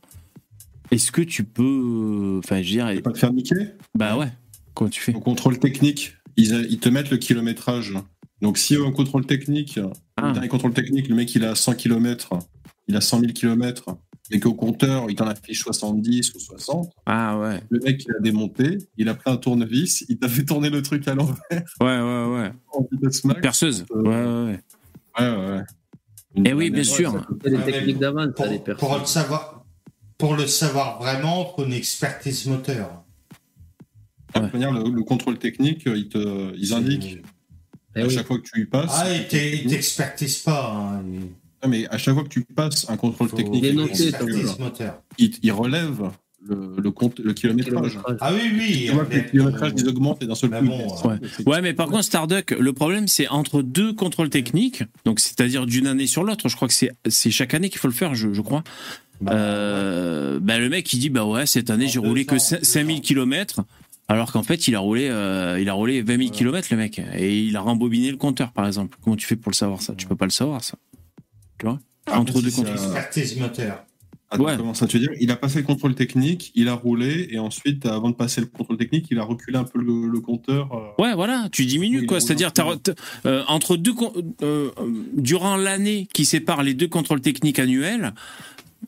est-ce 0.91 1.11
que 1.11 1.21
tu 1.21 1.43
peux. 1.43 1.63
euh, 1.63 2.39
Enfin, 2.39 2.61
je 2.61 2.77
veux 2.79 2.93
dire. 2.93 3.01
Pas 3.03 3.11
te 3.11 3.17
faire 3.19 3.33
niquer 3.33 3.55
Bah 3.95 4.17
ouais. 4.17 4.29
Comment 4.73 4.89
tu 4.89 5.01
fais? 5.01 5.13
Au 5.13 5.19
contrôle 5.19 5.59
technique, 5.59 6.13
ils, 6.37 6.53
a- 6.53 6.59
ils 6.61 6.79
te 6.79 6.89
mettent 6.89 7.09
le 7.11 7.17
kilométrage. 7.17 7.93
Donc, 8.41 8.57
si 8.57 8.77
au 8.77 8.91
contrôle 8.91 9.25
technique, 9.25 9.79
Ah. 10.17 10.27
le 10.27 10.33
dernier 10.33 10.47
contrôle 10.47 10.73
technique, 10.73 11.09
le 11.09 11.15
mec 11.15 11.33
il 11.35 11.43
a 11.43 11.55
100 11.55 11.73
km, 11.75 12.39
il 12.87 12.95
a 12.95 13.01
100 13.01 13.19
000 13.19 13.33
km, 13.33 13.97
et 14.31 14.39
qu'au 14.39 14.53
compteur 14.53 15.07
il 15.09 15.15
t'en 15.15 15.27
affiche 15.27 15.61
70 15.63 16.33
ou 16.35 16.39
60, 16.39 16.89
Ah 17.05 17.37
ouais. 17.37 17.59
le 17.69 17.79
mec 17.79 18.01
il 18.07 18.11
a 18.15 18.19
démonté, 18.21 18.77
il 18.97 19.09
a 19.09 19.15
pris 19.15 19.29
un 19.31 19.35
tournevis, 19.37 20.05
il 20.07 20.17
t'a 20.19 20.29
fait 20.29 20.45
tourner 20.45 20.69
le 20.69 20.81
truc 20.81 21.05
à 21.09 21.15
l'envers 21.15 21.35
Ouais, 21.51 21.99
ouais, 21.99 22.25
ouais. 22.33 22.51
en 22.71 22.87
vitesse 22.91 23.25
max. 23.25 23.41
Perceuse. 23.41 23.85
Ouais, 23.93 24.01
ouais, 24.03 24.13
ouais. 24.15 24.59
Ouais, 25.19 25.29
ouais, 25.29 25.51
ouais. 25.57 25.63
Eh 26.45 26.53
oui, 26.53 26.69
bien 26.69 26.83
sûr. 26.83 27.25
C'est 27.43 27.49
les 27.49 27.57
Ouais, 27.57 27.63
mais 27.65 27.71
techniques 27.73 27.97
d'avance, 27.99 28.27
ça, 28.37 28.45
les 28.47 28.59
Pour, 28.59 28.75
pour 28.75 28.97
le 28.99 29.05
savoir, 29.05 29.58
pour 30.19 30.35
le 30.35 30.45
savoir 30.45 30.99
vraiment, 31.01 31.51
faut 31.55 31.65
une 31.65 31.73
expertise 31.73 32.45
moteur. 32.45 33.03
De 34.35 34.41
toute 34.41 34.53
manière, 34.53 34.71
le, 34.71 34.87
le 34.91 35.01
contrôle 35.03 35.39
technique, 35.39 35.83
ils, 35.87 36.07
te, 36.09 36.53
ils 36.55 36.73
indiquent 36.73 37.17
Eh 37.95 38.01
à 38.01 38.05
oui. 38.05 38.13
chaque 38.13 38.27
fois 38.27 38.37
que 38.37 38.43
tu 38.53 38.61
y 38.61 38.65
passes. 38.65 38.91
Ah, 38.93 39.11
il 39.11 39.27
t'e- 39.27 39.61
il 39.63 39.67
t'expertise 39.69 40.37
pas. 40.39 40.71
Hein. 40.75 41.03
il- 41.11 41.19
Non, 41.63 41.69
mais 41.69 41.87
à 41.87 41.97
chaque 41.97 42.13
fois 42.13 42.23
que 42.23 42.29
tu 42.29 42.41
passes 42.43 42.87
un 42.89 42.97
contrôle 42.97 43.31
technique, 43.31 43.63
Il 43.63 43.65
est 43.65 43.69
il, 43.71 43.75
noté, 43.77 44.11
ton 44.11 44.27
Expertise 44.27 44.59
moteur. 44.59 45.01
il, 45.17 45.31
il 45.41 45.51
relève 45.51 46.11
le, 46.45 46.75
le, 46.77 46.91
compte, 46.91 47.19
le 47.19 47.33
kilométrage. 47.33 47.91
Kilométrage. 47.91 48.17
Ah 48.21 48.31
oui, 48.33 48.51
oui. 48.53 48.83
Tu 48.87 48.91
vois 48.93 49.05
que 49.05 49.17
kilométrages, 49.17 49.71
ils 49.77 49.87
augmentent 49.89 50.21
et 50.21 50.27
d'un 50.27 50.35
seul 50.35 50.51
Mais 50.51 50.59
coup. 50.59 50.65
bon, 50.67 50.79
ils 50.79 50.89
descendent. 50.91 51.19
Ouais. 51.47 51.53
ouais, 51.53 51.61
mais 51.61 51.73
par 51.73 51.87
contre, 51.87 52.03
Starduck, 52.03 52.51
le 52.51 52.73
problème, 52.73 53.07
c'est 53.07 53.27
entre 53.29 53.61
deux 53.63 53.93
contrôles 53.93 54.29
techniques, 54.29 54.83
donc 55.05 55.19
c'est-à-dire 55.21 55.65
d'une 55.65 55.87
année 55.87 56.07
sur 56.07 56.23
l'autre, 56.23 56.47
je 56.49 56.55
crois 56.55 56.67
que 56.67 56.73
c'est 56.73 56.91
c'est 57.07 57.31
chaque 57.31 57.53
année 57.55 57.69
qu'il 57.69 57.79
faut 57.79 57.87
le 57.87 57.93
faire, 57.93 58.13
je, 58.15 58.31
je 58.33 58.41
crois. 58.41 58.63
Euh, 59.27 60.39
bah, 60.41 60.59
le 60.59 60.69
mec, 60.69 60.91
il 60.93 60.99
dit, 60.99 61.09
bah 61.09 61.25
ouais, 61.25 61.45
cette 61.45 61.69
année, 61.69 61.87
j'ai 61.87 61.99
roulé 61.99 62.25
que 62.25 62.35
ans, 62.35 62.37
deux 62.59 62.63
5000 62.63 62.97
ans. 62.97 63.01
km, 63.01 63.61
alors 64.07 64.31
qu'en 64.31 64.43
fait, 64.43 64.67
il 64.67 64.75
a 64.75 64.79
roulé, 64.79 65.07
euh, 65.09 65.59
il 65.59 65.69
a 65.69 65.73
roulé 65.73 66.01
20 66.01 66.17
000 66.17 66.29
km, 66.31 66.67
le 66.71 66.77
mec, 66.77 67.01
et 67.15 67.39
il 67.39 67.55
a 67.55 67.61
rembobiné 67.61 68.11
le 68.11 68.17
compteur, 68.17 68.51
par 68.51 68.65
exemple. 68.65 68.97
Comment 69.03 69.15
tu 69.15 69.25
fais 69.27 69.35
pour 69.35 69.51
le 69.51 69.55
savoir, 69.55 69.81
ça? 69.81 69.93
Tu 69.95 70.07
peux 70.07 70.15
pas 70.15 70.25
le 70.25 70.31
savoir, 70.31 70.63
ça. 70.63 70.77
Tu 71.57 71.65
vois? 71.65 71.79
Entre 72.11 72.37
si 72.39 72.43
deux 72.45 72.51
contrôles. 72.51 72.77
Attends, 74.31 74.43
Ouais. 74.43 74.57
comment 74.57 74.75
ça 74.75 74.85
tu 74.85 74.97
veux 74.99 75.07
dire? 75.07 75.17
Il 75.19 75.31
a 75.31 75.35
pas 75.35 75.49
fait 75.49 75.59
le 75.61 75.65
contrôle 75.65 75.95
technique, 75.95 76.51
il 76.53 76.67
a 76.69 76.73
roulé 76.73 77.27
et 77.31 77.39
ensuite, 77.39 77.87
avant 77.87 78.11
de 78.11 78.15
passer 78.15 78.41
le 78.41 78.47
contrôle 78.47 78.77
technique, 78.77 79.07
il 79.09 79.17
a 79.17 79.23
reculé 79.23 79.57
un 79.57 79.63
peu 79.63 79.79
le, 79.81 80.07
le 80.07 80.19
compteur. 80.19 80.69
euh, 80.71 81.01
Ouais, 81.03 81.15
voilà, 81.15 81.49
tu 81.51 81.65
diminues 81.65 82.05
quoi. 82.05 82.19
C'est-à-dire, 82.21 82.51
euh, 83.25 83.43
entre 83.47 83.75
deux, 83.75 83.93
euh, 84.43 84.69
durant 85.15 85.55
l'année 85.57 86.07
qui 86.13 86.25
sépare 86.25 86.61
les 86.61 86.75
deux 86.75 86.87
contrôles 86.87 87.21
techniques 87.21 87.57
annuels, 87.57 88.13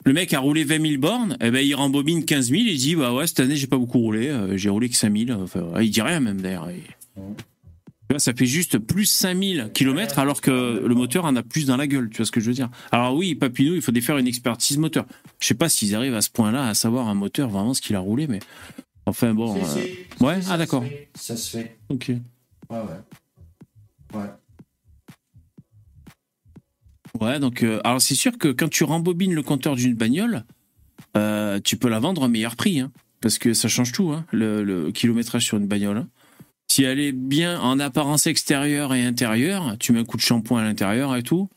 le 0.05 0.13
mec 0.13 0.33
a 0.33 0.39
roulé 0.39 0.63
20 0.63 0.81
000 0.87 0.99
bornes, 1.01 1.37
et 1.41 1.51
ben 1.51 1.65
il 1.65 1.73
rembobine 1.75 2.25
15 2.25 2.49
000 2.49 2.61
et 2.61 2.71
il 2.71 2.77
dit 2.77 2.95
bah 2.95 3.13
ouais 3.13 3.27
cette 3.27 3.39
année 3.41 3.55
j'ai 3.55 3.67
pas 3.67 3.77
beaucoup 3.77 3.99
roulé, 3.99 4.27
euh, 4.29 4.57
j'ai 4.57 4.69
roulé 4.69 4.89
que 4.89 4.95
5 4.95 5.15
000. 5.27 5.39
Enfin, 5.41 5.61
ouais, 5.61 5.85
il 5.85 5.89
dit 5.91 6.01
rien 6.01 6.19
même 6.19 6.41
d'ailleurs. 6.41 6.69
Il- 6.71 6.81
Tu 7.17 8.13
vois, 8.13 8.19
ça 8.19 8.33
fait 8.33 8.45
juste 8.45 8.77
plus 8.77 9.05
5000 9.05 9.69
km 9.73 10.19
alors 10.19 10.41
que 10.41 10.83
le 10.85 10.95
moteur 10.95 11.23
en 11.25 11.35
a 11.37 11.43
plus 11.43 11.65
dans 11.65 11.77
la 11.77 11.87
gueule, 11.87 12.09
tu 12.09 12.17
vois 12.17 12.25
ce 12.25 12.31
que 12.31 12.41
je 12.41 12.47
veux 12.47 12.53
dire. 12.53 12.69
Alors 12.91 13.15
oui, 13.15 13.35
Papineau, 13.35 13.73
il 13.75 13.81
faut 13.81 13.93
faire 14.01 14.17
une 14.17 14.27
expertise 14.27 14.77
moteur. 14.77 15.05
Je 15.39 15.47
sais 15.47 15.53
pas 15.53 15.69
s'ils 15.69 15.95
arrivent 15.95 16.15
à 16.15 16.21
ce 16.21 16.29
point-là 16.29 16.67
à 16.67 16.73
savoir 16.73 17.07
un 17.07 17.13
moteur 17.15 17.49
vraiment 17.49 17.73
ce 17.73 17.79
qu'il 17.81 17.95
a 17.95 17.99
roulé, 17.99 18.27
mais 18.27 18.39
enfin 19.05 19.33
bon. 19.33 19.55
Euh. 19.55 19.59
Ouais, 20.25 20.35
ah 20.39 20.41
ça 20.41 20.57
d'accord. 20.57 20.83
Ça 21.15 21.37
se 21.37 21.57
fait. 21.57 21.77
Ok. 21.89 22.09
Ouais, 22.09 22.77
ouais. 22.77 24.19
Ouais. 24.19 24.25
Ouais, 27.19 27.39
donc 27.39 27.63
euh, 27.63 27.79
alors 27.83 28.01
c'est 28.01 28.15
sûr 28.15 28.37
que 28.37 28.47
quand 28.47 28.69
tu 28.69 28.83
rembobines 28.83 29.33
le 29.33 29.43
compteur 29.43 29.75
d'une 29.75 29.95
bagnole, 29.95 30.45
euh, 31.17 31.59
tu 31.63 31.75
peux 31.77 31.89
la 31.89 31.99
vendre 31.99 32.23
à 32.23 32.27
meilleur 32.27 32.55
prix, 32.55 32.79
hein, 32.79 32.91
parce 33.21 33.37
que 33.37 33.53
ça 33.53 33.67
change 33.67 33.91
tout, 33.91 34.11
hein, 34.11 34.25
le, 34.31 34.63
le 34.63 34.91
kilométrage 34.91 35.43
sur 35.45 35.57
une 35.57 35.67
bagnole. 35.67 35.97
hein. 35.97 36.07
Si 36.69 36.83
elle 36.83 37.01
est 37.01 37.11
bien 37.11 37.59
en 37.59 37.79
apparence 37.81 38.27
extérieure 38.27 38.93
et 38.93 39.03
intérieure, 39.03 39.75
tu 39.77 39.91
mets 39.91 39.99
un 39.99 40.05
coup 40.05 40.15
de 40.15 40.21
shampoing 40.21 40.61
à 40.61 40.63
l'intérieur 40.63 41.15
et 41.17 41.23
tout. 41.23 41.49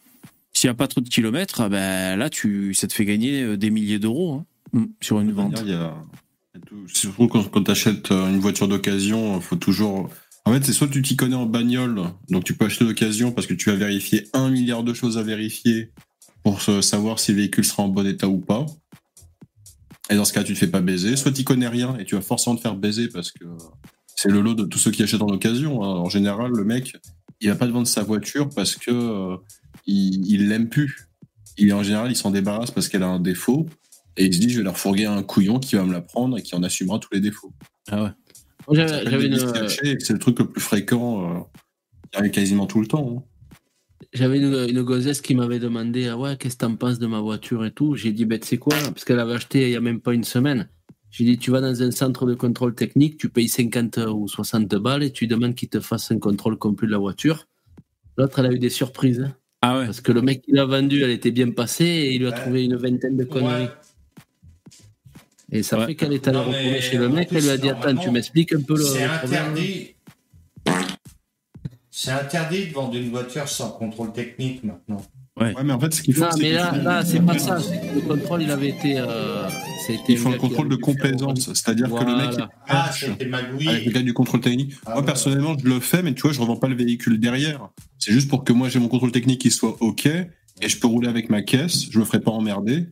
S'il 0.53 0.69
n'y 0.69 0.73
a 0.73 0.75
pas 0.75 0.89
trop 0.89 1.01
de 1.01 1.09
kilomètres, 1.09 1.69
ben 1.69 2.17
là, 2.17 2.29
tu, 2.31 2.75
ça 2.75 2.89
te 2.89 2.93
fait 2.93 3.05
gagner 3.05 3.43
euh, 3.43 3.57
des 3.57 3.71
milliers 3.71 4.01
d'euros 4.01 4.43
mm, 4.73 4.85
sur 5.01 5.21
une 5.21 5.31
vente. 5.31 5.61
Il 5.61 5.69
il 5.69 5.73
y 5.73 5.75
a 5.77 5.95
Surtout 6.87 7.27
quand, 7.29 7.45
quand 7.51 7.65
tu 7.65 7.71
achètes 7.71 8.11
une 8.11 8.39
voiture 8.39 8.69
d'occasion, 8.69 9.41
faut 9.41 9.57
toujours. 9.57 10.11
En 10.47 10.53
fait, 10.53 10.65
c'est 10.65 10.73
soit 10.73 10.89
tu 10.89 11.01
t'y 11.01 11.17
connais 11.17 11.37
en 11.37 11.47
bagnole, 11.47 12.03
donc 12.29 12.45
tu 12.45 12.55
peux 12.55 12.67
acheter 12.67 12.85
d'occasion 12.85 13.33
parce 13.33 13.47
que 13.47 13.55
tu 13.55 13.71
vas 13.71 13.77
vérifier 13.77 14.29
un 14.35 14.51
milliard 14.51 14.83
de 14.85 14.93
choses 14.93 15.17
à 15.17 15.23
vérifier 15.23 15.91
pour 16.43 16.61
savoir 16.61 17.19
si 17.19 17.33
le 17.33 17.39
véhicule 17.39 17.65
sera 17.65 17.83
en 17.85 17.89
bon 17.89 18.07
état 18.07 18.29
ou 18.29 18.39
pas. 18.39 18.67
Et 20.11 20.17
dans 20.17 20.27
ce 20.27 20.35
cas, 20.35 20.45
tu 20.45 20.53
te 20.53 20.59
fais 20.59 20.67
pas 20.69 20.83
baiser. 20.83 21.17
Soit 21.17 21.33
tu 21.33 21.45
connais 21.45 21.69
rien 21.69 21.97
et 21.97 22.05
tu 22.05 22.15
vas 22.15 22.21
forcément 22.21 22.57
te 22.57 22.61
faire 22.61 22.77
baiser 22.77 23.09
parce 23.09 23.33
que 23.33 23.45
c'est 24.15 24.29
le 24.29 24.43
lot 24.43 24.53
de 24.55 24.65
tous 24.65 24.79
ceux 24.79 24.91
qui 24.91 25.03
achètent 25.03 25.23
en 25.23 25.29
occasion. 25.29 25.83
hein. 25.83 25.89
En 25.97 26.11
général, 26.11 26.53
le 26.53 26.65
mec, 26.65 26.95
il 27.41 27.49
va 27.49 27.57
pas 27.57 27.67
te 27.67 27.73
vendre 27.73 27.87
sa 27.87 28.03
voiture 28.03 28.51
parce 28.55 28.77
que 28.77 28.91
euh, 28.91 29.37
il 29.87 30.31
il 30.31 30.49
l'aime 30.49 30.69
plus. 30.69 31.09
Il, 31.57 31.73
en 31.73 31.83
général, 31.83 32.11
il 32.11 32.17
s'en 32.17 32.31
débarrasse 32.31 32.71
parce 32.71 32.89
qu'elle 32.89 33.03
a 33.03 33.09
un 33.09 33.21
défaut 33.21 33.67
et 34.19 34.27
il 34.27 34.35
se 34.35 34.41
dit 34.41 34.51
je 34.51 34.59
vais 34.59 34.65
leur 34.65 34.77
fourguer 34.77 35.07
un 35.07 35.23
couillon 35.23 35.59
qui 35.59 35.77
va 35.77 35.85
me 35.85 35.93
la 35.93 36.03
prendre 36.03 36.37
et 36.37 36.43
qui 36.43 36.55
en 36.55 36.63
assumera 36.63 36.99
tous 36.99 37.09
les 37.13 37.21
défauts. 37.21 37.53
Ah 37.91 38.03
ouais. 38.03 38.11
J'avais- 38.71 39.27
une- 39.27 39.99
C'est 40.01 40.13
le 40.13 40.19
truc 40.19 40.39
le 40.39 40.47
plus 40.47 40.61
fréquent, 40.61 41.47
euh, 42.23 42.29
quasiment 42.29 42.67
tout 42.67 42.81
le 42.81 42.87
temps. 42.87 43.17
hein. 43.19 43.23
J'avais 44.13 44.39
une, 44.39 44.55
une 44.69 44.83
gonzesse 44.83 45.21
qui 45.21 45.35
m'avait 45.35 45.59
demandé 45.59 46.07
ah 46.09 46.17
ouais, 46.17 46.37
qu'est-ce 46.37 46.55
que 46.57 46.61
t'en 46.65 46.77
penses 46.77 46.99
de 46.99 47.07
ma 47.07 47.21
voiture 47.21 47.65
et 47.65 47.73
tout. 47.73 47.97
J'ai 47.97 48.13
dit, 48.13 48.25
ben, 48.25 48.39
tu 48.39 48.47
sais 48.47 48.59
quoi 48.59 48.77
Parce 48.79 49.05
qu'elle 49.05 49.19
avait 49.19 49.35
acheté 49.35 49.63
il 49.67 49.71
n'y 49.71 49.77
a 49.77 49.81
même 49.81 50.01
pas 50.01 50.15
une 50.15 50.25
semaine. 50.25 50.69
J'ai 51.11 51.25
dit, 51.25 51.39
tu 51.39 51.51
vas 51.51 51.61
dans 51.61 51.83
un 51.83 51.91
centre 51.91 52.27
de 52.27 52.35
contrôle 52.35 52.75
technique, 52.75 53.17
tu 53.19 53.29
payes 53.29 53.49
50 53.49 53.99
ou 54.13 54.29
60 54.29 54.69
balles 54.77 55.03
et 55.05 55.13
tu 55.13 55.27
demandes 55.27 55.55
qu'il 55.55 55.69
te 55.69 55.81
fasse 55.81 56.11
un 56.13 56.19
contrôle 56.19 56.57
complet 56.57 56.87
de 56.87 56.93
la 56.93 56.99
voiture. 56.99 57.47
L'autre, 58.17 58.39
elle 58.39 58.47
a 58.47 58.53
eu 58.53 58.59
des 58.59 58.71
surprises. 58.71 59.21
hein. 59.21 59.35
Ah 59.63 59.79
ouais. 59.79 59.87
Parce 59.87 60.01
que 60.01 60.13
le 60.13 60.23
mec 60.23 60.43
qui 60.43 60.53
l'a 60.53 60.65
vendu, 60.67 61.03
elle 61.03 61.11
était 61.11 61.31
bien 61.31 61.51
passée 61.51 61.85
et 61.85 62.15
il 62.15 62.21
lui 62.21 62.27
a 62.27 62.33
trouvé 62.33 62.65
une 62.65 62.77
vingtaine 62.77 63.17
de 63.17 63.25
conneries. 63.25 63.69
Et 65.55 65.63
ça 65.63 65.79
Ouais. 65.79 65.87
fait 65.87 65.95
qu'elle 65.95 66.13
est 66.13 66.27
allée 66.29 66.37
retourner 66.39 66.81
chez 66.81 66.99
le 66.99 67.09
mec, 67.09 67.29
plus, 67.29 67.39
elle 67.39 67.45
lui 67.45 67.51
a 67.51 67.57
dit, 67.57 67.71
attends, 67.71 67.97
tu 67.97 68.11
m'expliques 68.11 68.53
un 68.53 68.61
peu 68.61 68.77
le 68.77 68.83
C'est 68.85 69.07
problème 69.07 69.41
interdit. 69.45 69.95
C'est 71.91 72.11
interdit 72.11 72.67
de 72.67 72.73
vendre 72.75 72.97
une 72.97 73.11
voiture 73.11 73.49
sans 73.49 73.71
contrôle 73.71 74.13
technique 74.13 74.65
maintenant. 74.65 75.01
Ouais. 75.41 75.53
mais 75.65 75.73
en 75.73 75.81
fait, 75.81 75.93
ce 75.95 76.03
qu'il 76.03 76.15
faut, 76.15 76.23
Non, 76.23 76.29
c'est 76.33 76.43
mais 76.43 76.53
là, 76.53 77.03
c'est 77.05 77.21
pas 77.25 77.39
ça. 77.39 77.59
Le 77.95 78.01
contrôle, 78.01 78.43
il 78.43 78.51
avait 78.51 78.69
été. 78.69 78.99
euh, 78.99 79.49
ça 79.49 79.93
a 79.93 79.97
été 79.97 80.13
Il 80.13 80.19
faut 80.19 80.29
un 80.29 80.33
un 80.33 80.35
gars 80.35 80.39
qui 80.41 80.49
contrôle 80.49 80.69
de 80.69 80.77
complaisance, 80.77 81.53
c'est-à-dire 81.53 81.89
que 81.93 82.05
le 82.05 82.17
mec 82.17 82.37
Ah, 82.69 82.91
magouillé. 83.29 83.69
avec 83.69 83.85
le 83.87 83.93
gars 83.93 84.03
du 84.03 84.13
contrôle 84.15 84.41
technique. 84.41 84.75
Ah 84.87 84.91
moi 84.91 85.01
ouais. 85.01 85.07
personnellement, 85.07 85.57
je 85.59 85.69
le 85.69 85.79
fais, 85.81 86.03
mais 86.03 86.15
tu 86.15 86.23
vois, 86.23 86.33
je 86.33 86.41
revends 86.41 86.57
pas 86.57 86.69
le 86.69 86.77
véhicule 86.77 87.19
derrière. 87.21 87.69
C'est 87.99 88.13
juste 88.13 88.29
pour 88.29 88.43
que 88.45 88.53
moi 88.53 88.69
j'ai 88.69 88.79
mon 88.81 88.89
contrôle 88.89 89.13
technique 89.13 89.41
qui 89.41 89.51
soit 89.53 89.77
ok 89.81 90.07
et 90.07 90.69
je 90.69 90.79
peux 90.79 90.87
rouler 90.87 91.09
avec 91.09 91.31
ma 91.31 91.43
caisse. 91.43 91.87
Je 91.91 91.99
me 91.99 92.05
ferai 92.05 92.21
pas 92.21 92.31
emmerder, 92.31 92.87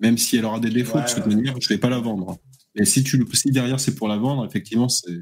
même 0.00 0.18
si 0.18 0.36
elle 0.36 0.44
aura 0.44 0.60
des 0.60 0.70
défauts 0.70 0.98
Ouais, 0.98 1.04
de 1.04 1.08
toute 1.14 1.26
ouais. 1.26 1.34
manière, 1.34 1.54
je 1.60 1.68
vais 1.68 1.78
pas 1.78 1.90
la 1.90 1.98
vendre. 1.98 2.38
Et 2.74 2.84
si 2.84 3.02
tu 3.02 3.16
le 3.16 3.26
si 3.32 3.50
derrière 3.50 3.80
c'est 3.80 3.94
pour 3.94 4.08
la 4.08 4.16
vendre, 4.16 4.44
effectivement, 4.46 4.88
c'est 4.88 5.20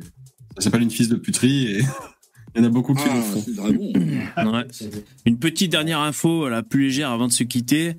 ça 0.58 0.64
s'appelle 0.64 0.82
une 0.82 0.90
fils 0.90 1.08
de 1.08 1.16
puterie 1.16 1.66
et 1.72 1.78
il 2.54 2.58
y 2.58 2.60
en 2.60 2.64
a 2.64 2.68
beaucoup 2.68 2.94
qui 2.94 3.02
Ah, 3.10 3.16
le 3.16 3.22
font. 3.22 4.52
Ouais. 4.52 4.66
Une 5.26 5.38
petite 5.38 5.70
dernière 5.70 6.00
info, 6.00 6.48
la 6.48 6.62
plus 6.62 6.84
légère 6.84 7.10
avant 7.10 7.26
de 7.28 7.32
se 7.32 7.44
quitter. 7.44 7.94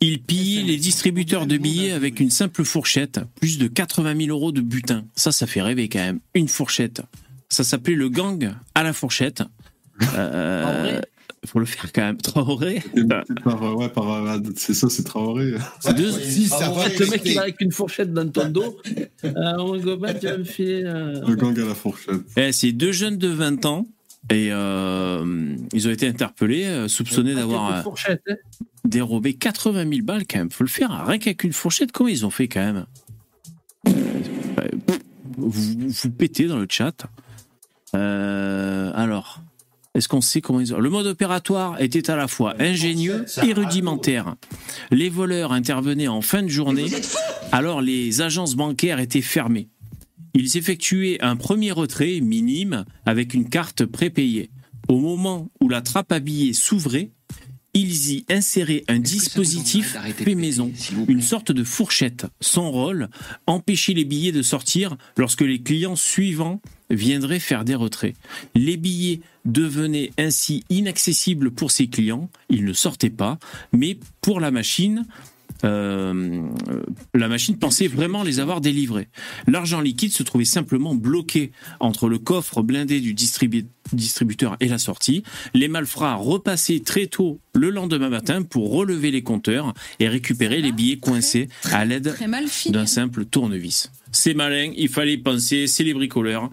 Il 0.00 0.20
pille 0.22 0.62
les 0.64 0.76
distributeurs 0.76 1.46
de 1.46 1.56
billets 1.56 1.92
avec 1.92 2.20
une 2.20 2.30
simple 2.30 2.64
fourchette, 2.64 3.20
plus 3.40 3.58
de 3.58 3.68
80 3.68 4.16
000 4.26 4.28
euros 4.36 4.52
de 4.52 4.60
butin. 4.60 5.04
Ça, 5.16 5.32
ça 5.32 5.46
fait 5.46 5.62
rêver 5.62 5.88
quand 5.88 6.00
même. 6.00 6.20
Une 6.34 6.48
fourchette. 6.48 7.00
Ça 7.48 7.64
s'appelait 7.64 7.94
le 7.94 8.08
gang 8.10 8.52
à 8.74 8.82
la 8.82 8.92
fourchette. 8.92 9.42
Euh, 10.16 11.00
faut 11.46 11.58
le 11.58 11.66
faire 11.66 11.92
quand 11.92 12.02
même. 12.02 12.16
Traoré. 12.16 12.82
Par, 13.44 13.62
euh, 13.62 13.74
ouais, 13.74 13.88
par, 13.88 14.10
euh, 14.12 14.38
c'est 14.56 14.74
ça, 14.74 14.88
c'est 14.88 15.02
Traoré. 15.04 15.54
C'est 15.80 15.94
deux- 15.94 16.10
Si, 16.12 16.46
ça 16.48 16.70
va. 16.70 16.88
Le 16.88 17.10
mec, 17.10 17.36
avec 17.36 17.60
une 17.60 17.72
fourchette 17.72 18.12
dans 18.12 18.28
ton 18.28 18.48
dos. 18.48 18.78
Euh, 19.24 19.32
mon 19.58 19.80
copain, 19.80 20.14
tu 20.14 20.26
vas 20.26 20.38
me 20.38 20.44
filer. 20.44 20.82
euh, 20.84 21.20
Le 21.26 21.34
gang 21.36 21.58
à 21.58 21.64
la 21.66 21.74
fourchette. 21.74 22.20
Eh, 22.36 22.52
c'est 22.52 22.72
deux 22.72 22.92
jeunes 22.92 23.18
de 23.18 23.28
20 23.28 23.64
ans. 23.66 23.86
Et 24.30 24.48
euh, 24.52 25.54
ils 25.74 25.86
ont 25.86 25.90
été 25.90 26.08
interpellés, 26.08 26.88
soupçonnés 26.88 27.34
d'avoir 27.34 27.74
hein. 27.74 27.84
dérobé 28.86 29.34
80 29.34 29.86
000 29.86 30.02
balles 30.02 30.24
quand 30.26 30.38
même. 30.38 30.50
Faut 30.50 30.64
le 30.64 30.70
faire 30.70 31.04
rien 31.06 31.18
qu'avec 31.18 31.44
une 31.44 31.52
fourchette. 31.52 31.92
Comment 31.92 32.08
ils 32.08 32.24
ont 32.24 32.30
fait 32.30 32.48
quand 32.48 32.60
même? 32.60 32.86
Ouais, 33.86 34.70
vous, 35.36 35.74
vous 35.88 36.10
pétez 36.10 36.46
dans 36.46 36.58
le 36.58 36.66
chat. 36.70 37.06
Euh, 37.94 38.90
alors, 38.94 39.42
est-ce 39.94 40.08
qu'on 40.08 40.20
sait 40.20 40.40
comment 40.40 40.60
ils 40.60 40.74
ont... 40.74 40.78
Le 40.78 40.90
mode 40.90 41.06
opératoire 41.06 41.80
était 41.80 42.10
à 42.10 42.16
la 42.16 42.26
fois 42.26 42.54
ingénieux 42.58 43.24
et 43.46 43.52
rudimentaire. 43.52 44.34
Les 44.90 45.08
voleurs 45.08 45.52
intervenaient 45.52 46.08
en 46.08 46.20
fin 46.20 46.42
de 46.42 46.48
journée, 46.48 46.86
alors 47.52 47.80
les 47.80 48.20
agences 48.20 48.56
bancaires 48.56 48.98
étaient 48.98 49.20
fermées. 49.20 49.68
Ils 50.34 50.56
effectuaient 50.56 51.18
un 51.22 51.36
premier 51.36 51.70
retrait 51.70 52.20
minime 52.20 52.84
avec 53.06 53.34
une 53.34 53.48
carte 53.48 53.84
prépayée. 53.84 54.50
Au 54.88 54.98
moment 54.98 55.50
où 55.60 55.68
la 55.68 55.80
trappe 55.80 56.10
à 56.10 56.18
billets 56.18 56.52
s'ouvrait, 56.52 57.12
ils 57.74 58.12
y 58.12 58.24
inséraient 58.30 58.84
un 58.88 59.00
dispositif 59.00 59.96
fait 60.16 60.34
maison, 60.34 60.72
une 61.08 61.22
sorte 61.22 61.52
de 61.52 61.64
fourchette. 61.64 62.26
Son 62.40 62.70
rôle, 62.70 63.08
empêcher 63.46 63.94
les 63.94 64.04
billets 64.04 64.32
de 64.32 64.42
sortir 64.42 64.96
lorsque 65.16 65.42
les 65.42 65.60
clients 65.60 65.96
suivants 65.96 66.60
viendraient 66.90 67.40
faire 67.40 67.64
des 67.64 67.74
retraits. 67.74 68.14
Les 68.54 68.76
billets 68.76 69.20
devenaient 69.44 70.12
ainsi 70.18 70.64
inaccessibles 70.70 71.50
pour 71.50 71.70
ces 71.70 71.88
clients, 71.88 72.30
ils 72.48 72.64
ne 72.64 72.72
sortaient 72.72 73.10
pas, 73.10 73.38
mais 73.72 73.98
pour 74.20 74.40
la 74.40 74.50
machine, 74.50 75.04
euh, 75.64 76.42
la 77.14 77.28
machine 77.28 77.56
pensait 77.58 77.86
vraiment 77.88 78.22
les 78.22 78.38
avoir 78.40 78.60
délivrés. 78.60 79.08
L'argent 79.46 79.80
liquide 79.80 80.12
se 80.12 80.22
trouvait 80.22 80.44
simplement 80.44 80.94
bloqué 80.94 81.52
entre 81.80 82.08
le 82.08 82.18
coffre 82.18 82.62
blindé 82.62 83.00
du 83.00 83.14
distribu- 83.14 83.66
distributeur 83.92 84.56
et 84.60 84.68
la 84.68 84.78
sortie. 84.78 85.22
Les 85.54 85.68
malfrats 85.68 86.14
repassaient 86.16 86.80
très 86.80 87.06
tôt 87.06 87.40
le 87.54 87.70
lendemain 87.70 88.08
matin 88.10 88.42
pour 88.42 88.72
relever 88.72 89.10
les 89.10 89.22
compteurs 89.22 89.72
et 90.00 90.08
récupérer 90.08 90.60
les 90.60 90.72
billets 90.72 90.98
coincés 90.98 91.48
à 91.72 91.84
l'aide 91.84 92.14
d'un 92.70 92.86
simple 92.86 93.24
tournevis. 93.24 93.90
C'est 94.12 94.34
malin, 94.34 94.72
il 94.76 94.88
fallait 94.88 95.14
y 95.14 95.18
penser, 95.18 95.66
c'est 95.66 95.82
les 95.84 95.94
bricoleurs. 95.94 96.50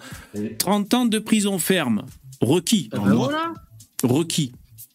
30 0.58 0.94
ans 0.94 1.06
de 1.06 1.20
prison 1.20 1.60
ferme, 1.60 2.04
requis. 2.40 2.90
Ah 2.94 3.00
ben 3.00 3.14
voilà. 3.16 3.54
Requis. 4.04 4.52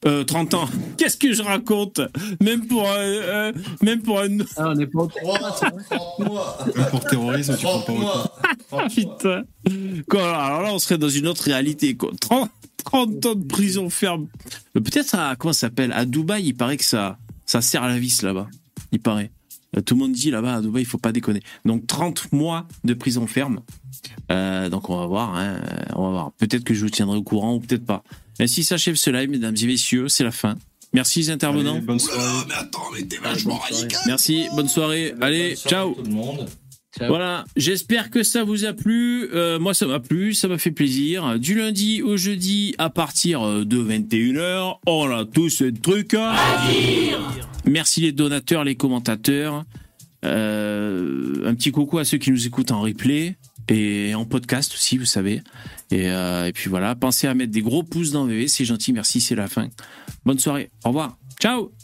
Euh, 0.06 0.22
30 0.24 0.54
ans. 0.54 0.68
Qu'est-ce 0.96 1.16
que 1.16 1.32
je 1.32 1.42
raconte? 1.42 2.00
Même 2.40 2.66
pour 2.66 2.88
un, 2.88 2.94
euh, 2.98 3.52
même 3.82 4.02
pour 4.02 4.20
un. 4.20 4.38
Ah, 4.56 4.72
on 4.74 4.78
est 4.78 4.86
pas 4.86 5.00
au 5.02 5.10
Même 6.76 6.86
pour 6.90 7.04
terrorisme, 7.04 7.56
tu 7.58 7.64
prends 7.66 7.80
pas 7.80 7.92
autant. 7.92 8.30
Ah 8.72 8.86
putain. 8.92 9.42
Quoi, 10.08 10.36
alors 10.36 10.62
là, 10.62 10.70
on 10.72 10.78
serait 10.78 10.98
dans 10.98 11.08
une 11.08 11.26
autre 11.26 11.42
réalité. 11.44 11.96
Quoi. 11.96 12.10
30, 12.20 12.50
30 12.84 13.26
ans 13.26 13.34
de 13.34 13.44
prison 13.46 13.90
ferme. 13.90 14.28
Euh, 14.76 14.80
Peut-être 14.80 15.14
à 15.16 15.34
comment 15.36 15.52
ça 15.52 15.60
s'appelle? 15.68 15.92
À 15.92 16.04
Dubaï, 16.04 16.46
il 16.46 16.54
paraît 16.54 16.76
que 16.76 16.84
ça, 16.84 17.18
ça 17.44 17.60
sert 17.60 17.82
à 17.82 17.88
la 17.88 17.98
vis 17.98 18.22
là-bas. 18.22 18.46
Il 18.92 19.00
paraît. 19.00 19.30
Euh, 19.76 19.80
Tout 19.80 19.94
le 19.94 20.00
monde 20.00 20.12
dit 20.12 20.30
là-bas 20.30 20.54
à 20.56 20.60
Dubaï, 20.60 20.82
il 20.82 20.86
faut 20.86 20.98
pas 20.98 21.12
déconner. 21.12 21.42
Donc 21.64 21.86
30 21.86 22.32
mois 22.32 22.66
de 22.84 22.94
prison 22.94 23.26
ferme. 23.26 23.60
Euh, 24.30 24.68
donc 24.68 24.88
on 24.90 24.98
va 24.98 25.06
voir. 25.06 25.34
hein, 25.36 25.60
on 25.94 26.04
va 26.04 26.10
voir. 26.10 26.32
Peut-être 26.38 26.62
que 26.64 26.74
je 26.74 26.82
vous 26.84 26.90
tiendrai 26.90 27.16
au 27.16 27.22
courant 27.22 27.54
ou 27.54 27.60
peut-être 27.60 27.84
pas. 27.84 28.02
Ainsi 28.40 28.64
s'achève 28.64 28.96
ce 28.96 29.10
live, 29.10 29.30
mesdames 29.30 29.56
et 29.60 29.66
messieurs. 29.66 30.08
C'est 30.08 30.24
la 30.24 30.32
fin. 30.32 30.56
Merci 30.92 31.20
les 31.20 31.30
intervenants. 31.30 31.76
Allez, 31.76 31.80
bonne 31.80 31.98
soirée. 31.98 32.44
mais 32.48 32.54
attends, 32.54 32.90
mais 32.94 33.02
t'es 33.02 33.18
vachement 33.18 33.56
radical. 33.56 34.00
Merci, 34.06 34.46
bonne 34.54 34.68
soirée. 34.68 35.14
Allez, 35.20 35.56
ciao. 35.56 35.94
Tout 35.94 36.02
le 36.02 36.10
monde. 36.10 36.48
Voilà, 36.98 37.44
j'espère 37.56 38.10
que 38.10 38.22
ça 38.22 38.44
vous 38.44 38.64
a 38.64 38.72
plu. 38.72 39.28
Euh, 39.34 39.58
moi, 39.58 39.74
ça 39.74 39.86
m'a 39.86 40.00
plu, 40.00 40.32
ça 40.32 40.48
m'a 40.48 40.56
fait 40.56 40.70
plaisir. 40.70 41.38
Du 41.38 41.54
lundi 41.54 42.02
au 42.02 42.16
jeudi, 42.16 42.74
à 42.78 42.88
partir 42.88 43.42
euh, 43.42 43.64
de 43.64 43.76
21h, 43.76 44.76
on 44.86 45.10
a 45.10 45.24
tous 45.26 45.62
un 45.62 45.72
truc 45.72 46.14
à, 46.14 46.34
dire. 46.70 47.20
Merci 47.66 48.00
les 48.00 48.12
donateurs, 48.12 48.64
les 48.64 48.76
commentateurs. 48.76 49.64
Euh, 50.24 51.46
un 51.46 51.54
petit 51.54 51.70
coucou 51.70 51.98
à 51.98 52.04
ceux 52.04 52.18
qui 52.18 52.30
nous 52.30 52.46
écoutent 52.46 52.70
en 52.70 52.80
replay. 52.80 53.36
et 53.68 54.14
en 54.14 54.24
podcast 54.24 54.72
aussi, 54.72 54.96
vous 54.96 55.04
savez. 55.04 55.42
Et, 55.90 56.10
euh, 56.10 56.46
et 56.46 56.52
puis 56.52 56.68
voilà, 56.68 56.94
pensez 56.94 57.26
à 57.26 57.34
mettre 57.34 57.52
des 57.52 57.62
gros 57.62 57.82
pouces 57.82 58.10
dans 58.10 58.26
VV, 58.26 58.48
c'est 58.48 58.64
gentil, 58.64 58.92
merci, 58.92 59.20
c'est 59.20 59.36
la 59.36 59.48
fin. 59.48 59.68
Bonne 60.24 60.38
soirée, 60.38 60.70
au 60.84 60.88
revoir, 60.88 61.16
ciao 61.40 61.75